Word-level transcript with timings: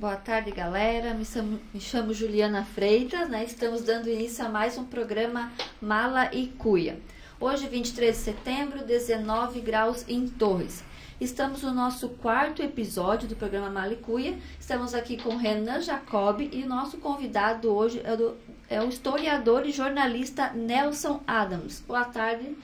Boa 0.00 0.16
tarde, 0.16 0.50
galera. 0.50 1.12
Me 1.12 1.26
chamo, 1.26 1.60
me 1.74 1.78
chamo, 1.78 2.14
Juliana 2.14 2.64
Freitas, 2.64 3.28
né? 3.28 3.44
Estamos 3.44 3.82
dando 3.82 4.08
início 4.08 4.42
a 4.42 4.48
mais 4.48 4.78
um 4.78 4.84
programa 4.84 5.52
Mala 5.78 6.34
e 6.34 6.46
Cuia. 6.46 6.98
Hoje, 7.38 7.68
23 7.68 8.16
de 8.16 8.22
setembro, 8.22 8.82
19 8.82 9.60
graus 9.60 10.06
em 10.08 10.26
Torres. 10.26 10.82
Estamos 11.20 11.60
no 11.60 11.74
nosso 11.74 12.08
quarto 12.08 12.62
episódio 12.62 13.28
do 13.28 13.36
programa 13.36 13.68
Mala 13.68 13.92
e 13.92 13.96
Cuia. 13.96 14.38
Estamos 14.58 14.94
aqui 14.94 15.18
com 15.18 15.36
Renan 15.36 15.82
Jacob 15.82 16.40
e 16.50 16.62
o 16.62 16.66
nosso 16.66 16.96
convidado 16.96 17.70
hoje 17.70 18.00
é, 18.02 18.16
do, 18.16 18.38
é 18.70 18.80
o 18.80 18.88
historiador 18.88 19.66
e 19.66 19.70
jornalista 19.70 20.50
Nelson 20.54 21.20
Adams. 21.26 21.84
Boa 21.86 22.06
tarde. 22.06 22.56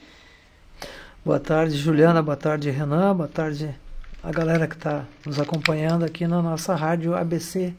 Boa 1.22 1.38
tarde, 1.38 1.76
Juliana. 1.76 2.22
Boa 2.22 2.36
tarde, 2.38 2.70
Renan. 2.70 3.14
Boa 3.14 3.28
tarde, 3.28 3.78
a 4.26 4.32
galera 4.32 4.66
que 4.66 4.74
está 4.74 5.04
nos 5.24 5.38
acompanhando 5.38 6.04
aqui 6.04 6.26
na 6.26 6.42
nossa 6.42 6.74
rádio 6.74 7.14
ABC 7.14 7.72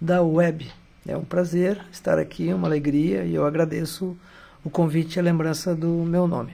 da 0.00 0.20
web. 0.22 0.66
É 1.06 1.16
um 1.16 1.22
prazer 1.22 1.80
estar 1.92 2.18
aqui, 2.18 2.52
uma 2.52 2.66
alegria 2.66 3.22
e 3.22 3.36
eu 3.36 3.46
agradeço 3.46 4.16
o 4.64 4.70
convite 4.70 5.16
e 5.16 5.20
a 5.20 5.22
lembrança 5.22 5.72
do 5.72 5.86
meu 5.86 6.26
nome. 6.26 6.50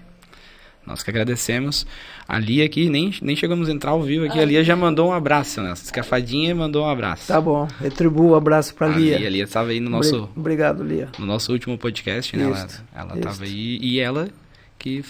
Nós 0.87 1.03
que 1.03 1.09
agradecemos. 1.09 1.87
A 2.29 2.39
Lia 2.39 2.67
aqui, 2.67 2.91
nem, 2.91 3.15
nem 3.23 3.35
chegamos 3.35 3.71
a 3.71 3.73
entrar 3.73 3.93
ao 3.93 4.03
vivo 4.03 4.27
aqui, 4.27 4.39
a 4.39 4.45
Lia 4.45 4.63
já 4.63 4.77
mandou 4.77 5.09
um 5.09 5.13
abraço, 5.13 5.63
né? 5.63 5.73
Escafadinha 5.73 6.55
mandou 6.55 6.85
um 6.85 6.89
abraço. 6.91 7.29
Tá 7.29 7.41
bom, 7.41 7.67
retribuo 7.81 8.33
o 8.33 8.35
abraço 8.35 8.75
para 8.75 8.89
a 8.89 8.91
Lia. 8.91 9.17
Lia. 9.17 9.27
A 9.27 9.31
Lia 9.31 9.45
estava 9.45 9.71
aí 9.71 9.81
no 9.81 9.89
nosso... 9.89 10.29
Obrigado, 10.37 10.85
Lia. 10.85 11.09
No 11.19 11.25
nosso 11.25 11.51
último 11.51 11.79
podcast, 11.79 12.37
né? 12.37 12.51
Isso, 12.51 12.85
ela 12.95 13.17
estava 13.17 13.45
aí 13.45 13.79
e 13.81 14.01
ela 14.01 14.29
que 14.79 15.03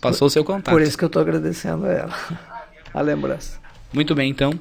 passou 0.00 0.28
o 0.28 0.30
seu 0.30 0.42
contato. 0.42 0.72
Por 0.72 0.80
isso 0.80 0.96
que 0.96 1.04
eu 1.04 1.08
estou 1.08 1.20
agradecendo 1.20 1.84
a 1.84 1.92
ela, 1.92 2.14
a 2.94 3.00
lembrança. 3.02 3.65
Muito 3.92 4.14
bem, 4.14 4.28
então. 4.28 4.52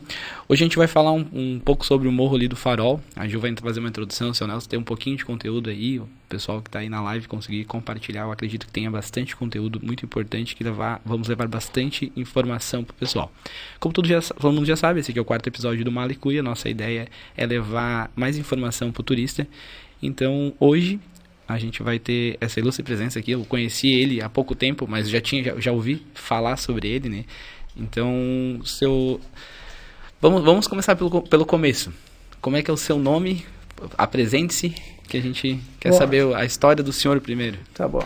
Hoje 0.48 0.64
a 0.64 0.66
gente 0.66 0.78
vai 0.78 0.88
falar 0.88 1.12
um, 1.12 1.26
um, 1.34 1.60
pouco 1.60 1.84
sobre 1.84 2.08
o 2.08 2.12
Morro 2.12 2.36
ali 2.36 2.48
do 2.48 2.56
Farol. 2.56 3.02
A 3.16 3.28
Ju 3.28 3.40
vai 3.40 3.54
fazer 3.60 3.80
uma 3.80 3.90
introdução, 3.90 4.30
o 4.30 4.36
seu 4.36 4.46
Nelson 4.46 4.70
tem 4.70 4.80
um 4.80 4.84
pouquinho 4.84 5.18
de 5.18 5.26
conteúdo 5.26 5.70
aí. 5.70 6.00
O 6.00 6.08
pessoal 6.30 6.62
que 6.62 6.70
está 6.70 6.80
aí 6.80 6.90
na 6.90 7.02
live 7.02 7.28
conseguir 7.28 7.66
compartilhar. 7.66 8.22
Eu 8.22 8.32
acredito 8.32 8.68
que 8.68 8.72
tenha 8.72 8.90
bastante 8.90 9.36
conteúdo 9.36 9.80
muito 9.84 10.06
importante 10.06 10.56
que 10.56 10.64
levar, 10.64 11.02
vamos 11.04 11.28
levar 11.28 11.48
bastante 11.48 12.12
informação 12.16 12.84
para 12.84 12.94
o 12.94 12.96
pessoal. 12.96 13.32
Como 13.80 13.94
todo, 13.94 14.08
já, 14.08 14.22
todo 14.22 14.54
mundo 14.54 14.66
já 14.66 14.76
sabe, 14.76 15.00
esse 15.00 15.10
aqui 15.10 15.20
é 15.20 15.22
o 15.22 15.26
quarto 15.26 15.48
episódio 15.48 15.84
do 15.84 15.92
Malicuia. 15.92 16.44
Nossa 16.44 16.70
ideia 16.70 17.08
é 17.36 17.46
levar 17.46 18.12
mais 18.16 18.38
informação 18.38 18.92
para 18.92 19.02
o 19.02 19.04
turista. 19.04 19.48
Então, 20.02 20.54
hoje 20.60 21.00
a 21.48 21.58
gente 21.58 21.84
vai 21.84 22.00
ter 22.00 22.38
essa 22.40 22.60
ilustre 22.60 22.84
presença 22.84 23.20
aqui. 23.20 23.32
Eu 23.32 23.44
conheci 23.46 23.88
ele 23.88 24.22
há 24.22 24.30
pouco 24.30 24.56
tempo, 24.56 24.88
mas 24.88 25.10
já 25.10 25.20
tinha 25.20 25.44
já, 25.44 25.60
já 25.60 25.72
ouvi 25.72 26.06
falar 26.14 26.58
sobre 26.58 26.88
ele, 26.88 27.10
né? 27.10 27.26
Então, 27.76 28.60
seu. 28.64 29.20
Vamos, 30.22 30.44
vamos 30.44 30.68
começar 30.68 30.96
pelo, 30.96 31.22
pelo 31.22 31.46
começo. 31.46 31.92
Como 32.42 32.56
é 32.56 32.64
que 32.64 32.72
é 32.72 32.74
o 32.74 32.78
seu 32.78 32.98
nome? 32.98 33.46
Apresente-se, 33.98 34.70
que 35.08 35.18
a 35.18 35.22
gente 35.22 35.60
quer 35.80 35.92
bom, 35.92 35.98
saber 35.98 36.36
a 36.36 36.46
história 36.46 36.84
do 36.84 36.94
senhor 36.94 37.20
primeiro. 37.20 37.58
Tá 37.74 37.88
bom. 37.88 38.04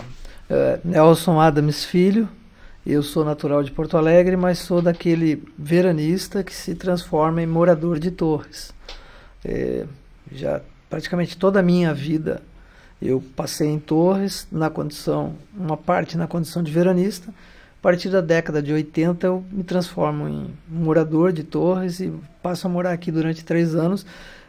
Uh, 0.49 0.79
Nelson 0.83 1.39
Adams 1.39 1.85
Filho, 1.85 2.27
eu 2.85 3.03
sou 3.03 3.23
natural 3.23 3.61
de 3.61 3.71
Porto 3.71 3.95
Alegre, 3.97 4.35
mas 4.35 4.59
sou 4.59 4.81
daquele 4.81 5.43
veranista 5.57 6.43
que 6.43 6.53
se 6.53 6.73
transforma 6.73 7.41
em 7.41 7.45
morador 7.45 7.99
de 7.99 8.09
Torres. 8.09 8.73
É, 9.45 9.85
já 10.31 10.61
praticamente 10.89 11.37
toda 11.37 11.59
a 11.59 11.63
minha 11.63 11.93
vida 11.93 12.41
eu 13.01 13.23
passei 13.35 13.69
em 13.69 13.79
Torres 13.79 14.47
na 14.51 14.69
condição, 14.69 15.35
uma 15.55 15.77
parte 15.77 16.17
na 16.17 16.27
condição 16.27 16.61
de 16.61 16.71
veranista 16.71 17.33
a 17.79 17.81
partir 17.81 18.09
da 18.09 18.19
década 18.19 18.61
de 18.61 18.73
80 18.73 19.25
eu 19.25 19.43
me 19.49 19.63
transformo 19.63 20.27
em 20.27 20.53
morador 20.67 21.31
de 21.31 21.43
Torres 21.43 22.01
e 22.01 22.11
passo 22.43 22.67
a 22.67 22.69
morar 22.69 22.91
aqui 22.91 23.09
durante 23.09 23.45
três 23.45 23.73
anos 23.73 24.05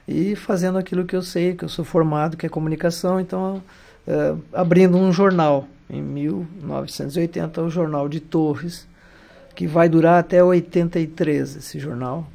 e 0.07 0.35
fazendo 0.35 0.79
aquilo 0.79 1.05
que 1.05 1.15
eu 1.15 1.23
sei, 1.23 1.55
que 1.55 1.65
eu 1.65 1.69
sou 1.69 1.85
formado, 1.85 2.37
que 2.37 2.45
é 2.45 2.49
comunicação, 2.49 3.21
então 3.21 3.63
é, 4.07 4.35
abrindo 4.53 4.97
um 4.97 5.13
jornal. 5.13 5.69
Em 5.89 6.03
1980, 6.03 7.63
o 7.63 7.71
Jornal 7.71 8.09
de 8.09 8.21
Torres, 8.21 8.87
que 9.55 9.67
vai 9.67 9.89
durar 9.89 10.19
até 10.19 10.43
83 10.43 11.57
esse 11.57 11.79
jornal, 11.79 12.27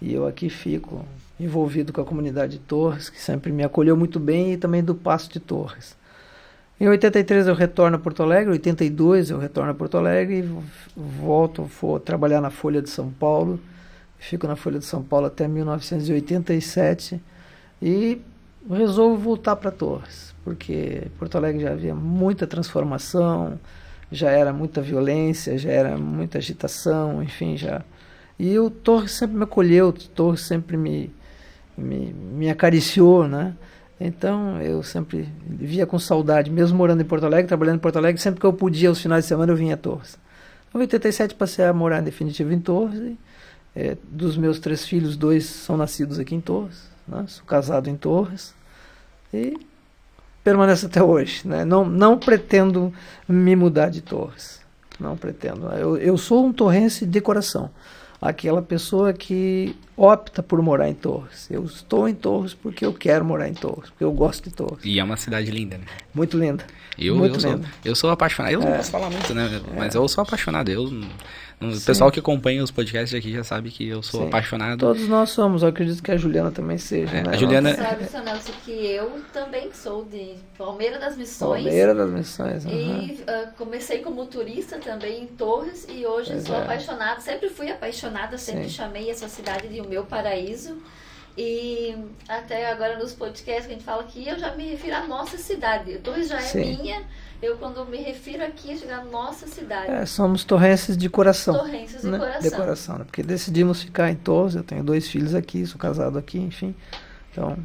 e 0.00 0.12
eu 0.14 0.26
aqui 0.26 0.48
fico 0.48 1.04
envolvido 1.38 1.92
com 1.92 2.00
a 2.00 2.04
comunidade 2.04 2.52
de 2.52 2.58
Torres, 2.58 3.08
que 3.08 3.20
sempre 3.20 3.52
me 3.52 3.64
acolheu 3.64 3.96
muito 3.96 4.18
bem, 4.18 4.52
e 4.52 4.56
também 4.56 4.82
do 4.82 4.94
Passo 4.94 5.30
de 5.30 5.40
Torres. 5.40 5.96
Em 6.80 6.88
83 6.88 7.46
eu 7.46 7.54
retorno 7.54 7.96
a 7.96 7.98
Porto 7.98 8.22
Alegre, 8.22 8.48
em 8.48 8.52
82 8.52 9.28
eu 9.28 9.38
retorno 9.38 9.70
a 9.70 9.74
Porto 9.74 9.98
Alegre 9.98 10.38
e 10.38 10.62
volto, 10.96 11.64
vou 11.64 12.00
trabalhar 12.00 12.40
na 12.40 12.48
Folha 12.48 12.80
de 12.80 12.88
São 12.88 13.10
Paulo. 13.10 13.60
Fico 14.18 14.46
na 14.46 14.56
Folha 14.56 14.78
de 14.78 14.86
São 14.86 15.02
Paulo 15.02 15.26
até 15.26 15.46
1987 15.46 17.20
e 17.82 18.18
resolvo 18.66 19.16
voltar 19.18 19.56
para 19.56 19.70
Torres, 19.70 20.34
porque 20.42 21.02
Porto 21.18 21.36
Alegre 21.36 21.62
já 21.62 21.72
havia 21.72 21.94
muita 21.94 22.46
transformação, 22.46 23.60
já 24.10 24.30
era 24.30 24.50
muita 24.50 24.80
violência, 24.80 25.58
já 25.58 25.70
era 25.70 25.98
muita 25.98 26.38
agitação, 26.38 27.22
enfim, 27.22 27.58
já. 27.58 27.82
E 28.38 28.58
o 28.58 28.70
Torres 28.70 29.12
sempre 29.12 29.36
me 29.36 29.44
acolheu, 29.44 29.88
o 29.88 29.92
Torres 29.92 30.40
sempre 30.40 30.78
me, 30.78 31.12
me, 31.76 32.14
me 32.14 32.48
acariciou, 32.48 33.28
né? 33.28 33.54
Então 34.00 34.60
eu 34.62 34.82
sempre 34.82 35.28
via 35.46 35.84
com 35.84 35.98
saudade, 35.98 36.50
mesmo 36.50 36.78
morando 36.78 37.02
em 37.02 37.04
Porto 37.04 37.26
Alegre, 37.26 37.46
trabalhando 37.46 37.76
em 37.76 37.80
Porto 37.80 37.96
Alegre, 37.96 38.20
sempre 38.20 38.40
que 38.40 38.46
eu 38.46 38.52
podia, 38.52 38.88
aos 38.88 38.98
finais 38.98 39.24
de 39.24 39.28
semana, 39.28 39.52
eu 39.52 39.56
vinha 39.56 39.74
a 39.74 39.76
Torres. 39.76 40.18
Em 40.74 40.78
87 40.78 41.34
passei 41.34 41.66
a 41.66 41.72
morar 41.72 42.00
em 42.00 42.04
definitivo 42.04 42.50
em 42.50 42.58
Torres. 42.58 42.98
E, 42.98 43.18
é, 43.76 43.96
dos 44.02 44.38
meus 44.38 44.58
três 44.58 44.86
filhos, 44.86 45.16
dois 45.16 45.44
são 45.44 45.76
nascidos 45.76 46.18
aqui 46.18 46.34
em 46.34 46.40
Torres. 46.40 46.88
Né? 47.06 47.24
Sou 47.28 47.44
casado 47.44 47.90
em 47.90 47.96
Torres. 47.96 48.54
E 49.34 49.58
permaneço 50.42 50.86
até 50.86 51.02
hoje. 51.02 51.46
Né? 51.46 51.64
Não, 51.64 51.84
não 51.84 52.18
pretendo 52.18 52.92
me 53.28 53.54
mudar 53.54 53.90
de 53.90 54.00
Torres. 54.00 54.60
Não 54.98 55.16
pretendo. 55.16 55.66
Eu, 55.72 55.96
eu 55.98 56.16
sou 56.16 56.46
um 56.46 56.52
torrense 56.52 57.04
de 57.04 57.20
coração 57.20 57.70
aquela 58.20 58.60
pessoa 58.60 59.12
que 59.12 59.74
opta 59.96 60.42
por 60.42 60.60
morar 60.60 60.88
em 60.88 60.94
Torres. 60.94 61.48
Eu 61.50 61.64
estou 61.64 62.08
em 62.08 62.14
Torres 62.14 62.52
porque 62.52 62.84
eu 62.84 62.92
quero 62.92 63.24
morar 63.24 63.48
em 63.48 63.54
Torres, 63.54 63.90
porque 63.90 64.04
eu 64.04 64.12
gosto 64.12 64.48
de 64.48 64.54
Torres. 64.54 64.84
E 64.84 64.98
é 64.98 65.04
uma 65.04 65.16
cidade 65.16 65.50
linda, 65.50 65.78
né? 65.78 65.84
Muito 66.12 66.38
linda. 66.38 66.64
Eu, 66.98 67.16
muito 67.16 67.44
eu, 67.44 67.50
linda. 67.50 67.66
Sou, 67.66 67.78
eu 67.84 67.94
sou 67.94 68.10
apaixonado. 68.10 68.52
Eu 68.52 68.62
é. 68.62 68.64
não 68.64 68.76
posso 68.76 68.90
falar 68.90 69.10
muito, 69.10 69.34
né? 69.34 69.60
Mas 69.76 69.94
é. 69.94 69.98
eu 69.98 70.06
sou 70.08 70.22
apaixonado. 70.22 70.68
Eu 70.68 70.90
o 71.60 71.80
pessoal 71.82 72.10
que 72.10 72.18
acompanha 72.18 72.64
os 72.64 72.70
podcasts 72.70 73.14
aqui 73.14 73.32
já 73.32 73.44
sabe 73.44 73.70
que 73.70 73.86
eu 73.86 74.02
sou 74.02 74.22
Sim. 74.22 74.28
apaixonado. 74.28 74.78
Todos 74.78 75.06
nós 75.06 75.28
somos, 75.28 75.62
eu 75.62 75.68
acredito 75.68 76.02
que 76.02 76.10
a 76.10 76.16
Juliana 76.16 76.50
também 76.50 76.78
seja. 76.78 77.18
É, 77.18 77.22
né? 77.22 77.34
A 77.34 77.36
Juliana. 77.36 77.74
Sabe, 77.74 78.04
seu 78.04 78.22
Nelson, 78.22 78.52
que 78.64 78.70
eu 78.70 79.22
também 79.30 79.70
sou 79.74 80.04
de 80.06 80.36
Palmeira 80.56 80.98
das 80.98 81.18
Missões. 81.18 81.64
Palmeira 81.64 81.94
das 81.94 82.10
Missões. 82.10 82.64
Uhum. 82.64 82.72
E 82.72 83.12
uh, 83.22 83.52
comecei 83.58 83.98
como 83.98 84.24
turista 84.24 84.78
também 84.78 85.24
em 85.24 85.26
Torres 85.26 85.86
e 85.86 86.06
hoje 86.06 86.30
pois 86.30 86.44
sou 86.44 86.56
é. 86.56 86.62
apaixonada. 86.62 87.20
Sempre 87.20 87.50
fui 87.50 87.70
apaixonada, 87.70 88.38
sempre 88.38 88.64
Sim. 88.64 88.70
chamei 88.70 89.10
essa 89.10 89.28
cidade 89.28 89.68
de 89.68 89.82
o 89.82 89.88
meu 89.88 90.04
paraíso. 90.04 90.78
E 91.36 91.94
até 92.26 92.70
agora 92.70 92.98
nos 92.98 93.12
podcasts 93.12 93.66
que 93.66 93.72
a 93.72 93.74
gente 93.74 93.84
fala 93.84 94.00
aqui, 94.00 94.26
eu 94.26 94.38
já 94.38 94.54
me 94.56 94.64
refiro 94.64 94.96
à 94.96 95.06
nossa 95.06 95.36
cidade. 95.36 95.98
Torres 95.98 96.28
já 96.28 96.38
é 96.38 96.40
Sim. 96.40 96.76
minha 96.76 97.02
eu, 97.42 97.56
quando 97.56 97.84
me 97.86 97.98
refiro 97.98 98.44
aqui, 98.44 98.78
é 98.86 98.92
a 98.92 99.04
nossa 99.04 99.46
cidade. 99.46 99.90
É, 99.90 100.04
somos 100.04 100.44
torrenses 100.44 100.96
de 100.96 101.08
coração. 101.08 101.54
Torrenses 101.54 102.02
de 102.02 102.08
né? 102.08 102.18
coração. 102.18 102.42
De 102.42 102.50
coração, 102.56 102.98
né? 102.98 103.04
Porque 103.04 103.22
decidimos 103.22 103.82
ficar 103.82 104.10
em 104.10 104.16
Torres, 104.16 104.54
eu 104.54 104.62
tenho 104.62 104.84
dois 104.84 105.08
filhos 105.08 105.34
aqui, 105.34 105.64
sou 105.66 105.78
casado 105.78 106.18
aqui, 106.18 106.38
enfim. 106.38 106.74
Então, 107.32 107.56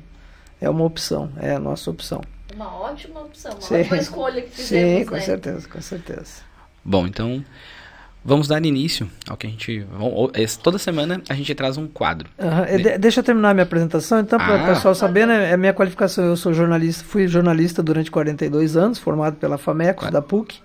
é 0.61 0.69
uma 0.69 0.83
opção, 0.85 1.31
é 1.37 1.53
a 1.53 1.59
nossa 1.59 1.91
opção. 1.91 2.21
Uma 2.53 2.73
ótima 2.73 3.21
opção, 3.21 3.51
uma 3.51 3.61
Sim. 3.61 3.81
ótima 3.81 3.97
escolha 3.97 4.41
que 4.41 4.51
fizemos, 4.51 4.99
Sim, 4.99 5.05
com 5.05 5.15
né? 5.15 5.21
certeza, 5.21 5.67
com 5.67 5.81
certeza. 5.81 6.41
Bom, 6.83 7.05
então 7.05 7.43
Vamos 8.27 8.47
dar 8.47 8.65
início 8.65 9.07
ao 9.29 9.37
que 9.37 9.45
a 9.45 9.49
gente. 9.51 9.85
Toda 10.63 10.79
semana 10.79 11.21
a 11.29 11.35
gente 11.35 11.53
traz 11.53 11.77
um 11.77 11.87
quadro. 11.87 12.27
Uhum. 12.39 12.77
De, 12.81 12.97
deixa 12.97 13.19
eu 13.19 13.23
terminar 13.23 13.51
a 13.51 13.53
minha 13.53 13.63
apresentação, 13.63 14.19
então, 14.19 14.39
para 14.39 14.57
o 14.57 14.63
ah, 14.63 14.73
pessoal 14.73 14.95
saber, 14.95 15.27
né? 15.27 15.51
É 15.51 15.53
a 15.53 15.57
minha 15.57 15.73
qualificação. 15.73 16.25
Eu 16.25 16.35
sou 16.35 16.51
jornalista, 16.51 17.03
fui 17.03 17.27
jornalista 17.27 17.83
durante 17.83 18.09
42 18.09 18.75
anos, 18.75 18.97
formado 18.97 19.35
pela 19.35 19.59
FAMECOS, 19.59 20.09
da 20.09 20.23
PUC, 20.23 20.59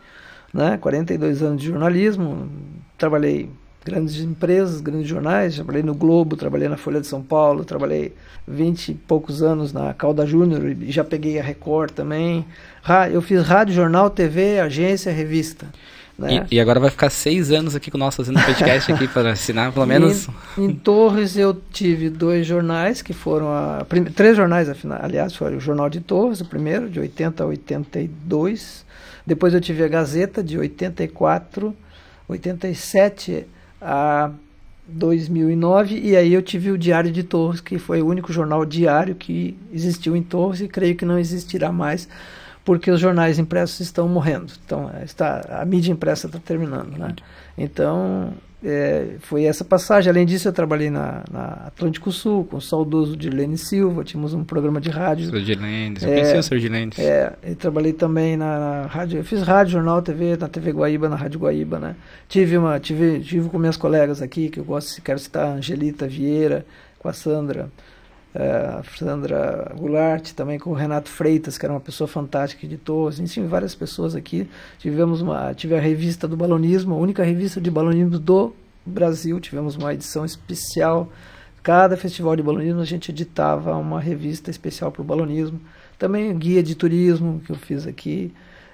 né? 0.55 0.79
42 0.79 1.43
anos 1.43 1.61
de 1.61 1.69
jornalismo. 1.69 2.51
Trabalhei 2.97 3.51
grandes 3.85 4.17
empresas, 4.21 4.81
grandes 4.81 5.09
jornais, 5.09 5.57
trabalhei 5.57 5.83
no 5.83 5.95
Globo, 5.95 6.37
trabalhei 6.37 6.69
na 6.69 6.79
Folha 6.79 7.01
de 7.01 7.07
São 7.07 7.23
Paulo, 7.23 7.63
trabalhei 7.63 8.15
20 8.49 8.89
e 8.89 8.95
poucos 8.95 9.43
anos 9.43 9.71
na 9.71 9.93
Calda 9.93 10.25
Júnior 10.25 10.65
e 10.65 10.91
já 10.91 11.05
peguei 11.05 11.39
a 11.39 11.43
Record 11.43 11.91
também. 11.93 12.47
Eu 13.13 13.21
fiz 13.21 13.43
rádio, 13.43 13.75
jornal, 13.75 14.09
TV, 14.09 14.61
agência, 14.61 15.13
revista. 15.13 15.67
Né? 16.21 16.47
E, 16.51 16.57
e, 16.57 16.61
agora 16.61 16.79
vai 16.79 16.91
ficar 16.91 17.09
seis 17.09 17.51
anos 17.51 17.75
aqui 17.75 17.91
com 17.91 17.97
o 17.97 18.01
nosso 18.01 18.19
fazendo 18.19 18.39
podcast 18.45 18.93
aqui 18.93 19.09
para 19.09 19.33
assinar, 19.33 19.73
pelo 19.73 19.87
menos. 19.87 20.29
Em, 20.59 20.67
em, 20.67 20.75
Torres 20.75 21.35
eu 21.35 21.59
tive 21.73 22.11
dois 22.11 22.47
jornais 22.47 23.01
que 23.01 23.15
foram 23.15 23.49
a, 23.49 23.87
três 24.15 24.37
jornais, 24.37 24.69
aliás, 25.01 25.35
foi 25.35 25.57
o 25.57 25.61
Jornal 25.61 25.89
de 25.89 26.01
Torres, 26.01 26.43
o 26.43 26.45
primeiro, 26.45 26.91
de 26.91 27.01
80 27.01 27.43
a 27.43 27.47
82. 27.47 28.85
Depois 29.27 29.55
eu 29.55 29.63
tive 29.63 29.83
a 29.83 29.89
Gazeta 29.89 30.43
de 30.43 30.59
84, 30.59 31.75
87 32.29 33.47
a 33.81 34.31
2009 34.87 35.99
e 35.99 36.17
aí 36.17 36.35
eu 36.35 36.43
tive 36.43 36.71
o 36.71 36.77
Diário 36.77 37.11
de 37.11 37.23
Torres, 37.23 37.63
que 37.63 37.79
foi 37.79 38.03
o 38.03 38.07
único 38.07 38.31
jornal 38.31 38.67
diário 38.67 39.15
que 39.15 39.57
existiu 39.73 40.15
em 40.15 40.23
Torres 40.23 40.61
e 40.61 40.69
creio 40.69 40.97
que 40.97 41.07
não 41.07 41.19
existirá 41.19 41.73
mais 41.73 42.07
porque 42.65 42.91
os 42.91 43.01
jornais 43.01 43.39
impressos 43.39 43.81
estão 43.81 44.09
morrendo. 44.09 44.53
Então, 44.65 44.91
está, 45.05 45.61
a 45.61 45.65
mídia 45.65 45.93
impressa 45.93 46.27
está 46.27 46.39
terminando. 46.39 46.97
Né? 46.97 47.15
Então, 47.57 48.35
é, 48.63 49.17
foi 49.21 49.45
essa 49.45 49.65
passagem. 49.65 50.11
Além 50.11 50.27
disso, 50.27 50.47
eu 50.49 50.53
trabalhei 50.53 50.91
na, 50.91 51.25
na 51.31 51.45
Atlântico 51.67 52.13
Sul 52.13 52.45
com 52.45 52.59
o 52.59 52.61
saudoso 52.61 53.17
Dirlene 53.17 53.57
Silva, 53.57 54.05
tínhamos 54.05 54.35
um 54.35 54.45
programa 54.45 54.81
de 54.81 54.91
rádio. 54.91 55.31
Sr. 55.31 55.41
Dirlene, 55.41 55.97
eu 56.01 56.09
é, 56.09 56.13
conheci 56.13 56.37
o 56.37 56.43
Sr. 56.43 56.59
Dirlene. 56.59 56.93
É, 56.99 57.33
e 57.43 57.55
trabalhei 57.55 57.93
também 57.93 58.37
na, 58.37 58.59
na, 58.59 58.87
rádio, 58.87 59.19
eu 59.19 59.25
fiz 59.25 59.43
rádio, 59.43 59.73
jornal, 59.73 60.03
TV, 60.03 60.37
na 60.37 60.49
TV 60.49 60.73
Guaíba, 60.73 61.09
na 61.09 61.17
Rádio 61.17 61.41
Guaíba, 61.41 61.79
né? 61.79 61.97
Tive 62.29 62.59
uma, 62.59 62.79
tive, 62.79 63.21
tive 63.21 63.49
com 63.49 63.59
minhas 63.59 63.77
colegas 63.77 64.21
aqui, 64.21 64.51
que 64.51 64.61
eu 64.61 64.65
gosto, 64.65 65.01
quero 65.01 65.19
citar 65.19 65.47
a 65.47 65.53
Angelita 65.55 66.07
Vieira, 66.07 66.67
com 66.99 67.09
a 67.09 67.13
Sandra, 67.15 67.71
a 68.35 68.83
Sandra 68.97 69.73
Goulart, 69.77 70.33
também 70.33 70.59
com 70.59 70.71
o 70.71 70.75
Renato 70.75 71.09
Freitas, 71.09 71.59
que 71.59 71.67
era 71.67 71.73
uma 71.73 71.81
pessoa 71.81 72.07
fantástica, 72.07 72.65
editor, 72.65 73.13
enfim, 73.21 73.47
várias 73.47 73.75
pessoas 73.75 74.15
aqui. 74.15 74.49
Tivemos 74.79 75.21
uma, 75.21 75.53
tive 75.55 75.75
a 75.75 75.81
revista 75.81 76.29
do 76.29 76.37
balonismo, 76.37 76.95
a 76.95 76.99
única 76.99 77.25
revista 77.25 77.61
de 77.61 77.71
balonismo 77.71 78.19
do 78.19 78.53
Brasil, 78.87 79.41
tivemos 79.41 79.77
uma 79.77 79.93
edição 79.93 80.25
especial. 80.25 81.09
Cada 81.63 81.97
festival 81.97 82.37
de 82.37 82.43
balonismo 82.43 82.81
a 82.81 82.85
gente 82.85 83.11
editava 83.11 83.77
uma 83.77 84.01
revista 84.01 84.51
especial 84.51 84.91
para 84.91 85.03
o 85.03 85.05
balonismo. 85.05 85.61
Também 85.99 86.37
guia 86.39 86.63
de 86.63 86.75
turismo 86.75 87.43
que 87.45 87.53
eu 87.53 87.57
fiz 87.57 87.87
aqui. 87.87 88.33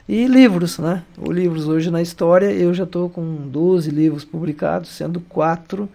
E 0.09 0.27
livros, 0.29 0.79
né? 0.79 1.03
O 1.19 1.33
livros 1.33 1.67
hoje 1.67 1.91
na 1.91 2.01
história, 2.01 2.47
eu 2.53 2.73
já 2.73 2.85
estou 2.85 3.11
com 3.11 3.49
12 3.49 3.91
livros 3.91 4.25
publicados, 4.25 4.91
sendo 4.91 5.19
quatro 5.19 5.89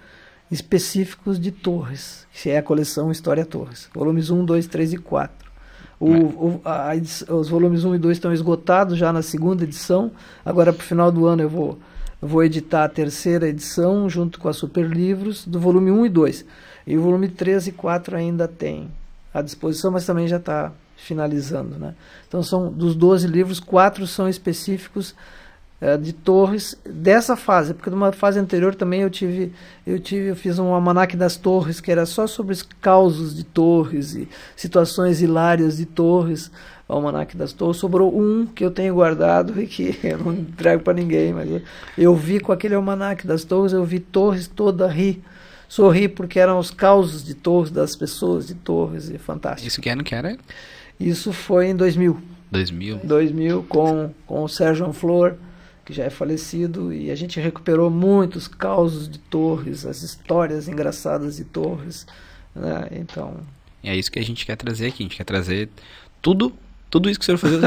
específicos 0.52 1.40
de 1.40 1.50
Torres, 1.50 2.28
que 2.34 2.50
é 2.50 2.58
a 2.58 2.64
coleção 2.64 3.10
História 3.10 3.46
Torres, 3.46 3.90
volumes 3.94 4.30
1, 4.30 4.44
2, 4.44 4.68
3 4.68 4.94
e 4.94 4.98
4. 4.98 5.50
O, 5.98 6.10
o, 6.10 6.62
a, 6.66 6.94
os 7.34 7.48
volumes 7.48 7.86
1 7.86 7.96
e 7.96 8.00
2 8.00 8.18
estão 8.18 8.34
esgotados 8.34 8.98
já 8.98 9.14
na 9.14 9.22
segunda 9.22 9.64
edição. 9.64 10.12
Agora, 10.44 10.74
para 10.74 10.82
o 10.82 10.86
final 10.86 11.12
do 11.12 11.28
ano, 11.28 11.44
eu 11.44 11.50
vou, 11.50 11.80
vou 12.20 12.44
editar 12.44 12.84
a 12.84 12.90
terceira 12.90 13.48
edição, 13.48 14.10
junto 14.10 14.40
com 14.40 14.50
a 14.50 14.54
Super 14.54 14.88
Livros, 14.88 15.46
do 15.46 15.60
volume 15.60 15.92
1 15.92 16.06
e 16.08 16.10
2. 16.10 16.46
E 16.88 16.98
o 16.98 17.02
volume 17.02 17.30
3 17.30 17.68
e 17.68 17.72
4 17.72 18.18
ainda 18.18 18.48
tem 18.48 18.90
à 19.32 19.44
disposição, 19.44 19.92
mas 19.92 20.06
também 20.06 20.28
já 20.28 20.38
está 20.38 20.72
finalizando. 20.98 21.78
Né? 21.78 21.94
Então, 22.28 22.42
são 22.42 22.72
dos 22.72 22.96
12 22.96 23.28
livros, 23.28 23.60
quatro 23.60 24.08
são 24.08 24.28
específicos 24.28 25.16
é, 25.82 25.98
de 25.98 26.14
torres 26.14 26.78
dessa 26.86 27.36
fase, 27.36 27.74
porque 27.74 27.90
numa 27.90 28.12
fase 28.12 28.40
anterior 28.40 28.76
também 28.76 29.02
eu 29.02 29.10
tive, 29.10 29.52
eu 29.86 30.00
tive, 30.00 30.28
eu 30.28 30.36
fiz 30.36 30.60
um 30.60 30.68
almanaque 30.68 31.18
das 31.18 31.36
torres 31.36 31.82
que 31.82 31.92
era 31.92 32.06
só 32.06 32.28
sobre 32.28 32.54
os 32.54 32.62
causos 32.62 33.36
de 33.36 33.44
torres 33.44 34.14
e 34.14 34.30
situações 34.56 35.24
hilárias 35.24 35.78
de 35.78 35.88
torres, 35.88 36.52
o 36.88 36.94
almanaque 36.94 37.36
das 37.36 37.52
torres. 37.52 37.78
Sobrou 37.78 38.16
um 38.16 38.46
que 38.46 38.64
eu 38.64 38.70
tenho 38.70 38.94
guardado 38.94 39.60
e 39.60 39.66
que 39.66 39.98
eu 40.06 40.20
não 40.20 40.34
entrego 40.34 40.84
para 40.84 40.94
ninguém, 40.94 41.34
mas 41.34 41.50
eu, 41.50 41.62
eu, 41.98 42.16
vi 42.16 42.40
com 42.40 42.52
aquele 42.52 42.76
almanaque 42.76 43.26
das 43.26 43.44
torres, 43.44 43.74
eu 43.74 43.84
vi 43.84 44.00
torres 44.00 44.48
toda 44.48 44.88
rir. 44.88 45.24
Sorri 45.68 46.08
porque 46.08 46.38
eram 46.38 46.60
os 46.60 46.70
causos 46.70 47.24
de 47.24 47.34
torres 47.34 47.72
das 47.72 47.96
pessoas 47.96 48.46
de 48.46 48.54
torres 48.54 49.10
e 49.10 49.18
fantástico. 49.18 49.68
Isso 49.68 49.82
que 49.82 49.90
ano 49.90 50.04
que 50.04 50.14
era? 50.14 50.38
Isso 51.00 51.34
foi 51.34 51.70
em 51.70 51.76
2000. 51.76 52.22
2000. 52.52 53.00
2000 53.04 53.64
com 53.64 54.12
com 54.28 54.44
o 54.44 54.48
Sérgio 54.48 54.92
Flor 54.94 55.38
que 55.86 55.94
já 55.94 56.04
é 56.04 56.10
falecido, 56.10 56.94
e 56.94 57.10
a 57.10 57.16
gente 57.16 57.40
recuperou 57.40 57.90
muitos 57.90 58.48
causos 58.48 59.10
de 59.10 59.18
Torres, 59.18 59.86
as 59.86 60.02
histórias 60.02 60.68
engraçadas 60.68 61.38
de 61.38 61.44
Torres. 61.44 62.06
Né? 62.56 62.88
Então. 62.92 63.40
E 63.84 63.90
é 63.90 63.96
isso 63.96 64.12
que 64.12 64.20
a 64.20 64.24
gente 64.24 64.46
quer 64.46 64.56
trazer 64.56 64.88
aqui. 64.88 65.04
A 65.04 65.06
gente 65.06 65.18
quer 65.18 65.24
trazer 65.24 65.70
tudo. 66.22 66.54
Tudo 66.90 67.10
isso 67.10 67.18
que 67.18 67.24
o 67.24 67.26
senhor 67.26 67.38
fazer, 67.38 67.58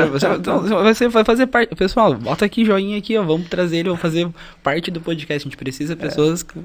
você 0.84 1.08
vai 1.08 1.25
fazer 1.25 1.46
parte. 1.46 1.75
Pessoal, 1.75 2.14
bota 2.14 2.44
aqui 2.44 2.62
joinha 2.62 2.99
aqui, 2.99 3.16
ó. 3.16 3.22
Vamos 3.22 3.49
trazer 3.49 3.78
ele, 3.78 3.88
vamos 3.88 4.02
fazer 4.02 4.28
parte 4.62 4.90
do 4.90 5.00
podcast. 5.00 5.43
A 5.43 5.49
gente 5.49 5.56
precisa 5.56 5.94
é. 5.94 5.96
pessoas 5.96 6.44
é. 6.55 6.61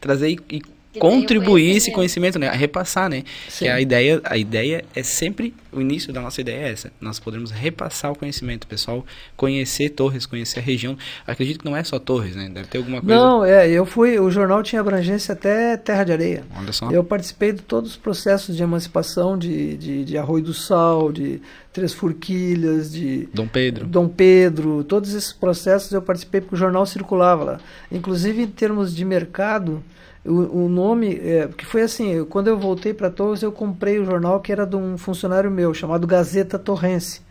trazer 0.00 0.30
e 0.50 0.62
contribuir 0.98 1.44
conhecimento. 1.44 1.76
esse 1.76 1.92
conhecimento, 1.92 2.38
né? 2.38 2.48
A 2.48 2.52
repassar, 2.52 3.08
né? 3.08 3.22
Sim. 3.48 3.64
Que 3.64 3.70
a 3.70 3.80
ideia, 3.80 4.20
a 4.24 4.36
ideia 4.36 4.84
é 4.94 5.02
sempre 5.02 5.54
o 5.72 5.80
início 5.80 6.12
da 6.12 6.20
nossa 6.20 6.40
ideia 6.40 6.66
é 6.66 6.72
essa. 6.72 6.92
Nós 7.00 7.18
podemos 7.18 7.50
repassar 7.50 8.10
o 8.10 8.16
conhecimento, 8.16 8.66
pessoal, 8.66 9.04
conhecer 9.36 9.90
Torres, 9.90 10.26
conhecer 10.26 10.58
a 10.58 10.62
região. 10.62 10.96
Acredito 11.26 11.60
que 11.60 11.64
não 11.64 11.76
é 11.76 11.84
só 11.84 11.98
Torres, 11.98 12.34
né? 12.34 12.50
Deve 12.52 12.68
ter 12.68 12.78
alguma 12.78 13.00
coisa. 13.00 13.14
Não, 13.14 13.44
é, 13.44 13.68
eu 13.70 13.86
fui, 13.86 14.18
o 14.18 14.30
jornal 14.30 14.62
tinha 14.62 14.80
abrangência 14.80 15.32
até 15.32 15.76
Terra 15.76 16.04
de 16.04 16.12
Areia. 16.12 16.44
Olha 16.56 16.72
só. 16.72 16.90
Eu 16.90 17.04
participei 17.04 17.52
de 17.52 17.62
todos 17.62 17.90
os 17.90 17.96
processos 17.96 18.56
de 18.56 18.62
emancipação 18.62 19.38
de, 19.38 19.76
de, 19.76 20.04
de 20.04 20.18
Arroio 20.18 20.44
do 20.44 20.54
Sal, 20.54 21.12
de 21.12 21.40
Três 21.72 21.92
Forquilhas, 21.92 22.92
de 22.92 23.28
Dom 23.32 23.46
Pedro. 23.46 23.86
Dom 23.86 24.08
Pedro, 24.08 24.82
todos 24.84 25.14
esses 25.14 25.32
processos 25.32 25.92
eu 25.92 26.02
participei 26.02 26.40
porque 26.40 26.56
o 26.56 26.58
jornal 26.58 26.84
circulava 26.84 27.44
lá. 27.44 27.60
Inclusive 27.92 28.42
em 28.42 28.48
termos 28.48 28.94
de 28.94 29.04
mercado, 29.04 29.82
o, 30.24 30.64
o 30.64 30.68
nome, 30.68 31.14
é, 31.14 31.48
que 31.48 31.64
foi 31.64 31.82
assim, 31.82 32.24
quando 32.26 32.48
eu 32.48 32.58
voltei 32.58 32.92
para 32.92 33.10
Torres, 33.10 33.42
eu 33.42 33.50
comprei 33.50 33.98
o 33.98 34.04
jornal 34.04 34.40
que 34.40 34.52
era 34.52 34.66
de 34.66 34.76
um 34.76 34.98
funcionário 34.98 35.50
meu, 35.50 35.72
chamado 35.72 36.06
Gazeta 36.06 36.58
Torrense. 36.58 37.22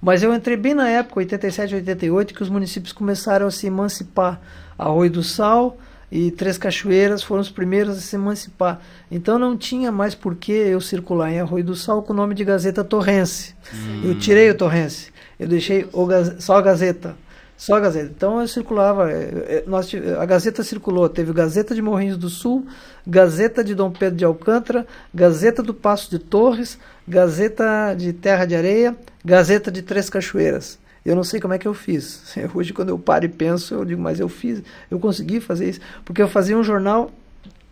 Mas 0.00 0.22
eu 0.22 0.34
entrei 0.34 0.56
bem 0.56 0.74
na 0.74 0.88
época, 0.88 1.20
87, 1.20 1.76
88, 1.76 2.34
que 2.34 2.42
os 2.42 2.48
municípios 2.48 2.92
começaram 2.92 3.46
a 3.46 3.50
se 3.50 3.66
emancipar. 3.68 4.40
Arroio 4.76 5.10
do 5.10 5.22
Sal 5.22 5.78
e 6.10 6.30
Três 6.32 6.58
Cachoeiras 6.58 7.22
foram 7.22 7.40
os 7.40 7.50
primeiros 7.50 7.96
a 7.96 8.00
se 8.00 8.16
emancipar. 8.16 8.80
Então 9.10 9.38
não 9.38 9.56
tinha 9.56 9.92
mais 9.92 10.14
por 10.14 10.34
que 10.34 10.50
eu 10.50 10.80
circular 10.80 11.30
em 11.30 11.38
Arroio 11.40 11.64
do 11.64 11.76
Sal 11.76 12.02
com 12.02 12.12
o 12.12 12.16
nome 12.16 12.34
de 12.34 12.44
Gazeta 12.44 12.82
Torrense. 12.82 13.54
Hum. 13.72 14.02
Eu 14.04 14.18
tirei 14.18 14.50
o 14.50 14.56
Torrense. 14.56 15.12
Eu 15.38 15.46
deixei 15.46 15.86
o, 15.92 16.08
só 16.40 16.56
a 16.56 16.62
Gazeta. 16.62 17.14
Só 17.56 17.76
a 17.76 17.80
Gazeta. 17.80 18.12
Então 18.14 18.40
eu 18.40 18.48
circulava, 18.48 19.10
é, 19.10 19.14
é, 19.14 19.64
nós, 19.66 19.90
a 20.18 20.26
Gazeta 20.26 20.64
circulou, 20.64 21.08
teve 21.08 21.32
Gazeta 21.32 21.74
de 21.74 21.82
Morrinhos 21.82 22.16
do 22.16 22.28
Sul, 22.28 22.66
Gazeta 23.06 23.62
de 23.62 23.74
Dom 23.74 23.90
Pedro 23.90 24.16
de 24.16 24.24
Alcântara, 24.24 24.86
Gazeta 25.14 25.62
do 25.62 25.72
Passo 25.72 26.10
de 26.10 26.18
Torres, 26.18 26.78
Gazeta 27.06 27.94
de 27.94 28.12
Terra 28.12 28.44
de 28.46 28.56
Areia, 28.56 28.96
Gazeta 29.24 29.70
de 29.70 29.82
Três 29.82 30.10
Cachoeiras. 30.10 30.78
Eu 31.04 31.16
não 31.16 31.24
sei 31.24 31.40
como 31.40 31.54
é 31.54 31.58
que 31.58 31.66
eu 31.66 31.74
fiz. 31.74 32.36
Hoje, 32.54 32.72
quando 32.72 32.90
eu 32.90 32.98
paro 32.98 33.24
e 33.24 33.28
penso, 33.28 33.74
eu 33.74 33.84
digo, 33.84 34.00
mas 34.00 34.20
eu 34.20 34.28
fiz, 34.28 34.62
eu 34.90 34.98
consegui 34.98 35.40
fazer 35.40 35.68
isso, 35.68 35.80
porque 36.04 36.22
eu 36.22 36.28
fazia 36.28 36.56
um 36.56 36.64
jornal 36.64 37.10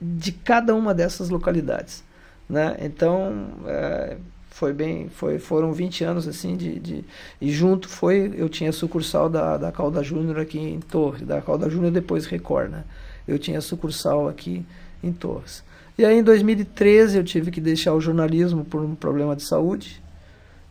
de 0.00 0.32
cada 0.32 0.74
uma 0.74 0.94
dessas 0.94 1.28
localidades. 1.28 2.02
Né? 2.48 2.76
Então, 2.80 3.48
é, 3.66 4.16
foi 4.60 4.74
bem 4.74 5.08
foi 5.08 5.38
foram 5.38 5.72
20 5.72 6.04
anos 6.04 6.28
assim 6.28 6.54
de, 6.54 6.78
de 6.78 7.04
e 7.40 7.50
junto 7.50 7.88
foi 7.88 8.30
eu 8.36 8.46
tinha 8.46 8.70
sucursal 8.72 9.30
da 9.30 9.56
da 9.56 9.72
Calda 9.72 10.02
Júnior 10.02 10.38
aqui 10.38 10.58
em 10.58 10.80
Torres 10.80 11.26
da 11.26 11.40
Calda 11.40 11.70
Júnior 11.70 11.90
depois 11.90 12.26
Record 12.26 12.70
né? 12.70 12.84
Eu 13.26 13.38
tinha 13.38 13.60
sucursal 13.62 14.28
aqui 14.28 14.66
em 15.02 15.12
Torres. 15.12 15.64
E 15.96 16.04
aí 16.04 16.18
em 16.18 16.22
2013 16.22 17.16
eu 17.16 17.24
tive 17.24 17.50
que 17.50 17.60
deixar 17.60 17.94
o 17.94 18.00
jornalismo 18.02 18.62
por 18.62 18.82
um 18.82 18.94
problema 18.94 19.34
de 19.34 19.44
saúde 19.44 20.02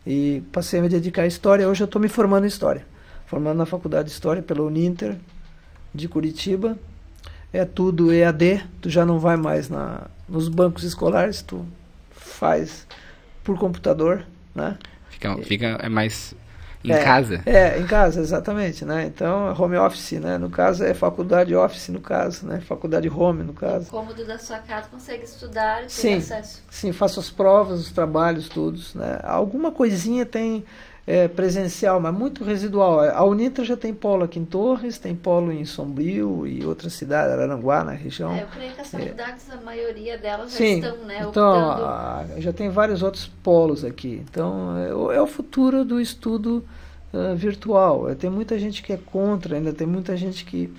e 0.06 0.40
passei 0.52 0.78
a 0.78 0.82
me 0.82 0.88
dedicar 0.88 1.22
à 1.22 1.26
história. 1.26 1.68
Hoje 1.68 1.82
eu 1.82 1.86
estou 1.86 2.00
me 2.00 2.08
formando 2.08 2.44
em 2.44 2.48
história. 2.48 2.86
Formando 3.26 3.56
na 3.56 3.66
faculdade 3.66 4.06
de 4.06 4.12
história 4.12 4.42
pela 4.42 4.62
Uninter 4.62 5.16
de 5.92 6.06
Curitiba. 6.06 6.78
É 7.52 7.64
tudo 7.64 8.12
EAD 8.12 8.62
tu 8.80 8.88
já 8.88 9.04
não 9.04 9.18
vai 9.18 9.36
mais 9.36 9.68
na 9.68 10.06
nos 10.28 10.48
bancos 10.48 10.84
escolares 10.84 11.42
tu 11.42 11.66
faz 12.12 12.86
por 13.42 13.58
computador, 13.58 14.24
né? 14.54 14.76
Fica, 15.10 15.36
fica 15.38 15.66
é 15.80 15.88
mais 15.88 16.34
em 16.82 16.92
é, 16.92 17.04
casa? 17.04 17.42
É, 17.44 17.78
em 17.78 17.86
casa, 17.86 18.20
exatamente, 18.20 18.84
né? 18.86 19.04
Então, 19.04 19.48
é 19.48 19.52
home 19.52 19.76
office, 19.76 20.12
né? 20.12 20.38
No 20.38 20.48
caso, 20.48 20.82
é 20.82 20.94
faculdade 20.94 21.54
office, 21.54 21.88
no 21.90 22.00
caso, 22.00 22.46
né? 22.46 22.60
Faculdade 22.60 23.08
home, 23.08 23.42
no 23.42 23.52
caso. 23.52 23.88
O 23.88 23.90
cômodo 23.90 24.24
da 24.24 24.38
sua 24.38 24.58
casa 24.58 24.88
consegue 24.88 25.24
estudar 25.24 25.80
e 25.80 25.82
ter 25.84 25.90
sim, 25.90 26.14
acesso. 26.14 26.62
Sim, 26.70 26.92
faço 26.92 27.20
as 27.20 27.28
provas, 27.28 27.80
os 27.80 27.92
trabalhos, 27.92 28.48
todos, 28.48 28.94
né? 28.94 29.20
Alguma 29.22 29.70
coisinha 29.70 30.24
tem 30.24 30.64
é, 31.10 31.26
presencial, 31.26 31.98
mas 31.98 32.14
muito 32.14 32.44
residual. 32.44 33.00
A 33.00 33.24
Unitra 33.24 33.64
já 33.64 33.76
tem 33.76 33.92
polo 33.92 34.22
aqui 34.22 34.38
em 34.38 34.44
Torres, 34.44 34.96
tem 34.96 35.12
polo 35.12 35.50
em 35.50 35.64
Sombrio 35.64 36.46
e 36.46 36.64
outras 36.64 36.92
cidades, 36.92 37.32
Araranguá, 37.32 37.82
na 37.82 37.90
região. 37.90 38.32
É, 38.32 38.42
eu 38.42 38.46
creio 38.46 38.72
que 38.72 38.80
as 38.80 38.90
faculdades, 38.92 39.50
é. 39.50 39.54
a 39.54 39.60
maioria 39.60 40.16
delas 40.16 40.52
Sim, 40.52 40.80
já 40.80 40.88
estão, 40.88 41.04
né? 41.04 41.26
Então, 41.28 41.70
a, 41.72 42.26
já 42.38 42.52
tem 42.52 42.70
vários 42.70 43.02
outros 43.02 43.26
polos 43.42 43.84
aqui. 43.84 44.22
Então, 44.30 44.78
é, 44.78 45.16
é 45.16 45.20
o 45.20 45.26
futuro 45.26 45.84
do 45.84 46.00
estudo 46.00 46.64
uh, 47.12 47.34
virtual. 47.34 48.14
Tem 48.14 48.30
muita 48.30 48.56
gente 48.56 48.80
que 48.80 48.92
é 48.92 48.96
contra, 48.96 49.56
ainda 49.56 49.72
tem 49.72 49.88
muita 49.88 50.16
gente 50.16 50.44
que. 50.44 50.72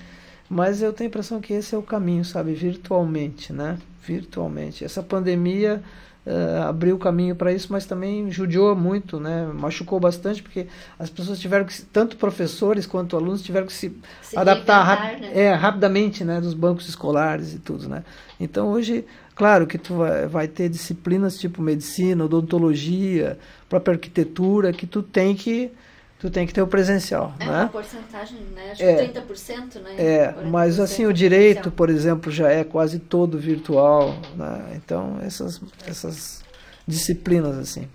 Mas 0.50 0.81
eu 0.81 0.93
tenho 0.93 1.09
a 1.09 1.09
impressão 1.09 1.41
que 1.41 1.51
esse 1.51 1.75
é 1.75 1.77
o 1.77 1.83
caminho, 1.83 2.23
sabe? 2.23 2.53
Virtualmente, 2.53 3.51
né? 3.51 3.77
Virtualmente. 4.01 4.85
Essa 4.85 5.03
pandemia 5.03 5.83
uh, 6.25 6.63
abriu 6.67 6.95
o 6.95 6.99
caminho 6.99 7.35
para 7.35 7.51
isso, 7.51 7.67
mas 7.71 7.85
também 7.85 8.29
judiou 8.31 8.75
muito, 8.75 9.19
né? 9.19 9.49
machucou 9.53 9.99
bastante, 9.99 10.41
porque 10.41 10.67
as 10.97 11.09
pessoas 11.09 11.39
tiveram 11.39 11.65
que, 11.65 11.81
tanto 11.83 12.17
professores 12.17 12.85
quanto 12.85 13.15
alunos, 13.15 13.41
tiveram 13.41 13.67
que 13.67 13.73
se, 13.73 13.95
se 14.21 14.37
adaptar 14.37 14.83
rap 14.83 15.21
né? 15.21 15.31
é, 15.33 15.53
rapidamente 15.53 16.23
né? 16.23 16.39
dos 16.39 16.53
bancos 16.53 16.87
escolares 16.87 17.53
e 17.53 17.59
tudo. 17.59 17.87
Né? 17.87 18.03
Então 18.39 18.69
hoje, 18.69 19.05
claro 19.35 19.65
que 19.65 19.77
tu 19.77 19.95
vai, 19.95 20.27
vai 20.27 20.47
ter 20.47 20.69
disciplinas 20.69 21.37
tipo 21.37 21.61
medicina, 21.61 22.25
odontologia, 22.25 23.37
própria 23.69 23.93
arquitetura, 23.93 24.71
que 24.71 24.85
tu 24.85 25.01
tem 25.01 25.35
que 25.35 25.71
tu 26.21 26.29
tem 26.29 26.45
que 26.45 26.53
ter 26.53 26.61
o 26.61 26.67
presencial. 26.67 27.33
É 27.39 27.45
né? 27.45 27.61
uma 27.61 27.67
porcentagem, 27.67 28.37
né? 28.53 28.73
Acho 28.73 28.83
é, 28.83 29.07
que 29.07 29.19
30%, 29.19 29.81
né? 29.81 29.95
É, 29.97 30.35
mas 30.45 30.79
assim, 30.79 31.07
o 31.07 31.11
direito, 31.11 31.71
por 31.71 31.89
exemplo, 31.89 32.31
já 32.31 32.47
é 32.47 32.63
quase 32.63 32.99
todo 32.99 33.39
virtual. 33.39 34.15
Né? 34.35 34.73
Então, 34.75 35.17
essas, 35.23 35.59
essas 35.87 36.43
disciplinas, 36.85 37.57
assim. 37.57 37.87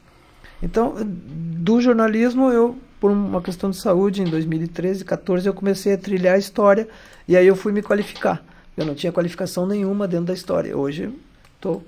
Então, 0.61 0.97
do 1.05 1.81
jornalismo, 1.81 2.51
eu, 2.51 2.77
por 2.99 3.13
uma 3.13 3.41
questão 3.41 3.71
de 3.71 3.77
saúde, 3.77 4.23
em 4.23 4.25
2013, 4.25 5.05
14, 5.05 5.47
eu 5.47 5.55
comecei 5.55 5.93
a 5.93 5.99
trilhar 5.99 6.35
a 6.35 6.39
história 6.39 6.89
e 7.29 7.37
aí 7.37 7.47
eu 7.47 7.55
fui 7.55 7.71
me 7.71 7.81
qualificar. 7.81 8.45
Eu 8.77 8.85
não 8.85 8.97
tinha 8.97 9.13
qualificação 9.13 9.67
nenhuma 9.67 10.09
dentro 10.09 10.27
da 10.27 10.35
história. 10.35 10.77
Hoje, 10.77 11.17
tô, 11.61 11.81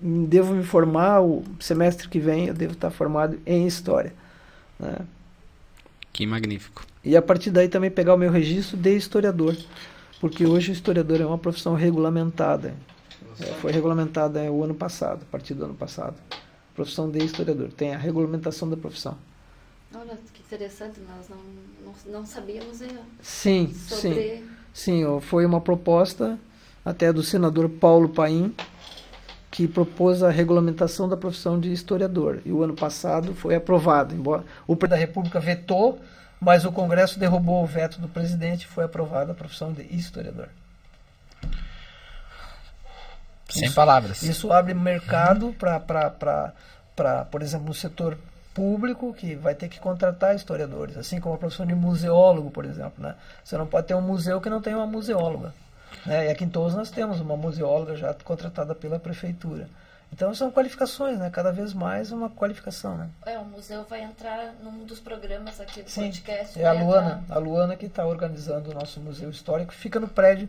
devo 0.00 0.54
me 0.54 0.64
formar, 0.64 1.20
o 1.20 1.44
semestre 1.60 2.08
que 2.08 2.18
vem 2.18 2.48
eu 2.48 2.54
devo 2.54 2.72
estar 2.72 2.90
formado 2.90 3.38
em 3.46 3.64
história. 3.64 4.12
Né? 4.80 4.96
Que 6.12 6.26
magnífico. 6.26 6.84
E 7.04 7.16
a 7.16 7.22
partir 7.22 7.50
daí 7.50 7.68
também 7.68 7.90
pegar 7.90 8.14
o 8.14 8.18
meu 8.18 8.30
registro 8.30 8.76
de 8.76 8.96
historiador, 8.96 9.56
porque 10.20 10.44
hoje 10.44 10.70
o 10.70 10.72
historiador 10.72 11.20
é 11.20 11.26
uma 11.26 11.38
profissão 11.38 11.74
regulamentada. 11.74 12.74
É, 13.40 13.44
foi 13.54 13.70
regulamentada 13.70 14.40
o 14.50 14.64
ano 14.64 14.74
passado, 14.74 15.22
a 15.22 15.30
partir 15.30 15.54
do 15.54 15.64
ano 15.64 15.74
passado. 15.74 16.16
Profissão 16.74 17.10
de 17.10 17.18
historiador. 17.24 17.72
Tem 17.72 17.94
a 17.94 17.98
regulamentação 17.98 18.68
da 18.68 18.76
profissão. 18.76 19.16
Olha, 19.94 20.18
que 20.32 20.42
interessante, 20.42 21.00
nós 21.00 21.28
não, 21.28 21.38
não, 21.84 22.20
não 22.20 22.26
sabíamos. 22.26 22.80
Eu, 22.80 22.88
sim, 23.22 23.72
sobre... 23.74 24.38
sim. 24.38 24.48
Sim, 24.72 25.20
foi 25.22 25.44
uma 25.44 25.60
proposta 25.60 26.38
até 26.84 27.12
do 27.12 27.22
senador 27.22 27.68
Paulo 27.68 28.08
Paim, 28.08 28.54
que 29.50 29.66
propôs 29.66 30.22
a 30.22 30.30
regulamentação 30.30 31.08
da 31.08 31.16
profissão 31.16 31.58
de 31.58 31.72
historiador. 31.72 32.40
E 32.44 32.52
o 32.52 32.62
ano 32.62 32.74
passado 32.74 33.34
foi 33.34 33.54
aprovado. 33.54 34.14
Embora 34.14 34.44
o 34.66 34.76
presidente 34.76 34.90
da 34.90 35.06
República 35.06 35.40
vetou, 35.40 35.98
mas 36.40 36.64
o 36.64 36.72
Congresso 36.72 37.18
derrubou 37.18 37.62
o 37.62 37.66
veto 37.66 38.00
do 38.00 38.08
presidente 38.08 38.62
e 38.62 38.66
foi 38.66 38.84
aprovada 38.84 39.32
a 39.32 39.34
profissão 39.34 39.72
de 39.72 39.82
historiador. 39.82 40.48
Sem 43.48 43.64
isso, 43.64 43.74
palavras. 43.74 44.22
Isso 44.22 44.52
abre 44.52 44.74
mercado 44.74 45.54
para, 45.54 47.24
por 47.30 47.42
exemplo, 47.42 47.66
no 47.66 47.74
setor 47.74 48.18
público 48.52 49.14
que 49.14 49.34
vai 49.34 49.54
ter 49.54 49.68
que 49.68 49.80
contratar 49.80 50.34
historiadores, 50.34 50.96
assim 50.96 51.20
como 51.20 51.34
a 51.34 51.38
profissão 51.38 51.64
de 51.64 51.74
museólogo, 51.74 52.50
por 52.50 52.64
exemplo. 52.64 52.94
Né? 52.98 53.14
Você 53.42 53.56
não 53.56 53.66
pode 53.66 53.86
ter 53.86 53.94
um 53.94 54.02
museu 54.02 54.40
que 54.40 54.50
não 54.50 54.60
tenha 54.60 54.76
uma 54.76 54.86
museóloga. 54.86 55.54
Né? 56.06 56.26
E 56.26 56.30
aqui 56.30 56.44
em 56.44 56.48
Tours 56.48 56.74
nós 56.74 56.90
temos 56.90 57.20
uma 57.20 57.36
museóloga 57.36 57.96
já 57.96 58.14
contratada 58.14 58.74
pela 58.74 58.98
prefeitura. 58.98 59.68
Então 60.12 60.34
são 60.34 60.50
qualificações, 60.50 61.18
né? 61.18 61.30
Cada 61.30 61.52
vez 61.52 61.74
mais 61.74 62.10
uma 62.10 62.30
qualificação, 62.30 62.96
né? 62.96 63.08
É, 63.26 63.38
o 63.38 63.44
museu 63.44 63.84
vai 63.84 64.02
entrar 64.02 64.54
num 64.62 64.84
dos 64.84 64.98
programas 64.98 65.60
aqui 65.60 65.82
do 65.82 65.90
Sim, 65.90 66.04
podcast. 66.04 66.60
É 66.60 66.66
a 66.66 66.72
Luana, 66.72 67.20
entrar... 67.22 67.36
a 67.36 67.38
Luana 67.38 67.76
que 67.76 67.86
está 67.86 68.06
organizando 68.06 68.70
o 68.70 68.74
nosso 68.74 69.00
museu 69.00 69.30
histórico, 69.30 69.72
fica 69.72 70.00
no 70.00 70.08
prédio 70.08 70.48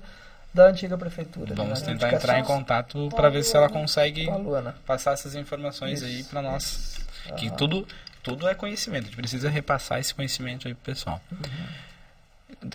da 0.53 0.67
antiga 0.67 0.97
prefeitura. 0.97 1.53
Vamos 1.53 1.81
né? 1.81 1.87
tentar 1.87 2.13
entrar 2.13 2.39
em 2.39 2.43
contato 2.43 3.09
para 3.09 3.29
ver 3.29 3.43
se 3.43 3.55
ela 3.55 3.69
consegue 3.69 4.27
passar 4.85 5.13
essas 5.13 5.35
informações 5.35 6.01
Isso. 6.01 6.05
aí 6.05 6.23
para 6.23 6.41
nós. 6.41 6.99
Que 7.37 7.51
tudo, 7.51 7.87
tudo 8.23 8.47
é 8.47 8.55
conhecimento, 8.55 9.03
a 9.03 9.07
gente 9.07 9.17
precisa 9.17 9.49
repassar 9.49 9.99
esse 9.99 10.15
conhecimento 10.15 10.67
aí 10.67 10.73
pro 10.73 10.83
pessoal. 10.83 11.21
Uhum. 11.31 11.88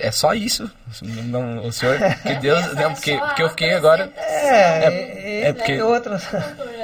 É 0.00 0.10
só 0.10 0.32
isso. 0.32 0.70
Não, 1.02 1.58
o 1.66 1.72
senhor, 1.72 1.98
que 2.22 2.34
Deus, 2.36 2.60
não, 2.74 2.94
porque, 2.94 3.18
porque 3.18 3.42
eu 3.42 3.48
fiquei 3.50 3.74
agora. 3.74 4.10
É, 4.16 4.86
é, 4.86 5.48
é 5.48 5.52
porque 5.52 5.82
outras, 5.82 6.26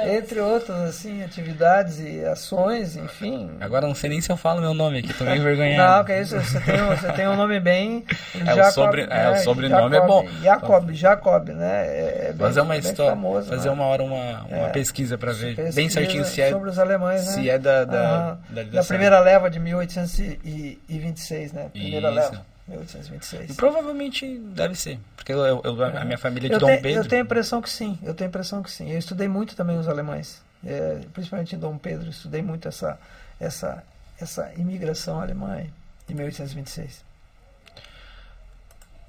entre 0.05 0.39
outras 0.39 0.77
assim 0.81 1.23
atividades 1.23 1.99
e 1.99 2.23
ações, 2.23 2.95
enfim. 2.95 3.49
Agora 3.59 3.87
não 3.87 3.95
sei 3.95 4.11
nem 4.11 4.21
se 4.21 4.31
eu 4.31 4.37
falo 4.37 4.61
meu 4.61 4.75
nome 4.75 4.99
aqui, 4.99 5.13
tô 5.13 5.23
meio 5.23 5.37
envergonhado. 5.37 5.97
Não, 5.97 6.05
que 6.05 6.11
é 6.11 6.21
isso. 6.21 6.39
Você 6.39 6.59
tem, 6.59 6.77
você 6.77 7.11
tem 7.13 7.27
um 7.27 7.35
nome 7.35 7.59
bem. 7.59 8.05
É, 8.41 8.55
Jacob, 8.55 8.69
o, 8.69 8.71
sobre, 8.71 9.07
é, 9.09 9.29
o 9.29 9.37
sobrenome 9.37 9.95
Jacob, 9.95 10.03
é 10.03 10.07
bom. 10.07 10.27
Jacob, 10.41 10.91
Jacob, 10.93 11.49
né? 11.49 11.85
É, 11.85 12.27
bem, 12.29 12.37
fazer 12.37 12.61
uma 12.61 12.77
história, 12.77 13.11
famoso, 13.11 13.49
fazer 13.49 13.67
né? 13.69 13.75
uma 13.75 13.85
hora 13.85 14.03
uma, 14.03 14.43
uma 14.45 14.67
é, 14.67 14.69
pesquisa 14.69 15.17
para 15.17 15.31
ver 15.31 15.55
pesquisa 15.55 15.75
bem 15.75 15.89
certinho 15.89 16.25
se 16.25 16.41
é 16.41 16.49
sobre 16.49 16.69
os 16.69 16.79
alemães, 16.79 17.25
né? 17.27 17.33
Se 17.33 17.49
é 17.49 17.59
da 17.59 17.83
da, 17.85 18.37
da, 18.49 18.63
da 18.63 18.83
primeira 18.83 19.19
leva 19.19 19.49
de 19.49 19.59
1826, 19.59 21.53
né? 21.53 21.69
Primeira 21.71 22.09
isso. 22.09 22.15
leva. 22.15 22.50
1826. 22.71 23.55
Provavelmente 23.55 24.37
deve 24.37 24.75
ser, 24.75 24.99
porque 25.15 25.31
eu, 25.31 25.61
eu, 25.63 25.83
a 25.83 26.05
minha 26.05 26.17
família 26.17 26.47
é 26.47 26.49
de 26.49 26.55
eu 26.55 26.59
Dom 26.59 26.67
te, 26.67 26.81
Pedro. 26.81 27.03
Eu 27.03 27.07
tenho 27.07 27.21
a 27.21 27.25
impressão 27.25 27.61
que 27.61 27.69
sim, 27.69 27.97
eu 28.03 28.13
tenho 28.13 28.27
a 28.27 28.29
impressão 28.29 28.63
que 28.63 28.71
sim. 28.71 28.91
Eu 28.91 28.99
estudei 28.99 29.27
muito 29.27 29.55
também 29.55 29.77
os 29.77 29.87
alemães, 29.87 30.41
é, 30.65 31.01
principalmente 31.13 31.55
em 31.55 31.59
Dom 31.59 31.77
Pedro, 31.77 32.09
estudei 32.09 32.41
muito 32.41 32.67
essa, 32.67 32.99
essa, 33.39 33.83
essa 34.19 34.51
imigração 34.57 35.21
alemã 35.21 35.61
em 36.09 36.13
1826. 36.13 37.03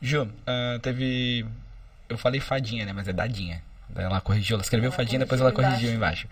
Ju, 0.01 0.23
uh, 0.25 0.79
teve. 0.81 1.47
Eu 2.09 2.19
falei 2.19 2.41
fadinha, 2.41 2.85
né? 2.85 2.93
Mas 2.93 3.07
é 3.07 3.13
dadinha. 3.13 3.63
Ela 3.95 4.21
corrigiu, 4.21 4.57
ela 4.57 4.63
escreveu 4.63 4.89
ela 4.89 4.97
fadinha, 4.97 5.19
depois 5.21 5.41
ela 5.41 5.53
corrigiu 5.53 5.93
embaixo. 5.93 6.27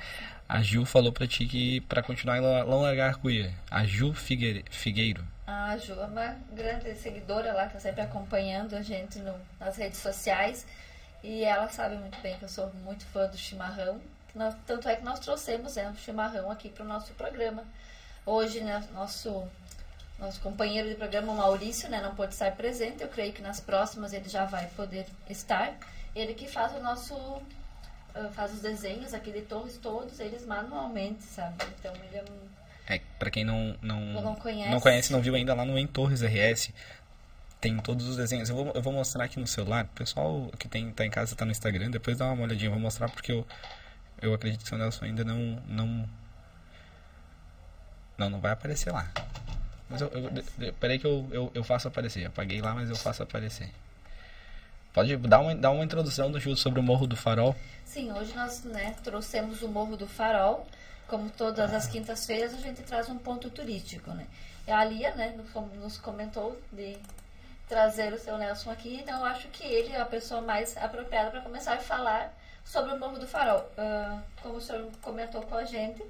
A 0.51 0.63
Ju 0.63 0.85
falou 0.85 1.13
pra 1.13 1.29
ti 1.29 1.47
que 1.47 1.81
pra 1.83 2.03
continuar 2.03 2.37
em 2.37 2.41
Largar 2.41 3.19
Cuia. 3.19 3.55
A 3.71 3.85
Ju 3.85 4.13
Figueiro. 4.13 5.25
A 5.47 5.77
Ju 5.77 5.93
é 5.93 6.05
uma 6.05 6.37
grande 6.51 6.93
seguidora 6.97 7.53
lá, 7.53 7.69
que 7.69 7.77
está 7.77 7.79
sempre 7.79 8.01
acompanhando 8.01 8.75
a 8.75 8.83
gente 8.83 9.21
no, 9.21 9.33
nas 9.61 9.77
redes 9.77 10.01
sociais. 10.01 10.67
E 11.23 11.45
ela 11.45 11.69
sabe 11.69 11.95
muito 11.99 12.21
bem 12.21 12.37
que 12.37 12.43
eu 12.43 12.49
sou 12.49 12.69
muito 12.83 13.05
fã 13.07 13.29
do 13.29 13.39
chimarrão. 13.39 14.01
Nós, 14.35 14.57
tanto 14.67 14.89
é 14.89 14.97
que 14.97 15.05
nós 15.05 15.21
trouxemos 15.21 15.77
né, 15.77 15.89
o 15.89 15.95
chimarrão 15.95 16.51
aqui 16.51 16.69
para 16.69 16.85
o 16.85 16.89
nosso 16.89 17.13
programa. 17.13 17.63
Hoje, 18.27 18.61
né, 18.61 18.85
nosso, 18.93 19.49
nosso 20.19 20.41
companheiro 20.41 20.89
de 20.89 20.97
programa, 20.97 21.33
Maurício, 21.33 21.89
né, 21.89 22.01
não 22.03 22.17
pôde 22.17 22.33
estar 22.33 22.51
presente. 22.57 23.05
Eu 23.05 23.09
creio 23.09 23.33
que 23.33 23.41
nas 23.41 23.61
próximas 23.61 24.13
ele 24.13 24.29
já 24.29 24.47
vai 24.47 24.67
poder 24.71 25.07
estar. 25.29 25.75
Ele 26.13 26.35
que 26.35 26.49
faz 26.49 26.75
o 26.75 26.81
nosso 26.81 27.41
faz 28.33 28.53
os 28.53 28.61
desenhos 28.61 29.15
aqui 29.15 29.33
de 29.33 29.43
torres 29.43 29.79
todos 29.79 30.19
eles 30.21 30.47
manualmente, 30.47 31.23
sabe? 31.23 31.65
Então 31.79 31.93
ele 31.95 32.17
é 32.17 32.23
um 32.23 32.61
é, 32.91 33.01
para 33.21 33.31
quem 33.31 33.45
não, 33.45 33.77
não, 33.81 34.01
não 34.01 34.35
conhece. 34.35 34.69
não 34.69 34.81
conhece, 34.81 35.13
não 35.13 35.21
viu 35.21 35.37
ainda 35.37 35.55
lá 35.55 35.65
no 35.65 35.79
Em 35.79 35.87
Torres 35.87 36.23
RS, 36.23 36.73
tem 37.61 37.77
todos 37.79 38.09
os 38.09 38.17
desenhos. 38.17 38.49
Eu 38.49 38.57
vou, 38.57 38.73
eu 38.75 38.83
vou 38.83 38.93
mostrar 38.93 39.25
aqui 39.25 39.39
no 39.39 39.47
celular. 39.47 39.85
O 39.85 39.89
pessoal 39.97 40.51
que 40.59 40.67
tem, 40.67 40.91
tá 40.91 41.07
em 41.07 41.11
casa 41.11 41.37
tá 41.37 41.45
no 41.45 41.53
Instagram, 41.53 41.91
depois 41.91 42.19
dá 42.19 42.33
uma 42.33 42.43
olhadinha. 42.43 42.67
Eu 42.67 42.73
vou 42.73 42.81
mostrar 42.81 43.09
porque 43.09 43.31
eu, 43.31 43.47
eu 44.21 44.35
acredito 44.35 44.65
que 44.65 44.75
o 44.75 44.79
Nelson 44.79 45.05
ainda 45.05 45.23
não. 45.23 45.63
Não, 45.69 46.09
não, 48.19 48.31
não 48.31 48.41
vai 48.41 48.53
aparecer 48.53 48.93
lá. 48.93 49.09
Mas 49.89 50.01
eu, 50.01 50.09
eu, 50.09 50.73
peraí 50.75 50.99
que 50.99 51.07
eu, 51.07 51.29
eu, 51.31 51.51
eu 51.55 51.63
faço 51.63 51.87
aparecer. 51.87 52.27
Apaguei 52.27 52.61
lá, 52.61 52.75
mas 52.75 52.91
eu 52.91 52.97
faço 52.97 53.23
aparecer. 53.23 53.71
Pode 54.93 55.17
dar 55.17 55.41
uma, 55.41 55.55
dar 55.55 55.71
uma 55.71 55.85
introdução 55.85 56.31
do 56.31 56.41
Júlio 56.41 56.57
sobre 56.57 56.81
o 56.81 56.83
Morro 56.83 57.07
do 57.07 57.17
Farol? 57.17 57.55
Sim, 57.85 58.13
hoje 58.13 58.35
nós 58.35 58.65
né, 58.65 58.95
trouxemos 59.03 59.63
o 59.63 59.69
Morro 59.69 59.97
do 59.97 60.07
Farol 60.07 60.67
como 61.11 61.29
todas 61.29 61.75
as 61.75 61.89
quintas-feiras, 61.89 62.55
a 62.55 62.59
gente 62.59 62.83
traz 62.83 63.09
um 63.09 63.19
ponto 63.19 63.51
turístico, 63.51 64.13
né? 64.13 64.29
E 64.67 64.71
a 64.71 64.85
Lia, 64.85 65.13
né, 65.17 65.37
nos 65.75 65.99
comentou 65.99 66.57
de 66.73 66.97
trazer 67.69 68.13
o 68.13 68.19
seu 68.19 68.39
Nelson 68.39 68.71
aqui, 68.71 69.01
então 69.03 69.19
eu 69.19 69.25
acho 69.25 69.49
que 69.49 69.65
ele 69.65 69.93
é 69.93 70.01
a 70.01 70.05
pessoa 70.05 70.41
mais 70.41 70.77
apropriada 70.77 71.31
para 71.31 71.41
começar 71.41 71.75
a 71.75 71.79
falar 71.79 72.33
sobre 72.65 72.93
o 72.93 72.99
Morro 72.99 73.19
do 73.19 73.27
Farol. 73.27 73.69
Uh, 73.77 74.23
como 74.41 74.57
o 74.57 74.61
senhor 74.61 74.89
comentou 75.03 75.43
com 75.43 75.57
a 75.57 75.65
gente, 75.65 76.01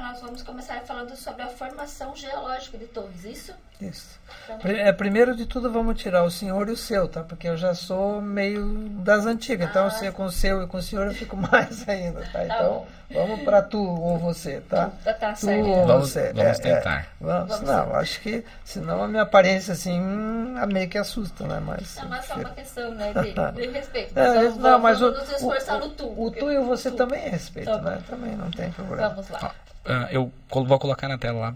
nós 0.00 0.20
vamos 0.20 0.42
começar 0.42 0.80
falando 0.80 1.14
sobre 1.16 1.42
a 1.42 1.48
formação 1.48 2.16
geológica 2.16 2.76
de 2.76 2.86
Torres, 2.86 3.24
isso? 3.24 3.54
Isso. 3.80 4.18
Então, 4.44 4.70
é, 4.70 4.92
primeiro 4.92 5.36
de 5.36 5.46
tudo, 5.46 5.70
vamos 5.70 6.00
tirar 6.00 6.22
o 6.22 6.30
senhor 6.30 6.68
e 6.68 6.72
o 6.72 6.76
seu, 6.76 7.08
tá? 7.08 7.22
Porque 7.22 7.48
eu 7.48 7.56
já 7.56 7.74
sou 7.74 8.20
meio 8.20 8.88
das 9.00 9.26
antigas. 9.26 9.68
Então, 9.68 9.84
ah. 9.84 9.86
Então, 9.88 9.98
se 9.98 10.06
é 10.06 10.10
com 10.10 10.24
o 10.24 10.30
seu 10.30 10.62
e 10.62 10.66
com 10.66 10.78
o 10.78 10.82
senhor, 10.82 11.06
eu 11.06 11.14
fico 11.14 11.36
mais 11.50 11.88
ainda, 11.88 12.20
tá? 12.20 12.30
tá 12.32 12.44
então, 12.44 12.68
bom. 12.68 12.86
vamos 13.12 13.44
para 13.44 13.62
tu 13.62 13.78
ou 13.78 14.18
você, 14.18 14.60
tá? 14.68 14.90
Tá, 15.04 15.12
tá 15.12 15.32
tu 15.32 15.40
certo. 15.40 15.66
ou 15.66 15.86
vamos, 15.86 16.10
você. 16.10 16.32
Vamos 16.32 16.58
é, 16.60 16.62
tentar. 16.62 17.00
É, 17.00 17.06
vamos, 17.20 17.48
vamos, 17.48 17.68
não, 17.68 17.94
acho 17.96 18.20
que, 18.20 18.44
senão 18.64 19.02
a 19.02 19.08
minha 19.08 19.22
aparência, 19.22 19.72
assim, 19.72 20.00
hum, 20.00 20.54
meio 20.72 20.88
que 20.88 20.98
assusta, 20.98 21.46
né? 21.46 21.60
Mas, 21.60 21.96
não, 21.96 22.08
mas 22.08 22.24
só 22.24 22.34
uma 22.34 22.50
questão, 22.50 22.94
né? 22.94 23.12
De, 23.12 23.32
de 23.60 23.72
respeito. 23.72 24.18
É, 24.18 24.34
vamos, 24.34 24.56
não, 24.56 24.78
mas 24.78 25.02
o, 25.02 25.08
o, 25.08 25.88
tu. 25.90 26.20
O 26.20 26.30
tu 26.30 26.50
e 26.50 26.58
o 26.58 26.64
você 26.64 26.90
tu. 26.90 26.96
também 26.96 27.24
é 27.24 27.28
respeito, 27.28 27.70
tá 27.70 27.80
né? 27.80 28.02
Também 28.08 28.36
não 28.36 28.50
tem 28.50 28.70
problema. 28.70 29.08
Vamos 29.08 29.28
lá. 29.30 29.54
Uh, 29.84 30.08
eu 30.10 30.32
vou 30.50 30.78
colocar 30.78 31.08
na 31.08 31.18
tela 31.18 31.38
lá 31.38 31.54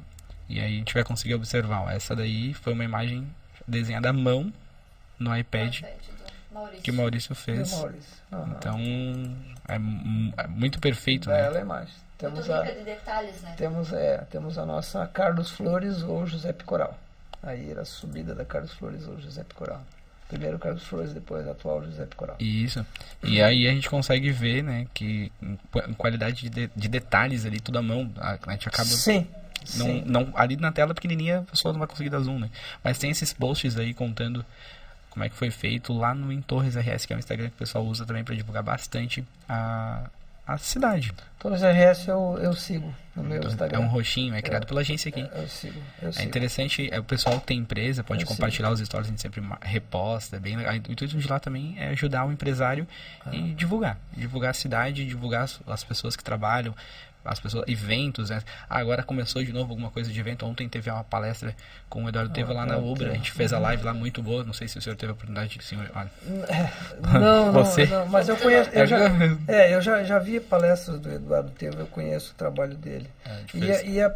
e 0.48 0.60
aí 0.60 0.74
a 0.74 0.78
gente 0.78 0.94
vai 0.94 1.04
conseguir 1.04 1.34
observar. 1.34 1.94
Essa 1.94 2.16
daí 2.16 2.54
foi 2.54 2.72
uma 2.72 2.84
imagem 2.84 3.26
desenhada 3.66 4.10
à 4.10 4.12
mão 4.12 4.52
no 5.18 5.36
iPad. 5.36 5.82
Maurício. 6.50 6.82
que 6.82 6.90
o 6.90 6.94
Maurício 6.94 7.34
fez. 7.34 7.72
Maurício. 7.72 8.18
Uhum. 8.32 8.54
Então, 8.56 8.78
é, 9.68 9.74
é, 10.42 10.46
muito 10.48 10.80
perfeito, 10.80 11.28
né? 11.28 11.40
Ela 11.46 11.60
é 11.60 11.64
mais. 11.64 11.90
Temos 12.16 12.48
muito 12.48 12.52
a, 12.52 12.62
de 12.62 12.84
detalhes, 12.84 13.42
né? 13.42 13.54
Temos, 13.56 13.92
é, 13.92 14.18
temos 14.30 14.58
a 14.58 14.66
nossa 14.66 15.06
Carlos 15.06 15.50
Flores 15.50 16.02
ou 16.02 16.26
José 16.26 16.52
Picoral. 16.52 16.98
Aí 17.42 17.70
era 17.70 17.82
a 17.82 17.84
subida 17.84 18.34
da 18.34 18.44
Carlos 18.44 18.72
Flores 18.72 19.06
ou 19.06 19.20
José 19.20 19.44
Picoral. 19.44 19.82
Primeiro 20.28 20.58
Carlos 20.58 20.82
Flores, 20.82 21.12
depois 21.12 21.48
atual 21.48 21.82
José 21.82 22.04
Picoral. 22.04 22.36
Isso. 22.38 22.84
E 23.22 23.40
aí 23.40 23.66
a 23.66 23.72
gente 23.72 23.88
consegue 23.88 24.30
ver, 24.30 24.62
né, 24.62 24.86
que 24.92 25.32
em 25.42 25.94
qualidade 25.94 26.50
de, 26.50 26.70
de 26.74 26.88
detalhes 26.88 27.46
ali, 27.46 27.60
tudo 27.60 27.78
à 27.78 27.82
mão, 27.82 28.10
a, 28.18 28.38
a 28.46 28.52
gente 28.52 28.68
acaba... 28.68 28.88
Sim. 28.88 29.26
Não, 29.76 29.86
Sim. 29.86 30.02
não, 30.06 30.32
ali 30.34 30.56
na 30.56 30.70
tela 30.70 30.94
pequenininha, 30.94 31.40
a 31.40 31.42
pessoa 31.42 31.72
não 31.72 31.78
vai 31.78 31.88
conseguir 31.88 32.10
dar 32.10 32.20
zoom, 32.20 32.38
né? 32.38 32.50
Mas 32.82 32.98
tem 32.98 33.10
esses 33.10 33.32
posts 33.32 33.76
aí 33.76 33.92
contando 33.92 34.44
como 35.10 35.24
é 35.24 35.28
que 35.28 35.34
foi 35.34 35.50
feito 35.50 35.92
lá 35.92 36.14
no 36.14 36.32
Em 36.32 36.40
Torres 36.40 36.76
RS, 36.76 37.04
que 37.04 37.12
é 37.12 37.16
um 37.16 37.18
Instagram 37.18 37.48
que 37.48 37.56
o 37.56 37.58
pessoal 37.58 37.84
usa 37.84 38.06
também 38.06 38.22
para 38.22 38.34
divulgar 38.34 38.62
bastante 38.62 39.24
a, 39.48 40.08
a 40.48 40.56
cidade. 40.56 41.12
Torres 41.38 41.60
RS 41.60 42.08
eu, 42.08 42.38
eu 42.42 42.54
sigo 42.54 42.92
no 43.14 43.22
meu 43.22 43.36
então, 43.36 43.50
Instagram. 43.50 43.78
É 43.78 43.80
um 43.80 43.86
roxinho, 43.86 44.34
é 44.34 44.40
criado 44.40 44.62
é, 44.62 44.66
pela 44.66 44.80
agência 44.80 45.10
aqui. 45.10 45.20
Eu, 45.20 45.42
eu 45.42 45.48
sigo, 45.48 45.80
eu 46.00 46.08
é 46.08 46.12
sigo. 46.12 46.26
interessante, 46.26 46.88
é 46.90 46.98
o 46.98 47.04
pessoal 47.04 47.38
que 47.38 47.46
tem 47.46 47.58
empresa, 47.58 48.02
pode 48.02 48.24
compartilhar 48.24 48.70
os 48.70 48.80
stories, 48.80 49.08
a 49.08 49.10
gente 49.10 49.20
sempre 49.20 49.42
reposta, 49.60 50.36
é 50.36 50.40
bem 50.40 50.56
legal. 50.56 50.72
O 50.72 50.76
intuito 50.76 51.18
de 51.18 51.28
lá 51.28 51.38
também 51.38 51.74
é 51.78 51.88
ajudar 51.90 52.24
o 52.24 52.32
empresário 52.32 52.88
ah. 53.26 53.30
e 53.34 53.52
divulgar. 53.52 53.98
Divulgar 54.16 54.50
a 54.50 54.54
cidade, 54.54 55.04
divulgar 55.04 55.42
as, 55.42 55.60
as 55.66 55.84
pessoas 55.84 56.16
que 56.16 56.24
trabalham, 56.24 56.74
as 57.28 57.38
pessoas, 57.40 57.64
eventos, 57.68 58.30
né? 58.30 58.42
Ah, 58.68 58.78
agora 58.78 59.02
começou 59.02 59.42
de 59.42 59.52
novo 59.52 59.70
alguma 59.70 59.90
coisa 59.90 60.12
de 60.12 60.18
evento. 60.18 60.46
Ontem 60.46 60.68
teve 60.68 60.90
uma 60.90 61.04
palestra 61.04 61.54
com 61.88 62.04
o 62.04 62.08
Eduardo 62.08 62.32
Teva 62.32 62.52
lá 62.52 62.64
na 62.64 62.78
Ubra. 62.78 63.10
A 63.10 63.14
gente 63.14 63.32
fez 63.32 63.52
a 63.52 63.58
live 63.58 63.84
lá 63.84 63.92
muito 63.92 64.22
boa. 64.22 64.44
Não 64.44 64.52
sei 64.52 64.68
se 64.68 64.78
o 64.78 64.82
senhor 64.82 64.96
teve 64.96 65.10
a 65.10 65.14
oportunidade 65.14 65.58
de 65.58 65.64
senhor. 65.64 65.90
Olha. 65.94 66.10
Não, 67.20 67.52
Você? 67.52 67.86
Não, 67.86 68.00
não, 68.00 68.08
mas 68.08 68.28
eu 68.28 68.36
conheço. 68.36 68.70
Eu 68.70 68.86
já, 68.86 68.98
é, 69.46 69.74
eu 69.74 69.80
já, 69.80 70.02
já 70.04 70.18
vi 70.18 70.40
palestras 70.40 70.98
do 71.00 71.12
Eduardo 71.12 71.50
Teva, 71.50 71.80
eu 71.80 71.86
conheço 71.86 72.32
o 72.32 72.34
trabalho 72.34 72.74
dele. 72.74 73.08
É, 73.24 73.44
e, 73.54 73.72
a, 73.72 73.82
e 73.82 74.00
a, 74.00 74.14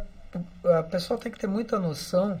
a 0.79 0.83
pessoa 0.83 1.19
tem 1.19 1.31
que 1.31 1.39
ter 1.39 1.47
muita 1.47 1.79
noção. 1.79 2.39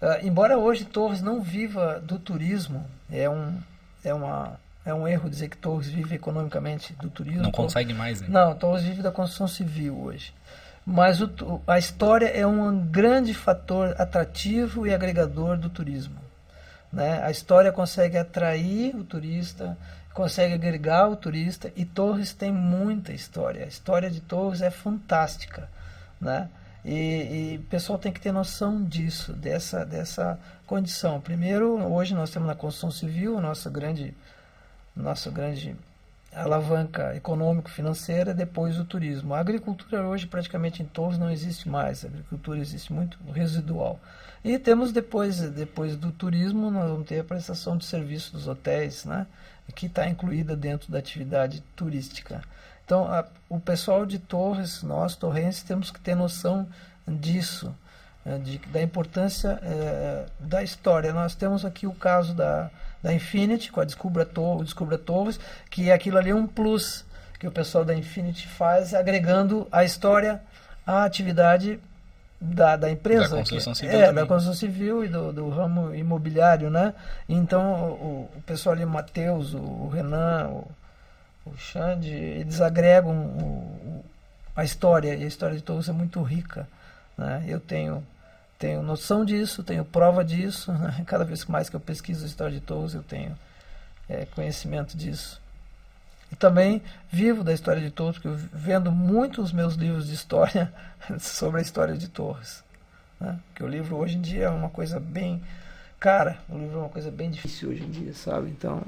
Uh, 0.00 0.26
embora 0.26 0.58
hoje 0.58 0.84
Torres 0.84 1.22
não 1.22 1.42
viva 1.42 1.98
do 2.00 2.18
turismo, 2.18 2.84
é, 3.10 3.30
um, 3.30 3.58
é 4.04 4.12
uma 4.12 4.58
é 4.86 4.94
um 4.94 5.06
erro 5.06 5.28
dizer 5.28 5.48
que 5.48 5.56
Torres 5.56 5.88
vive 5.88 6.14
economicamente 6.14 6.94
do 6.94 7.10
turismo. 7.10 7.42
Não 7.42 7.50
consegue 7.50 7.92
mais, 7.92 8.20
né? 8.20 8.28
Não, 8.30 8.54
Torres 8.54 8.84
vive 8.84 9.02
da 9.02 9.10
construção 9.10 9.48
civil 9.48 10.00
hoje. 10.00 10.32
Mas 10.86 11.20
o, 11.20 11.28
a 11.66 11.76
história 11.76 12.28
é 12.28 12.46
um 12.46 12.86
grande 12.86 13.34
fator 13.34 13.96
atrativo 13.98 14.86
e 14.86 14.94
agregador 14.94 15.58
do 15.58 15.68
turismo. 15.68 16.20
Né? 16.92 17.20
A 17.24 17.32
história 17.32 17.72
consegue 17.72 18.16
atrair 18.16 18.94
o 18.94 19.02
turista, 19.02 19.76
consegue 20.14 20.54
agregar 20.54 21.08
o 21.08 21.16
turista 21.16 21.72
e 21.74 21.84
Torres 21.84 22.32
tem 22.32 22.52
muita 22.52 23.12
história. 23.12 23.64
A 23.64 23.68
história 23.68 24.08
de 24.08 24.20
Torres 24.20 24.62
é 24.62 24.70
fantástica. 24.70 25.68
Né? 26.20 26.48
E, 26.84 26.92
e 26.94 27.56
o 27.56 27.62
pessoal 27.68 27.98
tem 27.98 28.12
que 28.12 28.20
ter 28.20 28.30
noção 28.30 28.84
disso, 28.84 29.32
dessa, 29.32 29.84
dessa 29.84 30.38
condição. 30.64 31.20
Primeiro, 31.20 31.82
hoje 31.92 32.14
nós 32.14 32.30
temos 32.30 32.46
na 32.46 32.54
construção 32.54 32.92
civil, 32.92 33.40
nossa 33.40 33.68
grande 33.68 34.14
nossa 34.96 35.30
grande 35.30 35.76
alavanca 36.34 37.14
econômico-financeira, 37.16 38.34
depois 38.34 38.78
o 38.78 38.84
turismo. 38.84 39.34
A 39.34 39.40
agricultura 39.40 40.06
hoje 40.06 40.26
praticamente 40.26 40.82
em 40.82 40.86
Torres 40.86 41.18
não 41.18 41.30
existe 41.30 41.68
mais, 41.68 42.04
a 42.04 42.08
agricultura 42.08 42.58
existe 42.58 42.92
muito 42.92 43.18
residual. 43.32 43.98
E 44.44 44.58
temos 44.58 44.92
depois, 44.92 45.40
depois 45.50 45.96
do 45.96 46.12
turismo, 46.12 46.70
nós 46.70 46.90
vamos 46.90 47.06
ter 47.06 47.20
a 47.20 47.24
prestação 47.24 47.76
de 47.76 47.84
serviço 47.84 48.32
dos 48.32 48.46
hotéis, 48.46 49.04
né, 49.04 49.26
que 49.74 49.86
está 49.86 50.08
incluída 50.08 50.54
dentro 50.54 50.92
da 50.92 50.98
atividade 50.98 51.62
turística. 51.74 52.42
Então, 52.84 53.04
a, 53.12 53.24
o 53.48 53.58
pessoal 53.58 54.06
de 54.06 54.18
Torres, 54.18 54.82
nós 54.82 55.16
torrenses, 55.16 55.62
temos 55.62 55.90
que 55.90 55.98
ter 55.98 56.14
noção 56.14 56.68
disso, 57.08 57.74
né, 58.24 58.38
de, 58.38 58.58
da 58.58 58.80
importância 58.80 59.58
é, 59.62 60.26
da 60.38 60.62
história. 60.62 61.12
Nós 61.12 61.34
temos 61.34 61.64
aqui 61.64 61.86
o 61.86 61.94
caso 61.94 62.32
da 62.34 62.70
da 63.06 63.12
Infinity, 63.12 63.70
com 63.70 63.80
a 63.80 63.84
Descubra, 63.84 64.24
Tor 64.24 64.64
Descubra 64.64 64.98
Torres, 64.98 65.38
que 65.70 65.90
é 65.90 65.92
aquilo 65.92 66.18
ali 66.18 66.32
um 66.32 66.44
plus 66.44 67.04
que 67.38 67.46
o 67.46 67.52
pessoal 67.52 67.84
da 67.84 67.94
Infinity 67.94 68.48
faz, 68.48 68.92
agregando 68.94 69.68
a 69.70 69.84
história 69.84 70.40
à 70.84 71.04
atividade 71.04 71.78
da, 72.40 72.74
da 72.74 72.90
empresa. 72.90 73.28
Da 73.28 73.36
construção 73.36 73.72
que, 73.74 73.78
civil. 73.78 73.96
É, 73.96 74.06
também. 74.06 74.24
da 74.24 74.26
construção 74.26 74.54
civil 74.54 75.04
e 75.04 75.08
do, 75.08 75.32
do 75.32 75.48
ramo 75.50 75.94
imobiliário, 75.94 76.68
né? 76.68 76.94
Então, 77.28 77.92
o, 77.92 78.30
o 78.36 78.42
pessoal 78.44 78.74
ali, 78.74 78.84
o 78.84 78.88
Matheus, 78.88 79.54
o 79.54 79.88
Renan, 79.88 80.48
o, 80.48 80.68
o 81.46 81.56
Xande, 81.56 82.10
eles 82.12 82.60
agregam 82.60 83.14
o, 83.14 83.44
o, 83.44 84.04
a 84.56 84.64
história, 84.64 85.14
e 85.14 85.22
a 85.22 85.28
história 85.28 85.54
de 85.54 85.62
todos 85.62 85.88
é 85.88 85.92
muito 85.92 86.20
rica. 86.22 86.66
Né? 87.16 87.44
Eu 87.46 87.60
tenho 87.60 88.02
tenho 88.58 88.82
noção 88.82 89.24
disso, 89.24 89.62
tenho 89.62 89.84
prova 89.84 90.24
disso. 90.24 90.72
Né? 90.72 91.04
Cada 91.06 91.24
vez 91.24 91.44
mais 91.46 91.68
que 91.68 91.76
eu 91.76 91.80
pesquiso 91.80 92.24
a 92.24 92.28
história 92.28 92.54
de 92.54 92.60
Torres, 92.60 92.94
eu 92.94 93.02
tenho 93.02 93.36
é, 94.08 94.26
conhecimento 94.26 94.96
disso. 94.96 95.40
E 96.30 96.36
também 96.36 96.82
vivo 97.10 97.44
da 97.44 97.52
história 97.52 97.80
de 97.80 97.92
eu 98.24 98.34
vendo 98.52 98.90
muitos 98.90 99.52
meus 99.52 99.74
livros 99.74 100.08
de 100.08 100.14
história 100.14 100.72
sobre 101.20 101.60
a 101.60 101.62
história 101.62 101.96
de 101.96 102.08
Torres. 102.08 102.64
Né? 103.20 103.38
Porque 103.46 103.62
o 103.62 103.68
livro 103.68 103.96
hoje 103.96 104.16
em 104.16 104.20
dia 104.20 104.46
é 104.46 104.50
uma 104.50 104.68
coisa 104.68 104.98
bem 104.98 105.42
cara, 105.98 106.38
o 106.48 106.58
livro 106.58 106.76
é 106.76 106.80
uma 106.80 106.88
coisa 106.88 107.10
bem 107.10 107.30
difícil 107.30 107.70
hoje 107.70 107.82
em 107.82 107.90
dia, 107.90 108.12
sabe? 108.14 108.50
Então 108.50 108.82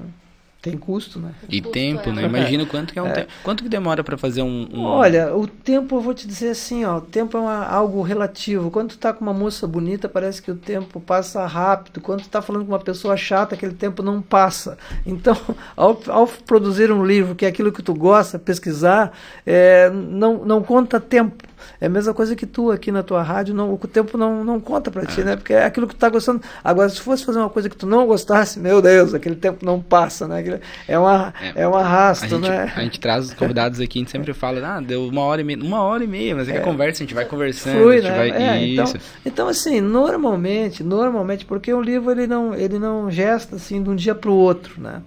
tem 0.61 0.77
custo, 0.77 1.19
né? 1.19 1.31
E 1.47 1.61
tempo, 1.61 2.11
né? 2.11 2.23
Imagina 2.23 2.65
quanto 2.65 2.91
que 2.91 2.99
é 2.99 3.01
um 3.01 3.07
é. 3.07 3.11
tempo. 3.11 3.31
Quanto 3.43 3.63
que 3.63 3.69
demora 3.69 4.03
para 4.03 4.17
fazer 4.17 4.41
um, 4.41 4.67
um, 4.73 4.83
Olha, 4.83 5.33
o 5.33 5.47
tempo 5.47 5.95
eu 5.95 6.01
vou 6.01 6.13
te 6.13 6.27
dizer 6.27 6.49
assim, 6.49 6.83
ó, 6.83 6.97
o 6.97 7.01
tempo 7.01 7.37
é 7.37 7.39
uma, 7.39 7.65
algo 7.65 8.01
relativo. 8.01 8.69
Quando 8.69 8.89
tu 8.89 8.97
tá 8.97 9.13
com 9.13 9.23
uma 9.23 9.33
moça 9.33 9.65
bonita, 9.65 10.09
parece 10.09 10.41
que 10.41 10.51
o 10.51 10.55
tempo 10.55 10.99
passa 10.99 11.45
rápido. 11.45 12.01
Quando 12.01 12.23
tu 12.23 12.29
tá 12.29 12.41
falando 12.41 12.65
com 12.65 12.73
uma 12.73 12.79
pessoa 12.79 13.15
chata, 13.15 13.55
aquele 13.55 13.73
tempo 13.73 14.03
não 14.03 14.21
passa. 14.21 14.77
Então, 15.05 15.37
ao, 15.77 15.97
ao 16.07 16.27
produzir 16.27 16.91
um 16.91 17.05
livro 17.05 17.35
que 17.35 17.45
é 17.45 17.47
aquilo 17.47 17.71
que 17.71 17.81
tu 17.81 17.93
gosta, 17.93 18.37
pesquisar, 18.37 19.13
é, 19.45 19.89
não, 19.89 20.43
não 20.43 20.61
conta 20.61 20.99
tempo. 20.99 21.48
É 21.81 21.87
a 21.87 21.89
mesma 21.89 22.13
coisa 22.13 22.35
que 22.35 22.45
tu 22.45 22.71
aqui 22.71 22.91
na 22.91 23.01
tua 23.01 23.23
rádio, 23.23 23.53
não, 23.53 23.73
o 23.73 23.77
tempo 23.79 24.17
não, 24.17 24.43
não 24.43 24.59
conta 24.59 24.91
para 24.91 25.05
ti, 25.05 25.21
é. 25.21 25.23
né? 25.23 25.35
Porque 25.35 25.53
é 25.53 25.65
aquilo 25.65 25.87
que 25.87 25.95
tu 25.95 25.99
tá 25.99 26.09
gostando. 26.09 26.41
Agora, 26.63 26.89
se 26.89 27.01
fosse 27.01 27.25
fazer 27.25 27.39
uma 27.39 27.49
coisa 27.49 27.69
que 27.69 27.75
tu 27.75 27.87
não 27.87 28.05
gostasse, 28.05 28.59
meu 28.59 28.81
Deus, 28.81 29.13
aquele 29.13 29.35
tempo 29.35 29.65
não 29.65 29.81
passa, 29.81 30.27
né? 30.27 30.59
É, 30.87 30.99
uma, 30.99 31.33
é, 31.41 31.63
é 31.63 31.67
um 31.67 31.75
arrasto, 31.75 32.25
a 32.25 32.27
gente, 32.27 32.47
né? 32.47 32.71
A 32.75 32.81
gente 32.81 32.99
traz 32.99 33.25
os 33.25 33.33
convidados 33.33 33.79
aqui, 33.79 33.99
a 33.99 34.01
gente 34.01 34.11
sempre 34.11 34.33
fala, 34.33 34.77
ah, 34.77 34.81
deu 34.81 35.07
uma 35.07 35.21
hora 35.21 35.41
e 35.41 35.43
meia, 35.43 35.59
uma 35.63 35.81
hora 35.81 36.03
e 36.03 36.07
meia, 36.07 36.35
mas 36.35 36.47
é 36.47 36.59
é. 36.59 36.61
conversa, 36.61 37.03
a 37.03 37.05
gente 37.05 37.15
vai 37.15 37.25
conversando, 37.25 37.77
Flui, 37.77 37.97
a 37.97 38.01
gente 38.01 38.11
né? 38.11 38.17
vai... 38.17 38.29
É, 38.29 38.65
então, 38.65 38.85
Isso. 38.85 38.97
Então, 39.25 39.39
então, 39.39 39.47
assim, 39.47 39.81
normalmente, 39.81 40.83
normalmente, 40.83 41.45
porque 41.45 41.73
o 41.73 41.81
livro 41.81 42.11
ele 42.11 42.27
não, 42.27 42.53
ele 42.53 42.77
não 42.77 43.09
gesta 43.09 43.55
assim 43.55 43.81
de 43.81 43.89
um 43.89 43.95
dia 43.95 44.13
para 44.13 44.29
o 44.29 44.35
outro, 44.35 44.81
né? 44.81 45.01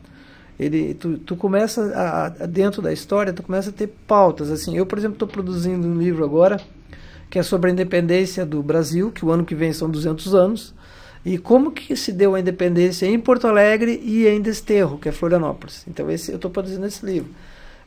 Ele 0.58 0.94
tu, 0.94 1.18
tu 1.18 1.36
começa 1.36 1.92
a, 1.94 2.26
a, 2.26 2.28
dentro 2.46 2.80
da 2.82 2.92
história 2.92 3.32
tu 3.32 3.42
começa 3.42 3.70
a 3.70 3.72
ter 3.72 3.88
pautas 4.06 4.50
assim 4.50 4.76
eu 4.76 4.86
por 4.86 4.98
exemplo 4.98 5.14
estou 5.14 5.28
produzindo 5.28 5.86
um 5.86 5.98
livro 5.98 6.24
agora 6.24 6.60
que 7.32 7.38
é 7.38 7.42
sobre 7.42 7.70
a 7.70 7.72
independência 7.72 8.44
do 8.44 8.62
Brasil, 8.62 9.10
que 9.10 9.24
o 9.24 9.30
ano 9.30 9.42
que 9.42 9.54
vem 9.54 9.72
são 9.72 9.88
200 9.88 10.34
anos, 10.34 10.74
e 11.24 11.38
como 11.38 11.72
que 11.72 11.96
se 11.96 12.12
deu 12.12 12.34
a 12.34 12.40
independência 12.40 13.06
em 13.06 13.18
Porto 13.18 13.46
Alegre 13.46 13.98
e 14.04 14.28
em 14.28 14.38
Desterro, 14.38 14.98
que 14.98 15.08
é 15.08 15.12
Florianópolis. 15.12 15.82
Então 15.88 16.10
esse, 16.10 16.30
eu 16.30 16.36
estou 16.36 16.50
produzindo 16.50 16.84
esse 16.84 17.06
livro. 17.06 17.30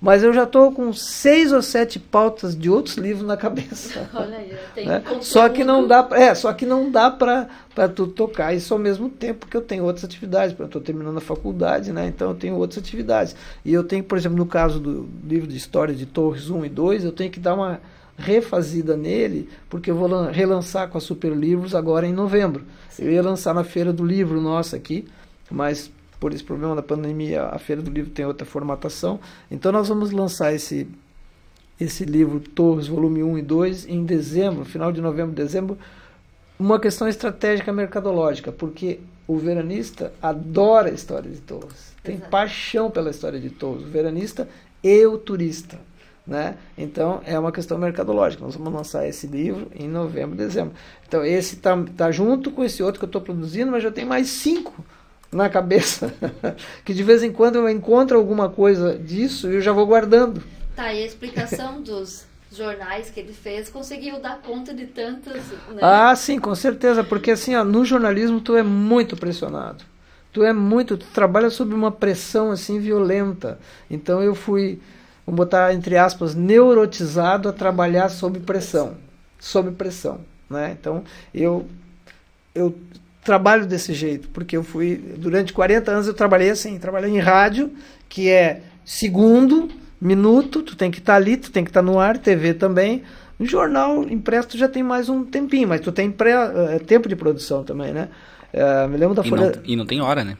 Mas 0.05 0.21
eu 0.21 0.31
já 0.31 0.43
estou 0.43 0.71
com 0.71 0.93
seis 0.93 1.51
ou 1.51 1.63
sete 1.63 1.97
pautas 1.97 2.55
de 2.55 2.69
outros 2.69 2.95
livros 2.95 3.25
na 3.25 3.35
cabeça. 3.35 4.07
Olha 4.13 4.37
aí, 4.37 4.55
tem 4.75 4.85
né? 4.85 5.01
Só 5.19 5.49
que 5.49 5.63
não 5.63 5.87
dá, 5.87 6.07
é, 6.11 6.35
só 6.35 6.53
que 6.53 6.63
não 6.63 6.91
dá 6.91 7.09
para 7.09 7.47
para 7.73 7.89
tu 7.89 8.05
tocar 8.05 8.53
isso 8.53 8.71
ao 8.71 8.79
mesmo 8.79 9.09
tempo 9.09 9.47
que 9.47 9.57
eu 9.57 9.63
tenho 9.63 9.83
outras 9.83 10.05
atividades. 10.05 10.55
Eu 10.59 10.67
estou 10.67 10.79
terminando 10.79 11.17
a 11.17 11.21
faculdade, 11.21 11.91
né? 11.91 12.05
Então 12.05 12.29
eu 12.29 12.35
tenho 12.35 12.55
outras 12.55 12.77
atividades. 12.77 13.35
E 13.65 13.73
eu 13.73 13.83
tenho, 13.83 14.03
por 14.03 14.15
exemplo, 14.15 14.37
no 14.37 14.45
caso 14.45 14.79
do 14.79 15.09
livro 15.27 15.47
de 15.47 15.57
história 15.57 15.95
de 15.95 16.05
Torres 16.05 16.51
1 16.51 16.65
e 16.65 16.69
2, 16.69 17.03
eu 17.03 17.11
tenho 17.11 17.31
que 17.31 17.39
dar 17.39 17.55
uma 17.55 17.81
refazida 18.15 18.95
nele, 18.95 19.49
porque 19.67 19.89
eu 19.89 19.95
vou 19.95 20.27
relançar 20.27 20.87
com 20.87 20.99
a 20.99 21.01
Super 21.01 21.31
Livros 21.31 21.73
agora 21.73 22.05
em 22.05 22.13
novembro. 22.13 22.63
Sim. 22.91 23.05
Eu 23.05 23.11
ia 23.11 23.23
lançar 23.23 23.55
na 23.55 23.63
Feira 23.63 23.91
do 23.91 24.05
Livro 24.05 24.39
nossa 24.39 24.75
aqui, 24.75 25.07
mas 25.49 25.89
por 26.19 26.33
esse 26.33 26.43
problema 26.43 26.75
da 26.75 26.81
pandemia, 26.81 27.43
a 27.43 27.59
Feira 27.59 27.81
do 27.81 27.91
Livro 27.91 28.11
tem 28.11 28.25
outra 28.25 28.45
formatação. 28.45 29.19
Então 29.49 29.71
nós 29.71 29.87
vamos 29.87 30.11
lançar 30.11 30.53
esse 30.53 30.87
esse 31.79 32.05
livro 32.05 32.39
Torres, 32.39 32.87
volume 32.87 33.21
1 33.21 33.37
e 33.37 33.41
2, 33.41 33.87
em 33.87 34.05
dezembro, 34.05 34.63
final 34.63 34.91
de 34.91 35.01
novembro, 35.01 35.35
dezembro, 35.35 35.77
uma 36.57 36.79
questão 36.79 37.07
estratégica 37.07 37.73
mercadológica, 37.73 38.51
porque 38.51 38.99
o 39.27 39.37
veranista 39.37 40.13
adora 40.21 40.89
a 40.89 40.93
história 40.93 41.29
de 41.29 41.41
Torres, 41.41 41.93
tem 42.01 42.15
Exato. 42.15 42.31
paixão 42.31 42.89
pela 42.89 43.09
história 43.09 43.39
de 43.39 43.49
Torres, 43.49 43.83
o 43.83 43.89
veranista 43.89 44.47
e 44.81 45.05
o 45.05 45.17
turista. 45.17 45.77
Né? 46.25 46.57
Então 46.75 47.21
é 47.23 47.37
uma 47.37 47.51
questão 47.51 47.77
mercadológica. 47.77 48.43
Nós 48.43 48.55
vamos 48.55 48.73
lançar 48.73 49.07
esse 49.07 49.27
livro 49.27 49.67
em 49.75 49.87
novembro, 49.87 50.35
dezembro. 50.35 50.73
Então 51.07 51.23
esse 51.23 51.55
está 51.55 51.77
tá 51.95 52.09
junto 52.09 52.49
com 52.49 52.63
esse 52.63 52.81
outro 52.81 52.99
que 52.99 53.05
eu 53.05 53.09
estou 53.09 53.21
produzindo, 53.21 53.71
mas 53.71 53.83
já 53.83 53.91
tem 53.91 54.05
mais 54.05 54.27
cinco 54.29 54.83
na 55.35 55.49
cabeça, 55.49 56.13
que 56.85 56.93
de 56.93 57.03
vez 57.03 57.21
em 57.21 57.31
quando 57.31 57.57
eu 57.57 57.69
encontro 57.69 58.17
alguma 58.17 58.49
coisa 58.49 58.97
disso 58.97 59.51
e 59.51 59.55
eu 59.55 59.61
já 59.61 59.73
vou 59.73 59.85
guardando. 59.85 60.41
Tá, 60.75 60.93
e 60.93 61.03
a 61.03 61.05
explicação 61.05 61.81
dos 61.83 62.25
jornais 62.51 63.09
que 63.09 63.19
ele 63.19 63.33
fez 63.33 63.69
conseguiu 63.69 64.19
dar 64.19 64.41
conta 64.41 64.73
de 64.73 64.87
tantas. 64.87 65.35
Né? 65.35 65.81
Ah, 65.81 66.15
sim, 66.15 66.39
com 66.39 66.55
certeza, 66.55 67.03
porque 67.03 67.31
assim, 67.31 67.53
ó, 67.53 67.65
no 67.65 67.83
jornalismo 67.83 68.39
tu 68.39 68.55
é 68.55 68.63
muito 68.63 69.17
pressionado. 69.17 69.83
Tu 70.31 70.41
é 70.41 70.53
muito, 70.53 70.97
tu 70.97 71.05
trabalha 71.13 71.49
sob 71.49 71.73
uma 71.73 71.91
pressão 71.91 72.51
assim 72.51 72.79
violenta. 72.79 73.59
Então 73.91 74.23
eu 74.23 74.33
fui, 74.35 74.81
vou 75.25 75.35
botar 75.35 75.73
entre 75.73 75.97
aspas, 75.97 76.33
neurotizado 76.33 77.49
a 77.49 77.53
trabalhar 77.53 78.07
sob 78.07 78.39
pressão, 78.39 78.95
sob 79.37 79.71
pressão, 79.71 80.21
né? 80.49 80.77
Então 80.79 81.03
eu 81.33 81.67
eu 82.53 82.73
trabalho 83.25 83.65
desse 83.65 83.93
jeito, 83.93 84.29
porque 84.29 84.55
eu 84.55 84.63
fui 84.63 84.95
durante 85.17 85.51
40 85.51 85.91
anos 85.91 86.07
eu 86.07 86.13
trabalhei 86.13 86.51
assim, 86.51 86.77
trabalhei 86.77 87.11
em 87.11 87.19
rádio, 87.19 87.71
que 88.07 88.29
é 88.29 88.61
segundo, 88.85 89.67
minuto, 89.99 90.61
tu 90.61 90.75
tem 90.75 90.91
que 90.91 90.99
estar 90.99 91.13
tá 91.13 91.17
ali, 91.17 91.35
tu 91.35 91.51
tem 91.51 91.63
que 91.63 91.71
estar 91.71 91.81
tá 91.81 91.85
no 91.85 91.99
ar, 91.99 92.17
TV 92.17 92.53
também. 92.53 93.03
No 93.37 93.45
jornal 93.45 94.03
impresso 94.03 94.49
tu 94.49 94.57
já 94.57 94.69
tem 94.69 94.83
mais 94.83 95.09
um 95.09 95.25
tempinho, 95.25 95.67
mas 95.67 95.81
tu 95.81 95.91
tem 95.91 96.09
pré, 96.09 96.37
uh, 96.37 96.79
tempo 96.85 97.09
de 97.09 97.15
produção 97.15 97.63
também, 97.63 97.91
né? 97.91 98.07
Uh, 98.53 98.87
me 98.87 98.97
lembro 98.97 99.15
da 99.15 99.23
e 99.23 99.29
Folha... 99.29 99.47
Não, 99.47 99.61
e 99.65 99.75
não 99.75 99.85
tem 99.85 99.99
hora, 100.01 100.23
né? 100.23 100.37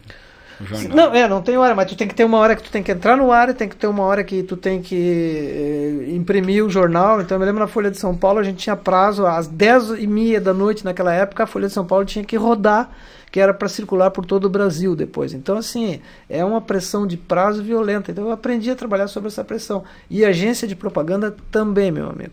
Não, 0.94 1.14
é, 1.14 1.28
não 1.28 1.42
tem 1.42 1.58
hora, 1.58 1.76
mas 1.76 1.88
tu 1.88 1.96
tem 1.96 2.08
que 2.08 2.16
ter 2.16 2.24
uma 2.24 2.38
hora 2.38 2.56
que 2.56 2.64
tu 2.64 2.72
tem 2.72 2.82
que 2.82 2.92
entrar 2.92 3.18
no 3.18 3.32
ar 3.32 3.50
e 3.50 3.54
tem 3.54 3.68
que 3.68 3.76
ter 3.76 3.88
uma 3.88 4.04
hora 4.04 4.24
que 4.24 4.44
tu 4.44 4.56
tem 4.56 4.82
que 4.82 4.96
eh, 4.96 6.14
imprimir 6.16 6.66
o 6.66 6.70
jornal. 6.70 7.22
Então 7.22 7.36
eu 7.36 7.40
me 7.40 7.46
lembro 7.46 7.62
na 7.62 7.68
Folha 7.68 7.92
de 7.92 7.98
São 7.98 8.16
Paulo 8.16 8.40
a 8.40 8.44
gente 8.44 8.58
tinha 8.58 8.76
prazo 8.76 9.26
às 9.26 9.48
10 9.48 10.00
e 10.00 10.08
meia 10.08 10.40
da 10.40 10.54
noite 10.54 10.86
naquela 10.86 11.14
época, 11.14 11.44
a 11.44 11.48
Folha 11.48 11.68
de 11.68 11.74
São 11.74 11.86
Paulo 11.86 12.06
tinha 12.06 12.24
que 12.24 12.38
rodar 12.38 12.90
que 13.32 13.40
era 13.42 13.54
para 13.54 13.68
circular 13.68 14.12
por 14.12 14.26
todo 14.26 14.46
o 14.46 14.50
Brasil 14.50 14.96
depois. 14.96 15.34
Então, 15.34 15.58
assim, 15.58 16.00
é 16.30 16.46
uma 16.46 16.62
pressão 16.62 17.06
de 17.06 17.18
prazo 17.18 17.62
violenta. 17.62 18.10
Então, 18.10 18.24
eu 18.24 18.32
aprendi 18.32 18.72
a 18.72 18.76
trabalhar 18.76 19.10
sobre 19.10 19.28
essa 19.28 19.44
pressão. 19.44 19.84
E 20.10 20.24
agência 20.24 20.66
de 20.66 20.74
propaganda 20.74 21.36
também, 21.52 21.92
meu 21.92 22.10
amigo. 22.10 22.32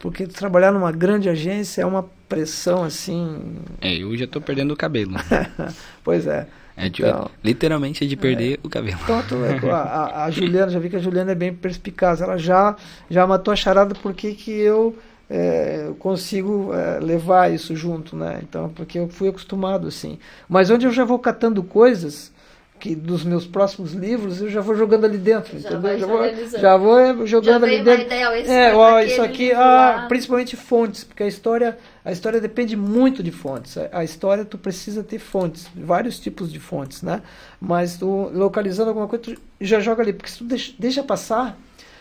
Porque 0.00 0.26
trabalhar 0.26 0.72
numa 0.72 0.90
grande 0.90 1.28
agência 1.28 1.82
é 1.82 1.84
uma 1.84 2.08
pressão 2.28 2.82
assim. 2.82 3.58
É, 3.80 3.94
eu 3.94 4.16
já 4.16 4.24
estou 4.24 4.40
perdendo 4.40 4.72
o 4.72 4.76
cabelo. 4.76 5.16
pois 6.02 6.26
é. 6.26 6.46
É 6.78 6.88
de, 6.88 7.02
então, 7.02 7.28
literalmente 7.42 8.04
é 8.04 8.06
de 8.06 8.16
perder 8.16 8.54
é, 8.54 8.58
o 8.62 8.70
cabelo. 8.70 8.98
Então, 9.02 9.74
a, 9.74 10.24
a, 10.24 10.30
Juliana, 10.32 10.70
já 10.70 10.78
vi 10.78 10.88
que 10.88 10.96
a 10.96 11.00
Juliana 11.00 11.32
é 11.32 11.34
bem 11.34 11.52
perspicaz. 11.52 12.20
Ela 12.20 12.38
já, 12.38 12.76
já 13.10 13.26
matou 13.26 13.52
a 13.52 13.56
charada 13.56 13.96
porque 13.96 14.32
que 14.32 14.52
eu 14.52 14.96
é, 15.28 15.90
consigo 15.98 16.72
é, 16.72 17.00
levar 17.00 17.52
isso 17.52 17.74
junto, 17.74 18.14
né? 18.14 18.38
Então, 18.42 18.68
porque 18.70 18.98
eu 18.98 19.08
fui 19.08 19.28
acostumado 19.28 19.88
assim. 19.88 20.20
Mas 20.48 20.70
onde 20.70 20.86
eu 20.86 20.92
já 20.92 21.04
vou 21.04 21.18
catando 21.18 21.64
coisas 21.64 22.32
que 22.78 22.94
dos 22.94 23.24
meus 23.24 23.46
próximos 23.46 23.92
livros 23.92 24.40
eu 24.40 24.48
já 24.48 24.60
vou 24.60 24.74
jogando 24.74 25.04
ali 25.04 25.18
dentro, 25.18 25.58
já 25.58 25.70
entendeu? 25.70 25.98
Já 25.98 26.06
vou, 26.06 26.60
já 26.60 26.76
vou 26.76 26.98
é, 26.98 27.26
jogando 27.26 27.60
já 27.60 27.66
ali 27.66 27.82
dentro. 27.82 28.06
Ideia, 28.06 28.24
é, 28.46 28.74
ó, 28.74 29.00
isso 29.00 29.20
aqui, 29.20 29.52
ah, 29.52 30.06
principalmente 30.08 30.56
fontes, 30.56 31.04
porque 31.04 31.22
a 31.22 31.26
história, 31.26 31.76
a 32.08 32.12
história 32.12 32.40
depende 32.40 32.74
muito 32.74 33.22
de 33.22 33.30
fontes. 33.30 33.76
A, 33.92 34.02
história 34.02 34.42
tu 34.42 34.56
precisa 34.56 35.04
ter 35.04 35.18
fontes, 35.18 35.68
vários 35.76 36.18
tipos 36.18 36.50
de 36.50 36.58
fontes, 36.58 37.02
né? 37.02 37.20
Mas 37.60 37.98
tu 37.98 38.30
localizando 38.32 38.88
alguma 38.88 39.06
coisa, 39.06 39.24
tu 39.24 39.36
já 39.60 39.78
joga 39.78 40.02
ali, 40.02 40.14
porque 40.14 40.30
se 40.30 40.38
tu 40.38 40.44
deixa, 40.44 40.72
deixa 40.78 41.02
passar, 41.02 41.58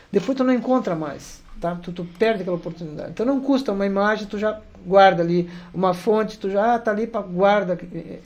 depois 0.10 0.38
tu 0.38 0.46
não 0.46 0.54
encontra 0.54 0.96
mais 0.96 1.44
tá? 1.60 1.76
Tu, 1.76 1.92
tu 1.92 2.06
perde 2.18 2.42
aquela 2.42 2.58
oportunidade. 2.58 3.12
Então 3.12 3.26
não 3.26 3.40
custa 3.40 3.72
uma 3.72 3.86
imagem, 3.86 4.28
tu 4.28 4.38
já 4.38 4.62
guarda 4.88 5.22
ali 5.22 5.50
uma 5.74 5.94
fonte, 5.94 6.40
tu 6.40 6.50
já 6.50 6.80
tá 6.80 6.92
ali 6.92 7.06
para 7.06 7.22
guarda, 7.22 7.78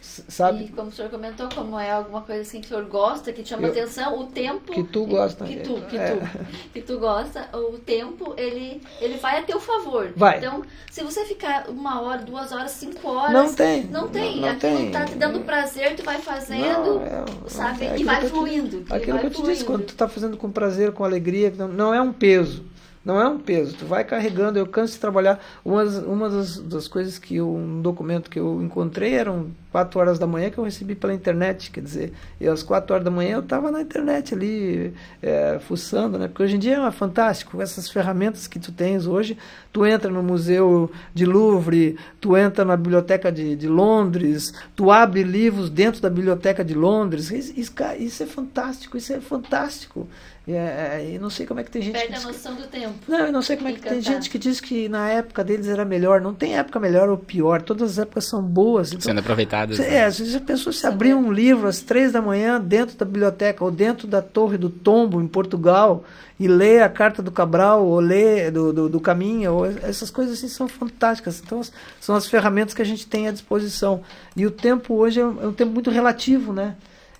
sabe? 0.01 0.65
E 0.65 0.67
como 0.69 0.89
o 0.89 0.91
senhor 0.91 1.09
comentou, 1.09 1.49
como 1.53 1.77
é 1.79 1.91
alguma 1.91 2.21
coisa 2.21 2.41
assim 2.41 2.61
que 2.61 2.67
o 2.67 2.69
senhor 2.69 2.85
gosta, 2.85 3.33
que 3.33 3.41
te 3.41 3.49
chama 3.49 3.67
Eu, 3.67 3.71
atenção, 3.71 4.19
o 4.19 4.27
tempo 4.27 4.71
que 4.71 4.83
tu 4.83 5.05
gosta, 5.05 5.43
que 5.43 5.57
tu, 5.57 5.81
que 5.89 5.97
é. 5.97 6.15
tu, 6.15 6.45
que 6.73 6.81
tu 6.81 6.99
gosta, 6.99 7.49
o 7.53 7.79
tempo 7.79 8.35
ele 8.37 8.81
ele 8.99 9.17
vai 9.17 9.39
a 9.39 9.43
teu 9.43 9.59
favor. 9.59 10.13
Vai. 10.15 10.37
Então, 10.37 10.61
se 10.91 11.03
você 11.03 11.25
ficar 11.25 11.67
uma 11.69 12.01
hora, 12.01 12.21
duas 12.21 12.51
horas, 12.51 12.71
cinco 12.71 13.09
horas, 13.09 13.33
não 13.33 13.53
tem, 13.53 13.85
não 13.85 14.07
tem, 14.07 14.35
não, 14.35 14.41
não 14.41 14.49
aquilo 14.49 14.77
tem. 14.77 14.91
tá 14.91 15.05
te 15.05 15.15
dando 15.15 15.39
prazer, 15.41 15.95
tu 15.95 16.03
vai 16.03 16.19
fazendo, 16.19 16.99
não, 16.99 17.01
é, 17.01 17.25
sabe? 17.47 17.85
É, 17.85 17.97
e 17.97 18.03
vai 18.03 18.27
fluindo. 18.27 18.85
aquilo 18.89 19.17
vai 19.17 19.21
que 19.21 19.25
eu 19.27 19.31
te 19.31 19.43
disse, 19.43 19.63
quando 19.63 19.85
tu 19.85 19.95
tá 19.95 20.07
fazendo 20.07 20.37
com 20.37 20.51
prazer, 20.51 20.91
com 20.91 21.03
alegria, 21.03 21.51
não, 21.57 21.67
não 21.67 21.93
é 21.93 22.01
um 22.01 22.13
peso 22.13 22.70
não 23.03 23.19
é 23.19 23.27
um 23.27 23.39
peso, 23.39 23.75
tu 23.75 23.85
vai 23.85 24.03
carregando, 24.03 24.59
eu 24.59 24.67
canso 24.67 24.93
de 24.93 24.99
trabalhar. 24.99 25.43
Uma, 25.65 25.83
uma 25.83 26.29
das, 26.29 26.57
das 26.57 26.87
coisas 26.87 27.17
que 27.17 27.37
eu, 27.37 27.49
um 27.49 27.81
documento 27.81 28.29
que 28.29 28.39
eu 28.39 28.61
encontrei 28.61 29.15
eram 29.15 29.49
quatro 29.71 29.99
horas 29.99 30.19
da 30.19 30.27
manhã 30.27 30.51
que 30.51 30.57
eu 30.57 30.63
recebi 30.63 30.93
pela 30.93 31.13
internet, 31.13 31.71
quer 31.71 31.81
dizer, 31.81 32.13
e 32.39 32.47
às 32.47 32.61
quatro 32.61 32.93
horas 32.93 33.05
da 33.05 33.09
manhã 33.09 33.35
eu 33.35 33.39
estava 33.39 33.71
na 33.71 33.81
internet 33.81 34.35
ali, 34.35 34.93
é, 35.21 35.59
fuçando, 35.61 36.19
né? 36.19 36.27
Porque 36.27 36.43
hoje 36.43 36.57
em 36.57 36.59
dia 36.59 36.77
é 36.85 36.91
fantástico, 36.91 37.59
essas 37.59 37.89
ferramentas 37.89 38.45
que 38.47 38.59
tu 38.59 38.71
tens 38.71 39.07
hoje, 39.07 39.35
tu 39.71 39.83
entra 39.85 40.11
no 40.11 40.21
Museu 40.21 40.91
de 41.13 41.25
Louvre, 41.25 41.97
tu 42.19 42.37
entra 42.37 42.63
na 42.63 42.77
Biblioteca 42.77 43.31
de, 43.31 43.55
de 43.55 43.67
Londres, 43.67 44.53
tu 44.75 44.91
abre 44.91 45.23
livros 45.23 45.69
dentro 45.69 46.01
da 46.01 46.09
Biblioteca 46.09 46.63
de 46.63 46.75
Londres, 46.75 47.31
isso, 47.31 47.73
isso 47.97 48.23
é 48.23 48.25
fantástico, 48.27 48.97
isso 48.97 49.13
é 49.13 49.21
fantástico. 49.21 50.07
É, 50.53 50.99
é, 51.01 51.11
e 51.13 51.19
não 51.19 51.29
sei 51.29 51.45
como 51.45 51.59
é 51.59 51.63
que 51.63 51.71
tem 51.71 51.81
gente. 51.81 51.93
Perde 51.93 52.15
a 52.15 52.19
noção 52.19 52.55
que... 52.55 52.61
do 52.61 52.67
tempo. 52.67 52.93
Não, 53.07 53.19
eu 53.19 53.31
não 53.31 53.41
sei 53.41 53.57
como 53.57 53.69
é 53.69 53.73
que 53.73 53.81
tem 53.81 54.01
gente 54.01 54.29
que 54.29 54.37
diz 54.37 54.59
que 54.59 54.89
na 54.89 55.09
época 55.09 55.43
deles 55.43 55.67
era 55.67 55.85
melhor. 55.85 56.21
Não 56.21 56.33
tem 56.33 56.57
época 56.57 56.79
melhor 56.79 57.09
ou 57.09 57.17
pior. 57.17 57.61
Todas 57.61 57.91
as 57.91 57.99
épocas 57.99 58.25
são 58.25 58.41
boas. 58.41 58.89
Então, 58.89 59.01
Sendo 59.01 59.19
aproveitadas. 59.19 59.79
Né? 59.79 59.95
É, 59.95 60.11
você 60.11 60.25
já 60.25 60.39
pensou 60.39 60.71
se 60.71 60.85
abrir 60.85 61.13
um 61.13 61.31
livro 61.31 61.67
às 61.67 61.81
três 61.81 62.11
da 62.11 62.21
manhã 62.21 62.59
dentro 62.59 62.97
da 62.97 63.05
biblioteca 63.05 63.63
ou 63.63 63.71
dentro 63.71 64.07
da 64.07 64.21
Torre 64.21 64.57
do 64.57 64.69
Tombo, 64.69 65.21
em 65.21 65.27
Portugal, 65.27 66.03
e 66.39 66.47
ler 66.47 66.81
a 66.81 66.89
carta 66.89 67.21
do 67.21 67.31
Cabral, 67.31 67.85
ou 67.85 67.99
ler 67.99 68.51
do, 68.51 68.73
do, 68.73 68.89
do 68.89 68.99
Caminho, 68.99 69.53
ou 69.53 69.65
essas 69.65 70.09
coisas 70.09 70.37
assim 70.37 70.47
são 70.47 70.67
fantásticas. 70.67 71.41
Então, 71.45 71.61
são 71.99 72.15
as 72.15 72.27
ferramentas 72.27 72.73
que 72.73 72.81
a 72.81 72.85
gente 72.85 73.05
tem 73.07 73.27
à 73.27 73.31
disposição. 73.31 74.01
E 74.35 74.45
o 74.45 74.51
tempo 74.51 74.95
hoje 74.95 75.19
é 75.19 75.25
um, 75.25 75.43
é 75.43 75.47
um 75.47 75.53
tempo 75.53 75.71
muito 75.71 75.89
relativo, 75.89 76.51
né? 76.53 76.75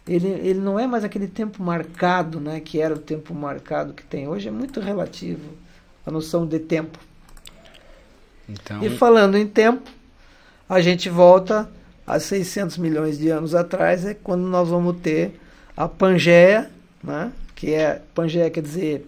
Ele, 0.08 0.28
ele 0.28 0.60
não 0.60 0.80
é 0.80 0.88
mais 0.88 1.04
aquele 1.04 1.28
tempo 1.28 1.62
marcado, 1.64 2.40
né, 2.40 2.60
que 2.60 2.80
era 2.80 2.94
o 2.94 3.00
tempo 3.00 3.34
marcado 3.34 3.94
que 3.94 4.04
tem 4.04 4.28
hoje, 4.28 4.48
é 4.48 4.52
muito 4.52 4.80
relativo 4.80 5.50
a 6.06 6.12
noção 6.12 6.46
de 6.46 6.60
tempo. 6.60 6.98
Então... 8.50 8.84
E 8.84 8.90
falando 8.90 9.38
em 9.38 9.48
tempo, 9.48 9.90
a 10.68 10.82
gente 10.82 11.10
volta 11.10 11.70
a 12.06 12.20
600 12.20 12.78
milhões 12.78 13.18
de 13.18 13.30
anos 13.30 13.54
atrás, 13.54 14.06
é 14.06 14.14
quando 14.14 14.42
nós 14.42 14.70
vamos 14.70 14.98
ter 15.02 15.40
a 15.78 15.88
Pangeia, 15.88 16.70
né, 17.04 17.32
que 17.56 17.74
é, 17.74 18.02
Pangeia 18.14 18.50
quer 18.50 18.62
dizer 18.62 19.08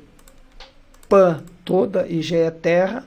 pan 1.10 1.44
toda 1.66 2.08
e 2.08 2.22
Geia 2.22 2.52
terra, 2.52 3.06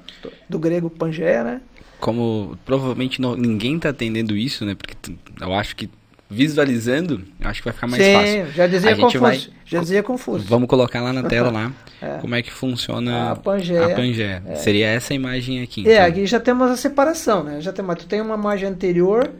do 0.48 0.58
grego 0.58 0.90
Pangeia, 0.90 1.44
né? 1.44 1.60
Como 2.00 2.58
provavelmente 2.64 3.20
não, 3.20 3.36
ninguém 3.36 3.76
está 3.76 3.90
entendendo 3.90 4.36
isso, 4.36 4.64
né? 4.64 4.74
Porque 4.74 4.94
eu 5.40 5.54
acho 5.54 5.76
que 5.76 5.88
visualizando, 6.28 7.22
acho 7.40 7.60
que 7.60 7.64
vai 7.64 7.74
ficar 7.74 7.86
mais 7.86 8.02
Sim, 8.02 8.12
fácil. 8.14 8.52
já 8.52 8.66
dizia 8.66 8.92
a 8.92 8.96
confuso. 8.96 9.20
Vai, 9.20 9.40
já 9.64 9.80
dizia 9.80 10.02
confuso. 10.02 10.46
Vamos 10.46 10.68
colocar 10.68 11.00
lá 11.00 11.12
na 11.12 11.22
tela 11.28 11.50
lá 11.50 11.72
é. 12.02 12.18
como 12.18 12.34
é 12.34 12.42
que 12.42 12.50
funciona 12.50 13.32
a 13.32 13.36
Pangeia. 13.36 13.86
A 13.86 13.94
Pangeia. 13.94 14.42
É. 14.46 14.54
Seria 14.56 14.88
essa 14.88 15.14
imagem 15.14 15.62
aqui. 15.62 15.80
É, 15.88 15.92
então. 15.92 16.04
É, 16.04 16.06
aqui 16.06 16.26
já 16.26 16.40
temos 16.40 16.70
a 16.70 16.76
separação, 16.76 17.44
né? 17.44 17.60
Já 17.60 17.72
tem, 17.72 17.84
tu 17.94 18.06
tem 18.06 18.20
uma 18.20 18.34
imagem 18.34 18.68
anterior 18.68 19.30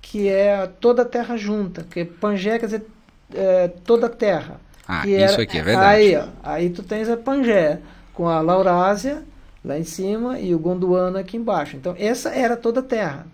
que 0.00 0.28
é 0.28 0.66
toda 0.80 1.02
a 1.02 1.04
Terra 1.04 1.36
junta, 1.36 1.84
que 1.88 2.04
Pangeia 2.04 2.58
quer 2.58 2.66
dizer 2.66 2.86
é, 3.34 3.68
toda 3.84 4.06
a 4.06 4.10
Terra. 4.10 4.60
Ah, 4.88 5.06
isso 5.06 5.34
era, 5.34 5.42
aqui 5.42 5.58
é 5.58 5.62
verdade. 5.62 5.86
Aí, 5.86 6.16
ó, 6.16 6.24
aí 6.42 6.70
tu 6.70 6.82
tens 6.82 7.08
a 7.08 7.16
Pangeia 7.16 7.80
com 8.14 8.28
a 8.28 8.40
Laurásia 8.40 9.22
lá 9.64 9.78
em 9.78 9.84
cima 9.84 10.40
e 10.40 10.54
o 10.54 10.58
Gondwana 10.58 11.20
aqui 11.20 11.36
embaixo. 11.36 11.76
Então 11.76 11.94
essa 11.98 12.30
era 12.30 12.56
toda 12.56 12.80
a 12.80 12.82
Terra. 12.82 13.26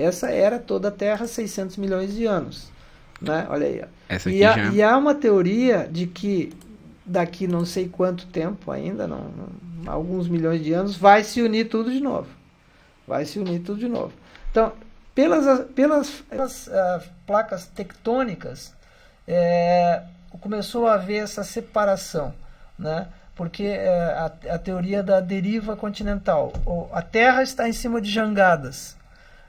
Essa 0.00 0.30
era 0.30 0.58
toda 0.58 0.88
a 0.88 0.90
Terra 0.90 1.26
600 1.26 1.76
milhões 1.76 2.14
de 2.14 2.26
anos. 2.26 2.70
Né? 3.20 3.46
Olha 3.48 3.66
aí. 3.66 3.84
Essa 4.08 4.30
e, 4.30 4.44
há, 4.44 4.56
já... 4.56 4.72
e 4.72 4.82
há 4.82 4.96
uma 4.96 5.14
teoria 5.14 5.88
de 5.90 6.06
que 6.06 6.52
daqui 7.04 7.46
não 7.46 7.64
sei 7.64 7.88
quanto 7.88 8.26
tempo 8.26 8.70
ainda, 8.70 9.06
não, 9.06 9.30
não, 9.84 9.92
alguns 9.92 10.28
milhões 10.28 10.62
de 10.62 10.72
anos, 10.72 10.96
vai 10.96 11.24
se 11.24 11.42
unir 11.42 11.68
tudo 11.68 11.90
de 11.90 12.00
novo. 12.00 12.28
Vai 13.06 13.24
se 13.24 13.38
unir 13.38 13.60
tudo 13.60 13.80
de 13.80 13.88
novo. 13.88 14.12
Então, 14.50 14.72
pelas, 15.14 15.66
pelas, 15.70 16.10
pelas 16.28 16.66
uh, 16.68 17.02
placas 17.26 17.66
tectônicas, 17.66 18.74
é, 19.26 20.02
começou 20.40 20.86
a 20.86 20.94
haver 20.94 21.24
essa 21.24 21.42
separação, 21.42 22.32
né? 22.78 23.08
porque 23.34 23.64
é, 23.64 23.88
a, 23.88 24.54
a 24.54 24.58
teoria 24.58 25.02
da 25.02 25.20
deriva 25.20 25.74
continental. 25.74 26.52
A 26.92 27.00
Terra 27.00 27.42
está 27.42 27.68
em 27.68 27.72
cima 27.72 28.00
de 28.00 28.10
jangadas, 28.10 28.96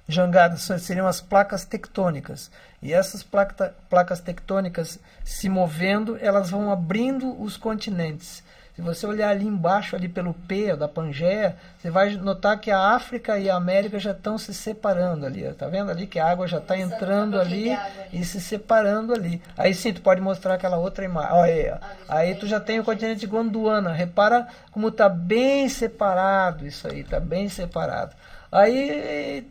jangadas 0.07 0.61
seriam 0.81 1.07
as 1.07 1.21
placas 1.21 1.65
tectônicas. 1.65 2.51
E 2.81 2.93
essas 2.93 3.23
placa, 3.23 3.75
placas 3.89 4.19
tectônicas 4.19 4.99
se 5.23 5.47
movendo, 5.47 6.17
elas 6.19 6.49
vão 6.49 6.71
abrindo 6.71 7.39
os 7.41 7.57
continentes. 7.57 8.43
Se 8.75 8.81
você 8.81 9.05
olhar 9.05 9.29
ali 9.29 9.45
embaixo, 9.45 9.95
ali 9.95 10.07
pelo 10.07 10.33
P 10.33 10.75
da 10.75 10.87
Pangeia, 10.87 11.57
você 11.77 11.91
vai 11.91 12.15
notar 12.15 12.57
que 12.59 12.71
a 12.71 12.79
África 12.95 13.37
e 13.37 13.49
a 13.49 13.55
América 13.55 13.99
já 13.99 14.11
estão 14.11 14.37
se 14.37 14.53
separando 14.53 15.25
ali. 15.25 15.43
Está 15.43 15.67
vendo 15.67 15.91
ali 15.91 16.07
que 16.07 16.17
a 16.17 16.27
água 16.27 16.47
já 16.47 16.57
está 16.57 16.77
entrando 16.77 17.39
ali, 17.39 17.71
ali, 17.71 18.09
e 18.13 18.23
se 18.23 18.39
separando 18.39 19.13
ali. 19.13 19.41
Aí 19.57 19.73
sim, 19.73 19.93
tu 19.93 20.01
pode 20.01 20.21
mostrar 20.21 20.53
aquela 20.53 20.77
outra 20.77 21.03
imagem. 21.03 21.33
Olha 21.33 21.81
aí, 22.07 22.29
aí 22.29 22.35
tu 22.35 22.47
já 22.47 22.59
tem 22.59 22.79
o 22.79 22.83
continente 22.83 23.27
Gondwana. 23.27 23.91
Repara 23.91 24.47
como 24.71 24.87
está 24.87 25.09
bem 25.09 25.67
separado 25.67 26.65
isso 26.65 26.87
aí, 26.87 27.01
está 27.01 27.19
bem 27.19 27.49
separado. 27.49 28.15
Aí 28.49 29.45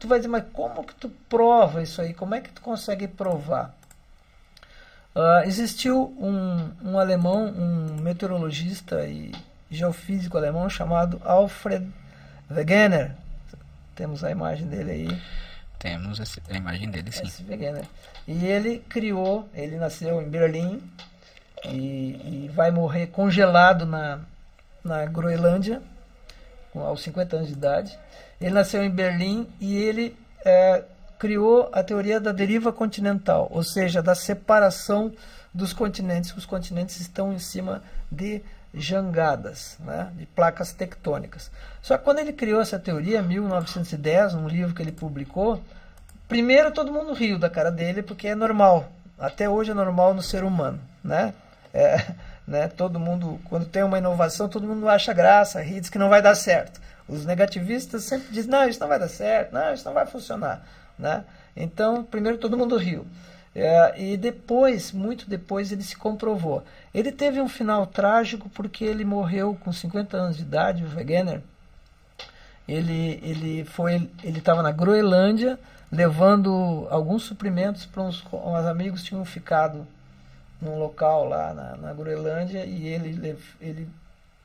tu 0.00 0.08
vai 0.08 0.18
dizer, 0.18 0.28
mas 0.28 0.44
como 0.52 0.82
que 0.82 0.94
tu 0.94 1.10
prova 1.28 1.82
isso 1.82 2.00
aí? 2.00 2.14
Como 2.14 2.34
é 2.34 2.40
que 2.40 2.50
tu 2.50 2.62
consegue 2.62 3.06
provar? 3.06 3.74
Uh, 5.14 5.46
existiu 5.46 6.14
um, 6.18 6.70
um 6.82 6.98
alemão, 6.98 7.46
um 7.46 8.00
meteorologista 8.00 9.06
e 9.06 9.30
geofísico 9.70 10.38
alemão 10.38 10.68
chamado 10.70 11.20
Alfred 11.24 11.86
Wegener. 12.50 13.12
Temos 13.94 14.24
a 14.24 14.30
imagem 14.30 14.66
dele 14.66 14.90
aí. 14.90 15.22
Temos 15.78 16.20
a 16.20 16.56
imagem 16.56 16.90
dele, 16.90 17.12
sim. 17.12 17.26
Esse 17.26 17.44
Wegener. 17.44 17.84
E 18.26 18.46
ele 18.46 18.78
criou, 18.88 19.48
ele 19.52 19.76
nasceu 19.76 20.22
em 20.22 20.28
Berlim 20.28 20.82
e, 21.66 22.46
e 22.46 22.50
vai 22.54 22.70
morrer 22.70 23.08
congelado 23.08 23.84
na, 23.84 24.20
na 24.82 25.04
Groenlândia, 25.04 25.82
aos 26.74 27.02
50 27.02 27.36
anos 27.36 27.48
de 27.48 27.54
idade. 27.54 27.98
Ele 28.40 28.54
nasceu 28.54 28.82
em 28.82 28.90
Berlim 28.90 29.46
e 29.60 29.76
ele 29.76 30.16
é, 30.44 30.82
criou 31.18 31.68
a 31.72 31.82
teoria 31.82 32.18
da 32.18 32.32
deriva 32.32 32.72
continental, 32.72 33.48
ou 33.50 33.62
seja, 33.62 34.02
da 34.02 34.14
separação 34.14 35.12
dos 35.52 35.72
continentes. 35.72 36.34
Os 36.34 36.46
continentes 36.46 36.98
estão 37.00 37.32
em 37.32 37.38
cima 37.38 37.82
de 38.10 38.42
jangadas, 38.72 39.76
né, 39.80 40.10
de 40.16 40.24
placas 40.26 40.72
tectônicas. 40.72 41.50
Só 41.82 41.98
que 41.98 42.04
quando 42.04 42.20
ele 42.20 42.32
criou 42.32 42.60
essa 42.60 42.78
teoria, 42.78 43.18
em 43.18 43.26
1910, 43.26 44.34
num 44.34 44.48
livro 44.48 44.74
que 44.74 44.80
ele 44.80 44.92
publicou, 44.92 45.62
primeiro 46.28 46.70
todo 46.70 46.92
mundo 46.92 47.12
riu 47.12 47.38
da 47.38 47.50
cara 47.50 47.70
dele, 47.70 48.02
porque 48.02 48.28
é 48.28 48.34
normal. 48.34 48.90
Até 49.18 49.48
hoje 49.48 49.72
é 49.72 49.74
normal 49.74 50.14
no 50.14 50.22
ser 50.22 50.44
humano, 50.44 50.80
né? 51.04 51.34
É, 51.74 52.06
né? 52.46 52.68
Todo 52.68 52.98
mundo, 52.98 53.38
quando 53.44 53.66
tem 53.66 53.82
uma 53.82 53.98
inovação, 53.98 54.48
todo 54.48 54.66
mundo 54.66 54.88
acha 54.88 55.12
graça, 55.12 55.60
ri, 55.60 55.80
diz 55.80 55.90
que 55.90 55.98
não 55.98 56.08
vai 56.08 56.22
dar 56.22 56.34
certo. 56.34 56.80
Os 57.10 57.24
negativistas 57.26 58.04
sempre 58.04 58.32
dizem, 58.32 58.50
não, 58.50 58.68
isso 58.68 58.80
não 58.80 58.88
vai 58.88 58.98
dar 58.98 59.08
certo, 59.08 59.52
não, 59.52 59.74
isso 59.74 59.84
não 59.84 59.92
vai 59.92 60.06
funcionar. 60.06 60.64
Né? 60.98 61.24
Então, 61.56 62.04
primeiro 62.04 62.38
todo 62.38 62.56
mundo 62.56 62.76
riu. 62.76 63.04
É, 63.54 64.00
e 64.00 64.16
depois, 64.16 64.92
muito 64.92 65.28
depois, 65.28 65.72
ele 65.72 65.82
se 65.82 65.96
comprovou. 65.96 66.62
Ele 66.94 67.10
teve 67.10 67.40
um 67.40 67.48
final 67.48 67.84
trágico 67.86 68.48
porque 68.48 68.84
ele 68.84 69.04
morreu 69.04 69.58
com 69.60 69.72
50 69.72 70.16
anos 70.16 70.36
de 70.36 70.42
idade, 70.42 70.84
o 70.84 70.96
Wegener. 70.96 71.40
Ele 72.68 73.18
ele 73.22 73.64
foi 73.64 74.08
ele 74.22 74.38
estava 74.38 74.62
na 74.62 74.70
Groenlândia 74.70 75.58
levando 75.90 76.86
alguns 76.90 77.24
suprimentos 77.24 77.84
para 77.84 78.02
uns, 78.02 78.24
uns 78.32 78.66
amigos 78.66 79.02
tinham 79.02 79.24
ficado 79.24 79.84
num 80.62 80.78
local 80.78 81.28
lá 81.28 81.52
na, 81.52 81.76
na 81.76 81.92
Groenlândia 81.92 82.64
e 82.64 82.86
ele 82.86 83.36
ele 83.60 83.88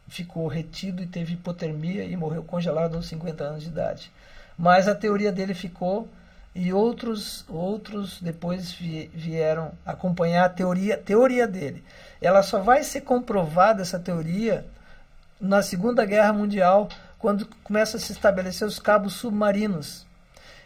ficou 0.08 0.48
retido 0.48 1.02
e 1.02 1.08
teve 1.08 1.34
hipotermia 1.34 2.04
e 2.04 2.16
morreu 2.16 2.44
congelado 2.44 2.96
aos 2.96 3.08
50 3.08 3.44
anos 3.44 3.64
de 3.64 3.70
idade. 3.70 4.12
Mas 4.58 4.88
a 4.88 4.96
teoria 4.96 5.32
dele 5.32 5.54
ficou 5.54 6.08
e 6.54 6.72
outros 6.72 7.44
outros 7.50 8.22
depois 8.22 8.72
vieram 8.72 9.74
acompanhar 9.86 10.46
a 10.46 10.50
teoria 10.50 10.98
teoria 10.98 11.48
dele. 11.48 11.84
Ela 12.22 12.42
só 12.42 12.62
vai 12.62 12.84
ser 12.84 13.02
comprovada 13.02 13.82
essa 13.82 14.00
teoria 14.00 14.66
na 15.40 15.62
Segunda 15.62 16.06
Guerra 16.06 16.32
Mundial, 16.32 16.88
quando 17.20 17.46
começa 17.64 17.98
a 17.98 18.00
se 18.00 18.14
estabelecer 18.14 18.68
os 18.68 18.80
cabos 18.80 19.14
submarinos 19.14 20.06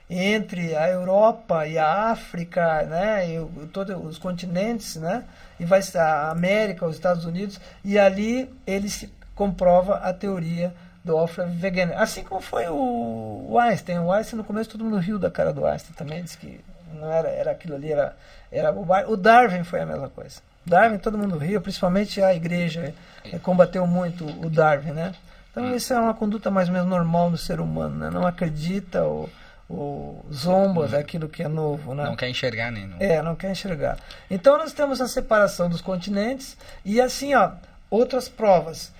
entre 0.10 0.76
a 0.76 0.90
Europa 0.90 1.68
e 1.68 1.78
a 1.78 2.12
África, 2.12 2.84
né, 2.84 3.30
e 3.30 3.68
todos 3.68 3.96
os 4.06 4.18
continentes, 4.18 4.96
né, 4.96 5.24
e 5.60 5.66
vai 5.66 5.82
a 5.96 6.32
América, 6.32 6.86
os 6.86 6.96
Estados 6.96 7.26
Unidos, 7.26 7.60
e 7.84 7.98
ali 8.00 8.50
ele 8.66 8.90
se 8.90 9.08
comprova 9.40 9.96
a 10.00 10.12
teoria 10.12 10.74
do 11.02 11.18
Alfred 11.18 11.50
Wegener. 11.64 11.98
Assim 11.98 12.26
como 12.26 12.42
foi 12.42 12.68
o, 12.68 13.58
Einstein. 13.58 14.00
O 14.00 14.12
Einstein 14.12 14.38
no 14.38 14.44
começo 14.44 14.70
todo 14.70 14.84
mundo 14.84 14.98
riu 14.98 15.18
da 15.18 15.32
cara 15.32 15.54
do 15.54 15.66
Einstein 15.66 15.94
também, 15.94 16.22
disse 16.22 16.38
que 16.38 16.60
não 16.94 17.10
era, 17.10 17.30
era 17.30 17.52
aquilo 17.52 17.76
ali, 17.76 17.90
era, 17.90 18.18
era 18.52 18.70
bobagem. 18.70 19.10
O 19.10 19.16
Darwin 19.16 19.64
foi 19.64 19.80
a 19.80 19.86
mesma 19.86 20.10
coisa. 20.10 20.42
Darwin 20.66 20.98
todo 20.98 21.18
mundo 21.18 21.38
riu, 21.38 21.62
principalmente 21.62 22.22
a 22.22 22.36
igreja 22.36 22.94
é, 23.24 23.40
combateu 23.40 23.88
muito 23.88 24.26
o 24.26 24.50
Darwin, 24.50 24.92
né? 24.92 25.16
Então 25.50 25.64
hum. 25.64 25.74
isso 25.74 25.94
é 25.94 26.00
uma 26.00 26.14
conduta 26.14 26.52
mais 26.52 26.68
ou 26.68 26.74
menos 26.74 26.90
normal 26.90 27.32
no 27.32 27.38
ser 27.38 27.62
humano, 27.62 27.96
né? 27.96 28.10
Não 28.10 28.28
acredita 28.28 29.04
ou, 29.04 29.30
ou 29.70 30.26
zomba 30.34 30.82
hum. 30.84 30.90
daquilo 30.90 31.30
que 31.30 31.42
é 31.42 31.48
novo, 31.48 31.96
né? 31.96 32.04
Não 32.04 32.18
quer 32.18 32.30
enxergar, 32.30 32.74
né? 32.74 32.86
Não. 32.86 32.98
É, 33.00 33.22
não 33.22 33.38
quer 33.38 33.52
enxergar. 33.52 33.98
Então 34.30 34.58
nós 34.58 34.74
temos 34.74 35.00
a 35.00 35.08
separação 35.08 35.70
dos 35.70 35.80
continentes 35.80 36.58
e 36.84 37.00
assim, 37.00 37.34
ó, 37.36 37.52
outras 37.90 38.28
provas. 38.28 38.92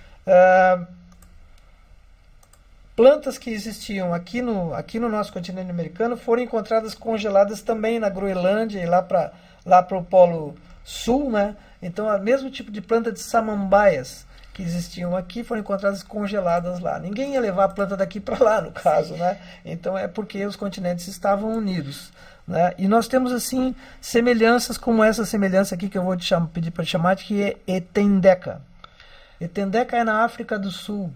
Plantas 2.96 3.38
que 3.38 3.50
existiam 3.50 4.14
aqui 4.14 4.42
no, 4.42 4.74
aqui 4.74 5.00
no 5.00 5.08
nosso 5.08 5.32
continente 5.32 5.72
americano 5.72 6.18
foram 6.18 6.44
encontradas 6.44 6.94
congeladas 6.94 7.62
também 7.62 7.98
na 7.98 8.10
Groenlândia 8.10 8.82
e 8.82 8.86
lá 8.86 9.02
para 9.02 9.32
lá 9.66 9.88
o 9.92 10.04
Polo 10.04 10.56
Sul, 10.84 11.32
né? 11.32 11.56
Então, 11.82 12.08
o 12.08 12.20
mesmo 12.20 12.50
tipo 12.50 12.70
de 12.70 12.82
planta 12.82 13.12
de 13.12 13.22
samambaias 13.22 14.26
que 14.54 14.62
existiam 14.62 15.16
aqui 15.16 15.46
foram 15.46 15.62
encontradas 15.62 16.04
congeladas 16.04 16.82
lá. 16.82 17.00
Ninguém 17.00 17.36
ia 17.36 17.40
levar 17.40 17.64
a 17.66 17.70
planta 17.70 17.96
daqui 17.96 18.20
para 18.20 18.44
lá, 18.44 18.60
no 18.60 18.72
caso, 18.74 19.16
né? 19.16 19.40
Então, 19.64 19.98
é 19.98 20.08
porque 20.08 20.46
os 20.46 20.58
continentes 20.58 21.08
estavam 21.08 21.54
unidos. 21.54 22.12
Né? 22.46 22.74
E 22.78 22.88
nós 22.88 23.08
temos, 23.08 23.32
assim, 23.32 23.74
semelhanças 24.02 24.78
como 24.78 25.02
essa 25.04 25.24
semelhança 25.24 25.76
aqui 25.76 25.88
que 25.88 25.98
eu 25.98 26.04
vou 26.04 26.18
te 26.18 26.26
chamar, 26.26 26.48
pedir 26.48 26.72
para 26.72 26.84
chamar, 26.84 27.16
que 27.16 27.42
é 27.42 27.58
Etendeca. 27.66 28.62
Etendeca 29.40 29.98
é 29.98 30.04
na 30.04 30.24
África 30.24 30.60
do 30.60 30.72
Sul. 30.72 31.14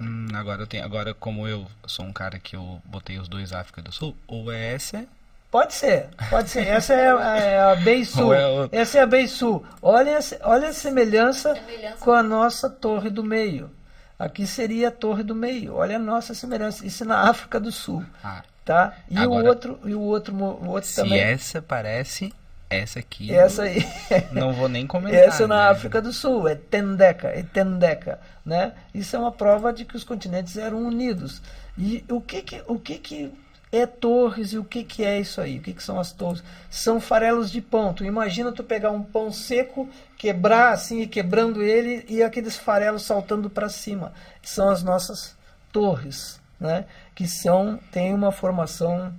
Hum, 0.00 0.28
agora, 0.34 0.66
tem, 0.66 0.80
agora, 0.80 1.14
como 1.14 1.46
eu 1.46 1.66
sou 1.86 2.04
um 2.04 2.12
cara 2.12 2.38
que 2.38 2.56
eu 2.56 2.80
botei 2.84 3.18
os 3.18 3.28
dois 3.28 3.52
África 3.52 3.82
do 3.82 3.92
Sul, 3.92 4.16
ou 4.26 4.50
é 4.50 4.74
essa. 4.74 5.04
Pode 5.50 5.74
ser, 5.74 6.08
pode 6.30 6.48
ser. 6.48 6.66
Essa 6.66 6.94
é 6.94 7.10
a, 7.10 7.36
é 7.36 7.60
a 7.60 7.76
Beisul. 7.76 8.32
É 8.34 8.46
o... 8.46 8.68
Essa 8.72 8.98
é 8.98 9.02
a 9.02 9.06
Beisul. 9.06 9.64
Olha, 9.82 10.18
olha 10.42 10.68
a 10.68 10.72
semelhança, 10.72 11.54
semelhança 11.54 11.96
com 11.98 12.12
a 12.12 12.22
nossa 12.22 12.70
Torre 12.70 13.10
do 13.10 13.24
Meio. 13.24 13.70
Aqui 14.18 14.46
seria 14.46 14.88
a 14.88 14.92
Torre 14.92 15.22
do 15.22 15.34
Meio. 15.34 15.74
Olha 15.74 15.96
a 15.96 15.98
nossa 15.98 16.34
semelhança. 16.34 16.86
Isso 16.86 17.02
é 17.02 17.06
na 17.06 17.28
África 17.28 17.58
do 17.58 17.72
Sul. 17.72 18.04
Ah, 18.22 18.42
tá? 18.64 18.94
E 19.10 19.18
agora, 19.18 19.44
o 19.44 19.48
outro, 19.48 19.80
e 19.84 19.94
o 19.94 20.00
outro, 20.00 20.34
o 20.34 20.68
outro 20.68 20.88
se 20.88 20.96
também. 20.96 21.18
essa 21.18 21.60
parece 21.60 22.32
essa 22.70 23.00
aqui. 23.00 23.34
Essa 23.34 23.64
aí. 23.64 23.84
Não 24.30 24.52
vou 24.52 24.68
nem 24.68 24.86
comentar. 24.88 25.20
Essa 25.20 25.46
na 25.48 25.56
né? 25.56 25.70
África 25.70 26.00
do 26.00 26.12
Sul, 26.12 26.46
é 26.46 26.54
Tendeca, 26.54 27.28
é 27.28 27.42
Tendeca, 27.42 28.20
né? 28.46 28.72
Isso 28.94 29.16
é 29.16 29.18
uma 29.18 29.32
prova 29.32 29.72
de 29.72 29.84
que 29.84 29.96
os 29.96 30.04
continentes 30.04 30.56
eram 30.56 30.86
unidos. 30.86 31.42
E 31.76 32.04
o 32.08 32.20
que 32.20 32.40
que, 32.42 32.62
o 32.68 32.78
que, 32.78 32.98
que 32.98 33.32
é 33.72 33.86
torres 33.86 34.52
e 34.52 34.58
o 34.58 34.64
que, 34.64 34.84
que 34.84 35.04
é 35.04 35.20
isso 35.20 35.40
aí? 35.40 35.58
O 35.58 35.62
que, 35.62 35.72
que 35.72 35.82
são 35.82 35.98
as 35.98 36.12
torres? 36.12 36.44
São 36.70 37.00
farelos 37.00 37.50
de 37.50 37.60
pão. 37.60 37.92
Tu 37.92 38.04
imagina 38.04 38.52
tu 38.52 38.62
pegar 38.62 38.92
um 38.92 39.02
pão 39.02 39.32
seco, 39.32 39.88
quebrar 40.16 40.72
assim, 40.72 41.02
e 41.02 41.06
quebrando 41.08 41.62
ele 41.62 42.04
e 42.08 42.22
aqueles 42.22 42.56
farelos 42.56 43.02
saltando 43.02 43.50
para 43.50 43.68
cima. 43.68 44.12
São 44.42 44.68
as 44.70 44.82
nossas 44.82 45.36
torres, 45.72 46.40
né? 46.58 46.84
Que 47.14 47.26
são 47.26 47.80
têm 47.90 48.14
uma 48.14 48.30
formação 48.30 49.12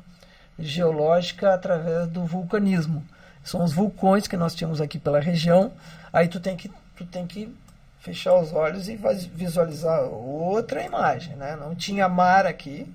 geológica 0.58 1.54
através 1.54 2.08
do 2.08 2.24
vulcanismo. 2.26 3.04
São 3.44 3.64
os 3.64 3.74
vulcões 3.74 4.28
que 4.28 4.38
nós 4.38 4.54
tínhamos 4.54 4.82
aqui 4.82 5.00
pela 5.00 5.20
região. 5.20 5.72
Aí 6.14 6.28
tu 6.28 6.40
tem 6.40 6.56
que, 6.56 6.70
tu 6.96 7.06
tem 7.06 7.26
que 7.26 7.54
fechar 8.00 8.36
os 8.36 8.52
olhos 8.52 8.88
e 8.90 8.96
visualizar 9.34 10.04
outra 10.04 10.84
imagem. 10.84 11.36
Né? 11.36 11.56
Não 11.56 11.76
tinha 11.76 12.08
mar 12.08 12.46
aqui. 12.46 12.92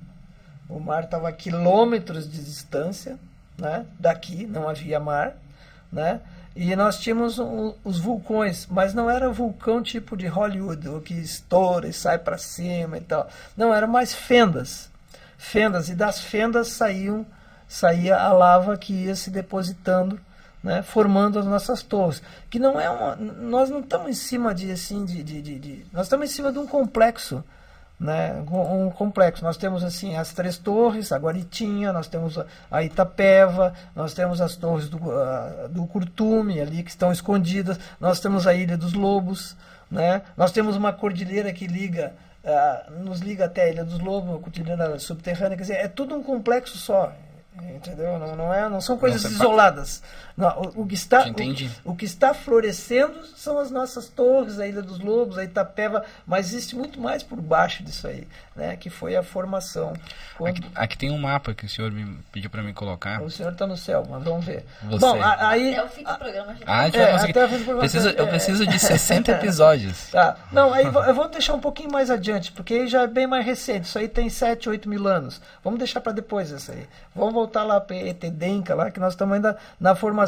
O 0.68 0.80
mar 0.80 1.04
estava 1.04 1.28
a 1.28 1.32
quilômetros 1.32 2.30
de 2.30 2.42
distância 2.44 3.18
né? 3.56 3.86
daqui, 3.98 4.46
não 4.46 4.68
havia 4.68 4.98
mar. 4.98 5.34
Né? 5.92 6.20
E 6.54 6.74
nós 6.74 6.98
tínhamos 6.98 7.38
um, 7.38 7.74
os 7.84 7.98
vulcões, 7.98 8.66
mas 8.70 8.94
não 8.94 9.10
era 9.10 9.30
vulcão 9.30 9.82
tipo 9.82 10.16
de 10.16 10.26
Hollywood, 10.26 10.88
o 10.88 11.00
que 11.00 11.14
estoura 11.14 11.86
e 11.86 11.92
sai 11.92 12.18
para 12.18 12.38
cima 12.38 12.98
e 12.98 13.00
tal. 13.02 13.28
Não, 13.56 13.74
eram 13.74 13.88
mais 13.88 14.14
fendas. 14.14 14.88
Fendas, 15.36 15.88
e 15.88 15.94
das 15.94 16.18
fendas 16.18 16.68
saíam, 16.68 17.26
saía 17.68 18.16
a 18.16 18.32
lava 18.32 18.76
que 18.76 18.92
ia 18.92 19.14
se 19.14 19.30
depositando 19.30 20.18
né, 20.66 20.82
formando 20.82 21.38
as 21.38 21.46
nossas 21.46 21.80
torres. 21.80 22.20
Que 22.50 22.58
não 22.58 22.80
é 22.80 22.90
uma. 22.90 23.14
Nós 23.14 23.70
não 23.70 23.78
estamos 23.78 24.08
em 24.08 24.14
cima 24.14 24.52
de 24.52 24.72
assim 24.72 25.04
de, 25.04 25.22
de, 25.22 25.40
de, 25.40 25.58
de 25.60 25.86
nós 25.92 26.06
estamos 26.06 26.28
em 26.28 26.34
cima 26.34 26.50
de 26.50 26.58
um 26.58 26.66
complexo. 26.66 27.44
Né, 27.98 28.44
um 28.50 28.90
complexo. 28.90 29.42
Nós 29.42 29.56
temos 29.56 29.82
assim 29.82 30.16
as 30.16 30.30
três 30.32 30.58
torres, 30.58 31.12
a 31.12 31.16
Guaritinha, 31.16 31.94
nós 31.94 32.06
temos 32.06 32.38
a 32.70 32.82
Itapeva, 32.82 33.72
nós 33.94 34.12
temos 34.12 34.38
as 34.42 34.54
torres 34.54 34.86
do, 34.86 34.98
uh, 34.98 35.66
do 35.70 35.86
Curtume 35.86 36.60
ali 36.60 36.82
que 36.82 36.90
estão 36.90 37.10
escondidas, 37.10 37.78
nós 37.98 38.20
temos 38.20 38.46
a 38.46 38.52
Ilha 38.52 38.76
dos 38.76 38.92
Lobos, 38.92 39.56
Né? 39.90 40.20
Nós 40.36 40.52
temos 40.52 40.76
uma 40.76 40.92
cordilheira 40.92 41.50
que 41.54 41.66
liga, 41.66 42.12
uh, 42.44 43.02
nos 43.02 43.20
liga 43.20 43.46
até 43.46 43.62
a 43.62 43.68
Ilha 43.70 43.84
dos 43.84 43.98
Lobos, 43.98 44.28
uma 44.28 44.40
cordilheira 44.40 44.98
subterrânea, 44.98 45.56
quer 45.56 45.62
dizer, 45.62 45.76
é 45.76 45.88
tudo 45.88 46.14
um 46.14 46.22
complexo 46.22 46.76
só. 46.76 47.14
Entendeu? 47.62 48.18
Não, 48.18 48.36
não, 48.36 48.52
é, 48.52 48.68
não 48.68 48.80
são 48.80 48.98
coisas 48.98 49.22
não, 49.24 49.30
isoladas. 49.30 50.02
O, 50.38 50.82
o, 50.82 50.86
que 50.86 50.94
está, 50.94 51.26
o, 51.26 51.92
o, 51.92 51.96
que 51.96 52.04
está 52.04 52.34
florescendo 52.34 53.24
são 53.34 53.58
as 53.58 53.70
nossas 53.70 54.06
torres, 54.06 54.60
a 54.60 54.66
Ilha 54.68 54.82
dos 54.82 54.98
Lobos, 54.98 55.38
a 55.38 55.44
Itapeva, 55.44 56.04
mas 56.26 56.48
existe 56.52 56.76
muito 56.76 57.00
mais 57.00 57.22
por 57.22 57.40
baixo 57.40 57.82
disso 57.82 58.06
aí, 58.06 58.28
né? 58.54 58.76
que 58.76 58.90
foi 58.90 59.16
a 59.16 59.22
formação. 59.22 59.94
Quando... 60.36 60.58
Aqui, 60.58 60.70
aqui, 60.74 60.98
tem 60.98 61.10
um 61.10 61.16
mapa 61.16 61.54
que 61.54 61.64
o 61.64 61.68
senhor 61.68 61.90
me 61.90 62.18
pediu 62.30 62.50
para 62.50 62.62
me 62.62 62.74
colocar. 62.74 63.22
O 63.22 63.30
senhor 63.30 63.52
está 63.52 63.66
no 63.66 63.78
céu, 63.78 64.06
mas 64.10 64.22
vamos 64.22 64.44
ver. 64.44 64.66
Você. 64.82 64.98
Bom, 64.98 65.18
aí, 65.22 65.72
até 65.72 65.84
o 65.84 65.88
fim 65.88 66.04
do 66.04 66.18
programa. 66.18 66.56
Ah, 66.66 66.80
a 66.80 66.84
gente 66.84 66.98
é, 66.98 67.04
vai 67.04 67.12
conseguir. 67.32 67.78
Preciso, 67.78 68.08
eu 68.10 68.28
preciso 68.28 68.66
de 68.66 68.76
60 68.78 69.32
episódios. 69.32 70.10
Tá. 70.10 70.36
Não, 70.52 70.70
aí 70.70 70.84
eu 70.84 71.14
vou 71.14 71.28
deixar 71.28 71.54
um 71.54 71.60
pouquinho 71.60 71.90
mais 71.90 72.10
adiante, 72.10 72.52
porque 72.52 72.74
aí 72.74 72.88
já 72.88 73.02
é 73.02 73.06
bem 73.06 73.26
mais 73.26 73.46
recente. 73.46 73.86
Isso 73.86 73.98
aí 73.98 74.06
tem 74.06 74.28
7, 74.28 74.68
8 74.68 74.86
mil 74.86 75.08
anos. 75.08 75.40
Vamos 75.64 75.78
deixar 75.78 76.02
para 76.02 76.12
depois 76.12 76.50
isso 76.50 76.70
aí. 76.72 76.86
Vamos 77.14 77.32
voltar 77.32 77.64
lá 77.64 77.80
para 77.80 77.96
Etedenca, 77.96 78.74
lá, 78.74 78.90
que 78.90 79.00
nós 79.00 79.14
estamos 79.14 79.34
ainda 79.34 79.56
na 79.80 79.94
formação 79.94 80.25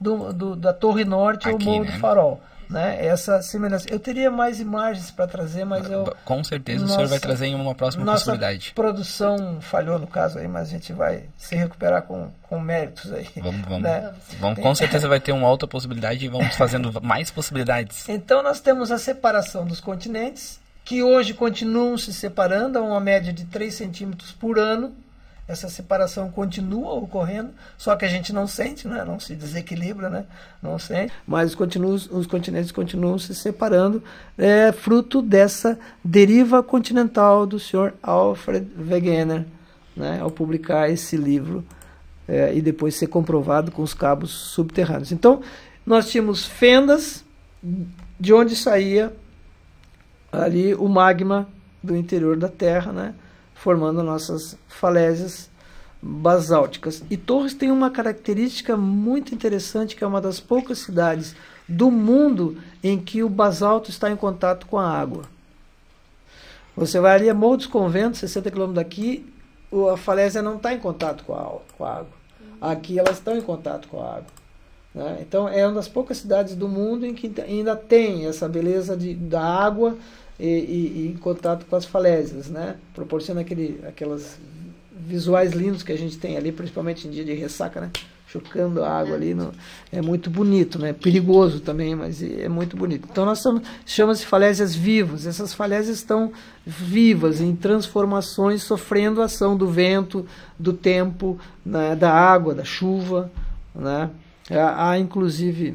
do, 0.00 0.32
do 0.32 0.56
da 0.56 0.72
Torre 0.72 1.04
Norte 1.04 1.48
ou 1.48 1.58
Morro 1.58 1.84
né? 1.84 1.92
do 1.92 1.98
Farol. 1.98 2.40
Né? 2.68 3.06
Essa 3.06 3.42
semelhança. 3.42 3.86
Eu 3.90 3.98
teria 3.98 4.30
mais 4.30 4.58
imagens 4.58 5.10
para 5.10 5.26
trazer, 5.26 5.64
mas 5.64 5.88
eu. 5.90 6.16
Com 6.24 6.42
certeza 6.42 6.80
nossa, 6.80 6.92
o 6.92 6.96
senhor 6.96 7.08
vai 7.08 7.18
trazer 7.18 7.46
em 7.46 7.54
uma 7.54 7.74
próxima 7.74 8.04
nossa 8.04 8.24
possibilidade. 8.24 8.72
produção 8.74 9.60
falhou 9.60 9.98
no 9.98 10.06
caso 10.06 10.38
aí, 10.38 10.48
mas 10.48 10.68
a 10.68 10.70
gente 10.70 10.92
vai 10.92 11.24
se 11.36 11.54
recuperar 11.54 12.02
com, 12.02 12.30
com 12.42 12.58
méritos 12.58 13.12
aí. 13.12 13.28
Vamos, 13.36 13.60
vamos. 13.62 13.82
Né? 13.82 14.12
vamos 14.40 14.58
com 14.58 14.74
certeza 14.74 15.08
vai 15.08 15.20
ter 15.20 15.32
uma 15.32 15.48
outra 15.48 15.68
possibilidade 15.68 16.24
e 16.24 16.28
vamos 16.28 16.56
fazendo 16.56 16.90
mais 17.02 17.30
possibilidades. 17.30 18.08
Então 18.08 18.42
nós 18.42 18.60
temos 18.60 18.90
a 18.90 18.98
separação 18.98 19.66
dos 19.66 19.80
continentes, 19.80 20.58
que 20.84 21.02
hoje 21.02 21.34
continuam 21.34 21.98
se 21.98 22.12
separando 22.12 22.78
a 22.78 22.82
uma 22.82 23.00
média 23.00 23.32
de 23.32 23.44
3 23.44 23.74
centímetros 23.74 24.32
por 24.32 24.58
ano 24.58 24.94
essa 25.46 25.68
separação 25.68 26.30
continua 26.30 26.94
ocorrendo, 26.94 27.50
só 27.76 27.94
que 27.96 28.04
a 28.04 28.08
gente 28.08 28.32
não 28.32 28.46
sente, 28.46 28.88
né? 28.88 29.04
não 29.04 29.20
se 29.20 29.34
desequilibra, 29.34 30.08
né? 30.08 30.24
não 30.62 30.78
sente. 30.78 31.12
Mas 31.26 31.54
os, 31.54 32.10
os 32.10 32.26
continentes 32.26 32.72
continuam 32.72 33.18
se 33.18 33.34
separando, 33.34 34.02
é 34.38 34.72
fruto 34.72 35.20
dessa 35.20 35.78
deriva 36.02 36.62
continental 36.62 37.46
do 37.46 37.58
senhor 37.58 37.92
Alfred 38.02 38.66
Wegener, 38.78 39.44
né? 39.94 40.18
ao 40.20 40.30
publicar 40.30 40.88
esse 40.88 41.16
livro 41.16 41.64
é, 42.26 42.54
e 42.54 42.62
depois 42.62 42.94
ser 42.94 43.08
comprovado 43.08 43.70
com 43.70 43.82
os 43.82 43.92
cabos 43.92 44.30
subterrâneos. 44.30 45.12
Então, 45.12 45.42
nós 45.84 46.10
tínhamos 46.10 46.46
fendas 46.46 47.22
de 48.18 48.32
onde 48.32 48.56
saía 48.56 49.12
ali 50.32 50.74
o 50.74 50.88
magma 50.88 51.46
do 51.82 51.94
interior 51.94 52.36
da 52.36 52.48
Terra, 52.48 52.92
né? 52.92 53.14
Formando 53.64 54.02
nossas 54.02 54.58
falésias 54.68 55.48
basálticas. 56.02 57.02
E 57.08 57.16
Torres 57.16 57.54
tem 57.54 57.70
uma 57.70 57.90
característica 57.90 58.76
muito 58.76 59.34
interessante, 59.34 59.96
que 59.96 60.04
é 60.04 60.06
uma 60.06 60.20
das 60.20 60.38
poucas 60.38 60.80
cidades 60.80 61.34
do 61.66 61.90
mundo 61.90 62.58
em 62.82 63.00
que 63.00 63.22
o 63.22 63.28
basalto 63.28 63.88
está 63.88 64.10
em 64.10 64.16
contato 64.16 64.66
com 64.66 64.78
a 64.78 64.86
água. 64.86 65.22
Você 66.76 67.00
vai 67.00 67.14
ali 67.14 67.30
a 67.30 67.32
Morro 67.32 67.56
dos 67.56 67.66
Conventos, 67.66 68.20
60 68.20 68.50
quilômetros 68.50 68.84
daqui, 68.84 69.32
a 69.90 69.96
falésia 69.96 70.42
não 70.42 70.56
está 70.56 70.74
em 70.74 70.78
contato 70.78 71.24
com 71.24 71.32
a, 71.32 71.58
com 71.78 71.84
a 71.86 71.90
água. 71.90 72.12
Aqui 72.60 72.98
elas 72.98 73.16
estão 73.16 73.34
em 73.34 73.40
contato 73.40 73.88
com 73.88 74.02
a 74.02 74.16
água. 74.16 74.44
Né? 74.94 75.20
Então 75.22 75.48
é 75.48 75.66
uma 75.66 75.76
das 75.76 75.88
poucas 75.88 76.18
cidades 76.18 76.54
do 76.54 76.68
mundo 76.68 77.06
em 77.06 77.14
que 77.14 77.32
ainda 77.40 77.74
tem 77.74 78.26
essa 78.26 78.46
beleza 78.46 78.94
de, 78.94 79.14
da 79.14 79.42
água 79.42 79.96
e, 80.38 80.46
e, 80.46 81.06
e, 81.06 81.12
em 81.14 81.16
contato 81.16 81.66
com 81.66 81.76
as 81.76 81.84
falésias, 81.84 82.48
né? 82.48 82.76
Proporciona 82.92 83.40
aquele, 83.42 83.80
aquelas 83.86 84.38
visuais 85.06 85.52
lindos 85.52 85.82
que 85.82 85.92
a 85.92 85.98
gente 85.98 86.18
tem 86.18 86.36
ali, 86.36 86.50
principalmente 86.50 87.06
em 87.06 87.10
dia 87.10 87.24
de 87.24 87.34
ressaca, 87.34 87.80
né? 87.80 87.90
Chocando 88.26 88.82
a 88.82 88.90
água 88.90 89.14
ali, 89.14 89.32
no, 89.32 89.52
é 89.92 90.02
muito 90.02 90.28
bonito, 90.28 90.76
né? 90.78 90.92
Perigoso 90.92 91.60
também, 91.60 91.94
mas 91.94 92.20
é 92.20 92.48
muito 92.48 92.76
bonito. 92.76 93.06
Então 93.10 93.24
nós 93.24 93.38
estamos, 93.38 93.62
chama-se 93.86 94.26
falésias 94.26 94.74
vivas. 94.74 95.24
Essas 95.24 95.54
falésias 95.54 95.98
estão 95.98 96.32
vivas, 96.66 97.40
em 97.40 97.54
transformações, 97.54 98.64
sofrendo 98.64 99.22
a 99.22 99.26
ação 99.26 99.56
do 99.56 99.68
vento, 99.68 100.26
do 100.58 100.72
tempo, 100.72 101.38
né? 101.64 101.94
da 101.94 102.12
água, 102.12 102.54
da 102.54 102.64
chuva, 102.64 103.30
né? 103.74 104.10
Há 104.50 104.98
inclusive 104.98 105.74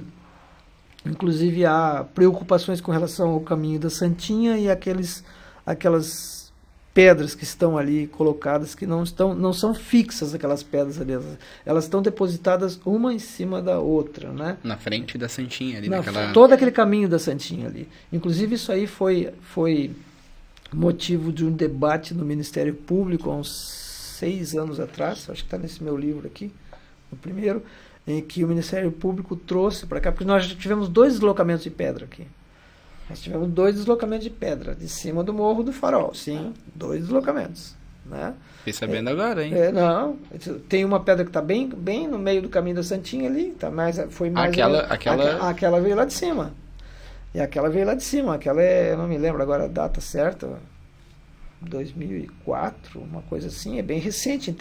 Inclusive 1.06 1.66
há 1.66 2.06
preocupações 2.14 2.82
com 2.82 2.92
relação 2.92 3.30
ao 3.30 3.40
caminho 3.40 3.80
da 3.80 3.90
Santinha 3.90 4.58
e 4.58 4.70
aqueles, 4.70 5.24
aquelas 5.66 6.40
pedras 6.94 7.34
que 7.34 7.44
estão 7.44 7.78
ali 7.78 8.08
colocadas 8.08 8.76
que 8.76 8.86
não 8.86 9.04
estão 9.04 9.34
não 9.34 9.54
são 9.54 9.74
fixas 9.74 10.34
aquelas 10.34 10.64
pedras 10.64 11.00
ali. 11.00 11.14
Elas 11.66 11.86
estão 11.86 12.02
depositadas 12.02 12.80
uma 12.86 13.14
em 13.14 13.20
cima 13.20 13.62
da 13.62 13.80
outra 13.80 14.32
né? 14.34 14.58
Na 14.64 14.76
frente 14.76 15.18
da 15.18 15.30
santinha 15.30 15.78
ali 15.78 15.88
na, 15.88 15.98
naquela... 15.98 16.34
todo 16.34 16.52
aquele 16.52 16.72
caminho 16.72 17.08
da 17.08 17.18
santinha 17.18 17.68
ali. 17.68 17.88
Inclusive 18.12 18.56
isso 18.56 18.72
aí 18.72 18.86
foi 18.86 19.32
foi 19.42 19.92
motivo 20.74 21.32
de 21.32 21.46
um 21.46 21.52
debate 21.52 22.14
no 22.14 22.26
Ministério 22.26 22.74
Público 22.74 23.30
há 23.30 23.36
uns 23.36 23.50
seis 24.20 24.56
anos 24.56 24.80
atrás 24.80 25.30
acho 25.30 25.42
que 25.42 25.48
está 25.48 25.58
nesse 25.58 25.82
meu 25.82 25.96
livro 25.96 26.28
aqui 26.28 26.52
o 27.12 27.16
primeiro 27.16 27.64
em 28.08 28.22
que 28.22 28.44
o 28.44 28.48
Ministério 28.48 28.92
Público 28.92 29.36
trouxe 29.36 29.86
para 29.86 30.00
cá, 30.00 30.12
porque 30.12 30.26
nós 30.26 30.46
já 30.46 30.56
tivemos 30.56 30.90
dois 30.90 31.14
deslocamentos 31.14 31.64
de 31.64 31.70
pedra 31.70 32.06
aqui. 32.06 32.26
Nós 33.10 33.20
tivemos 33.20 33.50
dois 33.50 33.76
deslocamentos 33.76 34.24
de 34.24 34.30
pedra, 34.30 34.76
de 34.76 34.88
cima 34.88 35.24
do 35.24 35.34
Morro 35.34 35.64
do 35.64 35.74
Farol, 35.74 36.14
sim, 36.14 36.54
dois 36.76 37.02
deslocamentos. 37.02 37.76
Né? 38.06 38.34
Fiquei 38.60 38.74
sabendo 38.74 39.10
é, 39.10 39.14
agora, 39.14 39.46
hein? 39.46 39.54
É, 39.54 39.72
não, 39.72 40.18
tem 40.68 40.84
uma 40.84 41.00
pedra 41.00 41.24
que 41.24 41.30
está 41.30 41.42
bem, 41.42 41.68
bem 41.70 42.08
no 42.08 42.18
meio 42.18 42.42
do 42.42 42.50
caminho 42.50 42.76
da 42.76 42.84
Santinha 42.84 43.30
ali, 43.30 43.52
tá 43.52 43.70
mais, 43.70 44.00
foi 44.10 44.30
mais... 44.30 44.52
Aquela, 44.52 44.82
aquela... 44.82 45.50
aquela 45.50 45.82
veio 45.82 45.96
lá 45.96 46.06
de 46.06 46.14
cima. 46.14 46.54
E 47.34 47.40
aquela 47.40 47.70
veio 47.70 47.86
lá 47.86 47.94
de 47.94 48.04
cima, 48.04 48.36
aquela 48.36 48.62
é, 48.62 48.94
eu 48.94 48.98
não 48.98 49.08
me 49.08 49.18
lembro 49.18 49.42
agora 49.42 49.66
a 49.66 49.68
data 49.68 50.02
certa, 50.02 50.60
2004, 51.62 53.00
uma 53.00 53.22
coisa 53.24 53.48
assim, 53.48 53.80
é 53.80 53.82
bem 53.82 54.00
recente. 54.00 54.56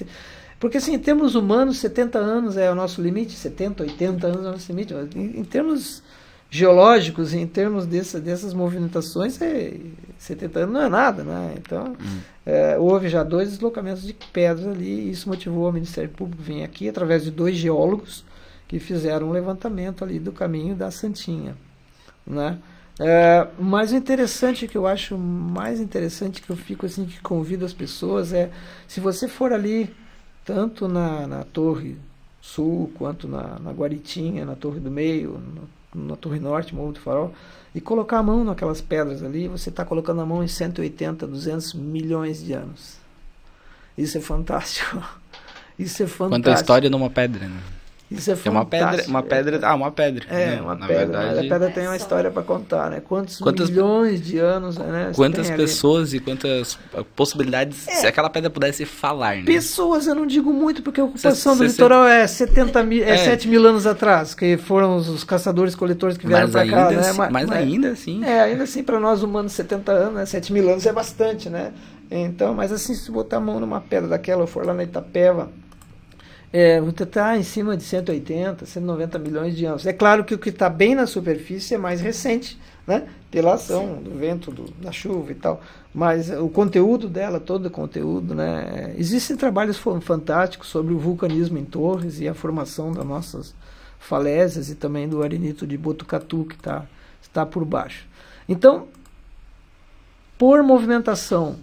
Porque, 0.59 0.79
assim, 0.79 0.95
em 0.95 0.99
termos 0.99 1.35
humanos, 1.35 1.79
70 1.79 2.19
anos 2.19 2.57
é 2.57 2.71
o 2.71 2.75
nosso 2.75 3.01
limite, 3.01 3.33
70, 3.33 3.85
80 3.85 4.27
anos 4.27 4.45
é 4.45 4.49
o 4.49 4.53
nosso 4.53 4.73
limite. 4.73 4.95
Em, 5.15 5.41
em 5.41 5.45
termos 5.45 6.03
geológicos, 6.51 7.35
em 7.35 7.47
termos 7.47 7.87
dessa, 7.87 8.21
dessas 8.21 8.55
movimentações, 8.55 9.41
é, 9.41 9.75
70 10.19 10.61
anos 10.61 10.75
não 10.75 10.83
é 10.83 10.89
nada, 10.89 11.23
né? 11.23 11.55
Então, 11.59 11.93
hum. 11.93 12.19
é, 12.45 12.77
houve 12.79 13.09
já 13.09 13.23
dois 13.23 13.51
deslocamentos 13.51 14.03
de 14.03 14.15
pedras 14.33 14.67
ali, 14.67 14.89
e 14.89 15.11
isso 15.11 15.29
motivou 15.29 15.69
o 15.69 15.73
Ministério 15.73 16.11
Público 16.11 16.43
vir 16.43 16.65
aqui, 16.65 16.89
através 16.89 17.23
de 17.23 17.31
dois 17.31 17.57
geólogos, 17.57 18.25
que 18.67 18.79
fizeram 18.79 19.29
um 19.29 19.33
levantamento 19.33 20.03
ali 20.03 20.19
do 20.19 20.33
caminho 20.33 20.75
da 20.75 20.91
Santinha, 20.91 21.57
né? 22.27 22.59
É, 23.01 23.47
mas 23.59 23.93
o 23.93 23.97
interessante 23.97 24.67
que 24.67 24.77
eu 24.77 24.85
acho 24.85 25.17
mais 25.17 25.79
interessante 25.79 26.43
que 26.43 26.51
eu 26.51 26.57
fico 26.57 26.85
assim 26.85 27.07
que 27.07 27.21
convido 27.21 27.65
as 27.65 27.73
pessoas 27.73 28.33
é 28.33 28.51
se 28.89 28.99
você 28.99 29.29
for 29.29 29.53
ali 29.53 29.95
tanto 30.49 30.89
na, 30.89 31.27
na 31.27 31.45
Torre 31.45 31.99
Sul, 32.41 32.91
quanto 32.95 33.29
na, 33.29 33.59
na 33.59 33.71
Guaritinha, 33.71 34.47
na 34.47 34.55
Torre 34.55 34.81
do 34.81 34.91
Meio, 34.91 35.39
na, 35.95 36.07
na 36.07 36.17
Torre 36.17 36.41
Norte, 36.41 36.75
Morro 36.75 36.93
do 36.93 37.01
Farol, 37.01 37.35
e 37.75 37.83
colocar 37.83 38.21
a 38.21 38.23
mão 38.23 38.43
naquelas 38.45 38.81
pedras 38.81 39.23
ali, 39.23 39.47
você 39.47 39.69
está 39.69 39.85
colocando 39.85 40.23
a 40.23 40.27
mão 40.27 40.43
em 40.43 40.49
180, 40.49 41.27
200 41.27 41.75
milhões 41.75 42.43
de 42.43 42.55
anos. 42.55 42.97
Isso 43.97 44.17
é 44.17 44.23
fantástico. 44.23 44.97
Isso 45.79 46.03
é 46.03 46.07
fantástico. 46.07 46.49
Quanta 46.49 46.61
história 46.61 46.89
numa 46.89 47.11
pedra, 47.11 47.47
né? 47.47 47.61
Isso 48.11 48.31
é 48.31 48.37
fantástico. 48.37 48.49
É 48.49 48.51
uma 48.51 48.65
pedra, 48.65 49.09
uma 49.09 49.23
pedra, 49.23 49.69
ah, 49.69 49.75
uma 49.75 49.91
pedra. 49.91 50.25
É, 50.31 50.47
né? 50.47 50.63
uma 50.63 50.75
Na 50.75 50.87
pedra. 50.87 51.05
Verdade, 51.05 51.47
a 51.47 51.51
pedra 51.51 51.71
tem 51.71 51.87
uma 51.87 51.97
história 51.97 52.31
para 52.31 52.43
contar, 52.43 52.91
né? 52.91 53.01
Quantos 53.01 53.39
quantas, 53.39 53.69
milhões 53.69 54.23
de 54.23 54.39
anos, 54.39 54.79
né? 54.79 55.13
Quantas 55.15 55.51
pessoas 55.51 56.15
e 56.15 56.21
quantas 56.21 56.79
possibilidades 57.15 57.87
é. 57.87 57.93
se 57.97 58.07
aquela 58.07 58.31
pedra 58.31 58.49
pudesse 58.49 58.87
falar, 58.87 59.37
né? 59.37 59.45
Pessoas 59.45 60.07
eu 60.07 60.15
não 60.15 60.27
digo 60.27 60.53
muito, 60.53 60.83
porque 60.83 61.01
a 61.01 61.05
ocupação 61.05 61.55
cê, 61.55 61.65
do 61.65 61.71
cê, 61.71 61.77
litoral 61.77 62.07
é 62.07 62.27
70 62.27 62.83
mil, 62.83 63.05
é, 63.05 63.11
é 63.11 63.17
7 63.19 63.47
mil 63.47 63.67
anos 63.67 63.87
atrás, 63.87 64.35
que 64.35 64.57
foram 64.57 64.97
os 64.97 65.23
caçadores-coletores 65.25 66.17
que 66.17 66.27
vieram 66.27 66.51
para 66.51 66.67
cá, 66.67 66.91
né? 66.91 67.13
Mas, 67.13 67.31
mas, 67.31 67.51
ainda 67.51 67.91
assim. 67.91 68.25
É, 68.25 68.41
ainda 68.41 68.65
assim, 68.65 68.83
para 68.83 68.99
nós 68.99 69.23
humanos, 69.23 69.53
70 69.53 69.93
anos, 69.93 70.15
né? 70.15 70.27
7 70.27 70.51
mil 70.51 70.71
anos 70.71 70.87
é 70.87 70.93
bastante, 70.93 71.51
né? 71.51 71.73
Então, 72.11 72.55
mas 72.55 72.73
assim, 72.73 72.95
se 72.95 73.11
botar 73.11 73.37
a 73.37 73.41
mão 73.41 73.61
numa 73.61 73.83
pedra 73.83 74.09
daquela, 74.09 74.45
eu 74.45 74.47
for 74.47 74.65
lá 74.65 74.73
na 74.73 74.83
Itapeva 74.83 75.51
é, 76.53 76.79
está 76.79 77.37
em 77.37 77.43
cima 77.43 77.77
de 77.77 77.83
180, 77.83 78.67
190 78.67 79.19
milhões 79.19 79.57
de 79.57 79.65
anos. 79.65 79.87
É 79.87 79.93
claro 79.93 80.25
que 80.25 80.35
o 80.35 80.39
que 80.39 80.49
está 80.49 80.69
bem 80.69 80.95
na 80.95 81.07
superfície 81.07 81.75
é 81.75 81.79
mais 81.79 82.01
recente, 82.01 82.59
né? 82.87 83.07
pela 83.31 83.55
ação 83.55 83.97
Sim. 83.97 84.03
do 84.03 84.19
vento, 84.19 84.51
do, 84.51 84.71
da 84.73 84.91
chuva 84.91 85.33
e 85.33 85.35
tal. 85.35 85.61
Mas 85.95 86.31
o 86.31 86.49
conteúdo 86.49 87.09
dela, 87.09 87.39
todo 87.39 87.67
o 87.67 87.71
conteúdo, 87.71 88.35
né? 88.35 88.95
Existem 88.97 89.37
trabalhos 89.37 89.79
fantásticos 90.01 90.69
sobre 90.69 90.95
o 90.95 90.99
vulcanismo 90.99 91.59
em 91.59 91.65
Torres 91.65 92.21
e 92.21 92.29
a 92.29 92.35
formação 92.35 92.93
das 92.93 93.05
nossas 93.05 93.55
falésias 93.99 94.71
e 94.71 94.75
também 94.75 95.09
do 95.09 95.23
arenito 95.23 95.67
de 95.67 95.77
Botucatu 95.77 96.45
que 96.45 96.55
está 96.55 96.87
está 97.21 97.45
por 97.45 97.65
baixo. 97.65 98.07
Então, 98.49 98.87
por 100.39 100.63
movimentação 100.63 101.57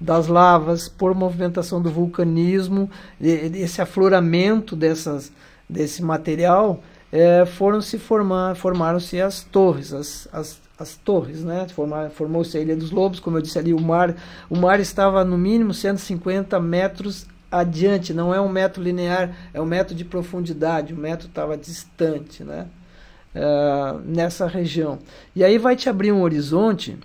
das 0.00 0.28
lavas, 0.28 0.88
por 0.88 1.14
movimentação 1.14 1.82
do 1.82 1.90
vulcanismo, 1.90 2.90
esse 3.20 3.82
afloramento 3.82 4.74
dessas, 4.74 5.30
desse 5.68 6.02
material, 6.02 6.82
é, 7.12 7.44
foram 7.44 7.82
se 7.82 7.98
formar, 7.98 8.56
formaram-se 8.56 9.20
as 9.20 9.42
torres, 9.42 9.92
as, 9.92 10.28
as, 10.32 10.60
as 10.78 10.96
torres, 10.96 11.44
né? 11.44 11.66
Formou-se 12.12 12.56
a 12.56 12.60
Ilha 12.60 12.76
dos 12.76 12.90
Lobos, 12.90 13.20
como 13.20 13.36
eu 13.36 13.42
disse 13.42 13.58
ali, 13.58 13.74
o 13.74 13.80
mar, 13.80 14.16
o 14.48 14.56
mar 14.56 14.80
estava 14.80 15.24
no 15.24 15.36
mínimo 15.36 15.74
150 15.74 16.58
metros 16.60 17.26
adiante, 17.50 18.14
não 18.14 18.32
é 18.32 18.40
um 18.40 18.48
metro 18.48 18.82
linear, 18.82 19.36
é 19.52 19.60
um 19.60 19.66
metro 19.66 19.94
de 19.94 20.04
profundidade, 20.04 20.94
o 20.94 20.96
metro 20.96 21.26
estava 21.26 21.56
distante, 21.56 22.42
né? 22.42 22.68
É, 23.34 23.94
nessa 24.04 24.46
região. 24.46 24.98
E 25.36 25.44
aí 25.44 25.58
vai 25.58 25.76
te 25.76 25.88
abrir 25.88 26.10
um 26.10 26.22
horizonte 26.22 26.98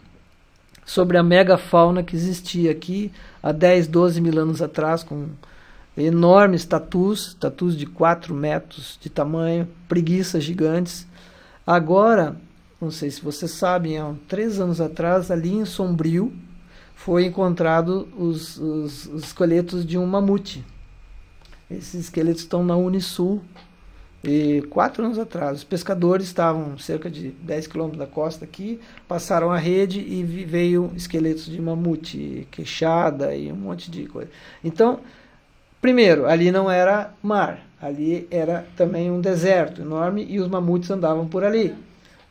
sobre 0.86 1.18
a 1.18 1.24
megafauna 1.24 2.04
que 2.04 2.16
existia 2.16 2.72
aqui 2.72 3.12
há 3.42 3.52
10, 3.52 3.88
12 3.88 4.22
mil 4.22 4.40
anos 4.40 4.62
atrás, 4.62 5.04
com 5.04 5.30
enormes 5.98 6.64
tatus, 6.66 7.34
tatus 7.34 7.76
de 7.76 7.86
4 7.86 8.34
metros 8.34 8.98
de 9.02 9.10
tamanho, 9.10 9.68
preguiças 9.88 10.44
gigantes. 10.44 11.08
Agora, 11.66 12.36
não 12.80 12.92
sei 12.92 13.10
se 13.10 13.22
vocês 13.22 13.52
sabem, 13.52 13.98
há 13.98 14.14
três 14.28 14.60
anos 14.60 14.80
atrás, 14.80 15.32
ali 15.32 15.54
em 15.54 15.66
Sombrio, 15.66 16.32
foi 16.94 17.26
encontrado 17.26 18.08
os, 18.18 18.58
os, 18.58 19.08
os 19.08 19.24
esqueletos 19.24 19.86
de 19.86 19.98
um 19.98 20.06
mamute. 20.06 20.64
Esses 21.70 21.96
esqueletos 22.06 22.44
estão 22.44 22.64
na 22.64 22.76
Unisul, 22.76 23.42
e 24.24 24.64
quatro 24.72 25.04
anos 25.04 25.20
atrás, 25.20 25.60
os 25.60 25.64
pescadores 25.64 26.26
estavam 26.26 26.78
cerca 26.80 27.12
de 27.12 27.30
10 27.30 27.68
quilômetros 27.68 28.00
da 28.00 28.08
costa 28.08 28.44
aqui, 28.44 28.80
passaram 29.08 29.52
a 29.52 29.58
rede 29.58 30.00
e 30.00 30.24
veio 30.24 30.92
esqueletos 30.96 31.46
de 31.46 31.62
mamute, 31.62 32.48
queixada 32.50 33.36
e 33.36 33.52
um 33.52 33.56
monte 33.56 33.92
de 33.92 34.08
coisa. 34.08 34.32
Então, 34.64 35.00
primeiro, 35.80 36.26
ali 36.26 36.52
não 36.52 36.72
era 36.72 37.14
mar, 37.22 37.60
ali 37.80 38.28
era 38.32 38.66
também 38.76 39.12
um 39.12 39.22
deserto 39.22 39.84
enorme 39.84 40.26
e 40.28 40.40
os 40.40 40.48
mamutes 40.48 40.90
andavam 40.90 41.28
por 41.28 41.44
ali. 41.44 41.76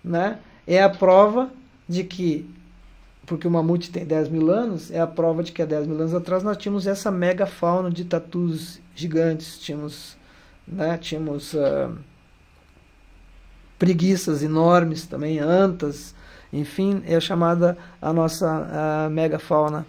Né? 0.03 0.39
É 0.67 0.83
a 0.83 0.91
prova 0.91 1.49
de 1.89 2.03
que, 2.03 2.45
porque 3.25 3.47
o 3.47 3.51
mamute 3.51 3.91
tem 3.93 4.05
10 4.05 4.31
mil 4.31 4.51
anos, 4.51 4.91
é 4.91 4.99
a 4.99 5.07
prova 5.07 5.45
de 5.45 5.53
que 5.53 5.63
há 5.63 5.65
10 5.65 5.87
mil 5.87 6.01
anos 6.01 6.13
atrás 6.13 6.43
nós 6.43 6.57
tínhamos 6.57 6.89
essa 6.89 7.11
mega 7.13 7.47
fauna 7.47 7.89
de 7.89 8.05
tatus 8.05 8.81
gigantes, 8.97 9.61
tínhamos 9.61 10.17
né? 10.67 10.99
tínhamos 10.99 11.55
uh, 11.55 11.97
preguiças 13.79 14.43
enormes 14.43 15.07
também, 15.07 15.39
antas, 15.39 16.15
enfim, 16.53 17.03
é 17.07 17.19
chamada 17.19 17.77
a 18.01 18.13
nossa 18.13 18.47
uh, 19.07 19.11
megafauna 19.11 19.87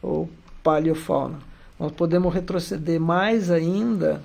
ou 0.00 0.30
paleofauna. 0.62 1.38
Nós 1.78 1.92
podemos 1.92 2.32
retroceder 2.32 3.00
mais 3.00 3.50
ainda 3.50 4.22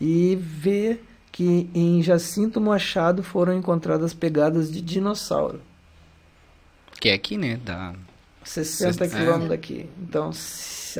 e 0.00 0.36
ver 0.36 1.04
que 1.30 1.70
em 1.74 2.02
Jacinto 2.02 2.60
Machado 2.60 3.22
foram 3.22 3.54
encontradas 3.54 4.12
pegadas 4.12 4.72
de 4.72 4.80
dinossauro. 4.80 5.60
Que 7.00 7.10
é 7.10 7.14
aqui, 7.14 7.38
né? 7.38 7.60
Da 7.64 7.94
60 8.42 9.08
quilômetros 9.08 9.44
é. 9.44 9.48
daqui. 9.48 9.90
Então, 10.02 10.32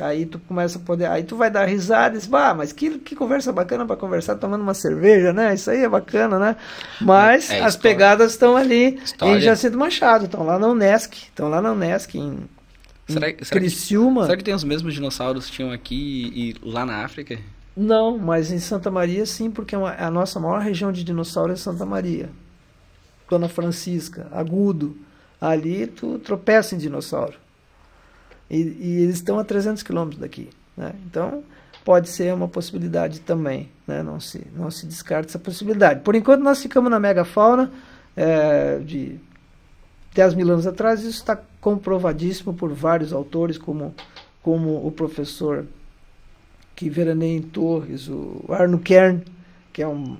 aí 0.01 0.25
tu 0.25 0.39
começa 0.39 0.77
a 0.77 0.81
poder. 0.81 1.05
Aí 1.05 1.23
tu 1.23 1.35
vai 1.35 1.49
dar 1.49 1.65
risada 1.65 2.15
e 2.15 2.19
diz, 2.19 2.27
bah, 2.27 2.53
mas 2.53 2.71
que, 2.71 2.99
que 2.99 3.15
conversa 3.15 3.51
bacana 3.51 3.85
para 3.85 3.95
conversar 3.95 4.35
tomando 4.35 4.61
uma 4.61 4.73
cerveja, 4.73 5.33
né? 5.33 5.53
Isso 5.53 5.69
aí 5.69 5.83
é 5.83 5.89
bacana, 5.89 6.39
né? 6.39 6.55
Mas 7.01 7.49
é, 7.49 7.61
as 7.61 7.75
história. 7.75 7.79
pegadas 7.79 8.31
estão 8.31 8.55
ali 8.55 8.99
história. 9.03 9.37
em 9.37 9.41
Jacinto 9.41 9.77
Machado, 9.77 10.25
estão 10.25 10.43
lá 10.45 10.57
na 10.57 10.67
Unesc, 10.67 11.15
estão 11.15 11.49
lá 11.49 11.61
na 11.61 11.71
Unesc, 11.71 12.17
em, 12.17 12.39
será, 13.07 13.29
em 13.29 13.43
será 13.43 13.59
Criciúma. 13.59 14.21
Que, 14.21 14.25
será 14.27 14.37
que 14.37 14.43
tem 14.43 14.53
os 14.53 14.63
mesmos 14.63 14.93
dinossauros 14.93 15.45
que 15.47 15.51
tinham 15.53 15.71
aqui 15.71 16.31
e 16.35 16.55
lá 16.63 16.85
na 16.85 17.03
África? 17.03 17.37
Não, 17.75 18.17
mas 18.17 18.51
em 18.51 18.59
Santa 18.59 18.91
Maria 18.91 19.25
sim, 19.25 19.49
porque 19.49 19.75
é 19.75 19.79
a 19.79 20.11
nossa 20.11 20.39
maior 20.39 20.61
região 20.61 20.91
de 20.91 21.03
dinossauros 21.03 21.59
é 21.59 21.63
Santa 21.63 21.85
Maria. 21.85 22.29
Dona 23.29 23.47
Francisca, 23.47 24.27
Agudo. 24.31 24.97
Ali 25.39 25.87
tu 25.87 26.19
tropeça 26.19 26.75
em 26.75 26.77
dinossauro. 26.77 27.35
E, 28.49 28.57
e 28.57 29.01
eles 29.03 29.15
estão 29.15 29.37
a 29.39 29.43
300 29.43 29.83
quilômetros 29.83 30.19
daqui. 30.19 30.49
Né? 30.75 30.93
Então, 31.05 31.43
pode 31.83 32.09
ser 32.09 32.33
uma 32.33 32.47
possibilidade 32.47 33.19
também. 33.21 33.69
Né? 33.87 34.01
Não, 34.01 34.19
se, 34.19 34.45
não 34.55 34.71
se 34.71 34.85
descarta 34.85 35.29
essa 35.29 35.39
possibilidade. 35.39 36.01
Por 36.01 36.15
enquanto, 36.15 36.41
nós 36.41 36.61
ficamos 36.61 36.89
na 36.89 36.99
megafauna 36.99 37.71
é, 38.15 38.79
de 38.79 39.19
10 40.13 40.33
mil 40.35 40.49
anos 40.51 40.65
atrás. 40.65 41.01
Isso 41.01 41.19
está 41.19 41.39
comprovadíssimo 41.61 42.53
por 42.53 42.73
vários 42.73 43.13
autores, 43.13 43.57
como, 43.57 43.93
como 44.41 44.85
o 44.85 44.91
professor 44.91 45.65
que 46.75 46.89
veraneia 46.89 47.37
em 47.37 47.41
Torres, 47.41 48.07
o 48.07 48.45
Arno 48.49 48.79
Kern, 48.79 49.21
que 49.73 49.81
é 49.81 49.87
um 49.87 50.17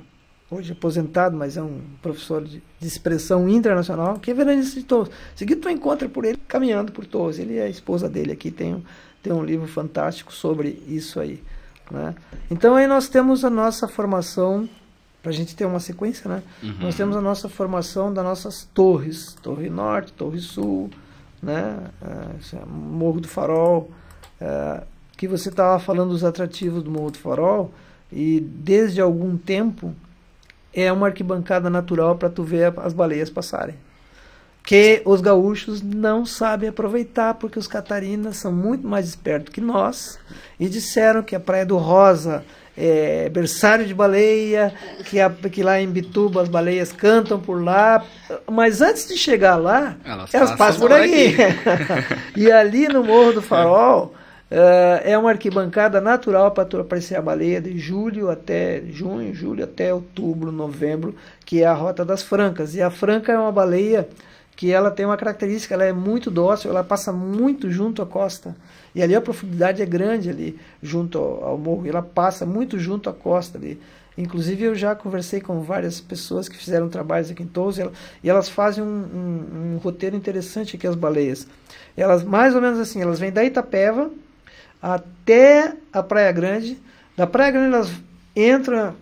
hoje 0.51 0.71
aposentado, 0.71 1.37
mas 1.37 1.57
é 1.57 1.61
um 1.61 1.81
professor 2.01 2.43
de, 2.43 2.61
de 2.79 2.87
expressão 2.87 3.47
internacional, 3.47 4.19
que 4.19 4.31
é 4.31 4.33
veranista 4.33 4.79
de 4.79 4.85
Torres. 4.85 5.11
Seguido 5.35 5.61
tu 5.61 5.69
encontra 5.69 6.09
por 6.09 6.25
ele 6.25 6.39
caminhando 6.47 6.91
por 6.91 7.05
Torres. 7.05 7.37
Ele 7.37 7.57
é 7.57 7.63
a 7.63 7.69
esposa 7.69 8.09
dele 8.09 8.31
aqui, 8.31 8.49
tem 8.49 8.75
um, 8.75 8.81
tem 9.21 9.31
um 9.31 9.43
livro 9.43 9.67
fantástico 9.67 10.33
sobre 10.33 10.81
isso 10.87 11.19
aí. 11.19 11.43
Né? 11.91 12.15
Então 12.49 12.75
aí 12.75 12.87
nós 12.87 13.07
temos 13.07 13.45
a 13.45 13.49
nossa 13.49 13.87
formação, 13.87 14.67
para 15.21 15.31
a 15.31 15.33
gente 15.33 15.55
ter 15.55 15.65
uma 15.65 15.79
sequência, 15.79 16.29
né? 16.29 16.41
Uhum. 16.63 16.75
Nós 16.79 16.95
temos 16.95 17.15
a 17.15 17.21
nossa 17.21 17.49
formação 17.49 18.13
das 18.13 18.23
nossas 18.23 18.69
torres, 18.73 19.35
Torre 19.41 19.69
Norte, 19.69 20.13
Torre 20.13 20.39
Sul, 20.39 20.89
né? 21.43 21.77
É, 22.01 22.65
Morro 22.65 23.19
do 23.19 23.27
Farol, 23.27 23.91
é, 24.39 24.81
que 25.17 25.27
você 25.27 25.49
estava 25.49 25.77
falando 25.77 26.11
dos 26.11 26.23
atrativos 26.23 26.81
do 26.81 26.89
Morro 26.89 27.11
do 27.11 27.17
Farol, 27.17 27.73
e 28.11 28.39
desde 28.39 29.01
algum 29.01 29.37
tempo 29.37 29.93
é 30.73 30.91
uma 30.91 31.07
arquibancada 31.07 31.69
natural 31.69 32.15
para 32.15 32.29
tu 32.29 32.43
ver 32.43 32.73
as 32.77 32.93
baleias 32.93 33.29
passarem. 33.29 33.75
Que 34.63 35.01
os 35.05 35.21
gaúchos 35.21 35.81
não 35.81 36.25
sabem 36.25 36.69
aproveitar, 36.69 37.33
porque 37.35 37.57
os 37.57 37.67
catarinas 37.67 38.37
são 38.37 38.51
muito 38.51 38.87
mais 38.87 39.07
espertos 39.07 39.53
que 39.53 39.61
nós 39.61 40.19
e 40.59 40.69
disseram 40.69 41.23
que 41.23 41.35
a 41.35 41.39
Praia 41.39 41.65
do 41.65 41.77
Rosa 41.77 42.43
é 42.77 43.29
berçário 43.29 43.85
de 43.85 43.93
baleia, 43.93 44.73
que, 45.05 45.19
a, 45.19 45.29
que 45.29 45.63
lá 45.63 45.81
em 45.81 45.89
Bituba 45.89 46.41
as 46.41 46.47
baleias 46.47 46.93
cantam 46.93 47.39
por 47.39 47.61
lá, 47.61 48.05
mas 48.49 48.81
antes 48.81 49.07
de 49.07 49.17
chegar 49.17 49.57
lá, 49.57 49.97
elas, 50.05 50.33
elas 50.33 50.51
passam, 50.55 50.81
por 50.81 50.93
aqui. 50.93 51.35
e 52.37 52.51
ali 52.51 52.87
no 52.87 53.03
Morro 53.03 53.33
do 53.33 53.41
Farol, 53.41 54.13
Uh, 54.13 54.18
é 54.51 55.17
uma 55.17 55.29
arquibancada 55.29 56.01
natural 56.01 56.51
para 56.51 56.81
aparecer 56.81 57.15
a 57.15 57.21
baleia 57.21 57.61
de 57.61 57.77
julho 57.77 58.29
até 58.31 58.81
junho, 58.89 59.33
julho 59.33 59.63
até 59.63 59.93
outubro, 59.93 60.51
novembro, 60.51 61.15
que 61.45 61.61
é 61.61 61.65
a 61.65 61.73
rota 61.73 62.03
das 62.03 62.23
francas. 62.23 62.73
E 62.73 62.81
a 62.81 62.89
franca 62.89 63.31
é 63.31 63.37
uma 63.37 63.51
baleia 63.51 64.07
que 64.55 64.73
ela 64.73 64.91
tem 64.91 65.05
uma 65.05 65.15
característica, 65.15 65.73
ela 65.73 65.85
é 65.85 65.93
muito 65.93 66.29
dócil, 66.29 66.69
ela 66.69 66.83
passa 66.83 67.13
muito 67.13 67.71
junto 67.71 68.01
à 68.01 68.05
costa. 68.05 68.55
E 68.93 69.01
ali 69.01 69.15
a 69.15 69.21
profundidade 69.21 69.81
é 69.81 69.85
grande 69.85 70.29
ali 70.29 70.59
junto 70.81 71.17
ao, 71.17 71.57
morro, 71.57 71.87
ela 71.87 72.01
passa 72.01 72.45
muito 72.45 72.77
junto 72.77 73.09
à 73.09 73.13
costa 73.13 73.57
ali. 73.57 73.79
Inclusive 74.17 74.65
eu 74.65 74.75
já 74.75 74.93
conversei 74.95 75.39
com 75.39 75.61
várias 75.61 76.01
pessoas 76.01 76.49
que 76.49 76.57
fizeram 76.57 76.89
trabalhos 76.89 77.31
aqui 77.31 77.41
em 77.41 77.47
Touros 77.47 77.77
e 77.77 78.29
elas 78.29 78.49
fazem 78.49 78.83
um, 78.83 78.87
um, 78.87 79.75
um 79.75 79.77
roteiro 79.77 80.17
interessante 80.17 80.75
aqui 80.75 80.85
as 80.85 80.95
baleias. 80.95 81.47
Elas 81.95 82.21
mais 82.21 82.53
ou 82.53 82.61
menos 82.61 82.79
assim, 82.79 83.01
elas 83.01 83.17
vêm 83.17 83.31
da 83.31 83.45
Itapeva, 83.45 84.11
até 84.81 85.73
a 85.91 86.01
Praia 86.01 86.31
Grande. 86.31 86.77
Da 87.15 87.27
Praia 87.27 87.51
Grande 87.51 87.73
elas 87.75 87.91
entram 88.35 88.95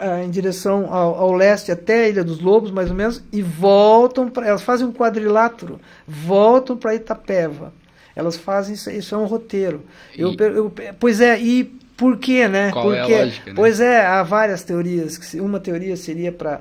eh, 0.00 0.24
em 0.24 0.30
direção 0.30 0.92
ao, 0.92 1.14
ao, 1.16 1.32
leste 1.32 1.72
até 1.72 2.04
a 2.04 2.08
Ilha 2.08 2.24
dos 2.24 2.40
Lobos, 2.40 2.70
mais 2.70 2.90
ou 2.90 2.96
menos, 2.96 3.22
e 3.32 3.42
voltam 3.42 4.28
para. 4.28 4.46
Elas 4.46 4.62
fazem 4.62 4.86
um 4.86 4.92
quadrilátero, 4.92 5.80
voltam 6.06 6.76
para 6.76 6.94
Itapeva. 6.94 7.72
Elas 8.14 8.36
fazem 8.36 8.74
isso, 8.74 8.90
isso 8.90 9.14
é 9.14 9.18
um 9.18 9.26
roteiro. 9.26 9.82
E... 10.16 10.20
Eu, 10.20 10.34
eu, 10.34 10.72
pois 10.98 11.20
é, 11.20 11.38
e 11.38 11.64
por 11.96 12.18
quê, 12.18 12.46
né? 12.46 12.70
Qual 12.70 12.84
Porque, 12.84 13.12
é 13.12 13.20
a 13.20 13.24
lógica, 13.24 13.50
né? 13.50 13.56
Pois 13.56 13.80
é, 13.80 14.06
há 14.06 14.22
várias 14.22 14.62
teorias. 14.62 15.18
Uma 15.34 15.58
teoria 15.58 15.96
seria 15.96 16.30
para 16.30 16.60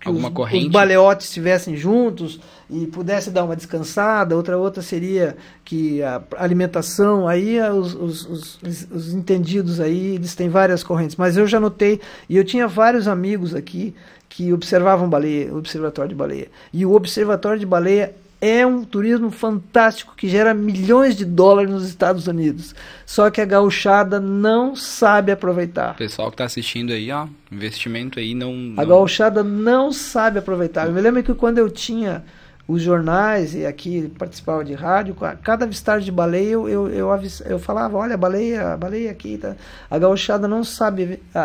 que 0.00 0.08
Alguma 0.08 0.28
os, 0.28 0.34
corrente. 0.34 0.66
os 0.66 0.72
baleotes 0.72 1.26
estivessem 1.26 1.76
juntos 1.76 2.40
e 2.70 2.86
pudesse 2.86 3.30
dar 3.30 3.44
uma 3.44 3.56
descansada. 3.56 4.36
Outra 4.36 4.56
outra 4.56 4.82
seria 4.82 5.36
que 5.64 6.02
a 6.02 6.22
alimentação, 6.36 7.26
aí 7.26 7.60
os, 7.60 7.94
os, 7.94 8.26
os, 8.62 8.88
os 8.90 9.14
entendidos 9.14 9.80
aí, 9.80 10.14
eles 10.14 10.34
têm 10.34 10.48
várias 10.48 10.82
correntes. 10.82 11.16
Mas 11.16 11.36
eu 11.36 11.46
já 11.46 11.58
notei, 11.58 12.00
e 12.28 12.36
eu 12.36 12.44
tinha 12.44 12.68
vários 12.68 13.08
amigos 13.08 13.54
aqui 13.54 13.94
que 14.28 14.52
observavam 14.52 15.08
baleia, 15.08 15.52
o 15.52 15.58
observatório 15.58 16.10
de 16.10 16.14
baleia. 16.14 16.48
E 16.72 16.84
o 16.84 16.92
observatório 16.92 17.58
de 17.58 17.66
baleia 17.66 18.14
é 18.40 18.64
um 18.64 18.84
turismo 18.84 19.30
fantástico 19.30 20.14
que 20.16 20.28
gera 20.28 20.54
milhões 20.54 21.16
de 21.16 21.24
dólares 21.24 21.70
nos 21.70 21.86
Estados 21.86 22.26
Unidos. 22.26 22.74
Só 23.04 23.30
que 23.30 23.40
a 23.40 23.44
gauchada 23.44 24.20
não 24.20 24.76
sabe 24.76 25.32
aproveitar. 25.32 25.96
Pessoal 25.96 26.28
que 26.28 26.34
está 26.34 26.44
assistindo 26.44 26.92
aí, 26.92 27.10
ó, 27.10 27.26
investimento 27.50 28.18
aí 28.18 28.34
não, 28.34 28.52
não... 28.52 28.80
A 28.80 28.84
gauchada 28.84 29.42
não 29.42 29.92
sabe 29.92 30.38
aproveitar. 30.38 30.86
Eu 30.86 30.92
me 30.92 31.00
lembro 31.00 31.22
que 31.22 31.34
quando 31.34 31.58
eu 31.58 31.68
tinha 31.68 32.24
os 32.68 32.82
jornais 32.82 33.54
e 33.54 33.64
aqui 33.64 34.12
participava 34.18 34.64
de 34.64 34.74
rádio, 34.74 35.16
cada 35.42 35.64
avistar 35.64 36.00
de 36.00 36.12
baleia 36.12 36.50
eu, 36.50 36.68
eu, 36.68 36.88
eu, 36.88 37.08
eu 37.46 37.58
falava, 37.58 37.96
olha, 37.96 38.16
baleia, 38.16 38.76
baleia 38.76 39.10
aqui. 39.10 39.38
Tá. 39.38 39.56
A 39.90 39.98
gauchada 39.98 40.46
não 40.46 40.62
sabe 40.62 41.20
a, 41.34 41.40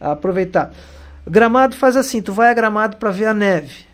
a, 0.00 0.08
a 0.08 0.12
aproveitar. 0.12 0.72
Gramado 1.26 1.74
faz 1.74 1.96
assim, 1.96 2.22
tu 2.22 2.32
vai 2.32 2.48
a 2.48 2.54
Gramado 2.54 2.96
para 2.96 3.10
ver 3.10 3.26
a 3.26 3.34
neve. 3.34 3.84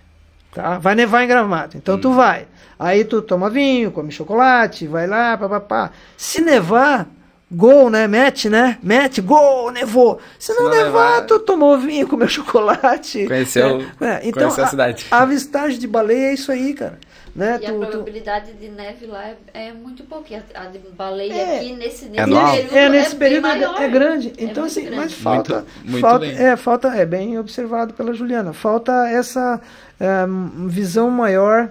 Tá? 0.53 0.78
Vai 0.78 0.94
nevar 0.94 1.24
em 1.24 1.28
Gramado. 1.28 1.76
Então 1.76 1.96
hum. 1.96 2.00
tu 2.00 2.12
vai. 2.12 2.46
Aí 2.78 3.05
tu 3.05 3.22
toma 3.22 3.48
vinho, 3.48 3.90
come 3.90 4.11
chocolate, 4.11 4.86
vai 4.86 5.07
lá, 5.07 5.36
papapá. 5.36 5.92
Se 6.16 6.40
nevar, 6.40 7.09
gol, 7.50 7.88
né? 7.88 8.09
Mete, 8.09 8.48
né? 8.48 8.78
Mete, 8.82 9.20
gol, 9.20 9.70
nevou. 9.70 10.20
Se, 10.38 10.53
Se 10.53 10.59
não, 10.59 10.64
não 10.64 10.70
nevar, 10.70 11.14
levar... 11.14 11.26
tu 11.26 11.38
tomou 11.38 11.78
vinho, 11.78 12.09
comeu 12.09 12.26
chocolate. 12.28 13.26
Conheceu, 13.26 13.82
é. 14.00 14.07
É. 14.07 14.20
Então, 14.24 14.42
conheceu 14.42 14.64
a 14.64 14.68
cidade. 14.68 15.07
A, 15.11 15.18
a 15.18 15.22
avistagem 15.22 15.78
de 15.78 15.86
baleia 15.86 16.30
é 16.30 16.34
isso 16.34 16.50
aí, 16.50 16.74
cara. 16.74 16.98
Né? 17.35 17.59
E 17.62 17.66
tu, 17.66 17.83
a 17.83 17.87
probabilidade 17.87 18.53
tu... 18.53 18.59
de 18.59 18.68
neve 18.68 19.07
lá 19.07 19.24
é, 19.24 19.37
é 19.55 19.72
muito 19.72 20.05
pouquinha. 20.05 20.45
A 20.55 20.66
de 20.66 20.78
baleia 20.78 21.33
é, 21.33 21.57
aqui 21.57 21.72
nesse, 21.72 22.05
nesse 22.07 22.20
é 22.20 22.24
período 22.26 22.76
é, 22.76 22.89
nesse 22.91 23.16
período 23.16 23.47
é, 23.47 23.85
é 23.85 23.89
grande. 23.89 24.33
Então, 24.39 24.64
assim, 24.64 24.83
grande. 24.83 24.97
mas 24.97 25.12
falta. 25.14 25.55
Muito, 25.55 25.91
muito 25.91 26.01
falta 26.01 26.26
bem. 26.26 26.37
É, 26.37 26.57
falta. 26.57 26.89
É 26.89 27.07
bem 27.07 27.39
observado 27.39 27.95
pela 27.95 28.12
Juliana. 28.12 28.53
Falta 28.53 28.93
essa 29.09 29.61
é, 29.99 30.26
visão 30.66 31.11
maior 31.11 31.70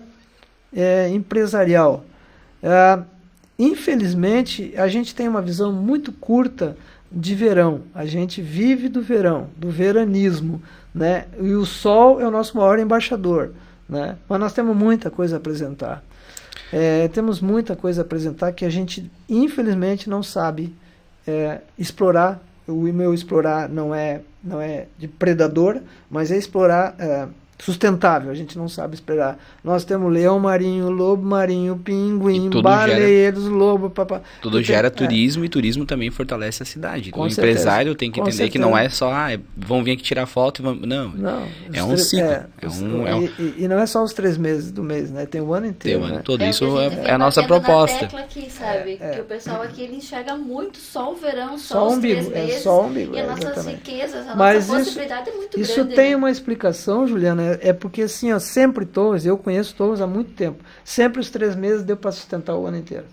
é, 0.76 1.10
empresarial. 1.10 2.04
É, 2.64 3.00
infelizmente, 3.60 4.74
a 4.76 4.88
gente 4.88 5.14
tem 5.14 5.28
uma 5.28 5.44
visão 5.44 5.72
muito 5.72 6.12
curta 6.12 6.76
de 7.12 7.36
verão. 7.36 7.82
A 7.94 8.06
gente 8.06 8.42
vive 8.42 8.90
do 8.90 9.02
verão, 9.02 9.50
do 9.56 9.70
veranismo. 9.70 10.60
Né? 10.94 11.26
E 11.40 11.54
o 11.54 11.66
sol 11.66 12.20
é 12.20 12.28
o 12.28 12.32
nosso 12.32 12.58
maior 12.58 12.80
embaixador. 12.80 13.52
Né? 13.92 14.18
Mas 14.30 14.40
nós 14.40 14.54
temos 14.54 14.76
muita 14.76 15.12
coisa 15.12 15.36
a 15.36 15.38
apresentar. 15.38 16.02
É, 16.72 17.10
temos 17.10 17.42
muita 17.42 17.76
coisa 17.76 18.02
a 18.02 18.06
apresentar 18.06 18.54
que 18.54 18.64
a 18.64 18.70
gente, 18.70 19.12
infelizmente, 19.28 20.10
não 20.10 20.24
sabe 20.24 20.74
é, 21.28 21.60
explorar. 21.78 22.42
O 22.66 22.84
meu 22.84 23.14
explorar 23.14 23.68
não 23.68 23.94
é, 23.94 24.22
não 24.42 24.62
é 24.62 24.86
de 24.98 25.10
predador, 25.10 25.82
mas 26.10 26.32
é 26.32 26.38
explorar 26.38 26.96
é, 26.98 27.28
sustentável, 27.62 28.32
a 28.32 28.34
gente 28.34 28.58
não 28.58 28.68
sabe 28.68 28.96
esperar. 28.96 29.38
Nós 29.64 29.86
temos 29.86 30.12
leão 30.12 30.40
marinho, 30.40 30.90
lobo 30.90 31.24
marinho, 31.24 31.78
pinguim, 31.78 32.50
baleiros, 32.62 33.44
gera, 33.44 33.56
lobo, 33.56 33.90
papá. 33.90 34.22
Tudo 34.42 34.58
então, 34.60 34.64
gera 34.64 34.88
é. 34.88 34.90
turismo 34.90 35.46
e 35.46 35.50
turismo 35.50 35.86
também 35.86 36.10
fortalece 36.10 36.64
a 36.64 36.66
cidade. 36.66 37.12
Com 37.12 37.22
o 37.22 37.30
certeza. 37.30 37.52
empresário 37.52 37.94
tem 37.94 38.10
que 38.10 38.20
Com 38.20 38.26
entender 38.28 38.38
certeza. 38.38 38.52
que 38.52 38.60
não 38.60 38.76
é 38.76 38.90
só, 38.90 39.12
ah, 39.12 39.30
vão 39.56 39.84
vir 39.84 39.92
aqui 39.92 40.02
tirar 40.02 40.26
foto 40.26 40.62
e 40.62 40.64
vão... 40.64 40.76
Não, 40.76 41.10
não 41.10 41.48
é 41.72 41.84
um 41.84 41.96
ciclo. 41.96 42.26
É, 42.26 42.46
é 42.62 42.68
um, 42.68 43.08
é 43.08 43.16
um... 43.16 43.24
E, 43.24 43.56
e, 43.60 43.68
não 43.68 43.78
é 43.78 43.86
só 43.86 44.04
os 44.04 44.12
três 44.12 44.38
meses 44.38 44.72
do 44.72 44.82
mês, 44.82 45.12
né? 45.12 45.28
Tem 45.28 45.40
o 45.40 45.54
ano 45.54 45.68
inteiro. 45.68 46.00
Tem 46.00 46.08
o 46.08 46.10
ano 46.10 46.18
né? 46.18 46.24
todo. 46.26 46.44
Isso 46.44 46.80
é, 46.80 47.10
é 47.10 47.12
a 47.12 47.18
nossa 47.18 47.44
proposta. 47.44 48.06
aqui, 48.06 48.50
sabe? 48.50 48.98
É, 49.00 49.12
que 49.12 49.22
o 49.22 49.26
pessoal 49.26 49.62
aqui 49.62 49.84
ele 49.84 49.98
enxerga 49.98 50.36
muito 50.36 50.80
só 50.80 51.12
o 51.12 51.16
verão, 51.16 51.60
só, 51.60 51.76
só 51.76 51.88
os 51.90 51.94
umbigo, 51.98 52.26
três 52.26 52.30
meses. 52.30 52.56
É 52.56 52.60
só 52.60 52.82
o 52.82 52.86
umbigo, 52.88 53.16
e 53.16 53.20
as 53.20 53.40
nossas 53.40 53.66
riquezas, 53.68 54.28
a 54.28 54.36
Mas 54.36 54.68
nossa 54.68 54.80
possibilidade 54.80 55.30
isso, 55.30 55.30
é 55.30 55.38
muito 55.38 55.60
isso 55.60 55.74
grande. 55.76 55.90
Isso 55.92 56.02
tem 56.02 56.16
uma 56.16 56.32
explicação, 56.32 57.08
Juliana, 57.08 57.51
é 57.62 57.74
porque 57.74 58.04
assim, 58.04 58.32
ó, 58.32 58.40
sempre 58.40 58.86
Torres, 58.86 59.26
eu 59.26 59.38
conheço 59.38 59.76
Torres 59.76 60.02
há 60.02 60.08
muito 60.08 60.32
tempo, 60.32 60.64
sempre 60.84 61.20
os 61.20 61.30
três 61.30 61.56
meses 61.56 61.84
deu 61.84 61.98
para 61.98 62.12
sustentar 62.12 62.56
o 62.56 62.66
ano 62.66 62.78
inteiro. 62.78 63.06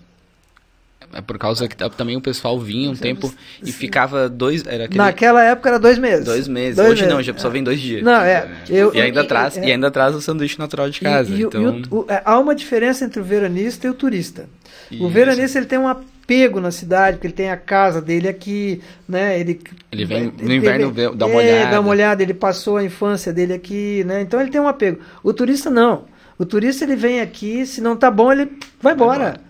É 1.13 1.21
por 1.21 1.39
causa 1.39 1.67
que 1.67 1.75
também 1.75 2.15
o 2.15 2.21
pessoal 2.21 2.59
vinha 2.59 2.91
um 2.91 2.95
tempo 2.95 3.33
e 3.63 3.71
ficava 3.71 4.29
dois. 4.29 4.63
Era 4.67 4.85
aquele... 4.85 4.99
Naquela 4.99 5.43
época 5.43 5.69
era 5.69 5.79
dois 5.79 5.97
meses. 5.97 6.25
Dois 6.25 6.47
meses. 6.47 6.75
Dois 6.75 6.91
Hoje 6.91 7.01
meses. 7.01 7.15
não, 7.15 7.23
já 7.23 7.33
pessoa 7.33 7.51
é. 7.51 7.53
vem 7.53 7.63
dois 7.63 7.79
dias. 7.79 8.03
Não, 8.03 8.21
é. 8.21 8.47
Eu, 8.69 8.93
e, 8.93 9.01
ainda 9.01 9.23
traz, 9.23 9.57
é, 9.57 9.67
e 9.67 9.71
ainda 9.71 9.89
traz 9.89 10.13
o 10.13 10.21
sanduíche 10.21 10.59
natural 10.59 10.87
de 10.89 10.99
casa. 10.99 11.33
E, 11.33 11.41
então... 11.41 11.81
O, 11.89 12.01
o, 12.01 12.05
é, 12.07 12.21
há 12.23 12.37
uma 12.37 12.53
diferença 12.53 13.05
entre 13.05 13.19
o 13.21 13.23
veranista 13.23 13.87
e 13.87 13.89
o 13.89 13.93
turista. 13.95 14.47
Isso. 14.91 15.03
O 15.03 15.09
veranista 15.09 15.57
ele 15.57 15.65
tem 15.65 15.79
um 15.79 15.87
apego 16.29 16.59
na 16.59 16.69
cidade, 16.69 17.17
porque 17.17 17.27
ele 17.27 17.33
tem 17.33 17.49
a 17.49 17.57
casa 17.57 17.99
dele 17.99 18.27
aqui, 18.27 18.81
né? 19.07 19.39
Ele, 19.39 19.59
ele 19.91 20.05
vem 20.05 20.31
no 20.39 20.53
inverno 20.53 20.93
ele, 20.95 21.15
dá 21.15 21.25
uma 21.25 21.41
é, 21.41 21.45
olhada. 21.45 21.71
Dá 21.71 21.79
uma 21.81 21.89
olhada, 21.89 22.21
ele 22.21 22.35
passou 22.35 22.77
a 22.77 22.83
infância 22.83 23.33
dele 23.33 23.53
aqui, 23.53 24.03
né? 24.05 24.21
Então 24.21 24.39
ele 24.39 24.51
tem 24.51 24.61
um 24.61 24.67
apego. 24.67 24.99
O 25.23 25.33
turista 25.33 25.71
não. 25.71 26.05
O 26.37 26.45
turista 26.45 26.85
ele 26.85 26.95
vem 26.95 27.19
aqui, 27.19 27.65
se 27.65 27.81
não 27.81 27.97
tá 27.97 28.11
bom, 28.11 28.31
ele 28.31 28.47
vai 28.79 28.93
embora. 28.93 29.17
Vai 29.17 29.29
embora. 29.29 29.48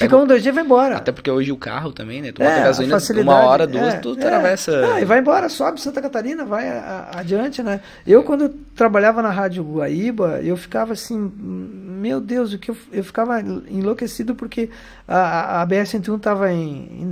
Fica 0.00 0.16
um, 0.16 0.26
dois 0.26 0.42
dias 0.42 0.54
e 0.54 0.56
vai 0.56 0.64
embora. 0.64 0.96
Até 0.96 1.12
porque 1.12 1.30
hoje 1.30 1.52
o 1.52 1.58
carro 1.58 1.92
também, 1.92 2.22
né? 2.22 2.32
Tu 2.32 2.38
bota 2.38 2.50
é, 2.50 2.64
gasolina 2.64 2.98
uma 3.22 3.40
hora, 3.44 3.66
duas, 3.66 3.94
é, 3.94 3.98
tu 3.98 4.10
é. 4.10 4.12
atravessa. 4.14 4.94
Ah, 4.94 5.00
e 5.00 5.04
vai 5.04 5.18
embora, 5.18 5.46
sobe 5.50 5.78
Santa 5.78 6.00
Catarina, 6.00 6.42
vai 6.42 6.70
a, 6.70 7.10
a, 7.12 7.20
adiante, 7.20 7.62
né? 7.62 7.80
Eu, 8.06 8.22
quando 8.22 8.44
eu 8.44 8.54
trabalhava 8.74 9.20
na 9.20 9.28
Rádio 9.28 9.62
Guaíba, 9.62 10.40
eu 10.42 10.56
ficava 10.56 10.94
assim, 10.94 11.30
meu 11.36 12.18
Deus, 12.18 12.54
o 12.54 12.58
que 12.58 12.70
eu, 12.70 12.76
eu 12.90 13.04
ficava 13.04 13.42
enlouquecido 13.68 14.34
porque 14.34 14.70
a, 15.06 15.60
a 15.60 15.66
BR-101 15.66 16.16
estava 16.16 16.46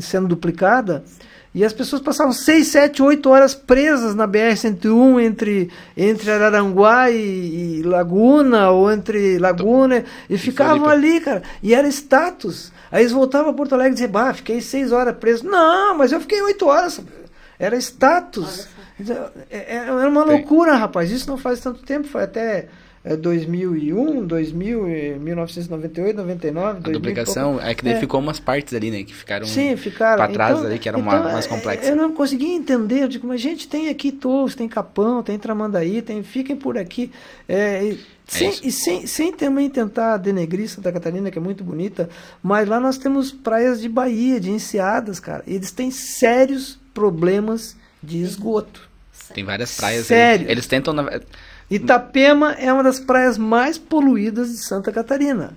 sendo 0.01 0.27
duplicada. 0.27 1.05
E 1.59 1.65
as 1.65 1.73
pessoas 1.73 2.01
passavam 2.01 2.33
6, 2.33 2.69
7, 2.69 3.03
8 3.03 3.29
horas 3.29 3.53
presas 3.53 4.15
na 4.15 4.29
BR-101 4.29 5.21
entre, 5.21 5.69
entre 5.97 6.31
Araranguá 6.31 7.11
e, 7.11 7.81
e, 7.81 7.83
Laguna, 7.83 8.71
ou 8.71 8.89
entre 8.93 9.41
Laguna, 9.41 10.05
e 10.31 10.39
ficavam 10.39 10.89
ali, 10.89 11.19
cara. 11.19 11.43
E 11.61 11.75
era 11.75 11.89
status. 11.89 12.71
Aí 12.93 13.03
eles 13.03 13.11
voltavam 13.11 13.51
a 13.51 13.55
Porto 13.55 13.73
Alegre 13.73 13.91
e 13.91 13.95
diziam, 13.95 14.13
bah, 14.13 14.33
fiquei 14.33 14.61
6 14.61 14.93
horas 14.93 15.17
preso. 15.17 15.45
Não, 15.47 15.99
mas 15.99 16.13
eu 16.13 16.21
fiquei 16.21 16.41
8 16.41 16.65
horas. 16.65 17.01
Era 17.59 17.77
status. 17.79 18.69
Era 19.51 20.09
uma 20.09 20.23
loucura, 20.23 20.77
rapaz. 20.77 21.11
Isso 21.11 21.29
não 21.29 21.37
faz 21.37 21.59
tanto 21.59 21.83
tempo, 21.83 22.07
foi 22.07 22.23
até 22.23 22.69
2001, 23.17 24.27
2000, 24.27 25.19
1998, 25.21 26.17
99, 26.17 26.69
A 26.69 26.73
2000, 26.73 26.93
duplicação 26.93 27.53
pouco. 27.53 27.67
é 27.67 27.75
que 27.75 27.85
daí 27.85 27.95
é. 27.95 28.01
ficou 28.01 28.21
umas 28.21 28.39
partes 28.39 28.75
ali, 28.75 28.91
né, 28.91 29.03
que 29.03 29.15
ficaram 29.15 29.47
Sim, 29.47 29.77
ficaram. 29.77 30.17
para 30.17 30.33
trás 30.33 30.59
então, 30.59 30.67
ali, 30.67 30.79
que 30.79 30.89
eram 30.89 31.01
então, 31.01 31.25
mais 31.25 31.47
é, 31.47 31.49
complexas. 31.49 31.89
Eu 31.89 31.97
não 31.97 32.13
conseguia 32.13 32.55
entender, 32.55 33.03
eu 33.03 33.09
digo, 33.09 33.27
mas 33.27 33.41
gente, 33.41 33.69
tem 33.69 33.89
aqui 33.89 34.13
Torres, 34.13 34.55
tem 34.55 34.69
Capão, 34.69 35.23
tem 35.23 35.39
Tramandaí, 35.39 36.03
tem, 36.03 36.23
fiquem 36.23 36.57
por 36.57 36.77
aqui. 36.77 37.11
É, 37.49 37.83
e, 37.85 38.01
sem, 38.27 38.53
e 38.63 38.71
sem, 38.71 39.07
sem 39.07 39.33
também 39.33 39.71
tentar 39.71 40.19
denegrir 40.19 40.69
Santa 40.69 40.93
Catarina, 40.93 41.31
que 41.31 41.39
é 41.39 41.41
muito 41.41 41.65
bonita, 41.65 42.11
mas 42.43 42.69
lá 42.69 42.79
nós 42.79 42.99
temos 42.99 43.33
praias 43.33 43.81
de 43.81 43.89
Bahia, 43.89 44.39
de 44.39 44.51
Enseadas, 44.51 45.19
cara. 45.19 45.43
Eles 45.47 45.71
têm 45.71 45.91
sérios 45.91 46.79
problemas 46.93 47.75
de 48.03 48.19
esgoto. 48.19 48.89
Tem 49.35 49.45
várias 49.45 49.77
praias 49.77 50.07
Sério? 50.07 50.51
Eles 50.51 50.67
tentam. 50.67 50.95
Itapema 51.71 52.53
é 52.53 52.73
uma 52.73 52.83
das 52.83 52.99
praias 52.99 53.37
mais 53.37 53.77
poluídas 53.77 54.51
de 54.51 54.59
Santa 54.59 54.91
Catarina. 54.91 55.53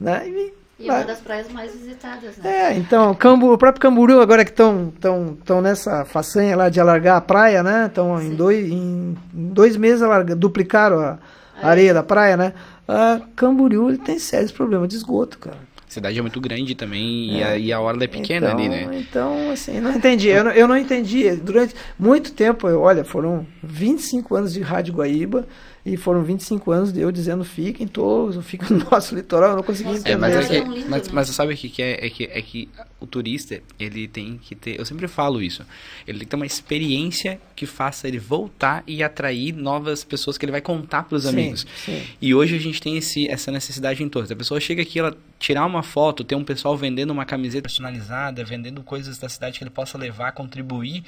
Né? 0.00 0.26
E, 0.26 0.54
e 0.80 0.90
uma 0.90 1.04
das 1.04 1.20
praias 1.20 1.50
mais 1.52 1.72
visitadas, 1.72 2.36
né? 2.38 2.72
É, 2.72 2.74
então, 2.74 3.14
Cambu, 3.14 3.52
o 3.52 3.58
próprio 3.58 3.82
Camburu, 3.82 4.20
agora 4.20 4.44
que 4.44 4.50
estão 4.50 4.92
tão, 5.00 5.36
tão 5.44 5.60
nessa 5.60 6.04
façanha 6.04 6.56
lá 6.56 6.68
de 6.68 6.80
alargar 6.80 7.16
a 7.16 7.20
praia, 7.20 7.62
né? 7.62 7.88
Então, 7.90 8.20
em 8.20 8.34
dois, 8.34 8.68
em 8.68 9.16
dois 9.32 9.76
meses 9.76 10.02
alarga, 10.02 10.34
duplicaram 10.34 10.98
a, 11.00 11.18
a 11.62 11.68
areia 11.68 11.92
da 11.92 12.02
praia, 12.02 12.36
né? 12.36 12.54
A 12.88 13.20
Camboriú 13.36 13.90
ele 13.90 13.98
tem 13.98 14.18
sérios 14.18 14.50
problemas 14.50 14.88
de 14.88 14.96
esgoto, 14.96 15.38
cara 15.38 15.71
cidade 15.92 16.18
é 16.18 16.22
muito 16.22 16.40
grande 16.40 16.74
também 16.74 17.30
é. 17.30 17.38
e, 17.38 17.42
a, 17.42 17.58
e 17.58 17.72
a 17.72 17.80
orla 17.80 18.04
é 18.04 18.06
pequena 18.06 18.48
então, 18.48 18.58
ali, 18.58 18.68
né? 18.68 18.88
Então, 18.92 19.50
assim, 19.50 19.80
não 19.80 19.92
entendi. 19.92 20.28
Eu 20.28 20.44
não, 20.44 20.50
eu 20.52 20.68
não 20.68 20.76
entendi. 20.76 21.30
Durante 21.36 21.74
muito 21.98 22.32
tempo, 22.32 22.68
eu, 22.68 22.80
olha, 22.80 23.04
foram 23.04 23.46
25 23.62 24.34
anos 24.34 24.52
de 24.52 24.60
Rádio 24.60 24.94
Guaíba 24.94 25.46
e 25.84 25.96
foram 25.96 26.22
25 26.22 26.70
anos 26.70 26.92
de 26.92 27.00
eu 27.00 27.10
dizendo 27.10 27.44
fiquem 27.44 27.88
todos, 27.88 28.44
fiquem 28.46 28.76
no 28.76 28.86
nosso 28.88 29.14
litoral, 29.16 29.50
eu 29.50 29.56
não 29.56 29.62
consegui 29.64 29.90
entender. 29.90 30.12
É, 30.12 30.16
mas, 30.16 30.50
é 30.50 30.60
que, 30.60 30.88
mas, 30.88 31.08
mas 31.08 31.28
sabe 31.28 31.54
o 31.54 31.56
que, 31.56 31.82
é? 31.82 32.06
É 32.06 32.08
que, 32.08 32.24
é 32.24 32.40
que 32.40 32.68
o 33.00 33.06
turista, 33.06 33.60
ele 33.80 34.06
tem 34.06 34.38
que 34.38 34.54
ter, 34.54 34.78
eu 34.78 34.86
sempre 34.86 35.08
falo 35.08 35.42
isso, 35.42 35.64
ele 36.06 36.20
tem 36.20 36.26
que 36.26 36.30
ter 36.30 36.36
uma 36.36 36.46
experiência 36.46 37.40
que 37.56 37.66
faça 37.66 38.06
ele 38.06 38.20
voltar 38.20 38.84
e 38.86 39.02
atrair 39.02 39.52
novas 39.52 40.04
pessoas 40.04 40.38
que 40.38 40.44
ele 40.44 40.52
vai 40.52 40.60
contar 40.60 41.02
para 41.02 41.16
os 41.16 41.26
amigos. 41.26 41.66
Sim. 41.84 42.00
E 42.20 42.32
hoje 42.32 42.54
a 42.54 42.60
gente 42.60 42.80
tem 42.80 42.96
esse, 42.96 43.28
essa 43.28 43.50
necessidade 43.50 44.02
em 44.04 44.08
todos. 44.08 44.30
A 44.30 44.36
pessoa 44.36 44.60
chega 44.60 44.82
aqui, 44.82 45.00
ela 45.00 45.16
tirar 45.38 45.66
uma 45.66 45.82
foto, 45.82 46.22
ter 46.22 46.36
um 46.36 46.44
pessoal 46.44 46.76
vendendo 46.76 47.10
uma 47.10 47.24
camiseta 47.24 47.62
personalizada, 47.62 48.44
vendendo 48.44 48.82
coisas 48.84 49.18
da 49.18 49.28
cidade 49.28 49.58
que 49.58 49.64
ele 49.64 49.70
possa 49.70 49.98
levar, 49.98 50.30
contribuir 50.30 51.02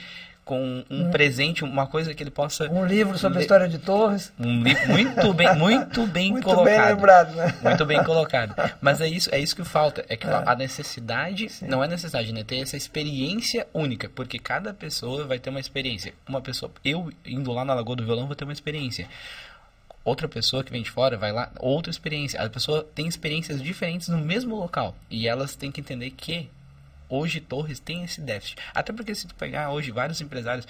com 0.45 0.85
um, 0.91 1.11
presente, 1.11 1.65
uma 1.65 1.87
coisa 1.87 2.13
que 2.13 2.23
ele 2.23 2.31
possa. 2.31 2.71
Um 2.71 2.85
livro 2.85 3.17
sobre 3.17 3.39
a 3.39 3.41
história 3.41 3.69
de 3.69 3.79
Torres. 3.79 4.33
Um 4.39 4.63
livro 4.63 4.89
muito 4.89 5.33
bem, 5.33 5.55
muito 5.57 6.07
bem 6.07 6.31
muito 6.33 6.45
colocado. 6.45 6.67
Muito 6.67 6.81
bem 6.81 6.95
lembrado, 6.95 7.35
né? 7.35 7.55
Muito 7.63 7.87
bem 7.87 8.05
colocado. 8.05 8.55
Mas 8.81 9.01
é 9.01 9.09
isso, 9.09 9.35
é 9.35 9.39
isso 9.39 9.57
que 9.57 9.65
falta. 9.65 10.05
É 10.09 10.17
que 10.17 10.27
é. 10.27 10.43
a 10.45 10.55
necessidade, 10.55 11.49
Sim. 11.49 11.67
não 11.67 11.83
é 11.83 11.89
necessidade, 11.89 12.33
né? 12.33 12.45
Ter 12.45 12.59
essa 12.59 12.77
experiência 12.77 13.67
única. 13.73 14.09
Porque 14.09 14.39
cada 14.39 14.75
pessoa 14.75 15.25
vai 15.25 15.39
ter 15.39 15.51
uma 15.51 15.61
experiência. 15.61 16.13
Uma 16.29 16.43
pessoa, 16.43 16.71
eu 16.85 17.11
indo 17.25 17.51
lá 17.53 17.65
na 17.65 17.75
Lagoa 17.75 17.97
do 17.97 18.05
Violão, 18.05 18.27
vou 18.27 18.37
ter 18.37 18.45
uma 18.45 18.53
experiência 18.53 19.09
outra 20.05 20.29
pessoa 20.29 20.63
que 20.63 20.71
vem 20.71 20.83
de 20.83 20.91
fora 20.91 21.17
vai 21.17 21.33
lá, 21.33 21.51
outra 21.59 21.91
experiência. 21.91 22.41
A 22.41 22.51
pessoa 22.51 22.87
tem 22.95 23.09
experiências 23.09 23.63
diferentes 23.63 24.09
no 24.09 24.19
mesmo 24.19 24.55
local. 24.55 24.95
E 25.11 25.27
elas 25.27 25.57
têm 25.57 25.73
que 25.73 25.81
entender 25.81 26.11
que 26.11 26.51
hoje 27.15 27.41
Torres 27.41 27.79
tem 27.79 28.05
esse 28.05 28.21
déficit. 28.21 28.57
Até 28.75 28.93
porque 28.93 29.15
se 29.15 29.27
tu 29.27 29.35
pegar 29.35 29.71
hoje 29.71 29.91
vários 29.91 30.21
empresários, 30.21 30.67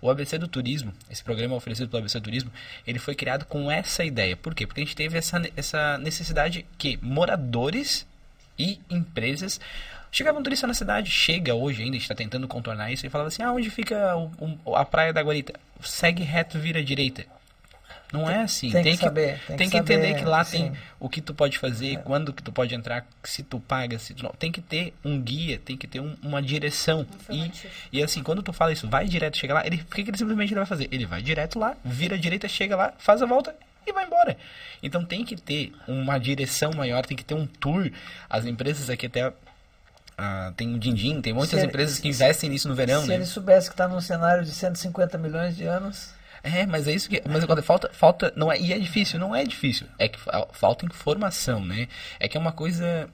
o 0.00 0.10
ABC 0.10 0.36
do 0.36 0.48
Turismo, 0.48 0.92
esse 1.10 1.22
programa 1.22 1.54
oferecido 1.54 1.88
pelo 1.88 2.00
ABC 2.00 2.20
do 2.20 2.24
Turismo, 2.24 2.50
ele 2.86 2.98
foi 2.98 3.14
criado 3.14 3.44
com 3.44 3.70
essa 3.70 4.04
ideia. 4.04 4.36
Por 4.36 4.54
quê? 4.54 4.66
Porque 4.66 4.80
a 4.80 4.84
gente 4.84 4.96
teve 4.96 5.16
essa, 5.16 5.42
essa 5.56 5.98
necessidade 5.98 6.66
que 6.76 6.98
moradores 7.02 8.06
e 8.58 8.78
empresas 8.90 9.60
Chegava 10.14 10.38
um 10.38 10.44
turista 10.44 10.64
na 10.64 10.74
cidade, 10.74 11.10
chega 11.10 11.56
hoje 11.56 11.82
ainda, 11.82 11.96
a 11.96 11.98
gente 11.98 12.02
está 12.02 12.14
tentando 12.14 12.46
contornar 12.46 12.92
isso, 12.92 13.04
e 13.04 13.10
falava 13.10 13.26
assim, 13.26 13.42
ah, 13.42 13.50
onde 13.50 13.68
fica 13.68 14.16
o, 14.16 14.30
o, 14.64 14.76
a 14.76 14.84
praia 14.84 15.12
da 15.12 15.20
Guarita? 15.20 15.54
Segue 15.82 16.22
reto, 16.22 16.56
vira 16.56 16.84
direita. 16.84 17.26
Não 18.14 18.30
é 18.30 18.42
assim. 18.42 18.70
Tem, 18.70 18.82
tem 18.84 18.96
que, 18.96 19.04
saber. 19.04 19.40
Tem, 19.46 19.56
tem 19.56 19.68
que, 19.68 19.72
que, 19.72 19.78
entender 19.78 20.08
saber, 20.08 20.18
que 20.20 20.24
lá 20.24 20.44
sim. 20.44 20.70
tem 20.70 20.72
o 21.00 21.08
que 21.08 21.20
tu 21.20 21.34
pode 21.34 21.58
fazer, 21.58 21.94
é. 21.94 21.96
quando 21.96 22.32
que 22.32 22.42
tu 22.42 22.52
pode 22.52 22.74
entrar, 22.74 23.06
se 23.24 23.42
tu 23.42 23.58
paga, 23.58 23.98
se 23.98 24.14
tu 24.14 24.22
não. 24.22 24.30
Tem 24.30 24.52
que 24.52 24.60
ter 24.60 24.94
um 25.04 25.20
guia, 25.20 25.58
tem 25.58 25.76
que 25.76 25.86
ter 25.86 26.00
um, 26.00 26.16
uma 26.22 26.40
direção. 26.40 27.06
E, 27.28 27.50
e 27.92 28.02
assim, 28.02 28.22
quando 28.22 28.42
tu 28.42 28.52
fala 28.52 28.72
isso, 28.72 28.88
vai 28.88 29.06
direto, 29.06 29.36
chega 29.36 29.54
lá, 29.54 29.66
ele, 29.66 29.76
o 29.76 29.94
que, 29.94 30.04
que 30.04 30.10
ele 30.10 30.18
simplesmente 30.18 30.52
ele 30.52 30.60
vai 30.60 30.66
fazer? 30.66 30.88
Ele 30.90 31.06
vai 31.06 31.20
direto 31.20 31.58
lá, 31.58 31.76
vira 31.84 32.14
à 32.14 32.18
direita, 32.18 32.48
chega 32.48 32.76
lá, 32.76 32.94
faz 32.98 33.20
a 33.20 33.26
volta 33.26 33.54
e 33.86 33.92
vai 33.92 34.06
embora. 34.06 34.36
Então 34.82 35.04
tem 35.04 35.24
que 35.24 35.36
ter 35.36 35.72
uma 35.86 36.18
direção 36.18 36.72
maior, 36.72 37.04
tem 37.04 37.16
que 37.16 37.24
ter 37.24 37.34
um 37.34 37.46
tour. 37.46 37.90
As 38.30 38.46
empresas 38.46 38.88
aqui 38.88 39.06
até 39.06 39.32
ah, 40.16 40.52
tem 40.56 40.74
o 40.74 40.78
Dindim, 40.78 41.20
tem 41.20 41.32
muitas 41.32 41.60
Se 41.60 41.66
empresas 41.66 41.96
ele- 41.96 42.02
que 42.02 42.08
investem 42.08 42.50
nisso 42.50 42.68
no 42.68 42.74
verão, 42.74 43.02
Se 43.02 43.08
né? 43.08 43.16
ele 43.16 43.26
soubesse 43.26 43.68
que 43.68 43.74
está 43.74 43.88
num 43.88 44.00
cenário 44.00 44.44
de 44.44 44.52
150 44.52 45.18
milhões 45.18 45.56
de 45.56 45.64
anos, 45.64 46.10
É, 46.44 46.66
mas 46.66 46.86
é 46.86 46.92
isso 46.92 47.08
que. 47.08 47.22
Mas 47.26 47.44
quando 47.46 47.62
falta, 47.62 47.90
falta. 47.92 48.32
Não 48.36 48.52
é, 48.52 48.60
e 48.60 48.72
é 48.72 48.78
difícil, 48.78 49.18
não 49.18 49.34
é 49.34 49.44
difícil. 49.44 49.86
É 49.98 50.08
que 50.08 50.20
fa- 50.20 50.46
falta 50.52 50.84
informação, 50.84 51.64
né? 51.64 51.88
É 52.20 52.28
que 52.28 52.36
é 52.36 52.40
uma 52.40 52.52
coisa. 52.52 53.08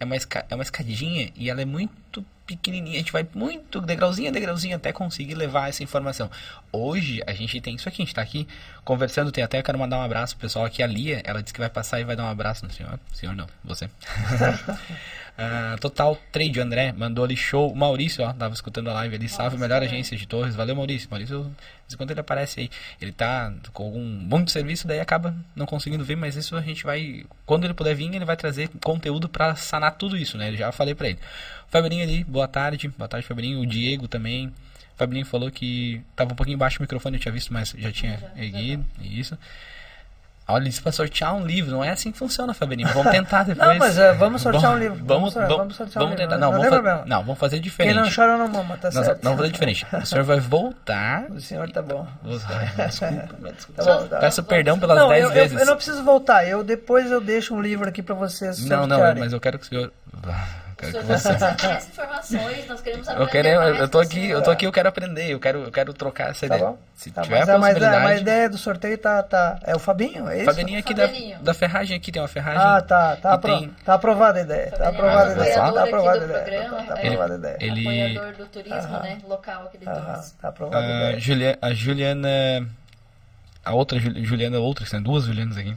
É 0.00 0.04
uma, 0.04 0.16
esca, 0.16 0.44
é 0.50 0.54
uma 0.56 0.64
escadinha 0.64 1.30
e 1.36 1.48
ela 1.48 1.62
é 1.62 1.64
muito 1.64 2.24
pequenininha. 2.44 2.96
A 2.96 2.98
gente 2.98 3.12
vai 3.12 3.26
muito 3.32 3.80
degrauzinho 3.80 4.28
a 4.28 4.32
degrauzinho 4.32 4.74
até 4.76 4.92
conseguir 4.92 5.34
levar 5.34 5.68
essa 5.68 5.84
informação. 5.84 6.28
Hoje 6.72 7.22
a 7.26 7.32
gente 7.32 7.58
tem 7.60 7.76
isso 7.76 7.88
aqui, 7.88 8.02
a 8.02 8.04
gente 8.04 8.14
tá 8.14 8.20
aqui 8.20 8.46
conversando. 8.84 9.30
Tem 9.30 9.44
até, 9.44 9.60
eu 9.60 9.62
quero 9.62 9.78
mandar 9.78 9.98
um 9.98 10.02
abraço 10.02 10.34
pro 10.36 10.42
pessoal 10.48 10.64
aqui. 10.64 10.82
A 10.82 10.86
Lia, 10.86 11.22
ela 11.24 11.40
disse 11.42 11.54
que 11.54 11.60
vai 11.60 11.70
passar 11.70 12.00
e 12.00 12.04
vai 12.04 12.16
dar 12.16 12.24
um 12.24 12.28
abraço 12.28 12.66
no 12.66 12.72
senhor. 12.72 12.98
Senhor 13.14 13.34
não, 13.36 13.46
você. 13.64 13.88
Ah, 15.36 15.76
Total 15.80 16.16
Trade, 16.30 16.60
André, 16.60 16.92
mandou 16.92 17.24
ali 17.24 17.36
show. 17.36 17.72
O 17.72 17.76
Maurício, 17.76 18.24
ó, 18.24 18.32
tava 18.32 18.54
escutando 18.54 18.88
a 18.88 18.92
live 18.92 19.16
ali. 19.16 19.28
Salve, 19.28 19.58
melhor 19.58 19.82
agência 19.82 20.16
de 20.16 20.26
Torres. 20.26 20.54
Valeu, 20.54 20.76
Maurício. 20.76 21.08
Maurício, 21.10 21.38
de 21.38 21.44
vez 21.44 21.94
em 21.94 21.96
quando 21.96 22.12
ele 22.12 22.20
aparece 22.20 22.60
aí. 22.60 22.70
Ele 23.00 23.10
tá 23.10 23.52
com 23.72 23.84
algum 23.84 24.00
muito 24.00 24.50
serviço, 24.52 24.86
daí 24.86 25.00
acaba 25.00 25.34
não 25.56 25.66
conseguindo 25.66 26.04
vir, 26.04 26.16
mas 26.16 26.36
isso 26.36 26.56
a 26.56 26.60
gente 26.60 26.84
vai. 26.84 27.24
Quando 27.44 27.64
ele 27.64 27.74
puder 27.74 27.94
vir, 27.94 28.14
ele 28.14 28.24
vai 28.24 28.36
trazer 28.36 28.70
conteúdo 28.82 29.28
pra 29.28 29.56
sanar 29.56 29.96
tudo 29.96 30.16
isso, 30.16 30.38
né? 30.38 30.50
Eu 30.50 30.56
já 30.56 30.72
falei 30.72 30.94
pra 30.94 31.08
ele. 31.08 31.18
O 31.66 31.70
Fabrinho 31.70 32.04
ali, 32.04 32.22
boa 32.22 32.46
tarde. 32.46 32.88
Boa 32.88 33.08
tarde, 33.08 33.26
Fabrinho. 33.26 33.60
O 33.60 33.66
Diego 33.66 34.06
também. 34.06 34.46
O 34.48 34.96
Fabrinho 34.96 35.26
falou 35.26 35.50
que 35.50 36.00
tava 36.14 36.32
um 36.32 36.36
pouquinho 36.36 36.56
baixo 36.56 36.78
o 36.78 36.82
microfone, 36.82 37.16
eu 37.16 37.20
tinha 37.20 37.32
visto, 37.32 37.52
mas 37.52 37.74
já 37.76 37.90
tinha 37.90 38.32
erguido. 38.36 38.84
Isso. 39.02 39.36
Olha, 40.46 40.64
disse 40.64 40.82
pra 40.82 40.92
sortear 40.92 41.34
um 41.34 41.46
livro. 41.46 41.70
Não 41.70 41.82
é 41.82 41.88
assim 41.90 42.12
que 42.12 42.18
funciona, 42.18 42.52
Fabrinho. 42.52 42.86
Vamos 42.88 43.10
tentar 43.10 43.44
depois. 43.48 43.66
Não, 43.68 43.78
mas, 43.78 43.96
é, 43.96 44.12
vamos 44.12 44.42
sortear 44.42 44.72
um 44.74 44.78
livro. 44.78 44.96
Vamos, 45.02 45.32
Vamos, 45.32 45.34
vamos, 45.34 45.56
vamos 45.56 45.76
sortear 45.76 46.02
um 46.04 46.06
vamos 46.06 46.20
livro. 46.20 46.34
tentar. 46.34 46.38
Não, 46.38 46.52
Não 46.52 46.58
vamos 46.58 46.74
problema. 46.74 47.02
não, 47.06 47.20
vamos 47.22 47.38
fazer 47.38 47.56
quem 47.56 47.62
diferente. 47.62 47.94
não 47.96 48.10
chora 48.14 48.36
não 48.36 48.48
mama, 48.48 48.76
tá 48.76 48.90
Nós 48.92 49.06
certo. 49.06 49.22
não 49.24 49.30
vamos 49.30 49.38
fazer 49.38 49.52
diferente. 49.52 49.86
O 50.02 50.06
senhor 50.06 50.24
vai 50.24 50.40
voltar. 50.40 51.24
O 51.34 51.40
senhor 51.40 51.70
tá 51.70 51.80
bom. 51.80 52.06
Ai, 52.26 52.86
desculpa, 52.88 53.36
me 53.40 53.52
desculpa. 53.52 53.82
Tá 53.84 53.98
bom, 53.98 54.06
tá. 54.06 54.18
Peço 54.18 54.42
perdão 54.44 54.78
pelas 54.78 54.98
Não, 54.98 55.08
10 55.08 55.22
eu, 55.22 55.28
eu, 55.28 55.34
vezes. 55.34 55.58
eu 55.60 55.66
não 55.66 55.76
preciso 55.76 56.04
voltar. 56.04 56.46
Eu 56.46 56.62
depois 56.62 57.10
eu 57.10 57.20
deixo 57.20 57.54
um 57.54 57.60
livro 57.62 57.88
aqui 57.88 58.02
pra 58.02 58.14
vocês 58.14 58.64
Não, 58.66 58.86
não, 58.86 58.98
mas 59.16 59.32
eu 59.32 59.40
quero 59.40 59.58
que 59.58 59.64
o 59.64 59.68
senhor. 59.68 59.92
Ah, 60.74 60.90
quero 60.90 60.98
que 60.98 61.04
você. 61.04 61.34
trazer 61.34 61.66
mais 61.68 61.88
informações, 61.88 62.66
nós 62.68 62.80
queremos 62.80 63.08
aprender 63.08 63.24
Eu, 63.24 63.28
quero, 63.30 63.48
eu, 63.48 63.60
mais 63.60 63.80
eu 63.80 63.88
tô 63.88 63.98
aqui, 64.00 64.26
eu 64.28 64.42
tô 64.42 64.50
aqui, 64.50 64.66
eu 64.66 64.72
quero 64.72 64.88
aprender, 64.88 65.30
eu 65.30 65.40
quero, 65.40 65.62
eu 65.64 65.72
quero 65.72 65.92
trocar 65.94 66.30
essa 66.30 66.46
Tá 66.48 66.54
ideia. 66.56 66.70
bom? 66.70 66.78
Se 66.94 67.10
Tá, 67.10 67.22
tiver 67.22 67.38
mas, 67.40 67.48
a 67.48 67.52
é, 67.52 67.54
é, 67.54 67.58
possibilidade. 67.58 68.04
mas 68.04 68.18
a 68.18 68.20
ideia 68.20 68.48
do 68.50 68.58
sorteio 68.58 68.98
tá, 68.98 69.22
tá. 69.22 69.58
É 69.64 69.74
o 69.74 69.78
Fabinho? 69.78 70.28
É 70.28 70.36
isso? 70.36 70.44
Fabianinho 70.46 70.78
aqui 70.78 70.94
da, 70.94 71.06
Fabianinho. 71.08 71.38
da 71.40 71.54
ferragem 71.54 71.96
aqui, 71.96 72.12
tem 72.12 72.22
uma 72.22 72.28
ferragem. 72.28 72.60
Ah, 72.62 72.80
tá. 72.82 73.16
Tá, 73.16 73.32
apro- 73.34 73.58
tem- 73.58 73.68
tá 73.84 73.94
aprovada 73.94 74.38
a 74.38 74.42
ideia. 74.42 74.70
Tá 74.70 74.76
Fabianinho 74.92 75.00
aprovada 75.00 75.24
a 75.26 75.30
é 75.30 75.34
ideia. 75.34 75.54
Tá 75.54 75.84
aprovada 75.84 76.16
a 76.16 76.18
do 76.18 76.24
ideia. 76.24 76.44
Tá 76.44 76.50
é. 77.00 77.06
aprovada 77.06 77.34
a 77.34 77.36
ideia. 77.38 77.56
Ele- 77.60 77.80
Apoiador 78.16 78.32
do 78.36 78.46
turismo, 78.46 78.92
né? 79.00 79.18
Local 79.28 79.62
aqui 79.64 79.78
de 79.78 79.84
Torres. 79.84 80.36
Tá 80.40 80.48
aprovada 80.48 80.78
a 80.84 81.08
a, 81.08 81.12
ideia. 81.18 81.58
A 81.62 81.72
Juliana. 81.74 82.28
A 83.64 83.72
outra 83.74 83.98
Juli- 83.98 84.24
Juliana, 84.24 84.58
outra, 84.58 84.84
que 84.84 84.90
são 84.90 85.02
duas 85.02 85.24
Julianas 85.24 85.56
aqui. 85.56 85.74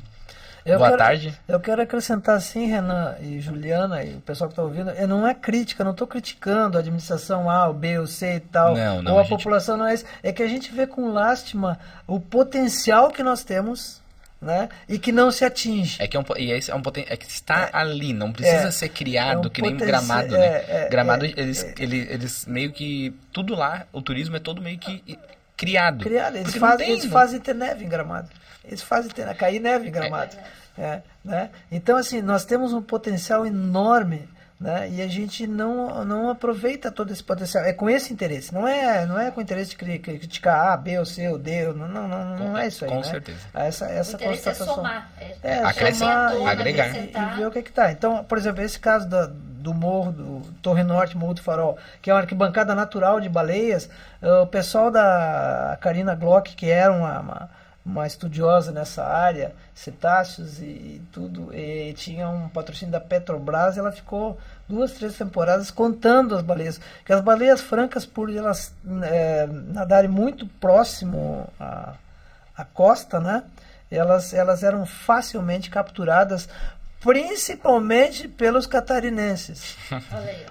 Eu 0.68 0.78
Boa 0.78 0.89
quero- 0.89 0.99
tarde. 1.01 1.39
Eu 1.47 1.59
quero 1.59 1.82
acrescentar 1.82 2.36
assim, 2.36 2.65
Renan 2.65 3.15
e 3.22 3.39
Juliana 3.39 4.03
e 4.03 4.15
o 4.15 4.22
pessoal 4.22 4.49
que 4.49 4.53
está 4.53 4.63
ouvindo, 4.63 4.89
é, 4.89 5.07
não 5.07 5.26
é 5.28 5.34
crítica, 5.34 5.84
não 5.84 5.91
estou 5.91 6.05
criticando 6.05 6.78
a 6.78 6.82
administração 6.82 7.49
A, 7.49 7.72
B, 7.72 7.97
ou 7.99 8.05
C 8.07 8.36
e 8.36 8.39
tal, 8.39 8.76
Não, 8.76 9.01
não, 9.01 9.11
ou 9.13 9.18
a, 9.18 9.22
a 9.22 9.24
gente- 9.24 9.38
população 9.38 9.78
não 9.78 9.88
é 9.88 9.93
isso. 9.93 10.05
É 10.22 10.32
que 10.34 10.43
a 10.43 10.47
gente 10.47 10.72
vê 10.74 10.86
com 10.86 11.09
lástima 11.11 11.80
o 12.05 12.20
potencial 12.20 13.09
que 13.11 13.24
nós 13.24 13.43
temos, 13.43 14.01
né, 14.41 14.70
e 14.88 14.99
que 14.99 15.11
não 15.11 15.32
se 15.32 15.43
atinge. 15.45 15.95
É 15.99 16.07
que 16.07 16.15
é 16.15 16.20
um, 16.20 16.24
e 16.38 16.51
esse 16.51 16.70
é 16.70 16.76
um 16.76 16.82
poten- 16.82 17.05
é 17.09 17.15
que 17.18 17.26
está 17.26 17.70
ali, 17.74 18.13
não 18.13 18.32
precisa 18.32 18.68
é, 18.68 18.72
ser 18.72 18.89
criado 18.89 19.45
é 19.45 19.47
um 19.47 19.49
que 19.49 19.61
nem 19.61 19.76
gramado, 19.78 20.36
é, 20.36 20.39
né? 20.39 20.63
é, 20.68 20.89
gramado 20.89 21.26
é, 21.26 21.34
eles, 21.38 21.63
é. 21.63 21.74
ele- 21.80 22.07
eles 22.09 22.45
meio 22.45 22.72
que 22.72 23.15
tudo 23.32 23.55
lá, 23.55 23.86
o 23.91 24.01
turismo 24.01 24.36
é 24.36 24.39
todo 24.39 24.61
meio 24.61 24.78
que 24.78 25.18
criado. 25.55 26.03
Criado, 26.03 26.36
eles, 26.36 26.55
fazem, 26.55 26.86
tem, 26.86 26.95
eles 26.97 27.05
fazem 27.05 27.39
ter 27.39 27.55
neve 27.55 27.84
em 27.84 27.89
Gramado. 27.89 28.30
Eles 28.68 28.82
fazem 28.84 29.09
ter, 29.11 29.34
cair 29.36 29.59
neve 29.59 29.88
em 29.88 29.91
Gramado. 29.91 30.36
É, 30.78 31.01
né? 31.26 31.49
Então, 31.72 31.97
assim, 31.97 32.22
nós 32.22 32.45
temos 32.45 32.72
um 32.74 32.82
potencial 32.84 33.45
enorme 33.45 34.30
né? 34.59 34.88
e 34.89 35.01
a 35.01 35.07
gente 35.07 35.47
não, 35.47 36.03
não 36.05 36.30
aproveita 36.30 36.91
todo 36.91 37.11
esse 37.11 37.24
potencial. 37.24 37.63
É 37.63 37.74
com 37.74 37.89
esse 37.89 38.13
interesse, 38.13 38.53
não 38.53 38.68
é, 38.68 39.05
não 39.05 39.20
é 39.20 39.32
com 39.32 39.41
interesse 39.41 39.72
de 39.72 39.76
cri- 39.76 39.97
criticar 39.99 40.68
A, 40.74 40.78
B, 40.78 40.99
ou 40.99 41.05
C, 41.05 41.28
ou 41.30 41.38
D. 41.39 41.63
Não, 41.74 41.88
não, 41.88 42.07
não, 42.07 42.38
não 42.38 42.57
é 42.57 42.68
isso 42.68 42.86
aí. 42.86 42.91
Com 42.91 42.97
né? 42.97 43.03
certeza. 43.03 43.39
Essa, 43.55 43.86
O 43.86 43.89
essa 43.89 44.15
interesse 44.18 44.49
é 44.49 44.51
constatação. 44.51 44.76
somar. 44.76 45.09
É, 45.20 45.36
É, 45.43 45.63
Acrescentar, 45.63 46.32
somar 46.34 46.51
agregar. 46.51 46.95
E, 46.95 47.11
e 47.15 47.36
ver 47.38 47.47
o 47.47 47.51
que 47.51 47.59
é 47.59 47.61
que 47.63 47.72
tá. 47.72 47.91
Então, 47.91 48.24
por 48.24 48.38
exemplo, 48.38 48.61
esse 48.63 48.80
caso 48.80 49.07
da- 49.09 49.30
do 49.32 49.74
morro, 49.74 50.11
do 50.11 50.41
Torre 50.61 50.84
Norte, 50.84 51.18
Morro 51.18 51.34
do 51.34 51.41
Farol, 51.41 51.78
que 52.01 52.09
é 52.09 52.13
uma 52.13 52.20
arquibancada 52.22 52.74
natural 52.76 53.20
de 53.20 53.28
baleias, 53.28 53.89
eh, 54.22 54.32
o 54.41 54.47
pessoal 54.47 54.89
da 54.89 55.78
Karina 55.82 56.15
Glock, 56.15 56.55
que 56.55 56.70
era 56.70 56.93
uma, 56.93 57.20
uma, 57.20 57.49
uma 57.88 58.06
estudiosa 58.06 58.72
nessa 58.72 59.04
área, 59.06 59.56
cetáceos 59.74 60.60
e, 60.60 60.66
e 60.66 61.02
tudo, 61.12 61.54
e 61.56 61.94
tinha 61.94 62.28
um 62.28 62.50
patrocínio 62.50 62.92
da 62.92 63.00
Petrobras, 63.00 63.78
ela 63.78 63.92
ficou 63.92 64.38
duas, 64.68 64.92
três 64.92 65.18
temporadas 65.18 65.72
contando 65.72 66.36
as 66.36 66.42
baleias. 66.42 66.80
Que 67.06 67.14
as 67.14 67.22
baleias 67.22 67.62
francas, 67.62 68.06
por 68.06 68.30
elas 68.30 68.74
eh, 69.04 69.48
nadarem 69.50 70.10
muito 70.10 70.46
próximo 70.60 71.48
a 71.60 71.94
a 72.58 72.66
costa, 72.66 73.20
né? 73.20 73.44
Elas, 73.90 74.34
elas 74.34 74.64
eram 74.64 74.86
facilmente 74.86 75.70
capturadas, 75.70 76.50
principalmente 77.00 78.28
pelos 78.28 78.66
catarinenses. 78.66 79.78
Olha. 79.92 80.46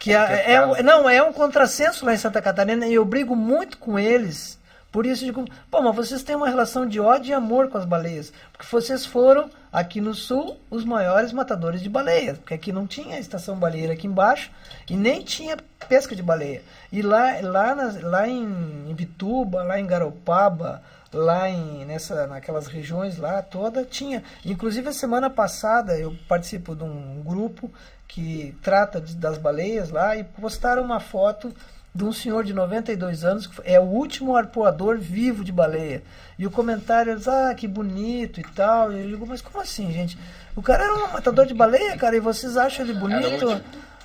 Que 0.00 0.14
é, 0.14 0.54
é 0.54 0.82
não, 0.82 1.08
é 1.08 1.22
um 1.22 1.30
contrassenso 1.30 2.06
lá 2.06 2.14
em 2.14 2.16
Santa 2.16 2.40
Catarina 2.40 2.86
e 2.86 2.94
eu 2.94 3.04
brigo 3.04 3.36
muito 3.36 3.76
com 3.76 3.98
eles. 3.98 4.58
Por 4.92 5.06
isso 5.06 5.24
digo, 5.24 5.44
pô, 5.70 5.80
mas 5.82 5.94
vocês 5.94 6.22
têm 6.22 6.34
uma 6.34 6.48
relação 6.48 6.84
de 6.86 6.98
ódio 6.98 7.30
e 7.30 7.34
amor 7.34 7.68
com 7.68 7.78
as 7.78 7.84
baleias. 7.84 8.32
Porque 8.52 8.66
vocês 8.70 9.06
foram, 9.06 9.48
aqui 9.72 10.00
no 10.00 10.12
sul, 10.14 10.58
os 10.68 10.84
maiores 10.84 11.32
matadores 11.32 11.80
de 11.80 11.88
baleias. 11.88 12.36
Porque 12.38 12.54
aqui 12.54 12.72
não 12.72 12.86
tinha 12.88 13.18
estação 13.18 13.56
baleeira 13.56 13.92
aqui 13.92 14.06
embaixo 14.08 14.50
e 14.88 14.96
nem 14.96 15.22
tinha 15.22 15.56
pesca 15.88 16.16
de 16.16 16.22
baleia. 16.22 16.62
E 16.90 17.02
lá, 17.02 17.40
lá, 17.40 17.74
nas- 17.74 18.02
lá 18.02 18.26
em 18.26 18.90
Ibituba, 18.90 19.62
lá 19.62 19.78
em 19.78 19.86
Garopaba, 19.86 20.82
lá 21.12 21.48
em, 21.48 21.84
nessa, 21.84 22.26
naquelas 22.26 22.66
regiões 22.66 23.16
lá 23.16 23.42
toda, 23.42 23.84
tinha. 23.84 24.24
Inclusive, 24.44 24.88
a 24.88 24.92
semana 24.92 25.30
passada 25.30 25.96
eu 25.96 26.16
participo 26.28 26.74
de 26.74 26.82
um 26.82 27.22
grupo 27.24 27.70
que 28.08 28.56
trata 28.60 29.00
de- 29.00 29.14
das 29.14 29.38
baleias 29.38 29.90
lá 29.90 30.16
e 30.16 30.24
postaram 30.24 30.82
uma 30.82 30.98
foto 30.98 31.54
de 31.94 32.04
um 32.04 32.12
senhor 32.12 32.44
de 32.44 32.54
92 32.54 33.24
anos, 33.24 33.46
que 33.46 33.60
é 33.64 33.78
o 33.80 33.84
último 33.84 34.36
arpoador 34.36 34.98
vivo 34.98 35.44
de 35.44 35.50
baleia. 35.52 36.02
E 36.38 36.46
o 36.46 36.50
comentário 36.50 37.12
eles, 37.12 37.26
ah, 37.26 37.52
que 37.54 37.66
bonito 37.66 38.40
e 38.40 38.44
tal. 38.44 38.92
E 38.92 39.00
eu 39.00 39.08
digo, 39.08 39.26
mas 39.26 39.42
como 39.42 39.60
assim, 39.60 39.92
gente? 39.92 40.18
O 40.54 40.62
cara 40.62 40.84
era 40.84 40.94
um 40.94 41.12
matador 41.12 41.46
de 41.46 41.54
baleia, 41.54 41.96
cara, 41.96 42.16
e 42.16 42.20
vocês 42.20 42.56
acham 42.56 42.84
ele 42.84 42.94
bonito? 42.94 43.60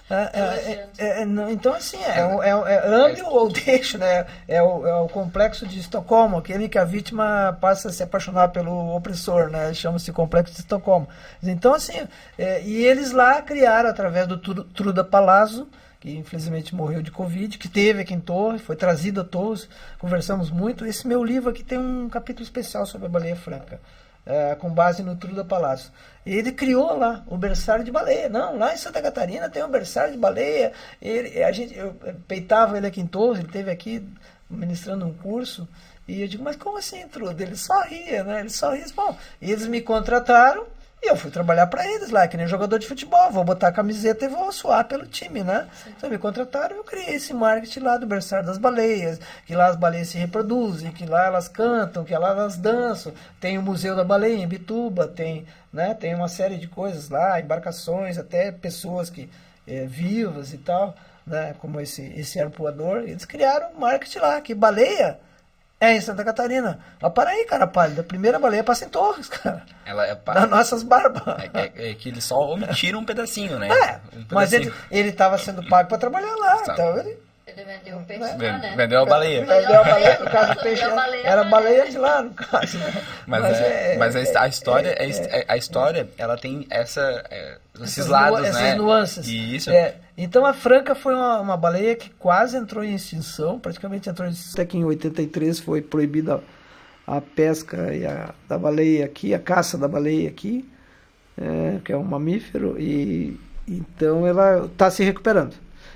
É, 0.07 0.13
é, 0.13 0.39
é, 0.39 0.89
é, 0.97 1.21
é, 1.21 1.51
então, 1.51 1.73
assim, 1.73 1.97
é, 1.97 2.19
é, 2.19 2.49
é 2.49 2.87
ame 2.87 3.21
ou 3.23 3.49
deixe, 3.51 3.97
né? 3.97 4.27
É 4.47 4.61
o, 4.61 4.85
é 4.85 4.95
o 4.97 5.07
complexo 5.07 5.65
de 5.65 5.79
Estocolmo, 5.79 6.37
aquele 6.37 6.69
que 6.69 6.77
a 6.77 6.83
vítima 6.83 7.57
passa 7.59 7.89
a 7.89 7.91
se 7.91 8.03
apaixonar 8.03 8.49
pelo 8.49 8.95
opressor, 8.95 9.49
né? 9.49 9.73
Chama-se 9.73 10.11
complexo 10.11 10.53
de 10.53 10.59
Estocolmo. 10.59 11.07
Então, 11.41 11.73
assim, 11.73 12.07
e 12.37 12.83
eles 12.85 13.11
lá 13.11 13.41
criaram, 13.41 13.89
através 13.89 14.27
do 14.27 14.37
Tru- 14.37 14.63
Truda 14.65 15.03
Palazzo, 15.03 15.67
que 16.05 16.15
infelizmente 16.15 16.75
morreu 16.75 17.01
de 17.01 17.09
Covid, 17.09 17.57
que 17.57 17.67
teve 17.67 18.01
aqui 18.01 18.13
em 18.13 18.19
Torres, 18.19 18.61
foi 18.61 18.75
trazido 18.75 19.21
a 19.21 19.23
Torres, 19.23 19.67
conversamos 19.97 20.51
muito. 20.51 20.85
Esse 20.85 21.07
meu 21.07 21.23
livro 21.23 21.49
aqui 21.49 21.63
tem 21.63 21.79
um 21.79 22.07
capítulo 22.07 22.43
especial 22.43 22.85
sobre 22.85 23.07
a 23.07 23.09
baleia 23.09 23.35
franca. 23.35 23.79
é, 24.25 24.55
com 24.55 24.69
base 24.69 25.03
no 25.03 25.15
Truda 25.15 25.45
Palácio. 25.45 25.91
E 26.25 26.33
ele 26.33 26.51
criou 26.51 26.97
lá 26.97 27.23
o 27.27 27.37
berçário 27.37 27.85
de 27.85 27.91
baleia. 27.91 28.27
Não, 28.27 28.57
lá 28.57 28.73
em 28.73 28.77
Santa 28.77 29.01
Catarina 29.01 29.49
tem 29.49 29.63
um 29.63 29.69
berçário 29.69 30.13
de 30.13 30.17
baleia. 30.17 30.73
Ele, 31.01 31.43
a 31.43 31.51
gente, 31.51 31.77
eu 31.77 31.93
peitava 32.27 32.77
ele 32.77 32.87
aqui 32.87 32.99
em 32.99 33.07
Torres, 33.07 33.39
ele 33.39 33.51
teve 33.51 33.69
aqui 33.69 34.03
ministrando 34.49 35.05
um 35.05 35.13
curso. 35.13 35.67
E 36.07 36.21
eu 36.21 36.27
digo, 36.27 36.43
mas 36.43 36.55
como 36.55 36.77
assim, 36.77 37.07
Truda? 37.07 37.41
Ele 37.43 37.55
só 37.55 37.81
ria, 37.81 38.23
né? 38.23 38.39
Ele 38.39 38.49
só 38.49 38.71
ria. 38.71 38.85
Bom, 38.95 39.15
eles 39.41 39.67
me 39.67 39.81
contrataram 39.81 40.65
e 41.05 41.07
eu 41.07 41.15
fui 41.15 41.29
trabalhar 41.29 41.67
para 41.67 41.85
eles 41.85 42.09
lá, 42.09 42.27
que 42.27 42.35
nem 42.35 42.47
jogador 42.47 42.79
de 42.79 42.87
futebol. 42.87 43.31
Vou 43.31 43.43
botar 43.43 43.67
a 43.67 43.71
camiseta 43.71 44.25
e 44.25 44.27
vou 44.27 44.51
suar 44.51 44.85
pelo 44.85 45.05
time, 45.05 45.43
né? 45.43 45.67
Sim. 45.83 45.93
Então 45.95 46.09
me 46.09 46.17
contrataram 46.17 46.75
e 46.75 46.79
eu 46.79 46.83
criei 46.83 47.15
esse 47.15 47.31
marketing 47.31 47.81
lá 47.81 47.97
do 47.97 48.07
berçário 48.07 48.45
das 48.45 48.57
baleias, 48.57 49.19
que 49.45 49.55
lá 49.55 49.67
as 49.67 49.75
baleias 49.75 50.09
se 50.09 50.17
reproduzem, 50.17 50.91
que 50.91 51.05
lá 51.05 51.27
elas 51.27 51.47
cantam, 51.47 52.03
que 52.03 52.17
lá 52.17 52.31
elas 52.31 52.57
dançam. 52.57 53.13
Tem 53.39 53.57
o 53.57 53.61
Museu 53.61 53.95
da 53.95 54.03
Baleia 54.03 54.35
em 54.35 54.47
Bituba, 54.47 55.07
tem, 55.07 55.45
né, 55.71 55.93
tem 55.93 56.15
uma 56.15 56.27
série 56.27 56.57
de 56.57 56.67
coisas 56.67 57.09
lá, 57.09 57.39
embarcações, 57.39 58.17
até 58.17 58.51
pessoas 58.51 59.09
que 59.09 59.29
é, 59.67 59.85
vivas 59.85 60.53
e 60.53 60.57
tal, 60.57 60.95
né, 61.25 61.53
como 61.59 61.79
esse, 61.79 62.01
esse 62.17 62.39
arpoador. 62.39 63.03
Eles 63.03 63.25
criaram 63.25 63.73
um 63.75 63.79
marketing 63.79 64.19
lá, 64.19 64.41
que 64.41 64.55
baleia 64.55 65.19
é, 65.85 65.95
em 65.95 66.01
Santa 66.01 66.23
Catarina. 66.23 66.79
Mas 67.01 67.13
para 67.13 67.29
aí, 67.29 67.45
cara 67.45 67.67
pálida. 67.67 68.01
A 68.01 68.03
primeira 68.03 68.39
baleia 68.39 68.63
passa 68.63 68.85
em 68.85 68.89
Torres, 68.89 69.27
cara. 69.29 69.63
Ela 69.85 70.07
é 70.07 70.15
para... 70.15 70.41
Nas 70.41 70.49
nossas 70.49 70.83
barbas. 70.83 71.23
É, 71.53 71.59
é, 71.59 71.91
é, 71.91 71.93
que 71.93 72.09
eles 72.09 72.23
só 72.23 72.51
omitiram 72.51 72.99
um 72.99 73.05
pedacinho, 73.05 73.57
né? 73.59 73.69
É, 73.69 74.17
um 74.17 74.25
mas 74.31 74.51
ele 74.53 74.71
estava 74.91 75.37
sendo 75.37 75.63
pago 75.67 75.87
para 75.89 75.97
trabalhar 75.97 76.35
lá. 76.35 76.57
Tá. 76.57 76.73
Então 76.73 76.97
ele... 76.97 77.25
Ele 77.47 77.63
vendeu 77.63 77.97
o 77.97 78.03
peixe 78.03 78.23
lá, 78.23 78.57
né? 78.57 78.73
Vendeu 78.75 79.01
a 79.01 79.05
baleia. 79.05 79.45
Vendeu 79.45 79.79
a 79.79 79.83
baleia, 79.83 80.19
no 80.19 80.29
caso 80.29 80.51
o 80.51 80.55
peixe 80.57 80.83
era, 80.83 80.95
baleia, 80.95 81.27
era 81.27 81.43
baleia 81.43 81.89
de 81.89 81.97
lá, 81.97 82.21
no 82.23 82.33
caso. 82.33 82.77
Mas, 83.27 83.41
mas, 83.41 83.61
é, 83.61 83.93
é 83.93 83.97
mas 83.97 84.15
a, 84.15 84.41
a 84.41 84.47
história, 84.47 84.89
é, 84.97 85.09
é, 85.09 85.45
a 85.47 85.55
história, 85.55 86.09
ela 86.17 86.37
tem 86.37 86.65
essa, 86.69 87.23
esses 87.81 88.07
lados, 88.07 88.41
essas 88.41 88.55
né? 88.55 88.67
Essas 88.69 88.77
nuances. 88.77 89.27
Isso. 89.27 89.69
É, 89.69 89.93
então 90.17 90.45
a 90.45 90.53
franca 90.53 90.95
foi 90.95 91.13
uma, 91.13 91.39
uma 91.41 91.57
baleia 91.57 91.95
que 91.95 92.09
quase 92.11 92.55
entrou 92.57 92.83
em 92.83 92.95
extinção, 92.95 93.59
praticamente 93.59 94.09
entrou 94.09 94.27
em 94.27 94.31
extinção. 94.31 94.53
Até 94.53 94.65
que 94.65 94.77
em 94.77 94.85
83 94.85 95.59
foi 95.59 95.81
proibida 95.81 96.41
a 97.05 97.21
pesca 97.21 97.93
e 97.93 98.05
a, 98.05 98.33
da 98.47 98.57
baleia 98.57 99.05
aqui, 99.05 99.33
a 99.33 99.39
caça 99.39 99.77
da 99.77 99.87
baleia 99.87 100.29
aqui, 100.29 100.67
é, 101.37 101.79
que 101.83 101.91
é 101.91 101.97
um 101.97 102.03
mamífero, 102.03 102.79
e 102.79 103.39
então 103.67 104.25
ela 104.25 104.65
está 104.65 104.89
se 104.89 105.03
recuperando. 105.03 105.55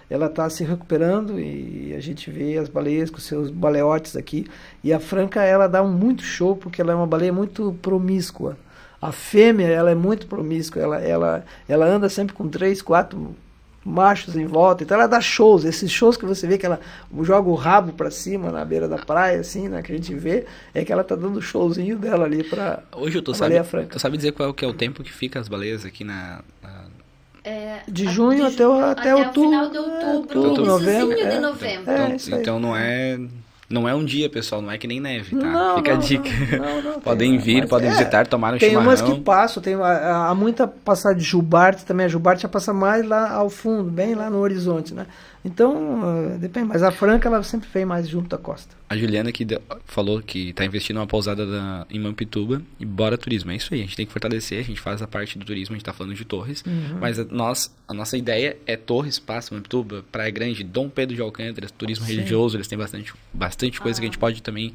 Ela 0.09 0.25
está 0.25 0.49
se 0.49 0.63
recuperando 0.63 1.39
e 1.39 1.93
a 1.95 1.99
gente 1.99 2.31
vê 2.31 2.57
as 2.57 2.67
baleias 2.67 3.11
com 3.11 3.19
seus 3.19 3.51
baleotes 3.51 4.15
aqui. 4.15 4.47
E 4.83 4.91
a 4.91 4.99
franca 4.99 5.43
ela 5.43 5.67
dá 5.67 5.83
um 5.83 5.91
muito 5.91 6.23
show 6.23 6.55
porque 6.55 6.81
ela 6.81 6.91
é 6.91 6.95
uma 6.95 7.05
baleia 7.05 7.31
muito 7.31 7.77
promíscua. 7.79 8.57
A 8.99 9.11
fêmea 9.11 9.67
ela 9.67 9.91
é 9.91 9.95
muito 9.95 10.27
promíscua, 10.27 10.81
ela, 10.81 10.97
ela, 10.99 11.45
ela 11.67 11.85
anda 11.85 12.09
sempre 12.09 12.33
com 12.33 12.49
três, 12.49 12.81
quatro 12.81 13.35
machos 13.83 14.35
em 14.35 14.45
volta. 14.45 14.83
Então 14.83 14.97
ela 14.97 15.07
dá 15.07 15.21
shows, 15.21 15.63
esses 15.65 15.91
shows 15.91 16.17
que 16.17 16.25
você 16.25 16.45
vê 16.47 16.57
que 16.57 16.65
ela 16.65 16.79
joga 17.21 17.49
o 17.49 17.55
rabo 17.55 17.93
para 17.93 18.11
cima 18.11 18.51
na 18.51 18.63
beira 18.63 18.87
da 18.87 18.97
praia, 18.97 19.39
assim, 19.39 19.67
né? 19.67 19.81
Que 19.81 19.91
a 19.91 19.95
gente 19.95 20.13
vê, 20.13 20.45
é 20.73 20.83
que 20.83 20.91
ela 20.91 21.03
tá 21.03 21.15
dando 21.15 21.41
showzinho 21.41 21.97
dela 21.97 22.25
ali 22.25 22.43
para 22.43 22.83
Hoje 22.95 23.17
eu 23.17 23.21
tô 23.21 23.33
sabe, 23.33 23.61
franca. 23.63 23.93
Tu 23.93 23.99
sabe 23.99 24.17
dizer 24.17 24.31
qual 24.33 24.49
é, 24.49 24.53
que 24.53 24.65
é 24.65 24.67
o 24.67 24.73
tempo 24.73 25.03
que 25.03 25.11
fica 25.11 25.39
as 25.39 25.47
baleias 25.47 25.85
aqui 25.85 26.03
na, 26.03 26.41
na... 26.61 26.85
É, 27.43 27.81
de 27.87 28.05
junho 28.05 28.45
até, 28.45 28.63
até, 28.63 29.11
até 29.11 29.15
outubro. 29.15 29.49
final 29.49 29.69
de 29.69 29.77
outubro, 29.77 30.39
outubro 30.41 30.65
novembro. 30.65 31.15
de 31.15 31.21
é, 31.21 31.39
novembro. 31.39 31.91
É, 31.91 32.15
então, 32.15 32.39
então 32.39 32.59
não 32.59 32.75
é 32.75 33.17
não 33.69 33.87
é 33.87 33.93
um 33.93 34.03
dia, 34.03 34.27
pessoal, 34.27 34.61
não 34.61 34.71
é 34.71 34.77
que 34.79 34.87
nem 34.87 34.99
neve, 34.99 35.35
tá? 35.35 35.45
Não, 35.45 35.75
Fica 35.77 35.91
não, 35.93 35.99
a 35.99 36.01
dica. 36.01 36.29
Não, 36.57 36.81
não, 36.81 36.99
podem 37.01 37.37
vir, 37.37 37.67
podem 37.67 37.87
é, 37.87 37.91
visitar, 37.91 38.25
tomar 38.25 38.55
um 38.55 38.57
tem 38.57 38.69
chimarrão. 38.69 38.95
Tem 38.95 39.05
umas 39.05 39.13
que 39.17 39.23
passam, 39.23 39.61
tem, 39.61 39.75
há, 39.75 40.29
há 40.29 40.35
muita 40.35 40.67
passagem 40.67 41.19
de 41.19 41.23
Jubarte 41.23 41.85
também. 41.85 42.07
A 42.07 42.09
Jubarte 42.09 42.41
já 42.41 42.49
passa 42.49 42.73
mais 42.73 43.05
lá 43.05 43.31
ao 43.31 43.49
fundo, 43.49 43.83
bem 43.91 44.15
lá 44.15 44.27
no 44.27 44.39
horizonte, 44.39 44.93
né? 44.93 45.05
Então, 45.43 46.33
uh, 46.33 46.37
depende. 46.37 46.67
Mas 46.67 46.83
a 46.83 46.91
Franca, 46.91 47.27
ela 47.27 47.41
sempre 47.43 47.69
vem 47.73 47.85
mais 47.85 48.07
junto 48.07 48.27
da 48.27 48.37
costa. 48.37 48.75
A 48.89 48.97
Juliana 48.97 49.31
que 49.31 49.47
falou 49.85 50.21
que 50.21 50.49
está 50.49 50.65
investindo 50.65 50.97
numa 50.97 51.07
pousada 51.07 51.45
da, 51.45 51.85
em 51.89 51.99
Mampituba 51.99 52.61
e 52.79 52.85
bora 52.85 53.17
turismo. 53.17 53.51
É 53.51 53.55
isso 53.55 53.73
aí, 53.73 53.79
a 53.79 53.83
gente 53.83 53.95
tem 53.95 54.05
que 54.05 54.11
fortalecer, 54.11 54.59
a 54.59 54.63
gente 54.63 54.81
faz 54.81 55.01
a 55.01 55.07
parte 55.07 55.37
do 55.37 55.45
turismo, 55.45 55.73
a 55.73 55.77
gente 55.77 55.83
está 55.83 55.93
falando 55.93 56.13
de 56.13 56.25
Torres, 56.25 56.63
uhum. 56.65 56.97
mas 56.99 57.19
a, 57.19 57.25
nós, 57.25 57.73
a 57.87 57.93
nossa 57.93 58.17
ideia 58.17 58.57
é 58.65 58.75
Torres, 58.75 59.17
Passo, 59.17 59.53
Mampituba, 59.53 60.03
Praia 60.11 60.31
Grande, 60.31 60.63
Dom 60.63 60.89
Pedro 60.89 61.15
de 61.15 61.21
Alcântara, 61.21 61.69
turismo 61.69 62.05
Sim. 62.05 62.15
religioso, 62.15 62.57
eles 62.57 62.67
têm 62.67 62.77
bastante, 62.77 63.13
bastante 63.33 63.79
coisa 63.79 63.97
ah. 63.97 64.01
que 64.01 64.05
a 64.05 64.09
gente 64.09 64.19
pode 64.19 64.43
também 64.43 64.73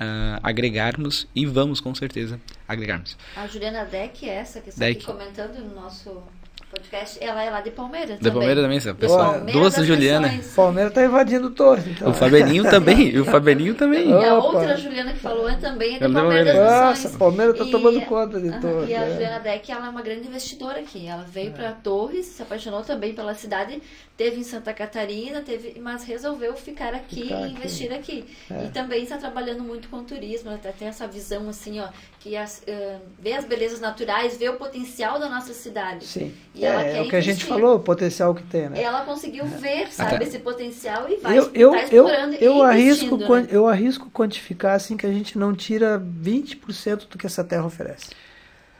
uh, 0.00 0.38
agregarmos 0.42 1.26
e 1.34 1.44
vamos 1.46 1.80
com 1.80 1.94
certeza 1.94 2.40
agregarmos. 2.68 3.16
A 3.36 3.46
Juliana 3.46 3.84
Deck, 3.84 4.28
essa 4.28 4.60
que 4.60 4.68
está 4.68 4.84
Deck. 4.84 4.98
aqui 4.98 5.06
comentando 5.06 5.58
no 5.64 5.74
nosso 5.74 6.22
podcast, 6.70 7.22
ela 7.22 7.42
é 7.42 7.50
lá 7.50 7.60
de 7.60 7.70
Palmeiras 7.70 8.18
de 8.18 8.30
Palmeiras 8.30 8.62
também, 8.64 8.80
pessoal. 8.94 9.32
Palmeiras 9.34 9.74
duas 9.74 9.86
Juliana. 9.86 10.40
Palmeiras 10.54 10.92
tá 10.92 11.04
invadindo 11.04 11.46
o 11.46 11.50
Torre. 11.50 11.92
Então. 11.92 12.10
O 12.10 12.14
Fabelinho 12.14 12.64
também, 12.64 13.08
e 13.08 13.18
o 13.20 13.24
Fabelinho 13.26 13.74
também. 13.74 14.10
E 14.10 14.24
a 14.24 14.34
outra 14.34 14.76
Juliana 14.76 15.12
que 15.12 15.20
falou 15.20 15.48
é 15.48 15.56
também 15.56 15.96
é 15.96 16.06
de 16.06 16.12
Palmeiras. 16.12 16.54
Nossa, 16.54 17.18
Palmeiras 17.18 17.56
tá 17.56 17.64
e, 17.64 17.70
tomando 17.70 18.00
conta 18.02 18.40
de 18.40 18.50
Torre. 18.60 18.90
E 18.90 18.94
a 18.94 19.02
é. 19.02 19.12
Juliana 19.12 19.40
Deck, 19.40 19.70
ela 19.70 19.86
é 19.86 19.90
uma 19.90 20.02
grande 20.02 20.26
investidora 20.26 20.80
aqui. 20.80 21.06
Ela 21.06 21.24
veio 21.24 21.50
é. 21.50 21.52
para 21.52 21.72
Torres, 21.72 22.26
se 22.26 22.42
apaixonou 22.42 22.82
também 22.82 23.14
pela 23.14 23.34
cidade, 23.34 23.80
teve 24.16 24.40
em 24.40 24.42
Santa 24.42 24.72
Catarina, 24.72 25.42
teve, 25.42 25.78
mas 25.80 26.02
resolveu 26.04 26.54
ficar 26.54 26.94
aqui 26.94 27.22
ficar 27.22 27.46
e 27.46 27.52
investir 27.52 27.92
aqui. 27.92 28.24
É. 28.50 28.64
E 28.64 28.68
também 28.70 29.02
está 29.02 29.18
trabalhando 29.18 29.62
muito 29.62 29.88
com 29.88 30.02
turismo, 30.02 30.50
ela 30.50 30.58
tem 30.58 30.88
essa 30.88 31.06
visão 31.06 31.48
assim, 31.48 31.78
ó, 31.80 31.88
que 32.18 32.36
as, 32.36 32.62
uh, 32.66 33.00
vê 33.18 33.34
as 33.34 33.44
belezas 33.44 33.78
naturais, 33.78 34.36
vê 34.36 34.48
o 34.48 34.56
potencial 34.56 35.18
da 35.18 35.28
nossa 35.28 35.52
cidade. 35.52 36.06
Sim. 36.06 36.32
E 36.54 36.64
é, 36.64 36.68
ela 36.68 36.82
é 36.82 36.92
quer 36.94 37.02
o 37.02 37.08
que 37.10 37.16
a 37.16 37.20
gente 37.20 37.44
falou, 37.44 37.76
o 37.76 37.80
potencial 37.80 38.34
que 38.34 38.42
tem, 38.44 38.70
né? 38.70 38.80
Ela 38.80 39.04
conseguiu 39.04 39.44
ver, 39.44 39.92
sabe, 39.92 40.14
Até. 40.16 40.24
esse 40.24 40.38
potencial 40.38 41.08
e 41.10 41.16
vai 41.16 41.38
eu, 41.38 41.50
eu, 41.52 41.70
tá 41.72 41.82
explorando 41.82 42.34
eu, 42.36 42.54
eu 42.54 42.62
arrisco, 42.62 43.16
né? 43.18 43.46
eu 43.50 43.68
arrisco 43.68 44.10
quantificar 44.10 44.74
assim 44.74 44.96
que 44.96 45.06
a 45.06 45.12
gente 45.12 45.36
não 45.36 45.54
tira 45.54 46.00
20% 46.00 47.08
do 47.08 47.18
que 47.18 47.26
essa 47.26 47.44
terra 47.44 47.66
oferece. 47.66 48.10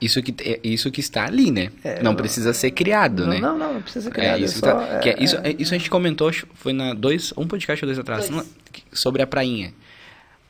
Isso 0.00 0.22
que, 0.22 0.34
é, 0.42 0.60
isso 0.62 0.90
que 0.90 1.00
está 1.00 1.24
ali, 1.24 1.50
né? 1.50 1.70
É, 1.82 2.02
não 2.02 2.14
precisa 2.14 2.52
ser 2.52 2.70
criado, 2.70 3.22
não, 3.22 3.32
né? 3.32 3.40
Não, 3.40 3.58
não, 3.58 3.74
não 3.74 3.82
precisa 3.82 4.04
ser 4.04 4.10
criado. 4.10 4.40
É, 4.40 4.44
isso, 4.44 4.58
só, 4.58 4.74
tá, 4.74 5.00
é, 5.02 5.22
isso, 5.22 5.36
é, 5.42 5.56
isso 5.58 5.74
a 5.74 5.78
gente 5.78 5.88
comentou, 5.88 6.30
foi 6.54 6.72
na 6.72 6.92
dois, 6.92 7.32
um 7.36 7.46
podcast 7.46 7.82
ou 7.84 7.86
dois 7.86 7.98
atrás, 7.98 8.28
dois. 8.28 8.46
sobre 8.92 9.22
a 9.22 9.26
prainha. 9.26 9.72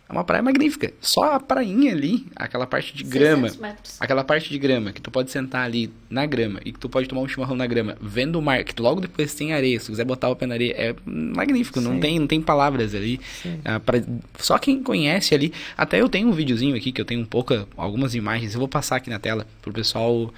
É 0.09 0.13
uma 0.13 0.23
praia 0.23 0.43
magnífica. 0.43 0.93
Só 1.01 1.33
a 1.33 1.41
prainha 1.41 1.93
ali, 1.93 2.27
aquela 2.37 2.65
parte 2.65 2.95
de 2.97 3.03
grama. 3.03 3.51
Metros. 3.61 3.97
Aquela 4.01 4.23
parte 4.23 4.49
de 4.49 4.59
grama, 4.59 4.93
que 4.93 5.01
tu 5.01 5.11
pode 5.11 5.33
sentar 5.33 5.65
ali 5.65 5.91
na 6.09 6.25
grama 6.25 6.61
e 6.65 6.73
que 6.73 6.79
tu 6.79 6.89
pode 6.89 7.09
tomar 7.09 7.23
um 7.23 7.29
chimarrão 7.29 7.57
na 7.57 7.67
grama, 7.67 7.97
vendo 8.01 8.39
o 8.39 8.43
mar, 8.43 8.63
que 8.63 8.73
tu 8.73 8.85
logo 8.85 9.01
depois 9.01 9.35
tem 9.35 9.53
areia, 9.53 9.81
se 9.81 9.87
tu 9.87 9.91
quiser 9.91 10.05
botar 10.05 10.29
o 10.29 10.37
pé 10.37 10.47
na 10.47 10.55
areia, 10.55 10.75
é 10.77 10.95
magnífico, 11.05 11.81
não 11.81 11.99
tem, 11.99 12.21
não 12.21 12.27
tem 12.29 12.41
palavras 12.41 12.95
ali. 12.95 13.21
Ah, 13.65 13.81
pra, 13.81 14.01
só 14.39 14.59
quem 14.59 14.81
conhece 14.81 15.35
ali. 15.35 15.53
Até 15.77 16.01
eu 16.01 16.09
tenho 16.09 16.29
um 16.29 16.33
videozinho 16.33 16.77
aqui 16.77 16.93
que 16.93 17.01
eu 17.01 17.05
tenho 17.05 17.21
um 17.21 17.27
pouco, 17.27 17.67
algumas 17.77 18.15
imagens, 18.15 18.55
eu 18.55 18.61
vou 18.61 18.69
passar 18.69 18.97
aqui 18.97 19.11
na 19.11 19.19
tela 19.19 19.45
pro 19.61 19.73
pessoal. 19.73 20.33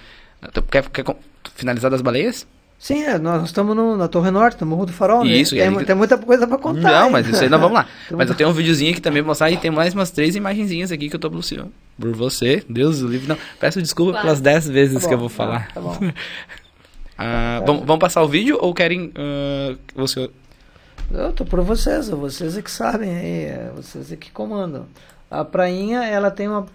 Quer, 0.70 0.88
quer 0.88 1.04
finalizar 1.54 1.90
das 1.90 2.00
baleias? 2.00 2.46
Sim, 2.78 3.02
é, 3.02 3.18
nós 3.18 3.44
estamos 3.44 3.74
no, 3.74 3.96
na 3.96 4.06
Torre 4.06 4.30
Norte, 4.30 4.60
no 4.60 4.66
Morro 4.68 4.86
do 4.86 4.92
Farol, 4.92 5.24
né? 5.24 5.32
Isso, 5.32 5.56
tem, 5.56 5.84
tem 5.84 5.96
muita 5.96 6.16
coisa 6.16 6.46
para 6.46 6.58
contar. 6.58 6.92
Não, 6.92 7.06
hein? 7.06 7.12
mas 7.12 7.28
isso 7.28 7.42
aí 7.42 7.48
nós 7.48 7.60
vamos 7.60 7.74
lá. 7.74 7.88
mas 8.12 8.28
eu 8.28 8.36
tenho 8.36 8.48
um 8.48 8.52
videozinho 8.52 8.92
aqui 8.92 9.00
também 9.00 9.20
pra 9.20 9.28
mostrar 9.28 9.50
e 9.50 9.56
tem 9.56 9.70
mais 9.70 9.94
umas 9.94 10.12
três 10.12 10.36
imagenzinhas 10.36 10.92
aqui 10.92 11.08
que 11.08 11.16
eu 11.16 11.18
tô 11.18 11.28
por, 11.28 11.40
por 11.98 12.12
você. 12.14 12.62
Deus 12.68 13.00
do 13.00 13.08
livre. 13.08 13.26
Não, 13.26 13.36
peço 13.58 13.82
desculpa 13.82 14.12
Quase. 14.12 14.24
pelas 14.24 14.40
dez 14.40 14.68
vezes 14.68 14.94
Tá 14.94 15.00
bom, 15.00 15.08
que 15.08 15.14
eu 15.14 15.18
vou 15.18 15.28
tá, 15.28 15.34
falar. 15.34 15.72
Tá 15.74 15.80
bom. 15.80 15.98
Ah, 17.20 17.60
vamos, 17.66 17.84
vamos 17.84 17.98
passar 17.98 18.22
o 18.22 18.28
vídeo 18.28 18.56
ou 18.60 18.72
querem 18.72 19.06
uh, 19.06 19.76
você... 19.92 20.30
Eu 21.10 21.32
tô 21.32 21.44
por 21.44 21.60
vocês, 21.62 22.08
vocês 22.08 22.56
é 22.56 22.62
que 22.62 22.70
sabem 22.70 23.10
aí, 23.10 23.44
é 23.46 23.72
vocês 23.74 24.12
é 24.12 24.16
que 24.16 24.30
comandam. 24.30 24.86
A 25.28 25.44
prainha, 25.44 26.04
ela 26.04 26.30
tem 26.30 26.46
uma 26.46 26.66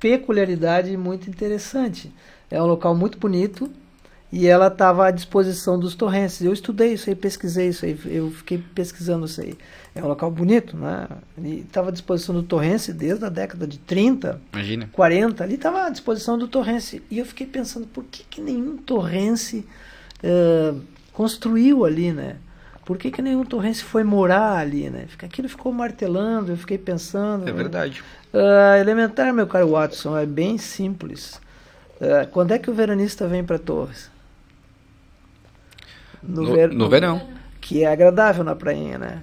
peculiaridade 0.00 0.96
muito 0.96 1.30
interessante. 1.30 2.12
É 2.50 2.60
um 2.60 2.66
local 2.66 2.96
muito 2.96 3.16
bonito 3.16 3.70
e 4.36 4.46
ela 4.46 4.66
estava 4.66 5.06
à 5.06 5.10
disposição 5.10 5.78
dos 5.78 5.94
torrenses. 5.94 6.42
Eu 6.42 6.52
estudei 6.52 6.92
isso 6.92 7.08
aí, 7.08 7.16
pesquisei 7.16 7.68
isso 7.68 7.86
aí, 7.86 7.98
eu 8.04 8.30
fiquei 8.30 8.62
pesquisando 8.74 9.24
isso 9.24 9.40
aí. 9.40 9.56
É 9.94 10.04
um 10.04 10.08
local 10.08 10.30
bonito, 10.30 10.76
né? 10.76 11.08
E 11.38 11.60
estava 11.60 11.88
à 11.88 11.90
disposição 11.90 12.34
do 12.34 12.42
torrense 12.42 12.92
desde 12.92 13.24
a 13.24 13.30
década 13.30 13.66
de 13.66 13.78
30, 13.78 14.38
Imagina. 14.52 14.90
40, 14.92 15.42
ali 15.42 15.54
estava 15.54 15.86
à 15.86 15.88
disposição 15.88 16.36
do 16.36 16.46
torrense. 16.46 17.02
E 17.10 17.18
eu 17.18 17.24
fiquei 17.24 17.46
pensando, 17.46 17.86
por 17.86 18.04
que, 18.04 18.24
que 18.28 18.42
nenhum 18.42 18.76
torrense 18.76 19.66
eh, 20.22 20.74
construiu 21.14 21.86
ali, 21.86 22.12
né? 22.12 22.36
Por 22.84 22.98
que, 22.98 23.10
que 23.10 23.22
nenhum 23.22 23.42
torrense 23.42 23.82
foi 23.82 24.04
morar 24.04 24.58
ali, 24.58 24.90
né? 24.90 25.06
Aquilo 25.22 25.48
ficou 25.48 25.72
martelando, 25.72 26.52
eu 26.52 26.58
fiquei 26.58 26.76
pensando. 26.76 27.44
É 27.44 27.46
né? 27.46 27.52
verdade. 27.52 28.04
Ah, 28.34 28.78
elementar, 28.78 29.32
meu 29.32 29.46
caro 29.46 29.70
Watson, 29.70 30.14
é 30.14 30.26
bem 30.26 30.58
simples. 30.58 31.40
Ah, 31.98 32.26
quando 32.30 32.52
é 32.52 32.58
que 32.58 32.68
o 32.68 32.74
veranista 32.74 33.26
vem 33.26 33.42
para 33.42 33.58
Torres? 33.58 34.14
No, 36.26 36.52
ver- 36.52 36.72
no 36.72 36.88
verão. 36.88 37.20
Que 37.60 37.84
é 37.84 37.86
agradável 37.86 38.44
na 38.44 38.54
prainha, 38.54 38.98
né? 38.98 39.22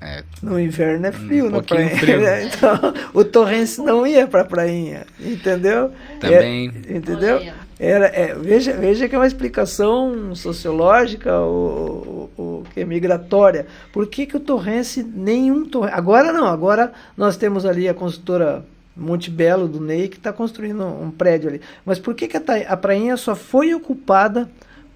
É, 0.00 0.22
no 0.42 0.60
inverno 0.60 1.06
é 1.06 1.12
frio 1.12 1.46
um 1.46 1.50
na 1.50 1.62
praia. 1.62 1.96
Frio. 1.96 2.20
então, 2.44 2.94
o 3.14 3.24
Torrense 3.24 3.80
não 3.80 4.06
ia 4.06 4.26
para 4.26 4.42
a 4.42 4.44
prainha, 4.44 5.06
entendeu? 5.18 5.92
Também. 6.20 6.70
É, 6.86 6.96
entendeu? 6.96 7.40
Era, 7.80 8.06
é, 8.06 8.34
veja, 8.34 8.74
veja 8.74 9.08
que 9.08 9.14
é 9.14 9.18
uma 9.18 9.26
explicação 9.26 10.34
sociológica 10.34 11.38
ou, 11.38 12.30
ou, 12.36 12.64
que 12.74 12.80
é 12.80 12.84
migratória. 12.84 13.66
Por 13.92 14.06
que, 14.06 14.26
que 14.26 14.36
o 14.36 14.40
Torrense, 14.40 15.02
nenhum 15.02 15.64
Torrense... 15.64 15.96
Agora 15.96 16.32
não, 16.34 16.46
agora 16.46 16.92
nós 17.16 17.38
temos 17.38 17.64
ali 17.64 17.88
a 17.88 17.94
consultora 17.94 18.64
Monte 18.94 19.30
Belo, 19.30 19.66
do 19.66 19.80
Ney, 19.80 20.08
que 20.08 20.18
está 20.18 20.32
construindo 20.32 20.84
um 20.84 21.10
prédio 21.10 21.48
ali. 21.48 21.60
Mas 21.84 21.98
por 21.98 22.14
que, 22.14 22.28
que 22.28 22.36
a, 22.36 22.42
a 22.68 22.76
prainha 22.76 23.16
só 23.16 23.34
foi 23.34 23.74
ocupada 23.74 24.48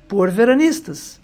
por 0.07 0.31
veranistas? 0.31 1.18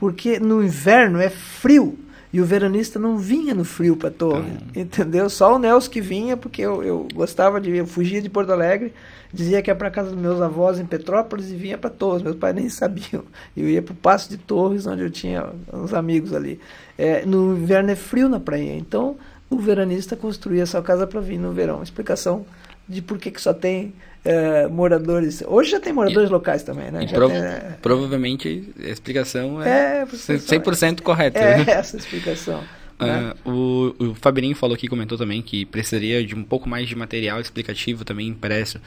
Porque 0.00 0.40
no 0.40 0.64
inverno 0.64 1.20
é 1.20 1.28
frio. 1.28 1.96
E 2.32 2.40
o 2.40 2.44
veranista 2.44 2.98
não 2.98 3.18
vinha 3.18 3.54
no 3.54 3.64
frio 3.64 3.96
para 3.96 4.10
Torre, 4.10 4.52
entendeu? 4.74 5.28
Só 5.28 5.56
o 5.56 5.58
Nelson 5.58 5.90
que 5.90 6.00
vinha, 6.00 6.36
porque 6.36 6.62
eu, 6.62 6.82
eu 6.82 7.08
gostava 7.12 7.60
de. 7.60 7.76
Eu 7.76 7.86
fugia 7.86 8.22
de 8.22 8.30
Porto 8.30 8.50
Alegre, 8.50 8.94
dizia 9.32 9.60
que 9.60 9.68
ia 9.68 9.74
para 9.74 9.90
casa 9.90 10.10
dos 10.10 10.18
meus 10.18 10.40
avós 10.40 10.78
em 10.78 10.86
Petrópolis 10.86 11.50
e 11.50 11.56
vinha 11.56 11.76
para 11.76 11.90
Torres. 11.90 12.22
Meus 12.22 12.36
pais 12.36 12.54
nem 12.54 12.68
sabiam. 12.70 13.24
Eu 13.56 13.68
ia 13.68 13.82
para 13.82 13.92
o 13.92 13.96
Passo 13.96 14.30
de 14.30 14.38
Torres, 14.38 14.86
onde 14.86 15.02
eu 15.02 15.10
tinha 15.10 15.44
uns 15.72 15.92
amigos 15.92 16.32
ali. 16.32 16.60
É, 16.96 17.26
no 17.26 17.56
inverno 17.56 17.90
é 17.90 17.96
frio 17.96 18.28
na 18.28 18.38
praia, 18.38 18.76
então 18.76 19.16
o 19.50 19.58
veranista 19.58 20.14
construía 20.14 20.62
essa 20.62 20.80
casa 20.80 21.08
para 21.08 21.20
vir 21.20 21.38
no 21.38 21.52
verão. 21.52 21.82
Explicação 21.82 22.46
de 22.88 23.02
por 23.02 23.18
que, 23.18 23.32
que 23.32 23.40
só 23.40 23.52
tem 23.52 23.92
é, 24.24 24.66
moradores. 24.68 25.42
Hoje 25.46 25.70
já 25.70 25.80
tem 25.80 25.92
moradores 25.92 26.28
e, 26.28 26.32
locais 26.32 26.62
também, 26.62 26.90
né? 26.90 27.06
Prov 27.06 27.30
tem, 27.30 27.40
é, 27.40 27.78
provavelmente 27.80 28.72
a 28.78 28.88
explicação 28.88 29.62
é, 29.62 30.02
é 30.02 30.06
100% 30.06 31.00
correta. 31.02 31.38
É 31.38 31.58
né? 31.58 31.64
essa 31.72 31.96
a 31.96 32.00
explicação. 32.00 32.62
Né? 32.98 33.32
Uh, 33.46 33.50
o, 33.98 34.10
o 34.10 34.14
Fabrinho 34.14 34.54
falou 34.54 34.74
aqui, 34.74 34.86
comentou 34.86 35.16
também 35.16 35.40
que 35.40 35.64
precisaria 35.64 36.24
de 36.24 36.34
um 36.34 36.42
pouco 36.42 36.68
mais 36.68 36.88
de 36.88 36.94
material 36.94 37.40
explicativo 37.40 38.04
também 38.04 38.28
impresso 38.28 38.78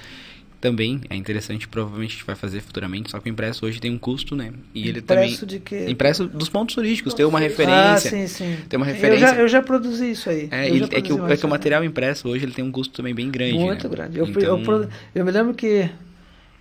também 0.63 1.01
é 1.09 1.15
interessante, 1.17 1.67
provavelmente 1.67 2.11
a 2.11 2.13
gente 2.13 2.25
vai 2.25 2.37
fazer 2.37 2.61
futuramente, 2.61 3.11
só 3.11 3.19
que 3.19 3.29
o 3.29 3.29
impresso 3.29 3.65
hoje 3.65 3.81
tem 3.81 3.91
um 3.91 3.97
custo, 3.97 4.33
né? 4.33 4.53
E 4.73 4.87
ele 4.87 4.99
impresso 4.99 5.41
também 5.41 5.57
de 5.57 5.59
quê? 5.59 5.87
impresso 5.89 6.25
dos 6.25 6.47
pontos 6.47 6.73
turísticos, 6.73 7.13
tem 7.13 7.25
uma 7.25 7.37
referência. 7.37 7.91
Ah, 7.91 7.97
sim, 7.97 8.27
sim. 8.27 8.57
Tem 8.69 8.77
uma 8.77 8.85
referência. 8.85 9.25
Eu 9.25 9.29
já, 9.29 9.41
eu 9.41 9.47
já 9.49 9.61
produzi 9.61 10.11
isso 10.11 10.29
aí. 10.29 10.47
É, 10.49 10.69
ele, 10.69 10.85
é, 10.85 11.01
que, 11.01 11.11
o, 11.11 11.27
é 11.27 11.35
que 11.35 11.45
o 11.45 11.49
material 11.49 11.83
impresso 11.83 12.29
hoje 12.29 12.45
ele 12.45 12.53
tem 12.53 12.63
um 12.63 12.71
custo 12.71 12.93
também 12.93 13.13
bem 13.13 13.29
grande, 13.29 13.55
Muito 13.55 13.89
né? 13.89 13.93
grande. 13.93 14.17
Eu, 14.17 14.25
então... 14.25 14.41
eu, 14.41 14.89
eu, 15.13 15.25
me 15.25 15.31
lembro 15.31 15.53
que 15.53 15.89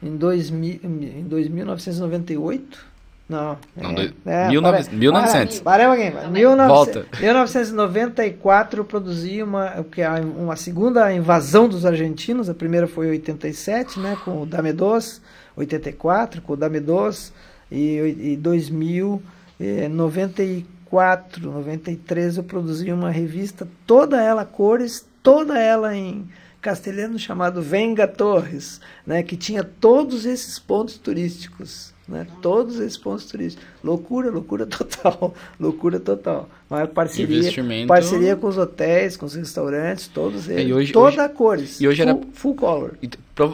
em, 0.02 0.16
2000, 0.16 0.80
em 0.82 1.22
2998 1.28 2.84
não. 3.28 3.56
Não 3.76 3.90
é, 3.90 3.94
do, 3.94 4.14
é, 4.26 4.48
19, 4.48 4.84
para, 4.84 4.96
1900. 4.96 5.60
Para, 5.60 5.88
para, 5.88 6.10
para, 6.12 6.28
1900, 6.28 6.66
Volta. 6.68 7.06
1994 7.20 8.84
produzi 8.84 9.42
uma, 9.42 9.84
que 9.90 10.02
é 10.02 10.10
uma 10.10 10.56
segunda 10.56 11.12
invasão 11.12 11.68
dos 11.68 11.86
argentinos. 11.86 12.50
A 12.50 12.54
primeira 12.54 12.86
foi 12.86 13.06
em 13.08 13.10
87, 13.10 13.98
né, 14.00 14.16
com 14.24 14.42
o 14.42 14.46
Dame 14.46 14.72
2, 14.72 15.22
84 15.56 16.42
com 16.42 16.52
o 16.52 16.56
Dame 16.56 16.80
2 16.80 17.32
e, 17.70 18.32
e 18.32 18.36
2000, 18.36 19.22
eh, 19.58 19.88
94, 19.88 21.50
93 21.50 22.36
eu 22.36 22.44
produzi 22.44 22.92
uma 22.92 23.10
revista 23.10 23.66
toda 23.86 24.22
ela 24.22 24.44
cores, 24.44 25.06
toda 25.22 25.58
ela 25.58 25.96
em 25.96 26.28
castelhano 26.60 27.18
chamado 27.18 27.60
Venga 27.62 28.06
Torres, 28.06 28.80
né, 29.06 29.22
que 29.22 29.36
tinha 29.36 29.64
todos 29.64 30.26
esses 30.26 30.58
pontos 30.58 30.96
turísticos. 30.98 31.91
Né? 32.06 32.26
Todos 32.40 32.80
esses 32.80 32.98
pontos 32.98 33.26
turísticos. 33.26 33.64
Loucura, 33.82 34.28
loucura 34.28 34.66
total. 34.66 35.34
loucura 35.58 36.00
total. 36.00 36.48
Mas 36.68 36.90
parceria, 36.90 37.38
Investimento... 37.38 37.86
parceria 37.86 38.34
com 38.34 38.48
os 38.48 38.58
hotéis, 38.58 39.16
com 39.16 39.24
os 39.24 39.34
restaurantes, 39.34 40.08
todos 40.08 40.48
eles. 40.48 40.68
E 40.68 40.72
hoje, 40.72 40.92
toda 40.92 41.08
hoje, 41.08 41.20
a 41.20 41.28
cores. 41.28 41.80
E 41.80 41.86
hoje 41.86 42.02
full, 42.02 42.10
era 42.10 42.20
full 42.32 42.54
color. 42.54 42.98
E, 43.00 43.08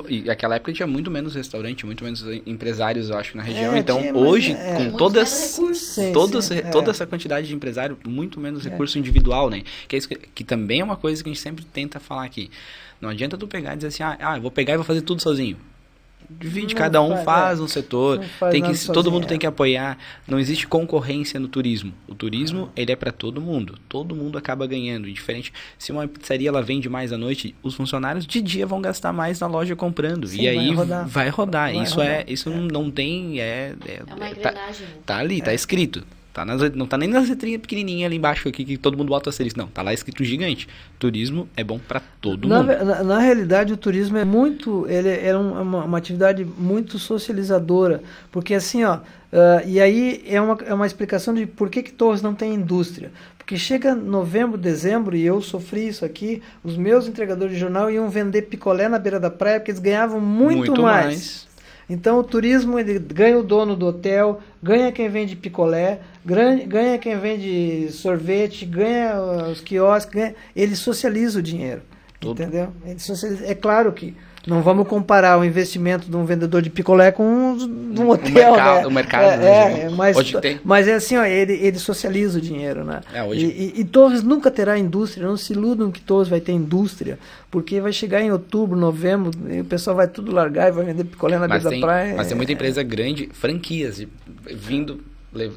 e 0.09 0.23
naquela 0.23 0.57
época 0.57 0.73
tinha 0.73 0.87
muito 0.87 1.11
menos 1.11 1.35
restaurante, 1.35 1.85
muito 1.85 2.03
menos 2.03 2.25
empresários, 2.47 3.11
eu 3.11 3.19
acho, 3.19 3.37
na 3.37 3.43
região. 3.43 3.75
É, 3.75 3.79
então, 3.79 4.01
tinha, 4.01 4.17
hoje, 4.17 4.53
é, 4.53 4.77
com 4.77 4.97
todas, 4.97 5.29
sim, 5.29 6.13
toda 6.13 6.39
é. 6.39 6.91
essa 6.91 7.07
quantidade 7.07 7.49
de 7.49 7.55
empresário, 7.55 7.99
muito 8.07 8.41
menos 8.41 8.65
é. 8.65 8.71
recurso 8.71 8.99
individual, 8.99 9.51
né? 9.51 9.63
Que, 9.87 9.97
é 9.97 9.99
isso 9.99 10.09
que, 10.09 10.17
que, 10.17 10.45
também 10.45 10.81
é 10.81 10.85
uma 10.85 10.97
coisa 10.97 11.23
que 11.23 11.29
a 11.29 11.33
gente 11.33 11.43
sempre 11.43 11.67
tenta 11.67 12.01
falar 12.01 12.25
aqui. 12.25 12.51
Não 12.99 13.11
adianta 13.11 13.37
tu 13.37 13.47
pegar 13.47 13.75
e 13.75 13.77
dizer 13.77 13.89
assim, 13.89 14.03
ah, 14.03 14.17
ah 14.21 14.37
eu 14.39 14.43
vou 14.43 14.51
pegar 14.51 14.73
e 14.73 14.77
vou 14.77 14.87
fazer 14.87 15.03
tudo 15.03 15.21
sozinho 15.21 15.57
divide, 16.31 16.75
não 16.75 16.81
cada 16.81 17.03
um 17.03 17.17
faz, 17.17 17.25
faz 17.25 17.61
é. 17.61 17.63
um 17.63 17.69
setor. 17.69 18.21
Tem 18.51 18.63
que 18.63 18.87
todo 18.89 19.11
mundo 19.11 19.27
tem 19.27 19.39
que 19.39 19.47
apoiar. 19.47 19.99
Não 20.27 20.39
existe 20.39 20.67
concorrência 20.67 21.41
no 21.41 21.49
turismo. 21.49 21.93
O 22.07 22.15
turismo 22.15 22.71
ele 22.77 22.93
é 22.93 22.97
para 22.97 23.11
todo 23.11 23.41
mundo. 23.41 23.79
Todo 23.89 24.15
mundo 24.15 24.37
acaba 24.37 24.67
ganhando. 24.67 25.11
Diferente. 25.11 25.53
Se 25.79 25.91
uma 25.91 26.07
pizzaria 26.07 26.49
ela 26.49 26.63
vende 26.63 26.89
mais 26.89 27.13
à 27.13 27.19
noite, 27.19 27.55
os 27.63 27.75
funcionários 27.75 28.27
de 28.27 28.41
dia 28.41 28.67
vão 28.67 28.81
gastar 28.81 29.13
mais 29.13 29.41
na 29.41 29.47
loja 29.47 29.75
comprando 29.75 30.27
Sim, 30.27 30.43
e 30.43 30.49
aí 30.49 30.67
vai 30.69 30.77
rodar. 30.77 31.09
Vai 31.09 31.29
rodar. 31.29 31.73
Vai 31.73 31.83
isso 31.83 31.97
rodar. 31.97 32.13
é 32.13 32.25
isso 32.29 32.51
é. 32.51 32.55
não 32.55 32.91
tem 32.91 33.41
é, 33.41 33.75
é, 33.87 34.03
é 34.09 34.15
uma 34.15 34.35
tá, 34.35 34.55
tá, 35.07 35.17
ali, 35.19 35.41
tá 35.41 35.55
escrito. 35.55 36.05
Tá 36.39 36.45
nas, 36.45 36.71
não 36.73 36.87
tá 36.87 36.97
nem 36.97 37.09
nas 37.09 37.29
letrinhas 37.29 37.61
pequenininhas 37.61 38.07
ali 38.07 38.17
embaixo 38.17 38.49
aqui 38.49 38.65
que 38.65 38.77
todo 38.77 38.97
mundo 38.97 39.09
bota 39.09 39.29
asterisco. 39.29 39.59
Não, 39.59 39.67
tá 39.67 39.83
lá 39.83 39.93
escrito 39.93 40.23
gigante. 40.23 40.69
Turismo 40.97 41.49
é 41.57 41.65
bom 41.65 41.81
para 41.81 42.01
todo 42.21 42.47
na, 42.47 42.63
mundo. 42.63 42.85
Na, 42.85 43.03
na, 43.03 43.19
realidade, 43.19 43.73
o 43.73 43.77
turismo 43.77 44.17
é 44.17 44.25
muito. 44.25 44.87
Ele 44.89 45.09
é 45.09 45.37
uma, 45.37 45.85
uma 45.85 45.99
atividade 45.99 46.45
muito 46.45 46.97
socializadora. 46.97 48.05
Porque 48.31 48.55
assim, 48.55 48.85
ó. 48.85 48.99
Uh, 49.31 49.67
e 49.67 49.81
aí 49.81 50.25
é 50.27 50.41
uma, 50.41 50.57
é 50.65 50.73
uma 50.73 50.87
explicação 50.87 51.35
de 51.35 51.45
por 51.45 51.69
que, 51.69 51.83
que 51.83 51.93
Torres 51.93 52.23
não 52.23 52.35
tem 52.35 52.55
indústria. 52.55 53.11
Porque 53.37 53.59
chega 53.59 53.95
novembro, 53.95 54.57
dezembro, 54.57 55.17
e 55.17 55.27
eu 55.27 55.43
sofri 55.43 55.89
isso 55.89 56.05
aqui, 56.05 56.41
os 56.63 56.77
meus 56.77 57.09
entregadores 57.09 57.55
de 57.55 57.61
jornal 57.61 57.91
iam 57.91 58.09
vender 58.09 58.43
picolé 58.43 58.89
na 58.89 58.99
beira 58.99 59.19
da 59.19 59.31
praia, 59.31 59.59
porque 59.59 59.71
eles 59.71 59.81
ganhavam 59.81 60.21
muito, 60.21 60.59
muito 60.59 60.83
mais. 60.83 61.07
mais. 61.07 61.48
Então 61.89 62.19
o 62.19 62.25
turismo 62.25 62.79
ele 62.79 62.99
ganha 62.99 63.39
o 63.39 63.43
dono 63.43 63.75
do 63.75 63.87
hotel, 63.87 64.41
ganha 64.63 64.93
quem 64.93 65.09
vende 65.09 65.35
picolé, 65.35 66.01
ganha, 66.25 66.99
quem 66.99 67.19
vende 67.19 67.91
sorvete, 67.91 68.67
ganha 68.67 69.19
os 69.51 69.61
quiosques, 69.61 70.15
ganha, 70.15 70.35
ele 70.55 70.77
socializa 70.77 71.39
o 71.39 71.43
dinheiro. 71.43 71.83
Tudo. 72.21 72.43
Entendeu? 72.43 72.73
Ele 72.85 72.99
socializa, 72.99 73.47
é 73.47 73.55
claro 73.55 73.93
que 73.93 74.15
não 74.49 74.63
vamos 74.63 74.89
comparar 74.89 75.39
o 75.39 75.45
investimento 75.45 76.11
de 76.11 76.17
um 76.17 76.25
vendedor 76.25 76.63
de 76.63 76.71
picolé 76.71 77.13
com 77.13 77.25
um, 77.25 77.93
de 77.93 78.01
um 78.01 78.11
hotel, 78.11 78.31
o 78.33 78.33
mercado, 78.33 78.81
né? 78.81 78.87
O 78.87 78.91
mercado, 78.91 79.43
é, 79.43 79.81
é, 79.83 79.89
mas, 79.91 80.17
mas 80.65 80.89
é 80.89 80.95
assim, 80.95 81.17
ó, 81.17 81.25
ele, 81.25 81.53
ele 81.53 81.79
socializa 81.79 82.39
o 82.39 82.41
dinheiro, 82.41 82.85
né? 82.85 83.01
É, 83.13 83.23
hoje... 83.23 83.45
e, 83.45 83.47
e, 83.77 83.81
e, 83.81 83.85
Torres 83.85 84.23
nunca 84.23 84.51
terá 84.51 84.79
indústria, 84.79 85.27
não 85.27 85.37
se 85.37 85.53
iludam 85.53 85.91
que 85.91 86.01
Torres 86.01 86.29
vai 86.29 86.41
ter 86.41 86.53
indústria, 86.53 87.19
porque 87.51 87.81
vai 87.81 87.93
chegar 87.93 88.23
em 88.23 88.33
outubro, 88.33 88.77
novembro, 88.79 89.31
e 89.51 89.61
o 89.61 89.65
pessoal 89.65 89.95
vai 89.95 90.09
tudo 90.09 90.33
largar 90.33 90.69
e 90.69 90.73
vai 90.73 90.85
vender 90.85 91.05
picolé 91.05 91.39
na 91.39 91.47
beira 91.47 91.71
da 91.71 91.79
praia. 91.79 92.15
Mas 92.17 92.29
tem 92.29 92.37
muita 92.37 92.53
empresa 92.53 92.83
grande, 92.83 93.29
franquias, 93.33 94.03
vindo 94.51 95.01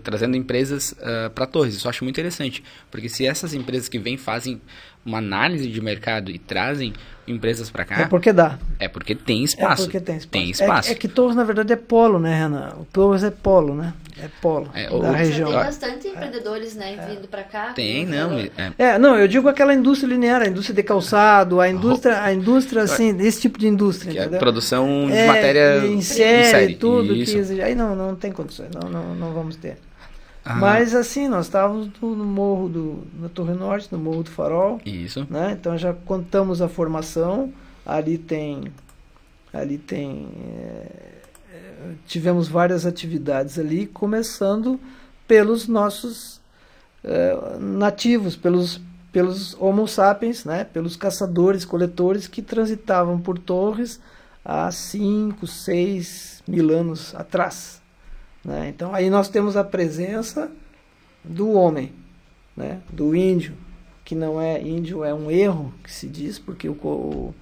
trazendo 0.03 0.35
empresas 0.35 0.91
uh, 0.91 1.29
para 1.33 1.45
Torres. 1.45 1.75
Isso 1.75 1.87
eu 1.87 1.89
acho 1.89 2.03
muito 2.03 2.15
interessante, 2.15 2.63
porque 2.89 3.07
se 3.07 3.25
essas 3.25 3.53
empresas 3.53 3.87
que 3.87 3.97
vêm 3.97 4.17
fazem 4.17 4.61
uma 5.05 5.17
análise 5.17 5.67
de 5.67 5.81
mercado 5.81 6.31
e 6.31 6.37
trazem 6.37 6.93
empresas 7.27 7.69
para 7.69 7.85
cá. 7.85 8.01
É 8.01 8.05
porque 8.05 8.31
dá. 8.31 8.57
É 8.79 8.87
porque 8.87 9.15
tem 9.15 9.43
espaço. 9.43 9.83
É 9.83 9.85
porque 9.85 9.99
tem 9.99 10.17
espaço. 10.17 10.31
Tem 10.31 10.49
espaço. 10.49 10.89
É, 10.89 10.91
é 10.91 10.95
que 10.95 11.07
Torres, 11.07 11.35
na 11.35 11.43
verdade, 11.43 11.73
é 11.73 11.75
polo, 11.75 12.19
né, 12.19 12.37
Renan? 12.37 12.73
O 12.79 12.85
Torres 12.85 13.23
é 13.23 13.31
polo, 13.31 13.75
né? 13.75 13.93
É 14.21 14.27
polo 14.41 14.69
é, 14.73 14.87
da 14.87 14.95
o, 14.95 15.11
região. 15.13 15.49
Tem 15.49 15.57
bastante 15.57 16.07
empreendedores, 16.07 16.75
né, 16.75 16.95
é. 16.95 17.13
vindo 17.13 17.27
para 17.27 17.43
cá. 17.43 17.73
Tem, 17.73 18.05
não. 18.05 18.37
É. 18.37 18.51
é. 18.77 18.99
não, 18.99 19.17
eu 19.17 19.27
digo 19.27 19.47
aquela 19.47 19.73
indústria 19.73 20.09
linear, 20.09 20.41
a 20.41 20.47
indústria 20.47 20.75
de 20.75 20.83
calçado, 20.83 21.59
a 21.59 21.69
indústria, 21.69 22.21
a 22.21 22.33
indústria 22.33 22.83
assim, 22.83 23.17
esse 23.21 23.41
tipo 23.41 23.57
de 23.57 23.67
indústria. 23.67 24.11
Que 24.11 24.35
é 24.35 24.39
produção 24.39 25.07
de 25.09 25.25
matéria 25.25 25.85
em 25.87 26.01
série, 26.01 26.47
em 26.47 26.51
série. 26.51 26.75
tudo. 26.75 27.13
Que, 27.15 27.61
aí 27.61 27.73
não, 27.73 27.95
não 27.95 28.15
tem 28.15 28.31
condições, 28.31 28.69
não, 28.73 28.89
não, 28.89 29.15
não 29.15 29.33
vamos 29.33 29.55
ter. 29.55 29.77
Ah. 30.43 30.55
Mas 30.55 30.95
assim, 30.95 31.27
nós 31.27 31.45
estávamos 31.45 31.89
no, 32.01 32.15
no 32.15 32.25
morro 32.25 32.69
do 32.69 33.03
na 33.19 33.29
Torre 33.29 33.53
Norte, 33.53 33.89
no 33.91 33.99
Morro 33.99 34.23
do 34.23 34.31
Farol. 34.31 34.81
Isso. 34.85 35.27
Né? 35.29 35.55
Então 35.59 35.77
já 35.77 35.93
contamos 35.93 36.61
a 36.61 36.67
formação. 36.67 37.53
Ali 37.85 38.17
tem 38.17 38.71
ali 39.53 39.77
tem 39.77 40.29
é, 40.39 41.21
tivemos 42.05 42.47
várias 42.47 42.85
atividades 42.85 43.59
ali, 43.59 43.85
começando 43.85 44.79
pelos 45.27 45.67
nossos 45.67 46.41
é, 47.03 47.57
nativos, 47.59 48.35
pelos 48.35 48.81
pelos 49.11 49.55
Homo 49.59 49.87
sapiens, 49.87 50.45
né? 50.45 50.63
Pelos 50.63 50.95
caçadores, 50.95 51.65
coletores 51.65 52.27
que 52.27 52.41
transitavam 52.41 53.19
por 53.19 53.37
Torres 53.37 53.99
há 54.43 54.71
5, 54.71 55.45
6 55.45 56.43
mil 56.47 56.69
anos 56.69 57.13
atrás. 57.13 57.80
Né? 58.43 58.69
Então 58.69 58.93
aí 58.93 59.09
nós 59.09 59.29
temos 59.29 59.55
a 59.55 59.63
presença 59.63 60.51
do 61.23 61.51
homem, 61.51 61.91
né? 62.55 62.81
do 62.91 63.15
índio, 63.15 63.53
que 64.03 64.15
não 64.15 64.41
é 64.41 64.61
índio, 64.61 65.03
é 65.03 65.13
um 65.13 65.29
erro 65.29 65.73
que 65.83 65.91
se 65.91 66.07
diz, 66.07 66.39
porque 66.39 66.67
o, 66.67 66.73
o, 66.73 67.35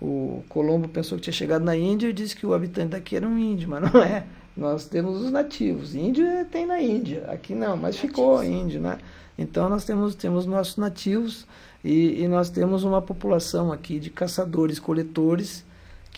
o 0.00 0.44
Colombo 0.48 0.88
pensou 0.88 1.16
que 1.16 1.24
tinha 1.24 1.34
chegado 1.34 1.64
na 1.64 1.76
Índia 1.76 2.08
e 2.08 2.12
disse 2.12 2.36
que 2.36 2.46
o 2.46 2.54
habitante 2.54 2.90
daqui 2.90 3.16
era 3.16 3.26
um 3.26 3.38
índio, 3.38 3.68
mas 3.68 3.92
não 3.92 4.02
é. 4.02 4.24
Nós 4.56 4.86
temos 4.86 5.22
os 5.22 5.30
nativos. 5.30 5.94
Índio 5.94 6.26
é, 6.26 6.44
tem 6.44 6.66
na 6.66 6.80
Índia, 6.80 7.24
aqui 7.28 7.54
não, 7.54 7.76
mas 7.76 7.96
ficou 7.96 8.42
índio, 8.42 8.80
né? 8.80 8.98
Então 9.38 9.68
nós 9.68 9.84
temos, 9.84 10.16
temos 10.16 10.46
nossos 10.46 10.76
nativos 10.76 11.46
e, 11.84 12.22
e 12.22 12.28
nós 12.28 12.50
temos 12.50 12.82
uma 12.82 13.00
população 13.00 13.72
aqui 13.72 14.00
de 14.00 14.10
caçadores-coletores 14.10 15.64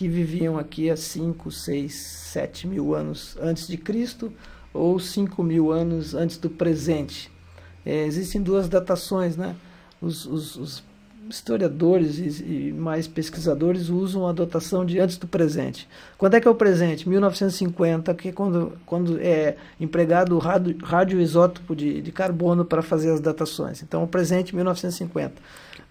que 0.01 0.07
viviam 0.07 0.57
aqui 0.57 0.89
há 0.89 0.97
5, 0.97 1.51
6, 1.51 1.93
7 1.93 2.65
mil 2.65 2.95
anos 2.95 3.37
antes 3.39 3.67
de 3.67 3.77
Cristo 3.77 4.33
ou 4.73 4.99
5 4.99 5.43
mil 5.43 5.71
anos 5.71 6.15
antes 6.15 6.37
do 6.37 6.49
presente. 6.49 7.31
É, 7.85 8.03
existem 8.05 8.41
duas 8.41 8.67
datações, 8.67 9.37
né? 9.37 9.55
Os, 10.01 10.25
os, 10.25 10.55
os 10.55 10.83
historiadores 11.35 12.19
e, 12.19 12.69
e, 12.69 12.73
mais 12.73 13.07
pesquisadores 13.07 13.89
usam 13.89 14.27
a 14.27 14.33
datação 14.33 14.85
de 14.85 14.99
antes 14.99 15.17
do 15.17 15.27
presente. 15.27 15.87
Quando 16.17 16.35
é 16.35 16.41
que 16.41 16.47
é 16.47 16.51
o 16.51 16.55
presente? 16.55 17.07
1950, 17.09 18.13
que 18.13 18.29
é 18.29 18.31
quando, 18.31 18.73
quando 18.85 19.19
é 19.19 19.55
empregado 19.79 20.35
o 20.35 20.39
rádio, 20.39 20.77
radioisótopo 20.83 21.75
de, 21.75 22.01
de 22.01 22.11
carbono 22.11 22.63
para 22.63 22.81
fazer 22.81 23.11
as 23.11 23.19
datações. 23.19 23.81
Então, 23.81 24.03
o 24.03 24.07
presente, 24.07 24.55
1950. 24.55 25.33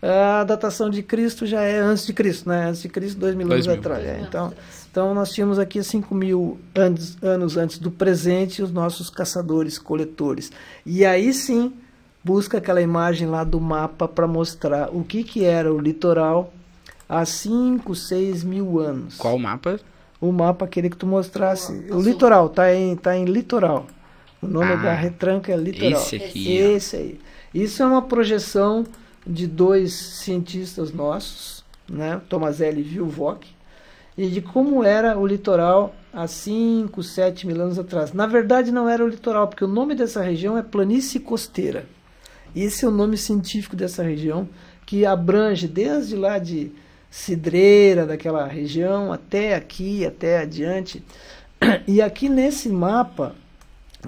A 0.02 0.44
datação 0.44 0.88
de 0.88 1.02
Cristo 1.02 1.44
já 1.44 1.62
é 1.62 1.78
antes 1.78 2.06
de 2.06 2.12
Cristo, 2.12 2.48
né? 2.48 2.68
Antes 2.68 2.82
de 2.82 2.88
Cristo, 2.88 3.18
dois 3.18 3.34
mil 3.34 3.52
anos 3.52 3.68
atrás. 3.68 4.04
É, 4.04 4.20
então, 4.20 4.52
então, 4.90 5.14
nós 5.14 5.30
tínhamos 5.30 5.58
aqui 5.58 5.82
5 5.82 6.12
mil 6.14 6.58
anos, 6.74 7.16
anos 7.22 7.56
antes 7.56 7.78
do 7.78 7.90
presente 7.90 8.62
os 8.62 8.72
nossos 8.72 9.08
caçadores-coletores. 9.08 10.50
E 10.84 11.04
aí 11.04 11.32
sim 11.32 11.72
busca 12.22 12.58
aquela 12.58 12.80
imagem 12.80 13.28
lá 13.28 13.44
do 13.44 13.60
mapa 13.60 14.06
para 14.06 14.26
mostrar 14.26 14.94
o 14.94 15.02
que, 15.02 15.24
que 15.24 15.44
era 15.44 15.72
o 15.72 15.78
litoral 15.78 16.52
há 17.08 17.24
5, 17.24 17.94
6 17.94 18.44
mil 18.44 18.78
anos. 18.78 19.16
Qual 19.16 19.38
mapa? 19.38 19.80
O 20.20 20.30
mapa 20.30 20.64
aquele 20.64 20.90
que 20.90 20.96
tu 20.96 21.06
mostrasse. 21.06 21.72
O, 21.90 21.96
o 21.96 22.02
litoral, 22.02 22.48
tá 22.48 22.74
em, 22.74 22.94
tá 22.94 23.16
em 23.16 23.24
litoral. 23.24 23.86
O 24.42 24.46
nome 24.46 24.72
ah, 24.72 24.76
da 24.76 24.94
retranca 24.94 25.52
é 25.52 25.56
litoral. 25.56 26.00
Esse 26.00 26.16
aqui. 26.16 26.56
Esse 26.56 26.96
aí. 26.96 27.20
Isso 27.52 27.82
é 27.82 27.86
uma 27.86 28.02
projeção 28.02 28.84
de 29.26 29.46
dois 29.46 29.92
cientistas 29.92 30.92
nossos, 30.92 31.64
né? 31.88 32.20
Tomazelli 32.28 32.80
e 32.80 32.84
Vilvoc, 32.84 33.44
e 34.16 34.28
de 34.28 34.40
como 34.40 34.84
era 34.84 35.18
o 35.18 35.26
litoral 35.26 35.94
há 36.12 36.26
5, 36.26 37.02
7 37.02 37.46
mil 37.46 37.60
anos 37.60 37.78
atrás. 37.78 38.12
Na 38.12 38.26
verdade, 38.26 38.70
não 38.70 38.88
era 38.88 39.04
o 39.04 39.08
litoral, 39.08 39.48
porque 39.48 39.64
o 39.64 39.68
nome 39.68 39.94
dessa 39.94 40.22
região 40.22 40.56
é 40.56 40.62
planície 40.62 41.20
costeira. 41.20 41.86
Esse 42.54 42.84
é 42.84 42.88
o 42.88 42.90
nome 42.90 43.16
científico 43.16 43.76
dessa 43.76 44.02
região, 44.02 44.48
que 44.86 45.06
abrange 45.06 45.68
desde 45.68 46.16
lá 46.16 46.38
de 46.38 46.72
Cidreira, 47.10 48.06
daquela 48.06 48.46
região, 48.46 49.12
até 49.12 49.54
aqui, 49.54 50.06
até 50.06 50.38
adiante. 50.38 51.02
E 51.86 52.00
aqui 52.00 52.28
nesse 52.28 52.68
mapa, 52.68 53.34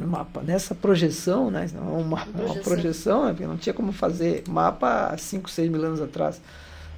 mapa 0.00 0.40
nessa 0.40 0.74
projeção, 0.74 1.50
né? 1.50 1.68
uma, 1.74 2.24
projeção. 2.24 2.54
uma 2.54 2.62
projeção, 2.62 3.24
né? 3.26 3.36
não 3.40 3.56
tinha 3.56 3.74
como 3.74 3.92
fazer 3.92 4.44
mapa 4.48 5.08
há 5.08 5.18
5, 5.18 5.50
6 5.50 5.70
mil 5.70 5.84
anos 5.84 6.00
atrás. 6.00 6.40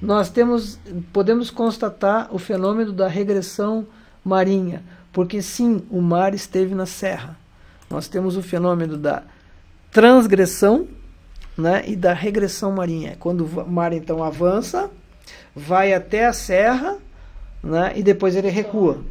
Nós 0.01 0.29
temos, 0.29 0.79
podemos 1.11 1.49
constatar 1.49 2.33
o 2.33 2.37
fenômeno 2.37 2.93
da 2.93 3.07
regressão 3.07 3.87
marinha, 4.23 4.83
porque 5.11 5.41
sim, 5.41 5.83
o 5.89 6.01
mar 6.01 6.33
esteve 6.33 6.75
na 6.75 6.85
serra. 6.85 7.37
Nós 7.89 8.07
temos 8.07 8.37
o 8.37 8.41
fenômeno 8.41 8.97
da 8.97 9.23
transgressão 9.91 10.87
né, 11.57 11.83
e 11.87 11.95
da 11.95 12.13
regressão 12.13 12.71
marinha. 12.71 13.15
Quando 13.19 13.45
o 13.45 13.69
mar 13.69 13.93
então 13.93 14.23
avança, 14.23 14.89
vai 15.55 15.93
até 15.93 16.25
a 16.25 16.33
serra 16.33 16.97
né, 17.63 17.93
e 17.95 18.03
depois 18.03 18.35
ele 18.35 18.49
recua. 18.49 19.03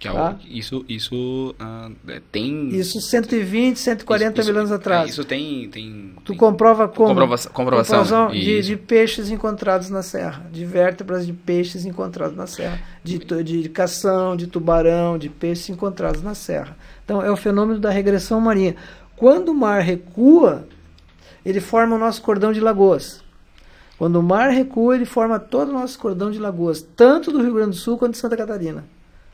Que 0.00 0.08
é 0.08 0.12
tá? 0.12 0.34
isso 0.48 0.82
isso 0.88 1.54
uh, 1.60 2.20
tem. 2.32 2.70
Isso 2.70 3.02
120, 3.02 3.78
140 3.78 4.40
isso, 4.40 4.50
mil 4.50 4.58
anos 4.58 4.72
atrás. 4.72 5.08
É, 5.08 5.10
isso 5.10 5.24
tem. 5.24 5.68
tem 5.68 6.14
tu 6.24 6.34
comprova 6.34 6.88
como? 6.88 7.10
Comprovação, 7.10 7.52
comprovação 7.52 8.30
de, 8.30 8.62
de, 8.62 8.76
peixes 8.78 9.30
encontrados 9.30 9.90
na 9.90 10.02
serra. 10.02 10.46
De 10.50 10.64
vértebras 10.64 11.26
de 11.26 11.34
peixes 11.34 11.84
encontrados 11.84 12.34
na 12.34 12.46
serra. 12.46 12.80
De, 13.04 13.18
de 13.18 13.68
cação, 13.68 14.34
de 14.36 14.46
tubarão, 14.46 15.18
de 15.18 15.28
peixes 15.28 15.68
encontrados 15.68 16.22
na 16.22 16.34
serra. 16.34 16.74
Então 17.04 17.22
é 17.22 17.30
o 17.30 17.36
fenômeno 17.36 17.78
da 17.78 17.90
regressão 17.90 18.40
marinha. 18.40 18.76
Quando 19.14 19.50
o 19.50 19.54
mar 19.54 19.82
recua, 19.82 20.66
ele 21.44 21.60
forma 21.60 21.96
o 21.96 21.98
nosso 21.98 22.22
cordão 22.22 22.52
de 22.52 22.60
lagoas. 22.60 23.22
Quando 23.98 24.16
o 24.16 24.22
mar 24.22 24.48
recua, 24.48 24.94
ele 24.94 25.04
forma 25.04 25.38
todo 25.38 25.68
o 25.68 25.72
nosso 25.72 25.98
cordão 25.98 26.30
de 26.30 26.38
lagoas, 26.38 26.80
tanto 26.96 27.30
do 27.30 27.42
Rio 27.42 27.52
Grande 27.52 27.70
do 27.70 27.76
Sul 27.76 27.98
quanto 27.98 28.12
de 28.12 28.18
Santa 28.18 28.36
Catarina. 28.36 28.84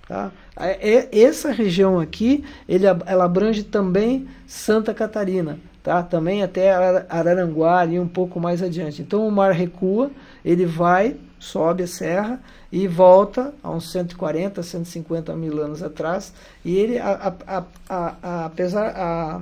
Tá? 0.09 0.31
É, 0.57 0.97
é, 0.97 1.21
essa 1.21 1.51
região 1.51 1.99
aqui, 1.99 2.45
ele, 2.69 2.87
ela 2.87 3.25
abrange 3.25 3.65
também 3.65 4.29
Santa 4.47 4.95
Catarina, 4.95 5.59
tá? 5.83 6.03
também 6.03 6.43
até 6.43 6.73
Araranguá 7.09 7.85
e 7.87 7.99
um 7.99 8.07
pouco 8.07 8.41
mais 8.41 8.63
adiante. 8.63 9.03
Então 9.03 9.27
o 9.27 9.31
mar 9.31 9.53
recua, 9.53 10.11
ele 10.45 10.65
vai, 10.65 11.17
sobe 11.39 11.83
a 11.83 11.87
serra 11.87 12.41
e 12.71 12.87
volta 12.87 13.53
a 13.63 13.71
uns 13.71 13.91
140, 13.91 14.63
150 14.63 15.35
mil 15.35 15.63
anos 15.63 15.83
atrás, 15.83 16.33
e 16.65 16.77
ele, 16.77 16.99
a, 16.99 17.35
a, 17.47 17.65
a, 17.89 18.47
apesar, 18.47 18.93
a, 18.97 19.41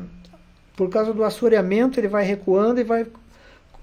por 0.76 0.88
causa 0.90 1.12
do 1.12 1.24
assoreamento, 1.24 2.00
ele 2.00 2.08
vai 2.08 2.24
recuando 2.24 2.80
e 2.80 2.84
vai 2.84 3.06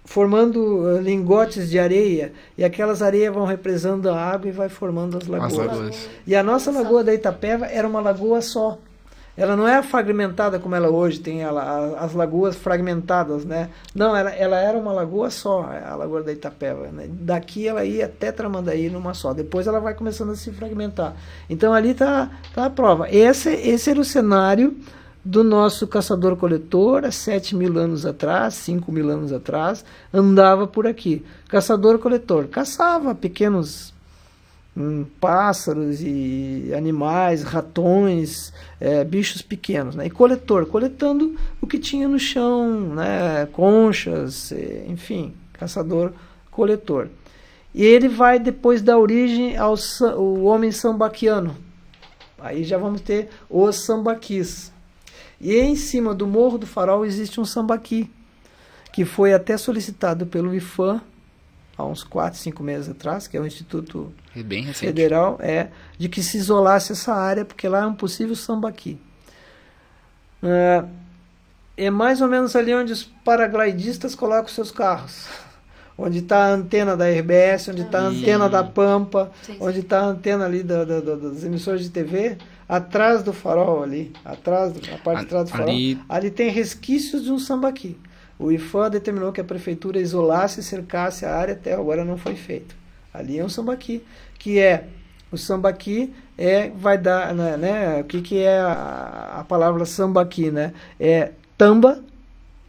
formando 0.03 0.89
eh, 0.89 1.01
lingotes 1.01 1.69
de 1.69 1.79
areia 1.79 2.33
e 2.57 2.63
aquelas 2.63 3.01
areias 3.01 3.33
vão 3.33 3.45
represando 3.45 4.09
a 4.09 4.19
água 4.19 4.49
e 4.49 4.51
vai 4.51 4.67
formando 4.67 5.17
as 5.17 5.27
lagoas. 5.27 5.53
As 5.53 5.57
lagoas. 5.57 6.09
E 6.25 6.35
a 6.35 6.43
nossa 6.43 6.71
lagoa 6.71 7.03
da 7.03 7.13
Itapeva 7.13 7.65
era 7.67 7.87
uma 7.87 8.01
lagoa 8.01 8.41
só. 8.41 8.77
Ela 9.37 9.55
não 9.55 9.65
é 9.65 9.81
fragmentada 9.81 10.59
como 10.59 10.75
ela 10.75 10.89
hoje 10.89 11.19
tem 11.19 11.41
ela, 11.41 11.97
as 11.97 12.13
lagoas 12.13 12.55
fragmentadas, 12.57 13.45
né? 13.45 13.69
Não, 13.95 14.15
ela, 14.15 14.29
ela 14.31 14.59
era 14.59 14.77
uma 14.77 14.91
lagoa 14.91 15.29
só, 15.29 15.69
a 15.85 15.95
lagoa 15.95 16.21
da 16.21 16.33
Itapeva. 16.33 16.87
Né? 16.87 17.07
Daqui 17.09 17.65
ela 17.65 17.85
ia 17.85 18.05
até 18.05 18.31
Tramandaí 18.31 18.89
numa 18.89 19.13
só. 19.13 19.33
Depois 19.33 19.67
ela 19.67 19.79
vai 19.79 19.93
começando 19.93 20.31
a 20.31 20.35
se 20.35 20.51
fragmentar. 20.51 21.15
Então 21.49 21.73
ali 21.73 21.91
está 21.91 22.29
tá 22.53 22.65
a 22.65 22.69
prova. 22.69 23.09
Esse, 23.09 23.49
esse 23.49 23.89
era 23.89 24.01
o 24.01 24.05
cenário 24.05 24.75
do 25.23 25.43
nosso 25.43 25.87
caçador-coletor 25.87 27.05
há 27.05 27.11
7 27.11 27.55
mil 27.55 27.77
anos 27.77 28.05
atrás, 28.05 28.55
5 28.55 28.91
mil 28.91 29.09
anos 29.09 29.31
atrás, 29.31 29.85
andava 30.11 30.65
por 30.65 30.87
aqui. 30.87 31.23
Caçador-coletor 31.47 32.47
caçava 32.47 33.13
pequenos 33.13 33.93
hum, 34.75 35.05
pássaros 35.19 36.01
e 36.01 36.71
animais, 36.75 37.43
ratões, 37.43 38.51
é, 38.79 39.03
bichos 39.03 39.43
pequenos. 39.43 39.95
Né? 39.95 40.07
E 40.07 40.09
coletor, 40.09 40.65
coletando 40.65 41.35
o 41.61 41.67
que 41.67 41.77
tinha 41.77 42.07
no 42.07 42.19
chão, 42.19 42.95
né? 42.95 43.47
conchas, 43.51 44.51
é, 44.51 44.85
enfim, 44.87 45.33
caçador-coletor. 45.53 47.09
E 47.73 47.83
ele 47.83 48.09
vai 48.09 48.39
depois 48.39 48.81
dar 48.81 48.97
origem 48.97 49.55
ao 49.55 49.75
o 50.17 50.43
homem 50.43 50.71
sambaquiano. 50.71 51.55
Aí 52.39 52.63
já 52.63 52.77
vamos 52.77 53.01
ter 53.01 53.29
os 53.49 53.77
sambaquis. 53.77 54.70
E 55.41 55.57
em 55.57 55.75
cima 55.75 56.13
do 56.13 56.27
Morro 56.27 56.59
do 56.59 56.67
Farol 56.67 57.03
existe 57.03 57.41
um 57.41 57.45
sambaqui, 57.45 58.09
que 58.93 59.03
foi 59.03 59.33
até 59.33 59.57
solicitado 59.57 60.27
pelo 60.27 60.53
IFAM 60.53 61.01
há 61.81 61.85
uns 61.85 62.03
4, 62.03 62.37
5 62.39 62.63
meses 62.63 62.89
atrás, 62.89 63.27
que 63.27 63.35
é 63.35 63.39
o 63.39 63.45
Instituto 63.45 64.13
é 64.35 64.73
Federal, 64.73 65.37
é, 65.41 65.69
de 65.97 66.07
que 66.07 66.21
se 66.21 66.37
isolasse 66.37 66.91
essa 66.91 67.13
área, 67.13 67.43
porque 67.43 67.67
lá 67.67 67.81
é 67.81 67.85
um 67.85 67.93
possível 67.93 68.35
sambaqui. 68.35 68.99
É, 70.43 70.83
é 71.77 71.89
mais 71.89 72.21
ou 72.21 72.27
menos 72.27 72.55
ali 72.55 72.73
onde 72.73 72.93
os 72.93 73.03
paraglidistas 73.03 74.15
colocam 74.15 74.47
seus 74.47 74.71
carros. 74.71 75.27
Onde 75.97 76.19
está 76.19 76.45
a 76.45 76.53
antena 76.53 76.97
da 76.97 77.05
RBS, 77.05 77.67
onde 77.67 77.83
está 77.83 77.99
a 77.99 78.07
antena 78.07 78.49
da 78.49 78.63
Pampa, 78.63 79.29
sim, 79.43 79.53
sim. 79.53 79.59
onde 79.61 79.81
está 79.81 79.99
a 79.99 80.05
antena 80.05 80.45
ali 80.45 80.63
da, 80.63 80.83
da, 80.83 80.99
da, 80.99 81.15
das 81.15 81.43
emissoras 81.43 81.81
de 81.81 81.89
TV, 81.91 82.37
atrás 82.71 83.21
do 83.21 83.33
farol 83.33 83.83
ali, 83.83 84.13
atrás, 84.23 84.73
a 84.93 84.97
parte 84.97 85.23
de 85.23 85.25
trás 85.25 85.43
do 85.43 85.51
farol, 85.51 85.67
ali... 85.67 85.99
ali 86.07 86.31
tem 86.31 86.49
resquícios 86.49 87.25
de 87.25 87.29
um 87.29 87.37
sambaqui. 87.37 87.97
O 88.39 88.49
IFAM 88.49 88.89
determinou 88.89 89.33
que 89.33 89.41
a 89.41 89.43
prefeitura 89.43 89.99
isolasse 89.99 90.61
e 90.61 90.63
cercasse 90.63 91.25
a 91.25 91.35
área, 91.35 91.53
até 91.53 91.73
agora 91.73 92.05
não 92.05 92.17
foi 92.17 92.33
feito. 92.35 92.73
Ali 93.13 93.37
é 93.37 93.43
um 93.43 93.49
sambaqui, 93.49 94.01
que 94.39 94.57
é 94.57 94.85
o 95.29 95.37
sambaqui 95.37 96.13
é 96.37 96.69
vai 96.69 96.97
dar, 96.97 97.35
né, 97.35 97.57
né 97.57 97.99
o 97.99 98.05
que 98.05 98.21
que 98.21 98.37
é 98.39 98.57
a, 98.57 99.39
a 99.39 99.43
palavra 99.43 99.83
sambaqui, 99.85 100.49
né? 100.49 100.73
É 100.97 101.31
tamba 101.57 102.01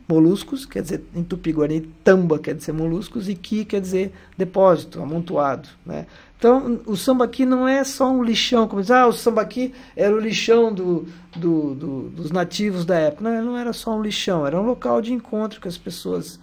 moluscos, 0.09 0.67
quer 0.67 0.83
dizer, 0.83 1.05
em 1.15 1.23
tupi-guarani, 1.23 1.81
tamba 2.03 2.41
quer 2.41 2.57
dizer 2.57 2.73
moluscos 2.73 3.29
e 3.29 3.37
ki 3.37 3.65
quer 3.65 3.81
dizer 3.81 4.13
depósito, 4.37 5.01
amontoado, 5.01 5.69
né? 5.87 6.07
Então, 6.43 6.81
o 6.87 6.97
sambaqui 6.97 7.47
não 7.47 7.69
é 7.69 7.85
só 7.85 8.11
um 8.11 8.21
lixão, 8.21 8.67
como 8.67 8.83
diz, 8.83 8.91
ah, 8.91 9.07
o 9.07 9.13
sambaqui 9.13 9.73
era 9.95 10.13
o 10.13 10.19
lixão 10.19 10.75
do, 10.75 11.07
do, 11.37 11.73
do, 11.77 12.01
dos 12.09 12.33
nativos 12.33 12.85
da 12.85 12.97
época. 12.99 13.23
Não, 13.31 13.45
não 13.45 13.57
era 13.57 13.73
só 13.73 13.97
um 13.97 14.03
lixão, 14.03 14.45
era 14.45 14.61
um 14.61 14.67
local 14.67 15.01
de 15.01 15.13
encontro 15.13 15.61
que 15.61 15.69
as 15.69 15.79
pessoas 15.79 16.41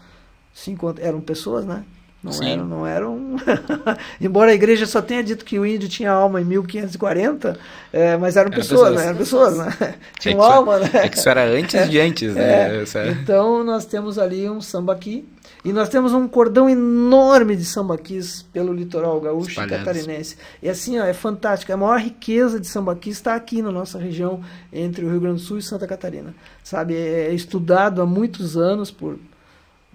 se 0.53 0.71
encontram. 0.71 1.05
Eram 1.05 1.19
pessoas, 1.19 1.65
né? 1.65 1.83
Não 2.23 2.31
Sim. 2.31 2.49
era, 2.53 2.63
não 2.63 2.87
era 2.87 3.09
um. 3.09 3.35
Embora 4.21 4.51
a 4.51 4.53
igreja 4.53 4.85
só 4.85 5.01
tenha 5.01 5.21
dito 5.21 5.43
que 5.43 5.59
o 5.59 5.65
índio 5.65 5.89
tinha 5.89 6.11
alma 6.11 6.39
em 6.39 6.45
1540, 6.45 7.59
é, 7.91 8.15
mas 8.15 8.37
eram 8.37 8.47
Eram 8.51 8.57
pessoas, 8.57 8.81
pessoas. 8.81 8.95
né? 9.01 9.05
Eram 9.07 9.17
pessoas, 9.17 9.57
né? 9.57 9.95
Tinham 10.17 10.37
que 10.39 10.43
isso- 10.45 10.53
alma, 10.53 10.79
né? 10.79 10.89
É 10.93 11.09
que 11.09 11.17
isso 11.17 11.27
era 11.29 11.43
antes 11.45 11.89
de 11.89 11.99
antes, 11.99 12.33
né? 12.35 12.77
É, 12.77 12.83
é- 12.83 13.07
Então 13.21 13.65
nós 13.65 13.85
temos 13.85 14.17
ali 14.17 14.49
um 14.49 14.61
sambaqui 14.61 15.27
e 15.63 15.73
nós 15.73 15.89
temos 15.89 16.13
um 16.13 16.27
cordão 16.27 16.69
enorme 16.69 17.55
de 17.55 17.65
sambaquis 17.65 18.43
pelo 18.53 18.71
litoral 18.73 19.19
gaúcho 19.19 19.49
e 19.49 19.51
Espalhados. 19.51 19.85
catarinense. 19.85 20.37
E 20.63 20.69
assim, 20.69 20.97
ó, 20.99 21.03
é 21.05 21.13
fantástico. 21.13 21.73
A 21.73 21.77
maior 21.77 21.99
riqueza 21.99 22.59
de 22.59 22.67
sambaquis 22.67 23.17
está 23.17 23.35
aqui 23.35 23.61
na 23.61 23.71
nossa 23.71 23.99
região, 23.99 24.41
entre 24.71 25.03
o 25.03 25.09
Rio 25.09 25.19
Grande 25.19 25.41
do 25.41 25.41
Sul 25.41 25.57
e 25.57 25.61
Santa 25.61 25.85
Catarina. 25.85 26.33
Sabe, 26.63 26.95
é 26.95 27.33
estudado 27.33 28.01
há 28.01 28.05
muitos 28.05 28.55
anos 28.55 28.89
por 28.89 29.19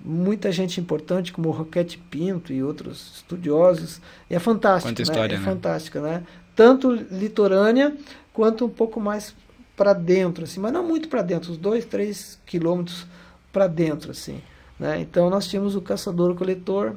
muita 0.05 0.53
gente 0.53 0.79
importante 0.79 1.33
como 1.33 1.49
o 1.49 1.53
Roquete 1.53 1.97
Pinto 1.97 2.53
e 2.53 2.63
outros 2.63 3.13
estudiosos. 3.17 4.03
E 4.29 4.35
é 4.35 4.39
fantástico, 4.39 4.91
Quanta 4.91 5.01
né? 5.01 5.03
história, 5.03 5.35
é 5.35 5.39
né? 5.39 5.45
fantástica, 5.45 6.01
né? 6.03 6.23
Tanto 6.55 6.93
litorânea 6.93 7.97
quanto 8.35 8.67
um 8.67 8.69
pouco 8.69 9.01
mais 9.01 9.35
para 9.75 9.95
dentro, 9.95 10.45
assim, 10.45 10.61
mas 10.61 10.73
não 10.73 10.87
muito 10.87 11.09
para 11.09 11.23
dentro, 11.23 11.51
uns 11.51 11.57
dois, 11.57 11.85
três 11.85 12.39
quilômetros 12.45 13.07
para 13.51 13.67
dentro, 13.67 14.11
assim. 14.11 14.41
Né? 14.79 15.01
Então 15.01 15.31
nós 15.31 15.47
tínhamos 15.47 15.77
o 15.77 15.81
caçador-coletor, 15.81 16.95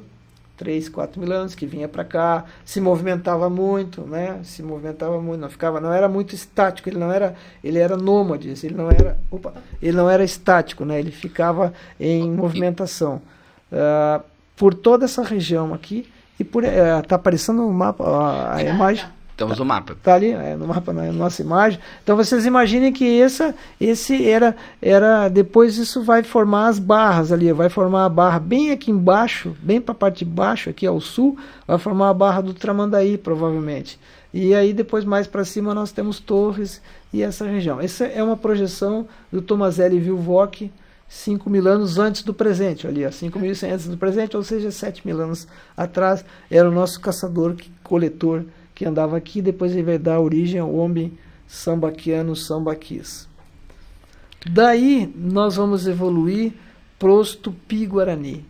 três, 0.56 0.88
quatro 0.88 1.20
mil 1.20 1.32
anos, 1.32 1.54
que 1.54 1.64
vinha 1.64 1.88
para 1.88 2.04
cá, 2.04 2.44
se 2.64 2.80
movimentava 2.80 3.48
muito, 3.48 4.02
né? 4.02 4.40
Se 4.42 4.60
movimentava 4.62 5.20
muito, 5.22 5.40
não 5.40 5.48
ficava, 5.48 5.80
não 5.80 5.92
era 5.92 6.08
muito 6.08 6.34
estático, 6.34 6.88
ele 6.88 6.98
não 6.98 7.12
era, 7.12 7.36
ele 7.62 7.78
era 7.78 7.96
nômade, 7.96 8.52
ele 8.64 8.74
não 8.74 8.90
era, 8.90 9.16
opa, 9.30 9.54
ele 9.80 9.96
não 9.96 10.10
era 10.10 10.24
estático, 10.24 10.84
né? 10.84 10.98
Ele 10.98 11.12
ficava 11.12 11.72
em 11.98 12.28
movimentação 12.30 13.22
Ah, 13.72 14.20
por 14.56 14.74
toda 14.74 15.04
essa 15.04 15.22
região 15.22 15.72
aqui 15.72 16.10
e 16.40 16.44
por 16.44 16.64
está 16.64 17.16
aparecendo 17.16 17.62
no 17.62 17.72
mapa 17.72 18.04
a, 18.04 18.56
a 18.56 18.62
Tá, 18.96 19.12
imagem 19.44 19.58
tá. 19.58 19.64
No 19.64 19.68
mapa. 19.68 19.92
Está 19.92 20.14
ali 20.14 20.30
é, 20.30 20.56
no 20.56 20.66
mapa, 20.66 20.92
na 20.92 21.12
nossa 21.12 21.42
imagem. 21.42 21.78
Então 22.02 22.16
vocês 22.16 22.46
imaginem 22.46 22.92
que 22.92 23.20
essa, 23.20 23.54
esse 23.80 24.28
era, 24.28 24.56
era. 24.80 25.28
Depois 25.28 25.78
isso 25.78 26.02
vai 26.02 26.22
formar 26.22 26.68
as 26.68 26.78
barras 26.78 27.32
ali, 27.32 27.52
vai 27.52 27.68
formar 27.68 28.04
a 28.06 28.08
barra 28.08 28.38
bem 28.38 28.70
aqui 28.70 28.90
embaixo, 28.90 29.56
bem 29.60 29.80
para 29.80 29.92
a 29.92 29.96
parte 29.96 30.24
de 30.24 30.30
baixo, 30.30 30.70
aqui 30.70 30.86
ao 30.86 31.00
sul, 31.00 31.38
vai 31.66 31.78
formar 31.78 32.10
a 32.10 32.14
barra 32.14 32.40
do 32.40 32.54
Tramandaí, 32.54 33.16
provavelmente. 33.16 33.98
E 34.32 34.54
aí 34.54 34.72
depois 34.72 35.04
mais 35.04 35.26
para 35.26 35.44
cima 35.44 35.74
nós 35.74 35.90
temos 35.90 36.20
Torres 36.20 36.82
e 37.12 37.22
essa 37.22 37.46
região. 37.46 37.80
Essa 37.80 38.04
é 38.04 38.22
uma 38.22 38.36
projeção 38.36 39.06
do 39.32 39.40
Tomazelli 39.40 39.98
Vilvoc, 39.98 40.70
5 41.08 41.48
mil 41.48 41.66
anos 41.66 41.98
antes 41.98 42.22
do 42.22 42.34
presente, 42.34 42.86
ali, 42.86 43.04
ó, 43.06 43.08
5.100 43.08 43.72
antes 43.72 43.88
do 43.88 43.96
presente, 43.96 44.36
ou 44.36 44.42
seja, 44.42 44.70
7 44.70 45.06
mil 45.06 45.18
anos 45.20 45.48
atrás, 45.74 46.22
era 46.50 46.68
o 46.68 46.72
nosso 46.72 47.00
caçador, 47.00 47.56
que- 48.78 48.84
andava 48.86 49.16
aqui, 49.16 49.42
depois 49.42 49.72
ele 49.72 49.82
vai 49.82 49.98
dar 49.98 50.20
origem 50.20 50.60
ao 50.60 50.72
homem 50.72 51.12
sambaquiano 51.48 52.36
sambaquis. 52.36 53.28
Daí 54.48 55.12
nós 55.16 55.56
vamos 55.56 55.88
evoluir 55.88 56.52
para 56.96 57.12
os 57.12 57.34
Tupi-Guarani, 57.34 58.44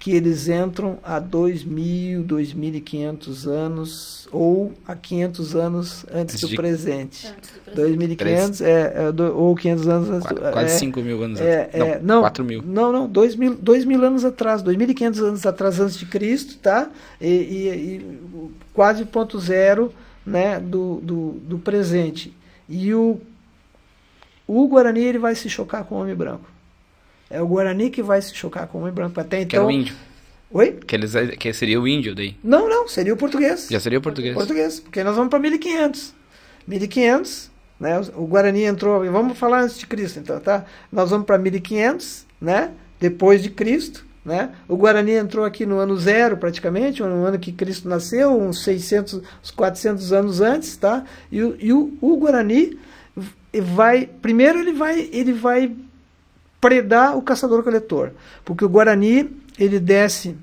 que 0.00 0.12
eles 0.12 0.48
entram 0.48 0.98
há 1.04 1.20
2.000, 1.20 2.24
2.500 2.24 3.46
anos, 3.46 4.26
ou 4.32 4.72
há 4.88 4.96
500 4.96 5.54
anos 5.54 6.06
antes 6.10 6.14
Antes 6.36 6.40
do 6.40 6.48
de- 6.48 6.56
presente. 6.56 7.26
Antes 7.28 7.50
do 7.50 7.60
presente. 7.72 8.16
2.500, 8.16 8.60
é, 8.62 8.92
é, 9.08 9.12
do- 9.12 9.36
ou 9.36 9.54
500 9.54 9.86
anos 9.88 10.08
antes 10.10 10.26
Qua- 10.26 10.32
do, 10.48 10.52
Quase 10.52 10.74
é, 10.74 10.78
5 10.78 11.00
mil 11.02 11.22
anos 11.22 11.38
é, 11.38 11.62
atrás. 11.64 11.90
é, 11.92 11.98
não, 12.00 12.14
não, 12.14 12.20
4 12.22 12.42
mil. 12.42 12.62
Não, 12.62 12.90
não, 12.90 13.06
dois 13.06 13.36
mil, 13.36 13.54
dois 13.54 13.84
mil 13.84 14.02
anos 14.02 14.24
atrás, 14.24 14.62
2.500 14.62 15.18
anos 15.22 15.44
atrás 15.46 15.78
antes 15.78 15.98
de 15.98 16.06
Cristo, 16.06 16.56
tá? 16.58 16.90
E, 17.20 17.26
e- 17.28 17.68
e 17.96 18.50
quase 18.72 19.04
ponto 19.04 19.38
zero 19.38 19.92
né, 20.24 20.58
do, 20.58 20.96
do, 21.02 21.32
do 21.46 21.58
presente. 21.58 22.34
E 22.66 22.94
o, 22.94 23.20
o 24.46 24.66
Guarani 24.66 25.00
ele 25.00 25.18
vai 25.18 25.34
se 25.34 25.48
chocar 25.50 25.84
com 25.84 25.96
o 25.96 25.98
homem 26.00 26.14
branco. 26.14 26.49
É 27.30 27.40
o 27.40 27.46
Guarani 27.46 27.88
que 27.90 28.02
vai 28.02 28.20
se 28.20 28.34
chocar 28.34 28.66
com 28.66 28.78
o 28.78 28.80
homem 28.82 28.92
branco. 28.92 29.18
Até 29.20 29.44
Que 29.44 29.54
era 29.56 29.64
então. 29.64 29.66
o 29.66 29.70
índio. 29.70 29.94
Oi? 30.52 30.72
Que, 30.84 30.96
eles, 30.96 31.12
que 31.38 31.52
seria 31.52 31.80
o 31.80 31.86
índio 31.86 32.12
daí. 32.14 32.36
Não, 32.42 32.68
não, 32.68 32.88
seria 32.88 33.14
o 33.14 33.16
português. 33.16 33.68
Já 33.70 33.78
seria 33.78 33.98
o 34.00 34.02
português. 34.02 34.34
Português, 34.34 34.80
porque 34.80 35.04
nós 35.04 35.14
vamos 35.14 35.30
para 35.30 35.38
1500. 35.38 36.12
1500, 36.66 37.50
né? 37.78 38.00
O 38.16 38.26
Guarani 38.26 38.64
entrou, 38.64 39.04
vamos 39.10 39.38
falar 39.38 39.62
antes 39.62 39.78
de 39.78 39.86
Cristo, 39.86 40.18
então, 40.18 40.40
tá? 40.40 40.64
Nós 40.90 41.10
vamos 41.10 41.24
para 41.26 41.38
1500, 41.38 42.26
né? 42.40 42.72
Depois 42.98 43.42
de 43.42 43.50
Cristo, 43.50 44.04
né? 44.24 44.50
O 44.68 44.76
Guarani 44.76 45.12
entrou 45.12 45.44
aqui 45.44 45.64
no 45.64 45.78
ano 45.78 45.96
zero, 45.96 46.36
praticamente, 46.36 47.00
no 47.00 47.24
ano 47.24 47.38
que 47.38 47.52
Cristo 47.52 47.88
nasceu, 47.88 48.36
uns 48.36 48.64
600, 48.64 49.14
uns 49.42 49.50
400 49.52 50.12
anos 50.12 50.40
antes, 50.40 50.76
tá? 50.76 51.04
E, 51.30 51.42
o- 51.42 51.56
e 51.60 51.72
o, 51.72 51.92
o 52.00 52.16
Guarani 52.16 52.76
vai, 53.62 54.06
primeiro 54.20 54.58
ele 54.58 54.72
vai, 54.72 55.08
ele 55.12 55.32
vai 55.32 55.72
predar 56.60 57.16
o 57.16 57.22
caçador-coletor, 57.22 58.10
porque 58.44 58.64
o 58.64 58.68
Guarani 58.68 59.30
ele 59.58 59.80
desce 59.80 60.36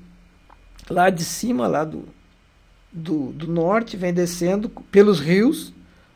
lá 0.90 1.10
de 1.10 1.24
cima, 1.24 1.66
lá 1.66 1.84
do, 1.84 2.04
do, 2.92 3.32
do 3.32 3.46
norte, 3.46 3.96
vem 3.96 4.12
descendo 4.12 4.68
pelos 4.90 5.20
rios, 5.20 5.72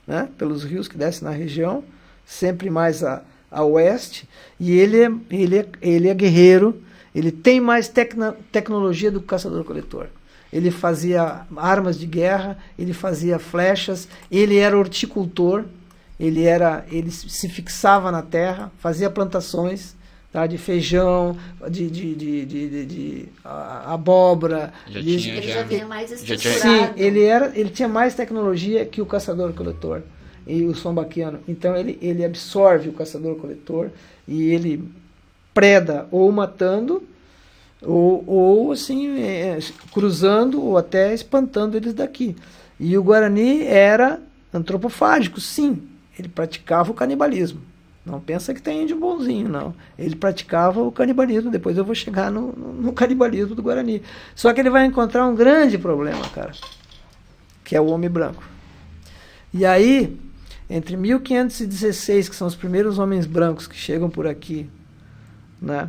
né? 0.06 0.28
pelos 0.36 0.64
rios 0.64 0.88
que 0.88 0.96
descem 0.96 1.24
na 1.24 1.34
região, 1.34 1.84
sempre 2.24 2.70
mais 2.70 3.04
a, 3.04 3.22
a 3.50 3.64
oeste, 3.64 4.28
e 4.58 4.72
ele 4.72 5.02
é, 5.02 5.12
ele, 5.30 5.58
é, 5.58 5.66
ele 5.80 6.08
é 6.08 6.14
guerreiro, 6.14 6.82
ele 7.14 7.30
tem 7.30 7.60
mais 7.60 7.88
tecna, 7.88 8.34
tecnologia 8.50 9.10
do 9.10 9.20
caçador-coletor. 9.20 10.06
Ele 10.52 10.70
fazia 10.70 11.46
armas 11.56 11.98
de 11.98 12.06
guerra, 12.06 12.58
ele 12.78 12.92
fazia 12.92 13.38
flechas, 13.38 14.08
ele 14.30 14.58
era 14.58 14.76
horticultor, 14.76 15.64
ele 16.18 16.44
era 16.44 16.84
ele 16.90 17.10
se 17.10 17.48
fixava 17.48 18.10
na 18.12 18.22
terra, 18.22 18.70
fazia 18.78 19.10
plantações 19.10 19.94
tá, 20.32 20.46
de 20.46 20.56
feijão, 20.56 21.36
de, 21.70 21.90
de, 21.90 22.14
de, 22.14 22.46
de, 22.46 22.86
de- 22.86 23.28
abóbora. 23.44 24.72
Já 24.88 25.00
de- 25.00 25.18
tinha, 25.18 25.34
Ele 25.36 25.46
já- 25.46 25.54
já 25.54 25.62
vinha 25.62 25.86
mais 25.86 26.08
tinha- 26.22 26.34
estruturado. 26.36 26.86
Sim, 26.86 26.92
ele 27.02 27.22
era, 27.22 27.52
ele 27.54 27.70
tinha 27.70 27.88
mais 27.88 28.14
tecnologia 28.14 28.84
que 28.86 29.02
o 29.02 29.06
caçador-coletor 29.06 30.02
e 30.46 30.64
o 30.64 30.74
sombaquiano. 30.74 31.40
Então 31.46 31.76
ele, 31.76 31.98
ele 32.00 32.24
absorve 32.24 32.88
o 32.88 32.92
caçador-coletor 32.92 33.90
e 34.26 34.44
ele 34.44 34.82
preda 35.52 36.06
ou 36.10 36.30
matando 36.32 37.02
ou, 37.82 38.24
ou 38.26 38.72
assim 38.72 39.20
é, 39.20 39.58
cruzando 39.92 40.62
ou 40.64 40.78
até 40.78 41.12
espantando 41.12 41.76
eles 41.76 41.92
daqui. 41.94 42.34
E 42.80 42.96
o 42.96 43.02
Guarani 43.02 43.64
era 43.66 44.20
antropofágico, 44.52 45.40
sim. 45.40 45.82
Ele 46.18 46.28
praticava 46.28 46.90
o 46.90 46.94
canibalismo. 46.94 47.60
Não 48.04 48.20
pensa 48.20 48.52
que 48.52 48.60
tem 48.60 48.82
índio 48.82 48.98
bonzinho, 48.98 49.48
não. 49.48 49.74
Ele 49.96 50.16
praticava 50.16 50.82
o 50.82 50.90
canibalismo. 50.90 51.50
Depois 51.50 51.78
eu 51.78 51.84
vou 51.84 51.94
chegar 51.94 52.30
no, 52.30 52.52
no, 52.52 52.92
canibalismo 52.92 53.54
do 53.54 53.62
Guarani. 53.62 54.02
Só 54.34 54.52
que 54.52 54.60
ele 54.60 54.70
vai 54.70 54.84
encontrar 54.84 55.26
um 55.26 55.34
grande 55.34 55.78
problema, 55.78 56.28
cara, 56.30 56.52
que 57.62 57.76
é 57.76 57.80
o 57.80 57.86
homem 57.86 58.10
branco. 58.10 58.42
E 59.54 59.64
aí, 59.64 60.18
entre 60.68 60.96
1516, 60.96 62.28
que 62.28 62.34
são 62.34 62.48
os 62.48 62.56
primeiros 62.56 62.98
homens 62.98 63.24
brancos 63.24 63.68
que 63.68 63.76
chegam 63.76 64.10
por 64.10 64.26
aqui, 64.26 64.68
né? 65.60 65.88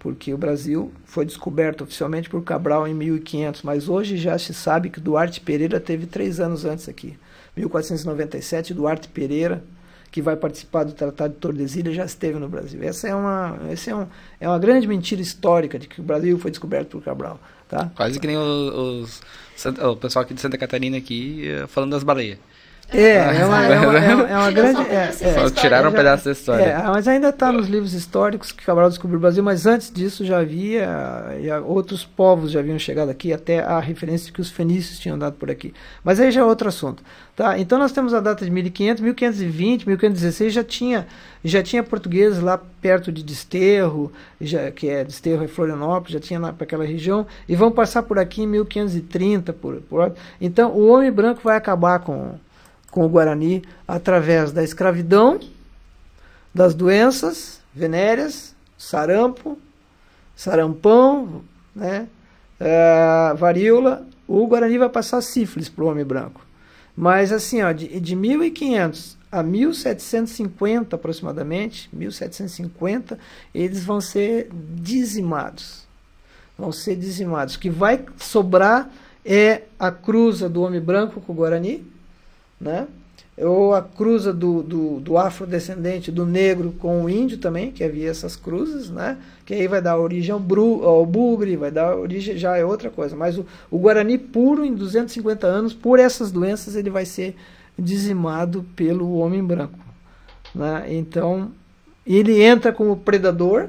Porque 0.00 0.34
o 0.34 0.38
Brasil 0.38 0.90
foi 1.04 1.26
descoberto 1.26 1.84
oficialmente 1.84 2.28
por 2.28 2.42
Cabral 2.42 2.88
em 2.88 2.94
1500, 2.94 3.62
mas 3.62 3.88
hoje 3.88 4.16
já 4.16 4.36
se 4.38 4.52
sabe 4.52 4.90
que 4.90 4.98
Duarte 4.98 5.40
Pereira 5.40 5.78
teve 5.78 6.06
três 6.06 6.40
anos 6.40 6.64
antes 6.64 6.88
aqui. 6.88 7.16
1497, 7.60 8.74
Duarte 8.74 9.08
Pereira, 9.08 9.62
que 10.10 10.20
vai 10.20 10.34
participar 10.36 10.84
do 10.84 10.92
Tratado 10.92 11.34
de 11.34 11.38
Tordesilhas, 11.40 11.94
já 11.94 12.04
esteve 12.04 12.38
no 12.38 12.48
Brasil. 12.48 12.82
Essa 12.82 13.08
é 13.08 13.14
uma, 13.14 13.58
essa 13.70 13.90
é, 13.90 13.94
um, 13.94 14.06
é 14.40 14.48
uma 14.48 14.58
grande 14.58 14.86
mentira 14.88 15.22
histórica 15.22 15.78
de 15.78 15.86
que 15.86 16.00
o 16.00 16.04
Brasil 16.04 16.36
foi 16.38 16.50
descoberto 16.50 16.90
por 16.98 17.02
Cabral. 17.02 17.40
Tá? 17.68 17.88
Quase 17.94 18.18
que 18.18 18.26
nem 18.26 18.36
os, 18.36 18.74
os- 18.74 19.76
o 19.80 19.94
pessoal 19.96 20.24
aqui 20.24 20.34
de 20.34 20.40
Santa 20.40 20.58
Catarina 20.58 20.96
aqui 20.96 21.46
eh, 21.46 21.66
falando 21.68 21.92
das 21.92 22.02
baleias. 22.02 22.38
É, 22.92 23.40
é 23.40 23.44
uma, 23.46 23.64
é 23.66 23.78
uma, 23.80 23.98
é 23.98 24.14
uma- 24.14 24.28
é 24.28 24.36
uma 24.36 24.50
grande. 24.50 24.72
só 24.76 24.82
É, 24.82 24.84
conheci 24.84 24.94
é. 25.24 25.28
essa 25.28 25.34
Só 25.40 25.46
história. 25.46 25.50
tiraram 25.50 25.90
um 25.90 25.92
pedaço 25.92 26.24
da 26.24 26.32
história. 26.32 26.62
É, 26.64 26.82
mas 26.82 27.06
ainda 27.06 27.28
está 27.28 27.52
nos 27.52 27.68
livros 27.68 27.94
históricos 27.94 28.50
que 28.50 28.64
Cabral 28.64 28.88
descobriu 28.88 29.18
o 29.18 29.20
Brasil, 29.20 29.42
mas 29.44 29.64
antes 29.64 29.92
disso 29.92 30.24
já 30.24 30.40
havia, 30.40 30.88
já 31.42 31.60
outros 31.60 32.04
povos 32.04 32.50
já 32.50 32.58
haviam 32.60 32.78
chegado 32.78 33.08
aqui, 33.08 33.32
até 33.32 33.60
a 33.60 33.78
referência 33.78 34.26
de 34.26 34.32
que 34.32 34.40
os 34.40 34.50
fenícios 34.50 34.98
tinham 34.98 35.14
andado 35.14 35.34
por 35.34 35.50
aqui. 35.50 35.72
Mas 36.02 36.18
aí 36.18 36.30
já 36.32 36.40
é 36.40 36.44
outro 36.44 36.68
assunto. 36.68 37.02
Tá? 37.36 37.58
Então 37.58 37.78
nós 37.78 37.92
temos 37.92 38.12
a 38.12 38.20
data 38.20 38.44
de 38.44 38.50
1500, 38.50 39.00
1520, 39.02 39.86
1516 39.86 40.52
já 40.52 40.64
tinha, 40.64 41.06
já 41.44 41.62
tinha 41.62 41.82
portugueses 41.82 42.40
lá 42.40 42.60
perto 42.82 43.10
de 43.12 43.22
Desterro, 43.22 44.12
já, 44.40 44.70
que 44.72 44.88
é 44.88 45.04
Desterro 45.04 45.44
é 45.44 45.48
Florianópolis, 45.48 46.12
já 46.14 46.20
tinha 46.20 46.40
para 46.40 46.64
aquela 46.64 46.84
região, 46.84 47.26
e 47.48 47.54
vão 47.54 47.70
passar 47.70 48.02
por 48.02 48.18
aqui 48.18 48.42
em 48.42 48.46
1530. 48.48 49.52
Por, 49.54 49.76
por, 49.88 50.12
então 50.40 50.72
o 50.72 50.88
homem 50.88 51.10
branco 51.10 51.40
vai 51.42 51.56
acabar 51.56 52.00
com 52.00 52.32
com 52.90 53.04
o 53.04 53.08
Guarani 53.08 53.62
através 53.86 54.52
da 54.52 54.62
escravidão, 54.62 55.40
das 56.52 56.74
doenças 56.74 57.60
venéreas, 57.74 58.54
sarampo, 58.76 59.58
sarampão, 60.34 61.42
né? 61.74 62.08
uh, 62.60 63.36
varíola, 63.36 64.06
o 64.28 64.46
Guarani 64.46 64.78
vai 64.78 64.88
passar 64.88 65.20
sífilis 65.22 65.68
para 65.68 65.84
o 65.84 65.88
homem 65.88 66.04
branco. 66.04 66.44
Mas 66.96 67.32
assim, 67.32 67.62
ó, 67.62 67.72
de, 67.72 67.98
de 67.98 68.14
1500 68.14 69.16
a 69.32 69.42
1750 69.42 70.96
aproximadamente, 70.96 71.88
1750, 71.92 73.18
eles 73.54 73.84
vão 73.84 74.00
ser 74.00 74.48
dizimados. 74.52 75.88
Vão 76.58 76.72
ser 76.72 76.96
dizimados. 76.96 77.54
O 77.54 77.60
que 77.60 77.70
vai 77.70 78.04
sobrar 78.18 78.90
é 79.24 79.62
a 79.78 79.90
cruza 79.90 80.48
do 80.48 80.62
homem 80.62 80.80
branco 80.80 81.20
com 81.20 81.32
o 81.32 81.36
Guarani, 81.36 81.86
né? 82.60 82.86
ou 83.42 83.74
a 83.74 83.80
cruza 83.80 84.32
do, 84.32 84.62
do, 84.62 85.00
do 85.00 85.16
afrodescendente 85.16 86.12
do 86.12 86.26
negro 86.26 86.74
com 86.78 87.04
o 87.04 87.10
índio 87.10 87.38
também, 87.38 87.72
que 87.72 87.82
havia 87.82 88.10
essas 88.10 88.36
cruzes, 88.36 88.90
né? 88.90 89.16
que 89.46 89.54
aí 89.54 89.66
vai 89.66 89.80
dar 89.80 89.98
origem 89.98 90.32
ao, 90.32 90.40
bru, 90.40 90.84
ao 90.84 91.06
bugre, 91.06 91.56
vai 91.56 91.70
dar 91.70 91.96
origem, 91.96 92.36
já 92.36 92.56
é 92.56 92.64
outra 92.64 92.90
coisa. 92.90 93.16
Mas 93.16 93.38
o, 93.38 93.46
o 93.70 93.78
Guarani 93.78 94.18
puro, 94.18 94.64
em 94.64 94.74
250 94.74 95.46
anos, 95.46 95.72
por 95.72 95.98
essas 95.98 96.30
doenças, 96.30 96.76
ele 96.76 96.90
vai 96.90 97.06
ser 97.06 97.34
dizimado 97.78 98.64
pelo 98.76 99.16
homem 99.16 99.42
branco. 99.42 99.78
Né? 100.54 100.86
Então, 100.88 101.50
ele 102.06 102.42
entra 102.42 102.72
como 102.72 102.96
predador, 102.96 103.68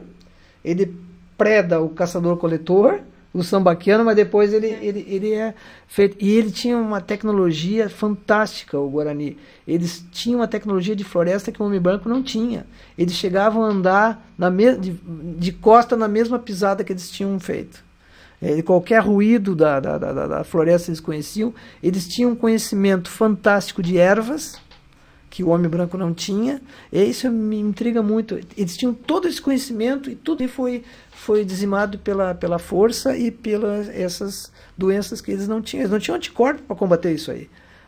ele 0.65 0.93
preda 1.38 1.80
o 1.80 1.89
caçador-coletor, 1.89 2.99
o 3.33 3.43
sambaquiano, 3.43 4.03
mas 4.03 4.15
depois 4.15 4.53
ele, 4.53 4.67
ele, 4.67 5.05
ele 5.07 5.33
é 5.33 5.53
feito. 5.87 6.17
E 6.19 6.31
ele 6.31 6.51
tinha 6.51 6.77
uma 6.77 6.99
tecnologia 6.99 7.89
fantástica, 7.89 8.77
o 8.77 8.89
Guarani. 8.89 9.37
Eles 9.67 10.05
tinham 10.11 10.39
uma 10.39 10.47
tecnologia 10.47 10.95
de 10.95 11.03
floresta 11.03 11.51
que 11.51 11.61
o 11.61 11.65
homem 11.65 11.79
branco 11.79 12.09
não 12.09 12.21
tinha. 12.21 12.65
Eles 12.97 13.13
chegavam 13.13 13.63
a 13.63 13.67
andar 13.67 14.31
na 14.37 14.49
me, 14.49 14.75
de, 14.75 14.91
de 15.37 15.51
costa 15.51 15.95
na 15.95 16.07
mesma 16.07 16.37
pisada 16.39 16.83
que 16.83 16.91
eles 16.91 17.09
tinham 17.09 17.39
feito. 17.39 17.83
É, 18.41 18.61
qualquer 18.63 19.01
ruído 19.01 19.55
da, 19.55 19.79
da, 19.79 19.97
da, 19.97 20.27
da 20.27 20.43
floresta 20.43 20.89
eles 20.89 20.99
conheciam. 20.99 21.53
Eles 21.81 22.07
tinham 22.07 22.31
um 22.31 22.35
conhecimento 22.35 23.09
fantástico 23.09 23.81
de 23.81 23.97
ervas 23.97 24.59
que 25.31 25.43
o 25.43 25.47
homem 25.47 25.69
branco 25.69 25.97
não 25.97 26.13
tinha. 26.13 26.61
E 26.91 27.03
isso 27.03 27.31
me 27.31 27.57
intriga 27.57 28.03
muito. 28.03 28.39
Eles 28.55 28.77
tinham 28.77 28.93
todo 28.93 29.27
esse 29.27 29.41
conhecimento 29.41 30.11
e 30.11 30.15
tudo 30.15 30.47
foi 30.47 30.83
foi 31.11 31.45
dizimado 31.45 31.99
pela, 31.99 32.33
pela 32.33 32.57
força 32.57 33.15
e 33.15 33.29
pelas 33.29 33.87
essas 33.89 34.51
doenças 34.75 35.21
que 35.21 35.31
eles 35.31 35.47
não 35.47 35.61
tinham. 35.61 35.81
Eles 35.81 35.91
não 35.91 35.99
tinham 35.99 36.17
anticorpo 36.17 36.63
para 36.63 36.75
combater 36.75 37.13
isso 37.13 37.31
aí, 37.31 37.47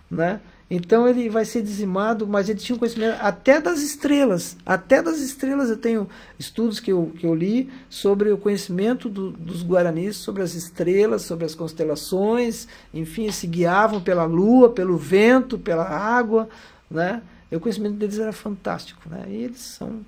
né? 0.09 0.39
Então 0.69 1.07
ele 1.07 1.29
vai 1.29 1.43
ser 1.43 1.61
dizimado, 1.61 2.25
mas 2.27 2.47
ele 2.47 2.59
tinha 2.59 2.77
conhecimento 2.77 3.17
até 3.19 3.59
das 3.59 3.81
estrelas. 3.81 4.55
Até 4.65 5.01
das 5.01 5.19
estrelas 5.19 5.69
eu 5.69 5.77
tenho 5.77 6.07
estudos 6.39 6.79
que 6.79 6.91
eu, 6.91 7.11
que 7.17 7.25
eu 7.25 7.35
li 7.35 7.69
sobre 7.89 8.31
o 8.31 8.37
conhecimento 8.37 9.09
do, 9.09 9.31
dos 9.31 9.63
guaranis, 9.63 10.15
sobre 10.15 10.41
as 10.41 10.53
estrelas, 10.53 11.23
sobre 11.23 11.45
as 11.45 11.53
constelações, 11.53 12.67
enfim, 12.93 13.29
se 13.31 13.47
guiavam 13.47 13.99
pela 13.99 14.25
lua, 14.25 14.69
pelo 14.69 14.95
vento, 14.95 15.59
pela 15.59 15.83
água, 15.83 16.47
né? 16.89 17.21
E 17.53 17.55
o 17.55 17.59
conhecimento 17.59 17.93
deles 17.97 18.17
era 18.17 18.33
fantástico, 18.33 19.07
né? 19.07 19.25
E 19.27 19.43
eles 19.43 19.59
são 19.59 20.03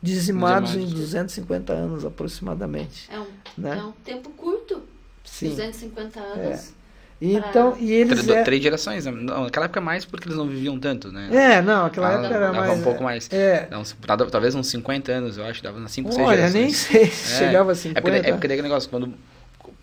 dizimados, 0.00 0.70
dizimados. 0.70 0.92
em 0.92 1.00
250 1.00 1.72
anos 1.72 2.04
aproximadamente. 2.04 3.10
É 3.10 3.18
um, 3.18 3.26
né? 3.58 3.78
é 3.78 3.82
um 3.82 3.90
tempo 4.04 4.30
curto. 4.30 4.80
Sim. 5.24 5.48
250 5.48 6.20
anos. 6.20 6.70
É. 6.70 6.84
E 7.20 7.34
então, 7.34 7.76
e 7.80 7.92
eles 7.92 8.22
três, 8.22 8.38
é... 8.38 8.42
três 8.44 8.62
gerações, 8.62 9.06
né? 9.06 9.10
não, 9.10 9.42
naquela 9.42 9.64
época 9.64 9.80
mais 9.80 10.04
porque 10.04 10.28
eles 10.28 10.38
não 10.38 10.46
viviam 10.46 10.78
tanto, 10.78 11.10
né? 11.10 11.30
É, 11.32 11.62
não, 11.62 11.86
aquela 11.86 12.10
ah, 12.10 12.12
época 12.12 12.34
era 12.34 12.52
dava 12.52 12.66
mais. 12.66 12.78
um 12.78 12.82
pouco 12.84 13.02
mais. 13.02 13.32
É. 13.32 13.68
Dava, 14.06 14.30
talvez 14.30 14.54
uns 14.54 14.68
50 14.68 15.10
anos, 15.10 15.36
eu 15.36 15.44
acho, 15.46 15.64
dava 15.64 15.80
uns 15.80 15.90
5, 15.90 16.12
6 16.12 16.24
Olha, 16.24 16.36
gerações. 16.36 16.62
nem 16.62 16.72
sei 16.72 17.06
se 17.10 17.34
é. 17.34 17.38
chegava 17.38 17.72
a 17.72 17.74
50. 17.74 17.98
É 17.98 18.02
porque, 18.02 18.28
é 18.28 18.32
porque 18.32 18.48
daí 18.48 18.62
negócio, 18.62 18.88
quando 18.88 19.12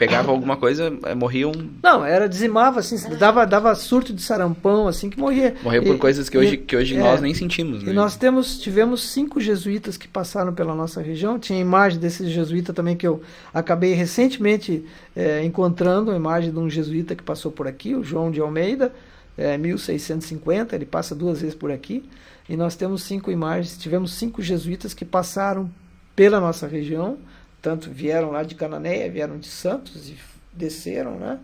pegava 0.01 0.31
alguma 0.31 0.57
coisa, 0.57 0.91
eh, 1.03 1.13
morriam. 1.13 1.51
Não, 1.83 2.03
era 2.03 2.27
dizimava 2.27 2.79
assim, 2.79 2.97
dava, 3.19 3.45
dava 3.45 3.75
surto 3.75 4.11
de 4.11 4.23
sarampão 4.23 4.87
assim 4.87 5.11
que 5.11 5.19
morria. 5.19 5.53
Morreu 5.61 5.83
por 5.83 5.99
coisas 5.99 6.27
que 6.27 6.35
hoje, 6.35 6.57
que 6.57 6.75
hoje 6.75 6.95
é, 6.95 6.99
nós 6.99 7.21
nem 7.21 7.35
sentimos. 7.35 7.83
Né? 7.83 7.91
E 7.91 7.93
nós 7.93 8.15
temos 8.15 8.57
tivemos 8.57 9.11
cinco 9.11 9.39
jesuítas 9.39 9.97
que 9.97 10.07
passaram 10.07 10.55
pela 10.55 10.73
nossa 10.73 11.03
região. 11.03 11.37
Tinha 11.37 11.59
imagem 11.59 11.99
desse 11.99 12.27
jesuíta 12.27 12.73
também 12.73 12.97
que 12.97 13.05
eu 13.05 13.21
acabei 13.53 13.93
recentemente 13.93 14.83
é, 15.15 15.45
encontrando, 15.45 16.09
a 16.09 16.15
imagem 16.15 16.51
de 16.51 16.57
um 16.57 16.67
jesuíta 16.67 17.13
que 17.13 17.21
passou 17.21 17.51
por 17.51 17.67
aqui, 17.67 17.93
o 17.93 18.03
João 18.03 18.31
de 18.31 18.41
Almeida, 18.41 18.91
é, 19.37 19.55
1650. 19.55 20.75
Ele 20.75 20.85
passa 20.87 21.13
duas 21.13 21.41
vezes 21.41 21.53
por 21.53 21.69
aqui. 21.69 22.03
E 22.49 22.57
nós 22.57 22.75
temos 22.75 23.03
cinco 23.03 23.29
imagens. 23.29 23.77
Tivemos 23.77 24.13
cinco 24.13 24.41
jesuítas 24.41 24.95
que 24.95 25.05
passaram 25.05 25.69
pela 26.15 26.39
nossa 26.39 26.65
região 26.65 27.19
tanto 27.61 27.89
vieram 27.89 28.31
lá 28.31 28.43
de 28.43 28.55
Cananéia, 28.55 29.09
vieram 29.09 29.37
de 29.37 29.47
Santos 29.47 30.09
e 30.09 30.17
desceram, 30.53 31.17
né? 31.17 31.39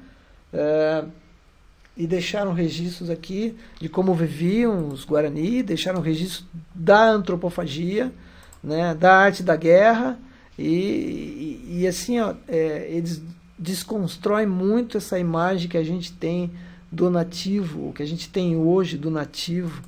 É, 0.52 1.06
e 1.96 2.06
deixaram 2.06 2.54
registros 2.54 3.10
aqui 3.10 3.58
de 3.80 3.90
como 3.90 4.14
viviam 4.14 4.90
os 4.90 5.04
Guarani, 5.04 5.64
deixaram 5.64 6.00
registros 6.00 6.46
da 6.74 7.10
antropofagia, 7.10 8.12
né, 8.64 8.94
da 8.94 9.16
arte 9.16 9.42
da 9.42 9.56
guerra, 9.56 10.20
e, 10.58 11.64
e, 11.68 11.80
e 11.80 11.88
assim, 11.88 12.20
ó, 12.20 12.36
é, 12.48 12.88
eles 12.90 13.22
desconstroem 13.58 14.46
muito 14.46 14.98
essa 14.98 15.18
imagem 15.18 15.68
que 15.68 15.78
a 15.78 15.84
gente 15.84 16.14
tem 16.14 16.52
do 16.92 17.10
nativo, 17.10 17.92
que 17.94 18.04
a 18.04 18.08
gente 18.08 18.30
tem 18.30 18.56
hoje 18.56 18.98
do 18.98 19.10
nativo, 19.10 19.82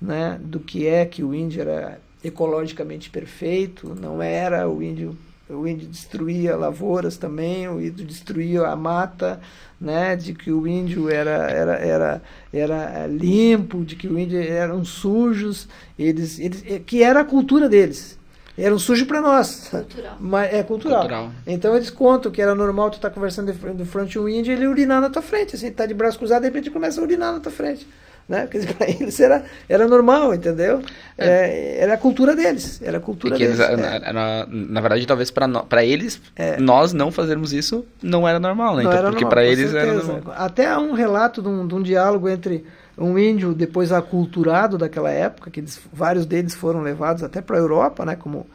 né, 0.00 0.38
do 0.42 0.60
que 0.60 0.86
é 0.86 1.06
que 1.06 1.24
o 1.24 1.34
índio 1.34 1.62
era 1.62 1.98
ecologicamente 2.22 3.08
perfeito, 3.08 3.96
não 3.98 4.20
era 4.22 4.68
o 4.68 4.82
índio 4.82 5.16
o 5.48 5.66
índio 5.66 5.88
destruía 5.88 6.56
lavouras 6.56 7.16
também, 7.16 7.68
o 7.68 7.80
índio 7.80 8.04
destruía 8.04 8.66
a 8.66 8.76
mata, 8.76 9.40
né, 9.80 10.16
de 10.16 10.34
que 10.34 10.50
o 10.50 10.66
índio 10.66 11.08
era, 11.08 11.50
era, 11.50 11.74
era, 11.76 12.22
era 12.52 13.06
limpo, 13.06 13.84
de 13.84 13.94
que 13.94 14.08
o 14.08 14.18
índio 14.18 14.40
eram 14.40 14.84
sujos, 14.84 15.68
eles, 15.98 16.38
eles, 16.38 16.64
é, 16.66 16.78
que 16.78 17.02
era 17.02 17.20
a 17.20 17.24
cultura 17.24 17.68
deles. 17.68 18.18
Eram 18.58 18.78
sujos 18.78 19.06
para 19.06 19.20
nós. 19.20 19.68
Cultural. 19.70 20.16
Mas 20.18 20.52
é 20.52 20.62
cultural. 20.62 21.00
cultural. 21.00 21.32
Então 21.46 21.76
eles 21.76 21.90
contam 21.90 22.32
que 22.32 22.40
era 22.40 22.54
normal 22.54 22.90
tu 22.90 22.96
estar 22.96 23.10
tá 23.10 23.14
conversando 23.14 23.52
de 23.52 23.84
frente 23.84 24.12
de 24.12 24.18
um 24.18 24.26
índio 24.26 24.52
e 24.52 24.56
ele 24.56 24.66
urinar 24.66 25.00
na 25.00 25.10
tua 25.10 25.20
frente. 25.20 25.56
Assim, 25.56 25.70
tá 25.70 25.84
de 25.84 25.92
braço 25.92 26.18
cruzado, 26.18 26.40
de 26.40 26.48
repente 26.48 26.70
começa 26.70 26.98
a 26.98 27.04
urinar 27.04 27.34
na 27.34 27.40
tua 27.40 27.52
frente. 27.52 27.86
Né? 28.28 28.48
Dizer, 28.50 28.74
para 28.74 28.88
eles 28.90 29.20
era, 29.20 29.44
era 29.68 29.86
normal, 29.86 30.34
entendeu? 30.34 30.82
É. 31.16 31.26
É, 31.26 31.78
era 31.80 31.94
a 31.94 31.98
cultura 31.98 32.34
deles. 32.34 32.80
Era 32.82 32.98
a 32.98 33.00
cultura 33.00 33.36
deles. 33.38 33.60
Eles, 33.60 33.80
é. 33.80 34.12
na, 34.12 34.46
na, 34.46 34.80
verdade, 34.80 35.06
talvez 35.06 35.30
para 35.30 35.84
eles, 35.84 36.20
é. 36.34 36.58
nós 36.58 36.92
não 36.92 37.12
fazermos 37.12 37.52
isso 37.52 37.84
não 38.02 38.26
era 38.26 38.40
normal, 38.40 38.76
né? 38.76 38.82
Não 38.82 38.90
então, 38.90 38.98
era 38.98 39.10
porque 39.10 39.26
para 39.26 39.44
eles 39.44 39.70
certeza. 39.70 39.92
era 39.92 40.02
normal. 40.02 40.34
Até 40.36 40.66
há 40.66 40.78
um 40.78 40.92
relato 40.92 41.40
de 41.40 41.48
um, 41.48 41.66
de 41.66 41.74
um 41.74 41.82
diálogo 41.82 42.28
entre 42.28 42.64
um 42.98 43.18
índio 43.18 43.54
depois 43.54 43.92
aculturado 43.92 44.78
daquela 44.78 45.10
época, 45.10 45.50
que 45.50 45.60
eles, 45.60 45.80
vários 45.92 46.26
deles 46.26 46.54
foram 46.54 46.80
levados 46.80 47.22
até 47.22 47.40
para 47.40 47.56
a 47.56 47.60
Europa, 47.60 48.04
né? 48.04 48.16
Como 48.16 48.46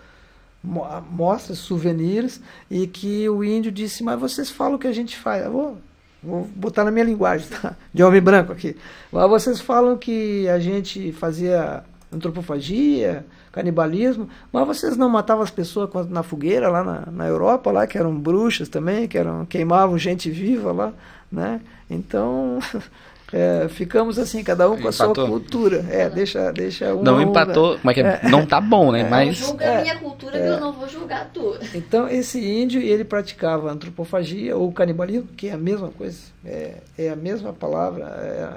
mostras, 0.63 1.57
souvenirs, 1.57 2.39
e 2.69 2.85
que 2.85 3.27
o 3.27 3.43
índio 3.43 3.71
disse, 3.71 4.03
mas 4.03 4.19
vocês 4.19 4.49
falam 4.49 4.75
o 4.75 4.79
que 4.79 4.87
a 4.87 4.91
gente 4.91 5.17
faz. 5.17 5.43
Eu 5.45 5.51
vou 5.51 5.77
Vou 6.23 6.47
botar 6.55 6.83
na 6.83 6.91
minha 6.91 7.05
linguagem, 7.05 7.47
tá? 7.47 7.75
De 7.93 8.03
homem 8.03 8.21
branco 8.21 8.51
aqui. 8.51 8.75
Lá 9.11 9.25
vocês 9.25 9.59
falam 9.59 9.97
que 9.97 10.47
a 10.47 10.59
gente 10.59 11.11
fazia 11.13 11.83
antropofagia, 12.11 13.25
canibalismo, 13.51 14.29
mas 14.51 14.67
vocês 14.67 14.97
não 14.97 15.09
matavam 15.09 15.43
as 15.43 15.49
pessoas 15.49 16.09
na 16.09 16.23
fogueira 16.23 16.69
lá 16.69 16.83
na, 16.83 17.11
na 17.11 17.27
Europa, 17.27 17.71
lá 17.71 17.87
que 17.87 17.97
eram 17.97 18.15
bruxas 18.15 18.69
também, 18.69 19.07
que 19.07 19.17
eram 19.17 19.45
queimavam 19.45 19.97
gente 19.97 20.29
viva 20.29 20.71
lá, 20.71 20.93
né? 21.31 21.61
Então 21.89 22.59
É, 23.33 23.69
ficamos 23.69 24.19
assim, 24.19 24.43
cada 24.43 24.69
um 24.69 24.79
com 24.79 24.89
a 24.89 24.91
sua 24.91 25.13
cultura. 25.13 25.85
É, 25.89 26.09
deixa, 26.09 26.51
deixa 26.51 26.93
um. 26.93 27.01
Não 27.01 27.21
empatou, 27.21 27.79
mas 27.81 27.97
é, 27.97 28.19
é, 28.23 28.29
não 28.29 28.45
tá 28.45 28.59
bom, 28.59 28.91
né? 28.91 29.01
É, 29.01 29.09
mas. 29.09 29.39
Não 29.39 29.47
julga 29.47 29.79
a 29.79 29.81
minha 29.81 29.99
cultura 29.99 30.31
que 30.37 30.45
eu 30.45 30.59
não 30.59 30.73
vou 30.73 30.87
julgar 30.89 31.21
a 31.21 31.25
tua. 31.25 31.59
Então, 31.73 32.09
esse 32.09 32.39
índio, 32.45 32.81
ele 32.81 33.05
praticava 33.05 33.71
antropofagia 33.71 34.57
ou 34.57 34.69
canibalismo, 34.73 35.29
que 35.37 35.47
é 35.47 35.53
a 35.53 35.57
mesma 35.57 35.87
coisa, 35.89 36.19
é, 36.43 36.77
é 36.97 37.09
a 37.09 37.15
mesma 37.15 37.53
palavra, 37.53 38.03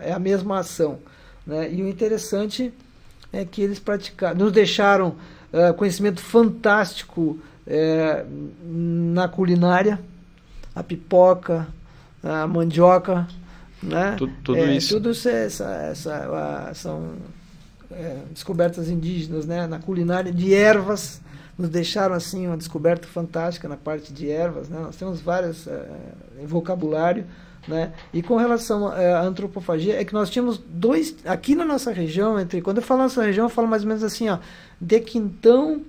é, 0.02 0.10
é 0.10 0.12
a 0.12 0.18
mesma 0.18 0.58
ação. 0.58 0.98
Né? 1.46 1.72
E 1.72 1.80
o 1.80 1.88
interessante 1.88 2.72
é 3.32 3.44
que 3.44 3.62
eles 3.62 3.78
praticaram, 3.78 4.36
nos 4.36 4.50
deixaram 4.50 5.14
uh, 5.52 5.72
conhecimento 5.74 6.20
fantástico 6.20 7.38
uh, 7.66 8.26
na 8.64 9.28
culinária, 9.28 10.00
a 10.74 10.82
pipoca, 10.82 11.68
a 12.22 12.46
mandioca 12.48 13.28
né? 13.84 14.16
Tudo, 14.18 14.32
tudo 14.42 14.58
é, 14.58 14.76
isso. 14.76 14.94
Tudo 14.94 15.10
é 15.10 15.44
essa, 15.44 15.64
essa, 15.64 16.72
são 16.74 17.12
é, 17.90 18.18
descobertas 18.32 18.88
indígenas 18.88 19.46
né? 19.46 19.66
na 19.66 19.78
culinária 19.78 20.32
de 20.32 20.54
ervas. 20.54 21.20
Nos 21.56 21.68
deixaram 21.68 22.16
assim 22.16 22.48
uma 22.48 22.56
descoberta 22.56 23.06
fantástica 23.06 23.68
na 23.68 23.76
parte 23.76 24.12
de 24.12 24.28
ervas. 24.28 24.68
Né? 24.68 24.78
Nós 24.80 24.96
temos 24.96 25.20
vários 25.20 25.66
é, 25.66 25.88
em 26.40 26.46
vocabulário. 26.46 27.24
Né? 27.66 27.92
E 28.12 28.22
com 28.22 28.36
relação 28.36 28.88
à 28.88 29.22
antropofagia, 29.22 29.98
é 29.98 30.04
que 30.04 30.12
nós 30.12 30.28
tínhamos 30.28 30.58
dois, 30.58 31.16
aqui 31.24 31.54
na 31.54 31.64
nossa 31.64 31.90
região, 31.92 32.38
entre 32.38 32.60
quando 32.60 32.78
eu 32.78 32.82
falo 32.82 33.02
nossa 33.02 33.22
região, 33.22 33.46
eu 33.46 33.50
falo 33.50 33.66
mais 33.66 33.82
ou 33.82 33.88
menos 33.88 34.02
assim, 34.02 34.28
ó, 34.28 34.38
de 34.78 35.00
Quintão 35.00 35.80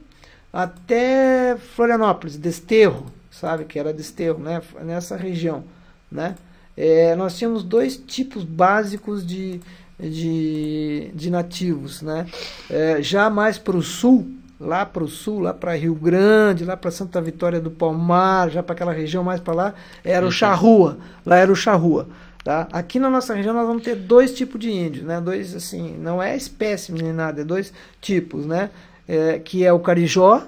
até 0.53 1.57
Florianópolis, 1.57 2.38
Desterro, 2.38 3.07
sabe? 3.30 3.65
Que 3.65 3.77
era 3.77 3.91
desterro, 3.91 4.39
né? 4.39 4.61
Nessa 4.85 5.17
região, 5.17 5.65
né? 6.09 6.35
É, 6.77 7.15
nós 7.15 7.38
tínhamos 7.38 7.64
dois 7.64 7.95
tipos 7.95 8.43
básicos 8.43 9.26
de, 9.26 9.61
de, 9.99 11.11
de 11.14 11.30
nativos, 11.30 12.02
né? 12.02 12.26
É, 12.69 13.02
já 13.02 13.30
mais 13.30 13.57
para 13.57 13.77
o 13.77 13.81
sul, 13.81 14.30
lá 14.60 14.85
para 14.85 15.03
o 15.03 15.07
sul, 15.07 15.39
lá 15.39 15.53
para 15.53 15.76
Rio 15.76 15.95
Grande, 15.95 16.65
lá 16.65 16.76
para 16.76 16.91
Santa 16.91 17.22
Vitória 17.22 17.60
do 17.60 17.72
Palmar, 17.72 18.49
já 18.49 18.61
para 18.61 18.73
aquela 18.73 18.91
região 18.91 19.23
mais 19.23 19.39
para 19.39 19.53
lá, 19.53 19.73
era 20.03 20.26
o 20.26 20.31
charrua. 20.31 20.97
Lá 21.26 21.38
era 21.38 21.52
o 21.52 21.56
charrua. 21.56 22.07
Tá? 22.43 22.68
Aqui 22.72 22.99
na 22.99 23.10
nossa 23.10 23.34
região 23.34 23.56
nós 23.56 23.65
vamos 23.65 23.81
ter 23.81 23.95
dois 23.95 24.31
tipos 24.31 24.60
de 24.60 24.69
índios, 24.69 25.03
né? 25.03 25.19
Dois 25.19 25.56
assim, 25.56 25.97
não 25.97 26.22
é 26.22 26.38
espécie 26.38 26.91
nem 26.91 27.11
nada, 27.11 27.41
é 27.41 27.43
dois 27.43 27.73
tipos, 27.99 28.45
né? 28.45 28.69
É, 29.07 29.39
que 29.39 29.65
é 29.65 29.73
o 29.73 29.80
carijó, 29.80 30.43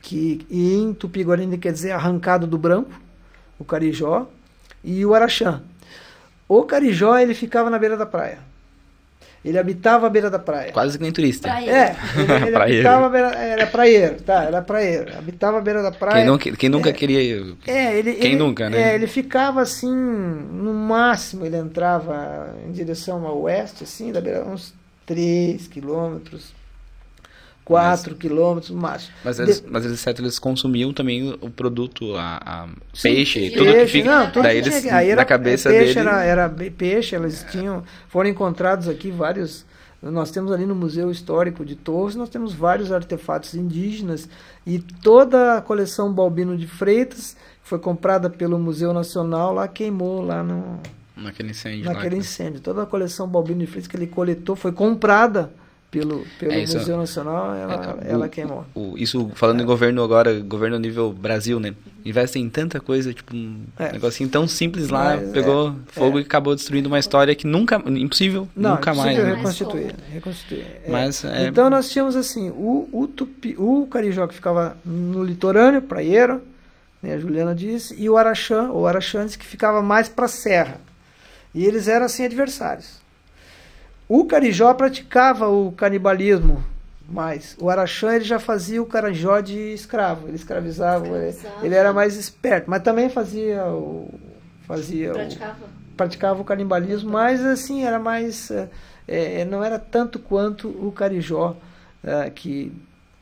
que 0.00 0.46
em 0.50 0.94
Tupi-Guarani 0.94 1.58
quer 1.58 1.72
dizer 1.72 1.90
arrancado 1.90 2.46
do 2.46 2.56
branco, 2.56 2.90
o 3.58 3.64
carijó, 3.64 4.26
e 4.84 5.04
o 5.04 5.14
araxã. 5.14 5.62
O 6.48 6.62
carijó 6.64 7.16
ele 7.18 7.34
ficava 7.34 7.70
na 7.70 7.78
beira 7.78 7.96
da 7.96 8.04
praia. 8.06 8.38
Ele 9.44 9.58
habitava 9.58 10.06
à 10.06 10.10
beira 10.10 10.30
da 10.30 10.38
praia. 10.38 10.72
Quase 10.72 10.96
que 10.96 11.02
nem 11.02 11.12
turista. 11.12 11.48
Praia. 11.48 11.70
É, 11.70 11.96
ele, 12.16 12.32
ele 12.48 12.56
habitava 12.56 13.06
à 13.06 13.08
beira, 13.10 13.28
era 13.34 13.66
praieiro, 13.66 14.22
tá, 14.22 14.44
era 14.44 14.62
praieiro. 14.62 15.18
Habitava 15.18 15.58
à 15.58 15.60
beira 15.60 15.82
da 15.82 15.92
praia. 15.92 16.16
Quem, 16.16 16.24
nunca, 16.26 16.52
quem 16.52 16.68
nunca 16.70 16.92
queria. 16.92 17.18
É, 17.66 17.94
ele, 17.98 18.14
Quem 18.14 18.32
ele- 18.32 18.36
nunca, 18.36 18.70
né? 18.70 18.92
É, 18.92 18.94
ele 18.94 19.06
ficava 19.06 19.60
assim, 19.60 19.94
no 19.94 20.72
máximo 20.72 21.44
ele 21.44 21.56
entrava 21.58 22.54
em 22.66 22.72
direção 22.72 23.26
ao 23.26 23.42
oeste, 23.42 23.84
assim, 23.84 24.12
da 24.12 24.20
beira, 24.20 24.44
uns 24.44 24.72
3 25.04 25.66
quilômetros, 25.68 26.54
4 27.64 28.14
quilômetros 28.16 28.70
no 28.70 28.80
máximo. 28.80 29.14
Mas 29.24 29.36
De- 29.36 29.42
eles, 29.42 29.64
mas 29.68 29.84
eles, 29.86 29.98
certo, 30.00 30.20
eles 30.22 30.38
consumiam 30.38 30.92
também 30.92 31.36
o 31.40 31.48
produto, 31.50 32.14
a, 32.16 32.40
a 32.44 32.66
Sim, 32.92 33.08
peixe, 33.14 33.48
sim. 33.48 33.56
tudo 33.56 33.66
que 33.66 33.72
Peixe, 33.72 33.92
fica. 33.92 34.18
não, 34.18 34.30
tudo 34.30 34.42
daí 34.42 34.60
que 34.62 34.68
eles, 34.68 34.84
era- 34.86 35.16
na 35.16 35.24
cabeça 35.24 35.70
peixe 35.70 35.94
dele. 35.94 36.08
Era, 36.08 36.24
era 36.24 36.48
peixe, 36.48 37.14
eles 37.16 37.44
tinham. 37.50 37.82
Foram 38.08 38.28
encontrados 38.28 38.88
aqui 38.88 39.10
vários. 39.10 39.64
Nós 40.02 40.30
temos 40.30 40.52
ali 40.52 40.66
no 40.66 40.74
Museu 40.74 41.10
Histórico 41.10 41.64
de 41.64 41.74
Torres, 41.74 42.14
nós 42.14 42.28
temos 42.28 42.52
vários 42.52 42.92
artefatos 42.92 43.54
indígenas 43.54 44.28
e 44.66 44.78
toda 44.78 45.56
a 45.56 45.62
coleção 45.62 46.12
Balbino 46.12 46.58
de 46.58 46.66
Freitas, 46.66 47.34
que 47.62 47.68
foi 47.70 47.78
comprada 47.78 48.28
pelo 48.28 48.58
Museu 48.58 48.92
Nacional, 48.92 49.54
lá 49.54 49.66
queimou 49.66 50.20
lá 50.20 50.42
no, 50.42 50.78
Naquele 51.16 51.52
incêndio 51.52 51.84
naquele 51.86 52.16
lá. 52.16 52.20
incêndio. 52.20 52.60
Toda 52.60 52.82
a 52.82 52.86
coleção 52.86 53.26
Balbino 53.26 53.60
de 53.60 53.66
Freitas 53.66 53.86
que 53.86 53.96
ele 53.96 54.06
coletou 54.06 54.54
foi 54.54 54.72
comprada 54.72 55.50
pelo, 55.98 56.26
pelo 56.38 56.52
É, 56.52 56.62
isso- 56.62 56.78
Museu 56.78 56.96
Nacional, 56.96 57.54
ela, 57.54 57.98
É, 58.04 58.12
ela 58.12 58.26
o- 58.26 58.28
queimou. 58.28 58.64
o- 58.74 58.94
isso 58.98 59.30
falando 59.34 59.62
em 59.62 59.64
governo 59.66 60.02
agora, 60.02 60.38
governo 60.40 60.76
a 60.76 60.78
nível 60.78 61.12
Brasil, 61.12 61.58
né? 61.60 61.74
Investem 62.04 62.42
em 62.42 62.50
tanta 62.50 62.80
coisa, 62.80 63.14
tipo, 63.14 63.34
um 63.34 63.62
É. 63.78 63.92
negocinho 63.92 64.28
tão 64.28 64.46
simples 64.46 64.88
lá, 64.90 65.16
Mas, 65.16 65.30
pegou 65.30 65.70
é, 65.70 65.72
fogo 65.92 66.18
é. 66.18 66.22
e 66.22 66.24
acabou 66.24 66.54
destruindo 66.54 66.88
uma 66.88 66.98
história 66.98 67.34
que 67.34 67.46
nunca, 67.46 67.76
impossível, 67.86 68.46
Não, 68.54 68.72
nunca 68.74 68.92
mais. 68.92 69.12
impossível 69.12 69.24
né? 69.24 69.30
né? 69.30 69.36
reconstituir. 69.36 69.94
reconstituir. 70.12 70.66
É. 70.84 70.90
Mas 70.90 71.24
é, 71.24 71.46
Então 71.46 71.70
nós 71.70 71.88
tínhamos 71.88 72.14
assim, 72.16 72.50
o, 72.50 72.88
o, 72.92 73.06
tupi, 73.06 73.54
o 73.58 73.86
carijó 73.90 74.26
que 74.26 74.34
ficava 74.34 74.76
no 74.84 75.22
litorâneo, 75.24 75.80
praieiro, 75.80 76.42
né, 77.02 77.14
a 77.14 77.18
Juliana 77.18 77.54
disse, 77.54 77.94
e 77.98 78.08
o 78.10 78.16
araxã, 78.16 78.68
ou 78.70 78.86
araxantes, 78.86 79.36
que 79.36 79.44
ficava 79.46 79.80
mais 79.82 80.08
para 80.08 80.26
a 80.26 80.28
serra. 80.28 80.80
E 81.54 81.64
eles 81.64 81.86
eram 81.88 82.06
assim 82.06 82.24
adversários. 82.24 83.02
O 84.08 84.24
carijó 84.26 84.72
praticava 84.74 85.48
o 85.48 85.72
canibalismo 85.72 86.62
mais. 87.08 87.56
O 87.60 87.68
araxã 87.70 88.14
ele 88.14 88.24
já 88.24 88.38
fazia 88.38 88.82
o 88.82 88.86
carijó 88.86 89.40
de 89.40 89.58
escravo, 89.74 90.26
ele 90.28 90.36
escravizava, 90.36 91.06
ele, 91.06 91.28
Escravizava. 91.28 91.66
ele 91.66 91.74
era 91.74 91.92
mais 91.92 92.16
esperto, 92.16 92.68
mas 92.70 92.82
também 92.82 93.08
fazia 93.08 93.64
o 93.66 94.08
fazia 94.66 95.10
o, 95.10 95.14
Praticava. 95.14 95.58
praticava 95.96 96.40
o 96.40 96.44
canibalismo, 96.44 97.10
mas 97.10 97.44
assim, 97.44 97.84
era 97.84 97.98
mais. 97.98 98.50
eh, 99.06 99.44
não 99.44 99.62
era 99.62 99.78
tanto 99.78 100.18
quanto 100.18 100.68
o 100.68 100.90
carijó 100.90 101.54
eh, 102.02 102.30
que 102.30 102.72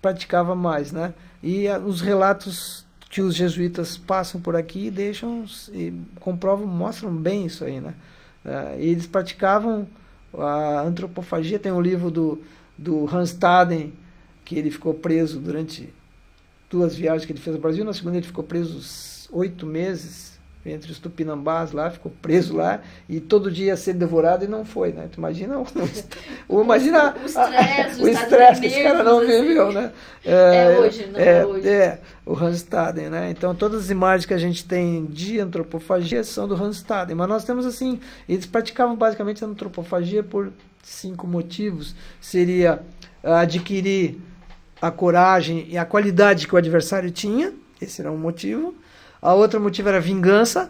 praticava 0.01 0.55
mais, 0.55 0.93
né? 0.93 1.13
E 1.43 1.67
ah, 1.69 1.79
os 1.79 2.01
relatos 2.01 2.87
que 3.11 3.21
os 3.21 3.35
jesuítas 3.35 3.97
passam 3.97 4.41
por 4.41 4.55
aqui 4.57 4.91
deixam 4.91 5.45
e 5.73 5.93
comprovam, 6.21 6.67
mostram 6.67 7.13
bem 7.15 7.45
isso 7.47 7.65
aí, 7.65 7.81
né? 7.81 7.95
E 8.79 8.87
eles 8.89 9.07
praticavam 9.07 9.87
a 10.35 10.81
antropofagia, 10.83 11.59
tem 11.59 11.73
um 11.73 11.81
livro 11.81 12.11
do, 12.11 12.41
do 12.77 13.07
Hans 13.07 13.33
Taden, 13.33 13.93
que 14.45 14.57
ele 14.57 14.71
ficou 14.71 14.95
preso 14.95 15.39
durante 15.39 15.93
duas 16.71 16.97
viagens 16.97 17.27
que 17.27 17.33
ele 17.33 17.41
fez 17.41 17.55
ao 17.55 17.63
Brasil, 17.63 17.85
na 17.85 17.93
segunda 17.93 18.17
ele 18.17 18.27
ficou 18.27 18.43
preso 18.43 19.29
oito 19.31 19.67
meses 19.67 20.32
entre 20.65 20.93
os 20.93 20.99
tupinambás 20.99 21.73
lá, 21.73 21.91
ficou 21.91 22.13
preso 22.23 22.55
lá 22.57 22.81
e 23.09 23.19
todo 23.21 23.51
dia 23.51 23.67
ia 23.67 23.77
ser 23.77 23.95
devorado 23.95 24.45
e 24.45 24.49
não 24.49 24.65
foi, 24.65 24.93
né? 24.93 25.09
Tu 25.11 25.17
imagina 25.19 25.59
o, 25.59 25.67
o- 26.49 26.63
imagina 26.63 27.15
O 27.21 27.27
estresse, 27.27 28.03
o 28.03 28.09
estresse 28.09 28.61
que 28.61 28.67
esse 28.69 28.83
cara 28.83 29.03
não 29.03 29.19
assim. 29.19 29.43
viveu, 29.43 29.73
né? 29.73 29.93
É 30.25 30.79
hoje, 30.79 31.07
não 31.07 31.19
é 31.21 31.45
hoje. 31.47 31.69
É, 31.69 31.99
o 32.25 32.35
Hans 32.37 32.63
Taden, 32.63 33.11
né? 33.11 33.31
Então 33.31 33.55
todas 33.55 33.85
as 33.85 33.91
imagens 33.91 34.25
que 34.25 34.35
a 34.35 34.39
gente 34.39 34.65
tem 34.65 35.05
de 35.07 35.41
antropofagia 35.41 36.23
são 36.23 36.47
do 36.47 36.55
Hans 36.55 36.81
Taden, 36.83 37.17
mas 37.17 37.29
nós 37.29 37.45
temos 37.45 37.67
assim, 37.67 37.99
eles 38.29 38.47
praticavam 38.47 38.95
basicamente 38.95 39.45
a 39.45 39.49
antropofagia 39.49 40.23
por 40.23 40.53
cinco 40.83 41.27
motivos. 41.27 41.95
Seria 42.21 42.81
ah, 43.25 43.41
adquirir 43.41 44.19
a 44.81 44.91
coragem 44.91 45.67
e 45.69 45.77
a 45.79 45.85
qualidade 45.85 46.47
que 46.47 46.55
o 46.55 46.59
adversário 46.59 47.11
tinha, 47.11 47.53
esse 47.81 48.01
era 48.01 48.11
um 48.13 48.17
motivo. 48.19 48.75
A 49.23 49.33
outra 49.35 49.61
motivo 49.61 49.89
era 49.89 50.01
vingança. 50.01 50.69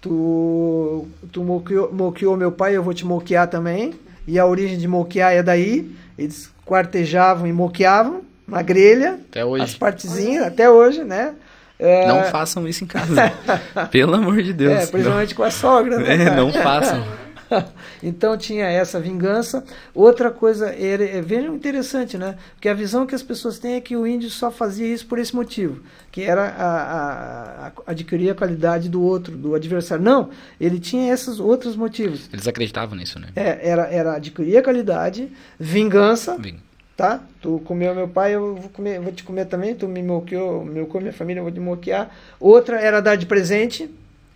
Tu, 0.00 1.06
tu 1.32 1.42
moqueou, 1.42 1.92
moqueou 1.92 2.36
meu 2.36 2.52
pai, 2.52 2.76
eu 2.76 2.82
vou 2.82 2.92
te 2.92 3.04
moquear 3.06 3.48
também. 3.48 3.94
E 4.26 4.38
a 4.38 4.44
origem 4.46 4.76
de 4.76 4.86
moquear 4.86 5.32
é 5.32 5.42
daí. 5.42 5.90
Eles 6.18 6.50
quartejavam 6.66 7.46
e 7.46 7.52
moqueavam 7.52 8.22
na 8.46 8.62
grelha, 8.62 9.18
até 9.30 9.44
hoje. 9.44 9.64
as 9.64 9.74
partezinhas, 9.74 10.46
até 10.46 10.68
hoje, 10.70 11.04
né? 11.04 11.34
É, 11.78 12.08
Não 12.08 12.24
façam 12.24 12.66
isso 12.66 12.82
em 12.82 12.86
casa. 12.86 13.14
Pelo 13.90 14.14
amor 14.14 14.42
de 14.42 14.52
Deus. 14.52 14.72
É, 14.72 14.86
principalmente 14.86 15.34
com 15.34 15.44
a 15.44 15.50
sogra. 15.50 15.98
né, 15.98 16.24
É, 16.24 16.34
não 16.34 16.52
façam. 16.52 17.04
então 18.02 18.36
tinha 18.36 18.66
essa 18.66 19.00
vingança. 19.00 19.64
Outra 19.94 20.30
coisa, 20.30 20.68
era, 20.70 21.04
é, 21.04 21.20
vejam 21.20 21.54
interessante, 21.54 22.16
né? 22.18 22.36
Porque 22.54 22.68
a 22.68 22.74
visão 22.74 23.06
que 23.06 23.14
as 23.14 23.22
pessoas 23.22 23.58
têm 23.58 23.74
é 23.74 23.80
que 23.80 23.96
o 23.96 24.06
índio 24.06 24.30
só 24.30 24.50
fazia 24.50 24.86
isso 24.86 25.06
por 25.06 25.18
esse 25.18 25.34
motivo, 25.34 25.80
que 26.12 26.22
era 26.22 26.42
a, 26.48 26.66
a- 26.82 27.66
a- 27.68 27.72
adquirir 27.86 28.30
a 28.30 28.34
qualidade 28.34 28.88
do 28.88 29.02
outro, 29.02 29.36
do 29.36 29.54
adversário. 29.54 30.04
Não, 30.04 30.30
ele 30.60 30.78
tinha 30.78 31.12
esses 31.12 31.38
outros 31.40 31.76
motivos. 31.76 32.28
Eles 32.32 32.46
acreditavam 32.46 32.96
nisso, 32.96 33.18
né? 33.18 33.28
É, 33.36 33.68
era, 33.68 33.82
era 33.86 34.14
adquirir 34.16 34.56
a 34.58 34.62
qualidade, 34.62 35.30
vingança, 35.58 36.36
Vem. 36.38 36.56
tá? 36.96 37.20
Tu 37.40 37.60
comeu 37.64 37.94
meu 37.94 38.08
pai, 38.08 38.34
eu 38.34 38.56
vou, 38.56 38.70
comer, 38.70 39.00
vou 39.00 39.12
te 39.12 39.22
comer 39.22 39.46
também. 39.46 39.74
Tu 39.74 39.86
me 39.88 40.02
moqueou, 40.02 40.64
meu 40.64 40.86
com 40.86 41.00
minha 41.00 41.12
família, 41.12 41.40
eu 41.40 41.44
vou 41.44 41.52
te 41.52 41.60
moquear. 41.60 42.10
Outra 42.38 42.80
era 42.80 43.00
dar 43.00 43.16
de 43.16 43.26
presente. 43.26 43.90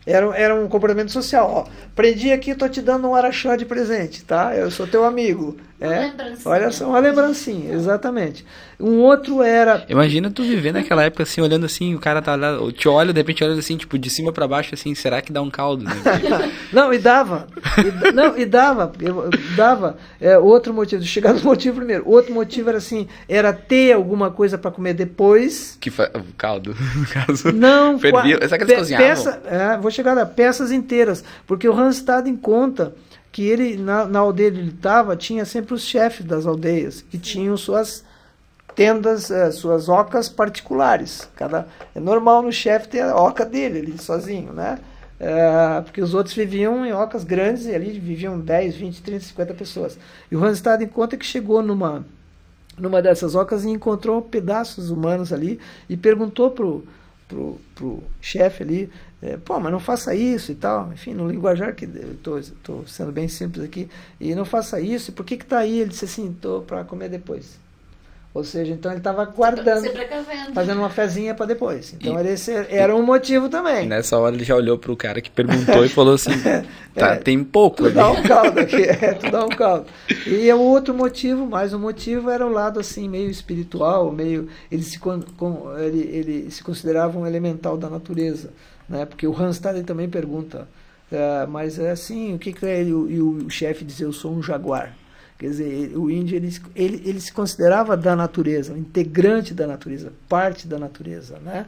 Era, 0.06 0.36
era 0.36 0.54
um 0.54 0.68
comportamento 0.68 1.10
social. 1.12 1.50
Ó, 1.50 1.70
prendi 1.94 2.32
aqui, 2.32 2.54
tô 2.54 2.68
te 2.68 2.80
dando 2.80 3.08
um 3.08 3.14
araxá 3.14 3.56
de 3.56 3.64
presente, 3.64 4.24
tá? 4.24 4.54
Eu 4.56 4.70
sou 4.70 4.86
teu 4.86 5.04
amigo. 5.04 5.56
Uma 5.82 5.94
É? 5.94 6.00
lembrancinha. 6.06 6.54
Olha 6.54 6.70
só, 6.70 6.88
uma 6.88 6.98
lembrancinha, 6.98 7.72
exatamente. 7.74 8.44
Um 8.80 8.98
outro 9.00 9.42
era. 9.42 9.84
Imagina 9.88 10.28
tu 10.30 10.42
viver 10.42 10.72
naquela 10.72 11.04
época 11.04 11.22
assim, 11.22 11.40
olhando 11.40 11.66
assim, 11.66 11.94
o 11.94 12.00
cara 12.00 12.20
tá 12.20 12.34
lá, 12.34 12.56
te 12.72 12.88
olha, 12.88 13.12
de 13.12 13.20
repente 13.20 13.44
olha 13.44 13.54
assim, 13.54 13.76
tipo, 13.76 13.96
de 13.96 14.10
cima 14.10 14.32
pra 14.32 14.48
baixo, 14.48 14.74
assim, 14.74 14.92
será 14.94 15.22
que 15.22 15.32
dá 15.32 15.40
um 15.40 15.50
caldo? 15.50 15.84
Né? 15.84 15.92
Não, 16.72 16.92
e 16.92 16.98
dava. 16.98 17.46
E, 17.78 18.12
não, 18.12 18.36
e 18.36 18.44
dava. 18.44 18.90
Eu, 19.00 19.30
dava. 19.54 19.96
É, 20.20 20.36
outro 20.38 20.72
motivo, 20.74 21.02
chegar 21.04 21.32
no 21.34 21.40
motivo 21.42 21.76
primeiro. 21.76 22.02
Outro 22.06 22.32
motivo 22.34 22.68
era 22.70 22.78
assim: 22.78 23.06
era 23.28 23.52
ter 23.52 23.92
alguma 23.92 24.30
coisa 24.30 24.56
para 24.58 24.70
comer 24.70 24.94
depois. 24.94 25.76
que 25.80 25.90
fa... 25.90 26.10
o 26.14 26.32
caldo, 26.36 26.74
no 26.96 27.06
caso. 27.06 27.52
Não, 27.52 27.98
qua- 28.00 28.22
Será 28.24 28.48
que 28.58 28.64
eles 28.64 28.66
pe- 28.72 28.76
cozinhavam? 28.76 29.06
peça- 29.08 29.42
é, 29.46 29.76
vou 29.76 29.90
chegar 29.90 30.14
lá, 30.14 30.24
peças 30.26 30.72
inteiras. 30.72 31.22
Porque 31.46 31.68
o 31.68 31.72
Hans 31.78 31.96
Staden 31.96 32.36
conta 32.36 32.94
que 33.32 33.42
ele, 33.48 33.76
na, 33.76 34.04
na 34.04 34.18
aldeia 34.18 34.50
onde 34.50 34.60
ele 34.60 34.70
estava, 34.70 35.16
tinha 35.16 35.44
sempre 35.46 35.72
os 35.74 35.82
chefes 35.82 36.24
das 36.24 36.46
aldeias, 36.46 37.00
que 37.00 37.16
tinham 37.16 37.56
suas 37.56 38.04
tendas, 38.74 39.30
eh, 39.30 39.50
suas 39.50 39.88
ocas 39.88 40.28
particulares. 40.28 41.28
Cada, 41.34 41.66
é 41.94 41.98
normal 41.98 42.42
no 42.42 42.52
chefe 42.52 42.88
ter 42.88 43.00
a 43.00 43.16
oca 43.16 43.44
dele, 43.44 43.78
ele 43.78 43.98
sozinho, 43.98 44.52
né? 44.52 44.78
É, 45.18 45.80
porque 45.82 46.02
os 46.02 46.14
outros 46.14 46.34
viviam 46.34 46.84
em 46.84 46.92
ocas 46.92 47.22
grandes 47.22 47.66
e 47.66 47.74
ali 47.74 47.98
viviam 47.98 48.38
10, 48.38 48.74
20, 48.74 49.02
30, 49.02 49.24
50 49.26 49.54
pessoas. 49.54 49.98
E 50.30 50.36
o 50.36 50.44
Hans 50.44 50.58
Staden 50.58 50.88
conta 50.88 51.16
que 51.16 51.24
chegou 51.24 51.62
numa 51.62 52.04
numa 52.76 53.02
dessas 53.02 53.34
ocas 53.34 53.64
e 53.64 53.68
encontrou 53.68 54.20
pedaços 54.22 54.90
humanos 54.90 55.32
ali 55.32 55.60
e 55.88 55.96
perguntou 55.96 56.50
pro, 56.50 56.84
pro, 57.32 57.58
pro 57.74 58.02
chefe 58.20 58.62
ali, 58.62 58.90
é, 59.22 59.38
pô, 59.38 59.58
mas 59.58 59.72
não 59.72 59.80
faça 59.80 60.14
isso 60.14 60.52
e 60.52 60.54
tal, 60.54 60.92
enfim, 60.92 61.14
no 61.14 61.28
linguajar 61.28 61.74
que 61.74 61.86
eu 61.86 62.16
tô, 62.22 62.38
tô 62.62 62.86
sendo 62.86 63.10
bem 63.10 63.26
simples 63.26 63.64
aqui, 63.64 63.88
e 64.20 64.34
não 64.34 64.44
faça 64.44 64.80
isso, 64.80 65.10
e 65.10 65.14
por 65.14 65.24
que 65.24 65.38
que 65.38 65.46
tá 65.46 65.60
aí? 65.60 65.80
Ele 65.80 65.90
disse 65.90 66.04
assim, 66.04 66.36
tô 66.40 66.60
para 66.60 66.84
comer 66.84 67.08
depois. 67.08 67.58
Ou 68.34 68.42
seja, 68.42 68.72
então 68.72 68.90
ele 68.90 69.00
estava 69.00 69.26
guardando, 69.26 69.90
precavendo. 69.90 70.54
fazendo 70.54 70.78
uma 70.78 70.88
fezinha 70.88 71.34
para 71.34 71.44
depois. 71.44 71.92
Então 71.92 72.18
e, 72.18 72.28
esse 72.28 72.50
era 72.70 72.96
um 72.96 73.02
motivo 73.02 73.50
também. 73.50 73.86
Nessa 73.86 74.16
hora 74.18 74.34
ele 74.34 74.42
já 74.42 74.56
olhou 74.56 74.78
para 74.78 74.90
o 74.90 74.96
cara 74.96 75.20
que 75.20 75.30
perguntou 75.30 75.84
e 75.84 75.88
falou 75.90 76.14
assim: 76.14 76.30
tá, 76.96 77.08
é, 77.08 77.16
tem 77.16 77.44
pouco. 77.44 77.84
Tu 77.84 77.90
dá 77.90 78.10
um 78.10 78.22
caldo 78.22 78.58
aqui, 78.58 78.84
é, 78.84 79.12
tu 79.12 79.30
dá 79.30 79.44
um 79.44 79.50
caldo. 79.50 79.84
E 80.26 80.50
o 80.50 80.60
outro 80.60 80.94
motivo, 80.94 81.46
mais 81.46 81.74
um 81.74 81.78
motivo, 81.78 82.30
era 82.30 82.46
o 82.46 82.50
lado 82.50 82.80
assim 82.80 83.06
meio 83.06 83.28
espiritual, 83.28 84.10
meio 84.10 84.48
ele 84.70 84.82
se 84.82 84.98
com, 84.98 85.20
ele, 85.78 86.00
ele 86.00 86.50
se 86.50 86.64
considerava 86.64 87.18
um 87.18 87.26
elemental 87.26 87.76
da 87.76 87.90
natureza, 87.90 88.48
né? 88.88 89.04
Porque 89.04 89.26
o 89.26 89.36
Hans 89.38 89.60
também 89.84 90.08
pergunta, 90.08 90.66
uh, 91.12 91.50
mas 91.50 91.78
é 91.78 91.90
assim, 91.90 92.34
o 92.34 92.38
que, 92.38 92.54
que 92.54 92.64
é 92.64 92.80
ele, 92.80 92.90
e 92.90 93.20
o, 93.20 93.44
o 93.44 93.50
chefe 93.50 93.84
dizer 93.84 94.04
eu 94.04 94.12
sou 94.12 94.32
um 94.32 94.42
jaguar? 94.42 95.01
Quer 95.42 95.48
dizer, 95.48 95.92
o 95.96 96.08
índio 96.08 96.36
ele, 96.36 96.56
ele, 96.76 97.02
ele 97.04 97.20
se 97.20 97.32
considerava 97.32 97.96
da 97.96 98.14
natureza, 98.14 98.78
integrante 98.78 99.52
da 99.52 99.66
natureza, 99.66 100.12
parte 100.28 100.68
da 100.68 100.78
natureza. 100.78 101.36
Né? 101.44 101.66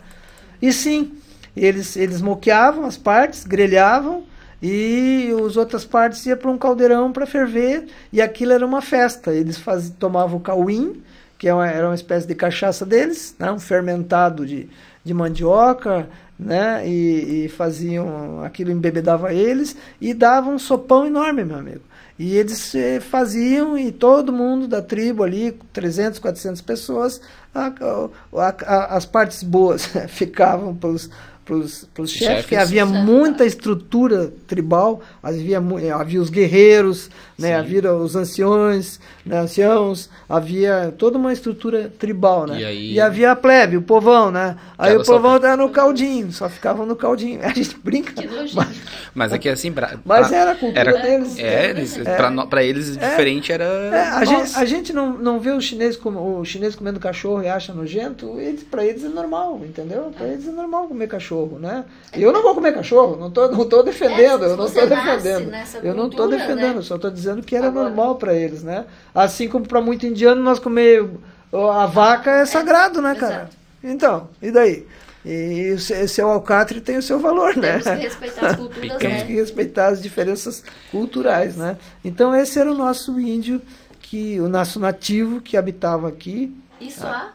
E 0.62 0.72
sim, 0.72 1.14
eles, 1.56 1.96
eles 1.96 2.22
moqueavam 2.22 2.84
as 2.84 2.96
partes, 2.96 3.42
grelhavam, 3.42 4.22
e 4.62 5.28
as 5.44 5.56
outras 5.56 5.84
partes 5.84 6.24
iam 6.24 6.36
para 6.36 6.52
um 6.52 6.56
caldeirão 6.56 7.10
para 7.10 7.26
ferver, 7.26 7.88
e 8.12 8.22
aquilo 8.22 8.52
era 8.52 8.64
uma 8.64 8.80
festa. 8.80 9.34
Eles 9.34 9.58
faz, 9.58 9.90
tomavam 9.90 10.36
o 10.36 10.40
cauim, 10.40 11.02
que 11.36 11.48
é 11.48 11.50
era 11.50 11.88
uma 11.88 11.96
espécie 11.96 12.28
de 12.28 12.34
cachaça 12.36 12.86
deles, 12.86 13.34
né? 13.40 13.50
um 13.50 13.58
fermentado 13.58 14.46
de, 14.46 14.68
de 15.02 15.12
mandioca, 15.12 16.08
né? 16.38 16.88
E, 16.88 17.46
e, 17.46 17.48
faziam 17.48 18.44
aquilo 18.44 18.70
embebedava 18.70 19.34
eles 19.34 19.76
e 20.00 20.14
davam 20.14 20.54
um 20.54 20.58
sopão 20.60 21.04
enorme, 21.04 21.44
meu 21.44 21.58
amigo. 21.58 21.82
E 22.18 22.36
eles 22.36 22.74
eh, 22.74 23.00
faziam, 23.00 23.76
e 23.76 23.90
todo 23.90 24.32
mundo 24.32 24.68
da 24.68 24.80
tribo 24.80 25.24
ali, 25.24 25.58
300, 25.72 26.20
400 26.20 26.60
pessoas, 26.60 27.20
a, 27.52 27.66
a, 27.66 28.48
a, 28.48 28.96
as 28.96 29.04
partes 29.04 29.42
boas 29.42 29.86
ficavam 30.08 30.74
para 30.74 30.90
os 30.90 31.10
para 31.44 31.56
os 32.02 32.10
chefes, 32.10 32.46
que 32.46 32.56
havia 32.56 32.86
muita 32.86 33.44
estrutura 33.44 34.32
tribal, 34.46 35.02
havia, 35.22 35.62
havia 35.94 36.20
os 36.20 36.30
guerreiros, 36.30 37.10
né, 37.38 37.56
havia 37.56 37.92
os 37.92 38.16
anciões, 38.16 39.00
né, 39.26 39.38
anciãos, 39.40 40.08
havia 40.28 40.94
toda 40.96 41.18
uma 41.18 41.32
estrutura 41.32 41.92
tribal, 41.98 42.46
né? 42.46 42.60
E, 42.60 42.64
aí... 42.64 42.92
e 42.92 43.00
havia 43.00 43.32
a 43.32 43.36
plebe, 43.36 43.76
o 43.76 43.82
povão, 43.82 44.30
né? 44.30 44.56
Aí 44.78 44.96
o 44.96 45.04
povão 45.04 45.36
estava 45.36 45.56
no 45.56 45.68
caldinho, 45.68 46.32
só 46.32 46.48
ficavam 46.48 46.86
no 46.86 46.96
caldinho. 46.96 47.40
A 47.44 47.48
gente 47.48 47.76
brinca. 47.78 48.12
Mas, 48.54 48.68
mas 49.14 49.32
aqui 49.32 49.48
assim, 49.48 49.72
pra, 49.72 49.98
mas 50.04 50.32
era 50.32 50.52
a 50.52 50.54
cultura 50.54 50.80
era, 50.80 51.02
deles. 51.02 51.38
É, 51.38 51.70
eles, 51.70 51.98
é, 51.98 52.16
para 52.48 52.64
eles 52.64 52.96
é, 52.96 53.08
diferente 53.08 53.52
era. 53.52 53.64
É, 53.64 54.00
a, 54.00 54.24
gente, 54.24 54.56
a 54.56 54.64
gente 54.64 54.92
não, 54.92 55.12
não 55.18 55.40
vê 55.40 55.50
o 55.50 55.60
chinês, 55.60 55.96
como, 55.96 56.40
o 56.40 56.44
chinês 56.44 56.74
comendo 56.74 56.98
cachorro 56.98 57.42
e 57.42 57.48
acha 57.48 57.72
nojento, 57.72 58.36
para 58.70 58.84
eles 58.84 59.04
é 59.04 59.08
normal, 59.08 59.60
entendeu? 59.64 60.12
Para 60.16 60.28
eles 60.28 60.48
é 60.48 60.50
normal 60.50 60.88
comer 60.88 61.06
cachorro, 61.06 61.33
né? 61.60 61.84
Eu 62.12 62.32
não 62.32 62.42
vou 62.42 62.54
comer 62.54 62.72
cachorro, 62.72 63.16
não 63.16 63.30
tô, 63.30 63.48
não 63.48 63.68
tô 63.68 63.82
defendendo, 63.82 64.44
eu 64.44 64.56
não 64.56 64.66
estou 64.66 64.86
defendendo. 64.86 65.52
Eu 65.82 65.94
não 65.94 66.08
estou 66.08 66.28
defendendo, 66.28 66.76
né? 66.76 66.82
só 66.82 66.96
estou 66.96 67.10
dizendo 67.10 67.42
que 67.42 67.54
era 67.56 67.68
Agora. 67.68 67.88
normal 67.88 68.16
para 68.16 68.34
eles, 68.34 68.62
né? 68.62 68.84
Assim 69.14 69.48
como 69.48 69.66
para 69.66 69.80
muito 69.80 70.06
indiano 70.06 70.42
nós 70.42 70.58
comer 70.58 71.08
a 71.52 71.86
vaca 71.86 72.30
é 72.30 72.46
sagrado, 72.46 73.00
né, 73.00 73.14
cara? 73.14 73.34
Exato. 73.34 73.56
Então, 73.82 74.28
e 74.40 74.50
daí? 74.50 74.86
E 75.24 75.72
o 75.72 76.08
seu 76.08 76.28
alcatre 76.28 76.82
tem 76.82 76.98
o 76.98 77.02
seu 77.02 77.18
valor, 77.18 77.56
né? 77.56 77.78
Temos 77.78 77.84
que 77.84 78.04
respeitar 78.04 78.46
as 78.46 78.56
culturas, 78.56 78.90
né? 78.92 78.98
Temos 78.98 79.22
que 79.22 79.32
respeitar 79.32 79.86
as 79.86 80.02
diferenças 80.02 80.64
culturais, 80.90 81.56
né? 81.56 81.78
Então 82.04 82.34
esse 82.34 82.58
era 82.58 82.70
o 82.70 82.74
nosso 82.74 83.18
índio, 83.18 83.62
que 84.00 84.38
o 84.40 84.48
nosso 84.48 84.78
nativo 84.78 85.40
que 85.40 85.56
habitava 85.56 86.08
aqui. 86.08 86.54
Isso 86.78 87.06
há? 87.06 87.32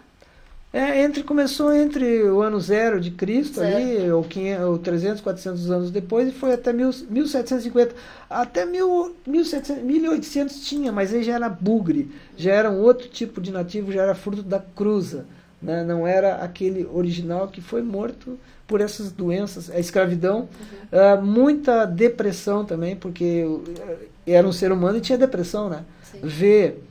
É, 0.71 1.01
entre, 1.01 1.23
começou 1.23 1.73
entre 1.73 2.23
o 2.23 2.41
ano 2.41 2.59
zero 2.59 3.01
de 3.01 3.09
Cristo, 3.09 3.55
certo. 3.55 3.75
ali, 3.75 4.11
ou, 4.11 4.23
500, 4.23 4.65
ou 4.65 4.77
300, 4.77 5.21
400 5.21 5.71
anos 5.71 5.91
depois, 5.91 6.27
e 6.27 6.31
foi 6.31 6.53
até 6.53 6.71
mil, 6.71 6.91
1750. 7.09 7.95
Até 8.29 8.65
mil, 8.65 9.15
1700, 9.25 9.83
1800 9.83 10.67
tinha, 10.67 10.91
mas 10.91 11.11
aí 11.11 11.23
já 11.23 11.33
era 11.33 11.49
bugre, 11.49 12.11
já 12.37 12.53
era 12.53 12.69
um 12.69 12.81
outro 12.81 13.07
tipo 13.07 13.41
de 13.41 13.51
nativo, 13.51 13.91
já 13.91 14.03
era 14.03 14.13
fruto 14.13 14.43
da 14.43 14.59
cruza. 14.59 15.25
Né? 15.59 15.83
Não 15.83 16.05
era 16.05 16.35
aquele 16.35 16.87
original 16.93 17.47
que 17.47 17.61
foi 17.61 17.81
morto 17.81 18.39
por 18.67 18.79
essas 18.79 19.11
doenças, 19.11 19.71
a 19.71 19.79
escravidão, 19.79 20.47
uhum. 20.91 21.17
uh, 21.17 21.25
muita 21.25 21.85
depressão 21.85 22.63
também, 22.63 22.95
porque 22.95 23.43
era 24.25 24.47
um 24.47 24.51
ser 24.51 24.71
humano 24.71 24.99
e 24.99 25.01
tinha 25.01 25.17
depressão, 25.17 25.67
né? 25.67 25.83
Sim. 26.03 26.19
Ver 26.23 26.83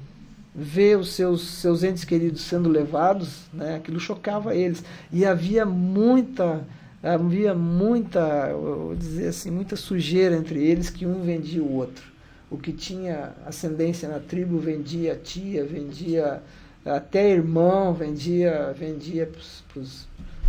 ver 0.58 0.98
os 0.98 1.12
seus, 1.12 1.42
seus 1.42 1.84
entes 1.84 2.04
queridos 2.04 2.42
sendo 2.42 2.68
levados, 2.68 3.42
né, 3.52 3.76
aquilo 3.76 4.00
chocava 4.00 4.54
eles. 4.54 4.82
E 5.12 5.24
havia 5.24 5.64
muita, 5.64 6.66
havia 7.00 7.54
muita, 7.54 8.52
vou 8.52 8.96
dizer 8.96 9.28
assim, 9.28 9.50
muita 9.52 9.76
sujeira 9.76 10.36
entre 10.36 10.60
eles 10.60 10.90
que 10.90 11.06
um 11.06 11.22
vendia 11.22 11.62
o 11.62 11.72
outro. 11.72 12.04
O 12.50 12.58
que 12.58 12.72
tinha 12.72 13.32
ascendência 13.46 14.08
na 14.08 14.18
tribo 14.18 14.58
vendia 14.58 15.14
tia, 15.14 15.64
vendia 15.64 16.42
até 16.84 17.30
irmão, 17.30 17.94
vendia, 17.94 18.74
vendia 18.76 19.30
para 19.72 19.80
os 19.80 20.08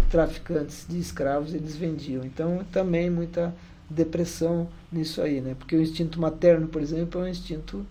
traficantes 0.10 0.86
de 0.90 0.98
escravos, 0.98 1.53
eles 1.53 1.76
vendiam. 1.76 2.23
Então 2.26 2.65
também 2.72 3.10
muita 3.10 3.53
depressão 3.90 4.68
nisso 4.91 5.22
aí, 5.22 5.41
né? 5.41 5.56
Porque 5.57 5.76
o 5.76 5.81
instinto 5.81 6.19
materno, 6.19 6.68
por 6.68 6.81
exemplo, 6.81 7.22
é 7.22 7.26
um 7.26 7.27
instinto 7.27 7.86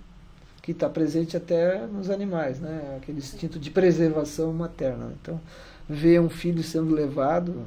que 0.68 0.72
está 0.72 0.86
presente 0.86 1.34
até 1.34 1.86
nos 1.86 2.10
animais, 2.10 2.60
né? 2.60 2.98
aquele 2.98 3.16
instinto 3.16 3.58
de 3.58 3.70
preservação 3.70 4.52
materna. 4.52 5.14
Então, 5.18 5.40
ver 5.88 6.20
um 6.20 6.28
filho 6.28 6.62
sendo 6.62 6.94
levado 6.94 7.64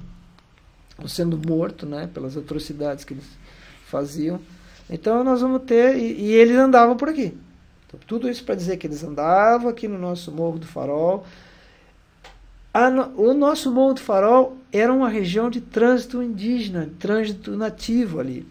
ou 0.99 1.07
sendo 1.07 1.36
morto 1.36 1.88
né? 1.88 2.07
pelas 2.14 2.38
atrocidades 2.38 3.03
que 3.03 3.15
eles 3.15 3.26
faziam. 3.88 4.40
Então, 4.88 5.23
nós 5.23 5.41
vamos 5.41 5.64
ter. 5.64 5.98
E, 5.98 6.14
e 6.14 6.32
eles 6.34 6.56
andavam 6.56 6.95
por 6.95 7.10
aqui. 7.10 7.36
Então, 7.88 7.99
tudo 8.06 8.30
isso 8.30 8.44
para 8.44 8.53
dizer 8.53 8.78
que 8.78 8.86
eles 8.86 9.03
andavam 9.03 9.68
aqui 9.68 9.88
no 9.88 9.98
nosso 9.98 10.32
Morro 10.32 10.60
do 10.60 10.68
Farol. 10.68 11.26
o 13.18 13.34
nosso 13.34 13.72
Morro 13.72 13.95
do 13.95 14.02
Farol 14.02 14.57
era 14.72 14.94
uma 14.94 15.10
região 15.10 15.49
de 15.49 15.60
trânsito 15.60 16.22
indígena, 16.22 16.88
trânsito 16.99 17.57
nativo 17.57 18.19
ali. 18.19 18.45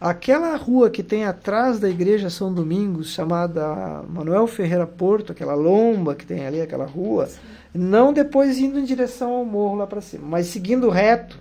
Aquela 0.00 0.54
rua 0.56 0.90
que 0.90 1.02
tem 1.02 1.24
atrás 1.24 1.80
da 1.80 1.88
igreja 1.88 2.30
São 2.30 2.54
Domingos, 2.54 3.08
chamada 3.08 4.04
Manuel 4.08 4.46
Ferreira 4.46 4.86
Porto, 4.86 5.32
aquela 5.32 5.56
lomba 5.56 6.14
que 6.14 6.24
tem 6.24 6.46
ali, 6.46 6.60
aquela 6.60 6.86
rua, 6.86 7.26
Sim. 7.26 7.38
não 7.74 8.12
depois 8.12 8.58
indo 8.58 8.78
em 8.78 8.84
direção 8.84 9.32
ao 9.32 9.44
morro 9.44 9.74
lá 9.74 9.88
para 9.88 10.00
cima, 10.00 10.24
mas 10.24 10.46
seguindo 10.46 10.88
reto, 10.88 11.36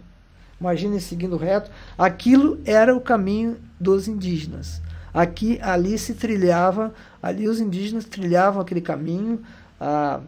imagine 0.60 1.00
seguindo 1.00 1.38
reto, 1.38 1.70
aquilo 1.96 2.60
era 2.66 2.96
o 2.96 3.02
caminho 3.02 3.58
dos 3.80 4.08
indígenas. 4.08 4.82
Aqui, 5.14 5.60
ali 5.62 5.96
se 5.96 6.16
trilhava, 6.16 6.94
ali 7.22 7.48
os 7.48 7.60
indígenas 7.60 8.06
trilhavam 8.06 8.60
aquele 8.60 8.82
caminho, 8.82 9.40
a 9.80 10.20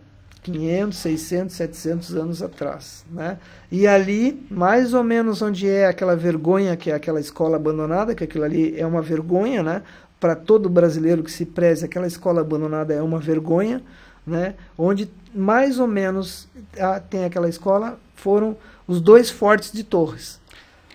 500, 0.44 0.98
600, 0.98 1.56
700 1.56 2.16
anos 2.16 2.42
atrás. 2.42 3.06
Né? 3.12 3.38
E 3.72 3.88
ali, 3.88 4.46
mais 4.50 4.94
ou 4.94 5.04
menos 5.04 5.42
onde 5.42 5.68
é 5.68 5.88
aquela 5.88 6.16
vergonha, 6.16 6.76
que 6.78 6.92
é 6.92 6.96
aquela 6.96 7.20
escola 7.20 7.58
abandonada, 7.58 8.16
que 8.16 8.24
aquilo 8.24 8.44
ali 8.44 8.80
é 8.80 8.86
uma 8.86 9.02
vergonha, 9.02 9.62
né? 9.62 9.84
para 10.20 10.36
todo 10.36 10.70
brasileiro 10.70 11.24
que 11.24 11.32
se 11.32 11.46
preze, 11.46 11.86
aquela 11.86 12.08
escola 12.08 12.42
abandonada 12.42 12.94
é 12.94 13.02
uma 13.02 13.20
vergonha, 13.20 13.82
né? 14.26 14.56
onde 14.78 15.10
mais 15.34 15.80
ou 15.80 15.88
menos 15.88 16.48
a, 16.78 17.00
tem 17.00 17.26
aquela 17.26 17.48
escola, 17.48 18.00
foram 18.16 18.58
os 18.88 19.00
dois 19.00 19.30
fortes 19.30 19.72
de 19.72 19.84
Torres. 19.84 20.40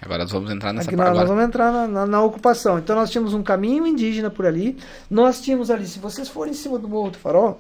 Agora 0.03 0.25
nós 0.25 0.33
vamos 0.33 0.51
entrar 0.51 0.73
nessa 0.73 0.89
Aqui 0.89 0.97
nós, 0.97 1.17
nós 1.17 1.29
vamos 1.29 1.45
entrar 1.45 1.73
na, 1.73 1.89
na, 1.89 2.07
na, 2.07 2.23
ocupação. 2.23 2.79
Então 2.79 2.95
nós 2.95 3.11
tínhamos 3.11 3.33
um 3.33 3.43
caminho 3.43 3.87
indígena 3.87 4.29
por 4.29 4.45
ali. 4.45 4.77
Nós 5.09 5.41
tínhamos 5.41 5.71
ali, 5.71 5.87
se 5.87 5.99
vocês 5.99 6.29
forem 6.29 6.53
em 6.53 6.57
cima 6.57 6.79
do 6.79 6.87
Morro 6.87 7.13
do 7.13 7.17
Farol, 7.17 7.59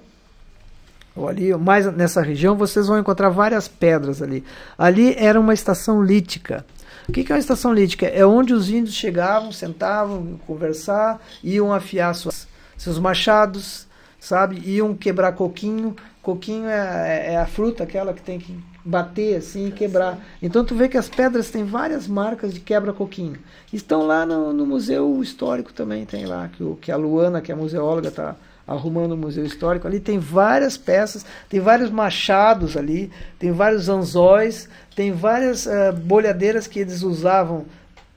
ou 1.16 1.28
ali, 1.28 1.54
mais 1.54 1.86
nessa 1.94 2.20
região, 2.20 2.56
vocês 2.56 2.88
vão 2.88 2.98
encontrar 2.98 3.28
várias 3.28 3.68
pedras 3.68 4.20
ali. 4.20 4.44
Ali 4.76 5.14
era 5.16 5.38
uma 5.38 5.54
estação 5.54 6.02
lítica. 6.02 6.64
O 7.08 7.12
que, 7.12 7.20
é 7.30 7.34
uma 7.34 7.38
estação 7.38 7.72
lítica? 7.72 8.06
É 8.06 8.24
onde 8.24 8.54
os 8.54 8.70
índios 8.70 8.94
chegavam, 8.94 9.52
sentavam, 9.52 10.40
conversar, 10.46 11.20
iam 11.42 11.72
afiar 11.72 12.14
suas, 12.14 12.48
seus 12.76 12.98
machados, 12.98 13.86
sabe? 14.18 14.60
Iam 14.64 14.94
quebrar 14.94 15.32
coquinho. 15.32 15.94
Coquinho 16.22 16.66
é, 16.66 17.28
é, 17.28 17.32
é 17.34 17.36
a 17.36 17.46
fruta, 17.46 17.84
aquela 17.84 18.14
que 18.14 18.22
tem 18.22 18.38
que 18.38 18.58
bater 18.84 19.36
assim 19.36 19.68
e 19.68 19.72
quebrar. 19.72 20.18
Então 20.42 20.64
tu 20.64 20.74
vê 20.74 20.88
que 20.88 20.98
as 20.98 21.08
pedras 21.08 21.50
têm 21.50 21.64
várias 21.64 22.08
marcas 22.08 22.52
de 22.52 22.60
quebra-coquinho. 22.60 23.38
Estão 23.72 24.06
lá 24.06 24.26
no, 24.26 24.52
no, 24.52 24.66
Museu 24.66 25.22
Histórico 25.22 25.72
também, 25.72 26.04
tem 26.04 26.26
lá, 26.26 26.48
que, 26.48 26.62
o, 26.62 26.76
que 26.76 26.90
a 26.90 26.96
Luana, 26.96 27.40
que 27.40 27.52
é 27.52 27.54
museóloga, 27.54 28.08
está 28.08 28.34
arrumando 28.66 29.12
o 29.12 29.16
museu 29.16 29.44
histórico. 29.44 29.86
Ali 29.86 30.00
tem 30.00 30.18
várias 30.18 30.76
peças, 30.76 31.24
tem 31.48 31.60
vários 31.60 31.90
machados 31.90 32.76
ali, 32.76 33.10
tem 33.38 33.52
vários 33.52 33.88
anzóis, 33.88 34.68
tem 34.96 35.12
várias 35.12 35.66
uh, 35.66 35.92
bolhadeiras 35.94 36.66
que 36.66 36.78
eles 36.78 37.02
usavam 37.02 37.64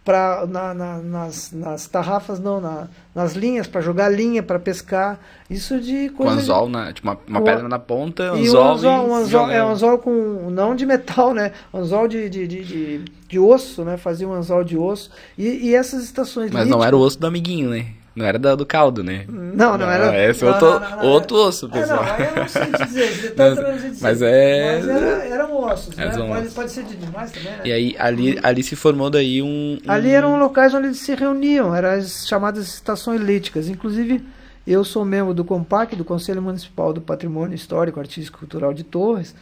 pra, 0.05 0.45
na, 0.47 0.73
na, 0.73 0.97
nas, 0.99 1.51
nas 1.51 1.85
tarrafas, 1.85 2.39
não, 2.39 2.61
na, 2.61 2.87
nas 3.13 3.33
linhas, 3.33 3.67
para 3.67 3.81
jogar 3.81 4.07
linha, 4.07 4.41
para 4.41 4.57
pescar. 4.57 5.19
Isso 5.49 5.81
de 5.81 6.07
Com 6.11 6.23
coisa. 6.23 6.39
anzol, 6.39 6.69
na, 6.69 6.93
tipo, 6.93 7.05
uma, 7.09 7.17
uma 7.27 7.41
pedra 7.41 7.67
na 7.67 7.77
ponta, 7.77 8.31
anzol, 8.31 8.63
um 8.63 8.71
anzol, 8.71 9.09
um 9.09 9.15
anzol, 9.15 9.51
é 9.51 9.65
um 9.65 9.67
anzol 9.69 9.97
com, 9.97 10.49
não 10.49 10.73
de 10.77 10.85
metal, 10.85 11.33
né? 11.33 11.51
Anzol 11.73 12.07
de, 12.07 12.29
de, 12.29 12.47
de, 12.47 12.63
de, 12.63 13.05
de 13.27 13.37
osso, 13.39 13.83
né? 13.83 13.97
Fazia 13.97 14.25
um 14.25 14.31
anzol 14.31 14.63
de 14.63 14.77
osso. 14.77 15.11
E, 15.37 15.67
e 15.67 15.75
essas 15.75 16.05
estações 16.05 16.51
Mas 16.51 16.61
não 16.61 16.77
líticas- 16.77 16.85
era 16.87 16.95
o 16.95 16.99
osso 17.01 17.19
do 17.19 17.27
amiguinho, 17.27 17.69
né? 17.71 17.87
Não 18.17 18.25
era 18.25 18.39
da- 18.39 18.55
do 18.55 18.65
caldo, 18.65 19.03
né? 19.03 19.25
Não, 19.29 19.77
não 19.77 19.89
era. 19.89 20.29
Esse 20.29 20.43
é 20.43 20.47
não, 20.47 20.53
outro, 20.53 20.69
não, 20.71 20.79
não, 20.89 20.97
não, 20.97 21.05
outro 21.05 21.37
osso, 21.37 21.67
É, 21.67 21.69
pessoal. 21.69 22.03
não, 22.03 22.11
aí 22.13 22.25
eu 22.25 22.35
não 22.35 22.47
sei 22.47 22.85
dizer, 22.87 23.13
de 23.13 23.29
tanto 23.37 23.61
Mas- 23.61 23.67
não 23.69 23.75
dizer. 23.77 23.97
mas 24.01 24.21
é- 24.23 24.75
Mas 24.77 24.87
era, 24.89 25.25
eram 25.27 25.55
ossos, 25.55 25.95
né? 25.95 26.05
Eram 26.07 26.27
Pode, 26.27 26.49
pode 26.49 26.71
ser 26.71 26.83
de 26.83 26.95
demais 26.95 27.31
também, 27.31 27.51
né? 27.51 27.61
E 27.63 27.71
aí, 27.71 27.95
ali, 27.99 28.39
ali 28.41 28.63
se 28.63 28.75
formou 28.75 29.09
daí 29.11 29.41
um... 29.43 29.77
um- 29.85 29.91
Ali 29.91 30.09
eram 30.09 30.39
locais 30.39 30.73
onde 30.73 30.87
eles 30.87 30.97
se 30.99 31.13
reuniam, 31.13 31.75
eram 31.75 31.89
as 31.89 32.27
chamadas 32.27 32.67
estações 32.67 33.21
líticas. 33.21 33.69
Inclusive, 33.69 34.25
eu 34.65 34.83
sou 34.83 35.05
membro 35.05 35.33
do 35.33 35.45
COMPAC, 35.45 35.95
do 35.95 36.03
Conselho 36.03 36.41
Municipal 36.41 36.91
do 36.91 36.99
Patrimônio 37.01 37.53
Histórico, 37.55 37.99
Artístico 37.99 38.37
e 38.37 38.39
Cultural 38.39 38.73
de 38.73 38.83
Torres, 38.83 39.35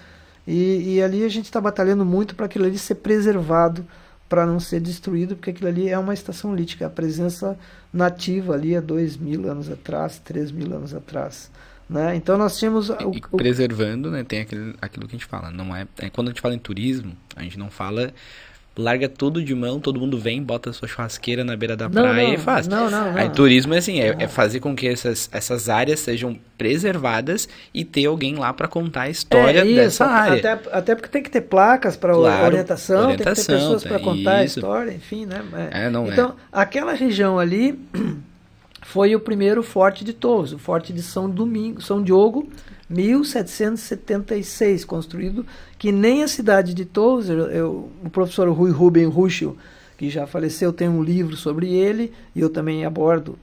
e, 0.45 0.95
e 0.95 1.01
ali 1.01 1.23
a 1.23 1.29
gente 1.29 1.45
está 1.45 1.61
batalhando 1.61 2.03
muito 2.05 2.35
para 2.35 2.45
aquilo 2.45 2.65
ali 2.65 2.77
ser 2.77 2.95
preservado, 2.95 3.85
para 4.27 4.45
não 4.45 4.59
ser 4.59 4.79
destruído, 4.79 5.35
porque 5.35 5.51
aquilo 5.51 5.67
ali 5.69 5.87
é 5.89 5.97
uma 5.97 6.13
estação 6.13 6.55
lítica, 6.55 6.87
a 6.87 6.89
presença 6.89 7.57
nativa 7.93 8.53
ali 8.53 8.75
há 8.75 8.81
dois 8.81 9.15
mil 9.17 9.49
anos 9.49 9.69
atrás, 9.69 10.19
três 10.23 10.51
mil 10.51 10.73
anos 10.75 10.93
atrás. 10.93 11.51
Né? 11.87 12.15
Então 12.15 12.35
nós 12.37 12.57
tínhamos... 12.57 12.89
o- 12.89 12.93
E 12.99 13.21
o- 13.31 13.37
preservando, 13.37 14.09
né, 14.09 14.23
tem 14.23 14.41
aquele, 14.41 14.73
aquilo 14.81 15.07
que 15.07 15.15
a 15.15 15.19
gente 15.19 15.27
fala, 15.27 15.51
não 15.51 15.75
é, 15.75 15.87
é 15.99 16.09
quando 16.09 16.29
a 16.29 16.31
gente 16.31 16.41
fala 16.41 16.55
em 16.55 16.59
turismo, 16.59 17.15
a 17.35 17.43
gente 17.43 17.59
não 17.59 17.69
fala 17.69 18.11
larga 18.77 19.07
tudo 19.07 19.41
de 19.41 19.55
mão, 19.55 19.79
todo 19.79 19.99
mundo 19.99 20.17
vem, 20.17 20.43
bota 20.43 20.73
sua 20.73 20.87
churrasqueira 20.87 21.43
na 21.43 21.55
beira 21.55 21.77
da 21.77 21.87
Não, 21.87 22.01
praia 22.01 22.27
não, 22.27 22.33
e 22.33 22.37
faz. 22.37 22.67
não, 22.67 22.89
não, 22.89 23.11
não. 23.13 23.17
Aí 23.17 23.29
turismo 23.29 23.73
é 23.73 23.77
assim, 23.77 23.99
é, 24.01 24.15
é 24.19 24.27
fazer 24.27 24.59
com 24.59 24.75
que 24.75 24.87
essas, 24.87 25.29
essas 25.31 25.69
áreas 25.69 25.99
sejam 26.01 26.37
preservadas 26.57 27.47
e 27.73 27.85
ter 27.85 28.05
alguém 28.05 28.35
lá 28.35 28.51
para 28.53 28.67
contar 28.67 29.03
a 29.03 29.09
história 29.09 29.59
É, 29.61 29.65
isso, 29.65 29.75
dessa 29.75 30.05
área. 30.05 30.37
Até, 30.39 30.69
até 30.71 30.95
porque 30.95 31.07
tem 31.09 31.23
que 31.23 31.29
ter 31.29 31.41
placas 31.41 31.95
para 31.95 32.13
Claro, 32.13 32.45
orientação, 32.45 33.07
tem 33.07 33.17
que 33.17 33.23
ter 33.23 33.29
orientação, 33.29 33.55
pessoas 33.55 33.83
tá, 33.83 33.89
para 33.89 33.99
contar 33.99 34.43
isso. 34.43 34.59
a 34.59 34.61
história, 34.61 34.91
enfim, 34.91 35.25
né? 35.25 35.41
É, 35.71 35.89
não 35.89 36.07
é. 36.07 36.09
então, 36.11 36.35
aquela 36.51 36.93
região 36.93 37.39
ali 37.39 37.79
foi 38.83 39.15
o 39.15 39.19
primeiro 39.19 39.63
forte 39.63 40.03
de 40.03 40.11
Torres, 40.13 40.51
o 40.51 40.59
forte 40.59 40.91
de 40.91 41.01
São 41.01 41.29
Domingo, 41.29 41.81
São 41.81 42.03
Diogo, 42.03 42.49
1776, 42.89 44.85
construído, 44.85 45.45
que 45.85 45.91
nem 45.91 46.23
a 46.23 46.27
cidade 46.27 46.73
de 46.73 46.83
Torres, 46.83 47.29
eu, 47.29 47.91
o 48.03 48.09
professor 48.09 48.49
Rui 48.49 48.71
Ruben 48.71 49.05
Ruschel, 49.05 49.55
que 49.99 50.09
já 50.09 50.25
faleceu, 50.25 50.73
tem 50.73 50.89
um 50.89 51.03
livro 51.03 51.35
sobre 51.37 51.71
ele, 51.71 52.11
e 52.35 52.39
eu 52.39 52.49
também 52.49 52.83
abordo 52.83 53.37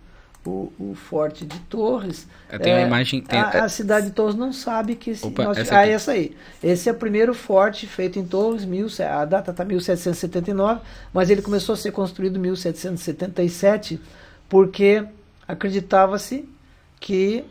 o, 0.45 0.73
o 0.77 0.93
forte 0.97 1.47
de 1.47 1.57
Torres. 1.61 2.27
Eu 2.51 2.59
tenho 2.59 2.75
É, 2.75 2.79
uma 2.81 2.87
imagem... 2.89 3.21
Tem, 3.21 3.39
a, 3.39 3.63
a 3.63 3.69
cidade 3.69 4.07
de 4.07 4.13
Torres 4.13 4.35
não 4.35 4.53
sabe 4.53 4.97
que 4.97 5.11
esse, 5.11 5.25
Opa, 5.25 5.45
nós- 5.45 5.57
essa 5.57 5.79
ah, 5.79 5.87
essa 5.87 6.11
aí. 6.11 6.37
Esse 6.61 6.89
é 6.89 6.93
o 6.93 6.97
primeiro 6.97 7.33
forte 7.33 7.87
feito 7.87 8.19
em 8.19 8.25
Torres, 8.25 8.65
mil, 8.65 8.89
a 9.09 9.25
data 9.25 9.53
está 9.53 9.65
1779, 9.65 10.81
mas 11.15 11.31
ele 11.31 11.43
começou 11.43 11.75
a 11.75 11.77
ser 11.77 11.93
construído 11.93 12.39
em 12.39 12.41
1777 12.41 14.01
porque 14.49 15.05
acreditava-se 15.47 16.45
que 16.99 17.45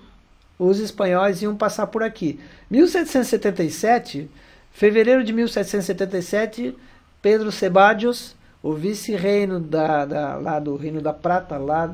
os 0.60 0.80
espanhóis 0.80 1.42
iam 1.42 1.56
passar 1.56 1.88
por 1.88 2.04
aqui. 2.04 2.42
1777, 2.70 4.30
fevereiro 4.72 5.24
de 5.24 5.34
1777, 5.34 6.76
Pedro 7.22 7.52
Ceballos, 7.52 8.36
o 8.64 8.74
vice-reino 8.74 9.60
da, 9.60 10.06
da, 10.06 10.36
lá 10.36 10.60
do 10.60 10.76
Reino 10.76 11.02
da 11.02 11.14
Prata, 11.14 11.58
lá 11.58 11.94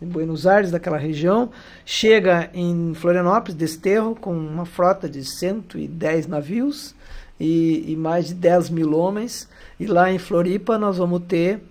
em 0.00 0.06
Buenos 0.06 0.46
Aires, 0.46 0.70
daquela 0.70 0.98
região, 0.98 1.50
chega 1.86 2.50
em 2.52 2.92
Florianópolis, 2.94 3.54
Desterro, 3.54 4.16
com 4.16 4.36
uma 4.36 4.66
frota 4.66 5.08
de 5.08 5.24
110 5.24 6.26
navios 6.26 6.94
e, 7.38 7.92
e 7.92 7.96
mais 7.96 8.26
de 8.26 8.34
10 8.34 8.70
mil 8.70 8.96
homens. 8.96 9.48
E 9.78 9.86
lá 9.86 10.10
em 10.10 10.18
Floripa 10.18 10.76
nós 10.76 10.98
vamos 10.98 11.22
ter 11.28 11.62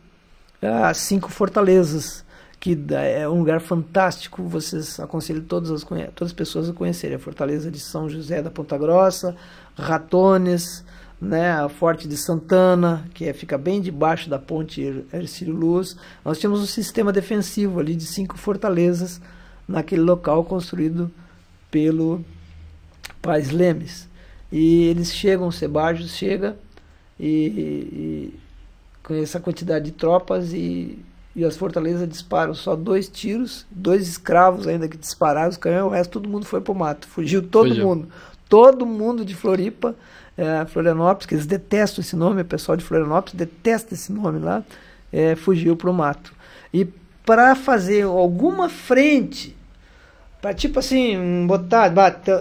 ah, 0.62 0.94
cinco 0.94 1.30
fortalezas, 1.30 2.24
que 2.60 2.78
é 2.92 3.28
um 3.28 3.40
lugar 3.40 3.60
fantástico. 3.60 4.44
Vocês 4.44 5.00
aconselho 5.00 5.42
todas 5.42 5.72
as, 5.72 5.84
todas 5.84 6.32
as 6.32 6.34
pessoas 6.34 6.70
a 6.70 6.74
conhecerem. 6.74 7.16
A 7.16 7.20
fortaleza 7.20 7.70
de 7.70 7.80
São 7.80 8.10
José 8.10 8.42
da 8.42 8.50
Ponta 8.50 8.78
Grossa, 8.78 9.36
Ratones, 9.82 10.84
né, 11.20 11.52
a 11.52 11.70
Forte 11.70 12.08
de 12.08 12.18
Santana, 12.18 13.06
que 13.14 13.26
é, 13.26 13.34
fica 13.34 13.58
bem 13.58 13.82
debaixo 13.82 14.30
da 14.30 14.40
ponte 14.40 14.82
Er- 14.82 15.06
Ercílio 15.14 15.54
Luz. 15.56 15.96
Nós 16.24 16.40
tínhamos 16.40 16.62
um 16.62 16.66
sistema 16.66 17.12
defensivo 17.12 17.80
ali 17.80 17.96
de 17.96 18.06
cinco 18.06 18.38
fortalezas 18.38 19.22
naquele 19.68 20.02
local 20.02 20.44
construído 20.44 21.12
pelo 21.70 22.24
Pais 23.22 23.52
Lemes. 23.52 24.08
E 24.52 24.86
eles 24.86 25.14
chegam, 25.14 25.48
o 25.48 25.52
Sebajos 25.52 26.12
chega 26.12 26.58
e, 27.20 27.30
e 28.34 28.40
com 29.04 29.14
essa 29.14 29.40
quantidade 29.40 29.86
de 29.86 29.92
tropas 29.92 30.52
e, 30.52 31.00
e 31.36 31.46
as 31.46 31.56
fortalezas 31.56 32.10
disparam 32.10 32.54
só 32.54 32.76
dois 32.76 33.08
tiros, 33.08 33.66
dois 33.72 34.08
escravos 34.08 34.68
ainda 34.68 34.88
que 34.90 34.98
dispararam 34.98 35.50
os 35.50 35.56
canhões, 35.58 35.86
o 35.86 35.90
resto 35.96 36.12
todo 36.20 36.28
mundo 36.30 36.46
foi 36.46 36.60
pro 36.60 36.76
mato, 36.76 37.08
fugiu 37.08 37.42
todo 37.48 37.70
Fugiu. 37.70 37.86
mundo, 37.88 38.10
todo 38.52 38.86
mundo 38.86 39.24
de 39.24 39.34
Floripa, 39.34 39.96
eh, 40.38 40.66
Florianópolis, 40.66 41.26
que 41.26 41.36
eles 41.36 41.46
detestam 41.46 42.02
esse 42.02 42.18
nome, 42.18 42.42
o 42.42 42.46
pessoal 42.46 42.76
de 42.76 42.84
Florianópolis 42.84 43.34
detesta 43.34 43.94
esse 43.94 44.12
nome 44.12 44.40
lá, 44.40 44.62
eh, 45.10 45.36
fugiu 45.38 45.78
pro 45.78 45.94
mato. 45.94 46.34
E 46.74 46.86
para 47.26 47.56
fazer 47.56 48.04
alguma 48.04 48.68
frente 48.68 49.56
Pra, 50.42 50.56
tipo 50.56 50.80
assim, 50.80 51.46
botar, 51.46 51.94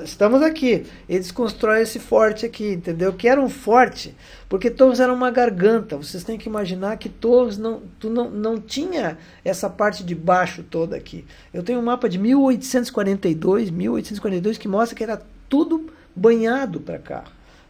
estamos 0.02 0.40
aqui. 0.40 0.86
Eles 1.06 1.30
constroem 1.30 1.82
esse 1.82 1.98
forte 1.98 2.46
aqui, 2.46 2.72
entendeu? 2.72 3.12
Que 3.12 3.28
era 3.28 3.38
um 3.38 3.50
forte, 3.50 4.16
porque 4.48 4.70
Torres 4.70 5.00
era 5.00 5.12
uma 5.12 5.30
garganta. 5.30 5.98
Vocês 5.98 6.24
têm 6.24 6.38
que 6.38 6.48
imaginar 6.48 6.96
que 6.96 7.10
Torres 7.10 7.58
não, 7.58 7.82
tu 7.98 8.08
não, 8.08 8.30
não 8.30 8.58
tinha 8.58 9.18
essa 9.44 9.68
parte 9.68 10.02
de 10.02 10.14
baixo 10.14 10.62
toda 10.62 10.96
aqui. 10.96 11.26
Eu 11.52 11.62
tenho 11.62 11.78
um 11.78 11.82
mapa 11.82 12.08
de 12.08 12.18
1842, 12.18 13.68
1842 13.68 14.56
que 14.56 14.66
mostra 14.66 14.96
que 14.96 15.04
era 15.04 15.20
tudo 15.46 15.90
banhado 16.14 16.80
para 16.80 16.98
cá, 16.98 17.24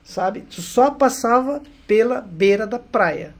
sabe? 0.04 0.42
Tu 0.50 0.60
só 0.62 0.90
passava 0.90 1.62
pela 1.86 2.20
beira 2.20 2.66
da 2.66 2.78
praia. 2.78 3.34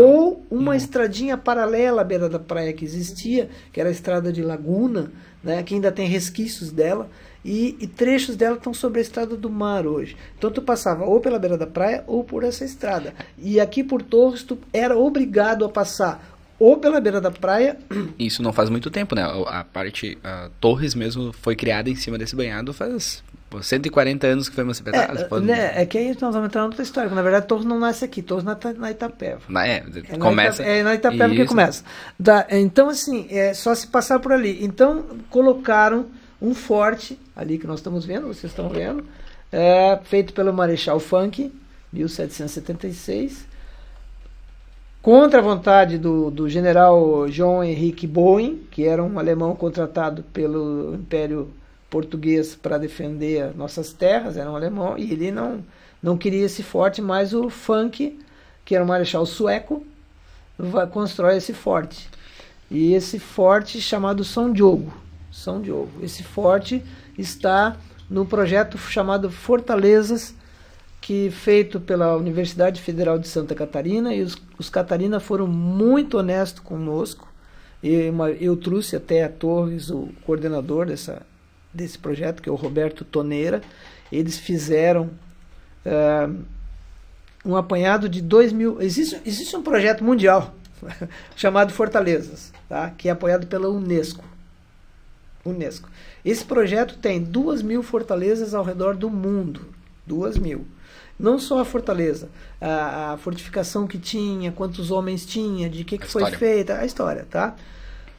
Ou 0.00 0.44
uma 0.50 0.72
Uhum. 0.72 0.76
estradinha 0.76 1.36
paralela 1.36 2.00
à 2.00 2.04
beira 2.04 2.28
da 2.28 2.38
praia 2.38 2.72
que 2.72 2.84
existia, 2.84 3.48
que 3.72 3.80
era 3.80 3.88
a 3.88 3.92
estrada 3.92 4.32
de 4.32 4.42
Laguna, 4.42 5.12
né, 5.42 5.62
que 5.62 5.74
ainda 5.74 5.92
tem 5.92 6.08
resquícios 6.08 6.72
dela, 6.72 7.08
e, 7.44 7.76
e 7.78 7.86
trechos 7.86 8.36
dela 8.36 8.56
estão 8.56 8.72
sobre 8.72 8.98
a 9.00 9.02
estrada 9.02 9.36
do 9.36 9.50
mar 9.50 9.86
hoje. 9.86 10.16
Então 10.38 10.50
tu 10.50 10.62
passava 10.62 11.04
ou 11.04 11.20
pela 11.20 11.38
beira 11.38 11.58
da 11.58 11.66
praia 11.66 12.02
ou 12.06 12.24
por 12.24 12.42
essa 12.42 12.64
estrada. 12.64 13.12
E 13.38 13.60
aqui 13.60 13.84
por 13.84 14.00
Torres 14.02 14.42
tu 14.42 14.58
era 14.72 14.96
obrigado 14.96 15.64
a 15.64 15.68
passar 15.68 16.32
ou 16.58 16.78
pela 16.78 17.00
beira 17.00 17.20
da 17.20 17.30
praia, 17.30 17.76
Isso 18.18 18.42
não 18.42 18.52
faz 18.52 18.70
muito 18.70 18.90
tempo, 18.90 19.14
né? 19.14 19.22
A 19.22 19.60
a 19.60 19.64
parte 19.64 20.16
a 20.24 20.48
Torres 20.60 20.94
mesmo 20.94 21.32
foi 21.32 21.54
criada 21.54 21.90
em 21.90 21.94
cima 21.96 22.16
desse 22.16 22.34
banhado 22.34 22.72
faz 22.72 23.22
pô, 23.56 23.62
140 23.62 24.26
anos 24.26 24.48
que 24.48 24.54
foi 24.54 24.64
emancipada. 24.64 24.96
é, 24.98 25.24
Pô, 25.24 25.38
né, 25.38 25.72
é 25.80 25.86
que 25.86 25.96
aí 25.96 26.08
nós 26.20 26.34
vamos 26.34 26.46
entrar 26.46 26.62
em 26.62 26.64
outra 26.64 26.82
história, 26.82 27.08
que 27.08 27.14
na 27.14 27.22
verdade 27.22 27.46
Torres 27.46 27.64
não 27.64 27.78
nasce 27.78 28.04
aqui, 28.04 28.20
Torres 28.22 28.44
na, 28.44 28.58
na 28.76 28.90
Itapeva. 28.90 29.40
na- 29.48 29.66
é, 29.66 29.84
É 30.08 30.18
começa. 30.18 30.62
Na 30.62 30.68
é 30.68 30.82
na 30.82 30.94
Itapeva 30.94 31.28
que 31.34 31.40
Isso. 31.40 31.48
começa. 31.48 31.84
Tá, 32.22 32.46
então, 32.50 32.88
assim, 32.88 33.26
é 33.30 33.54
só 33.54 33.74
se 33.74 33.86
passar 33.86 34.18
por 34.18 34.32
ali. 34.32 34.64
Então, 34.64 35.04
colocaram 35.30 36.06
um 36.42 36.54
forte, 36.54 37.18
ali 37.36 37.58
que 37.58 37.66
nós 37.66 37.78
estamos 37.78 38.04
vendo, 38.04 38.26
vocês 38.26 38.52
estão 38.52 38.68
vendo, 38.68 39.04
é, 39.52 39.98
feito 40.04 40.32
pelo 40.34 40.52
Marechal 40.52 40.98
Funk, 41.00 41.52
1776, 41.92 43.46
contra 45.00 45.38
a 45.38 45.42
vontade 45.42 45.98
do, 45.98 46.30
do 46.30 46.48
general 46.48 47.28
João 47.28 47.62
Henrique 47.62 48.06
Boeing, 48.06 48.62
que 48.70 48.84
era 48.84 49.02
um 49.02 49.18
alemão 49.18 49.54
contratado 49.54 50.22
pelo 50.32 50.94
Império 50.94 51.50
Português 51.94 52.56
para 52.56 52.76
defender 52.76 53.54
nossas 53.54 53.92
terras, 53.92 54.36
era 54.36 54.50
um 54.50 54.56
alemão, 54.56 54.98
e 54.98 55.12
ele 55.12 55.30
não, 55.30 55.64
não 56.02 56.18
queria 56.18 56.44
esse 56.44 56.60
forte, 56.60 57.00
mas 57.00 57.32
o 57.32 57.48
Funk, 57.48 58.18
que 58.64 58.74
era 58.74 58.82
um 58.82 58.88
marechal 58.88 59.24
sueco, 59.24 59.86
vai, 60.58 60.88
constrói 60.88 61.36
esse 61.36 61.52
forte. 61.52 62.10
E 62.68 62.94
esse 62.94 63.20
forte 63.20 63.80
chamado 63.80 64.24
São 64.24 64.52
Diogo. 64.52 64.92
São 65.30 65.62
Diogo. 65.62 65.92
Esse 66.02 66.24
forte 66.24 66.82
está 67.16 67.76
no 68.10 68.26
projeto 68.26 68.76
chamado 68.76 69.30
Fortalezas, 69.30 70.34
que 71.00 71.30
feito 71.30 71.78
pela 71.78 72.16
Universidade 72.16 72.82
Federal 72.82 73.20
de 73.20 73.28
Santa 73.28 73.54
Catarina, 73.54 74.12
e 74.12 74.20
os, 74.20 74.36
os 74.58 74.68
Catarina 74.68 75.20
foram 75.20 75.46
muito 75.46 76.18
honestos 76.18 76.60
conosco. 76.60 77.28
E 77.80 78.08
uma- 78.10 78.30
eu 78.30 78.56
trouxe 78.56 78.96
até 78.96 79.22
a 79.22 79.28
Torres, 79.28 79.90
o 79.90 80.08
coordenador 80.26 80.86
dessa, 80.86 81.22
desse 81.74 81.98
projeto, 81.98 82.40
que 82.40 82.48
é 82.48 82.52
o 82.52 82.56
Roberto 82.56 83.04
Toneira. 83.04 83.60
Eles 84.12 84.38
fizeram 84.38 85.10
ah, 85.84 86.30
um 87.44 87.56
apanhado 87.56 88.08
de 88.08 88.22
2 88.22 88.52
mil. 88.52 88.80
Existe, 88.80 89.20
existe 89.26 89.54
um 89.56 89.62
projeto 89.62 90.02
mundial 90.02 90.54
chamado 91.36 91.72
Fortalezas, 91.72 92.52
tá? 92.68 92.90
que 92.90 93.08
é 93.08 93.12
apoiado 93.12 93.46
pela 93.46 93.68
Unesco. 93.68 94.24
Unesco. 95.44 95.90
Esse 96.24 96.44
projeto 96.44 96.96
tem 96.96 97.22
duas 97.22 97.60
mil 97.60 97.82
fortalezas 97.82 98.54
ao 98.54 98.64
redor 98.64 98.96
do 98.96 99.10
mundo. 99.10 99.66
Duas 100.06 100.38
mil. 100.38 100.66
Não 101.18 101.38
só 101.38 101.60
a 101.60 101.64
fortaleza, 101.64 102.28
a, 102.60 103.12
a 103.12 103.16
fortificação 103.18 103.86
que 103.86 103.98
tinha, 103.98 104.50
quantos 104.50 104.90
homens 104.90 105.24
tinha, 105.24 105.68
de 105.68 105.84
que, 105.84 105.98
que 105.98 106.06
foi 106.06 106.28
feita, 106.32 106.78
a 106.78 106.86
história, 106.86 107.26
tá? 107.30 107.54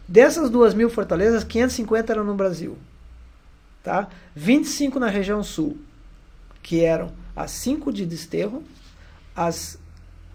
Dessas 0.07 0.49
duas 0.49 0.73
mil 0.73 0.90
fortalezas, 0.90 1.44
550 1.44 2.14
eram 2.14 2.23
no 2.23 2.36
Brasil, 2.36 2.77
tá? 3.86 4.10
25 4.36 4.99
na 4.99 5.07
região 5.07 5.44
sul, 5.44 5.78
que 6.64 6.84
eram 6.84 7.14
as 7.36 7.52
5 7.52 7.94
de 7.94 8.03
Desterro, 8.03 8.64
as 9.36 9.78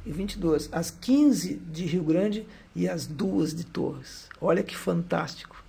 22, 0.07 0.69
as 0.71 0.91
15 0.91 1.55
de 1.55 1.85
Rio 1.85 2.05
Grande 2.05 2.47
e 2.77 2.89
as 2.89 3.07
duas 3.07 3.53
de 3.53 3.65
Torres. 3.65 4.29
Olha 4.41 4.63
que 4.63 4.77
fantástico. 4.77 5.63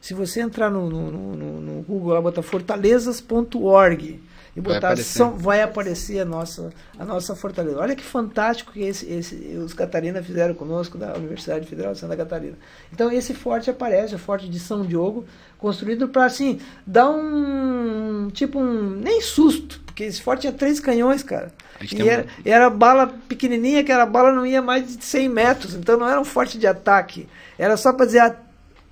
Se 0.00 0.12
você 0.12 0.40
entrar 0.40 0.70
no, 0.70 0.90
no, 0.90 1.36
no, 1.36 1.60
no 1.60 1.82
Google, 1.82 2.14
lá 2.14 2.20
botar 2.20 2.42
fortalezas.org, 2.42 4.20
e 4.60 4.62
botar 4.62 4.80
vai 4.80 4.90
aparecer, 4.92 5.18
São, 5.18 5.36
vai 5.36 5.62
aparecer 5.62 6.20
a, 6.20 6.24
nossa, 6.24 6.70
a 6.98 7.04
nossa 7.04 7.34
fortaleza. 7.34 7.78
Olha 7.78 7.96
que 7.96 8.04
fantástico 8.04 8.72
que 8.72 8.80
esse, 8.80 9.10
esse, 9.10 9.34
os 9.56 9.74
Catarina 9.74 10.22
fizeram 10.22 10.54
conosco 10.54 10.96
da 10.96 11.14
Universidade 11.14 11.66
Federal 11.66 11.92
de 11.92 11.98
Santa 11.98 12.16
Catarina. 12.16 12.56
Então 12.92 13.10
esse 13.10 13.34
forte 13.34 13.70
aparece, 13.70 14.14
o 14.14 14.18
forte 14.18 14.48
de 14.48 14.60
São 14.60 14.82
Diogo, 14.82 15.24
construído 15.58 16.08
para 16.08 16.24
assim, 16.24 16.60
dar 16.86 17.10
um 17.10 18.28
tipo 18.32 18.58
um 18.60 18.90
nem 18.90 19.20
susto, 19.20 19.80
porque 19.84 20.04
esse 20.04 20.22
forte 20.22 20.42
tinha 20.42 20.52
três 20.52 20.78
canhões, 20.78 21.22
cara. 21.22 21.52
E 21.80 22.08
era, 22.08 22.22
um... 22.22 22.26
era 22.44 22.70
bala 22.70 23.06
pequenininha, 23.28 23.82
que 23.82 23.90
era 23.90 24.04
bala 24.04 24.32
não 24.32 24.46
ia 24.46 24.60
mais 24.60 24.96
de 24.96 25.04
100 25.04 25.28
metros, 25.28 25.74
então 25.74 25.98
não 25.98 26.08
era 26.08 26.20
um 26.20 26.24
forte 26.24 26.58
de 26.58 26.66
ataque. 26.66 27.26
Era 27.58 27.76
só 27.76 27.92
para 27.92 28.06
dizer, 28.06 28.36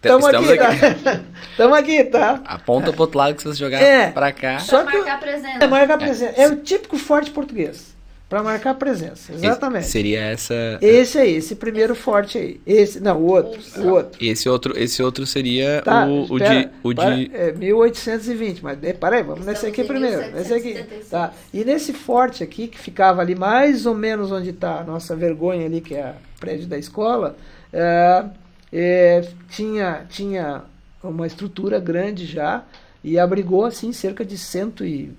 ah, 0.02 0.06
Estamos 0.06 0.26
aqui, 0.26 0.58
aqui. 0.58 1.24
Estamos 1.50 1.72
tá? 1.72 1.78
aqui, 1.78 2.04
tá? 2.04 2.40
Aponta 2.44 2.92
pro 2.92 3.02
outro 3.02 3.18
lado 3.18 3.34
que 3.34 3.42
vocês 3.42 3.58
jogaram 3.58 3.84
é, 3.84 4.10
pra 4.12 4.32
cá. 4.32 4.60
Só 4.60 4.84
pra 4.84 4.92
marcar 4.92 5.20
presença. 5.20 5.64
É, 5.64 5.66
marcar 5.66 5.98
presença. 5.98 6.40
É. 6.40 6.44
é 6.44 6.48
o 6.48 6.56
típico 6.56 6.96
forte 6.96 7.30
português. 7.30 7.98
Pra 8.28 8.42
marcar 8.42 8.74
presença, 8.74 9.32
exatamente. 9.32 9.84
Esse 9.84 9.90
seria 9.90 10.20
essa. 10.20 10.78
Esse 10.82 11.16
aí, 11.16 11.36
esse 11.36 11.56
primeiro 11.56 11.94
forte 11.94 12.36
aí. 12.36 12.60
Esse, 12.66 13.00
não, 13.00 13.16
o 13.16 13.26
outro. 13.26 13.58
O 13.78 13.88
outro. 13.88 14.22
Esse 14.22 14.46
outro, 14.50 14.78
esse 14.78 15.02
outro 15.02 15.26
seria 15.26 15.80
tá, 15.82 16.04
o, 16.04 16.24
o 16.30 16.38
de. 16.38 16.68
O 16.82 16.94
para, 16.94 17.16
de... 17.16 17.30
É, 17.32 17.52
1820, 17.52 18.62
mas 18.62 18.78
para 19.00 19.16
aí, 19.16 19.22
vamos 19.22 19.46
nesse 19.46 19.66
aqui 19.66 19.82
primeiro. 19.82 20.30
Nesse 20.30 20.52
aqui. 20.52 20.84
Tá. 21.10 21.32
E 21.54 21.64
nesse 21.64 21.94
forte 21.94 22.44
aqui, 22.44 22.68
que 22.68 22.78
ficava 22.78 23.22
ali 23.22 23.34
mais 23.34 23.86
ou 23.86 23.94
menos 23.94 24.30
onde 24.30 24.50
está 24.50 24.80
a 24.80 24.84
nossa 24.84 25.16
vergonha 25.16 25.64
ali, 25.64 25.80
que 25.80 25.94
é 25.94 26.14
o 26.36 26.38
prédio 26.38 26.66
da 26.66 26.76
escola. 26.76 27.34
É, 27.72 28.26
é, 28.72 29.26
tinha, 29.50 30.06
tinha 30.08 30.62
uma 31.02 31.26
estrutura 31.26 31.78
grande 31.78 32.26
já 32.26 32.62
e 33.02 33.18
abrigou 33.18 33.64
assim 33.64 33.92
cerca 33.92 34.24
de 34.24 34.36
cento 34.36 34.84
e, 34.84 35.12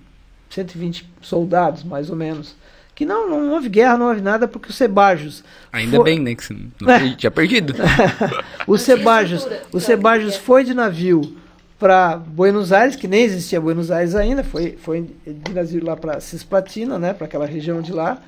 120 0.49 1.09
soldados, 1.21 1.83
mais 1.83 2.09
ou 2.09 2.15
menos. 2.15 2.55
Que 2.95 3.05
não, 3.05 3.29
não 3.29 3.51
houve 3.51 3.69
guerra, 3.69 3.97
não 3.97 4.09
houve 4.09 4.19
nada, 4.19 4.47
porque 4.47 4.69
o 4.71 4.73
Sebajos. 4.73 5.43
Ainda 5.71 5.97
foi... 5.97 6.03
bem, 6.03 6.19
né? 6.19 6.35
Que 6.35 6.43
você 6.43 6.53
não 6.53 7.15
tinha 7.15 7.31
perdido. 7.31 7.73
o 8.67 8.77
Sebajos, 8.77 9.47
o 9.71 9.79
Sebajos 9.79 10.35
foi 10.35 10.65
de 10.65 10.73
navio 10.73 11.37
para 11.77 12.17
Buenos 12.17 12.73
Aires, 12.73 12.97
que 12.97 13.07
nem 13.07 13.23
existia 13.23 13.61
Buenos 13.61 13.89
Aires 13.89 14.15
ainda, 14.15 14.43
foi, 14.43 14.77
foi 14.81 15.09
de 15.25 15.53
navio 15.53 15.85
lá 15.85 15.95
para 15.95 16.19
Cisplatina, 16.19 16.99
né? 16.99 17.13
Para 17.13 17.25
aquela 17.25 17.45
região 17.45 17.81
de 17.81 17.93
lá. 17.93 18.21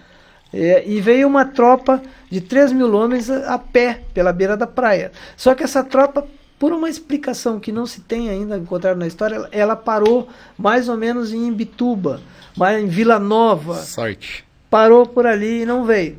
É, 0.54 0.84
e 0.86 1.00
veio 1.00 1.28
uma 1.28 1.46
tropa 1.46 2.02
de 2.30 2.42
3 2.42 2.74
mil 2.74 2.94
homens 2.94 3.30
a, 3.30 3.56
a, 3.56 3.58
pé 3.58 4.02
pela 4.14 4.34
beira 4.34 4.58
da 4.58 4.68
praia. 4.68 5.12
Só 5.38 5.56
que 5.56 5.64
essa 5.64 5.84
tropa, 5.84 6.28
por 6.60 6.74
uma 6.74 6.90
explicação 6.90 7.60
que 7.60 7.72
não 7.72 7.86
se 7.86 8.02
tem 8.02 8.30
ainda 8.30 8.58
encontrado 8.58 8.98
na 8.98 9.08
história, 9.08 9.36
ela, 9.36 9.50
ela 9.52 9.76
parou 9.76 10.28
mais 10.58 10.90
ou 10.90 10.98
menos 10.98 11.34
em 11.34 11.48
Imbituba, 11.48 12.22
mas 12.58 12.82
em 12.84 12.88
Vila 12.88 13.18
Nova. 13.18 13.76
Sorte. 13.76 14.46
Parou 14.70 15.06
por 15.06 15.26
ali 15.26 15.62
e 15.62 15.66
não 15.66 15.86
veio. 15.86 16.18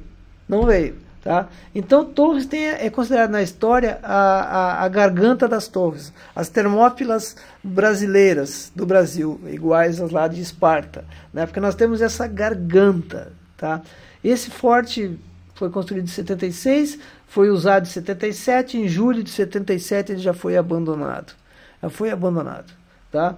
Não 0.49 0.65
veio. 0.65 1.03
Tá? 1.23 1.49
Então 1.73 2.05
Torres 2.05 2.47
tem, 2.47 2.67
é 2.67 2.91
considerado 2.91 3.31
na 3.31 3.43
história 3.43 4.01
a, 4.03 4.17
a, 4.17 4.85
a, 4.85 4.89
garganta 4.89 5.47
das 5.47 5.69
torres, 5.69 6.13
as 6.35 6.49
termópilas 6.49 7.37
brasileiras 7.63 8.73
do 8.75 8.85
Brasil, 8.85 9.41
iguais 9.47 10.01
às 10.01 10.11
lá 10.11 10.27
de 10.27 10.41
Esparta, 10.41 11.05
né? 11.33 11.47
porque 11.47 11.61
nós 11.61 11.77
temos 11.77 12.03
essa 12.03 12.27
garganta. 12.27 13.33
Tá? 13.57 13.81
Esse 14.23 14.51
forte 14.51 15.19
foi 15.55 15.71
construído 15.71 16.05
em 16.05 16.09
76, 16.09 16.99
foi 17.27 17.51
usado 17.51 17.87
em 17.87 17.91
77, 17.91 18.79
em 18.79 18.89
julho 18.89 19.23
de 19.23 19.31
77 19.31 20.13
ele 20.13 20.21
já 20.21 20.35
foi 20.35 20.57
abandonado. 20.57 21.33
Já 21.83 21.91
foi 21.91 22.11
abandonado, 22.11 22.73
tá? 23.11 23.37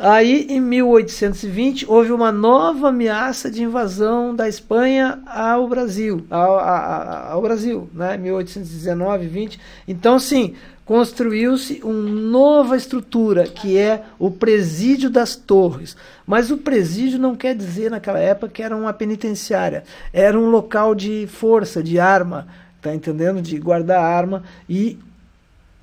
Aí, 0.00 0.46
em 0.48 0.60
1820, 0.60 1.86
houve 1.88 2.12
uma 2.12 2.30
nova 2.30 2.90
ameaça 2.90 3.50
de 3.50 3.64
invasão 3.64 4.32
da 4.32 4.48
Espanha 4.48 5.20
ao 5.26 5.66
Brasil, 5.66 6.24
ao, 6.30 6.56
ao, 6.60 7.32
ao 7.32 7.42
Brasil, 7.42 7.90
né? 7.92 8.16
1819, 8.16 9.26
20. 9.26 9.60
Então, 9.88 10.20
sim, 10.20 10.54
construiu-se 10.88 11.82
uma 11.84 11.92
nova 11.92 12.74
estrutura, 12.74 13.44
que 13.44 13.76
é 13.76 14.04
o 14.18 14.30
Presídio 14.30 15.10
das 15.10 15.36
Torres. 15.36 15.94
Mas 16.26 16.50
o 16.50 16.56
presídio 16.56 17.18
não 17.18 17.36
quer 17.36 17.54
dizer, 17.54 17.90
naquela 17.90 18.18
época, 18.18 18.48
que 18.48 18.62
era 18.62 18.74
uma 18.74 18.90
penitenciária. 18.94 19.84
Era 20.14 20.40
um 20.40 20.48
local 20.48 20.94
de 20.94 21.26
força, 21.26 21.82
de 21.82 22.00
arma, 22.00 22.48
tá 22.80 22.94
entendendo? 22.94 23.42
De 23.42 23.58
guardar 23.58 24.02
arma. 24.02 24.42
E 24.66 24.98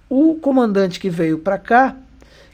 o 0.09 0.33
comandante 0.41 0.99
que 0.99 1.11
veio 1.11 1.37
para 1.37 1.59
cá, 1.59 1.95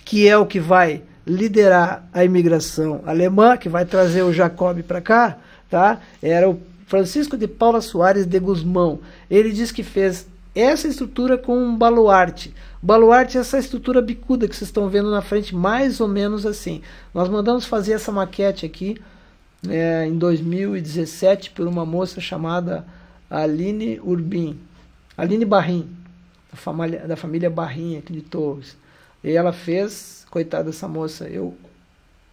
que 0.04 0.28
é 0.28 0.38
o 0.38 0.46
que 0.46 0.60
vai 0.60 1.04
liderar 1.26 2.06
a 2.12 2.26
imigração 2.26 3.02
alemã, 3.06 3.56
que 3.56 3.70
vai 3.70 3.86
trazer 3.86 4.24
o 4.24 4.34
Jacob 4.34 4.84
para 4.84 5.00
cá, 5.00 5.38
tá? 5.70 6.02
Era 6.22 6.50
o 6.50 6.60
Francisco 6.86 7.38
de 7.38 7.48
Paula 7.48 7.80
Soares 7.80 8.26
de 8.26 8.40
Guzmão. 8.40 9.00
Ele 9.30 9.52
diz 9.54 9.72
que 9.72 9.84
fez 9.84 10.28
essa 10.54 10.88
estrutura 10.88 11.38
com 11.38 11.58
um 11.58 11.78
baluarte. 11.78 12.54
Baluarte 12.82 13.38
é 13.38 13.42
essa 13.42 13.58
estrutura 13.58 14.02
bicuda 14.02 14.48
que 14.48 14.56
vocês 14.56 14.70
estão 14.70 14.90
vendo 14.90 15.10
na 15.10 15.22
frente, 15.22 15.56
mais 15.56 16.02
ou 16.02 16.08
menos 16.08 16.46
assim. 16.46 16.82
Nós 17.14 17.30
mandamos 17.30 17.66
fazer 17.66 17.94
essa 17.94 18.12
maquete 18.12 18.66
aqui 18.66 18.98
é, 19.70 20.06
em 20.06 20.18
2017 20.18 21.52
por 21.52 21.68
uma 21.68 21.86
moça 21.86 22.20
chamada 22.20 22.86
Aline 23.30 24.00
Urbim, 24.04 24.60
Aline 25.16 25.46
Barrim, 25.46 25.90
da 26.52 26.58
família, 26.58 27.08
da 27.08 27.16
família 27.16 27.50
Barrim 27.50 27.98
aqui 27.98 28.12
de 28.12 28.22
Torres. 28.22 28.76
E 29.24 29.32
ela 29.32 29.54
fez, 29.54 30.26
coitada 30.30 30.66
dessa 30.66 30.88
moça, 30.88 31.30
eu 31.30 31.56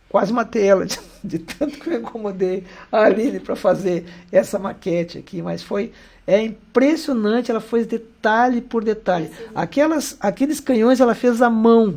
quase 0.09 0.33
matei 0.33 0.67
ela 0.67 0.85
de, 0.87 0.99
de 1.23 1.39
tanto 1.39 1.79
que 1.79 1.91
eu 1.91 2.01
incomodei 2.01 2.65
a 2.91 3.03
Aline 3.05 3.39
para 3.39 3.55
fazer 3.55 4.07
essa 4.33 4.59
maquete 4.59 5.19
aqui, 5.19 5.43
mas 5.43 5.63
foi 5.63 5.93
é 6.29 6.43
impressionante, 6.43 7.51
ela 7.51 7.59
fez 7.59 7.87
detalhe 7.87 8.61
por 8.61 8.85
detalhe. 8.85 9.31
Aquelas, 9.55 10.15
aqueles 10.21 10.61
canhões 10.61 11.01
ela 11.01 11.15
fez 11.15 11.41
à 11.41 11.49
mão. 11.49 11.95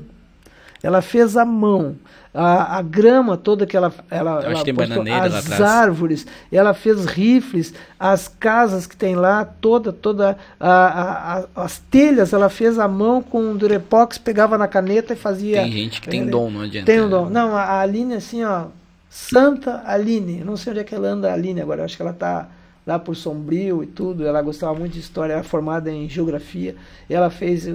Ela 0.82 1.02
fez 1.02 1.36
à 1.36 1.44
mão. 1.44 1.98
A, 2.34 2.78
a 2.78 2.82
grama 2.82 3.36
toda 3.36 3.66
que 3.66 3.76
ela, 3.76 3.94
ela, 4.10 4.42
ela 4.42 4.64
postou, 4.64 5.04
as 5.12 5.60
árvores, 5.60 6.26
ela 6.50 6.74
fez 6.74 7.04
rifles, 7.04 7.74
as 8.00 8.30
casas 8.30 8.88
que 8.88 8.96
tem 8.96 9.18
lá, 9.18 9.44
toda, 9.44 9.92
toda 9.92 10.38
a, 10.58 11.44
a, 11.56 11.64
as 11.66 11.80
telhas 11.92 12.32
ela 12.32 12.48
fez 12.48 12.80
à 12.80 12.88
mão 12.88 13.22
com 13.22 13.54
durepox, 13.54 14.18
pegava 14.18 14.58
na 14.58 14.66
caneta 14.66 15.12
e 15.12 15.18
fazia. 15.18 15.64
Tem 15.64 15.72
gente 15.74 16.00
que 16.00 16.08
tem 16.08 16.26
dom, 16.26 16.50
não 16.50 16.62
adianta. 16.62 16.86
Tem 16.86 17.02
um 17.02 17.10
dom. 17.10 17.30
Não, 17.30 17.54
a, 17.54 17.82
Aline 17.82 18.14
assim, 18.14 18.46
ó, 18.46 18.68
Santa 19.10 19.84
Aline, 19.86 20.42
não 20.42 20.56
sei 20.56 20.72
onde 20.72 20.80
é 20.80 20.84
que 20.86 20.96
ela 20.96 21.10
anda, 21.10 21.30
a 21.30 21.34
Aline 21.34 21.60
agora, 21.60 21.84
acho 21.84 21.98
que 21.98 22.02
ela 22.02 22.12
está 22.12 22.48
lá 22.92 23.00
por 23.00 23.16
Sombrio 23.16 23.84
e 23.84 23.88
tudo. 23.88 24.26
Ela 24.26 24.42
gostava 24.42 24.78
muito 24.78 24.94
de 24.94 25.00
história, 25.00 25.34
era 25.34 25.44
formada 25.44 25.92
em 25.92 26.10
geografia. 26.10 26.76
Ela 27.10 27.30
fez 27.30 27.68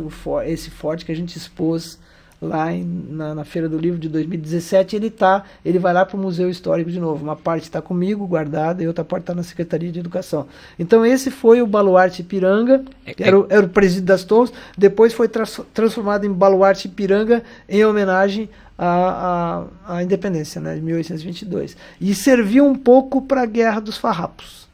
esse 0.47 0.70
forte 0.70 1.05
que 1.05 1.12
a 1.12 1.16
gente 1.16 1.36
expôs 1.36 1.98
lá 2.40 2.70
em, 2.70 2.84
na, 2.84 3.34
na, 3.34 3.44
Feira 3.44 3.68
do 3.68 3.78
Livro 3.78 3.98
de 3.98 4.09
2017. 4.09 4.94
Ele 4.97 5.10
tá, 5.10 5.44
ele 5.64 5.78
vai 5.78 5.93
lá 5.93 6.05
para 6.05 6.16
o 6.16 6.20
Museu 6.20 6.51
Histórico 6.51 6.90
de 6.90 7.01
novo. 7.01 7.24
Uma 7.24 7.36
parte 7.36 7.64
está 7.64 7.80
comigo, 7.80 8.26
guardada, 8.26 8.82
e 8.82 8.86
outra 8.86 9.05
parte 9.05 9.22
está 9.22 9.34
na 9.34 9.43
Secretaria 9.43 9.90
de 9.90 10.01
Educação. 10.01 10.47
Então 10.78 11.05
esse 11.05 11.30
foi 11.30 11.62
o 11.62 11.66
Baluarte 11.66 12.22
Piranga, 12.22 12.84
é, 13.05 13.14
que 13.14 13.24
era, 13.24 13.38
o, 13.38 13.47
era 13.48 13.64
o 13.64 13.68
presídio 13.68 14.05
das 14.05 14.24
torres. 14.24 14.52
Depois 14.76 15.12
foi 15.12 15.28
tra 15.28 15.44
transformado 15.72 16.26
em 16.26 16.32
Baluarte 16.32 16.88
Piranga 16.88 17.43
em 17.68 17.84
homenagem 17.84 18.51
à, 18.76 19.64
à, 19.86 19.97
à 19.97 20.02
independência, 20.02 20.60
né, 20.60 20.74
de 20.74 20.82
1822. 20.82 21.76
E 22.01 22.14
serviu 22.14 22.66
um 22.66 22.74
pouco 22.74 23.22
para 23.22 23.43
a 23.43 23.47
Guerra 23.47 23.80
dos 23.80 23.97
Farrapos. 23.97 24.65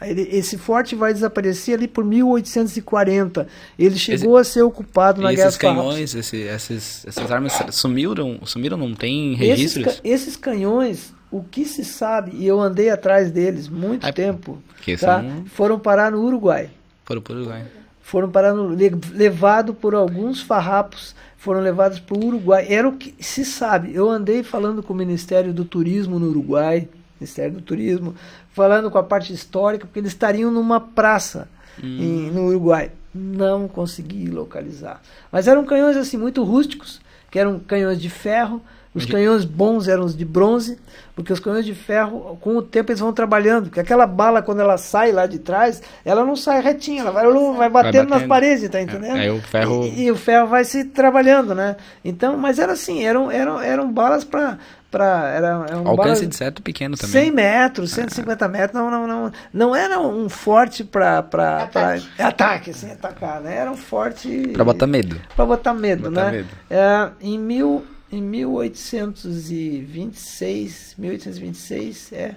Esse 0.00 0.56
forte 0.56 0.94
vai 0.94 1.12
desaparecer 1.12 1.74
ali 1.74 1.88
por 1.88 2.04
1840. 2.04 3.48
Ele 3.78 3.98
chegou 3.98 4.38
esse, 4.38 4.50
a 4.50 4.52
ser 4.54 4.62
ocupado 4.62 5.20
na 5.20 5.32
Guerra 5.32 5.48
Esses 5.48 5.58
canhões, 5.58 6.14
esse, 6.14 6.36
esses, 6.36 7.06
essas 7.06 7.30
armas 7.30 7.52
sumiram, 7.72 8.38
sumiram, 8.44 8.76
não 8.76 8.94
tem 8.94 9.34
registros? 9.34 9.86
Esses, 9.86 10.00
esses, 10.04 10.36
canhões, 10.36 11.12
o 11.30 11.42
que 11.42 11.64
se 11.64 11.84
sabe, 11.84 12.32
e 12.34 12.46
eu 12.46 12.60
andei 12.60 12.90
atrás 12.90 13.32
deles 13.32 13.68
muito 13.68 14.10
tempo, 14.12 14.62
tá? 15.00 15.20
são... 15.20 15.44
foram 15.46 15.78
parar 15.78 16.12
no 16.12 16.22
Uruguai. 16.22 16.70
Foram 17.04 17.20
para 17.20 17.34
o 17.34 17.36
Uruguai. 17.38 17.66
Foram 18.00 18.30
parar 18.30 18.54
no, 18.54 18.68
levado 19.12 19.74
por 19.74 19.94
alguns 19.94 20.40
farrapos, 20.40 21.14
foram 21.36 21.60
levados 21.60 21.98
para 21.98 22.16
o 22.16 22.24
Uruguai. 22.24 22.66
Era 22.68 22.88
o 22.88 22.96
que 22.96 23.14
se 23.18 23.44
sabe. 23.44 23.94
Eu 23.94 24.08
andei 24.08 24.42
falando 24.42 24.82
com 24.82 24.92
o 24.92 24.96
Ministério 24.96 25.52
do 25.52 25.64
Turismo 25.64 26.18
no 26.18 26.28
Uruguai, 26.28 26.88
Ministério 27.20 27.54
do 27.54 27.60
Turismo, 27.60 28.14
falando 28.52 28.90
com 28.90 28.98
a 28.98 29.02
parte 29.02 29.32
histórica, 29.32 29.86
porque 29.86 30.00
eles 30.00 30.12
estariam 30.12 30.50
numa 30.50 30.80
praça 30.80 31.48
hum. 31.82 31.86
em, 31.86 32.30
no 32.30 32.46
Uruguai. 32.46 32.90
Não 33.14 33.66
consegui 33.66 34.28
localizar. 34.28 35.02
Mas 35.32 35.48
eram 35.48 35.64
canhões 35.64 35.96
assim 35.96 36.16
muito 36.16 36.44
rústicos, 36.44 37.00
que 37.30 37.38
eram 37.38 37.58
canhões 37.58 38.00
de 38.00 38.08
ferro, 38.08 38.62
os 38.94 39.04
canhões 39.04 39.44
bons 39.44 39.86
eram 39.86 40.04
os 40.04 40.16
de 40.16 40.24
bronze, 40.24 40.78
porque 41.14 41.32
os 41.32 41.40
canhões 41.40 41.64
de 41.64 41.74
ferro, 41.74 42.38
com 42.40 42.56
o 42.56 42.62
tempo, 42.62 42.90
eles 42.90 43.00
vão 43.00 43.12
trabalhando. 43.12 43.64
Porque 43.64 43.80
aquela 43.80 44.06
bala, 44.06 44.40
quando 44.40 44.60
ela 44.60 44.78
sai 44.78 45.12
lá 45.12 45.26
de 45.26 45.38
trás, 45.38 45.82
ela 46.04 46.24
não 46.24 46.36
sai 46.36 46.62
retinha, 46.62 47.02
ela 47.02 47.10
vai, 47.10 47.24
vai, 47.24 47.32
batendo, 47.34 47.56
vai 47.58 47.70
batendo 47.70 48.08
nas 48.08 48.22
paredes, 48.22 48.68
tá 48.68 48.80
entendendo? 48.80 49.16
É, 49.16 49.30
o 49.30 49.40
ferro... 49.40 49.84
E, 49.84 50.04
e, 50.04 50.10
o 50.10 50.16
ferro 50.16 50.46
vai 50.46 50.64
se 50.64 50.84
trabalhando, 50.84 51.54
né? 51.54 51.76
Então, 52.04 52.36
mas 52.36 52.58
era 52.58 52.72
assim, 52.72 53.04
eram, 53.04 53.30
eram, 53.30 53.60
eram 53.60 53.90
balas 53.90 54.24
para 54.24 54.58
para 54.90 55.28
era, 55.28 55.66
era 55.68 55.78
um 55.78 55.86
alcance 55.86 56.26
de 56.26 56.34
certo 56.34 56.62
pequeno 56.62 56.96
também 56.96 57.24
100 57.24 57.30
metros 57.30 57.90
150 57.92 58.42
ah. 58.42 58.48
metros 58.48 58.80
não 58.80 58.90
não 58.90 59.06
não 59.06 59.32
não 59.52 59.76
era 59.76 60.00
um 60.00 60.30
forte 60.30 60.82
para 60.82 61.22
para 61.22 61.64
ataque. 61.64 62.08
ataque 62.18 62.70
assim 62.70 62.90
atacar 62.90 63.42
né 63.42 63.54
era 63.54 63.70
um 63.70 63.76
forte 63.76 64.48
para 64.48 64.64
botar 64.64 64.86
medo 64.86 65.20
para 65.36 65.44
botar 65.44 65.74
medo 65.74 66.08
botar 66.08 66.24
né 66.24 66.38
medo. 66.38 66.48
É, 66.70 67.10
em 67.20 67.38
mil 67.38 67.84
em 68.10 68.22
1826, 68.22 70.94
1826, 70.98 72.12
é, 72.12 72.34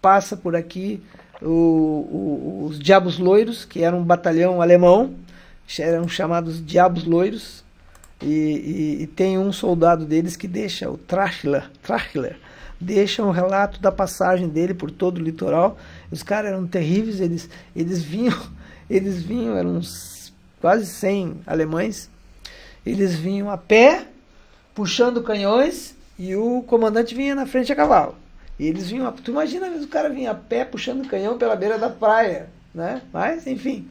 passa 0.00 0.36
por 0.36 0.56
aqui 0.56 1.00
o, 1.40 1.48
o, 1.48 2.66
os 2.68 2.78
Diabos 2.78 3.18
Loiros, 3.18 3.64
que 3.64 3.82
era 3.82 3.94
um 3.94 4.04
batalhão 4.04 4.60
alemão, 4.60 5.14
eram 5.78 6.08
chamados 6.08 6.64
Diabos 6.64 7.04
Loiros, 7.04 7.64
e, 8.22 8.26
e, 8.26 9.02
e 9.02 9.06
tem 9.06 9.38
um 9.38 9.52
soldado 9.52 10.04
deles 10.04 10.36
que 10.36 10.48
deixa, 10.48 10.90
o 10.90 10.96
Trachler, 10.96 11.70
Trachler 11.82 12.38
deixa 12.80 13.22
um 13.22 13.30
relato 13.30 13.80
da 13.80 13.90
passagem 13.90 14.48
dele 14.48 14.74
por 14.74 14.90
todo 14.90 15.18
o 15.18 15.22
litoral. 15.22 15.78
Os 16.10 16.22
caras 16.22 16.52
eram 16.52 16.66
terríveis, 16.66 17.20
eles, 17.20 17.48
eles 17.74 18.02
vinham, 18.02 18.38
eles 18.88 19.22
vinham, 19.22 19.56
eram 19.56 19.76
uns 19.76 20.32
quase 20.60 20.86
100 20.86 21.40
alemães, 21.46 22.10
eles 22.84 23.14
vinham 23.14 23.50
a 23.50 23.56
pé 23.56 24.06
puxando 24.76 25.22
canhões 25.22 25.96
e 26.18 26.36
o 26.36 26.62
comandante 26.62 27.14
vinha 27.14 27.34
na 27.34 27.46
frente 27.46 27.72
a 27.72 27.76
cavalo. 27.76 28.14
E 28.58 28.66
eles 28.66 28.90
vinham, 28.90 29.10
tu 29.10 29.30
imagina 29.30 29.66
o 29.68 29.88
cara 29.88 30.10
vinha 30.10 30.30
a 30.30 30.34
pé 30.34 30.64
puxando 30.64 31.08
canhão 31.08 31.38
pela 31.38 31.56
beira 31.56 31.78
da 31.78 31.88
praia, 31.88 32.48
né? 32.74 33.00
Mas, 33.12 33.46
enfim. 33.46 33.88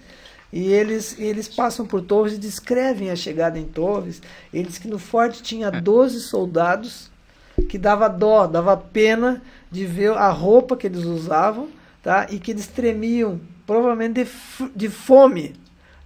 E 0.54 0.72
eles, 0.72 1.20
eles 1.20 1.48
passam 1.48 1.86
por 1.86 2.02
Torres 2.02 2.34
e 2.34 2.38
descrevem 2.38 3.10
a 3.10 3.16
chegada 3.16 3.60
em 3.60 3.66
Torres. 3.66 4.22
Eles 4.54 4.78
que 4.78 4.88
no 4.88 5.00
forte 5.00 5.42
tinha 5.44 5.70
12 5.70 6.22
soldados, 6.22 7.12
que 7.68 7.78
dava 7.78 8.08
dó, 8.08 8.48
dava 8.48 8.78
pena 8.78 9.42
de 9.72 9.86
ver 9.86 10.12
a 10.12 10.30
roupa 10.30 10.78
que 10.78 10.88
eles 10.88 11.04
usavam, 11.04 11.68
tá? 12.02 12.28
E 12.30 12.40
que 12.40 12.52
eles 12.52 12.68
tremiam, 12.68 13.40
provavelmente 13.66 14.24
de, 14.24 14.70
de 14.76 14.90
fome, 14.90 15.56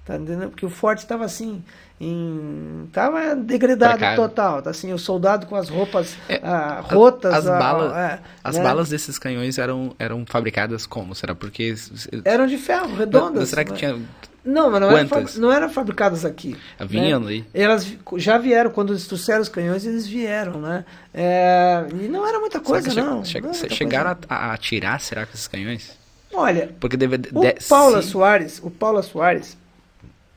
tá 0.05 0.15
entendendo? 0.15 0.49
Porque 0.49 0.65
o 0.65 0.69
forte 0.69 0.99
estava 0.99 1.25
assim, 1.25 1.63
em 1.99 2.89
tava 2.93 3.35
degradado 3.35 4.15
total 4.15 4.61
tá 4.61 4.69
assim 4.69 4.93
o 4.93 4.97
soldado 4.97 5.45
com 5.47 5.55
as 5.55 5.67
roupas 5.67 6.15
é, 6.29 6.39
ah, 6.41 6.81
rotas 6.81 7.33
as, 7.33 7.45
balas 7.45 7.93
é, 7.93 8.19
as 8.41 8.55
né? 8.55 8.63
balas 8.63 8.89
desses 8.89 9.19
canhões 9.19 9.57
eram 9.57 9.93
eram 9.99 10.25
fabricadas 10.25 10.85
como? 10.85 11.13
Será 11.13 11.35
porque 11.35 11.75
eram 12.23 12.47
de 12.47 12.57
ferro 12.57 12.95
redondas 12.95 13.49
será 13.49 13.65
que 13.65 13.73
tinha 13.73 13.99
não 14.45 14.71
mas 14.71 14.79
não 14.79 14.97
eram 14.97 15.09
não 15.37 15.51
eram 15.51 15.69
fabricadas 15.69 16.23
aqui 16.23 16.55
vinham 16.87 17.19
né? 17.19 17.31
aí 17.31 17.45
elas 17.53 17.85
já 18.15 18.37
vieram 18.37 18.71
quando 18.71 18.93
eles 18.93 19.05
trouxeram 19.05 19.41
os 19.41 19.49
canhões 19.49 19.85
eles 19.85 20.07
vieram 20.07 20.61
né? 20.61 20.85
É, 21.13 21.85
e 22.01 22.07
não 22.07 22.25
era 22.25 22.39
muita 22.39 22.61
coisa 22.61 22.93
não, 22.93 23.25
che 23.25 23.41
não 23.41 23.53
chegaram 23.53 24.15
coisa. 24.15 24.25
A, 24.29 24.35
a 24.35 24.53
atirar 24.53 25.01
será 25.01 25.25
que 25.25 25.33
esses 25.33 25.49
canhões? 25.49 25.97
Olha 26.33 26.69
porque 26.79 26.95
deve, 26.95 27.15
o 27.33 27.41
de, 27.41 27.55
Paula 27.67 28.01
se... 28.01 28.07
Soares 28.07 28.61
o 28.63 28.71
Paula 28.71 29.03
Soares 29.03 29.57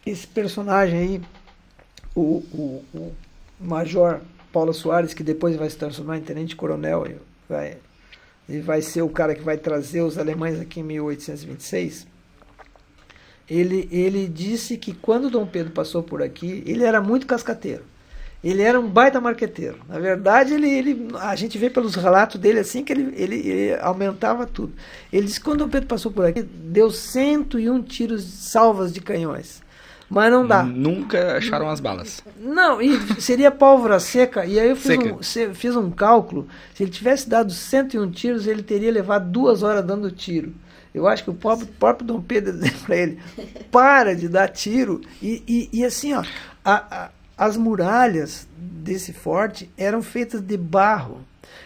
esse 0.04 0.26
personagem 0.26 0.98
aí 0.98 1.22
o, 2.14 2.42
o, 2.52 2.84
o 2.94 3.12
Major 3.60 4.20
Paulo 4.52 4.74
Soares, 4.74 5.14
que 5.14 5.22
depois 5.22 5.56
vai 5.56 5.68
se 5.70 5.76
transformar 5.76 6.18
em 6.18 6.22
tenente-coronel, 6.22 7.06
vai, 7.48 7.76
e 8.48 8.58
vai 8.60 8.82
ser 8.82 9.02
o 9.02 9.08
cara 9.08 9.34
que 9.34 9.42
vai 9.42 9.56
trazer 9.56 10.02
os 10.02 10.18
alemães 10.18 10.60
aqui 10.60 10.80
em 10.80 10.84
1826. 10.84 12.06
Ele, 13.48 13.88
ele 13.90 14.28
disse 14.28 14.76
que 14.76 14.92
quando 14.92 15.30
Dom 15.30 15.46
Pedro 15.46 15.72
passou 15.72 16.02
por 16.02 16.22
aqui, 16.22 16.62
ele 16.66 16.84
era 16.84 17.00
muito 17.00 17.26
cascateiro. 17.26 17.84
Ele 18.42 18.62
era 18.62 18.78
um 18.78 18.88
baita 18.88 19.20
marqueteiro. 19.20 19.78
Na 19.88 20.00
verdade, 20.00 20.54
ele, 20.54 20.68
ele, 20.68 21.08
a 21.20 21.36
gente 21.36 21.56
vê 21.56 21.70
pelos 21.70 21.94
relatos 21.94 22.40
dele 22.40 22.58
assim 22.58 22.82
que 22.82 22.92
ele, 22.92 23.14
ele, 23.16 23.36
ele 23.36 23.80
aumentava 23.80 24.46
tudo. 24.46 24.72
Ele 25.12 25.26
disse 25.26 25.38
que 25.38 25.44
quando 25.44 25.60
Dom 25.60 25.68
Pedro 25.68 25.88
passou 25.88 26.10
por 26.10 26.24
aqui, 26.24 26.42
deu 26.42 26.90
101 26.90 27.82
tiros 27.82 28.24
salvas 28.24 28.92
de 28.92 29.00
canhões. 29.00 29.62
Mas 30.12 30.30
não 30.30 30.46
dá. 30.46 30.62
Nunca 30.62 31.38
acharam 31.38 31.70
as 31.70 31.80
balas. 31.80 32.22
Não, 32.38 32.82
e 32.82 32.98
seria 33.20 33.50
pólvora 33.50 33.98
seca. 33.98 34.44
E 34.44 34.60
aí 34.60 34.68
eu 34.68 34.76
fiz, 34.76 34.98
um, 34.98 35.54
fiz 35.54 35.74
um 35.74 35.90
cálculo. 35.90 36.46
Se 36.74 36.82
ele 36.82 36.90
tivesse 36.90 37.28
dado 37.28 37.50
101 37.50 38.10
tiros, 38.10 38.46
ele 38.46 38.62
teria 38.62 38.92
levado 38.92 39.30
duas 39.30 39.62
horas 39.62 39.84
dando 39.84 40.10
tiro. 40.10 40.52
Eu 40.94 41.08
acho 41.08 41.24
que 41.24 41.30
o 41.30 41.34
próprio, 41.34 41.66
próprio 41.66 42.06
Dom 42.06 42.20
Pedro 42.20 42.52
disse 42.60 42.84
para 42.84 42.96
ele: 42.96 43.18
para 43.70 44.14
de 44.14 44.28
dar 44.28 44.48
tiro. 44.48 45.00
E, 45.22 45.42
e, 45.48 45.80
e 45.80 45.84
assim, 45.84 46.12
ó, 46.12 46.22
a, 46.62 46.74
a, 47.04 47.10
as 47.36 47.56
muralhas 47.56 48.46
desse 48.54 49.14
forte 49.14 49.70
eram 49.78 50.02
feitas 50.02 50.42
de 50.42 50.58
barro 50.58 51.20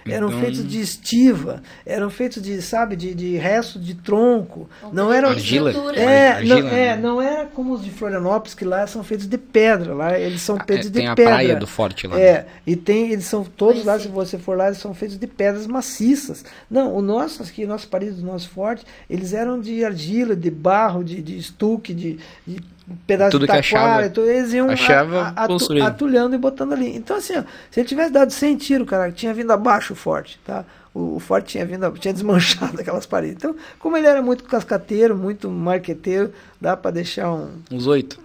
eram 0.06 0.28
então... 0.28 0.40
feitos 0.40 0.66
de 0.66 0.80
estiva, 0.80 1.62
eram 1.84 2.10
feitos 2.10 2.42
de, 2.42 2.60
sabe, 2.62 2.96
de, 2.96 3.14
de 3.14 3.36
resto 3.36 3.78
de 3.78 3.94
tronco. 3.94 4.68
Não 4.92 5.12
eram 5.12 5.30
argila. 5.30 5.72
É, 5.94 6.28
argila, 6.28 6.60
não, 6.60 6.68
é, 6.68 6.72
né? 6.72 6.96
não 6.96 7.22
era 7.22 7.46
como 7.46 7.74
os 7.74 7.84
de 7.84 7.90
Florianópolis 7.90 8.54
que 8.54 8.64
lá 8.64 8.86
são 8.86 9.02
feitos 9.02 9.26
de 9.26 9.38
pedra, 9.38 9.94
lá 9.94 10.18
eles 10.18 10.40
são 10.40 10.56
ah, 10.58 10.64
feitos 10.64 10.86
é, 10.86 10.90
de 10.90 10.98
pedra. 10.98 11.14
Tem 11.14 11.24
a 11.26 11.30
praia 11.30 11.56
do 11.56 11.66
forte 11.66 12.06
lá. 12.06 12.18
É, 12.18 12.46
e 12.66 12.76
tem, 12.76 13.12
eles 13.12 13.26
são 13.26 13.44
todos 13.44 13.84
lá, 13.84 13.98
se 13.98 14.08
você 14.08 14.38
for 14.38 14.56
lá, 14.56 14.66
eles 14.66 14.78
são 14.78 14.94
feitos 14.94 15.18
de 15.18 15.26
pedras 15.26 15.66
maciças. 15.66 16.44
Não, 16.70 16.94
o 16.94 17.02
nosso 17.02 17.42
aqui, 17.42 17.66
nosso 17.66 17.88
parede, 17.88 18.20
o 18.20 18.24
nosso 18.24 18.48
forte, 18.50 18.84
eles 19.08 19.32
eram 19.32 19.60
de 19.60 19.84
argila, 19.84 20.36
de 20.36 20.50
barro, 20.50 21.02
de, 21.02 21.22
de 21.22 21.36
estuque, 21.36 21.92
de, 21.92 22.18
de 22.46 22.60
pedaço 23.06 23.32
Tudo 23.32 23.42
de 23.42 23.46
taquara, 23.48 24.06
achava, 24.06 24.30
eles 24.30 24.52
iam 24.52 24.70
achava 24.70 25.34
a, 25.36 25.44
a, 25.44 25.86
atulhando 25.86 26.36
e 26.36 26.38
botando 26.38 26.72
ali. 26.72 26.96
Então, 26.96 27.16
assim, 27.16 27.36
ó, 27.36 27.42
se 27.70 27.80
ele 27.80 27.88
tivesse 27.88 28.12
dado 28.12 28.30
100 28.30 28.56
tiros, 28.56 28.88
cara, 28.88 29.10
tinha 29.10 29.34
vindo 29.34 29.52
abaixo 29.52 29.92
o 29.92 29.96
forte, 29.96 30.38
tá? 30.44 30.64
O, 30.94 31.16
o 31.16 31.20
forte 31.20 31.48
tinha 31.48 31.66
vindo, 31.66 31.90
tinha 31.98 32.14
desmanchado 32.14 32.78
aquelas 32.80 33.04
paredes. 33.04 33.36
Então, 33.36 33.56
como 33.78 33.96
ele 33.96 34.06
era 34.06 34.22
muito 34.22 34.44
cascateiro, 34.44 35.16
muito 35.16 35.50
marqueteiro, 35.50 36.32
dá 36.60 36.76
para 36.76 36.92
deixar 36.92 37.32
um... 37.32 37.50
Uns 37.72 37.88
oito. 37.88 38.20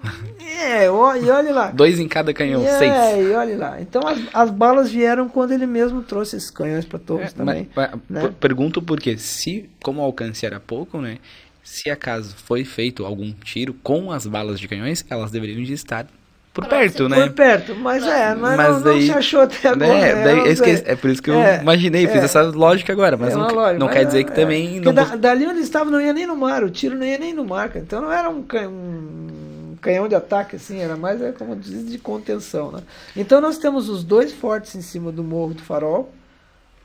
É, 0.64 0.90
ó, 0.90 1.16
e 1.16 1.30
olha 1.30 1.54
lá. 1.54 1.72
Dois 1.72 2.00
em 2.00 2.08
cada 2.08 2.32
canhão, 2.32 2.62
é, 2.62 2.78
seis. 2.78 2.92
É, 2.92 3.24
e 3.24 3.32
olha 3.34 3.58
lá. 3.58 3.82
Então, 3.82 4.08
as, 4.08 4.20
as 4.32 4.50
balas 4.52 4.92
vieram 4.92 5.28
quando 5.28 5.52
ele 5.54 5.66
mesmo 5.66 6.04
trouxe 6.04 6.36
esses 6.36 6.52
canhões 6.52 6.86
para 6.86 7.00
todos 7.00 7.26
é, 7.26 7.30
também. 7.32 7.68
Mas, 7.76 7.92
né? 8.08 8.34
Pergunto 8.40 8.80
porque, 8.82 9.18
se, 9.18 9.70
como 9.82 10.02
o 10.02 10.04
alcance 10.04 10.46
era 10.46 10.60
pouco, 10.60 11.00
né? 11.00 11.18
Se 11.64 11.90
acaso 11.90 12.36
foi 12.36 12.64
feito 12.66 13.06
algum 13.06 13.32
tiro 13.32 13.74
com 13.74 14.12
as 14.12 14.26
balas 14.26 14.60
de 14.60 14.68
canhões, 14.68 15.06
elas 15.10 15.32
deveriam 15.32 15.64
de 15.64 15.74
estar 15.74 16.08
por 16.54 16.66
perto, 16.66 17.08
né? 17.08 17.28
Por 17.28 17.32
perto, 17.32 17.76
mas 17.76 18.06
é, 18.06 18.36
mas, 18.36 18.58
mas 18.58 18.76
não, 18.76 18.82
daí, 18.82 19.00
não 19.00 19.06
se 19.06 19.12
achou 19.12 19.42
até 19.42 19.70
agora. 19.70 19.94
Né? 19.94 20.16
né? 20.16 20.24
Daí, 20.26 20.50
é, 20.50 20.92
é, 20.92 20.96
por 20.98 21.10
isso 21.10 21.24
que 21.24 21.30
eu 21.30 21.36
é, 21.36 21.62
imaginei, 21.62 22.06
fiz 22.08 22.22
é, 22.22 22.26
essa 22.26 22.42
lógica 22.42 22.92
agora, 22.92 23.16
mas 23.16 23.34
é 23.34 23.38
não, 23.38 23.48
lógica, 23.48 23.80
não 23.80 23.86
mas 23.88 23.96
quer 23.96 24.06
dizer 24.06 24.20
é, 24.20 24.24
que 24.26 24.32
também... 24.34 24.82
Não... 24.82 24.94
Da, 24.94 25.16
dali 25.16 25.48
onde 25.48 25.62
estava 25.62 25.90
não 25.90 26.02
ia 26.02 26.12
nem 26.12 26.28
no 26.28 26.36
mar, 26.36 26.62
o 26.62 26.70
tiro 26.70 26.98
não 26.98 27.06
ia 27.06 27.18
nem 27.18 27.34
no 27.34 27.46
mar, 27.46 27.72
então 27.76 28.02
não 28.02 28.12
era 28.12 28.30
um, 28.30 28.44
um 28.68 29.78
canhão 29.82 30.10
de 30.10 30.16
ataque 30.16 30.58
assim, 30.58 30.80
era 30.80 30.98
mais, 30.98 31.22
é, 31.22 31.32
como 31.32 31.56
diz, 31.56 31.90
de 31.90 31.98
contenção, 31.98 32.70
né? 32.70 32.82
Então 33.16 33.40
nós 33.40 33.58
temos 33.58 33.88
os 33.88 34.04
dois 34.04 34.34
fortes 34.34 34.76
em 34.76 34.82
cima 34.82 35.10
do 35.10 35.24
Morro 35.24 35.54
do 35.54 35.62
Farol, 35.62 36.12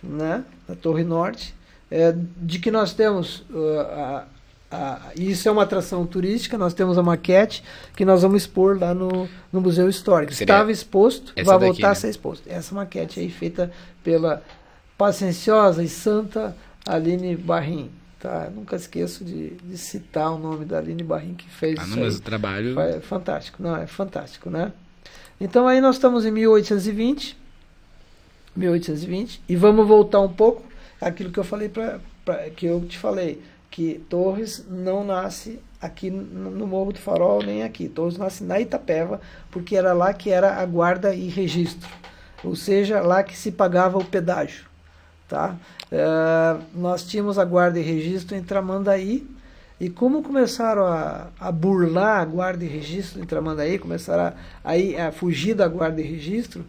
né, 0.01 0.45
da 0.69 0.77
Torre 0.77 1.03
Norte, 1.03 1.57
é, 1.91 2.15
de 2.37 2.61
que 2.61 2.71
nós 2.71 2.93
temos 2.93 3.41
uh, 3.51 3.81
a, 3.81 4.27
ah, 4.71 5.13
isso 5.17 5.49
é 5.49 5.53
uma 5.53 5.63
atração 5.63 6.05
turística. 6.05 6.59
Nós 6.59 6.75
temos 6.75 6.99
a 6.99 7.03
maquete 7.03 7.63
que 7.95 8.05
nós 8.05 8.23
vamos 8.23 8.43
expor 8.43 8.79
lá 8.79 8.93
no, 8.93 9.29
no 9.53 9.61
Museu 9.61 9.89
Histórico. 9.89 10.33
Seria 10.33 10.55
Estava 10.55 10.73
exposto, 10.73 11.33
vai 11.35 11.45
daqui, 11.45 11.65
voltar 11.67 11.89
né? 11.89 11.93
a 11.93 11.95
ser 11.95 12.09
exposto. 12.09 12.49
Essa 12.49 12.75
maquete 12.75 13.21
aí 13.21 13.31
feita 13.31 13.71
pela 14.03 14.43
pacienciosa 14.99 15.83
e 15.83 15.89
santa 15.89 16.57
Aline 16.85 17.37
Barrim. 17.37 17.91
Tá? 18.19 18.51
Nunca 18.53 18.77
esqueço 18.77 19.25
de, 19.25 19.51
de, 19.51 19.79
citar 19.79 20.33
o 20.33 20.39
nome 20.39 20.65
da 20.65 20.79
Aline 20.79 21.03
Barrim 21.03 21.35
que 21.35 21.49
fez 21.49 21.79
ah, 21.79 21.85
isso. 21.85 21.99
Mas 22.01 22.17
o 22.17 22.23
trabalho. 22.23 22.79
É 22.81 23.01
fantástico, 23.01 23.63
não, 23.63 23.77
é 23.77 23.87
fantástico, 23.87 24.51
né? 24.51 24.73
Então 25.41 25.69
aí 25.69 25.81
nós 25.81 25.97
estamos 25.97 26.25
em 26.25 26.31
1820. 26.31 27.37
1820 28.57 29.43
e 29.49 29.55
vamos 29.55 29.87
voltar 29.87 30.21
um 30.21 30.33
pouco 30.33 30.65
àquilo 30.99 31.31
que 31.31 31.39
eu 31.39 31.45
falei 31.45 31.69
para 31.69 32.01
que 32.57 32.65
eu 32.65 32.81
te 32.89 32.99
falei 32.99 33.43
que 33.77 34.03
Torres 34.09 34.65
não 34.71 35.05
nasce 35.05 35.61
aqui 35.79 36.09
no 36.11 36.67
Morro 36.67 36.95
do 36.95 36.99
Farol, 36.99 37.43
nem 37.43 37.63
aqui. 37.63 37.91
Torres 37.91 38.17
nasce 38.17 38.43
na 38.43 38.59
Itapeva, 38.59 39.21
porque 39.51 39.77
era 39.77 39.93
lá 39.93 40.15
que 40.15 40.31
era 40.31 40.55
a 40.55 40.65
guarda 40.65 41.15
e 41.15 41.29
registro, 41.29 41.87
ou 42.43 42.57
seja, 42.57 43.03
lá 43.03 43.23
que 43.23 43.37
se 43.37 43.53
pagava 43.53 43.99
o 43.99 44.05
pedágio. 44.05 44.65
Tá? 45.29 45.57
É, 45.93 46.57
nós 46.75 47.05
tínhamos 47.05 47.39
a 47.39 47.45
guarda 47.45 47.79
e 47.79 47.83
registro 47.83 48.35
em 48.35 48.43
Tramandaí, 48.43 49.29
e 49.79 49.91
como 49.91 50.23
começaram 50.23 50.87
a, 50.87 51.27
a 51.39 51.53
burlar 51.53 52.23
a 52.23 52.25
guarda 52.25 52.65
e 52.65 52.69
registro 52.69 53.21
em 53.21 53.27
Tramandaí, 53.27 53.79
começaram 53.79 54.35
a, 54.65 54.73
a, 54.73 55.09
a 55.09 55.13
fugir 55.13 55.53
da 55.53 55.69
guarda 55.69 56.01
e 56.01 56.05
registro, 56.05 56.65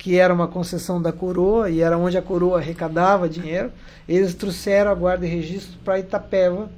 que 0.00 0.18
era 0.18 0.32
uma 0.32 0.48
concessão 0.48 1.00
da 1.00 1.12
coroa 1.12 1.68
e 1.68 1.82
era 1.82 1.98
onde 1.98 2.16
a 2.16 2.22
coroa 2.22 2.58
arrecadava 2.58 3.28
dinheiro, 3.28 3.70
eles 4.08 4.32
trouxeram 4.32 4.90
a 4.90 4.94
guarda 4.94 5.26
e 5.26 5.28
registro 5.28 5.78
para 5.84 5.98
Itapeva, 5.98 6.70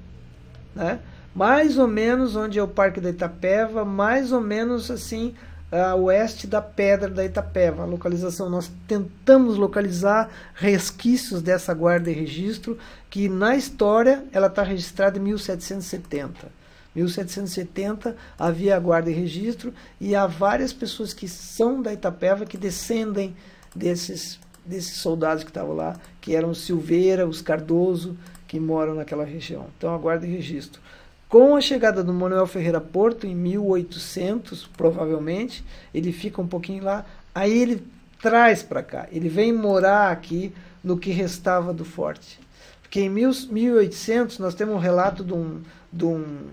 né? 0.74 0.98
mais 1.32 1.78
ou 1.78 1.86
menos 1.86 2.34
onde 2.34 2.58
é 2.58 2.62
o 2.62 2.66
Parque 2.66 3.00
da 3.00 3.10
Itapeva, 3.10 3.84
mais 3.84 4.32
ou 4.32 4.40
menos 4.40 4.90
assim 4.90 5.36
a 5.70 5.94
oeste 5.94 6.48
da 6.48 6.60
Pedra 6.60 7.08
da 7.08 7.24
Itapeva. 7.24 7.84
A 7.84 7.86
localização, 7.86 8.50
nós 8.50 8.72
tentamos 8.88 9.56
localizar 9.56 10.28
resquícios 10.52 11.40
dessa 11.40 11.72
guarda 11.72 12.10
e 12.10 12.14
registro, 12.14 12.76
que 13.08 13.28
na 13.28 13.54
história 13.54 14.24
ela 14.32 14.48
está 14.48 14.64
registrada 14.64 15.16
em 15.16 15.22
1770. 15.22 16.61
1770 16.94 18.16
havia 18.38 18.76
a 18.76 18.80
guarda 18.80 19.10
e 19.10 19.14
registro 19.14 19.72
e 20.00 20.14
há 20.14 20.26
várias 20.26 20.72
pessoas 20.72 21.14
que 21.14 21.26
são 21.28 21.80
da 21.80 21.92
Itapeva 21.92 22.44
que 22.44 22.58
descendem 22.58 23.34
desses 23.74 24.38
desses 24.64 24.98
soldados 24.98 25.42
que 25.42 25.50
estavam 25.50 25.74
lá, 25.74 25.96
que 26.20 26.34
eram 26.36 26.54
Silveira, 26.54 27.26
os 27.26 27.42
Cardoso, 27.42 28.16
que 28.46 28.60
moram 28.60 28.94
naquela 28.94 29.24
região. 29.24 29.66
Então 29.76 29.94
a 29.94 29.98
guarda 29.98 30.26
e 30.26 30.30
registro. 30.30 30.80
Com 31.28 31.56
a 31.56 31.60
chegada 31.60 32.04
do 32.04 32.12
Manuel 32.12 32.46
Ferreira 32.46 32.80
Porto 32.80 33.26
em 33.26 33.34
1800, 33.34 34.68
provavelmente, 34.76 35.64
ele 35.92 36.12
fica 36.12 36.42
um 36.42 36.46
pouquinho 36.46 36.84
lá, 36.84 37.06
aí 37.34 37.58
ele 37.58 37.86
traz 38.20 38.62
para 38.62 38.82
cá, 38.82 39.08
ele 39.10 39.28
vem 39.28 39.52
morar 39.52 40.12
aqui 40.12 40.52
no 40.84 40.98
que 40.98 41.10
restava 41.10 41.72
do 41.72 41.84
forte. 41.84 42.38
Porque 42.82 43.00
em 43.00 43.08
1800 43.08 44.38
nós 44.38 44.54
temos 44.54 44.74
um 44.74 44.78
relato 44.78 45.24
de 45.24 45.32
um, 45.32 45.62
de 45.90 46.04
um 46.04 46.48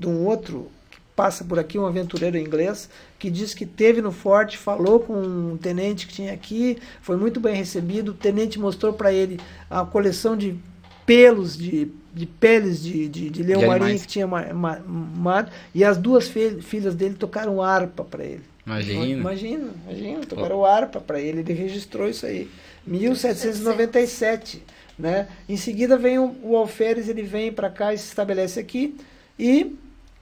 de 0.00 0.08
um 0.08 0.24
outro 0.24 0.68
que 0.90 0.98
passa 1.14 1.44
por 1.44 1.58
aqui, 1.58 1.78
um 1.78 1.84
aventureiro 1.84 2.38
inglês, 2.38 2.88
que 3.18 3.30
diz 3.30 3.52
que 3.52 3.66
teve 3.66 4.00
no 4.00 4.10
forte, 4.10 4.56
falou 4.56 5.00
com 5.00 5.12
um 5.12 5.58
tenente 5.58 6.06
que 6.06 6.14
tinha 6.14 6.32
aqui, 6.32 6.78
foi 7.02 7.16
muito 7.16 7.38
bem 7.38 7.54
recebido. 7.54 8.12
O 8.12 8.14
tenente 8.14 8.58
mostrou 8.58 8.94
para 8.94 9.12
ele 9.12 9.38
a 9.68 9.84
coleção 9.84 10.36
de 10.36 10.58
pelos, 11.04 11.56
de, 11.56 11.88
de 12.14 12.24
peles 12.24 12.82
de, 12.82 13.08
de, 13.08 13.30
de 13.30 13.42
leão 13.42 13.66
marinho 13.66 13.98
que 13.98 14.06
tinha 14.06 14.26
mato, 14.26 15.52
e 15.74 15.84
as 15.84 15.98
duas 15.98 16.28
filhas 16.28 16.94
dele 16.94 17.14
tocaram 17.14 17.60
harpa 17.60 18.02
para 18.02 18.24
ele. 18.24 18.42
Imagina. 18.64 19.06
Imagina, 19.06 19.68
imagina, 19.84 20.20
tocaram 20.26 20.64
harpa 20.64 21.00
para 21.00 21.20
ele, 21.20 21.40
ele 21.40 21.52
registrou 21.52 22.08
isso 22.08 22.24
aí. 22.24 22.48
1797. 22.86 24.62
Né? 24.98 25.26
Em 25.48 25.56
seguida 25.56 25.96
vem 25.96 26.18
o, 26.18 26.36
o 26.42 26.56
alferes, 26.56 27.08
ele 27.08 27.22
vem 27.22 27.50
para 27.50 27.70
cá 27.70 27.92
e 27.92 27.98
se 27.98 28.04
estabelece 28.04 28.60
aqui 28.60 28.96
e 29.38 29.74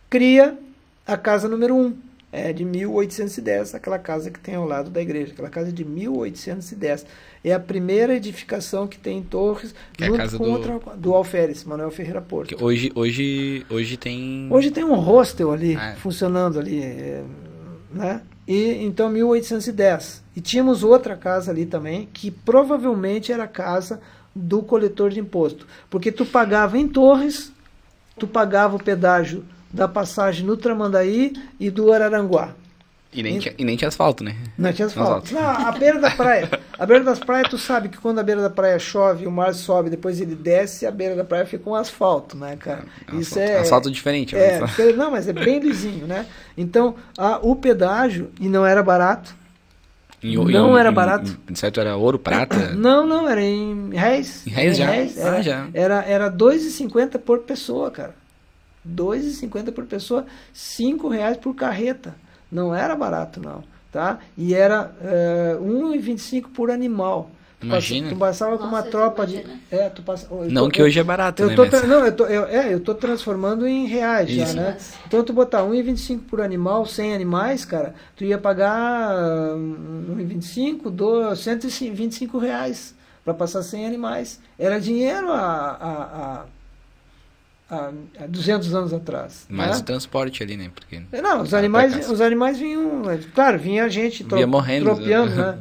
cria 0.08 0.58
a 1.06 1.16
casa 1.16 1.48
número 1.48 1.74
1, 1.74 1.96
é 2.30 2.52
de 2.52 2.64
1810, 2.64 3.74
aquela 3.74 3.98
casa 3.98 4.30
que 4.30 4.38
tem 4.38 4.54
ao 4.54 4.66
lado 4.66 4.90
da 4.90 5.00
igreja, 5.00 5.32
aquela 5.32 5.48
casa 5.48 5.72
de 5.72 5.84
1810. 5.84 7.06
É 7.42 7.54
a 7.54 7.60
primeira 7.60 8.14
edificação 8.14 8.86
que 8.86 8.98
tem 8.98 9.18
em 9.18 9.22
Torres, 9.22 9.74
é 9.98 10.06
junto 10.06 10.14
a 10.14 10.18
casa 10.18 10.36
com 10.36 10.44
do... 10.44 10.50
outra 10.50 10.96
do 10.96 11.14
Alferes, 11.14 11.64
Manuel 11.64 11.90
Ferreira 11.90 12.20
Porto. 12.20 12.62
Hoje, 12.62 12.92
hoje, 12.94 13.64
hoje 13.70 13.96
tem 13.96 14.48
Hoje 14.50 14.70
tem 14.70 14.84
um 14.84 14.94
hostel 14.94 15.50
ali 15.52 15.76
ah, 15.76 15.90
é. 15.90 15.94
funcionando 15.96 16.58
ali, 16.58 16.82
é, 16.82 17.24
né? 17.90 18.20
E 18.46 18.84
então 18.84 19.08
1810. 19.08 20.22
E 20.36 20.40
tínhamos 20.40 20.82
outra 20.82 21.16
casa 21.16 21.50
ali 21.50 21.64
também, 21.64 22.08
que 22.12 22.30
provavelmente 22.30 23.32
era 23.32 23.44
a 23.44 23.48
casa 23.48 24.00
do 24.34 24.62
coletor 24.62 25.10
de 25.10 25.18
imposto, 25.18 25.66
porque 25.88 26.12
tu 26.12 26.26
pagava 26.26 26.76
em 26.78 26.86
Torres 26.86 27.52
tu 28.18 28.26
pagava 28.26 28.76
o 28.76 28.82
pedágio 28.82 29.44
da 29.72 29.86
passagem 29.88 30.46
no 30.46 30.56
Tramandaí 30.56 31.32
e 31.58 31.70
do 31.70 31.92
Araranguá. 31.92 32.54
E 33.12 33.22
nem, 33.22 33.38
tinha, 33.38 33.54
e 33.56 33.64
nem 33.64 33.74
tinha 33.74 33.88
asfalto, 33.88 34.22
né? 34.22 34.36
Não 34.56 34.70
tinha 34.72 34.84
asfalto. 34.88 35.32
Não, 35.32 35.40
a 35.40 35.72
beira 35.72 35.98
da 35.98 36.10
praia. 36.10 36.50
A 36.78 36.84
beira 36.84 37.02
das 37.02 37.18
praias, 37.18 37.48
tu 37.48 37.56
sabe 37.56 37.88
que 37.88 37.96
quando 37.96 38.18
a 38.18 38.22
beira 38.22 38.42
da 38.42 38.50
praia 38.50 38.78
chove, 38.78 39.26
o 39.26 39.30
mar 39.30 39.54
sobe, 39.54 39.88
depois 39.88 40.20
ele 40.20 40.34
desce, 40.34 40.86
a 40.86 40.90
beira 40.90 41.16
da 41.16 41.24
praia 41.24 41.46
fica 41.46 41.68
um 41.68 41.74
asfalto, 41.74 42.36
né, 42.36 42.56
cara? 42.56 42.84
É, 43.10 43.16
Isso 43.16 43.38
asfalto. 43.38 43.52
é. 43.52 43.58
Asfalto 43.60 43.90
diferente, 43.90 44.36
é, 44.36 44.60
mas... 44.60 44.96
Não, 44.96 45.10
mas 45.10 45.26
é 45.26 45.32
bem 45.32 45.58
lisinho, 45.58 46.06
né? 46.06 46.26
Então, 46.56 46.96
a, 47.16 47.38
o 47.42 47.56
pedágio, 47.56 48.30
e 48.38 48.48
não 48.48 48.64
era 48.64 48.82
barato, 48.82 49.34
em, 50.22 50.36
não 50.36 50.76
em, 50.76 50.80
era 50.80 50.92
barato. 50.92 51.38
Em, 51.50 51.54
certo 51.54 51.80
era 51.80 51.96
ouro, 51.96 52.18
prata? 52.18 52.72
Não, 52.74 53.06
não, 53.06 53.28
era 53.28 53.40
em 53.40 53.90
réis. 53.94 54.44
Em 54.46 54.50
réis 54.50 54.76
já? 54.76 54.86
Réis, 54.86 55.16
era, 55.16 55.36
ah, 55.36 55.42
já. 55.42 55.68
Era, 55.72 56.04
era 56.04 56.30
2,50 56.30 57.18
por 57.18 57.40
pessoa, 57.40 57.90
cara. 57.90 58.14
2,50 58.86 59.72
por 59.72 59.84
pessoa, 59.86 60.26
5 60.52 61.08
reais 61.08 61.36
por 61.36 61.54
carreta. 61.54 62.14
Não 62.50 62.74
era 62.74 62.96
barato, 62.96 63.40
não. 63.40 63.62
Tá? 63.90 64.18
E 64.36 64.54
era 64.54 64.92
uh, 65.00 65.96
eh, 65.96 65.98
1,25 65.98 66.48
por 66.52 66.70
animal. 66.70 67.30
Imagina. 67.60 68.08
Tu 68.08 68.16
passava 68.16 68.52
Nossa, 68.52 68.62
com 68.62 68.68
uma 68.68 68.82
tropa 68.82 69.26
de. 69.26 69.44
É, 69.70 69.88
tu 69.88 70.02
passa, 70.02 70.28
não 70.48 70.66
tô, 70.66 70.70
que 70.70 70.82
hoje 70.82 71.00
é 71.00 71.02
barato, 71.02 71.42
eu 71.42 71.48
né? 71.48 71.56
Tô, 71.56 71.66
mas... 71.66 71.88
Não, 71.88 72.04
eu 72.06 72.12
tô, 72.12 72.24
eu, 72.26 72.44
é, 72.46 72.72
eu 72.72 72.78
tô 72.78 72.94
transformando 72.94 73.66
em 73.66 73.86
reais 73.86 74.30
Isso. 74.30 74.52
já, 74.52 74.60
né? 74.60 74.76
Então 75.06 75.24
tu 75.24 75.32
botar 75.32 75.62
1,25 75.62 76.20
por 76.28 76.40
animal, 76.40 76.86
100 76.86 77.14
animais, 77.14 77.64
cara, 77.64 77.94
tu 78.14 78.24
ia 78.24 78.38
pagar 78.38 79.10
1,25, 79.56 80.88
do 80.90 81.34
125 81.34 82.38
reais 82.38 82.94
para 83.24 83.34
passar 83.34 83.62
100 83.62 83.86
animais. 83.86 84.40
Era 84.56 84.80
dinheiro 84.80 85.32
a, 85.32 85.40
a, 85.40 85.92
a 86.02 86.44
há, 87.70 87.92
200 88.26 88.74
anos 88.74 88.92
atrás. 88.92 89.46
Mas 89.48 89.76
né? 89.76 89.76
o 89.76 89.82
transporte 89.82 90.42
ali, 90.42 90.56
né? 90.56 90.70
Porque 90.74 91.02
não, 91.20 91.42
os 91.42 91.52
animais, 91.52 92.10
os 92.10 92.20
animais 92.20 92.58
vinham, 92.58 93.08
é, 93.10 93.18
claro, 93.34 93.58
vinha 93.58 93.84
a 93.84 93.88
gente 93.88 94.24
tro, 94.24 94.46
morrendo, 94.48 94.86
tropeando, 94.86 95.34
né? 95.34 95.58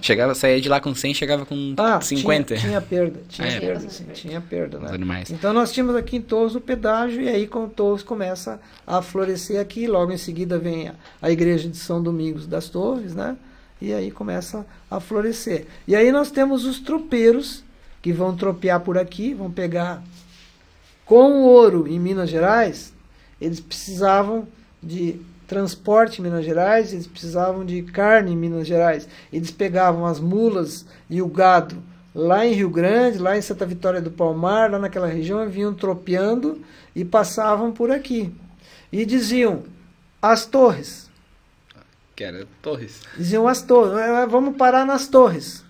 chegava, 0.00 0.34
saía 0.34 0.60
de 0.60 0.68
lá 0.68 0.80
com 0.80 0.94
100, 0.94 1.14
chegava 1.14 1.44
com 1.44 1.74
ah, 1.76 2.00
50. 2.00 2.54
Tinha, 2.54 2.68
tinha 2.68 2.80
perda, 2.80 3.20
tinha 3.28 3.48
é, 3.48 3.60
perda, 3.60 3.90
sim, 3.90 4.04
tinha 4.12 4.40
perda, 4.40 4.78
né? 4.78 4.90
animais. 4.92 5.30
Então 5.30 5.52
nós 5.52 5.72
tínhamos 5.72 5.96
aqui 5.96 6.16
em 6.16 6.22
Torres 6.22 6.54
o 6.54 6.60
pedágio 6.60 7.22
e 7.22 7.28
aí 7.28 7.46
com 7.46 7.68
Torres 7.68 8.02
começa 8.02 8.60
a 8.86 9.02
florescer 9.02 9.60
aqui, 9.60 9.86
logo 9.86 10.12
em 10.12 10.18
seguida 10.18 10.58
vem 10.58 10.88
a, 10.88 10.94
a 11.20 11.30
igreja 11.30 11.68
de 11.68 11.76
São 11.76 12.02
Domingos 12.02 12.46
das 12.46 12.68
Torres, 12.68 13.14
né? 13.14 13.36
E 13.80 13.94
aí 13.94 14.10
começa 14.10 14.66
a 14.90 15.00
florescer. 15.00 15.66
E 15.88 15.96
aí 15.96 16.12
nós 16.12 16.30
temos 16.30 16.66
os 16.66 16.78
tropeiros 16.80 17.64
que 18.02 18.12
vão 18.12 18.36
tropear 18.36 18.80
por 18.80 18.98
aqui, 18.98 19.32
vão 19.32 19.50
pegar 19.50 20.02
com 21.10 21.42
o 21.42 21.44
ouro 21.44 21.88
em 21.88 21.98
Minas 21.98 22.30
Gerais, 22.30 22.92
eles 23.40 23.58
precisavam 23.58 24.46
de 24.80 25.20
transporte 25.44 26.20
em 26.20 26.22
Minas 26.22 26.44
Gerais, 26.44 26.92
eles 26.92 27.08
precisavam 27.08 27.66
de 27.66 27.82
carne 27.82 28.30
em 28.30 28.36
Minas 28.36 28.64
Gerais. 28.64 29.08
Eles 29.32 29.50
pegavam 29.50 30.06
as 30.06 30.20
mulas 30.20 30.86
e 31.10 31.20
o 31.20 31.26
gado 31.26 31.82
lá 32.14 32.46
em 32.46 32.52
Rio 32.52 32.70
Grande, 32.70 33.18
lá 33.18 33.36
em 33.36 33.42
Santa 33.42 33.66
Vitória 33.66 34.00
do 34.00 34.12
Palmar, 34.12 34.70
lá 34.70 34.78
naquela 34.78 35.08
região, 35.08 35.50
vinham 35.50 35.74
tropeando 35.74 36.62
e 36.94 37.04
passavam 37.04 37.72
por 37.72 37.90
aqui. 37.90 38.32
E 38.92 39.04
diziam: 39.04 39.64
as 40.22 40.46
torres. 40.46 41.10
Que 42.14 42.22
era 42.22 42.46
torres. 42.62 43.00
Diziam 43.16 43.48
as 43.48 43.62
torres. 43.62 43.98
É, 43.98 44.26
vamos 44.28 44.56
parar 44.56 44.86
nas 44.86 45.08
torres. 45.08 45.64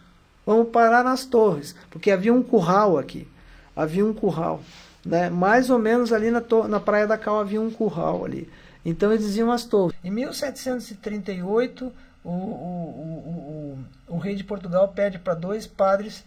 Vamos 0.44 0.68
parar 0.68 1.02
nas 1.02 1.24
torres. 1.24 1.74
Porque 1.88 2.10
havia 2.10 2.34
um 2.34 2.42
curral 2.42 2.98
aqui. 2.98 3.26
Havia 3.74 4.04
um 4.04 4.12
curral. 4.12 4.60
Né? 5.04 5.30
Mais 5.30 5.70
ou 5.70 5.78
menos 5.78 6.12
ali 6.12 6.30
na, 6.30 6.42
na 6.68 6.80
Praia 6.80 7.06
da 7.06 7.16
Cal 7.16 7.40
havia 7.40 7.60
um 7.60 7.70
curral 7.70 8.24
ali. 8.24 8.50
Então 8.84 9.12
eles 9.12 9.24
diziam 9.24 9.50
as 9.50 9.64
torres. 9.64 9.96
Em 10.02 10.10
1738, 10.10 11.92
o, 12.24 12.28
o, 12.28 12.32
o, 12.32 13.78
o, 14.08 14.14
o 14.14 14.18
rei 14.18 14.34
de 14.34 14.44
Portugal 14.44 14.88
pede 14.88 15.18
para 15.18 15.34
dois 15.34 15.66
padres 15.66 16.24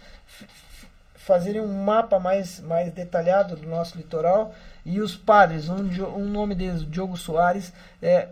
fazerem 1.15 1.61
um 1.61 1.83
mapa 1.83 2.19
mais, 2.19 2.59
mais 2.59 2.91
detalhado 2.91 3.55
do 3.55 3.67
nosso 3.67 3.97
litoral 3.97 4.53
e 4.85 4.99
os 4.99 5.15
padres, 5.15 5.69
um, 5.69 5.77
um 6.17 6.25
nome 6.25 6.53
deles, 6.53 6.83
Diogo 6.89 7.15
Soares, 7.15 7.71
é, 8.01 8.27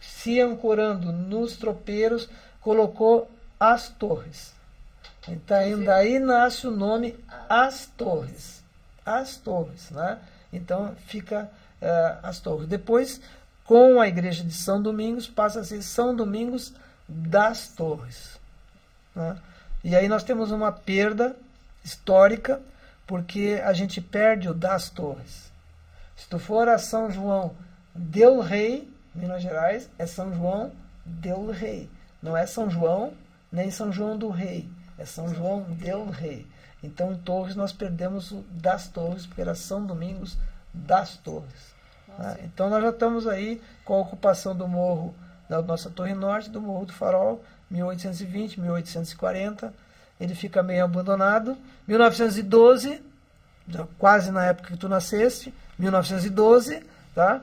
se 0.00 0.40
ancorando 0.40 1.12
nos 1.12 1.56
tropeiros, 1.56 2.28
colocou 2.60 3.30
as 3.58 3.88
torres. 3.88 4.52
Então 5.28 5.84
daí 5.84 6.18
nasce 6.18 6.66
o 6.66 6.70
nome 6.70 7.16
As 7.48 7.86
Torres 7.86 8.63
as 9.04 9.36
torres. 9.36 9.90
Né? 9.90 10.18
Então 10.52 10.94
fica 11.06 11.50
uh, 11.80 12.18
as 12.22 12.40
torres. 12.40 12.68
Depois, 12.68 13.20
com 13.64 14.00
a 14.00 14.08
igreja 14.08 14.44
de 14.44 14.52
São 14.52 14.80
Domingos, 14.80 15.26
passa 15.26 15.60
a 15.60 15.64
ser 15.64 15.82
São 15.82 16.14
Domingos 16.14 16.72
das 17.08 17.68
Torres. 17.68 18.38
Né? 19.14 19.36
E 19.82 19.94
aí 19.94 20.08
nós 20.08 20.24
temos 20.24 20.50
uma 20.50 20.72
perda 20.72 21.36
histórica, 21.84 22.60
porque 23.06 23.60
a 23.64 23.72
gente 23.72 24.00
perde 24.00 24.48
o 24.48 24.54
das 24.54 24.88
torres. 24.88 25.52
Se 26.16 26.28
tu 26.28 26.38
for 26.38 26.68
a 26.68 26.78
São 26.78 27.10
João 27.10 27.54
del 27.94 28.40
Rei, 28.40 28.90
Minas 29.14 29.42
Gerais, 29.42 29.88
é 29.98 30.06
São 30.06 30.34
João 30.34 30.72
del 31.04 31.50
Rei. 31.50 31.88
Não 32.22 32.36
é 32.36 32.46
São 32.46 32.70
João, 32.70 33.12
nem 33.52 33.70
São 33.70 33.92
João 33.92 34.16
do 34.16 34.30
Rei. 34.30 34.68
É 34.96 35.04
São 35.04 35.34
João 35.34 35.62
del 35.62 36.06
Rei. 36.06 36.46
Então, 36.84 37.12
em 37.12 37.16
Torres, 37.16 37.56
nós 37.56 37.72
perdemos 37.72 38.30
o 38.30 38.44
das 38.50 38.88
Torres, 38.88 39.24
porque 39.24 39.40
era 39.40 39.54
São 39.54 39.84
Domingos 39.84 40.36
das 40.72 41.16
Torres. 41.16 41.74
Né? 42.18 42.36
Então, 42.44 42.68
nós 42.68 42.82
já 42.82 42.90
estamos 42.90 43.26
aí 43.26 43.60
com 43.84 43.94
a 43.94 44.00
ocupação 44.00 44.54
do 44.54 44.68
morro 44.68 45.14
da 45.48 45.62
nossa 45.62 45.90
Torre 45.90 46.14
Norte, 46.14 46.50
do 46.50 46.60
Morro 46.60 46.86
do 46.86 46.92
Farol, 46.92 47.42
1820, 47.70 48.60
1840. 48.60 49.72
Ele 50.20 50.34
fica 50.34 50.62
meio 50.62 50.84
abandonado. 50.84 51.56
1912, 51.86 53.02
quase 53.98 54.30
na 54.30 54.44
época 54.46 54.70
que 54.70 54.76
tu 54.76 54.88
nasceste, 54.88 55.52
1912, 55.78 56.82
tá? 57.14 57.42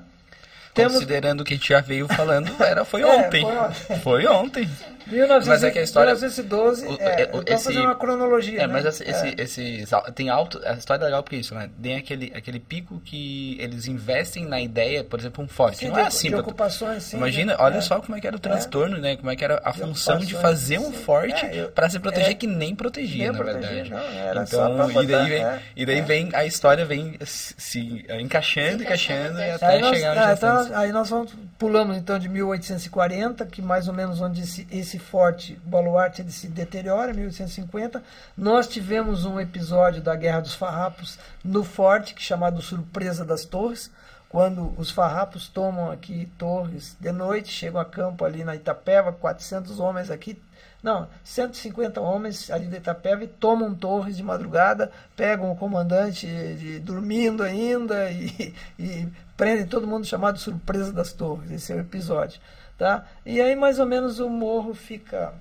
Temos... 0.74 0.94
Considerando 0.94 1.44
que 1.44 1.54
a 1.54 1.58
gente 1.58 1.68
já 1.68 1.82
veio 1.82 2.08
falando, 2.08 2.52
era, 2.64 2.86
foi 2.86 3.04
ontem. 3.06 3.46
É, 3.46 3.52
foi 3.52 3.58
ontem. 3.58 4.00
Foi 4.00 4.28
ontem. 4.28 4.70
1900, 5.08 5.48
mas 5.48 5.64
é 5.64 5.72
que 5.72 5.80
a 5.80 5.82
história. 5.82 6.14
1912, 6.14 6.88
o, 6.88 6.98
é, 7.00 7.24
eu 7.24 7.44
tô 7.44 7.54
esse, 7.54 7.64
fazendo 7.66 7.86
uma 7.86 7.96
cronologia. 7.96 8.62
É, 8.62 8.68
né? 8.68 8.74
mas 8.74 8.86
esse, 8.86 9.04
é. 9.04 9.36
esse, 9.38 9.86
tem 10.16 10.30
alto. 10.30 10.62
A 10.66 10.74
história 10.74 11.04
é 11.04 11.06
legal 11.06 11.24
porque 11.24 11.38
isso, 11.38 11.56
né? 11.56 11.70
Tem 11.82 11.98
aquele, 11.98 12.32
aquele 12.36 12.60
pico 12.60 13.00
que 13.04 13.58
eles 13.60 13.88
investem 13.88 14.46
na 14.46 14.62
ideia, 14.62 15.04
por 15.04 15.20
exemplo, 15.20 15.44
um 15.44 15.48
forte. 15.48 15.78
Sim, 15.78 15.90
não 15.90 16.00
é 16.00 16.04
assim. 16.04 16.30
De 16.30 16.36
ocupações, 16.36 17.04
sim, 17.04 17.18
Imagina, 17.18 17.56
olha 17.60 17.78
é. 17.78 17.82
só 17.82 18.00
como 18.00 18.18
é 18.18 18.22
que 18.22 18.28
era 18.28 18.36
o 18.36 18.40
é. 18.40 18.42
transtorno, 18.42 18.98
né? 18.98 19.16
Como 19.16 19.30
é 19.30 19.36
que 19.36 19.44
era 19.44 19.62
a 19.64 19.72
de 19.72 19.80
função 19.80 20.20
de 20.20 20.36
fazer 20.36 20.80
um 20.80 20.92
forte 20.92 21.46
é, 21.46 21.68
para 21.68 21.90
se 21.90 22.00
proteger, 22.00 22.36
que 22.36 22.48
nem 22.48 22.76
protegia, 22.76 23.32
nem 23.32 23.32
na 23.32 23.38
protegia, 23.38 23.84
verdade. 23.84 23.90
Não, 23.92 24.00
era 24.00 24.44
então, 24.44 25.02
e 25.02 25.08
daí, 25.08 25.30
vem, 25.30 25.46
e 25.76 25.86
daí 25.86 26.02
vem 26.02 26.30
a 26.34 26.46
história 26.46 26.86
vem 26.86 27.18
se 27.24 28.06
encaixando, 28.20 28.84
encaixando 28.84 29.40
e 29.40 29.52
até 29.52 29.84
chegar 29.94 30.16
nós, 30.16 30.38
então, 30.38 30.80
Aí 30.80 30.92
nós 30.92 31.10
vamos, 31.10 31.34
pulamos 31.58 31.98
então 31.98 32.18
de 32.18 32.30
1840, 32.30 33.46
que 33.46 33.62
mais 33.62 33.88
ou 33.88 33.94
menos 33.94 34.22
onde 34.22 34.42
esse, 34.42 34.68
esse 34.92 35.00
forte 35.00 35.58
baluarte 35.64 36.30
se 36.32 36.50
deteriora, 36.50 37.14
1850. 37.14 38.04
Nós 38.36 38.68
tivemos 38.68 39.24
um 39.24 39.40
episódio 39.40 40.02
da 40.02 40.16
Guerra 40.16 40.42
dos 40.42 40.54
Farrapos 40.54 41.18
no 41.44 41.64
forte, 41.64 42.14
que 42.14 42.22
é 42.22 42.26
chamado 42.26 42.62
Surpresa 42.62 43.24
das 43.24 43.46
Torres, 43.46 43.90
quando 44.28 44.74
os 44.78 44.92
farrapos 44.92 45.48
tomam 45.48 45.92
aqui 45.92 46.30
Torres 46.38 46.96
de 47.00 47.12
noite, 47.12 47.50
chegam 47.50 47.80
a 47.82 47.86
campo 47.86 48.24
ali 48.24 48.44
na 48.44 48.56
Itapeva, 48.56 49.12
400 49.12 49.80
homens 49.80 50.10
aqui, 50.10 50.42
não, 50.82 51.08
150 51.24 52.00
homens 52.00 52.50
ali 52.50 52.68
de 52.68 52.78
Itapeva 52.78 53.24
e 53.24 53.28
tomam 53.28 53.76
Torres 53.76 54.16
de 54.16 54.24
madrugada, 54.24 54.90
pegam 55.18 55.52
o 55.52 55.56
comandante 55.56 56.26
de, 56.28 56.80
dormindo 56.80 57.44
ainda 57.44 58.10
e, 58.10 58.54
e 58.80 59.08
prendem 59.36 59.68
todo 59.68 59.88
mundo 59.88 60.06
chamado 60.06 60.40
Surpresa 60.40 60.94
das 60.94 61.12
Torres. 61.12 61.52
Esse 61.52 61.74
é 61.74 61.76
o 61.76 61.80
episódio. 61.80 62.40
Tá? 62.82 63.06
E 63.24 63.40
aí 63.40 63.56
mais 63.56 63.78
ou 63.78 63.86
menos 63.86 64.18
o 64.18 64.28
morro 64.28 64.74
fica 64.74 65.36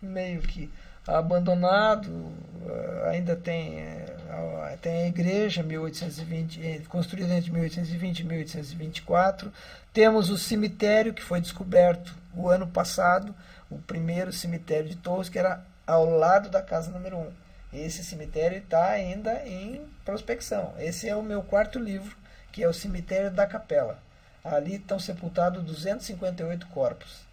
meio 0.00 0.40
que 0.42 0.70
abandonado, 1.04 2.30
eh, 2.64 3.08
ainda 3.10 3.34
tem, 3.34 3.80
eh, 3.80 4.78
tem 4.80 5.02
a 5.02 5.08
igreja 5.08 5.60
1820, 5.60 6.64
eh, 6.64 6.82
construída 6.88 7.34
entre 7.34 7.50
1820 7.50 8.20
e 8.20 8.24
1824. 8.24 9.52
Temos 9.92 10.30
o 10.30 10.38
cemitério 10.38 11.12
que 11.12 11.20
foi 11.20 11.40
descoberto 11.40 12.14
o 12.32 12.48
ano 12.48 12.68
passado, 12.68 13.34
o 13.68 13.78
primeiro 13.78 14.32
cemitério 14.32 14.88
de 14.88 14.94
Torres, 14.94 15.28
que 15.28 15.40
era 15.40 15.64
ao 15.84 16.08
lado 16.08 16.48
da 16.48 16.62
casa 16.62 16.92
número 16.92 17.16
1. 17.16 17.20
Um. 17.22 17.32
Esse 17.72 18.04
cemitério 18.04 18.58
está 18.58 18.90
ainda 18.90 19.44
em 19.44 19.84
prospecção. 20.04 20.74
Esse 20.78 21.08
é 21.08 21.16
o 21.16 21.24
meu 21.24 21.42
quarto 21.42 21.76
livro, 21.76 22.16
que 22.52 22.62
é 22.62 22.68
o 22.68 22.72
cemitério 22.72 23.32
da 23.32 23.48
Capela. 23.48 23.98
Ali 24.44 24.76
estão 24.76 24.98
sepultados 24.98 25.62
258 25.62 26.66
corpos. 26.68 27.26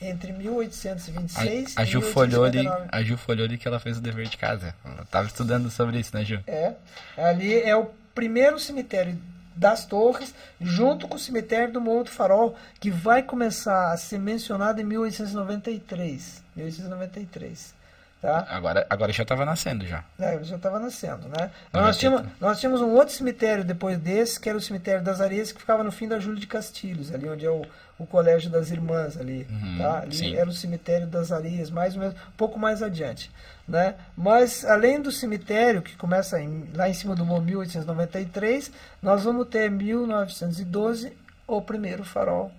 Entre 0.00 0.32
1826 0.32 1.76
a, 1.76 1.82
a 1.82 1.84
Ju 1.84 1.98
e 1.98 2.02
1859. 2.02 2.88
A 2.90 3.02
Ju 3.02 3.16
folhou 3.16 3.46
ali 3.46 3.56
que 3.56 3.68
ela 3.68 3.78
fez 3.78 3.98
o 3.98 4.00
dever 4.00 4.26
de 4.28 4.36
casa. 4.36 4.74
Ela 4.84 5.02
estava 5.02 5.28
estudando 5.28 5.70
sobre 5.70 5.98
isso, 6.00 6.14
né, 6.16 6.24
Ju? 6.24 6.40
É. 6.46 6.74
Ali 7.16 7.60
é 7.60 7.76
o 7.76 7.90
primeiro 8.14 8.58
cemitério 8.58 9.16
das 9.54 9.84
Torres, 9.84 10.34
junto 10.60 11.06
com 11.06 11.16
o 11.16 11.18
cemitério 11.18 11.72
do 11.72 11.80
Morro 11.80 12.04
do 12.04 12.10
Farol, 12.10 12.56
que 12.80 12.90
vai 12.90 13.22
começar 13.22 13.92
a 13.92 13.96
ser 13.96 14.18
mencionado 14.18 14.80
em 14.80 14.84
1893. 14.84 16.42
1893. 16.56 17.81
Tá? 18.22 18.46
Agora, 18.50 18.86
agora 18.88 19.12
já 19.12 19.24
estava 19.24 19.44
nascendo 19.44 19.84
já. 19.84 20.04
É, 20.16 20.40
já 20.44 20.54
estava 20.54 20.78
nascendo, 20.78 21.26
né? 21.26 21.50
Nós 21.72 21.96
tínhamos, 21.96 22.22
nós 22.40 22.60
tínhamos 22.60 22.80
um 22.80 22.90
outro 22.90 23.12
cemitério 23.12 23.64
depois 23.64 23.98
desse, 23.98 24.38
que 24.38 24.48
era 24.48 24.56
o 24.56 24.60
cemitério 24.60 25.02
das 25.02 25.20
Areias, 25.20 25.50
que 25.50 25.58
ficava 25.58 25.82
no 25.82 25.90
fim 25.90 26.06
da 26.06 26.20
Júlio 26.20 26.38
de 26.38 26.46
Castilhos, 26.46 27.12
ali 27.12 27.28
onde 27.28 27.44
é 27.44 27.50
o, 27.50 27.66
o 27.98 28.06
Colégio 28.06 28.48
das 28.48 28.70
Irmãs 28.70 29.18
ali, 29.18 29.44
uhum, 29.50 29.76
tá? 29.76 29.98
Ali 30.02 30.14
sim. 30.14 30.36
era 30.36 30.48
o 30.48 30.52
cemitério 30.52 31.08
das 31.08 31.32
Areias, 31.32 31.68
mais 31.68 31.94
ou 31.94 32.00
menos, 32.00 32.14
um 32.14 32.36
pouco 32.36 32.60
mais 32.60 32.80
adiante, 32.80 33.28
né? 33.66 33.96
Mas 34.16 34.64
além 34.64 35.02
do 35.02 35.10
cemitério 35.10 35.82
que 35.82 35.96
começa 35.96 36.40
em, 36.40 36.70
lá 36.76 36.88
em 36.88 36.94
cima 36.94 37.16
do 37.16 37.26
1893, 37.26 38.70
nós 39.02 39.24
vamos 39.24 39.48
ter 39.48 39.68
1912 39.68 41.12
o 41.44 41.60
primeiro 41.60 42.04
farol 42.04 42.52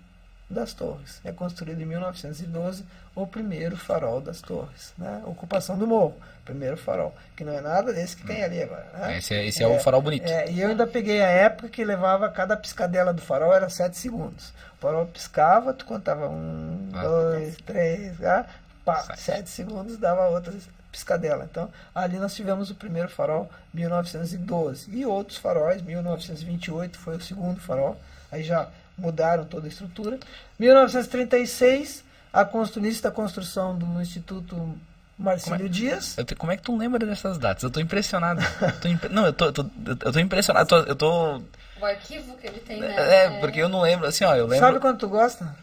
das 0.53 0.73
torres. 0.73 1.19
É 1.25 1.31
construído 1.31 1.81
em 1.81 1.85
1912 1.85 2.85
o 3.15 3.27
primeiro 3.27 3.75
farol 3.75 4.21
das 4.21 4.41
torres. 4.41 4.93
Né? 4.97 5.21
Ocupação 5.25 5.77
do 5.77 5.85
morro, 5.85 6.15
primeiro 6.45 6.77
farol. 6.77 7.13
Que 7.35 7.43
não 7.43 7.53
é 7.53 7.61
nada 7.61 7.91
desse 7.91 8.15
que 8.15 8.25
tem 8.25 8.43
ali 8.43 8.61
agora. 8.61 8.87
Né? 8.93 9.17
Esse, 9.17 9.33
é, 9.33 9.45
esse 9.45 9.63
é, 9.63 9.65
é, 9.65 9.67
o 9.67 9.79
farol 9.79 10.01
bonito. 10.01 10.25
É, 10.25 10.49
e 10.49 10.61
eu 10.61 10.69
ainda 10.69 10.87
peguei 10.87 11.21
a 11.21 11.27
época 11.27 11.69
que 11.69 11.83
levava 11.83 12.29
cada 12.29 12.55
piscadela 12.55 13.13
do 13.13 13.21
farol 13.21 13.53
era 13.53 13.69
7 13.69 13.97
segundos. 13.97 14.53
O 14.77 14.81
farol 14.81 15.05
piscava, 15.07 15.73
tu 15.73 15.85
contava 15.85 16.29
um, 16.29 16.89
ah, 16.93 17.01
dois, 17.01 17.57
três, 17.65 18.23
ah, 18.23 18.45
pá, 18.85 19.15
7 19.15 19.49
segundos 19.49 19.97
dava 19.97 20.27
outra 20.29 20.53
piscadela. 20.93 21.47
Então, 21.49 21.69
ali 21.93 22.17
nós 22.17 22.35
tivemos 22.35 22.69
o 22.69 22.75
primeiro 22.75 23.09
farol, 23.09 23.49
1912. 23.73 24.95
E 24.95 25.05
outros 25.05 25.37
faróis, 25.37 25.81
1928 25.81 26.97
foi 26.97 27.17
o 27.17 27.21
segundo 27.21 27.59
farol. 27.59 27.99
Aí 28.31 28.43
já 28.43 28.69
mudaram 28.97 29.45
toda 29.45 29.67
a 29.67 29.69
estrutura. 29.69 30.19
1936, 30.59 32.03
a 32.31 32.45
construída 32.45 33.01
da 33.01 33.11
construção 33.11 33.77
do 33.77 34.01
Instituto 34.01 34.77
Marcílio 35.17 35.65
é, 35.65 35.69
Dias. 35.69 36.15
Te, 36.25 36.35
como 36.35 36.51
é 36.51 36.57
que 36.57 36.63
tu 36.63 36.75
lembra 36.75 37.05
dessas 37.05 37.37
datas? 37.37 37.63
Eu 37.63 37.67
estou 37.67 37.81
impressionado. 37.81 38.41
tô 38.81 38.87
imp... 38.87 39.05
Não, 39.05 39.25
eu 39.25 39.33
tô, 39.33 39.45
eu 39.45 39.53
tô, 39.53 39.65
eu 40.05 40.11
tô 40.13 40.19
impressionado. 40.19 40.75
Eu 40.75 40.83
tô, 40.85 40.89
eu 40.89 40.95
tô... 40.95 41.41
O 41.81 41.85
arquivo 41.85 42.35
que 42.37 42.47
ele 42.47 42.59
tem, 42.59 42.79
né? 42.79 42.95
É, 42.97 43.39
porque 43.39 43.59
eu 43.59 43.67
não 43.67 43.81
lembro, 43.81 44.07
assim, 44.07 44.23
ó, 44.23 44.35
eu 44.35 44.47
lembro... 44.47 44.65
Sabe 44.65 44.79
quanto 44.79 44.99
tu 44.99 45.09
gosta? 45.09 45.53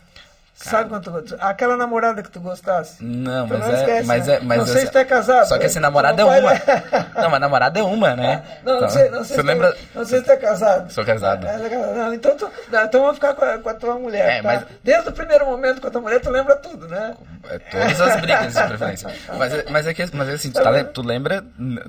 Cara. 0.60 0.76
Sabe 0.76 0.90
quanto 0.90 1.36
Aquela 1.40 1.74
namorada 1.74 2.22
que 2.22 2.30
tu 2.30 2.38
gostasse? 2.38 3.02
Não, 3.02 3.46
mas 3.46 3.66
é, 3.66 3.80
esquece, 3.80 4.06
mas 4.06 4.26
né? 4.26 4.34
é. 4.34 4.40
Mas 4.40 4.58
não 4.58 4.66
sei 4.66 4.80
se 4.84 4.92
tu 4.92 4.98
é 4.98 5.04
casado. 5.06 5.48
Só 5.48 5.58
que 5.58 5.64
essa 5.64 5.80
namorada 5.80 6.20
é 6.20 6.24
uma. 6.24 6.52
não, 7.16 7.30
mas 7.30 7.40
namorada 7.40 7.80
é 7.80 7.82
uma, 7.82 8.14
né? 8.14 8.42
Não, 8.62 8.72
não, 8.72 8.78
então, 8.78 8.90
sei, 8.90 9.08
não 9.08 9.24
sei. 9.24 9.36
Você 9.36 9.42
lembra... 9.42 9.74
não 9.94 10.04
sei 10.04 10.18
se 10.18 10.24
tu 10.26 10.32
é 10.32 10.36
casado. 10.36 10.92
Sou 10.92 11.02
casado. 11.02 11.46
É, 11.46 11.56
não, 11.96 12.12
então, 12.12 12.36
tu, 12.36 12.50
então 12.68 13.00
vamos 13.00 13.14
ficar 13.14 13.32
com 13.32 13.44
a, 13.44 13.58
com 13.58 13.68
a 13.70 13.74
tua 13.74 13.94
mulher. 13.98 14.38
É, 14.38 14.42
tá? 14.42 14.48
mas... 14.48 14.66
Desde 14.84 15.08
o 15.08 15.12
primeiro 15.12 15.46
momento 15.46 15.80
com 15.80 15.86
a 15.86 15.90
tua 15.90 16.00
mulher, 16.02 16.20
tu 16.20 16.28
lembra 16.28 16.54
tudo, 16.56 16.86
né? 16.86 17.16
É, 17.48 17.58
todas 17.58 18.00
as 18.00 18.20
brigas 18.20 18.54
de 18.54 18.66
preferência. 18.68 19.10
mas, 19.38 19.54
é, 19.54 19.64
mas 19.70 19.86
é 19.86 19.94
que, 19.94 20.06
mas 20.14 20.28
é 20.28 20.32
assim, 20.32 20.50
tu, 20.50 20.62
tá, 20.62 20.84
tu 20.84 21.00
lembra, 21.00 21.42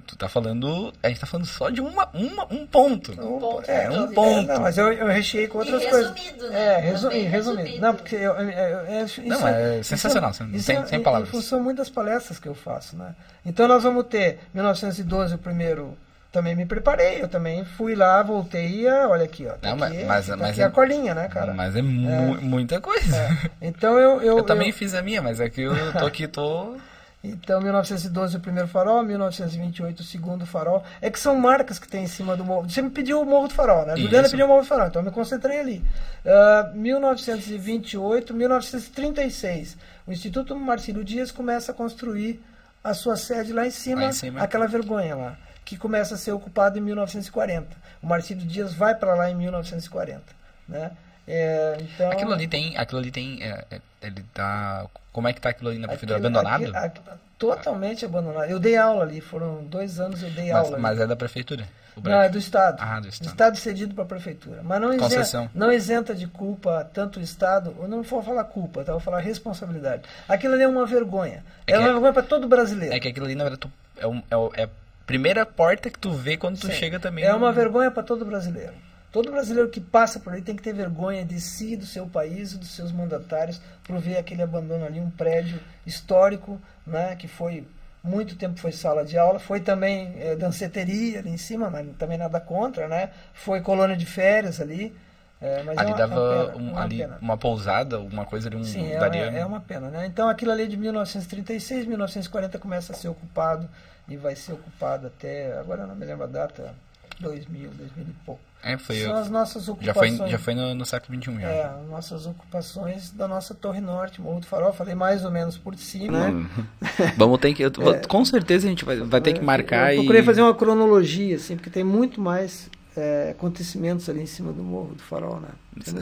tu 0.07 0.15
tá 0.15 0.29
falando. 0.29 0.93
A 1.03 1.09
gente 1.09 1.19
tá 1.19 1.27
falando 1.27 1.45
só 1.45 1.69
de 1.69 1.81
uma, 1.81 2.07
uma, 2.13 2.47
um 2.49 2.65
ponto. 2.65 3.11
Um 3.11 3.37
ponto. 3.37 3.69
É, 3.69 3.89
um 3.89 4.07
ponto. 4.13 4.47
Não, 4.47 4.61
mas 4.61 4.77
eu, 4.77 4.93
eu 4.93 5.07
recheei 5.07 5.47
com 5.47 5.57
outras 5.57 5.85
coisas. 5.85 6.13
Resumido, 6.13 6.49
né? 6.49 6.61
É, 6.61 6.77
resumido. 6.79 7.29
resumido. 7.29 7.81
Não, 7.81 7.93
porque 7.93 8.15
eu, 8.15 8.33
eu, 8.69 8.83
não, 8.85 9.05
isso 9.05 9.47
é, 9.47 9.79
é 9.79 9.83
sensacional, 9.83 10.31
isso, 10.31 10.63
sem, 10.63 10.77
é, 10.77 10.85
sem 10.85 11.01
palavras. 11.01 11.29
Em 11.29 11.31
função 11.31 11.61
muitas 11.61 11.89
palestras 11.89 12.39
que 12.39 12.47
eu 12.47 12.55
faço, 12.55 12.95
né? 12.95 13.15
Então 13.45 13.67
nós 13.67 13.83
vamos 13.83 14.05
ter 14.05 14.39
1912 14.53 15.35
o 15.35 15.37
primeiro 15.37 15.97
também 16.31 16.55
me 16.55 16.65
preparei, 16.65 17.21
eu 17.21 17.27
também 17.27 17.65
fui 17.65 17.93
lá, 17.93 18.23
voltei 18.23 18.83
e 18.83 18.87
olha 18.87 19.25
aqui, 19.25 19.45
ó. 19.45 19.53
Tá 19.53 19.75
Não, 19.75 19.85
aqui, 19.85 20.03
mas, 20.05 20.27
tá 20.27 20.37
mas 20.37 20.57
é, 20.57 20.63
a 20.63 20.69
colinha, 20.69 21.13
né, 21.13 21.27
cara? 21.27 21.53
Mas 21.53 21.75
é, 21.75 21.81
mu 21.81 22.09
é. 22.09 22.41
muita 22.41 22.79
coisa. 22.79 23.17
É. 23.17 23.51
Então 23.61 23.99
eu, 23.99 24.21
eu, 24.21 24.37
eu 24.37 24.43
também 24.43 24.69
eu... 24.69 24.73
fiz 24.73 24.93
a 24.93 25.01
minha, 25.01 25.21
mas 25.21 25.41
aqui 25.41 25.61
eu 25.61 25.73
tô 25.91 26.05
aqui, 26.05 26.27
tô 26.27 26.77
Então, 27.23 27.61
1912 27.61 28.37
o 28.37 28.39
primeiro 28.39 28.67
farol, 28.67 29.03
1928 29.03 29.99
o 29.99 30.03
segundo 30.03 30.45
farol. 30.45 30.83
É 30.99 31.09
que 31.09 31.19
são 31.19 31.35
marcas 31.35 31.77
que 31.77 31.87
tem 31.87 32.03
em 32.03 32.07
cima 32.07 32.35
do 32.35 32.43
morro. 32.43 32.67
Você 32.67 32.81
me 32.81 32.89
pediu 32.89 33.21
o 33.21 33.25
Morro 33.25 33.47
do 33.47 33.53
Farol, 33.53 33.85
né? 33.85 33.93
A 33.93 33.95
Juliana 33.95 34.27
pediu 34.27 34.45
o 34.45 34.49
Morro 34.49 34.61
do 34.61 34.67
Farol, 34.67 34.87
então 34.87 35.01
eu 35.01 35.05
me 35.05 35.11
concentrei 35.11 35.59
ali. 35.59 35.85
Uh, 36.25 36.75
1928, 36.75 38.33
1936, 38.33 39.77
o 40.07 40.11
Instituto 40.11 40.55
Marcílio 40.55 41.03
Dias 41.03 41.31
começa 41.31 41.71
a 41.71 41.75
construir 41.75 42.41
a 42.83 42.95
sua 42.95 43.15
sede 43.15 43.53
lá 43.53 43.67
em 43.67 43.71
cima, 43.71 44.01
lá 44.01 44.07
em 44.07 44.13
cima. 44.13 44.41
aquela 44.41 44.65
vergonha 44.65 45.15
lá, 45.15 45.37
que 45.63 45.77
começa 45.77 46.15
a 46.15 46.17
ser 46.17 46.31
ocupado 46.31 46.79
em 46.79 46.81
1940. 46.81 47.67
O 48.01 48.07
Marcílio 48.07 48.45
Dias 48.47 48.73
vai 48.73 48.95
para 48.95 49.13
lá 49.13 49.29
em 49.29 49.35
1940, 49.35 50.23
né? 50.67 50.91
É, 51.27 51.77
então, 51.79 52.11
aquilo 52.11 52.33
ali 52.33 52.47
tem, 52.47 52.77
aquilo 52.77 52.99
ali 52.99 53.11
tem, 53.11 53.41
é, 53.43 53.65
é, 53.71 53.81
ele 54.01 54.23
tá, 54.33 54.85
como 55.13 55.27
é 55.27 55.33
que 55.33 55.41
tá 55.41 55.49
aquilo 55.49 55.69
ali 55.69 55.79
na 55.79 55.87
prefeitura? 55.87 56.19
Abandonado? 56.19 56.75
Aqui, 56.75 56.99
Totalmente 57.37 58.05
abandonado. 58.05 58.49
Eu 58.49 58.59
dei 58.59 58.77
aula 58.77 59.03
ali, 59.03 59.19
foram 59.19 59.63
dois 59.63 59.99
anos 59.99 60.21
eu 60.21 60.29
dei 60.29 60.51
mas, 60.51 60.65
aula. 60.65 60.77
Mas 60.77 60.99
é 60.99 61.07
da 61.07 61.15
prefeitura? 61.15 61.67
Não, 62.03 62.21
é 62.21 62.29
do 62.29 62.37
Estado. 62.37 62.77
Ah, 62.79 62.99
do 62.99 63.07
Estado. 63.07 63.27
Estado 63.27 63.57
cedido 63.57 63.95
para 63.95 64.03
a 64.03 64.07
prefeitura. 64.07 64.61
Mas 64.63 64.79
não 64.79 64.93
isenta, 64.93 65.51
não 65.53 65.71
isenta 65.71 66.15
de 66.15 66.27
culpa 66.27 66.87
tanto 66.93 67.19
o 67.19 67.23
Estado, 67.23 67.75
eu 67.79 67.87
não 67.87 68.03
vou 68.03 68.21
falar 68.21 68.43
culpa, 68.43 68.83
tá? 68.83 68.91
vou 68.91 69.01
falar 69.01 69.19
responsabilidade. 69.19 70.03
Aquilo 70.29 70.53
ali 70.53 70.63
é 70.63 70.67
uma 70.67 70.85
vergonha. 70.85 71.43
É, 71.65 71.73
é 71.73 71.79
uma 71.79 71.91
vergonha 71.91 72.13
para 72.13 72.23
todo 72.23 72.47
brasileiro. 72.47 72.93
É 72.93 72.99
que 72.99 73.07
aquilo 73.07 73.25
ali, 73.25 73.35
na 73.35 73.43
verdade, 73.43 73.73
é, 73.97 74.07
um, 74.07 74.17
é, 74.17 74.61
é 74.61 74.63
a 74.65 74.69
primeira 75.05 75.45
porta 75.45 75.89
que 75.89 75.97
tu 75.97 76.11
vê 76.11 76.37
quando 76.37 76.59
tu 76.59 76.67
Sim. 76.67 76.73
chega 76.73 76.99
também. 76.99 77.23
É 77.23 77.33
uma 77.33 77.51
vergonha 77.51 77.91
para 77.91 78.03
todo 78.03 78.23
brasileiro. 78.23 78.73
Todo 79.11 79.31
brasileiro 79.31 79.69
que 79.69 79.81
passa 79.81 80.19
por 80.19 80.33
aí 80.33 80.41
tem 80.41 80.55
que 80.55 80.63
ter 80.63 80.73
vergonha 80.73 81.25
de 81.25 81.39
si, 81.39 81.75
do 81.75 81.85
seu 81.85 82.07
país 82.07 82.53
e 82.53 82.57
dos 82.57 82.69
seus 82.69 82.91
mandatários 82.91 83.61
por 83.83 83.99
ver 83.99 84.17
aquele 84.17 84.41
abandono 84.41 84.85
ali, 84.85 84.99
um 84.99 85.09
prédio 85.09 85.59
histórico, 85.85 86.59
né, 86.87 87.15
que 87.17 87.27
foi 87.27 87.65
muito 88.03 88.35
tempo 88.35 88.59
foi 88.59 88.71
sala 88.71 89.05
de 89.05 89.17
aula, 89.17 89.39
foi 89.39 89.59
também 89.59 90.13
é, 90.17 90.35
danceteria 90.35 91.19
ali 91.19 91.29
em 91.29 91.37
cima, 91.37 91.69
mas 91.69 91.85
também 91.97 92.17
nada 92.17 92.39
contra, 92.39 92.87
né? 92.87 93.11
Foi 93.33 93.61
colônia 93.61 93.95
de 93.95 94.05
férias 94.05 94.59
ali. 94.59 94.95
É, 95.39 95.59
ali 95.59 95.77
é 95.77 95.85
uma, 95.85 95.97
dava 95.97 96.19
uma, 96.19 96.45
pena, 96.45 96.57
um, 96.57 96.71
uma, 96.71 96.81
ali 96.81 97.05
uma 97.21 97.37
pousada, 97.37 97.95
alguma 97.97 98.25
coisa 98.25 98.47
ali, 98.47 98.55
um 98.55 98.63
Sim, 98.63 98.91
é, 98.91 98.99
daria... 98.99 99.31
é, 99.31 99.39
é 99.39 99.45
uma 99.45 99.59
pena, 99.59 99.89
né? 99.89 100.05
Então 100.07 100.29
aquilo 100.29 100.51
ali 100.51 100.67
de 100.67 100.77
1936, 100.77 101.85
1940 101.85 102.57
começa 102.59 102.93
a 102.93 102.95
ser 102.95 103.07
ocupado 103.07 103.69
e 104.07 104.17
vai 104.17 104.35
ser 104.35 104.53
ocupado 104.53 105.07
até, 105.07 105.57
agora 105.59 105.85
não 105.85 105.95
me 105.95 106.05
lembro 106.05 106.23
a 106.23 106.27
data, 106.27 106.73
2000, 107.21 107.69
2000 107.71 108.05
e 108.07 108.25
pouco. 108.25 108.41
É, 108.63 108.77
foi 108.77 108.97
São 108.97 109.11
eu, 109.11 109.17
as 109.17 109.29
nossas 109.29 109.67
ocupações. 109.67 110.11
Já 110.11 110.17
foi, 110.17 110.31
já 110.31 110.37
foi 110.37 110.53
no, 110.53 110.75
no 110.75 110.85
século 110.85 111.19
XXI. 111.19 111.41
Já. 111.41 111.47
É, 111.47 111.71
nossas 111.89 112.25
ocupações 112.25 113.11
da 113.11 113.27
nossa 113.27 113.55
Torre 113.55 113.81
Norte, 113.81 114.21
Morro 114.21 114.39
do 114.39 114.45
Farol. 114.45 114.71
Falei 114.71 114.93
mais 114.93 115.25
ou 115.25 115.31
menos 115.31 115.57
por 115.57 115.75
cima. 115.75 116.29
Né? 116.29 116.49
Vamos 117.17 117.39
ter 117.39 117.53
que. 117.53 117.63
Eu, 117.63 117.71
é, 117.93 118.05
com 118.05 118.23
certeza 118.23 118.67
a 118.67 118.69
gente 118.69 118.85
vai, 118.85 118.97
vai 118.97 119.21
ter 119.21 119.33
que 119.33 119.41
marcar. 119.41 119.93
Eu 119.93 120.01
procurei 120.01 120.21
e... 120.21 120.25
fazer 120.25 120.41
uma 120.41 120.53
cronologia, 120.53 121.35
assim, 121.35 121.55
porque 121.55 121.69
tem 121.69 121.83
muito 121.83 122.21
mais 122.21 122.69
é, 122.95 123.29
acontecimentos 123.31 124.09
ali 124.09 124.21
em 124.21 124.25
cima 124.25 124.51
do 124.51 124.61
Morro 124.61 124.93
do 124.95 125.01
Farol, 125.01 125.39
né? 125.39 125.49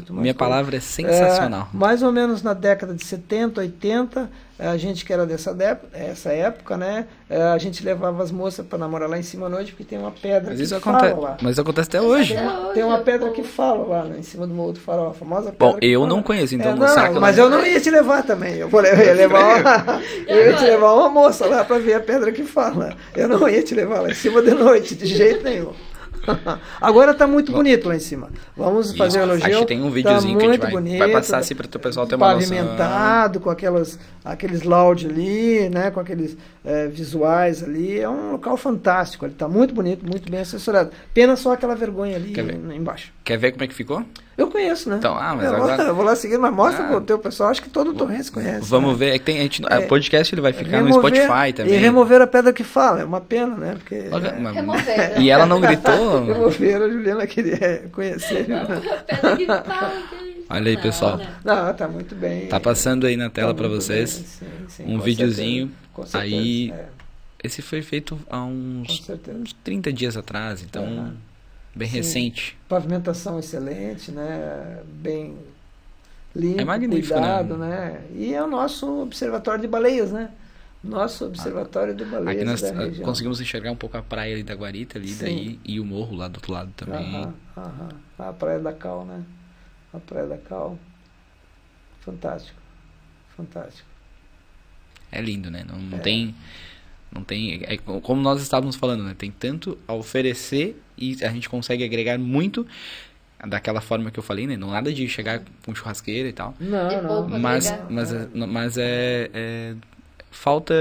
Minha 0.10 0.34
palavra 0.34 0.78
é 0.78 0.80
sensacional. 0.80 1.70
É, 1.72 1.78
mais 1.78 2.02
ou 2.02 2.12
menos 2.12 2.42
na 2.42 2.56
década 2.56 2.96
de 2.96 3.06
70, 3.06 3.62
80, 3.62 4.30
a 4.58 4.76
gente 4.78 5.06
que 5.06 5.14
era 5.14 5.28
dessa 5.28 5.56
essa 5.94 6.32
época, 6.32 6.76
né? 6.76 7.06
É, 7.30 7.40
a 7.44 7.58
gente 7.60 7.84
levava 7.84 8.24
as 8.24 8.32
moças 8.32 8.66
para 8.66 8.80
namorar 8.80 9.08
lá 9.08 9.20
em 9.20 9.24
cima 9.24 9.46
à 9.46 9.50
noite, 9.50 9.72
porque 9.72 9.84
tem 9.84 10.00
uma 10.00 10.10
pedra 10.10 10.56
mas 10.58 10.60
que 10.60 10.80
fala 10.80 11.14
lá. 11.14 11.38
Mas 11.40 11.52
isso 11.52 11.62
acontece 11.62 11.90
até 11.90 12.02
hoje. 12.02 12.34
Tem 12.34 12.44
uma, 12.44 12.74
tem 12.74 12.84
uma 12.84 12.98
pedra 12.98 13.30
que 13.30 13.44
fala 13.44 13.86
lá 13.86 14.04
né, 14.06 14.18
em 14.18 14.24
cima 14.24 14.48
do 14.48 14.54
Morro 14.56 14.74
do 14.74 14.80
Farol, 14.80 15.10
a 15.12 15.14
famosa 15.14 15.54
Bom, 15.58 15.78
eu 15.80 16.08
não 16.08 16.24
conheço, 16.24 16.56
então 16.56 16.72
é, 16.72 16.76
não, 16.76 16.88
será 16.88 17.10
que 17.10 17.20
Mas 17.20 17.38
eu 17.38 17.48
não 17.48 17.64
ia 17.64 17.80
te 17.80 17.92
levar 17.92 18.24
também. 18.24 18.56
Eu, 18.56 18.68
vou, 18.68 18.82
eu 18.82 19.06
ia 19.06 19.14
levar 19.14 19.62
uma, 19.62 20.02
eu 20.28 20.48
ia 20.48 20.56
te 20.58 20.64
levar 20.64 20.94
uma 20.94 21.10
moça 21.10 21.46
lá 21.46 21.64
para 21.64 21.78
ver 21.78 21.94
a 21.94 22.00
pedra 22.00 22.32
que 22.32 22.44
fala. 22.44 22.98
Eu 23.16 23.30
não 23.30 23.48
ia 23.48 23.62
te 23.62 23.76
levar 23.76 24.02
lá 24.02 24.10
em 24.10 24.16
cima 24.16 24.42
de 24.42 24.52
noite, 24.52 24.96
de 24.96 25.06
jeito 25.06 25.44
nenhum. 25.44 25.74
Agora 26.80 27.12
está 27.12 27.28
muito 27.28 27.52
bonito 27.52 27.88
lá 27.88 27.96
em 27.96 28.00
cima. 28.00 28.30
Vamos 28.56 28.88
Isso, 28.88 28.98
fazer 28.98 29.20
um 29.20 29.24
elogio. 29.24 29.46
Acho 29.46 29.60
que 29.60 29.66
tem 29.66 29.82
um 29.82 29.90
videozinho 29.90 30.34
tá 30.34 30.40
que 30.40 30.46
a 30.46 30.52
gente 30.52 30.62
vai, 30.62 30.72
bonito, 30.72 31.00
vai 31.00 31.12
passar 31.12 31.38
assim 31.40 31.56
para 31.56 31.66
o 31.66 31.80
pessoal 31.80 32.08
ter 32.08 32.16
uma 32.16 32.34
Pavimentado, 32.34 33.40
noção. 33.40 33.42
com 33.42 33.50
aquelas, 33.50 34.00
aqueles 34.24 34.64
loud 34.64 35.08
ali, 35.08 35.70
né, 35.70 35.92
com 35.92 36.00
aqueles 36.00 36.38
é, 36.64 36.88
visuais 36.88 37.64
ali. 37.64 38.00
É 38.00 38.10
um 38.10 38.32
local 38.34 38.58
fantástico. 38.58 39.26
Ele 39.26 39.34
está 39.34 39.48
muito 39.48 39.74
bonito, 39.74 40.06
muito 40.06 40.30
bem 40.32 40.42
assessorado. 40.42 40.92
Pena 41.14 41.36
só 41.36 41.54
aquela 41.54 41.76
vergonha 41.76 42.16
ali 42.16 42.34
embaixo. 42.76 43.12
Quer 43.24 43.38
ver 43.38 43.52
como 43.52 43.64
é 43.64 43.68
que 43.68 43.74
ficou? 43.74 44.04
Eu 44.40 44.50
conheço, 44.50 44.90
né? 44.90 44.96
Então, 44.96 45.18
ah, 45.18 45.36
mas 45.36 45.46
eu 45.46 45.56
agora... 45.56 45.84
Vou, 45.88 45.96
vou 45.96 46.06
lá 46.06 46.16
seguir, 46.16 46.38
mas 46.38 46.54
mostra 46.54 46.86
ah, 46.86 46.88
pro 46.88 47.02
teu 47.02 47.20
pessoal. 47.20 47.50
Acho 47.50 47.62
que 47.62 47.70
todo 47.70 47.92
o 47.92 47.94
Torrense 47.94 48.32
conhece. 48.32 48.70
Vamos 48.70 48.94
né? 48.94 48.98
ver. 48.98 49.16
É 49.16 49.20
que 49.20 49.26
tem, 49.26 49.38
a 49.38 49.42
gente, 49.42 49.62
é, 49.70 49.82
podcast 49.82 50.34
ele 50.34 50.42
vai 50.42 50.54
ficar 50.54 50.78
remover, 50.78 50.96
no 50.96 51.08
Spotify 51.08 51.54
também. 51.54 51.74
E 51.74 51.78
remover 51.78 52.22
a 52.22 52.28
pedra 52.28 52.54
que 52.54 52.64
fala. 52.64 53.02
É 53.02 53.04
uma 53.04 53.20
pena, 53.20 53.58
né? 53.58 53.74
Porque, 53.74 53.96
é... 53.96 55.20
E 55.20 55.30
ela 55.30 55.46
não 55.46 55.60
gritou? 55.60 56.24
remover, 56.24 56.82
a 56.82 56.90
Juliana 56.90 57.28
queria 57.28 57.90
conhecer. 57.92 58.48
Né? 58.48 58.66
pedra 59.06 59.36
que 59.36 59.46
fala. 59.46 60.04
Olha 60.50 60.70
aí, 60.70 60.78
pessoal. 60.78 61.20
Não, 61.44 61.74
tá 61.74 61.88
muito 61.90 62.16
bem. 62.16 62.48
Tá 62.48 62.62
passando 62.62 63.06
aí 63.06 63.18
na 63.18 63.30
tela 63.30 63.54
tá 63.54 63.56
para 63.56 63.68
vocês 63.68 64.10
sim, 64.10 64.46
sim, 64.70 64.84
um 64.88 65.02
videozinho. 65.02 65.70
Certeza, 65.96 66.18
aí, 66.18 66.72
é. 66.72 66.86
esse 67.44 67.62
foi 67.62 67.82
feito 67.82 68.18
há 68.30 68.42
uns, 68.42 69.04
uns 69.28 69.54
30 69.66 69.92
dias 69.92 70.16
atrás, 70.16 70.64
então... 70.64 70.84
Uhum 70.86 71.29
Bem 71.76 71.88
recente. 71.88 72.58
Pavimentação 72.68 73.40
excelente, 73.40 74.12
né? 74.12 74.82
Bem 74.86 75.38
limpo, 76.36 76.62
é 76.62 76.66
magnífico, 76.66 77.14
né? 77.16 77.22
cuidado, 77.22 77.58
né? 77.58 77.68
né? 77.68 78.04
E 78.16 78.34
é 78.34 78.44
o 78.44 78.48
nosso 78.48 79.02
observatório 79.02 79.62
de 79.62 79.68
baleias, 79.68 80.12
né? 80.12 80.32
Nosso 80.84 81.26
observatório 81.26 81.94
de 81.94 82.06
baleias 82.06 82.38
Aqui 82.38 82.46
nós 82.46 82.62
da 82.62 82.72
região. 82.72 83.06
conseguimos 83.06 83.42
enxergar 83.42 83.72
um 83.72 83.76
pouco 83.76 83.98
a 83.98 84.02
praia 84.02 84.34
ali 84.34 84.44
da 84.44 84.56
Guarita 84.56 84.98
ali, 84.98 85.14
daí, 85.14 85.60
e 85.66 85.80
o 85.80 85.86
morro 85.86 86.16
lá 86.16 86.28
do 86.28 86.38
outro 86.38 86.54
lado 86.54 86.72
também. 86.76 87.16
Aham, 87.16 87.34
aham. 87.58 87.90
A 88.18 88.34
praia 88.34 88.60
da 88.60 88.72
Cal, 88.72 89.06
né? 89.06 89.24
A 89.94 90.00
praia 90.00 90.28
da 90.28 90.38
Cal. 90.38 90.80
Fantástico. 92.00 92.58
Fantástico. 93.36 93.88
É 95.12 95.22
lindo, 95.22 95.52
né? 95.52 95.66
Não, 95.68 95.78
não 95.78 95.98
é. 95.98 96.02
tem 96.02 96.34
não 97.12 97.24
tem, 97.24 97.62
é, 97.64 97.78
como 97.78 98.22
nós 98.22 98.42
estávamos 98.42 98.76
falando, 98.76 99.04
né? 99.04 99.16
Tem 99.18 99.32
tanto 99.32 99.78
a 99.88 99.94
oferecer 99.94 100.80
e 101.00 101.24
a 101.24 101.30
gente 101.30 101.50
consegue 101.50 101.84
agregar 101.84 102.18
muito 102.18 102.66
daquela 103.48 103.80
forma 103.80 104.12
que 104.12 104.20
eu 104.20 104.24
falei, 104.24 104.46
né? 104.46 104.58
Não 104.58 104.72
nada 104.72 104.92
de 104.92 105.08
chegar 105.08 105.42
com 105.66 105.74
churrasqueira 105.74 106.28
e 106.28 106.34
tal. 106.34 106.54
Não, 106.60 107.02
não. 107.02 107.40
Mas, 107.40 107.74
mas, 107.90 108.14
é, 108.14 108.28
mas 108.34 108.78
é, 108.78 109.30
é, 109.34 109.76
falta 110.30 110.74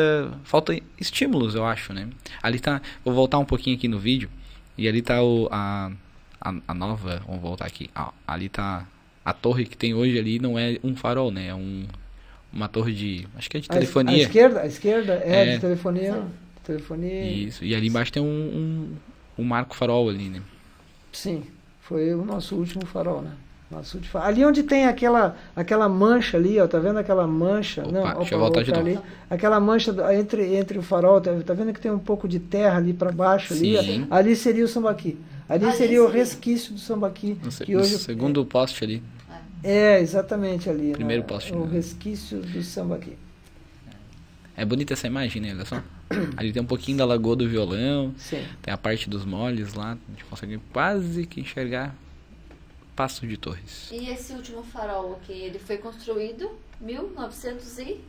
falta 0.44 0.76
estímulos, 1.00 1.54
eu 1.54 1.64
acho, 1.64 1.92
né? 1.92 2.08
Ali 2.42 2.58
tá, 2.58 2.82
vou 3.04 3.14
voltar 3.14 3.38
um 3.38 3.44
pouquinho 3.44 3.76
aqui 3.76 3.86
no 3.86 3.98
vídeo 3.98 4.28
e 4.76 4.88
ali 4.88 5.02
tá 5.02 5.22
o 5.22 5.48
a, 5.52 5.92
a, 6.40 6.54
a 6.66 6.74
nova, 6.74 7.22
vamos 7.26 7.40
voltar 7.40 7.66
aqui. 7.66 7.90
Ah, 7.94 8.12
ali 8.26 8.48
tá 8.48 8.86
a 9.24 9.32
torre 9.32 9.66
que 9.66 9.76
tem 9.76 9.94
hoje 9.94 10.18
ali 10.18 10.38
não 10.38 10.58
é 10.58 10.78
um 10.82 10.96
farol, 10.96 11.30
né? 11.30 11.48
É 11.48 11.54
um 11.54 11.86
uma 12.52 12.68
torre 12.68 12.92
de. 12.92 13.28
Acho 13.36 13.50
que 13.50 13.58
é 13.58 13.60
de 13.60 13.68
telefonia. 13.68 14.16
A, 14.16 14.20
esquerda, 14.20 14.60
a 14.60 14.66
esquerda 14.66 15.22
é, 15.24 15.42
é. 15.42 15.54
de 15.54 15.60
telefonia. 15.60 16.22
telefonia. 16.64 17.30
Isso. 17.30 17.64
E 17.64 17.74
ali 17.74 17.88
embaixo 17.88 18.12
tem 18.12 18.22
um, 18.22 18.26
um, 18.26 18.96
um, 19.38 19.44
marco 19.44 19.74
farol 19.74 20.08
ali, 20.08 20.28
né? 20.28 20.42
Sim. 21.12 21.44
Foi 21.80 22.12
o 22.14 22.24
nosso 22.24 22.56
último 22.56 22.84
farol, 22.84 23.22
né? 23.22 23.30
Nosso 23.70 23.96
último 23.96 24.12
farol. 24.12 24.28
Ali 24.28 24.44
onde 24.44 24.62
tem 24.62 24.86
aquela, 24.86 25.36
aquela 25.54 25.88
mancha 25.88 26.36
ali, 26.36 26.60
ó, 26.60 26.66
tá 26.66 26.78
vendo 26.78 26.98
aquela 26.98 27.26
mancha? 27.26 27.82
Opa, 27.82 27.92
Não, 27.92 28.02
opa, 28.02 28.14
deixa 28.16 28.34
eu 28.34 28.38
voltar 28.38 28.62
de 28.62 28.72
ali. 28.74 28.98
Aquela 29.30 29.58
mancha 29.58 29.94
entre, 30.14 30.56
entre 30.56 30.78
o 30.78 30.82
farol, 30.82 31.20
tá, 31.20 31.32
tá 31.44 31.54
vendo 31.54 31.72
que 31.72 31.80
tem 31.80 31.90
um 31.90 31.98
pouco 31.98 32.28
de 32.28 32.38
terra 32.38 32.76
ali 32.76 32.92
para 32.92 33.12
baixo 33.12 33.54
ali? 33.54 33.78
Sim. 33.78 34.06
Ali 34.10 34.36
seria 34.36 34.64
o 34.64 34.68
sambaqui. 34.68 35.18
Ali, 35.48 35.64
ali 35.64 35.76
seria 35.76 36.04
o 36.04 36.08
resquício 36.08 36.74
do 36.74 36.80
sambaqui. 36.80 37.38
No, 37.42 37.50
que 37.50 37.76
hoje, 37.76 37.98
segundo 37.98 38.42
é, 38.42 38.44
poste 38.44 38.84
ali. 38.84 39.02
É, 39.62 40.00
exatamente 40.00 40.68
ali. 40.70 40.92
Primeiro 40.92 41.22
né? 41.22 41.28
poste. 41.28 41.52
O 41.52 41.64
né? 41.64 41.72
resquício 41.72 42.38
do 42.40 42.62
samba 42.62 42.96
aqui. 42.96 43.16
É 44.58 44.64
bonita 44.64 44.92
essa 44.92 45.06
imagem, 45.06 45.40
né? 45.40 45.54
Olha 45.54 45.64
só. 45.64 45.80
Ali 46.36 46.52
tem 46.52 46.60
um 46.60 46.66
pouquinho 46.66 46.98
da 46.98 47.04
lagoa 47.04 47.36
do 47.36 47.48
violão. 47.48 48.12
Sim. 48.18 48.44
Tem 48.60 48.74
a 48.74 48.76
parte 48.76 49.08
dos 49.08 49.24
moles 49.24 49.74
lá. 49.74 49.92
A 49.92 50.10
gente 50.10 50.24
consegue 50.24 50.58
quase 50.72 51.24
que 51.26 51.40
enxergar 51.40 51.94
Passo 52.96 53.24
de 53.24 53.36
Torres. 53.36 53.88
E 53.92 54.10
esse 54.10 54.32
último 54.32 54.64
farol 54.64 55.12
aqui, 55.12 55.32
ele 55.32 55.60
foi 55.60 55.78
construído 55.78 56.50
1900 56.80 57.78
e... 57.78 58.00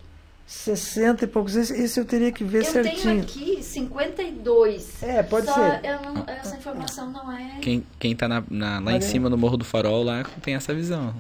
60 0.47 1.25
e 1.25 1.27
poucos. 1.27 1.55
Esse, 1.55 1.79
esse 1.79 1.99
eu 1.99 2.05
teria 2.05 2.31
que 2.31 2.43
ver 2.43 2.65
eu 2.65 2.71
certinho. 2.71 3.19
Eu 3.19 3.25
tenho 3.25 3.51
aqui 3.51 3.61
52. 3.61 5.03
É, 5.03 5.21
pode 5.21 5.45
Só 5.45 5.53
ser. 5.53 5.81
Não, 6.01 6.23
essa 6.25 6.57
informação 6.57 7.11
não 7.11 7.31
é... 7.31 7.59
Quem, 7.61 7.85
quem 7.99 8.15
tá 8.15 8.27
na, 8.27 8.43
na 8.49 8.79
lá 8.79 8.93
em 8.93 9.01
cima 9.01 9.29
no 9.29 9.37
Morro 9.37 9.57
do 9.57 9.63
Farol, 9.63 10.01
lá 10.01 10.23
tem 10.41 10.55
essa 10.55 10.73
visão. 10.73 11.13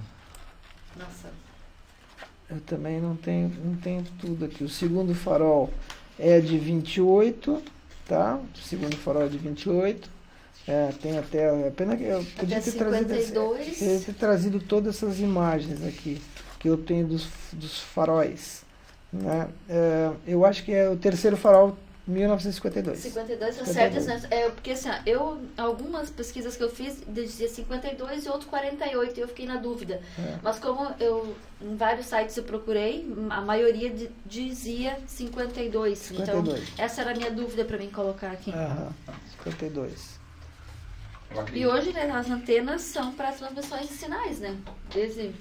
Eu 2.49 2.59
também 2.61 2.99
não 2.99 3.15
tenho, 3.15 3.51
não 3.63 3.75
tenho 3.75 4.03
tudo 4.19 4.45
aqui. 4.45 4.63
O 4.63 4.69
segundo 4.69 5.13
farol 5.13 5.69
é 6.17 6.39
de 6.39 6.57
28, 6.57 7.61
tá? 8.07 8.39
O 8.55 8.57
segundo 8.57 8.97
farol 8.97 9.23
é 9.23 9.27
de 9.27 9.37
28. 9.37 10.09
É, 10.67 10.91
tem 11.01 11.17
até. 11.17 11.67
É 11.67 11.71
pena 11.71 11.95
que 11.95 12.03
eu 12.03 12.23
podia 12.37 12.61
ter 12.61 12.71
trazido, 12.73 13.55
esse, 13.57 14.05
ter 14.05 14.13
trazido 14.13 14.59
todas 14.59 14.95
essas 14.95 15.19
imagens 15.19 15.83
aqui 15.83 16.21
que 16.59 16.67
eu 16.67 16.77
tenho 16.77 17.07
dos, 17.07 17.27
dos 17.53 17.79
faróis. 17.79 18.63
Né? 19.11 19.47
É, 19.67 20.11
eu 20.27 20.45
acho 20.45 20.63
que 20.63 20.71
é 20.71 20.89
o 20.89 20.97
terceiro 20.97 21.37
farol 21.37 21.77
1952. 22.09 22.97
52 22.99 23.57
tá 23.57 23.65
certo, 23.65 24.01
né? 24.01 24.21
É, 24.31 24.49
porque 24.49 24.71
assim, 24.71 24.89
eu, 25.05 25.39
algumas 25.55 26.09
pesquisas 26.09 26.57
que 26.57 26.63
eu 26.63 26.69
fiz 26.69 26.97
dizia 27.07 27.47
52 27.47 28.25
e 28.25 28.29
outros 28.29 28.49
48, 28.49 29.17
e 29.17 29.21
eu 29.21 29.27
fiquei 29.27 29.45
na 29.45 29.57
dúvida. 29.57 30.01
É. 30.17 30.39
Mas 30.41 30.59
como 30.59 30.91
eu, 30.99 31.35
em 31.61 31.75
vários 31.75 32.07
sites 32.07 32.35
eu 32.35 32.43
procurei, 32.43 33.07
a 33.29 33.41
maioria 33.41 33.89
de, 33.89 34.09
dizia 34.25 34.97
52. 35.05 35.97
52. 35.99 36.59
Então, 36.63 36.83
essa 36.83 37.01
era 37.01 37.11
a 37.11 37.15
minha 37.15 37.31
dúvida 37.31 37.63
para 37.63 37.77
mim 37.77 37.89
colocar 37.89 38.31
aqui. 38.31 38.51
Aham, 38.51 38.91
52. 39.43 40.19
E 41.53 41.65
hoje, 41.65 41.93
né, 41.93 42.09
as 42.09 42.27
antenas 42.27 42.81
são 42.81 43.13
para 43.13 43.31
transmissões 43.31 43.87
de 43.87 43.93
sinais, 43.93 44.39
né? 44.39 44.57
Desde 44.91 45.31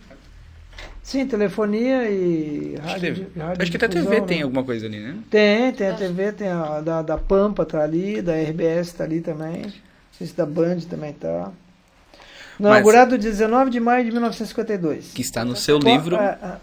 Sim, 1.02 1.26
telefonia 1.26 2.10
e 2.10 2.76
rádio. 2.76 3.30
rádio 3.38 3.62
Acho 3.62 3.70
que 3.70 3.76
até 3.78 3.86
a 3.86 3.88
TV 3.88 4.20
né? 4.20 4.26
tem 4.26 4.42
alguma 4.42 4.62
coisa 4.62 4.84
ali, 4.86 5.00
né? 5.00 5.16
Tem, 5.30 5.72
tem 5.72 5.88
a 5.88 5.94
TV, 5.94 6.32
tem 6.32 6.48
a 6.48 6.80
da, 6.82 7.00
da 7.00 7.16
Pampa 7.16 7.64
tá 7.64 7.82
ali, 7.82 8.20
da 8.20 8.34
RBS 8.34 8.92
tá 8.92 9.04
ali 9.04 9.22
também. 9.22 9.62
Não 9.62 9.72
sei 10.12 10.26
se 10.26 10.36
da 10.36 10.44
Band 10.44 10.80
também 10.80 11.14
tá. 11.14 11.50
Inaugurado 12.60 13.12
Mas, 13.12 13.24
19 13.24 13.70
de 13.70 13.80
maio 13.80 14.04
de 14.04 14.10
1952. 14.10 15.12
Que 15.14 15.22
está 15.22 15.44
no 15.44 15.56
seu 15.56 15.78
livro. 15.78 16.16
É, 16.16 16.38
é, 16.42 16.56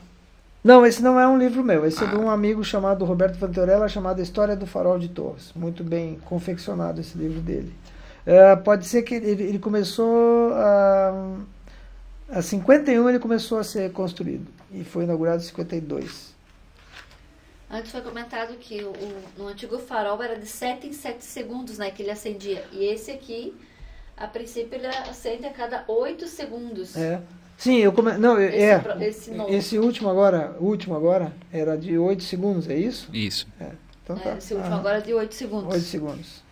não, 0.63 0.85
esse 0.85 1.01
não 1.01 1.19
é 1.19 1.27
um 1.27 1.39
livro 1.39 1.63
meu. 1.63 1.85
Esse 1.85 2.03
ah. 2.03 2.07
é 2.07 2.09
de 2.11 2.15
um 2.15 2.29
amigo 2.29 2.63
chamado 2.63 3.03
Roberto 3.03 3.39
Vantorella, 3.39 3.87
chamado 3.87 4.21
História 4.21 4.55
do 4.55 4.67
Farol 4.67 4.99
de 4.99 5.07
Torres. 5.07 5.51
Muito 5.55 5.83
bem 5.83 6.19
confeccionado 6.25 7.01
esse 7.01 7.17
livro 7.17 7.39
dele. 7.39 7.73
É, 8.25 8.55
pode 8.55 8.85
ser 8.85 9.01
que 9.03 9.15
ele, 9.15 9.43
ele 9.43 9.59
começou 9.59 10.53
a 10.53 11.35
a 12.29 12.41
51 12.41 13.09
ele 13.09 13.19
começou 13.19 13.57
a 13.59 13.63
ser 13.63 13.91
construído 13.91 14.47
e 14.71 14.83
foi 14.83 15.03
inaugurado 15.03 15.41
em 15.41 15.45
52. 15.45 16.35
Antes 17.69 17.91
foi 17.91 18.01
comentado 18.01 18.55
que 18.57 18.83
o, 18.83 18.89
o, 18.89 19.23
no 19.37 19.47
antigo 19.47 19.77
farol 19.79 20.21
era 20.21 20.37
de 20.37 20.45
7 20.45 20.87
em 20.87 20.93
7 20.93 21.23
segundos 21.23 21.77
né, 21.77 21.89
que 21.91 22.03
ele 22.03 22.11
acendia. 22.11 22.63
E 22.71 22.85
esse 22.85 23.11
aqui, 23.11 23.55
a 24.15 24.27
princípio, 24.27 24.77
ele 24.77 24.87
acende 24.87 25.45
a 25.45 25.51
cada 25.51 25.83
8 25.87 26.27
segundos. 26.27 26.95
É. 26.95 27.21
Sim, 27.57 27.77
eu 27.77 27.91
come... 27.91 28.13
não, 28.17 28.39
esse, 28.39 28.57
é. 28.57 29.07
Esse, 29.07 29.31
esse, 29.49 29.79
último 29.79 30.09
agora, 30.09 30.55
último 30.59 30.95
agora 30.95 31.33
era 31.51 31.77
de 31.77 31.97
8 31.97 32.21
segundos, 32.23 32.69
é 32.69 32.75
isso? 32.75 33.09
Isso. 33.13 33.47
É. 33.59 33.71
Então, 34.03 34.17
tá. 34.17 34.31
é, 34.31 34.37
esse 34.37 34.53
último 34.53 34.75
ah. 34.75 34.79
agora 34.79 34.97
é 34.99 35.01
de 35.01 35.13
8 35.13 35.33
segundos. 35.33 35.73
8 35.73 35.85
segundos. 35.85 36.44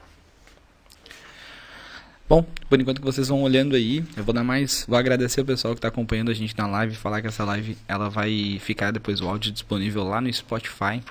Bom, 2.27 2.41
por 2.69 2.79
enquanto 2.79 2.99
que 2.99 3.05
vocês 3.05 3.27
vão 3.27 3.43
olhando 3.43 3.75
aí, 3.75 4.03
eu 4.15 4.23
vou 4.23 4.33
dar 4.33 4.45
mais, 4.45 4.85
vou 4.87 4.97
agradecer 4.97 5.41
o 5.41 5.45
pessoal 5.45 5.73
que 5.73 5.79
está 5.79 5.89
acompanhando 5.89 6.31
a 6.31 6.33
gente 6.33 6.57
na 6.57 6.65
live, 6.65 6.95
falar 6.95 7.21
que 7.21 7.27
essa 7.27 7.43
live 7.43 7.77
ela 7.85 8.09
vai 8.09 8.59
ficar 8.61 8.91
depois 8.91 9.19
o 9.19 9.27
áudio 9.27 9.51
disponível 9.51 10.03
lá 10.03 10.21
no 10.21 10.31
Spotify. 10.31 11.03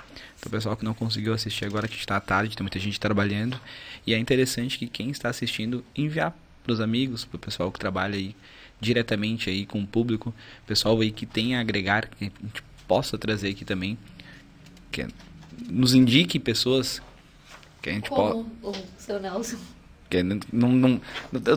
O 0.45 0.49
pessoal 0.49 0.75
que 0.75 0.85
não 0.85 0.95
conseguiu 0.95 1.35
assistir 1.35 1.67
agora 1.67 1.87
que 1.87 1.97
está 1.97 2.19
tarde, 2.19 2.57
tem 2.57 2.65
muita 2.65 2.79
gente 2.79 2.99
trabalhando, 2.99 3.61
e 4.07 4.15
é 4.15 4.19
interessante 4.19 4.79
que 4.79 4.87
quem 4.87 5.11
está 5.11 5.29
assistindo 5.29 5.85
enviar 5.95 6.35
para 6.65 6.73
os 6.73 6.81
amigos, 6.81 7.25
para 7.27 7.37
o 7.37 7.39
pessoal 7.39 7.71
que 7.71 7.79
trabalha 7.79 8.17
aí 8.17 8.35
diretamente 8.81 9.51
aí 9.51 9.67
com 9.67 9.81
o 9.83 9.87
público, 9.87 10.35
pessoal 10.67 10.99
aí 11.01 11.13
que 11.13 11.27
tem 11.27 11.57
a 11.57 11.61
agregar, 11.61 12.09
que 12.09 12.25
a 12.25 12.25
gente 12.25 12.65
possa 12.89 13.19
trazer 13.19 13.51
aqui 13.51 13.65
também, 13.65 13.99
que 14.91 15.07
nos 15.69 15.95
indique 15.95 16.39
pessoas 16.39 17.03
que 17.83 17.91
a 17.91 17.93
gente 17.93 18.09
Como 18.09 18.51
o 18.63 18.73
seu 18.97 19.21
Nelson 19.21 19.59
não, 20.21 20.69
não, 20.69 21.01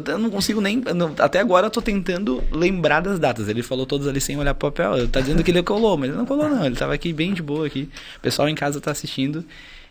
eu 0.08 0.20
não 0.20 0.30
consigo 0.30 0.62
nem. 0.62 0.78
Não, 0.78 1.16
até 1.18 1.40
agora 1.40 1.66
eu 1.66 1.72
tô 1.72 1.82
tentando 1.82 2.44
lembrar 2.52 3.00
das 3.02 3.18
datas. 3.18 3.50
Ele 3.50 3.64
falou 3.64 3.88
todos 3.88 4.08
ali 4.08 4.22
sem 4.22 4.38
olhar 4.38 4.54
pro 4.54 4.72
papel. 4.72 5.08
Tá 5.08 5.20
dizendo 5.20 5.44
que 5.44 5.50
ele 5.50 5.64
colou, 5.64 5.98
mas 5.98 6.10
ele 6.10 6.18
não 6.18 6.26
colou, 6.26 6.48
não. 6.48 6.64
Ele 6.64 6.76
tava 6.76 6.94
aqui 6.94 7.12
bem 7.12 7.34
de 7.34 7.42
boa 7.42 7.66
aqui. 7.66 7.90
O 8.18 8.20
pessoal 8.20 8.48
em 8.48 8.54
casa 8.56 8.80
tá 8.80 8.92
assistindo 8.92 9.44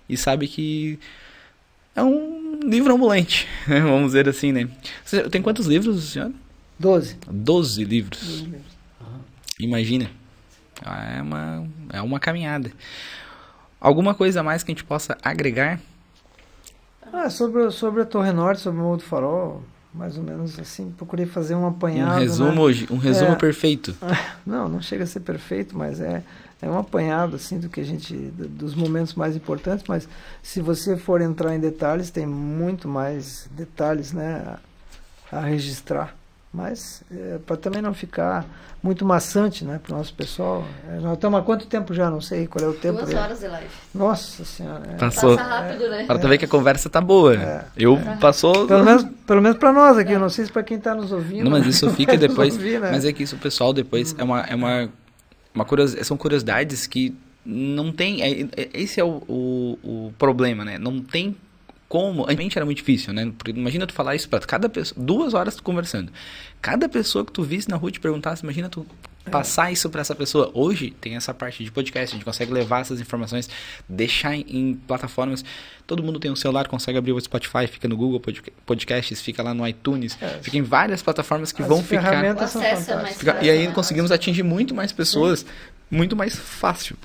e 0.08 0.16
sabe 0.16 0.46
que 0.46 0.98
é 1.96 2.02
um 2.02 2.60
livro 2.64 2.94
ambulante, 2.94 3.46
né? 3.66 3.80
vamos 3.80 4.06
dizer 4.06 4.28
assim, 4.28 4.52
né? 4.52 4.68
Você 5.04 5.28
tem 5.28 5.42
quantos 5.42 5.66
livros, 5.66 6.12
senhor? 6.12 6.32
Doze. 6.78 7.16
Doze 7.26 7.84
livros. 7.84 8.20
Doze 8.20 8.44
livros. 8.44 8.72
Uhum. 9.00 9.20
Imagina. 9.60 10.10
É 10.84 11.22
uma, 11.22 11.68
é 11.92 12.02
uma 12.02 12.20
caminhada. 12.20 12.70
Alguma 13.80 14.14
coisa 14.14 14.42
mais 14.42 14.62
que 14.62 14.72
a 14.72 14.74
gente 14.74 14.84
possa 14.84 15.16
agregar? 15.22 15.80
Ah, 17.14 17.30
sobre, 17.30 17.70
sobre 17.70 18.02
a 18.02 18.04
Torre 18.04 18.32
Norte, 18.32 18.60
sobre 18.60 18.80
o 18.80 18.82
Morro 18.82 18.96
do 18.96 19.04
Farol, 19.04 19.62
mais 19.94 20.18
ou 20.18 20.24
menos 20.24 20.58
assim, 20.58 20.92
procurei 20.98 21.24
fazer 21.24 21.54
um 21.54 21.64
apanhado. 21.64 22.16
Um 22.16 22.18
resumo, 22.18 22.68
né? 22.68 22.86
um 22.90 22.98
resumo 22.98 23.30
é, 23.30 23.36
perfeito. 23.36 23.94
Não, 24.44 24.68
não 24.68 24.82
chega 24.82 25.04
a 25.04 25.06
ser 25.06 25.20
perfeito, 25.20 25.78
mas 25.78 26.00
é, 26.00 26.24
é 26.60 26.68
um 26.68 26.76
apanhado 26.76 27.36
assim 27.36 27.60
do 27.60 27.68
que 27.68 27.80
a 27.80 27.84
gente 27.84 28.14
dos 28.14 28.74
momentos 28.74 29.14
mais 29.14 29.36
importantes, 29.36 29.84
mas 29.88 30.08
se 30.42 30.60
você 30.60 30.96
for 30.96 31.20
entrar 31.20 31.54
em 31.54 31.60
detalhes, 31.60 32.10
tem 32.10 32.26
muito 32.26 32.88
mais 32.88 33.48
detalhes, 33.52 34.12
né, 34.12 34.58
a, 35.30 35.38
a 35.38 35.40
registrar. 35.40 36.16
Mas 36.54 37.02
é, 37.10 37.38
para 37.44 37.56
também 37.56 37.82
não 37.82 37.92
ficar 37.92 38.46
muito 38.80 39.04
maçante 39.04 39.64
né, 39.64 39.80
para 39.82 39.92
o 39.92 39.98
nosso 39.98 40.14
pessoal. 40.14 40.64
É, 40.88 41.00
nós 41.00 41.14
estamos 41.14 41.40
há 41.40 41.42
quanto 41.42 41.66
tempo 41.66 41.92
já? 41.92 42.08
Não 42.08 42.20
sei 42.20 42.46
qual 42.46 42.64
é 42.64 42.68
o 42.68 42.72
tempo. 42.72 43.00
Duas 43.00 43.12
horas 43.12 43.40
de 43.40 43.48
live. 43.48 43.68
Nossa 43.92 44.44
Senhora. 44.44 44.82
É. 44.88 44.94
Passou. 44.94 45.36
Passa 45.36 45.48
rápido, 45.48 45.88
né? 45.88 46.04
Para 46.06 46.16
é. 46.16 46.28
ver 46.28 46.38
que 46.38 46.44
a 46.44 46.48
conversa 46.48 46.88
tá 46.88 47.00
boa. 47.00 47.34
É. 47.34 47.64
Eu 47.76 47.98
passou. 48.20 48.68
Pelo 48.68 48.84
menos, 48.84 49.04
pelo 49.26 49.42
menos 49.42 49.58
para 49.58 49.72
nós 49.72 49.98
aqui, 49.98 50.16
não 50.16 50.28
sei 50.28 50.44
se 50.44 50.52
para 50.52 50.62
quem 50.62 50.76
está 50.76 50.94
nos 50.94 51.10
ouvindo. 51.10 51.42
Não, 51.42 51.50
mas 51.50 51.66
isso 51.66 51.90
fica 51.96 52.16
depois. 52.16 52.54
Ouvir, 52.54 52.78
né? 52.78 52.92
Mas 52.92 53.04
é 53.04 53.12
que 53.12 53.24
isso 53.24 53.34
o 53.34 53.38
pessoal 53.40 53.72
depois 53.72 54.12
hum. 54.12 54.16
é 54.18 54.22
uma. 54.22 54.40
É 54.42 54.54
uma, 54.54 54.88
uma 55.52 55.64
curios, 55.64 55.96
são 56.06 56.16
curiosidades 56.16 56.86
que 56.86 57.16
não 57.44 57.90
tem. 57.90 58.22
É, 58.22 58.42
é, 58.56 58.68
esse 58.74 59.00
é 59.00 59.04
o, 59.04 59.20
o, 59.26 59.78
o 59.82 60.12
problema, 60.16 60.64
né? 60.64 60.78
Não 60.78 61.00
tem 61.00 61.34
como. 61.94 62.24
Antigamente 62.24 62.58
era 62.58 62.64
muito 62.64 62.78
difícil, 62.78 63.12
né? 63.12 63.32
Porque 63.38 63.52
imagina 63.52 63.86
tu 63.86 63.94
falar 63.94 64.16
isso 64.16 64.28
pra 64.28 64.40
cada 64.40 64.68
pessoa, 64.68 65.00
duas 65.00 65.32
horas 65.32 65.54
tu 65.54 65.62
conversando. 65.62 66.10
Cada 66.60 66.88
pessoa 66.88 67.24
que 67.24 67.30
tu 67.30 67.44
visse 67.44 67.70
na 67.70 67.76
rua 67.76 67.92
te 67.92 68.00
perguntasse, 68.00 68.42
imagina 68.42 68.68
tu 68.68 68.84
passar 69.30 69.70
isso 69.70 69.88
para 69.88 70.00
essa 70.00 70.12
pessoa. 70.12 70.50
Hoje 70.54 70.90
tem 70.90 71.14
essa 71.14 71.32
parte 71.32 71.62
de 71.62 71.70
podcast, 71.70 72.12
a 72.12 72.16
gente 72.16 72.24
consegue 72.24 72.52
levar 72.52 72.80
essas 72.80 73.00
informações, 73.00 73.48
deixar 73.88 74.34
em, 74.34 74.44
em, 74.48 74.74
plataformas. 74.74 75.44
Todo 75.86 76.02
mundo 76.02 76.18
tem 76.18 76.32
um 76.32 76.36
celular, 76.36 76.66
consegue 76.66 76.98
abrir 76.98 77.12
o 77.12 77.20
Spotify, 77.20 77.68
fica 77.68 77.86
no 77.86 77.96
Google 77.96 78.20
Podcasts, 78.66 79.20
fica 79.20 79.40
lá 79.40 79.54
no 79.54 79.64
iTunes, 79.64 80.18
é. 80.20 80.40
fica 80.42 80.58
em 80.58 80.62
várias 80.62 81.00
plataformas 81.00 81.52
que 81.52 81.62
As 81.62 81.68
vão 81.68 81.80
ficar. 81.80 82.02
Fica, 83.06 83.38
e 83.40 83.48
aí 83.48 83.68
conseguimos 83.68 84.10
atingir 84.10 84.42
muito 84.42 84.74
mais 84.74 84.90
pessoas. 84.90 85.40
Sim 85.40 85.73
muito 85.94 86.16
mais 86.16 86.34
fácil. 86.34 86.96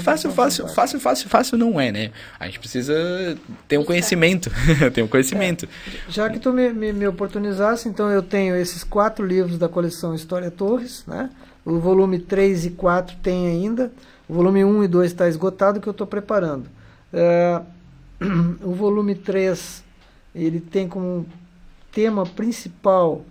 Fácil, 0.00 0.30
fácil, 0.30 0.68
fácil, 0.68 1.00
fácil, 1.00 1.28
fácil 1.28 1.58
não 1.58 1.80
é, 1.80 1.90
né? 1.90 2.10
A 2.38 2.46
gente 2.46 2.58
precisa 2.58 2.94
ter 3.66 3.78
um 3.78 3.84
conhecimento, 3.84 4.50
ter 4.92 5.02
um 5.02 5.08
conhecimento. 5.08 5.66
É, 5.66 6.10
já 6.10 6.28
que 6.28 6.38
tu 6.38 6.52
me, 6.52 6.70
me, 6.72 6.92
me, 6.92 7.06
oportunizasse, 7.06 7.88
então 7.88 8.10
eu 8.10 8.22
tenho 8.22 8.54
esses 8.54 8.84
quatro 8.84 9.24
livros 9.24 9.58
da 9.58 9.68
coleção 9.68 10.14
História 10.14 10.50
Torres, 10.50 11.04
né? 11.06 11.30
O 11.64 11.78
volume 11.78 12.18
3 12.18 12.66
e 12.66 12.70
4 12.70 13.16
tem 13.22 13.48
ainda. 13.48 13.90
O 14.28 14.34
volume 14.34 14.64
1 14.64 14.84
e 14.84 14.88
2 14.88 15.10
está 15.10 15.28
esgotado, 15.28 15.80
que 15.80 15.88
eu 15.88 15.92
estou 15.92 16.06
preparando. 16.06 16.66
É, 17.12 17.60
o 18.62 18.74
volume 18.74 19.14
3, 19.14 19.82
ele 20.34 20.60
tem 20.60 20.86
como 20.86 21.26
tema 21.90 22.24
principal 22.26 23.24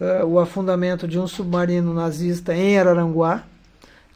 é, 0.00 0.24
o 0.24 0.38
afundamento 0.38 1.08
de 1.08 1.18
um 1.18 1.26
submarino 1.26 1.92
nazista 1.92 2.54
em 2.54 2.78
Araranguá, 2.78 3.44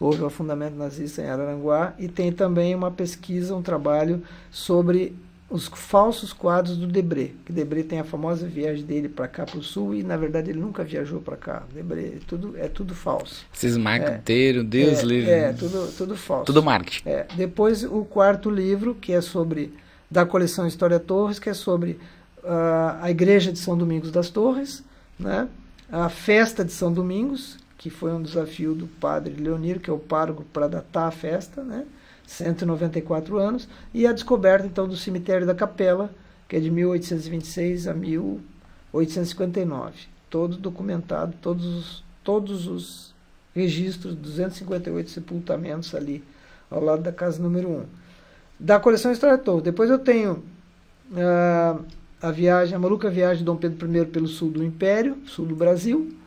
houve 0.01 0.23
o 0.23 0.27
afundamento 0.27 0.75
nazista 0.75 1.23
em 1.23 1.29
Araranguá, 1.29 1.95
e 1.99 2.09
tem 2.09 2.33
também 2.33 2.75
uma 2.75 2.91
pesquisa, 2.91 3.55
um 3.55 3.61
trabalho 3.61 4.23
sobre 4.51 5.15
os 5.51 5.67
falsos 5.67 6.33
quadros 6.33 6.77
do 6.77 6.87
Debré, 6.87 7.33
que 7.45 7.53
Debré 7.53 7.83
tem 7.83 7.99
a 7.99 8.05
famosa 8.05 8.47
viagem 8.47 8.85
dele 8.85 9.09
para 9.09 9.27
cá 9.27 9.45
para 9.45 9.59
o 9.59 9.63
sul 9.63 9.97
e 9.97 10.03
na 10.05 10.17
verdade 10.17 10.51
ele 10.51 10.61
nunca 10.61 10.85
viajou 10.85 11.21
para 11.21 11.37
cá. 11.37 11.65
Debré 11.75 12.03
é 12.03 12.19
tudo 12.25 12.55
é 12.57 12.69
tudo 12.69 12.95
falso. 12.95 13.45
Esses 13.53 13.77
marqueteiros, 13.77 14.63
é, 14.63 14.67
Deus 14.67 15.01
é, 15.01 15.03
livre. 15.03 15.31
É, 15.31 15.53
tudo 15.53 15.93
tudo 15.97 16.17
falso. 16.17 16.45
Tudo 16.45 16.63
marketing. 16.63 17.09
É, 17.09 17.27
depois 17.37 17.83
o 17.83 18.05
quarto 18.05 18.49
livro, 18.49 18.95
que 18.95 19.13
é 19.13 19.21
sobre 19.21 19.75
da 20.09 20.25
coleção 20.25 20.69
História 20.69 21.01
Torres, 21.01 21.41
que 21.41 21.51
é 21.51 21.55
sobre 21.55 21.99
uh, 22.45 23.01
a 23.01 23.11
igreja 23.11 23.53
de 23.53 23.59
São 23.59 23.77
Domingos 23.77 24.13
das 24.13 24.31
Torres, 24.31 24.85
né? 25.19 25.49
A 25.91 26.09
festa 26.09 26.65
de 26.65 26.73
São 26.73 26.93
Domingos, 26.93 27.59
que 27.81 27.89
foi 27.89 28.13
um 28.13 28.21
desafio 28.21 28.75
do 28.75 28.87
padre 28.87 29.43
Leonir, 29.43 29.81
que 29.81 29.89
é 29.89 29.93
o 29.93 29.99
pároco, 29.99 30.45
para 30.53 30.69
datar 30.69 31.09
a 31.09 31.11
festa, 31.11 31.65
né? 31.65 31.87
194 32.27 33.39
anos, 33.39 33.67
e 33.95 34.07
a 34.07 34.13
descoberta 34.13 34.67
então 34.67 34.87
do 34.87 34.99
cemitério 34.99 35.47
da 35.47 35.55
Capela, 35.55 36.11
que 36.47 36.57
é 36.57 36.61
de 36.61 36.71
1826 36.71 37.89
a 37.89 37.95
1859. 37.95 39.95
Todo 40.29 40.59
documentado, 40.59 41.35
todos 41.41 41.65
os, 41.65 42.05
todos 42.23 42.67
os 42.67 43.15
registros, 43.55 44.15
258 44.15 45.09
sepultamentos 45.09 45.95
ali 45.95 46.23
ao 46.71 46.85
lado 46.85 47.03
da 47.03 47.13
casa 47.13 47.43
número 47.43 47.71
1. 47.71 47.87
Da 48.61 48.79
coleção 48.79 49.11
História 49.11 49.39
Toda. 49.39 49.63
Depois 49.63 49.89
eu 49.89 49.99
tenho 49.99 50.45
uh, 51.13 51.83
a 52.21 52.31
viagem, 52.31 52.77
a 52.77 52.79
maluca 52.79 53.09
viagem 53.09 53.39
de 53.39 53.45
Dom 53.45 53.57
Pedro 53.57 53.91
I 53.91 54.05
pelo 54.05 54.29
sul 54.29 54.51
do 54.51 54.63
Império, 54.63 55.17
sul 55.25 55.47
do 55.47 55.57
Brasil, 55.57 56.20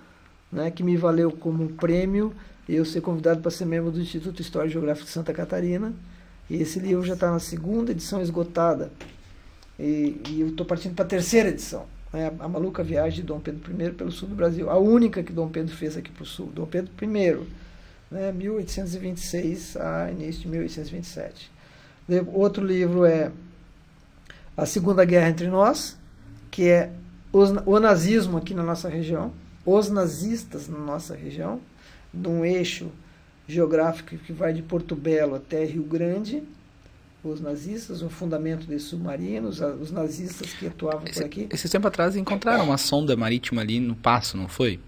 né, 0.53 0.71
que 0.71 0.84
me 0.84 0.95
valeu 0.95 1.31
como 1.31 1.67
prêmio 1.69 2.34
eu 2.69 2.85
ser 2.85 3.01
convidado 3.01 3.41
para 3.41 3.51
ser 3.51 3.65
membro 3.65 3.91
do 3.91 3.99
Instituto 3.99 4.41
História 4.41 4.69
e 4.69 4.71
Geográfica 4.71 5.05
de 5.05 5.11
Santa 5.11 5.34
Catarina. 5.34 5.91
E 6.49 6.61
esse 6.61 6.80
livro 6.80 7.03
já 7.03 7.13
está 7.13 7.30
na 7.30 7.39
segunda 7.39 7.91
edição 7.91 8.21
esgotada. 8.21 8.91
E, 9.77 10.21
e 10.30 10.41
eu 10.41 10.49
estou 10.49 10.65
partindo 10.65 10.95
para 10.95 11.03
a 11.03 11.07
terceira 11.07 11.49
edição. 11.49 11.85
Né, 12.13 12.31
a 12.39 12.47
Maluca 12.47 12.84
Viagem 12.84 13.21
de 13.21 13.23
Dom 13.23 13.39
Pedro 13.39 13.69
I 13.69 13.91
pelo 13.91 14.11
sul 14.11 14.30
do 14.30 14.35
Brasil. 14.35 14.69
A 14.69 14.77
única 14.77 15.23
que 15.23 15.34
Dom 15.34 15.49
Pedro 15.49 15.75
fez 15.75 15.97
aqui 15.97 16.09
para 16.09 16.23
o 16.23 16.25
sul. 16.25 16.51
Dom 16.55 16.65
Pedro 16.65 16.91
I, 17.01 17.38
né, 18.09 18.31
1826 18.31 19.75
a 19.77 20.09
início 20.11 20.43
de 20.43 20.47
1827. 20.47 21.51
Outro 22.31 22.65
livro 22.65 23.05
é 23.05 23.31
A 24.55 24.65
Segunda 24.65 25.03
Guerra 25.03 25.30
Entre 25.30 25.47
Nós, 25.47 25.97
que 26.49 26.69
é 26.69 26.91
o 27.31 27.80
nazismo 27.80 28.38
aqui 28.38 28.53
na 28.53 28.63
nossa 28.63 28.88
região 28.88 29.34
os 29.65 29.90
nazistas 29.90 30.68
na 30.68 30.77
nossa 30.77 31.15
região, 31.15 31.60
de 32.14 32.27
um 32.27 32.45
eixo 32.45 32.91
geográfico 33.48 34.18
que 34.18 34.31
vai 34.31 34.53
de 34.53 34.61
Porto 34.61 34.95
Belo 34.95 35.35
até 35.35 35.65
Rio 35.65 35.84
Grande, 35.84 36.44
os 37.23 37.40
nazistas, 37.40 38.02
o 38.02 38.10
fundamento 38.10 38.68
desses 38.68 38.90
submarinos, 38.90 39.61
os 39.61 39.91
nazistas 39.91 40.52
que 40.53 40.68
atuavam 40.68 41.06
esse, 41.06 41.19
por 41.19 41.26
aqui. 41.26 41.48
Esse 41.49 41.69
tempo 41.69 41.88
atrás 41.88 42.15
encontraram 42.15 42.65
uma 42.65 42.77
sonda 42.77 43.15
marítima 43.15 43.61
ali 43.61 43.80
no 43.80 43.95
Passo, 43.95 44.35
não 44.35 44.48
foi? 44.49 44.80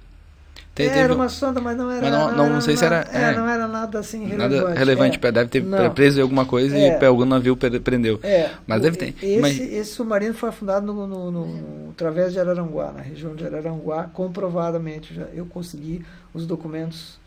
Era 0.77 1.15
uma 1.15 1.29
sonda, 1.29 1.61
mas 1.61 1.77
não 1.77 1.89
era. 1.89 2.01
Mas 2.01 2.11
não, 2.11 2.27
não, 2.31 2.37
não, 2.37 2.49
não 2.55 2.61
sei 2.61 2.75
nada, 2.75 3.05
se 3.05 3.15
era. 3.15 3.29
É, 3.31 3.35
não 3.35 3.47
era 3.47 3.67
nada 3.67 3.99
assim 3.99 4.25
relevante. 4.25 4.55
Nada 4.55 4.73
relevante, 4.73 5.19
é. 5.21 5.31
deve 5.31 5.49
ter 5.49 5.63
não. 5.63 5.93
preso 5.93 6.19
em 6.19 6.21
alguma 6.21 6.45
coisa 6.45 6.75
é. 6.77 6.99
e 7.01 7.05
algum 7.05 7.23
navio 7.23 7.55
prendeu. 7.55 8.19
É. 8.21 8.51
Mas 8.67 8.81
deve 8.81 8.97
ter. 8.97 9.15
Esse, 9.21 9.39
mas... 9.39 9.57
esse 9.57 9.91
submarino 9.91 10.33
foi 10.33 10.49
afundado 10.49 10.85
no, 10.85 11.07
no, 11.07 11.31
no, 11.31 11.45
no, 11.45 11.89
através 11.91 12.33
de 12.33 12.39
Araranguá, 12.41 12.91
na 12.91 13.01
região 13.01 13.33
de 13.35 13.45
Araranguá, 13.45 14.09
comprovadamente. 14.11 15.13
Já, 15.13 15.23
eu 15.33 15.45
consegui 15.45 16.05
os 16.33 16.45
documentos 16.45 17.17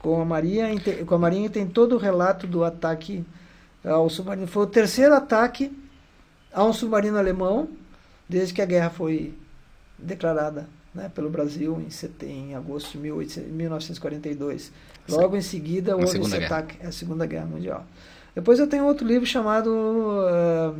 com 0.00 0.20
a 0.20 0.24
Marinha, 0.24 0.68
com 1.06 1.14
a 1.14 1.18
Marinha 1.18 1.48
tem 1.48 1.66
todo 1.66 1.94
o 1.94 1.98
relato 1.98 2.44
do 2.44 2.64
ataque 2.64 3.24
ao 3.84 4.10
submarino. 4.10 4.48
Foi 4.48 4.64
o 4.64 4.66
terceiro 4.66 5.14
ataque 5.14 5.70
a 6.52 6.64
um 6.64 6.72
submarino 6.72 7.18
alemão 7.18 7.68
desde 8.28 8.52
que 8.52 8.60
a 8.60 8.66
guerra 8.66 8.90
foi 8.90 9.32
declarada 9.96 10.68
né, 10.96 11.10
pelo 11.14 11.28
Brasil 11.28 11.80
em, 11.80 12.26
em 12.26 12.54
agosto 12.54 12.92
de 12.92 12.98
1942. 12.98 14.72
Logo 15.08 15.36
em 15.36 15.42
seguida 15.42 15.94
houve 15.94 16.18
esse 16.18 16.30
Guerra. 16.30 16.46
ataque, 16.46 16.84
a 16.84 16.90
Segunda 16.90 17.26
Guerra 17.26 17.46
Mundial. 17.46 17.86
Depois 18.34 18.58
eu 18.58 18.66
tenho 18.66 18.84
outro 18.84 19.06
livro 19.06 19.26
chamado 19.26 19.68
uh, 19.68 20.74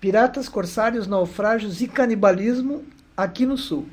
Piratas, 0.00 0.48
Corsários, 0.48 1.06
Naufrágios 1.06 1.80
e 1.80 1.88
Canibalismo 1.88 2.84
aqui 3.16 3.46
no 3.46 3.56
Sul. 3.56 3.86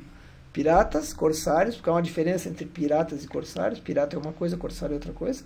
Piratas, 0.52 1.14
corsários, 1.14 1.76
porque 1.76 1.90
há 1.90 1.94
uma 1.94 2.02
diferença 2.02 2.48
entre 2.48 2.66
piratas 2.66 3.24
e 3.24 3.28
corsários. 3.28 3.80
Pirata 3.80 4.16
é 4.16 4.20
uma 4.20 4.32
coisa, 4.32 4.56
corsário 4.56 4.94
é 4.94 4.96
outra 4.96 5.12
coisa. 5.12 5.44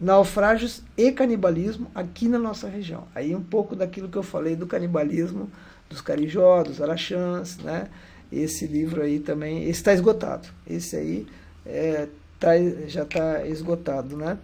Naufrágios 0.00 0.82
e 0.96 1.10
canibalismo 1.10 1.90
aqui 1.92 2.28
na 2.28 2.38
nossa 2.38 2.68
região. 2.68 3.08
Aí 3.12 3.34
um 3.34 3.42
pouco 3.42 3.74
daquilo 3.74 4.08
que 4.08 4.16
eu 4.16 4.22
falei 4.22 4.54
do 4.54 4.64
canibalismo 4.64 5.50
dos 5.88 6.00
carijó, 6.00 6.62
dos 6.62 6.80
araxãs, 6.80 7.58
né? 7.58 7.88
Esse 8.30 8.66
livro 8.66 9.02
aí 9.02 9.20
também, 9.20 9.62
esse 9.62 9.72
está 9.72 9.92
esgotado. 9.92 10.48
Esse 10.66 10.96
aí 10.96 11.26
é, 11.64 12.08
tá, 12.38 12.50
já 12.86 13.02
está 13.02 13.46
esgotado, 13.46 14.16
né? 14.16 14.38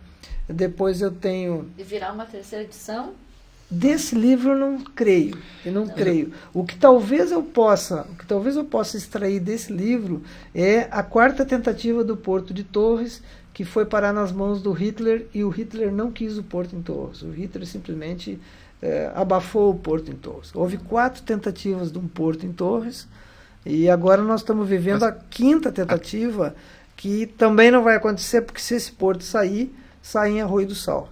Depois 0.49 1.01
eu 1.01 1.11
tenho 1.11 1.71
E 1.79 1.83
virar 1.83 2.13
uma 2.13 2.27
terceira 2.27 2.65
edição? 2.65 3.15
Desse 3.71 4.15
livro 4.15 4.51
eu 4.51 4.59
não 4.59 4.81
creio, 4.81 5.39
eu 5.65 5.73
não, 5.73 5.87
não, 5.87 5.95
creio. 5.95 6.31
O 6.53 6.63
que 6.63 6.77
talvez 6.77 7.33
eu 7.33 7.43
possa, 7.43 8.03
o 8.03 8.17
que 8.17 8.27
talvez 8.27 8.55
eu 8.55 8.65
possa 8.67 8.99
extrair 8.99 9.41
desse 9.41 9.73
livro 9.73 10.23
é 10.55 10.89
a 10.91 11.03
quarta 11.03 11.43
tentativa 11.43 12.05
do 12.05 12.15
Porto 12.15 12.53
de 12.53 12.65
Torres, 12.65 13.23
que 13.55 13.65
foi 13.65 13.87
parar 13.87 14.13
nas 14.13 14.31
mãos 14.31 14.61
do 14.61 14.73
Hitler 14.73 15.27
e 15.33 15.43
o 15.43 15.49
Hitler 15.49 15.91
não 15.91 16.13
quis 16.13 16.37
o 16.37 16.43
Porto 16.43 16.77
em 16.77 16.83
Torres. 16.83 17.23
O 17.23 17.31
Hitler 17.31 17.67
simplesmente 17.67 18.39
é, 18.83 19.11
abafou 19.15 19.71
o 19.71 19.79
Porto 19.79 20.11
em 20.11 20.17
Torres. 20.17 20.55
Houve 20.55 20.77
quatro 20.77 21.23
tentativas 21.23 21.91
de 21.91 21.99
um 21.99 22.07
Porto 22.07 22.45
em 22.45 22.53
Torres 22.53 23.09
e 23.65 23.89
agora 23.89 24.23
nós 24.23 24.41
estamos 24.41 24.69
vivendo 24.69 25.01
Mas, 25.01 25.11
a 25.11 25.13
quinta 25.31 25.71
tentativa, 25.71 26.55
que 26.97 27.27
também 27.27 27.71
não 27.71 27.83
vai 27.83 27.97
acontecer 27.97 28.43
porque 28.43 28.61
se 28.61 28.75
esse 28.75 28.93
Porto 28.93 29.23
sair, 29.23 29.75
sai 30.01 30.31
em 30.31 30.43
Arroio 30.43 30.67
do 30.67 30.75
Sal. 30.75 31.09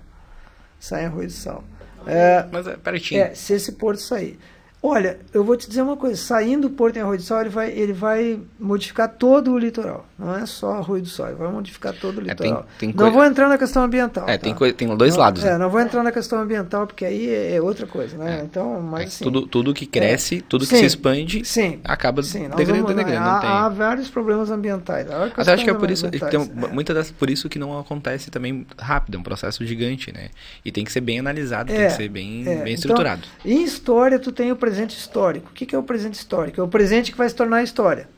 Sai 0.78 1.02
em 1.02 1.06
Arroio 1.06 1.28
do 1.28 1.32
Sal. 1.32 1.64
É, 2.06 2.46
Mas 2.50 2.66
é 2.66 2.76
pertinho. 2.76 3.22
É, 3.22 3.34
se 3.34 3.52
esse 3.52 3.72
porto 3.72 4.00
sair. 4.00 4.38
Olha, 4.82 5.18
eu 5.34 5.44
vou 5.44 5.56
te 5.56 5.68
dizer 5.68 5.82
uma 5.82 5.96
coisa, 5.96 6.16
saindo 6.16 6.68
do 6.68 6.70
Porto 6.70 6.96
em 6.96 7.00
Arroio 7.00 7.18
do 7.18 7.22
Sol, 7.22 7.40
ele 7.40 7.50
vai, 7.50 7.70
ele 7.70 7.92
vai 7.92 8.40
modificar 8.58 9.08
todo 9.08 9.52
o 9.52 9.58
litoral. 9.58 10.06
Não 10.18 10.34
é 10.34 10.46
só 10.46 10.72
Arroio 10.72 11.02
do 11.02 11.08
Sol, 11.08 11.26
ele 11.26 11.36
vai 11.36 11.52
modificar 11.52 11.92
todo 11.92 12.18
o 12.18 12.20
litoral. 12.22 12.60
É, 12.60 12.78
tem, 12.78 12.78
tem 12.78 12.88
não 12.88 12.96
coisa... 12.96 13.10
vou 13.10 13.24
entrar 13.24 13.48
na 13.48 13.58
questão 13.58 13.82
ambiental. 13.82 14.26
É, 14.26 14.38
tá? 14.38 14.44
tem, 14.44 14.54
coi... 14.54 14.72
tem 14.72 14.88
dois 14.96 15.14
não, 15.14 15.20
lados. 15.20 15.44
É, 15.44 15.52
né? 15.52 15.58
não 15.58 15.68
vou 15.68 15.80
entrar 15.80 16.02
na 16.02 16.10
questão 16.10 16.40
ambiental, 16.40 16.86
porque 16.86 17.04
aí 17.04 17.28
é 17.28 17.60
outra 17.60 17.86
coisa, 17.86 18.16
né? 18.16 18.40
É. 18.40 18.44
Então, 18.44 18.80
mas 18.80 19.08
assim, 19.08 19.24
tudo, 19.24 19.46
tudo 19.46 19.74
que 19.74 19.84
cresce, 19.84 20.38
é. 20.38 20.42
tudo 20.48 20.64
que 20.66 20.70
sim, 20.70 20.78
se 20.78 20.86
expande, 20.86 21.44
sim, 21.44 21.78
acaba 21.84 22.22
sim, 22.22 22.48
degradando. 22.48 22.86
Vamos, 22.86 22.96
degradando 22.96 23.46
há, 23.46 23.66
há, 23.66 23.68
vários 23.68 24.08
problemas 24.08 24.50
ambientais. 24.50 25.06
Até 25.10 25.52
acho 25.52 25.64
que 25.64 25.70
é 25.70 25.74
por 25.74 25.90
isso, 25.90 26.08
tem, 26.10 26.20
é. 26.22 26.72
muitas 26.72 26.96
das, 26.96 27.10
por 27.10 27.28
isso 27.28 27.50
que 27.50 27.58
não 27.58 27.78
acontece 27.78 28.30
também 28.30 28.66
rápido, 28.78 29.16
é 29.16 29.18
um 29.18 29.22
processo 29.22 29.62
gigante, 29.66 30.10
né? 30.10 30.30
E 30.64 30.72
tem 30.72 30.84
que 30.84 30.92
ser 30.92 31.02
bem 31.02 31.18
analisado, 31.18 31.70
É, 31.70 31.76
tem 31.76 31.86
que 31.86 31.92
ser 31.92 32.08
bem, 32.08 32.48
é. 32.48 32.62
bem 32.62 32.72
estruturado. 32.72 33.22
Então, 33.40 33.52
em 33.52 33.62
história, 33.62 34.18
tu 34.18 34.32
tem 34.32 34.50
o 34.50 34.56
presente 34.70 34.96
histórico. 34.96 35.50
O 35.50 35.52
que, 35.52 35.74
é 35.74 35.78
o 35.78 35.82
presente 35.82 36.14
histórico? 36.14 36.60
É 36.60 36.64
o 36.64 36.68
presente 36.68 37.10
que 37.10 37.18
vai 37.18 37.28
se 37.28 37.34
tornar 37.34 37.62
história. 37.62 38.08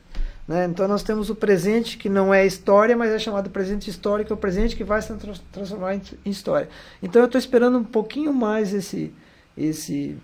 Né? 0.47 0.65
Então 0.65 0.87
nós 0.87 1.01
temos 1.01 1.29
o 1.29 1.35
presente 1.35 1.97
que 1.97 2.09
não 2.09 2.33
é 2.33 2.45
história, 2.45 2.95
mas 2.95 3.11
é 3.11 3.17
chamado 3.17 3.49
presente 3.49 3.89
histórico, 3.89 4.31
é 4.31 4.35
o 4.35 4.37
presente 4.37 4.75
que 4.75 4.83
vai 4.83 5.01
se 5.01 5.13
tra 5.13 5.33
transformar 5.51 5.95
em, 5.95 6.01
em, 6.25 6.29
história. 6.29 6.69
Então 7.01 7.21
eu 7.21 7.25
estou 7.25 7.39
esperando 7.39 7.77
um 7.77 7.83
pouquinho 7.83 8.33
mais 8.33 8.73
esse, 8.73 9.13
esse 9.57 10.17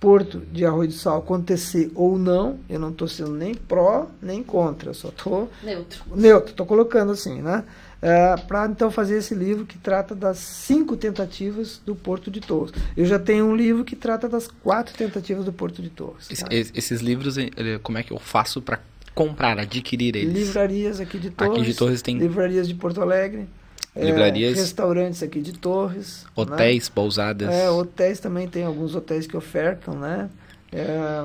porto 0.00 0.40
de 0.50 0.64
Arroio 0.64 0.88
do 0.88 0.94
Sal 0.94 1.18
acontecer 1.18 1.92
ou 1.94 2.18
não. 2.18 2.58
Eu 2.68 2.80
não 2.80 2.90
estou 2.90 3.06
sendo 3.06 3.32
nem 3.32 3.54
pró 3.54 4.08
nem 4.20 4.42
contra, 4.42 4.90
eu 4.90 4.94
só 4.94 5.08
estou 5.08 5.50
neutro. 5.62 6.02
Neutro, 6.16 6.50
estou 6.50 6.66
colocando 6.66 7.12
assim, 7.12 7.40
né? 7.42 7.64
É, 8.04 8.36
para 8.36 8.66
então 8.66 8.90
fazer 8.90 9.16
esse 9.16 9.34
livro 9.34 9.64
que 9.64 9.78
trata 9.78 10.14
das 10.14 10.36
cinco 10.36 10.94
tentativas 10.94 11.80
do 11.86 11.94
Porto 11.94 12.30
de 12.30 12.38
Torres. 12.38 12.70
Eu 12.94 13.06
já 13.06 13.18
tenho 13.18 13.46
um 13.46 13.56
livro 13.56 13.82
que 13.82 13.96
trata 13.96 14.28
das 14.28 14.46
quatro 14.46 14.94
tentativas 14.94 15.42
do 15.46 15.52
Porto 15.54 15.80
de 15.80 15.88
Torres. 15.88 16.30
Esse, 16.30 16.44
tá? 16.44 16.48
Esses 16.50 17.00
livros, 17.00 17.36
como 17.82 17.96
é 17.96 18.02
que 18.02 18.12
eu 18.12 18.18
faço 18.18 18.60
para 18.60 18.78
comprar, 19.14 19.58
adquirir 19.58 20.14
eles? 20.16 20.34
Livrarias 20.34 21.00
aqui 21.00 21.18
de 21.18 21.30
Torres. 21.30 21.54
Aqui 21.54 21.62
de 21.62 21.74
Torres 21.74 22.02
tem. 22.02 22.18
Livrarias 22.18 22.68
de 22.68 22.74
Porto 22.74 23.00
Alegre. 23.00 23.48
Livrarias. 23.96 24.58
É, 24.58 24.60
restaurantes 24.60 25.22
aqui 25.22 25.40
de 25.40 25.54
Torres. 25.54 26.26
Hotéis, 26.36 26.88
né? 26.90 26.92
pousadas. 26.94 27.48
É, 27.48 27.70
hotéis 27.70 28.20
também 28.20 28.46
tem 28.46 28.64
alguns 28.64 28.94
hotéis 28.94 29.26
que 29.26 29.34
ofertam, 29.34 29.94
né? 29.98 30.28
É, 30.70 31.24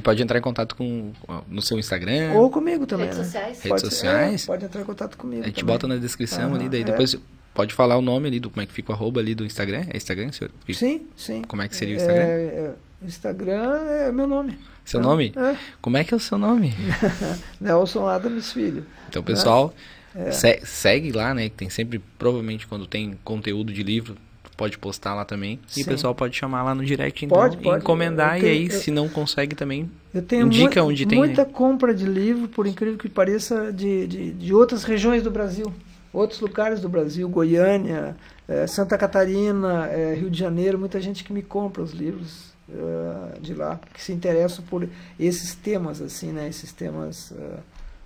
e 0.00 0.02
pode 0.02 0.22
entrar 0.22 0.38
em 0.38 0.42
contato 0.42 0.74
com 0.74 1.12
no 1.46 1.60
seu 1.60 1.78
Instagram. 1.78 2.32
Ou 2.32 2.50
comigo 2.50 2.86
também. 2.86 3.06
Redes 3.06 3.18
né? 3.18 3.24
sociais. 3.24 3.46
Redes 3.62 3.68
pode, 3.68 3.80
sociais. 3.82 4.42
É, 4.42 4.46
pode 4.46 4.64
entrar 4.64 4.80
em 4.80 4.84
contato 4.84 5.16
comigo. 5.18 5.42
A 5.42 5.46
gente 5.46 5.60
também. 5.60 5.74
bota 5.74 5.86
na 5.86 5.96
descrição 5.96 6.44
Aham, 6.48 6.54
ali, 6.56 6.68
daí 6.68 6.80
é. 6.80 6.84
depois 6.84 7.14
pode 7.52 7.74
falar 7.74 7.98
o 7.98 8.02
nome 8.02 8.28
ali 8.28 8.40
do 8.40 8.48
como 8.48 8.62
é 8.62 8.66
que 8.66 8.72
fica 8.72 8.90
o 8.92 8.94
arroba 8.94 9.20
ali 9.20 9.34
do 9.34 9.44
Instagram. 9.44 9.84
É 9.92 9.96
Instagram, 9.96 10.32
senhor? 10.32 10.50
Sim, 10.72 11.06
sim. 11.14 11.42
Como 11.42 11.60
é 11.60 11.68
que 11.68 11.76
seria 11.76 11.94
o 11.94 11.98
Instagram? 11.98 12.22
É, 12.22 12.26
é, 12.32 12.74
Instagram 13.06 13.76
é 13.86 14.12
meu 14.12 14.26
nome. 14.26 14.58
Seu 14.84 15.00
nome? 15.00 15.32
É. 15.36 15.56
Como 15.80 15.96
é 15.96 16.02
que 16.02 16.14
é 16.14 16.16
o 16.16 16.20
seu 16.20 16.38
nome? 16.38 16.74
Nelson 17.60 18.08
Adams 18.08 18.52
Filho. 18.52 18.84
Então, 19.08 19.22
pessoal, 19.22 19.72
É. 20.16 20.32
se- 20.32 20.60
segue 20.64 21.12
lá, 21.12 21.32
né? 21.34 21.48
Que 21.48 21.56
tem 21.56 21.70
sempre, 21.70 22.00
provavelmente, 22.18 22.66
quando 22.66 22.86
tem 22.86 23.18
conteúdo 23.22 23.72
de 23.72 23.82
livro, 23.82 24.16
pode 24.60 24.76
postar 24.76 25.14
lá 25.14 25.24
também. 25.24 25.58
E 25.70 25.72
Sim. 25.76 25.82
o 25.82 25.86
pessoal 25.86 26.14
pode 26.14 26.36
chamar 26.36 26.62
lá 26.62 26.74
no 26.74 26.84
direct, 26.84 27.24
então, 27.24 27.38
Pode, 27.38 27.56
e 27.56 27.62
pode. 27.62 27.82
encomendar. 27.82 28.34
Tenho- 28.34 28.44
e 28.46 28.48
aí, 28.50 28.64
eu- 28.66 28.70
se 28.78 28.90
não 28.90 29.08
consegue 29.08 29.56
também, 29.56 29.90
Eu 30.12 30.20
tenho 30.20 30.46
Indica 30.46 30.82
onde 30.84 31.06
tem, 31.06 31.18
né? 31.18 31.26
muita 31.28 31.46
compra 31.46 31.94
de 31.94 32.04
livro, 32.04 32.46
por 32.48 32.66
incrível 32.66 32.98
que 32.98 33.08
pareça, 33.08 33.72
de, 33.72 34.06
de, 34.06 34.32
de 34.32 34.52
outras 34.54 34.84
regiões 34.84 35.22
do 35.22 35.30
Brasil. 35.30 35.72
Outros 36.12 36.40
lugares 36.40 36.80
do 36.80 36.88
Brasil, 36.90 37.26
Goiânia, 37.28 38.14
eh, 38.48 38.66
Santa 38.66 38.98
Catarina, 38.98 39.86
eh, 39.86 40.16
Rio 40.20 40.28
de 40.28 40.38
Janeiro, 40.38 40.78
muita 40.78 41.00
gente 41.00 41.24
que 41.24 41.32
me 41.32 41.40
compra 41.42 41.80
os 41.82 41.92
livros 41.92 42.50
eh, 42.68 43.38
de 43.40 43.54
lá, 43.54 43.80
que 43.94 44.02
se 44.02 44.12
interessam 44.12 44.62
por 44.68 44.86
esses 45.18 45.54
temas, 45.54 46.02
assim, 46.02 46.32
né? 46.32 46.48
Esses 46.48 46.70
temas 46.72 47.32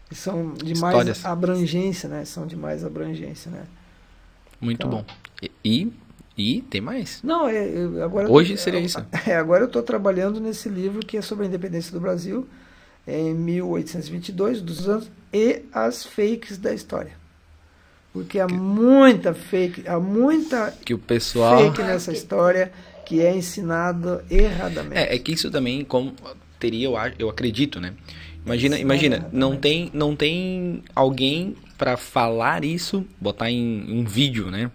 que 0.08 0.14
são 0.14 0.52
de 0.54 0.74
mais 0.78 0.94
Histórias. 0.94 1.24
abrangência, 1.24 2.08
né? 2.08 2.24
São 2.24 2.46
de 2.46 2.54
mais 2.56 2.84
abrangência, 2.84 3.50
né? 3.50 3.64
muito 4.60 4.86
Então. 4.86 4.90
bom. 4.90 5.04
E, 5.42 5.50
e, 5.64 5.92
e 6.36 6.62
tem 6.62 6.80
mais. 6.80 7.20
Não, 7.22 7.48
é, 7.48 7.66
eu- 7.68 8.02
agora 8.04 8.30
Hoje 8.30 8.54
tô- 8.54 8.60
seria 8.60 8.80
é, 8.80 8.82
isso. 8.82 9.04
É, 9.26 9.36
agora 9.36 9.62
eu 9.62 9.66
estou 9.66 9.82
trabalhando 9.84 10.40
nesse 10.40 10.68
livro 10.68 11.00
que 11.00 11.16
é 11.16 11.22
sobre 11.22 11.44
a 11.44 11.48
independência 11.48 11.92
do 11.92 12.00
Brasil 12.00 12.46
em 13.06 13.34
1822, 13.34 14.60
dos 14.62 14.88
anos 14.88 15.10
e 15.32 15.62
as 15.72 16.04
fakes 16.04 16.58
da 16.58 16.72
história. 16.72 17.12
Porque 18.12 18.38
há 18.38 18.46
muita 18.48 19.34
fake, 19.34 19.86
há 19.88 19.98
muita 19.98 20.72
Que 20.84 20.94
o 20.94 20.98
pessoal. 20.98 21.58
fake 21.58 21.82
nessa 21.82 22.12
história 22.12 22.72
que 23.04 23.20
é 23.20 23.34
ensinada 23.36 24.24
erradamente. 24.30 24.96
É, 24.96 25.14
é 25.14 25.18
que 25.18 25.32
isso 25.32 25.50
também 25.50 25.84
como 25.84 26.14
teria, 26.58 26.86
eu, 26.86 26.94
eu 27.18 27.28
acredito, 27.28 27.80
né? 27.80 27.92
Imagina, 28.46 28.78
imagina, 28.78 29.16
é, 29.16 29.24
não 29.32 29.54
é. 29.54 29.56
tem, 29.56 29.90
não 29.92 30.14
tem 30.14 30.82
alguém 30.94 31.56
pra 31.76 31.96
falar 31.96 32.64
isso, 32.64 33.04
botar 33.20 33.50
em 33.50 33.84
um 33.90 34.04
vídeo, 34.04 34.50
né? 34.50 34.70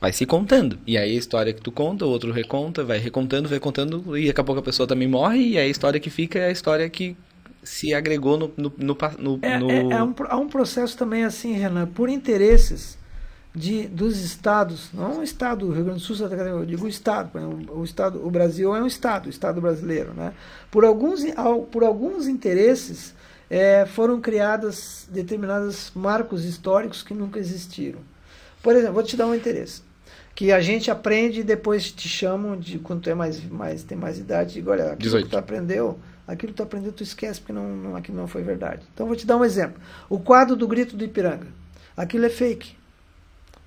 Vai 0.00 0.12
se 0.12 0.26
contando. 0.26 0.80
E 0.86 0.96
aí 0.96 1.12
a 1.14 1.18
história 1.18 1.52
que 1.52 1.60
tu 1.62 1.72
conta, 1.72 2.06
o 2.06 2.10
outro 2.10 2.32
reconta, 2.32 2.84
vai 2.84 2.98
recontando, 2.98 3.48
vai 3.48 3.58
contando, 3.60 4.16
e 4.16 4.26
daqui 4.28 4.40
a 4.40 4.44
pouco 4.44 4.60
a 4.60 4.64
pessoa 4.64 4.86
também 4.86 5.08
morre, 5.08 5.38
e 5.50 5.58
aí 5.58 5.66
a 5.66 5.68
história 5.70 5.98
que 6.00 6.10
fica 6.10 6.38
é 6.38 6.46
a 6.48 6.50
história 6.52 6.88
que 6.88 7.16
se 7.62 7.92
agregou 7.94 8.36
no. 8.38 8.54
no, 8.56 8.72
no, 8.78 8.96
no- 9.18 9.38
É, 9.40 9.48
no- 9.48 9.68
é- 9.68 9.86
é 9.98 10.02
um, 10.02 10.14
há 10.28 10.36
um 10.36 10.48
processo 10.48 10.96
também 10.96 11.24
assim, 11.24 11.52
Renan, 11.52 11.86
por 11.86 12.08
interesses 12.08 12.98
de, 13.54 13.88
dos 13.88 14.18
estados, 14.20 14.90
não 14.92 15.20
o 15.20 15.22
estado 15.22 15.66
do 15.66 15.72
Rio 15.72 15.84
Grande 15.84 16.00
do 16.00 16.04
Sul, 16.06 16.16
Santa 16.16 16.36
Catarina, 16.36 16.56
eu 16.60 16.66
digo 16.66 16.86
o 16.86 16.88
estado, 16.88 17.30
o 17.72 17.84
estado, 17.84 18.26
o 18.26 18.30
Brasil 18.30 18.74
é 18.76 18.82
um 18.82 18.86
estado, 18.86 19.26
o 19.26 19.30
estado 19.30 19.60
brasileiro, 19.60 20.14
né? 20.14 20.34
Por 20.70 20.84
alguns, 20.84 21.22
por 21.72 21.84
alguns 21.84 22.28
interesses 22.28 23.14
é, 23.50 23.86
foram 23.86 24.20
criadas 24.20 25.08
determinados 25.10 25.90
marcos 25.94 26.44
históricos 26.44 27.02
que 27.02 27.14
nunca 27.14 27.38
existiram. 27.40 28.00
Por 28.62 28.74
exemplo, 28.76 28.94
vou 28.94 29.02
te 29.04 29.16
dar 29.16 29.26
um 29.26 29.34
interesse. 29.34 29.82
Que 30.38 30.52
a 30.52 30.60
gente 30.60 30.88
aprende 30.88 31.40
e 31.40 31.42
depois 31.42 31.90
te 31.90 32.08
chamam 32.08 32.56
de 32.56 32.78
quando 32.78 33.00
tu 33.00 33.10
é 33.10 33.14
mais, 33.14 33.42
mais 33.50 33.82
tem 33.82 33.98
mais 33.98 34.20
idade, 34.20 34.54
digo, 34.54 34.70
olha, 34.70 34.92
aquilo 34.92 34.98
18. 34.98 35.24
que 35.24 35.30
tu 35.32 35.36
aprendeu, 35.36 35.98
aquilo 36.28 36.52
que 36.52 36.56
tu 36.58 36.62
aprendeu, 36.62 36.92
tu 36.92 37.02
esquece, 37.02 37.40
porque 37.40 37.52
não, 37.52 37.74
não, 37.74 37.96
aquilo 37.96 38.16
não 38.16 38.28
foi 38.28 38.44
verdade. 38.44 38.86
Então 38.94 39.08
vou 39.08 39.16
te 39.16 39.26
dar 39.26 39.36
um 39.36 39.44
exemplo. 39.44 39.82
O 40.08 40.20
quadro 40.20 40.54
do 40.54 40.68
grito 40.68 40.96
do 40.96 41.04
Ipiranga. 41.04 41.48
Aquilo 41.96 42.24
é 42.24 42.28
fake. 42.28 42.76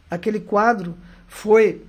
Aquele 0.10 0.40
quadro 0.40 0.96
foi 1.28 1.84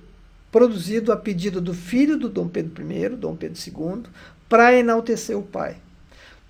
produzido 0.51 1.13
a 1.13 1.15
pedido 1.15 1.61
do 1.61 1.73
filho 1.73 2.19
do 2.19 2.27
Dom 2.27 2.49
Pedro 2.49 2.83
I, 2.91 3.07
Dom 3.07 3.37
Pedro 3.37 3.57
II, 3.65 4.03
para 4.49 4.73
enaltecer 4.73 5.37
o 5.37 5.43
pai. 5.43 5.77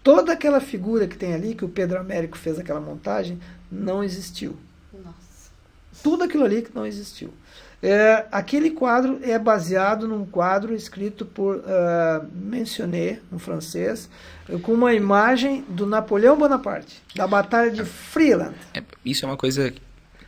Toda 0.03 0.34
aquela 0.34 0.60
figura 0.60 1.07
que 1.07 1.19
tem 1.19 1.35
ali, 1.35 1.53
que 1.53 1.65
o 1.65 1.69
Pedro 1.69 1.99
Américo 1.99 2.35
fez 2.35 2.57
aquela 2.57 2.81
montagem, 2.81 3.39
não 3.72 4.03
existiu. 4.03 4.57
Nossa. 4.91 5.51
Tudo 6.01 6.23
aquilo 6.23 6.43
ali 6.43 6.64
que 6.64 6.73
não 6.73 6.84
existiu. 6.84 7.31
É, 7.84 8.26
aquele 8.31 8.69
quadro 8.72 9.19
é 9.22 9.38
baseado 9.38 10.07
num 10.07 10.26
quadro 10.26 10.73
escrito 10.73 11.26
por 11.26 11.57
uh, 11.57 12.26
Mentionné, 12.34 13.19
um 13.30 13.38
francês, 13.38 14.10
com 14.61 14.72
uma 14.72 14.93
imagem 14.93 15.65
do 15.68 15.85
Napoleão 15.85 16.38
Bonaparte, 16.38 17.01
da 17.14 17.27
Batalha 17.27 17.69
de 17.69 17.84
Freeland. 17.84 18.55
É, 18.73 18.81
isso 19.03 19.26
é 19.26 19.27
uma 19.27 19.35
coisa 19.35 19.73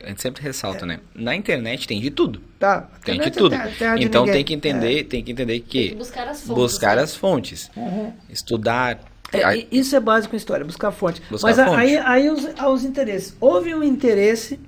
a 0.04 0.08
gente 0.10 0.20
sempre 0.20 0.42
ressalta, 0.42 0.84
é. 0.84 0.88
né? 0.88 1.00
Na 1.14 1.34
internet 1.34 1.88
tem 1.88 1.98
de 1.98 2.10
tudo. 2.10 2.40
Tá. 2.58 2.88
Tem 3.02 3.18
de 3.18 3.30
tudo. 3.30 3.50
Terra, 3.50 3.98
então 3.98 4.26
tem 4.26 4.44
que 4.44 4.52
entender, 4.52 5.00
é. 5.00 5.04
tem 5.04 5.24
que 5.24 5.32
entender 5.32 5.58
que, 5.60 5.88
que 5.88 5.94
buscar 5.94 6.28
as 6.28 6.42
fontes, 6.42 6.54
buscar 6.54 6.96
né? 6.96 7.02
as 7.02 7.16
fontes 7.16 7.70
uhum. 7.74 8.12
estudar. 8.28 9.00
É, 9.32 9.66
isso 9.72 9.96
é 9.96 10.00
básico 10.00 10.34
em 10.34 10.38
história, 10.38 10.64
buscar 10.64 10.92
fonte. 10.92 11.22
Buscar 11.28 11.48
Mas 11.48 11.56
fonte. 11.56 11.80
aí, 11.80 11.96
aí 11.96 12.30
os, 12.30 12.44
os 12.44 12.84
interesses. 12.84 13.36
Houve 13.40 13.74
um 13.74 13.82
interesse 13.82 14.60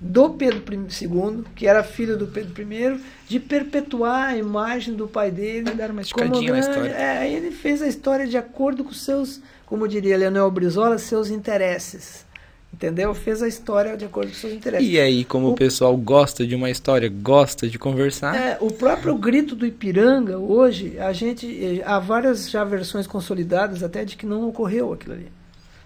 do 0.00 0.30
Pedro 0.30 0.62
II, 0.72 1.44
que 1.56 1.66
era 1.66 1.82
filho 1.82 2.16
do 2.16 2.26
Pedro 2.26 2.52
I, 2.62 3.00
de 3.26 3.40
perpetuar 3.40 4.28
a 4.28 4.36
imagem 4.36 4.94
do 4.94 5.08
pai 5.08 5.30
dele. 5.30 5.72
Dar 5.72 5.90
uma 5.90 6.02
esticadinha 6.02 6.52
na 6.52 6.60
história. 6.60 6.90
É, 6.90 7.30
ele 7.30 7.50
fez 7.50 7.82
a 7.82 7.88
história 7.88 8.26
de 8.26 8.36
acordo 8.36 8.84
com 8.84 8.92
seus, 8.92 9.40
como 9.66 9.88
diria 9.88 10.16
Leonel 10.16 10.50
Brizola, 10.50 10.98
seus 10.98 11.30
interesses. 11.30 12.26
Entendeu? 12.72 13.14
Fez 13.14 13.42
a 13.42 13.48
história 13.48 13.96
de 13.96 14.04
acordo 14.04 14.28
com 14.28 14.36
seus 14.36 14.52
interesses. 14.52 14.86
E 14.86 15.00
aí, 15.00 15.24
como 15.24 15.48
o, 15.48 15.50
o 15.52 15.54
pessoal 15.54 15.96
gosta 15.96 16.46
de 16.46 16.54
uma 16.54 16.70
história, 16.70 17.08
gosta 17.08 17.66
de 17.66 17.78
conversar. 17.78 18.36
É, 18.36 18.58
o 18.60 18.70
próprio 18.70 19.16
grito 19.16 19.56
do 19.56 19.66
Ipiranga, 19.66 20.38
hoje, 20.38 20.98
a 20.98 21.12
gente. 21.12 21.82
Há 21.84 21.98
várias 21.98 22.50
já 22.50 22.62
versões 22.62 23.06
consolidadas 23.06 23.82
até 23.82 24.04
de 24.04 24.16
que 24.16 24.26
não 24.26 24.46
ocorreu 24.46 24.92
aquilo 24.92 25.14
ali. 25.14 25.37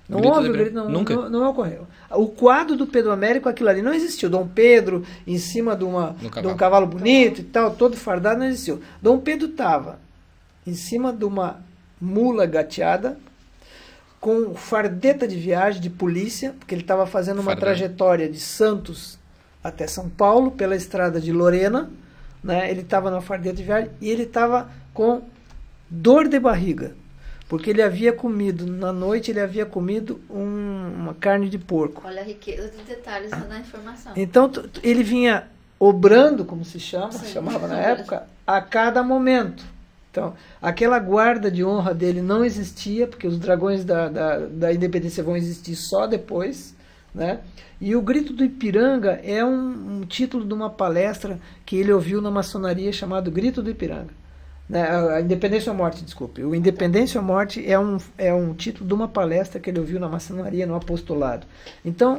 Não 0.09 0.21
grito 0.21 0.35
houve 0.35 0.49
o 0.49 0.53
grito, 0.53 0.75
não, 0.75 0.89
Nunca? 0.89 1.15
Não, 1.15 1.31
não, 1.31 1.51
ocorreu. 1.51 1.87
O 2.11 2.27
quadro 2.27 2.77
do 2.77 2.87
Pedro 2.87 3.13
Américo, 3.13 3.49
aquilo 3.49 3.69
ali 3.69 3.83
não 3.83 3.95
existiu. 3.95 4.29
Dom 4.29 4.47
Pedro 4.47 5.05
em 5.27 5.39
cima 5.39 5.75
de, 5.77 5.85
uma, 5.85 6.17
de 6.41 6.47
um 6.47 6.57
cavalo 6.57 6.87
bonito 6.87 7.41
e 7.41 7.45
tal, 7.45 7.71
todo 7.71 7.97
fardado, 7.97 8.41
não 8.41 8.47
existiu. 8.47 8.81
Dom 9.01 9.19
Pedro 9.19 9.49
estava 9.49 9.99
em 10.67 10.75
cima 10.75 11.13
de 11.13 11.25
uma 11.25 11.61
mula 12.01 12.47
gateada, 12.47 13.17
com 14.21 14.55
fardeta 14.55 15.27
de 15.27 15.37
viagem 15.37 15.81
de 15.81 15.91
polícia, 15.91 16.55
porque 16.59 16.75
ele 16.75 16.83
estava 16.83 17.07
fazendo 17.07 17.41
uma 17.41 17.57
trajetória 17.57 18.29
de 18.29 18.39
Santos 18.39 19.19
até 19.63 19.87
São 19.87 20.09
Paulo, 20.09 20.51
pela 20.51 20.77
estrada 20.77 21.21
de 21.21 21.33
Lorena. 21.33 21.91
Né? 22.43 22.71
Ele 22.71 22.81
estava 22.81 23.11
na 23.11 23.21
fardeta 23.21 23.57
de 23.57 23.63
viagem 23.63 23.91
e 24.01 24.11
ele 24.11 24.25
estava 24.25 24.71
com 24.93 25.23
dor 25.89 26.29
de 26.29 26.39
barriga, 26.39 26.95
porque 27.53 27.69
ele 27.69 27.83
havia 27.83 28.15
comido, 28.15 28.67
na 28.67 28.95
noite 28.95 29.31
ele 29.31 29.39
havia 29.39 29.67
comido 29.67 30.19
um, 30.31 30.91
uma 31.01 31.13
carne 31.13 31.51
de 31.51 31.59
porco. 31.59 32.01
Olha 32.03 32.23
a 32.23 32.25
riqueza 32.25 32.71
de 32.71 32.83
detalhes 32.83 33.31
na 33.31 33.61
informação. 33.61 34.15
Então 34.17 34.51
ele 34.83 35.03
vinha 35.03 35.47
obrando, 35.79 36.47
como 36.47 36.65
se 36.65 36.81
chama, 36.81 37.13
Sim. 37.13 37.27
chamava 37.27 37.69
na 37.69 37.77
época, 37.79 38.27
a 38.47 38.59
cada 38.63 39.03
momento. 39.03 39.63
Então, 40.11 40.33
aquela 40.63 40.99
guarda 40.99 41.51
de 41.51 41.63
honra 41.63 41.93
dele 41.93 42.23
não 42.23 42.43
existia, 42.43 43.07
porque 43.07 43.27
os 43.27 43.39
dragões 43.39 43.85
da, 43.85 44.09
da, 44.09 44.39
da 44.39 44.73
independência 44.73 45.23
vão 45.23 45.37
existir 45.37 45.77
só 45.77 46.07
depois. 46.07 46.75
Né? 47.15 47.41
E 47.79 47.95
o 47.95 48.01
Grito 48.01 48.33
do 48.33 48.43
Ipiranga 48.43 49.21
é 49.23 49.45
um, 49.45 49.99
um, 49.99 50.07
título 50.07 50.47
de 50.47 50.55
uma 50.55 50.71
palestra 50.71 51.39
que 51.67 51.77
ele 51.77 51.93
ouviu 51.93 52.23
na 52.23 52.31
maçonaria 52.31 52.91
chamado 52.95 53.31
Grito 53.31 53.63
do 53.63 53.69
Ipiranga. 53.69 54.22
Né? 54.73 54.89
A 54.89 55.21
Independência 55.21 55.71
ou 55.71 55.77
Morte, 55.77 56.03
desculpe. 56.03 56.43
O 56.43 56.55
Independência 56.55 57.21
ou 57.21 57.27
Morte 57.27 57.63
é 57.71 57.79
um, 57.79 57.99
é 58.17 58.33
um 58.33 58.55
título 58.55 58.89
de 58.89 58.95
uma 58.95 59.07
palestra 59.07 59.61
que 59.61 59.69
ele 59.69 59.79
ouviu 59.79 60.01
na 60.01 60.09
maçonaria, 60.09 60.67
no 60.67 60.75
apostolado. 60.75 61.47
Então, 61.85 62.19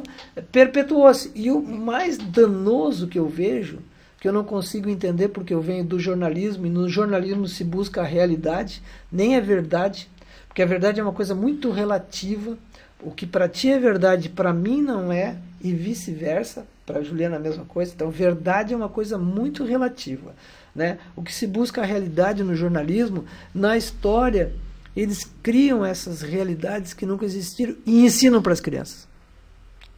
perpetuou-se. 0.52 1.32
E 1.34 1.50
o 1.50 1.60
mais 1.60 2.16
danoso 2.16 3.08
que 3.08 3.18
eu 3.18 3.28
vejo 3.28 3.80
que 4.20 4.28
eu 4.28 4.32
não 4.32 4.44
consigo 4.44 4.88
entender 4.88 5.30
porque 5.30 5.52
eu 5.52 5.60
venho 5.60 5.84
do 5.84 5.98
jornalismo 5.98 6.64
e 6.64 6.70
no 6.70 6.88
jornalismo 6.88 7.48
se 7.48 7.64
busca 7.64 8.02
a 8.02 8.04
realidade, 8.04 8.80
nem 9.10 9.34
é 9.34 9.40
verdade, 9.40 10.08
porque 10.46 10.62
a 10.62 10.66
verdade 10.66 11.00
é 11.00 11.02
uma 11.02 11.12
coisa 11.12 11.34
muito 11.34 11.72
relativa. 11.72 12.56
O 13.02 13.10
que 13.10 13.26
para 13.26 13.48
ti 13.48 13.68
é 13.68 13.80
verdade, 13.80 14.28
para 14.28 14.52
mim 14.52 14.80
não 14.80 15.10
é, 15.10 15.36
e 15.60 15.72
vice-versa, 15.72 16.64
para 16.86 17.00
a 17.00 17.02
Juliana 17.02 17.36
a 17.36 17.40
mesma 17.40 17.64
coisa. 17.64 17.92
Então, 17.94 18.10
verdade 18.10 18.72
é 18.72 18.76
uma 18.76 18.88
coisa 18.88 19.18
muito 19.18 19.64
relativa. 19.64 20.34
Né? 20.74 20.98
O 21.14 21.22
que 21.22 21.32
se 21.32 21.46
busca 21.46 21.82
a 21.82 21.84
realidade 21.84 22.42
no 22.42 22.54
jornalismo, 22.54 23.24
na 23.54 23.76
história, 23.76 24.52
eles 24.96 25.30
criam 25.42 25.84
essas 25.84 26.22
realidades 26.22 26.92
que 26.92 27.06
nunca 27.06 27.24
existiram 27.24 27.76
e 27.86 28.04
ensinam 28.04 28.42
para 28.42 28.52
as 28.52 28.60
crianças. 28.60 29.06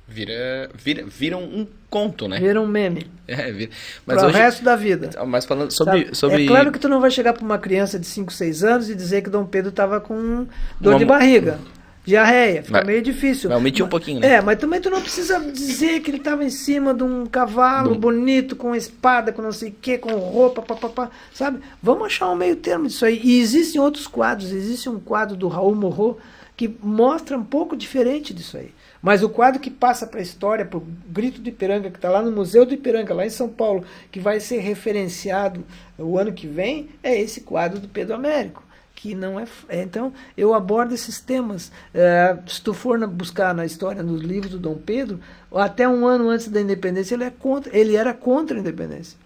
Vira, 0.08 0.70
vira, 0.72 1.04
vira 1.04 1.36
um 1.36 1.66
conto, 1.90 2.28
né? 2.28 2.38
Vira 2.38 2.60
um 2.60 2.66
meme. 2.66 3.06
É, 3.28 3.50
vira. 3.50 3.72
Mas 4.06 4.22
hoje, 4.22 4.26
o 4.26 4.38
resto 4.38 4.64
da 4.64 4.76
vida. 4.76 5.10
Mas 5.26 5.44
falando 5.44 5.72
sobre, 5.72 6.14
sobre... 6.14 6.44
É 6.44 6.46
claro 6.46 6.70
que 6.70 6.78
tu 6.78 6.88
não 6.88 7.00
vai 7.00 7.10
chegar 7.10 7.32
para 7.32 7.44
uma 7.44 7.58
criança 7.58 7.98
de 7.98 8.06
5, 8.06 8.32
6 8.32 8.62
anos 8.62 8.88
e 8.88 8.94
dizer 8.94 9.22
que 9.22 9.28
Dom 9.28 9.44
Pedro 9.44 9.70
estava 9.70 10.00
com 10.00 10.46
dor 10.80 10.92
uma... 10.92 10.98
de 11.00 11.04
barriga, 11.04 11.58
diarreia. 12.06 12.62
Fica 12.62 12.78
mas, 12.78 12.86
meio 12.86 13.02
difícil. 13.02 13.50
Omitir 13.50 13.84
um 13.84 13.88
pouquinho, 13.88 14.20
né? 14.20 14.34
É, 14.34 14.40
mas 14.40 14.58
também 14.58 14.80
tu 14.80 14.88
não 14.88 15.02
precisa 15.02 15.40
dizer 15.40 16.00
que 16.00 16.10
ele 16.10 16.18
estava 16.18 16.44
em 16.44 16.50
cima 16.50 16.94
de 16.94 17.02
um 17.02 17.26
cavalo 17.26 17.94
Bom. 17.94 18.00
bonito, 18.00 18.54
com 18.54 18.74
espada, 18.74 19.32
com 19.32 19.42
não 19.42 19.52
sei 19.52 19.70
o 19.70 19.74
que, 19.80 19.98
com 19.98 20.12
roupa, 20.12 20.62
papapá, 20.62 21.10
sabe? 21.34 21.58
Vamos 21.82 22.06
achar 22.06 22.30
um 22.30 22.36
meio 22.36 22.56
termo 22.56 22.86
disso 22.86 23.04
aí. 23.04 23.20
E 23.22 23.40
existem 23.40 23.80
outros 23.80 24.06
quadros. 24.06 24.52
Existe 24.52 24.88
um 24.88 25.00
quadro 25.00 25.36
do 25.36 25.48
Raul 25.48 25.74
Morro 25.74 26.18
que 26.56 26.74
mostra 26.82 27.36
um 27.36 27.44
pouco 27.44 27.76
diferente 27.76 28.32
disso 28.32 28.56
aí. 28.56 28.70
Mas 29.02 29.22
o 29.22 29.28
quadro 29.28 29.60
que 29.60 29.70
passa 29.70 30.06
para 30.06 30.20
a 30.20 30.22
história, 30.22 30.64
para 30.64 30.78
o 30.78 30.86
Grito 31.08 31.40
do 31.40 31.48
Ipiranga, 31.48 31.90
que 31.90 31.98
está 31.98 32.08
lá 32.08 32.22
no 32.22 32.32
Museu 32.32 32.64
do 32.64 32.72
Ipiranga, 32.72 33.12
lá 33.12 33.26
em 33.26 33.30
São 33.30 33.48
Paulo, 33.48 33.84
que 34.10 34.18
vai 34.18 34.40
ser 34.40 34.58
referenciado 34.58 35.64
o 35.98 36.18
ano 36.18 36.32
que 36.32 36.46
vem, 36.46 36.88
é 37.02 37.20
esse 37.20 37.42
quadro 37.42 37.78
do 37.78 37.88
Pedro 37.88 38.14
Américo. 38.14 38.65
Que 38.96 39.14
não 39.14 39.38
é, 39.38 39.46
é 39.68 39.82
então, 39.82 40.12
eu 40.36 40.54
abordo 40.54 40.94
esses 40.94 41.20
temas. 41.20 41.70
É, 41.94 42.36
se 42.46 42.60
tu 42.62 42.72
for 42.72 42.98
na, 42.98 43.06
buscar 43.06 43.54
na 43.54 43.64
história, 43.64 44.02
nos 44.02 44.22
livros 44.22 44.50
do 44.50 44.58
Dom 44.58 44.74
Pedro, 44.74 45.20
até 45.54 45.86
um 45.86 46.06
ano 46.06 46.30
antes 46.30 46.48
da 46.48 46.60
independência, 46.60 47.14
ele, 47.14 47.24
é 47.24 47.30
contra, 47.30 47.76
ele 47.76 47.94
era 47.94 48.14
contra 48.14 48.56
a 48.56 48.60
independência. 48.60 49.18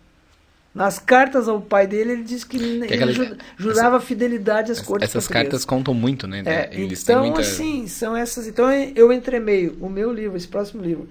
Nas 0.74 0.98
cartas 0.98 1.48
ao 1.48 1.60
pai 1.60 1.86
dele, 1.86 2.12
ele 2.12 2.22
disse 2.22 2.44
que, 2.44 2.58
que 2.58 2.64
ele 2.64 2.84
aquela, 2.84 3.36
jurava 3.56 3.96
essa, 3.96 4.06
fidelidade 4.06 4.70
às 4.70 4.80
cortes 4.80 5.08
Essas 5.08 5.26
cartas 5.26 5.64
contam 5.64 5.94
muito, 5.94 6.28
né? 6.28 6.42
É, 6.44 6.70
então, 6.72 7.24
muita... 7.24 7.40
assim, 7.40 7.86
são 7.88 8.16
essas. 8.16 8.46
Então, 8.46 8.70
eu 8.70 9.12
entremeio 9.12 9.76
o 9.80 9.88
meu 9.88 10.12
livro, 10.12 10.36
esse 10.36 10.46
próximo 10.46 10.82
livro, 10.82 11.08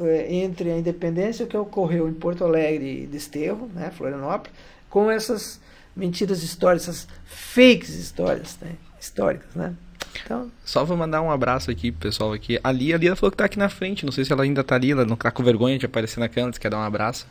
é, 0.00 0.34
entre 0.34 0.70
a 0.70 0.78
independência 0.78 1.46
que 1.46 1.56
ocorreu 1.56 2.08
em 2.08 2.12
Porto 2.12 2.44
Alegre 2.44 3.02
e 3.02 3.06
Desterro, 3.06 3.70
né, 3.74 3.92
Florianópolis, 3.96 4.52
com 4.88 5.10
essas 5.10 5.60
mentiras 5.96 6.42
históricas, 6.42 6.88
essas 6.88 7.08
fakes 7.24 7.90
histórias, 7.90 8.58
né, 8.60 8.72
históricas, 9.00 9.54
né? 9.54 9.74
Então... 10.22 10.50
Só 10.64 10.84
vou 10.84 10.96
mandar 10.96 11.22
um 11.22 11.30
abraço 11.30 11.70
aqui 11.70 11.90
pro 11.90 12.02
pessoal 12.02 12.32
aqui. 12.32 12.58
A 12.62 12.70
Lia, 12.70 12.94
a 12.94 12.98
Lia 12.98 13.16
falou 13.16 13.30
que 13.30 13.36
tá 13.36 13.44
aqui 13.44 13.58
na 13.58 13.68
frente. 13.68 14.04
Não 14.04 14.12
sei 14.12 14.24
se 14.24 14.32
ela 14.32 14.44
ainda 14.44 14.62
tá 14.62 14.76
ali, 14.76 14.92
ela 14.92 15.04
não 15.04 15.16
tá 15.16 15.30
com 15.30 15.42
vergonha 15.42 15.78
de 15.78 15.86
aparecer 15.86 16.20
na 16.20 16.28
câmera, 16.28 16.56
quer 16.58 16.70
dar 16.70 16.78
um 16.78 16.82
abraço. 16.82 17.26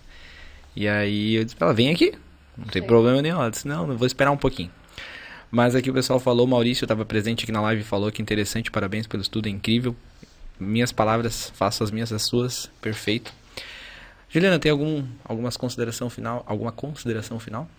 E 0.75 0.87
aí 0.87 1.35
eu 1.35 1.43
disse 1.43 1.55
pra 1.55 1.67
ela, 1.67 1.73
vem 1.73 1.89
aqui. 1.89 2.13
Não 2.57 2.65
tem 2.65 2.81
Sim. 2.81 2.87
problema 2.87 3.21
nenhum. 3.21 3.37
Ela 3.37 3.49
disse, 3.49 3.67
não, 3.67 3.87
não 3.87 3.97
vou 3.97 4.05
esperar 4.05 4.31
um 4.31 4.37
pouquinho. 4.37 4.71
Mas 5.49 5.75
aqui 5.75 5.89
o 5.89 5.93
pessoal 5.93 6.19
falou, 6.19 6.47
Maurício 6.47 6.83
estava 6.83 7.05
presente 7.05 7.43
aqui 7.43 7.51
na 7.51 7.61
live 7.61 7.81
e 7.81 7.85
falou 7.85 8.11
que 8.11 8.21
interessante, 8.21 8.71
parabéns 8.71 9.05
pelo 9.05 9.21
estudo, 9.21 9.47
é 9.47 9.51
incrível. 9.51 9.95
Minhas 10.59 10.91
palavras, 10.91 11.51
faço 11.55 11.83
as 11.83 11.91
minhas 11.91 12.11
as 12.11 12.23
suas, 12.23 12.69
perfeito. 12.81 13.31
Juliana, 14.29 14.57
tem 14.57 14.71
algum 14.71 15.05
algumas 15.23 15.55
consideração 15.55 16.09
final, 16.09 16.43
alguma 16.47 16.71
consideração 16.71 17.39
final? 17.39 17.69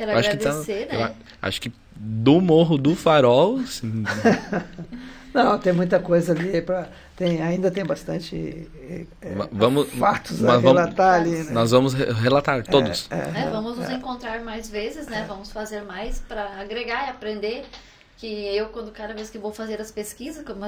Quero 0.00 0.12
acho 0.12 0.30
agradecer, 0.30 0.86
que 0.86 0.96
tá, 0.96 1.08
né? 1.08 1.14
acho 1.42 1.60
que 1.60 1.70
do 1.94 2.40
Morro 2.40 2.78
do 2.78 2.96
Farol. 2.96 3.60
Não, 5.34 5.58
tem 5.58 5.74
muita 5.74 6.00
coisa 6.00 6.32
ali 6.32 6.62
para 6.62 6.88
tem 7.14 7.42
ainda 7.42 7.70
tem 7.70 7.84
bastante 7.84 8.66
é, 9.20 9.34
vamos, 9.52 9.90
fatos 9.90 10.42
a 10.42 10.56
relatar 10.56 11.20
ali. 11.20 11.44
Né? 11.44 11.52
Nós 11.52 11.70
vamos 11.70 11.92
relatar 11.92 12.64
todos. 12.64 13.08
É, 13.10 13.40
é, 13.40 13.42
é 13.42 13.50
vamos 13.50 13.76
nos 13.76 13.90
é. 13.90 13.92
encontrar 13.92 14.40
mais 14.40 14.70
vezes, 14.70 15.06
né? 15.06 15.26
Vamos 15.28 15.52
fazer 15.52 15.82
mais 15.82 16.18
para 16.20 16.58
agregar 16.58 17.08
e 17.08 17.10
aprender. 17.10 17.66
Que 18.16 18.56
eu 18.56 18.70
quando 18.70 18.90
cada 18.92 19.12
vez 19.12 19.28
que 19.28 19.38
vou 19.38 19.52
fazer 19.52 19.82
as 19.82 19.90
pesquisas, 19.90 20.42
como 20.46 20.64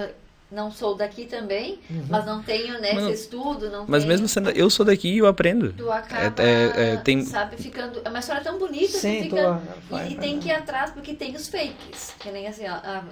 não 0.52 0.70
sou 0.70 0.94
daqui 0.94 1.24
também, 1.24 1.80
uhum. 1.90 2.04
mas 2.08 2.26
não 2.26 2.42
tenho 2.42 2.80
né, 2.80 2.94
esse 2.94 3.24
estudo, 3.24 3.70
não 3.70 3.86
Mas 3.88 4.02
tenho, 4.02 4.12
mesmo 4.12 4.28
sendo 4.28 4.50
eu 4.50 4.68
sou 4.68 4.84
daqui 4.84 5.08
e 5.08 5.18
eu 5.18 5.26
aprendo. 5.26 5.72
Tu 5.72 5.90
acaba, 5.90 6.42
é, 6.42 6.92
é, 6.92 6.96
tem... 6.98 7.24
sabe, 7.24 7.56
ficando... 7.56 8.00
É 8.04 8.08
uma 8.08 8.18
história 8.18 8.42
tão 8.42 8.58
bonita, 8.58 8.98
Sim, 8.98 9.24
fica, 9.24 9.60
tô, 9.88 9.98
e, 9.98 10.12
e, 10.12 10.16
tem 10.16 10.38
que 10.38 10.48
ir 10.48 10.52
atrás, 10.52 10.90
porque 10.90 11.14
tem 11.14 11.34
os 11.34 11.48
fakes, 11.48 12.14
que 12.18 12.30
nem 12.30 12.46
assim, 12.46 12.68
ó, 12.68 12.74
a, 12.74 13.04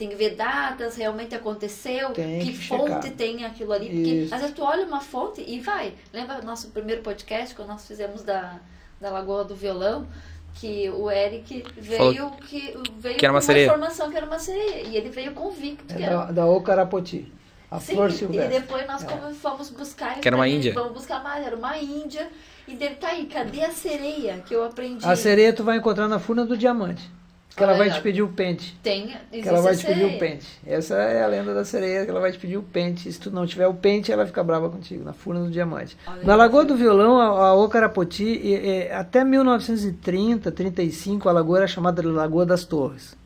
tem 0.00 0.08
que 0.08 0.14
ver 0.14 0.34
datas, 0.34 0.96
realmente 0.96 1.34
aconteceu, 1.34 2.10
tem 2.12 2.38
que, 2.38 2.52
que 2.52 2.58
fonte 2.66 3.10
tem 3.10 3.44
aquilo 3.44 3.70
ali, 3.70 3.90
porque 3.90 4.10
Isso. 4.10 4.34
às 4.34 4.40
vezes 4.40 4.56
tu 4.56 4.62
olha 4.62 4.86
uma 4.86 5.02
fonte 5.02 5.44
e 5.46 5.60
vai. 5.60 5.92
Lembra 6.10 6.40
nosso 6.40 6.68
primeiro 6.68 7.02
podcast, 7.02 7.54
quando 7.54 7.68
nós 7.68 7.86
fizemos 7.86 8.22
da, 8.22 8.58
da 8.98 9.10
Lagoa 9.10 9.44
do 9.44 9.54
Violão, 9.54 10.06
que 10.54 10.90
o 10.90 11.10
Eric 11.10 11.64
veio 11.78 12.30
que 12.48 12.76
veio 12.98 13.16
que 13.16 13.24
era 13.24 13.32
uma 13.32 13.40
com 13.40 13.46
sereia. 13.46 13.68
uma 13.68 13.74
informação 13.76 14.10
que 14.10 14.16
era 14.16 14.26
uma 14.26 14.38
sereia 14.38 14.82
e 14.86 14.96
ele 14.96 15.08
veio 15.10 15.32
convicto 15.32 15.92
é 15.94 15.96
que 15.96 16.02
era 16.02 16.16
da, 16.16 16.32
da 16.32 16.46
Ocarapoti 16.46 17.32
a 17.70 17.78
Sim, 17.78 17.94
flor 17.94 18.10
silvestre. 18.10 18.56
e 18.56 18.60
depois 18.60 18.86
nós 18.86 19.04
é. 19.04 19.34
fomos 19.34 19.70
buscar 19.70 20.20
que 20.20 20.26
era 20.26 20.36
uma 20.36 20.48
índia 20.48 20.72
vamos 20.74 20.92
buscar 20.92 21.22
mais 21.22 21.46
era 21.46 21.56
uma 21.56 21.76
índia 21.78 22.28
e 22.66 22.74
dele 22.74 22.96
tá 22.96 23.08
aí 23.08 23.26
cadê 23.26 23.64
a 23.64 23.70
sereia 23.70 24.42
que 24.46 24.54
eu 24.54 24.64
aprendi 24.64 25.06
a 25.06 25.14
sereia 25.16 25.52
tu 25.52 25.62
vai 25.62 25.76
encontrar 25.76 26.08
na 26.08 26.18
furna 26.18 26.44
do 26.44 26.56
diamante 26.56 27.08
que 27.56 27.62
ela 27.62 27.74
vai 27.74 27.90
te 27.90 28.00
pedir 28.00 28.22
o 28.22 28.28
pente. 28.28 28.78
Tem, 28.82 29.16
que 29.30 29.48
ela 29.48 29.60
vai 29.60 29.76
te 29.76 29.84
pedir 29.84 30.04
o 30.04 30.18
pente. 30.18 30.46
Essa 30.66 30.94
é 30.94 31.22
a 31.22 31.26
lenda 31.26 31.52
da 31.52 31.64
sereia, 31.64 32.04
que 32.04 32.10
ela 32.10 32.20
vai 32.20 32.32
te 32.32 32.38
pedir 32.38 32.56
o 32.56 32.62
pente. 32.62 33.12
Se 33.12 33.18
tu 33.18 33.30
não 33.30 33.46
tiver 33.46 33.66
o 33.66 33.74
pente, 33.74 34.10
ela 34.10 34.26
fica 34.26 34.42
brava 34.42 34.70
contigo, 34.70 35.04
na 35.04 35.12
furna 35.12 35.40
do 35.42 35.50
diamante. 35.50 35.96
Olha 36.06 36.24
na 36.24 36.36
Lagoa 36.36 36.64
do 36.64 36.76
Violão, 36.76 37.18
a, 37.18 37.48
a 37.48 37.54
Ocarapoti, 37.54 38.24
e, 38.24 38.54
e, 38.54 38.92
até 38.92 39.24
1930, 39.24 40.50
35, 40.50 41.28
a 41.28 41.32
lagoa 41.32 41.58
era 41.58 41.66
chamada 41.66 42.00
de 42.00 42.08
Lagoa 42.08 42.46
das 42.46 42.64
Torres. 42.64 43.16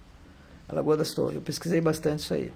A 0.68 0.74
Lagoa 0.74 0.96
das 0.96 1.12
Torres. 1.12 1.36
Eu 1.36 1.42
pesquisei 1.42 1.80
bastante 1.80 2.20
isso 2.20 2.34
aí. 2.34 2.51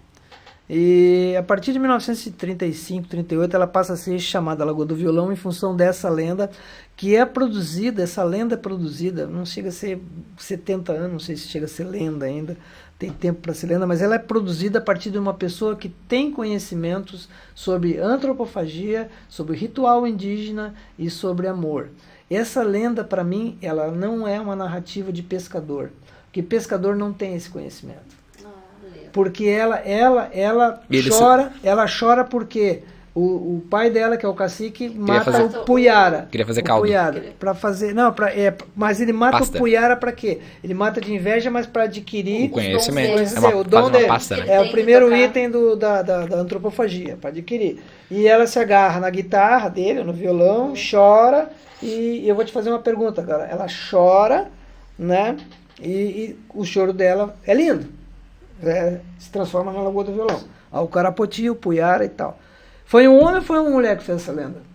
E 0.70 1.34
a 1.34 1.42
partir 1.42 1.72
de 1.72 1.78
1935, 1.78 3.08
38, 3.08 3.56
ela 3.56 3.66
passa 3.66 3.94
a 3.94 3.96
ser 3.96 4.18
chamada 4.18 4.64
Lagoa 4.66 4.84
do 4.84 4.94
Violão 4.94 5.32
em 5.32 5.36
função 5.36 5.74
dessa 5.74 6.10
lenda 6.10 6.50
que 6.94 7.16
é 7.16 7.24
produzida, 7.24 8.02
essa 8.02 8.22
lenda 8.22 8.54
é 8.54 8.58
produzida, 8.58 9.26
não 9.26 9.46
chega 9.46 9.70
a 9.70 9.72
ser 9.72 10.02
70 10.36 10.92
anos, 10.92 11.12
não 11.12 11.18
sei 11.20 11.36
se 11.36 11.48
chega 11.48 11.64
a 11.64 11.68
ser 11.68 11.84
lenda 11.84 12.26
ainda, 12.26 12.56
tem 12.98 13.10
tempo 13.10 13.40
para 13.40 13.54
ser 13.54 13.68
lenda, 13.68 13.86
mas 13.86 14.02
ela 14.02 14.16
é 14.16 14.18
produzida 14.18 14.78
a 14.78 14.82
partir 14.82 15.10
de 15.10 15.18
uma 15.18 15.32
pessoa 15.32 15.76
que 15.76 15.88
tem 15.88 16.30
conhecimentos 16.30 17.28
sobre 17.54 17.96
antropofagia, 17.96 19.08
sobre 19.28 19.56
ritual 19.56 20.06
indígena 20.06 20.74
e 20.98 21.08
sobre 21.08 21.46
amor. 21.46 21.88
Essa 22.28 22.62
lenda, 22.62 23.02
para 23.04 23.24
mim, 23.24 23.56
ela 23.62 23.90
não 23.90 24.28
é 24.28 24.38
uma 24.38 24.56
narrativa 24.56 25.10
de 25.10 25.22
pescador, 25.22 25.92
porque 26.24 26.42
pescador 26.42 26.94
não 26.94 27.10
tem 27.12 27.36
esse 27.36 27.48
conhecimento. 27.48 28.17
Porque 29.12 29.46
ela, 29.46 29.76
ela, 29.78 30.30
ela 30.32 30.80
chora, 31.18 31.52
ela 31.62 31.86
chora 31.88 32.24
porque 32.24 32.82
o, 33.18 33.56
o 33.56 33.62
pai 33.68 33.90
dela, 33.90 34.16
que 34.16 34.24
é 34.24 34.28
o 34.28 34.34
cacique, 34.34 34.88
mata 34.88 35.32
fazer... 35.32 35.42
o 35.42 35.64
Puyara. 35.64 36.28
Queria 36.30 36.46
fazer 36.46 36.62
caldo. 36.62 36.86
Para 37.38 37.52
fazer, 37.52 37.92
não, 37.92 38.12
pra, 38.12 38.30
é, 38.32 38.54
mas 38.76 39.00
ele 39.00 39.12
mata 39.12 39.38
pasta. 39.38 39.56
o 39.56 39.60
Puyara 39.60 39.96
para 39.96 40.12
quê? 40.12 40.38
Ele 40.62 40.72
mata 40.72 41.00
de 41.00 41.12
inveja, 41.12 41.50
mas 41.50 41.66
para 41.66 41.84
adquirir 41.84 42.46
o 42.46 42.50
conhecimento. 42.50 43.18
É 43.18 43.38
uma, 43.40 43.56
o 43.56 43.64
dom 43.64 43.90
dele. 43.90 44.06
Pasta, 44.06 44.36
né? 44.36 44.44
É 44.46 44.60
o 44.60 44.70
primeiro 44.70 45.14
item 45.14 45.50
do, 45.50 45.74
da, 45.74 46.00
da, 46.00 46.26
da 46.26 46.36
antropofagia, 46.36 47.18
para 47.20 47.30
adquirir. 47.30 47.82
E 48.08 48.24
ela 48.24 48.46
se 48.46 48.58
agarra 48.60 49.00
na 49.00 49.10
guitarra 49.10 49.68
dele, 49.68 50.04
no 50.04 50.12
violão, 50.12 50.74
chora. 50.90 51.50
E 51.82 52.22
eu 52.24 52.36
vou 52.36 52.44
te 52.44 52.52
fazer 52.52 52.70
uma 52.70 52.78
pergunta 52.78 53.20
agora. 53.20 53.48
Ela 53.50 53.66
chora, 53.90 54.48
né? 54.96 55.36
E, 55.82 55.88
e 55.88 56.36
o 56.54 56.64
choro 56.64 56.92
dela 56.92 57.36
é 57.44 57.52
lindo. 57.52 57.97
É, 58.62 59.00
se 59.18 59.30
transforma 59.30 59.72
na 59.72 59.80
lagoa 59.80 60.04
do 60.04 60.12
violão. 60.12 60.40
O 60.72 60.86
carapoti, 60.88 61.48
o 61.48 61.54
puyara 61.54 62.04
e 62.04 62.08
tal. 62.08 62.38
Foi 62.84 63.06
um 63.06 63.22
homem 63.22 63.36
ou 63.36 63.42
foi 63.42 63.58
uma 63.58 63.70
mulher 63.70 63.96
que 63.96 64.04
fez 64.04 64.22
essa 64.22 64.32
lenda? 64.32 64.67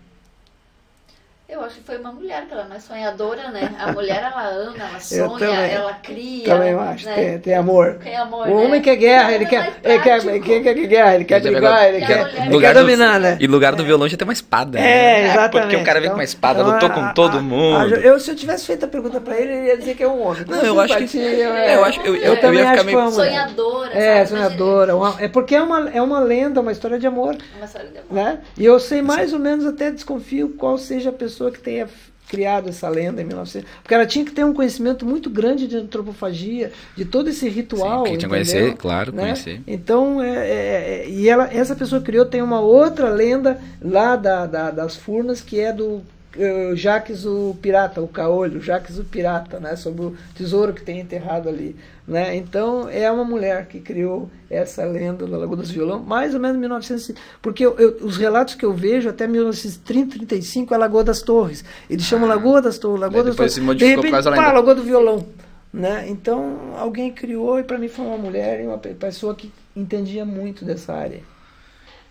Eu 1.54 1.62
acho 1.62 1.76
que 1.76 1.84
foi 1.84 1.98
uma 2.00 2.12
mulher, 2.12 2.48
que 2.48 2.54
ela 2.54 2.64
não 2.64 2.76
é 2.76 2.80
sonhadora, 2.80 3.52
né? 3.52 3.76
A 3.78 3.92
mulher, 3.92 4.24
ela 4.24 4.48
ama, 4.48 4.76
ela 4.76 4.98
sonha, 5.00 5.46
ela 5.46 5.94
cria. 6.02 6.46
Também 6.46 6.74
acho, 6.74 7.06
né? 7.06 7.14
tem, 7.14 7.40
tem 7.40 7.54
amor. 7.54 8.00
Tem 8.04 8.16
amor, 8.16 8.48
O 8.48 8.56
homem 8.56 8.72
né? 8.72 8.80
quer 8.80 8.96
guerra, 8.96 9.32
ele 9.34 9.46
quer, 9.46 9.74
ele 9.84 10.00
quer, 10.00 10.26
ele 10.26 10.40
quer, 10.40 10.64
quer, 10.64 10.74
guerra, 10.88 11.16
ele 11.16 11.26
quer 11.26 11.42
brigar, 11.42 11.90
ele 11.90 12.04
quer, 12.04 12.46
ele 12.48 12.60
quer 12.60 12.74
dominar, 12.74 13.20
né? 13.20 13.38
E 13.40 13.46
lugar 13.46 13.76
do 13.76 13.84
violão 13.84 14.10
já 14.10 14.18
tem 14.18 14.26
uma 14.26 14.34
espada. 14.34 14.80
É, 14.80 14.82
né? 14.82 15.30
exatamente. 15.30 15.52
Porque 15.52 15.76
o 15.76 15.86
cara 15.86 16.02
vem 16.02 16.10
com 16.10 16.16
uma 16.16 16.24
espada, 16.24 16.62
então, 16.62 16.74
lutou 16.74 16.90
com 16.90 17.14
todo 17.14 17.40
mundo. 17.40 17.98
eu, 17.98 18.20
se 18.20 18.32
eu 18.32 18.36
tivesse 18.36 18.66
feito 18.66 18.86
a 18.86 18.88
pergunta 18.88 19.22
pra 19.22 19.40
ele, 19.40 19.54
ele 19.54 19.68
ia 19.68 19.78
dizer 19.78 19.96
que 19.96 20.02
é 20.02 20.08
um 20.08 20.26
homem. 20.26 20.44
Não, 20.48 20.64
eu 20.64 20.80
acho 20.80 20.98
que... 20.98 21.18
Eu 21.18 21.86
acho, 21.86 22.02
eu, 22.02 22.16
eu, 22.16 22.42
também 22.42 22.62
ia 22.62 22.72
ficar 22.72 22.84
meio... 22.84 23.12
Sonhadora, 23.12 23.94
É, 23.94 24.26
sonhadora. 24.26 24.94
É 25.20 25.28
porque 25.28 25.54
é 25.54 25.62
uma, 25.62 25.88
é 25.92 26.02
uma 26.02 26.20
lenda, 26.20 26.62
uma 26.62 26.72
história 26.72 26.98
de 26.98 27.06
amor. 27.06 27.38
Uma 27.58 27.66
história 27.66 27.90
de 27.90 28.00
amor. 28.00 28.12
Né? 28.12 28.40
E 28.58 28.66
eu 28.66 28.80
sei 28.80 29.04
mais 29.04 29.34
ou 29.34 29.40
menos, 29.40 29.68
até 29.68 29.92
desconfio 29.92 30.56
qual 30.58 30.78
seja 30.80 31.10
a 31.10 31.14
pessoa 31.14 31.43
que 31.52 31.60
tenha 31.60 31.88
criado 32.28 32.70
essa 32.70 32.90
lenda 32.90 33.22
em 33.22 33.26
1900. 33.26 33.70
Porque 33.82 33.94
ela 33.94 34.06
tinha 34.06 34.26
que 34.26 34.32
ter 34.32 34.44
um 34.44 34.54
conhecimento 34.54 35.06
muito 35.06 35.30
grande 35.30 35.68
de 35.68 35.78
antropofagia, 35.78 36.72
de 36.96 37.06
todo 37.06 37.30
esse 37.30 37.48
ritual. 37.48 38.06
Sim, 38.06 38.12
que 38.14 38.18
tinha 38.18 38.30
conhecer, 38.30 38.76
claro, 38.76 39.12
né? 39.12 39.24
conhecer. 39.24 39.62
Então, 39.68 40.22
é, 40.22 40.30
é, 40.30 41.04
é, 41.06 41.10
e 41.10 41.30
ela, 41.30 41.48
essa 41.54 41.76
pessoa 41.76 42.02
criou, 42.02 42.26
tem 42.26 42.42
uma 42.42 42.60
outra 42.60 43.10
lenda 43.10 43.60
lá 43.82 44.16
da, 44.16 44.46
da 44.46 44.72
das 44.72 44.96
Furnas, 44.96 45.42
que 45.42 45.60
é 45.60 45.72
do 45.72 46.02
uh, 46.36 46.76
Jacques 46.76 47.26
o 47.26 47.56
Pirata, 47.62 48.02
o 48.02 48.08
Caolho, 48.08 48.62
Jacques 48.62 48.98
o 48.98 49.04
Pirata, 49.04 49.60
né? 49.60 49.76
Sobre 49.76 50.06
o 50.06 50.18
tesouro 50.36 50.74
que 50.74 50.82
tem 50.82 51.00
enterrado 51.00 51.50
ali. 51.50 51.76
Né? 52.06 52.36
Então 52.36 52.90
é 52.90 53.10
uma 53.10 53.24
mulher 53.24 53.66
que 53.68 53.80
criou 53.80 54.30
essa 54.50 54.84
lenda 54.84 55.26
da 55.26 55.38
Lagoa 55.38 55.58
dos 55.58 55.72
Violão, 55.72 56.00
mais 56.00 56.34
ou 56.34 56.40
menos 56.40 56.58
em 56.58 56.60
1900, 56.60 57.14
porque 57.42 57.66
eu, 57.66 57.80
eu, 57.80 57.98
os 58.02 58.18
relatos 58.18 58.56
que 58.56 58.66
eu 58.66 58.74
vejo 58.74 59.08
até 59.08 59.26
1930, 59.26 60.18
35 60.18 60.74
é 60.74 60.76
a 60.76 60.80
Lagoa 60.80 61.04
das 61.04 61.22
Torres. 61.22 61.64
Eles 61.90 62.04
chamam 62.04 62.30
ah, 62.30 62.36
Lagoa 62.36 62.62
das 62.62 62.78
Torres, 62.78 63.00
Lagoa 63.00 63.24
das 63.24 63.36
Torres. 63.38 63.56
De 63.56 63.86
repente, 63.86 64.12
pá, 64.12 64.52
Lagoa 64.52 64.76
do 64.76 64.84
Violão. 64.84 65.26
Né? 65.72 66.06
Então 66.10 66.76
alguém 66.78 67.12
criou 67.12 67.58
e 67.58 67.64
para 67.64 67.78
mim 67.78 67.88
foi 67.88 68.06
uma 68.06 68.18
mulher 68.18 68.62
e 68.62 68.68
uma 68.68 68.78
pessoa 68.78 69.34
que 69.34 69.52
entendia 69.76 70.26
muito 70.26 70.66
dessa 70.66 70.94
área. 70.94 71.22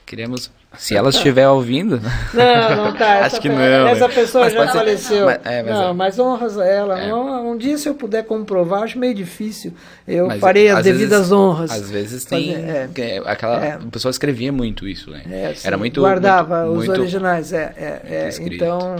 Queremos 0.07 0.51
se 0.79 0.97
ela 0.97 1.11
estiver 1.11 1.49
ouvindo. 1.49 2.01
Não, 2.33 2.77
não 2.77 2.93
tá. 2.95 3.27
Acho 3.27 3.41
que 3.41 3.49
não. 3.49 3.87
Essa 3.89 4.09
pessoa 4.09 4.49
já 4.49 4.67
faleceu. 4.69 5.27
Mas, 5.27 5.41
é, 5.45 5.63
mas 5.63 5.73
não, 5.73 5.91
é. 5.91 5.93
mas 5.93 6.19
honras 6.19 6.59
a 6.59 6.65
ela. 6.65 7.01
É. 7.01 7.15
Um 7.15 7.57
dia, 7.57 7.77
se 7.77 7.89
eu 7.89 7.95
puder 7.95 8.25
comprovar, 8.25 8.83
acho 8.83 8.99
meio 8.99 9.15
difícil. 9.15 9.75
Eu 10.07 10.29
mas, 10.29 10.41
farei 10.41 10.69
as 10.69 10.83
devidas 10.83 11.19
vezes, 11.19 11.33
honras. 11.33 11.71
Às 11.71 11.91
vezes 11.91 12.25
tem. 12.25 12.55
Fazer, 12.55 13.01
é. 13.01 13.23
aquela, 13.27 13.65
é. 13.65 13.73
A 13.73 13.79
pessoa 13.91 14.11
escrevia 14.11 14.51
muito 14.51 14.89
isso, 14.89 15.11
né? 15.11 15.23
É, 15.31 15.55
Era 15.65 15.77
muito. 15.77 16.01
Guardava 16.01 16.65
muito, 16.65 16.81
os 16.81 16.87
muito, 16.87 17.01
originais. 17.01 17.53
É, 17.53 17.73
é, 17.77 18.01
é. 18.05 18.31
Então, 18.41 18.97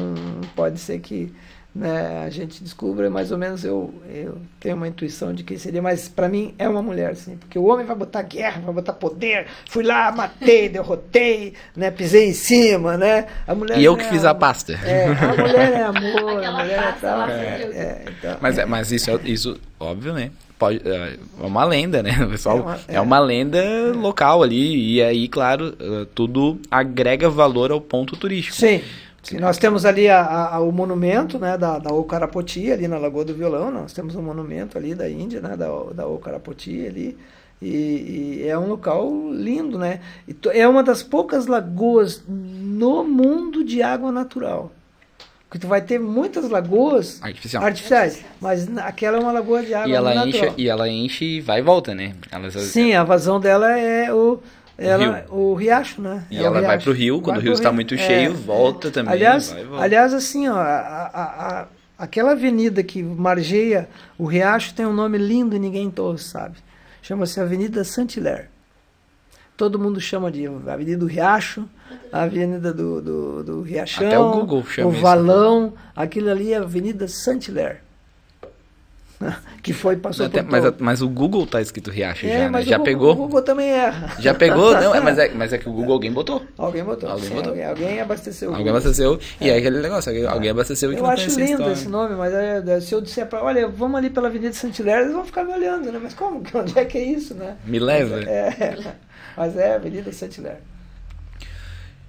pode 0.55 0.79
ser 0.79 0.99
que 0.99 1.33
né, 1.75 2.25
a 2.27 2.29
gente 2.29 2.63
descubra, 2.63 3.09
mais 3.09 3.33
ou 3.33 3.39
menos 3.39 3.65
eu, 3.65 3.95
eu 4.07 4.37
tenho 4.61 4.77
uma 4.77 4.87
intuição 4.87 5.33
de 5.33 5.43
que 5.43 5.59
seria, 5.59 5.81
mas 5.81 6.07
para 6.07 6.29
mim 6.29 6.55
é 6.59 6.69
uma 6.69 6.83
mulher, 6.83 7.17
sim, 7.17 7.37
porque 7.37 7.59
o 7.59 7.65
homem 7.65 7.87
vai 7.87 7.97
botar 7.97 8.21
guerra, 8.23 8.61
vai 8.61 8.75
botar 8.75 8.93
poder, 8.93 9.47
fui 9.71 9.83
lá, 9.83 10.13
matei, 10.13 10.69
derrotei, 10.71 11.55
né, 11.75 11.91
pisei 11.91 12.29
em 12.29 12.35
cima, 12.35 12.99
né, 12.99 13.27
a 13.47 13.55
mulher 13.55 13.79
E 13.79 13.85
eu 13.85 13.97
que 13.97 14.05
é 14.05 14.09
fiz 14.11 14.25
a 14.25 14.35
pasta. 14.35 14.75
É, 14.85 15.07
a 15.07 15.29
mulher 15.35 15.73
é 15.73 15.83
amor, 15.83 16.45
a 16.45 16.53
mulher 16.53 16.79
é 16.79 16.93
tal, 17.01 17.29
é, 17.31 17.35
é, 17.35 18.05
então, 18.19 18.37
mas, 18.41 18.59
é, 18.59 18.67
mas 18.67 18.93
isso, 18.93 19.11
isso, 19.25 19.59
óbvio, 19.81 20.13
né, 20.13 20.31
pode, 20.59 20.83
é 20.87 21.17
uma 21.39 21.65
lenda, 21.65 22.03
né, 22.03 22.13
pessoal, 22.31 22.59
é 22.59 22.61
uma, 22.61 22.75
é. 22.75 22.95
é 22.97 23.01
uma 23.01 23.19
lenda 23.19 23.63
local 23.95 24.43
ali, 24.43 24.97
e 24.97 25.03
aí, 25.03 25.27
claro, 25.27 25.75
tudo 26.15 26.61
agrega 26.71 27.31
valor 27.31 27.73
ao 27.73 27.81
ponto 27.81 28.15
turístico. 28.15 28.57
Sim, 28.57 28.83
Sim, 29.23 29.39
nós 29.39 29.57
temos 29.57 29.85
ali 29.85 30.09
a, 30.09 30.49
a, 30.49 30.61
o 30.61 30.73
monumento 30.73 31.39
né, 31.39 31.57
da, 31.57 31.79
da 31.79 31.93
Ocarapoti, 31.93 32.73
ali 32.73 32.89
na 32.89 32.99
Lagoa 32.99 33.25
do 33.25 33.35
Violão, 33.35 33.71
nós 33.71 33.93
temos 33.93 34.17
um 34.17 34.23
monumento 34.23 34.77
ali 34.77 34.95
da 34.95 35.09
Índia, 35.09 35.41
né, 35.41 35.57
da, 35.57 35.69
da 35.95 36.07
Ocarapoti 36.07 36.87
ali, 36.87 37.17
e, 37.61 38.41
e, 38.43 38.49
é 38.49 38.59
um 38.59 38.67
local 38.67 39.09
lindo, 39.33 39.79
né? 39.79 40.01
é 40.53 40.67
uma 40.67 40.83
das 40.83 41.01
poucas 41.05 41.47
lagoas 41.47 42.25
no 42.27 43.05
mundo 43.05 43.63
de 43.63 43.81
água 43.81 44.11
natural. 44.11 44.73
Porque 45.49 45.61
tu 45.61 45.69
vai 45.69 45.81
ter 45.81 46.01
muitas 46.01 46.49
lagoas 46.49 47.23
Artificial. 47.23 47.63
artificiais, 47.63 48.25
mas 48.41 48.67
aquela 48.79 49.19
é 49.19 49.21
uma 49.21 49.31
lagoa 49.31 49.63
de 49.63 49.75
água 49.75 49.89
e 49.89 49.93
ela 49.93 50.15
natural. 50.15 50.47
Enche, 50.47 50.55
e 50.57 50.69
ela 50.69 50.89
enche 50.89 51.25
e 51.25 51.41
vai 51.41 51.61
e 51.61 51.63
volta, 51.63 51.95
né? 51.95 52.15
Ela, 52.33 52.51
Sim, 52.51 52.95
a 52.95 53.05
vazão 53.05 53.39
dela 53.39 53.79
é 53.79 54.13
o 54.13 54.41
ela, 54.79 55.27
o 55.29 55.55
riacho, 55.55 56.01
né? 56.01 56.25
E 56.31 56.39
é 56.39 56.41
ela 56.41 56.51
vai 56.51 56.63
vai 56.63 56.79
pro 56.81 56.93
rio, 56.93 57.21
quando 57.21 57.37
o 57.39 57.41
rio 57.41 57.53
está 57.53 57.73
muito 57.73 57.97
cheio, 57.97 58.31
é, 58.31 58.35
volta 58.35 58.91
também. 58.91 59.13
Aliás, 59.13 59.53
vai, 59.53 59.85
aliás 59.85 60.15
assim, 60.15 60.49
ó, 60.49 60.57
a, 60.57 60.61
a, 60.61 61.61
a, 61.61 61.67
aquela 61.99 62.33
avenida 62.33 62.83
que 62.83 63.03
margeia 63.03 63.89
o 64.19 64.25
riacho 64.25 64.75
tem 64.75 64.87
um 64.87 64.93
nome 64.93 65.19
lindo 65.19 65.55
e 65.55 65.59
ninguém 65.59 65.91
todos 65.91 66.25
sabe. 66.25 66.57
Chama-se 67.03 67.41
Avenida 67.41 67.85
Saint-Hilaire. 67.85 68.47
Todo 69.57 69.79
mundo 69.79 70.01
chama 70.01 70.31
de 70.31 70.47
Avenida 70.47 70.99
do 70.99 71.07
Riacho, 71.07 71.69
a 72.11 72.23
Avenida 72.23 72.73
do, 72.73 73.03
do, 73.03 73.45
do 73.45 73.63
Riachão, 73.63 74.07
Até 74.07 74.19
o 74.19 74.31
Google 74.33 74.65
chama 74.65 74.89
o 74.89 74.93
Valão, 74.93 75.67
isso. 75.67 75.77
aquilo 75.95 76.31
ali 76.31 76.53
é 76.53 76.57
Avenida 76.57 77.07
Saint-Hilaire. 77.07 77.79
que 79.63 79.73
foi 79.73 79.97
passou 79.97 80.27
Até, 80.27 80.43
por 80.43 80.51
mas, 80.51 80.75
mas 80.79 81.03
o 81.03 81.09
Google 81.09 81.47
tá 81.47 81.61
escrito 81.61 81.91
Riacho 81.91 82.27
é, 82.27 82.29
já, 82.29 82.39
né? 82.39 82.49
mas 82.49 82.67
Já 82.67 82.77
o 82.77 82.79
Google, 82.79 82.85
pegou? 82.93 83.13
O 83.13 83.17
Google 83.17 83.43
também 83.43 83.69
erra. 83.71 84.17
Já 84.19 84.35
pegou? 84.35 84.73
Não, 84.75 84.95
é, 84.95 85.01
mas, 85.01 85.19
é, 85.19 85.29
mas 85.35 85.53
é 85.53 85.59
que 85.59 85.69
o 85.69 85.73
Google 85.73 85.95
alguém 85.95 86.13
botou. 86.13 86.45
Alguém 86.59 86.83
botou. 86.85 87.09
Alguém 87.09 87.29
sim, 87.29 87.35
botou. 87.35 87.51
Alguém, 87.51 87.65
alguém 87.65 88.01
abasteceu. 88.01 88.49
o 88.51 88.53
Alguém 88.53 88.67
Google. 88.67 88.81
abasteceu. 88.81 89.21
E 89.41 89.51
é 89.51 89.57
aquele 89.57 89.81
negócio, 89.81 90.11
alguém, 90.11 90.27
alguém 90.27 90.51
abasteceu 90.51 90.93
e 90.93 90.97
que 90.97 91.01
Eu 91.01 91.07
acho 91.07 91.29
lindo 91.29 91.51
história. 91.53 91.73
esse 91.73 91.89
nome, 91.89 92.15
mas 92.17 92.33
é, 92.33 92.81
se 92.81 92.95
eu 92.95 93.01
disser 93.01 93.27
pra 93.27 93.43
olha, 93.43 93.69
vamos 93.69 93.97
ali 93.99 94.11
pela 94.11 94.29
Avenida 94.29 94.53
Santilher, 94.53 95.01
eles 95.01 95.13
vão 95.13 95.25
ficar 95.25 95.45
me 95.45 95.53
olhando, 95.53 95.91
né? 95.93 95.99
Mas 96.03 96.15
como? 96.15 96.43
Onde 96.55 96.79
é 96.79 96.85
que 96.85 96.99
é 96.99 97.05
isso, 97.05 97.35
né? 97.35 97.57
Me 97.65 97.79
leva. 97.79 98.21
É, 98.23 98.77
mas 99.37 99.57
é 99.57 99.75
Avenida 99.75 100.13
Santilher. 100.13 100.59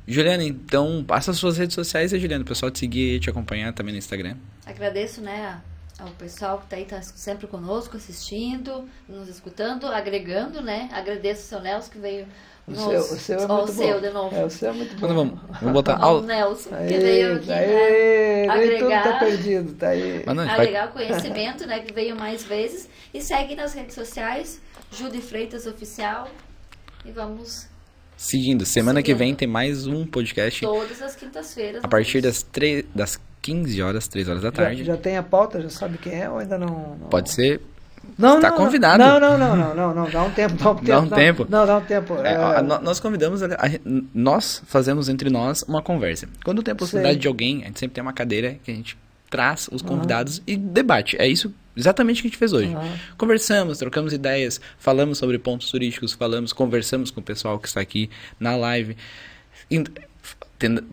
Juliana, 0.05 0.43
então 0.43 1.03
passa 1.07 1.31
as 1.31 1.37
suas 1.37 1.57
redes 1.57 1.75
sociais 1.75 2.13
aí, 2.13 2.19
Juliana, 2.19 2.43
o 2.43 2.47
pessoal 2.47 2.69
te 2.69 2.79
seguir 2.79 3.15
e 3.15 3.19
te 3.21 3.29
acompanhar 3.29 3.71
também 3.71 3.93
no 3.93 3.97
Instagram. 3.97 4.35
Agradeço, 4.65 5.21
né, 5.21 5.61
ao 6.05 6.11
pessoal 6.11 6.57
que 6.59 6.63
está 6.65 6.75
aí 6.75 6.85
tá 6.85 7.01
sempre 7.01 7.47
conosco, 7.47 7.97
assistindo, 7.97 8.87
nos 9.07 9.27
escutando, 9.29 9.87
agregando, 9.87 10.61
né? 10.61 10.89
Agradeço 10.91 11.41
o 11.41 11.45
seu 11.45 11.59
Nelson 11.61 11.89
que 11.91 11.97
veio 11.97 12.27
O 12.67 12.71
nos... 12.71 12.79
seu, 12.81 12.99
o 12.99 13.19
seu 13.19 13.39
é 13.39 13.47
muito 13.47 13.63
o 13.63 13.65
bom. 13.65 13.73
seu 13.73 14.01
de 14.01 14.09
novo. 14.09 14.35
É, 14.35 14.45
o 14.45 14.49
seu 14.49 14.69
é 14.69 14.73
muito 14.73 14.91
bom. 14.95 15.05
Então 15.05 15.15
vamos, 15.15 15.39
vamos 15.59 15.73
botar. 15.73 15.97
Ao... 16.01 16.21
Nelson, 16.21 16.69
que 16.69 16.75
Aê, 16.75 16.99
veio 16.99 17.35
aqui, 17.37 17.51
aê, 17.51 18.47
né? 18.47 18.55
nem 18.55 18.77
tudo 18.79 18.89
tá 18.89 18.95
agregar- 18.99 19.19
perdido, 19.19 19.73
tá 19.75 19.87
aí. 19.89 20.23
Mas 20.25 20.35
não, 20.35 20.45
vai- 20.45 20.55
agregar 20.55 20.89
o 20.89 20.91
conhecimento, 20.91 21.65
né? 21.67 21.79
Que 21.79 21.93
veio 21.93 22.15
mais 22.15 22.43
vezes. 22.43 22.89
E 23.13 23.21
segue 23.21 23.55
nas 23.55 23.73
redes 23.73 23.95
sociais, 23.95 24.61
Judy 24.91 25.21
Freitas 25.21 25.65
Oficial. 25.65 26.27
E 27.05 27.11
vamos 27.11 27.67
Seguindo, 28.15 28.65
semana 28.65 29.01
que 29.03 29.13
vem 29.13 29.29
Seguindo. 29.29 29.37
tem 29.39 29.47
mais 29.47 29.85
um 29.87 30.05
podcast 30.05 30.61
todas 30.61 31.01
as 31.01 31.15
quintas-feiras. 31.15 31.83
a 31.83 31.87
partir 31.87 32.21
das, 32.21 32.43
tre... 32.43 32.83
das 32.95 33.19
15 33.43 33.81
horas, 33.83 34.07
3 34.07 34.27
horas 34.27 34.41
da 34.41 34.47
Já, 34.47 34.51
tarde. 34.53 34.83
já 34.83 34.97
tem 34.97 35.17
a 35.17 35.21
pauta, 35.21 35.61
já 35.61 35.69
sabe 35.69 35.99
quem 35.99 36.19
é 36.19 36.27
ou 36.29 36.39
ainda 36.39 36.57
não? 36.57 36.97
não? 36.99 37.07
Pode 37.09 37.29
ser. 37.29 37.61
Não, 38.17 38.39
Tá 38.41 38.49
não, 38.49 38.57
convidado. 38.57 39.01
Não, 39.01 39.19
não, 39.19 39.37
não, 39.37 39.55
não, 39.55 39.75
não, 39.75 39.95
não, 39.95 40.09
dá 40.09 40.23
um 40.23 40.31
tempo, 40.31 40.55
dá 40.55 40.71
um 40.71 40.75
tempo. 40.75 40.85
Dá 40.87 40.99
um 40.99 41.05
não, 41.05 41.09
tempo. 41.17 41.47
Não, 41.49 41.65
dá 41.65 41.77
um 41.77 41.81
tempo. 41.81 42.15
É, 42.23 42.33
é, 42.33 42.61
nós 42.81 42.99
convidamos, 42.99 43.41
a- 43.43 43.47
a- 43.47 43.79
nós 44.13 44.61
fazemos 44.65 45.07
entre 45.07 45.29
nós 45.29 45.63
uma 45.63 45.81
conversa. 45.81 46.27
Quando 46.43 46.61
tem 46.63 46.71
a 46.73 46.75
possibilidade 46.75 47.13
Sei. 47.15 47.21
de 47.21 47.27
alguém, 47.27 47.63
a 47.63 47.67
gente 47.67 47.79
sempre 47.79 47.95
tem 47.95 48.01
uma 48.01 48.11
cadeira 48.13 48.57
que 48.63 48.71
a 48.71 48.73
gente 48.73 48.97
traz 49.29 49.69
os 49.71 49.81
convidados 49.81 50.41
e 50.45 50.57
debate. 50.57 51.15
É 51.17 51.27
isso 51.27 51.53
exatamente 51.77 52.19
o 52.19 52.21
que 52.23 52.27
a 52.27 52.29
gente 52.31 52.37
fez 52.37 52.51
hoje. 52.53 52.73
Aham. 52.73 52.91
Conversamos, 53.17 53.77
trocamos 53.77 54.11
ideias, 54.13 54.59
falamos 54.77 55.17
sobre 55.17 55.39
pontos 55.39 55.71
turísticos, 55.71 56.11
falamos, 56.13 56.51
conversamos 56.53 57.09
com 57.09 57.19
o 57.21 57.23
pessoal 57.23 57.57
que 57.57 57.67
está 57.69 57.79
aqui 57.81 58.09
na 58.39 58.55
live. 58.55 58.95
Tendo- 60.59 60.83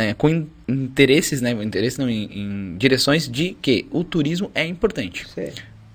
é, 0.00 0.14
com 0.14 0.28
in- 0.28 0.48
interesses, 0.68 1.40
né? 1.40 1.50
Interesse 1.52 1.98
não, 1.98 2.08
em, 2.08 2.24
em 2.32 2.76
direções 2.78 3.28
de 3.28 3.56
que 3.60 3.86
o 3.90 4.02
turismo 4.02 4.50
é 4.54 4.64
importante. 4.66 5.26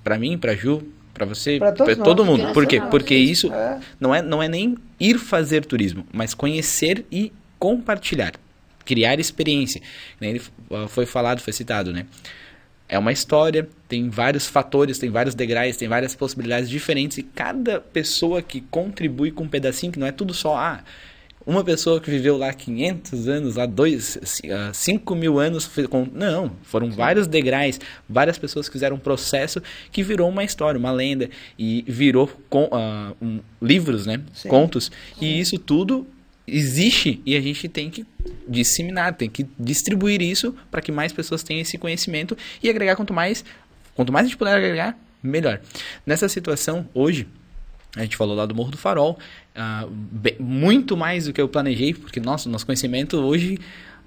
Pra 0.04 0.18
mim, 0.20 0.38
pra 0.38 0.56
Ju, 0.56 0.84
pra 1.14 1.26
você, 1.26 1.58
pra 1.58 1.72
todo 1.72 2.24
nós, 2.24 2.28
mundo. 2.40 2.54
Por 2.54 2.66
quê? 2.68 2.80
Porque 2.92 3.16
isso 3.16 3.52
É. 3.54 3.80
não 4.00 4.14
é, 4.14 4.22
não 4.22 4.42
é 4.44 4.48
nem 4.48 4.76
ir 5.00 5.18
fazer 5.18 5.66
turismo, 5.66 6.06
mas 6.14 6.34
conhecer 6.34 7.06
e 7.12 7.32
compartilhar. 7.58 8.34
Criar 8.84 9.20
experiência. 9.20 9.82
Nem 10.22 10.32
ele 10.32 10.42
foi 10.90 11.06
falado, 11.08 11.40
foi 11.42 11.52
citado, 11.54 11.92
né? 11.92 12.06
É 12.88 13.00
uma 13.00 13.12
história, 13.12 13.68
tem 13.88 14.10
vários 14.10 14.46
fatores, 14.46 15.00
tem 15.00 15.10
vários 15.10 15.34
degraus, 15.34 15.76
tem 15.76 15.88
várias 15.88 16.14
possibilidades 16.14 16.70
diferentes 16.70 17.18
e 17.18 17.24
cada 17.24 17.80
pessoa 17.82 18.44
que 18.44 18.62
contribui 18.70 19.32
com 19.32 19.46
um 19.46 19.48
pedacinho, 19.48 19.92
que 19.92 19.98
não 19.98 20.06
é 20.06 20.12
tudo 20.12 20.36
só, 20.36 20.56
ah, 20.56 20.84
uma 21.46 21.64
pessoa 21.64 22.02
que 22.02 22.10
viveu 22.10 22.38
lá 22.38 22.52
500 22.52 23.28
anos, 23.28 23.56
lá 23.56 23.66
dois, 23.66 24.18
5 24.74 25.16
mil 25.16 25.38
anos, 25.40 25.70
não, 26.14 26.52
foram 26.64 26.90
vários 26.92 27.28
degraus, 27.28 27.80
várias 28.10 28.38
pessoas 28.38 28.68
que 28.68 28.74
fizeram 28.74 28.96
um 28.96 29.00
processo 29.00 29.62
que 29.92 30.02
virou 30.02 30.28
uma 30.30 30.44
história, 30.44 30.80
uma 30.80 30.92
lenda 30.92 31.30
e 31.58 31.84
virou 31.88 32.28
com, 32.50 32.68
ah, 32.72 33.14
um- 33.22 33.40
livros, 33.62 34.06
né, 34.06 34.22
Sim. 34.34 34.50
contos 34.50 34.92
e 35.22 35.40
isso 35.40 35.60
tudo 35.60 36.08
existe 36.48 37.22
e 37.26 37.36
a 37.36 37.42
gente 37.42 37.68
tem 37.68 37.90
que 37.90 38.06
disseminar, 38.48 39.14
tem 39.14 39.30
que 39.30 39.46
distribuir 39.60 40.22
isso 40.22 40.56
para 40.70 40.82
que 40.82 40.92
mais 40.92 41.12
pessoas 41.14 41.42
tenham 41.44 41.62
esse 41.62 41.78
conhecimento 41.78 42.38
e 42.62 42.70
agregar 42.70 42.96
quanto 42.96 43.14
mais, 43.14 43.44
quanto 43.96 44.12
mais 44.12 44.26
a 44.26 44.30
gente 44.30 44.38
puder 44.38 44.56
agregar, 44.56 44.98
melhor. 45.24 45.60
Nessa 46.06 46.30
situação 46.30 46.88
hoje 46.94 47.28
a 47.96 48.02
gente 48.02 48.16
falou 48.18 48.36
lá 48.36 48.46
do 48.46 48.54
Morro 48.56 48.72
do 48.72 48.78
Farol, 48.78 49.18
ah, 49.56 49.86
bem- 49.90 50.36
muito 50.40 50.98
mais 50.98 51.26
do 51.26 51.34
que 51.34 51.42
eu 51.42 51.48
planejei, 51.48 51.94
porque 51.94 52.20
nossa, 52.20 52.50
nosso 52.50 52.66
conhecimento 52.66 53.18
hoje, 53.18 53.58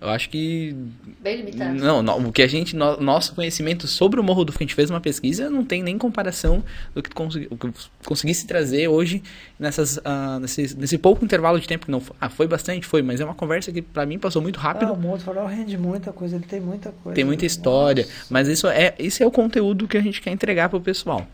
eu 0.01 0.09
acho 0.11 0.31
que 0.31 0.77
Bem 1.21 1.39
limitado. 1.39 1.75
não, 1.75 2.03
não, 2.03 2.29
o 2.29 2.33
que 2.33 2.41
a 2.43 2.47
gente, 2.47 2.77
no- 2.77 3.01
nosso 3.01 3.35
conhecimento 3.35 3.89
sobre 3.89 4.21
o 4.21 4.23
Morro 4.23 4.45
do 4.45 4.53
Farol, 4.53 4.61
a 4.61 4.65
gente 4.69 4.75
fez 4.77 4.91
uma 4.91 5.01
pesquisa, 5.01 5.51
não 5.51 5.65
tem 5.65 5.83
nem 5.83 5.99
comparação 5.99 6.63
do 6.95 7.03
que, 7.03 7.11
consegui, 7.11 7.49
o 7.51 7.57
que 7.57 7.67
eu 7.67 7.75
conseguisse 8.05 8.47
trazer 8.47 8.87
hoje 8.89 9.23
nessas, 9.59 9.99
ah, 10.05 10.39
nesse, 10.41 10.77
nesse 10.77 10.99
pouco 10.99 11.25
intervalo 11.25 11.59
de 11.59 11.67
tempo 11.67 11.87
que 11.87 11.91
não 11.91 11.99
foi, 12.01 12.15
ah, 12.21 12.29
foi 12.29 12.47
bastante, 12.47 12.87
foi, 12.87 13.03
mas 13.03 13.21
é 13.21 13.25
uma 13.25 13.35
conversa 13.35 13.73
que 13.73 13.83
para 13.83 14.07
mim 14.07 14.19
passou 14.21 14.41
muito 14.41 14.61
rápido. 14.61 14.91
Ah, 14.91 14.93
o 14.93 14.97
Monte 15.01 15.25
Farol 15.25 15.47
rende 15.47 15.77
muita 15.77 16.13
coisa, 16.13 16.37
ele 16.37 16.45
tem 16.47 16.61
muita 16.61 16.93
coisa. 16.93 17.15
Tem 17.17 17.25
muita 17.25 17.45
história, 17.47 18.05
Nossa. 18.05 18.27
mas 18.31 18.47
isso 18.47 18.69
é, 18.69 18.95
esse 19.01 19.23
é 19.23 19.27
o 19.27 19.31
conteúdo 19.33 19.89
que 19.89 19.97
a 19.97 20.03
gente 20.03 20.21
quer 20.21 20.31
entregar 20.31 20.69
pro 20.69 20.81
pessoal. 20.81 21.27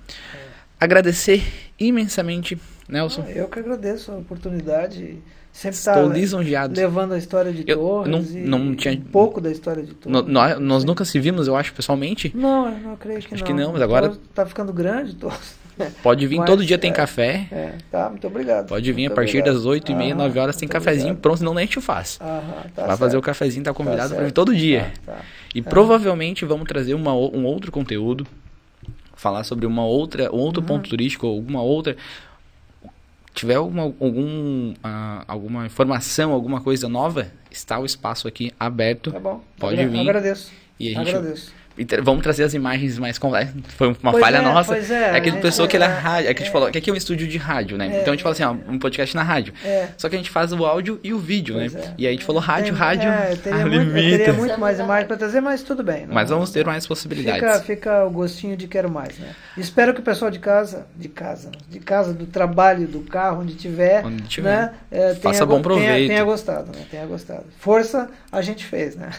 Agradecer 0.85 1.43
imensamente, 1.81 2.59
Nelson. 2.89 3.24
Ah, 3.27 3.31
Eu 3.31 3.48
que 3.48 3.59
agradeço 3.59 4.12
a 4.12 4.16
oportunidade. 4.16 5.16
Sempre 5.51 5.77
Estou 5.78 5.94
estar 6.02 6.15
lisonjeado. 6.15 6.74
levando 6.78 7.12
a 7.15 7.19
história 7.19 7.52
de 7.52 7.62
Eu 7.66 7.78
Torres 7.78 8.11
não- 8.11 8.20
e 8.40 8.44
não 8.44 8.74
tinha- 8.74 8.93
um 8.94 9.01
pouco 9.01 9.40
da 9.40 9.51
história 9.51 9.82
de 9.82 9.90
No- 10.05 10.20
Torres. 10.23 10.28
nós, 10.32 10.59
nós 10.61 10.85
nunca 10.85 11.05
se 11.05 11.19
vimos, 11.20 11.47
eu 11.47 11.55
acho, 11.56 11.73
pessoalmente. 11.73 12.32
Não, 12.35 12.66
eu 12.69 12.78
não 12.81 12.97
creio 12.97 13.20
que 13.20 13.32
Acho 13.35 13.44
não. 13.44 13.47
que 13.47 13.52
não, 13.55 13.73
mas 13.73 13.81
agora- 13.81 14.09
Torres 14.09 14.23
Tá 14.35 14.44
ficando 14.44 14.73
grande, 14.73 15.15
Torres. 15.15 15.56
Pode 16.02 16.27
vir, 16.27 16.36
Mas, 16.39 16.47
todo 16.47 16.65
dia 16.65 16.77
tem 16.78 16.90
é. 16.90 16.94
café. 16.94 17.48
É, 17.51 17.73
tá, 17.90 18.09
muito 18.11 18.27
obrigado. 18.27 18.66
Pode 18.69 18.93
vir 18.93 19.02
Muito 19.02 19.12
a 19.12 19.15
partir 19.16 19.39
obrigado. 19.39 19.55
das 19.55 19.65
8 19.65 19.90
e 19.90 19.94
meia, 19.94 20.12
Aham, 20.15 20.23
9 20.24 20.39
horas 20.39 20.56
tem 20.56 20.69
cafezinho 20.69 21.06
obrigado. 21.06 21.23
pronto, 21.23 21.39
senão 21.39 21.55
nem 21.55 21.62
a 21.62 21.66
gente 21.66 21.81
faz. 21.81 22.19
Aham, 22.20 22.43
tá 22.74 22.86
Vai 22.86 22.97
fazer 22.97 23.16
o 23.16 23.19
certo. 23.19 23.24
cafezinho, 23.24 23.65
tá 23.65 23.73
convidado 23.73 24.09
Tá 24.11 24.15
pra 24.16 24.19
vir 24.19 24.27
certo. 24.27 24.35
todo 24.35 24.55
dia. 24.55 24.93
Tá, 25.06 25.12
tá. 25.15 25.19
E 25.55 25.62
provavelmente 25.62 26.44
vamos 26.44 26.66
trazer 26.69 26.94
uma, 26.94 27.12
um 27.15 27.44
outro 27.44 27.73
conteúdo, 27.73 28.24
falar 29.24 29.42
sobre 29.44 29.64
uma 29.64 29.86
outra, 29.86 30.28
outro 30.30 30.60
Uhum. 30.60 30.66
ponto 30.68 30.90
turístico, 30.90 31.26
ou 31.26 31.36
alguma 31.36 31.62
outra. 31.62 31.96
Tiver 33.34 33.55
alguma, 33.55 33.82
algum, 33.84 34.74
ah, 34.84 35.24
alguma 35.26 35.64
informação, 35.66 36.30
alguma 36.32 36.60
coisa 36.60 36.88
nova, 36.90 37.32
está 37.51 37.78
o 37.80 37.86
espaço 37.86 38.28
aqui 38.28 38.53
aberto. 38.61 39.11
Tá 39.11 39.19
bom. 39.19 39.43
Pode 39.59 39.80
Agra- 39.80 39.90
vir. 39.90 40.01
Agradeço. 40.01 40.53
E 40.78 40.88
a 40.94 40.98
gente 40.98 41.09
Agradeço. 41.16 41.53
Vamos 42.03 42.22
trazer 42.22 42.44
as 42.44 42.54
imagens 42.54 42.98
mais 42.98 43.19
completas. 43.19 43.53
Foi 43.77 43.88
uma 44.03 44.12
Pois 44.12 44.22
falha 44.24 44.36
é, 44.38 44.40
nossa. 44.40 44.77
é, 44.77 44.78
É 44.78 44.82
que 44.82 44.94
a 44.94 45.11
a 45.11 45.14
gente 45.16 45.24
gente- 45.32 45.43
pensou 45.43 45.66
que 45.66 45.74
era 45.77 45.86
é, 45.86 45.88
rádio. 45.88 46.30
É 46.30 46.35
que 46.35 46.43
a 46.43 46.44
gente 46.44 46.51
é. 46.51 46.53
falou 46.53 46.70
que 46.70 46.78
aqui 46.78 46.88
é 46.90 46.93
um 46.93 46.96
estúdio 46.96 47.27
de 47.27 47.36
rádio, 47.36 47.77
né? 47.77 47.86
É, 47.86 48.01
então 48.01 48.12
a 48.12 48.16
gente 48.16 48.22
falou 48.22 48.32
assim, 48.32 48.43
é. 48.44 48.46
ó, 48.46 48.53
um 48.72 48.78
podcast 48.78 49.14
na 49.16 49.22
rádio. 49.22 49.53
É. 49.64 49.88
Só 49.98 50.09
que 50.09 50.14
a 50.14 50.19
gente 50.19 50.30
faz 50.30 50.53
o 50.53 50.64
áudio 50.64 51.01
e 51.03 51.12
o 51.12 51.19
vídeo, 51.19 51.56
Pois 51.56 51.72
né? 51.72 51.80
é. 51.80 51.94
E 51.98 52.06
aí 52.06 52.11
a 52.14 52.16
gente 52.16 52.24
falou 52.24 52.40
rádio, 52.40 52.72
Tem- 52.72 52.74
rádio. 52.74 53.09
É, 53.09 53.35
teria, 53.36 53.66
muito, 53.66 53.93
teria 53.93 54.32
muito 54.32 54.61
mais 54.61 54.78
imagem 54.78 55.06
para 55.09 55.16
trazer, 55.16 55.40
mas 55.40 55.62
tudo 55.62 55.82
bem. 55.82 56.06
não- 56.06 56.14
Mas 56.14 56.30
vamos 56.30 56.51
ter 56.51 56.64
mais 56.64 56.86
possibilidades. 56.86 57.40
Fica, 57.40 57.61
fica 57.61 58.04
o 58.04 58.11
gostinho 58.11 58.56
de 58.56 58.69
quero 58.69 58.90
mais, 58.90 59.19
né? 59.19 59.30
Espero 59.56 59.93
que 59.93 60.01
o 60.01 60.03
pessoal 60.04 60.30
de 60.30 60.38
casa, 60.38 60.86
de 60.96 61.09
casa, 61.09 61.51
de 61.69 61.80
casa, 61.80 62.12
do 62.14 62.27
trabalho, 62.27 62.86
do 62.86 63.01
carro, 63.01 63.40
onde 63.43 63.54
tiver, 63.54 64.04
Onde 64.06 64.22
tiver. 64.24 64.56
né? 64.56 64.70
é, 64.90 65.14
Faça 65.14 65.38
tenha, 65.38 65.46
bom 65.46 65.61
go- 65.61 65.69
tenha- 65.69 65.80
proveito. 65.85 66.09
Tenha, 66.09 66.24
gostado, 66.24 66.66
né? 66.77 66.85
Tenha 66.90 67.06
gostado. 67.06 67.44
Força 67.59 68.09
a 68.30 68.40
gente 68.43 68.64
fez, 68.64 68.94
né? 68.96 69.11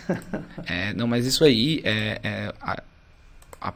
É, 0.67 0.93
não, 0.93 1.07
mas 1.07 1.25
isso 1.25 1.43
aí 1.43 1.81
é, 1.83 2.19
a- 2.61 2.83
a- 3.61 3.73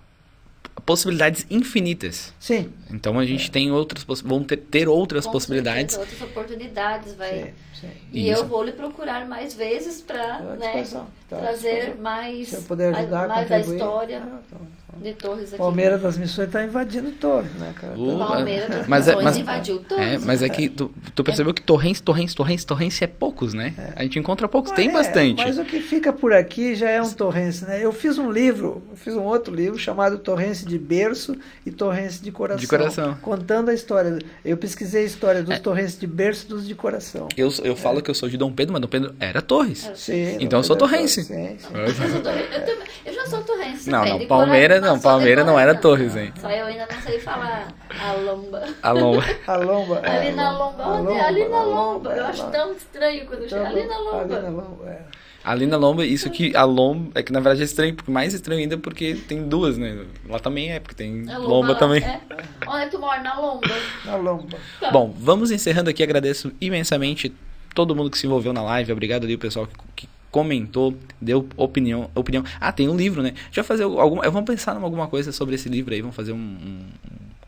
possibilidades 0.86 1.46
infinitas. 1.50 2.34
Sim. 2.40 2.72
Então 2.92 3.20
a 3.20 3.26
gente 3.26 3.50
tem 3.52 3.72
outras 3.72 4.04
vão 4.22 4.44
ter, 4.44 4.58
ter 4.58 4.88
outras 4.88 5.26
Com 5.26 5.32
possibilidades. 5.32 5.96
certeza, 5.96 6.00
outras 6.02 6.22
oportunidades, 6.32 7.14
vai. 7.16 7.30
Sim, 7.30 7.50
sim. 7.82 7.88
E 8.12 8.30
Isso. 8.30 8.42
eu 8.42 8.48
vou 8.48 8.64
lhe 8.64 8.72
procurar 8.72 9.28
mais 9.28 9.54
vezes 9.54 10.02
para 10.02 10.38
à 10.38 10.40
né, 10.56 10.84
à 11.32 11.36
trazer 11.38 11.96
mais, 12.00 12.48
Se 12.50 12.56
eu 12.56 12.62
puder 12.64 12.94
ajudar, 12.96 13.28
mais 13.28 13.48
da 13.50 13.60
história 13.60 14.18
Ah, 14.26 14.40
tá, 14.50 14.58
tá. 14.58 14.98
de 15.00 15.14
Torres 15.14 15.50
aqui. 15.50 15.58
Palmeiras 15.58 16.02
das 16.02 16.18
Missões 16.18 16.48
está 16.48 16.64
invadindo 16.64 17.12
Torres, 17.12 17.52
né, 17.54 17.74
cara? 17.80 17.94
Uh, 17.98 18.18
Tá- 18.18 18.26
Palmeiras 18.26 18.70
das 18.70 18.88
Mas 18.88 19.08
é- 19.08 19.12
Missões 19.12 19.24
mas- 19.26 19.38
invadiu 19.38 19.80
Torres. 19.84 20.06
É, 20.06 20.18
mas 20.26 20.42
é 20.42 20.50
que 20.50 20.68
tu, 20.70 20.92
tu 21.16 21.24
percebeu 21.24 21.54
que 21.54 21.62
Torrens, 21.62 22.02
Torrens, 22.02 22.34
Torrens, 22.34 22.66
Torrens 22.66 23.02
é 23.02 23.08
poucos, 23.08 23.54
né? 23.54 23.74
A 23.96 24.02
gente 24.04 24.18
encontra 24.18 24.48
poucos, 24.50 24.72
tem 24.72 24.90
É, 24.90 24.92
bastante. 24.92 25.44
Mas 25.44 25.58
o 25.60 25.64
que 25.64 25.80
fica 25.80 26.12
por 26.12 26.34
aqui 26.34 26.74
já 26.76 26.90
é 26.90 27.02
um 27.02 27.12
torrense, 27.12 27.64
né? 27.66 27.80
Eu 27.86 27.92
fiz 27.94 28.18
um 28.18 28.32
livro, 28.32 28.82
eu 28.90 28.98
fiz 28.98 29.14
um 29.16 29.24
outro 29.24 29.54
livro 29.54 29.78
chamado 29.78 30.18
Torrense 30.18 30.66
de 30.66 30.80
Berço 30.80 31.38
e 31.66 31.70
Torrense 31.72 32.22
de 32.22 32.32
Coração. 32.32 32.60
De 32.60 32.68
coração. 32.80 33.18
Contando 33.22 33.70
a 33.70 33.74
história. 33.74 34.20
Eu 34.44 34.58
pesquisei 34.58 35.04
a 35.04 35.06
história 35.06 35.44
dos 35.44 35.56
É. 35.56 35.60
torrenses 35.60 36.00
de 36.00 36.08
berço 36.08 36.48
dos 36.48 36.68
de 36.68 36.74
coração. 36.76 37.28
Eu, 37.38 37.52
eu 37.64 37.76
falo 37.76 38.02
que 38.02 38.10
eu 38.10 38.16
sou 38.16 38.28
de 38.30 38.38
Dom 38.38 38.52
Pedro, 38.52 38.74
mas 38.74 38.82
Dom 38.82 38.88
Pedro 38.88 39.16
era 39.20 39.42
Torres. 39.42 39.90
Sim, 39.96 40.38
Então 40.40 40.60
eu 40.60 40.64
sou 40.64 40.76
torrense. 40.76 41.24
Sim, 41.24 41.58
sim. 41.60 41.68
Eu, 41.74 41.94
sou 41.94 42.06
eu 42.06 42.22
também- 42.24 42.88
eu 43.06 43.14
já 43.14 43.26
sou 43.28 43.42
torrense. 43.44 43.90
Não, 43.90 44.04
também, 44.04 44.20
não, 44.20 44.28
Palmeiras 44.28 44.80
cora- 44.80 44.92
não, 44.92 45.00
Palmeiras 45.00 45.46
não 45.46 45.60
era. 45.60 45.76
Torres, 45.76 46.16
hein? 46.16 46.34
Só 46.42 46.50
eu 46.50 46.66
ainda 46.66 46.88
não 46.92 47.02
sei 47.02 47.20
falar 47.20 47.68
A 48.00 48.14
lomba. 48.14 48.64
A 48.82 48.92
lomba. 48.92 49.24
A 49.48 49.56
lomba. 49.56 50.02
Ali 50.06 50.28
é, 50.28 50.32
na 50.32 50.58
lomba. 50.58 51.12
É? 51.14 51.22
Ali 51.22 51.48
na 51.48 51.64
lomba. 51.64 52.12
Eu 52.12 52.26
acho 52.26 52.50
tão 52.52 52.74
estranho 52.74 53.26
quando 53.26 53.44
eu 53.44 53.50
chego. 53.50 53.66
Ali 53.66 53.86
na 53.86 53.98
lomba. 53.98 54.22
Ali 54.22 54.34
na 54.44 54.50
lomba, 54.50 54.90
é. 54.90 55.02
Ali 55.44 55.66
na 55.66 55.78
lomba, 55.78 56.06
isso 56.06 56.30
que 56.30 56.56
a 56.56 56.64
lomba. 56.64 57.12
É 57.16 57.24
que 57.24 57.32
na 57.32 57.40
verdade 57.40 57.62
é 57.62 57.66
estranho, 57.66 57.96
porque 57.96 58.12
mais 58.12 58.34
estranho 58.34 58.62
ainda 58.62 58.78
porque 58.78 59.16
tem 59.28 59.48
duas, 59.48 59.78
né? 59.78 60.06
Lá 60.28 60.40
também 60.40 60.72
é, 60.72 60.80
porque 60.80 60.96
tem 60.96 61.24
lomba, 61.26 61.40
lomba 61.40 61.76
também. 61.76 62.04
É. 62.04 62.22
Onde 62.68 62.92
tu 62.92 63.00
mora? 63.00 63.22
Na 63.22 63.40
lomba. 63.40 63.68
Na 64.06 64.16
lomba. 64.16 64.58
Tá. 64.80 64.92
Bom, 64.92 65.16
vamos 65.18 65.52
encerrando 65.52 65.90
aqui. 65.90 66.04
Agradeço 66.04 66.52
imensamente 66.60 67.34
todo 67.74 67.96
mundo 67.96 68.10
que 68.10 68.18
se 68.18 68.28
envolveu 68.28 68.54
na 68.54 68.62
live. 68.62 68.92
Obrigado 68.92 69.24
ali 69.24 69.36
o 69.36 69.40
pessoal 69.40 69.68
que, 69.68 69.74
que 69.96 70.10
comentou, 70.32 70.96
deu 71.20 71.48
opinião, 71.58 72.10
opinião. 72.14 72.44
Ah, 72.60 72.72
tem 72.72 72.88
um 72.88 72.96
livro, 72.96 73.22
né? 73.22 73.34
Já 73.52 73.64
fazer 73.64 73.84
alguma, 73.84 74.30
vamos 74.30 74.48
pensar 74.48 74.80
em 74.80 74.84
alguma 74.84 75.08
coisa 75.08 75.32
sobre 75.32 75.56
esse 75.56 75.70
livro 75.70 75.94
aí, 75.94 76.02
vamos 76.02 76.16
fazer 76.16 76.34
um, 76.34 76.38
um, 76.38 76.86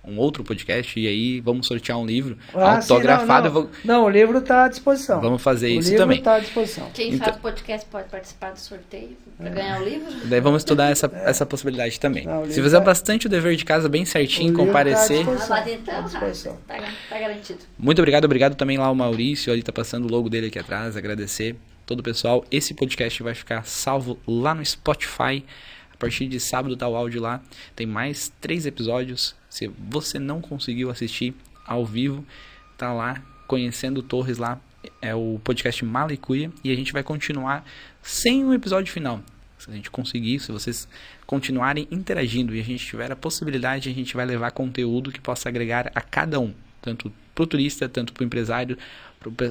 um 0.04 0.18
outro 0.18 0.44
podcast 0.44 1.00
e 1.00 1.08
aí 1.08 1.40
vamos 1.40 1.68
sortear 1.68 1.98
um 1.98 2.06
livro 2.06 2.38
ah, 2.54 2.78
autografado. 2.78 3.50
Sim, 3.50 3.54
não, 3.54 3.62
não. 3.62 3.70
Vou... 3.70 3.70
não, 3.84 4.06
o 4.06 4.10
livro 4.10 4.40
está 4.40 4.66
à 4.66 4.68
disposição. 4.68 5.22
Vamos 5.22 5.42
fazer 5.42 5.68
o 5.68 5.80
isso 5.80 5.92
também. 5.96 6.06
O 6.06 6.10
livro 6.10 6.20
está 6.20 6.36
à 6.36 6.40
disposição. 6.40 6.90
Quem 6.94 7.14
então... 7.14 7.28
faz 7.28 7.38
podcast 7.38 7.88
pode 7.90 8.10
participar 8.10 8.52
do 8.52 8.60
sorteio 8.60 9.18
para 9.38 9.50
é. 9.50 9.54
ganhar 9.54 9.82
o 9.82 9.84
livro. 9.84 10.12
Daí 10.26 10.40
vamos 10.42 10.62
estudar 10.62 10.90
essa, 10.90 11.10
é. 11.14 11.30
essa 11.30 11.46
possibilidade 11.46 12.00
também. 12.00 12.26
Não, 12.26 12.46
Se 12.46 12.62
fizer 12.62 12.80
tá... 12.80 12.86
bastante 12.86 13.28
o 13.28 13.30
dever 13.30 13.56
de 13.56 13.64
casa 13.66 13.88
bem 13.88 14.04
certinho, 14.06 14.52
tá 14.54 14.60
comparecer. 14.60 15.26
Tá 15.26 15.32
ah, 15.32 15.70
então, 15.70 16.04
tá, 16.68 16.94
tá 17.10 17.20
garantido. 17.20 17.60
Muito 17.78 18.00
obrigado, 18.00 18.26
obrigado 18.26 18.56
também 18.56 18.78
lá 18.78 18.86
ao 18.86 18.96
Maurício, 18.96 19.54
ali 19.54 19.62
tá 19.62 19.72
passando 19.72 20.06
o 20.06 20.12
logo 20.12 20.30
dele 20.30 20.48
aqui 20.48 20.58
atrás, 20.58 20.98
agradecer 20.98 21.56
todo 21.86 22.00
o 22.00 22.04
pessoal. 22.04 22.46
Esse 22.50 22.74
podcast 22.74 23.22
vai 23.22 23.36
ficar 23.36 23.66
salvo 23.66 24.18
lá 24.28 24.56
no 24.56 24.66
Spotify. 24.66 25.44
Partir 26.02 26.26
de 26.26 26.40
sábado 26.40 26.76
tá 26.76 26.88
o 26.88 26.96
áudio 26.96 27.22
lá. 27.22 27.40
Tem 27.76 27.86
mais 27.86 28.34
três 28.42 28.66
episódios. 28.66 29.36
Se 29.48 29.68
você 29.68 30.18
não 30.18 30.42
conseguiu 30.42 30.90
assistir 30.90 31.36
ao 31.64 31.86
vivo, 31.86 32.26
tá 32.76 32.92
lá 32.92 33.22
conhecendo 33.46 34.02
Torres 34.02 34.40
lá. 34.40 34.60
É 35.00 35.14
o 35.14 35.40
podcast 35.44 35.86
Malicuia 35.86 36.52
e 36.64 36.72
a 36.72 36.76
gente 36.76 36.92
vai 36.92 37.04
continuar 37.04 37.64
sem 38.02 38.44
um 38.44 38.52
episódio 38.52 38.92
final. 38.92 39.22
Se 39.60 39.70
a 39.70 39.74
gente 39.76 39.92
conseguir, 39.92 40.40
se 40.40 40.52
vocês 40.52 40.88
continuarem 41.28 41.88
interagindo 41.92 42.56
e 42.56 42.60
a 42.60 42.64
gente 42.64 42.84
tiver 42.84 43.12
a 43.12 43.16
possibilidade, 43.16 43.88
a 43.88 43.94
gente 43.94 44.16
vai 44.16 44.26
levar 44.26 44.50
conteúdo 44.50 45.12
que 45.12 45.22
possa 45.22 45.50
agregar 45.50 45.92
a 45.94 46.02
cada 46.02 46.40
um, 46.40 46.52
tanto 46.82 47.14
para 47.36 47.44
o 47.44 47.48
turista, 47.48 47.88
tanto 47.88 48.12
para 48.12 48.24
o 48.24 48.26
empresário, 48.26 48.76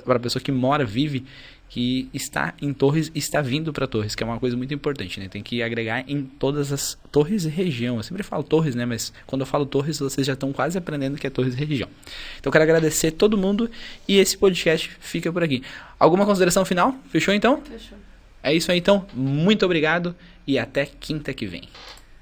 para 0.04 0.16
a 0.16 0.18
pessoa 0.18 0.42
que 0.42 0.50
mora, 0.50 0.84
vive 0.84 1.24
que 1.70 2.10
está 2.12 2.52
em 2.60 2.72
Torres 2.72 3.12
está 3.14 3.40
vindo 3.40 3.72
para 3.72 3.86
Torres, 3.86 4.16
que 4.16 4.24
é 4.24 4.26
uma 4.26 4.40
coisa 4.40 4.56
muito 4.56 4.74
importante, 4.74 5.20
né? 5.20 5.28
Tem 5.28 5.40
que 5.40 5.62
agregar 5.62 6.04
em 6.08 6.24
todas 6.24 6.72
as 6.72 6.98
Torres 7.12 7.44
e 7.44 7.48
região. 7.48 7.96
Eu 7.96 8.02
sempre 8.02 8.24
falo 8.24 8.42
Torres, 8.42 8.74
né? 8.74 8.84
Mas 8.84 9.12
quando 9.24 9.42
eu 9.42 9.46
falo 9.46 9.64
Torres, 9.64 10.00
vocês 10.00 10.26
já 10.26 10.32
estão 10.32 10.52
quase 10.52 10.76
aprendendo 10.76 11.16
que 11.16 11.28
é 11.28 11.30
Torres 11.30 11.54
e 11.54 11.56
região. 11.56 11.88
Então 12.40 12.50
eu 12.50 12.52
quero 12.52 12.64
agradecer 12.64 13.12
todo 13.12 13.38
mundo 13.38 13.70
e 14.08 14.18
esse 14.18 14.36
podcast 14.36 14.90
fica 14.98 15.32
por 15.32 15.44
aqui. 15.44 15.62
Alguma 15.96 16.26
consideração 16.26 16.64
final? 16.64 16.92
Fechou 17.08 17.32
então? 17.32 17.62
Fechou. 17.62 17.96
É 18.42 18.52
isso 18.52 18.72
aí 18.72 18.78
então. 18.78 19.06
Muito 19.14 19.64
obrigado 19.64 20.12
e 20.44 20.58
até 20.58 20.86
quinta 20.86 21.32
que 21.32 21.46
vem. 21.46 21.68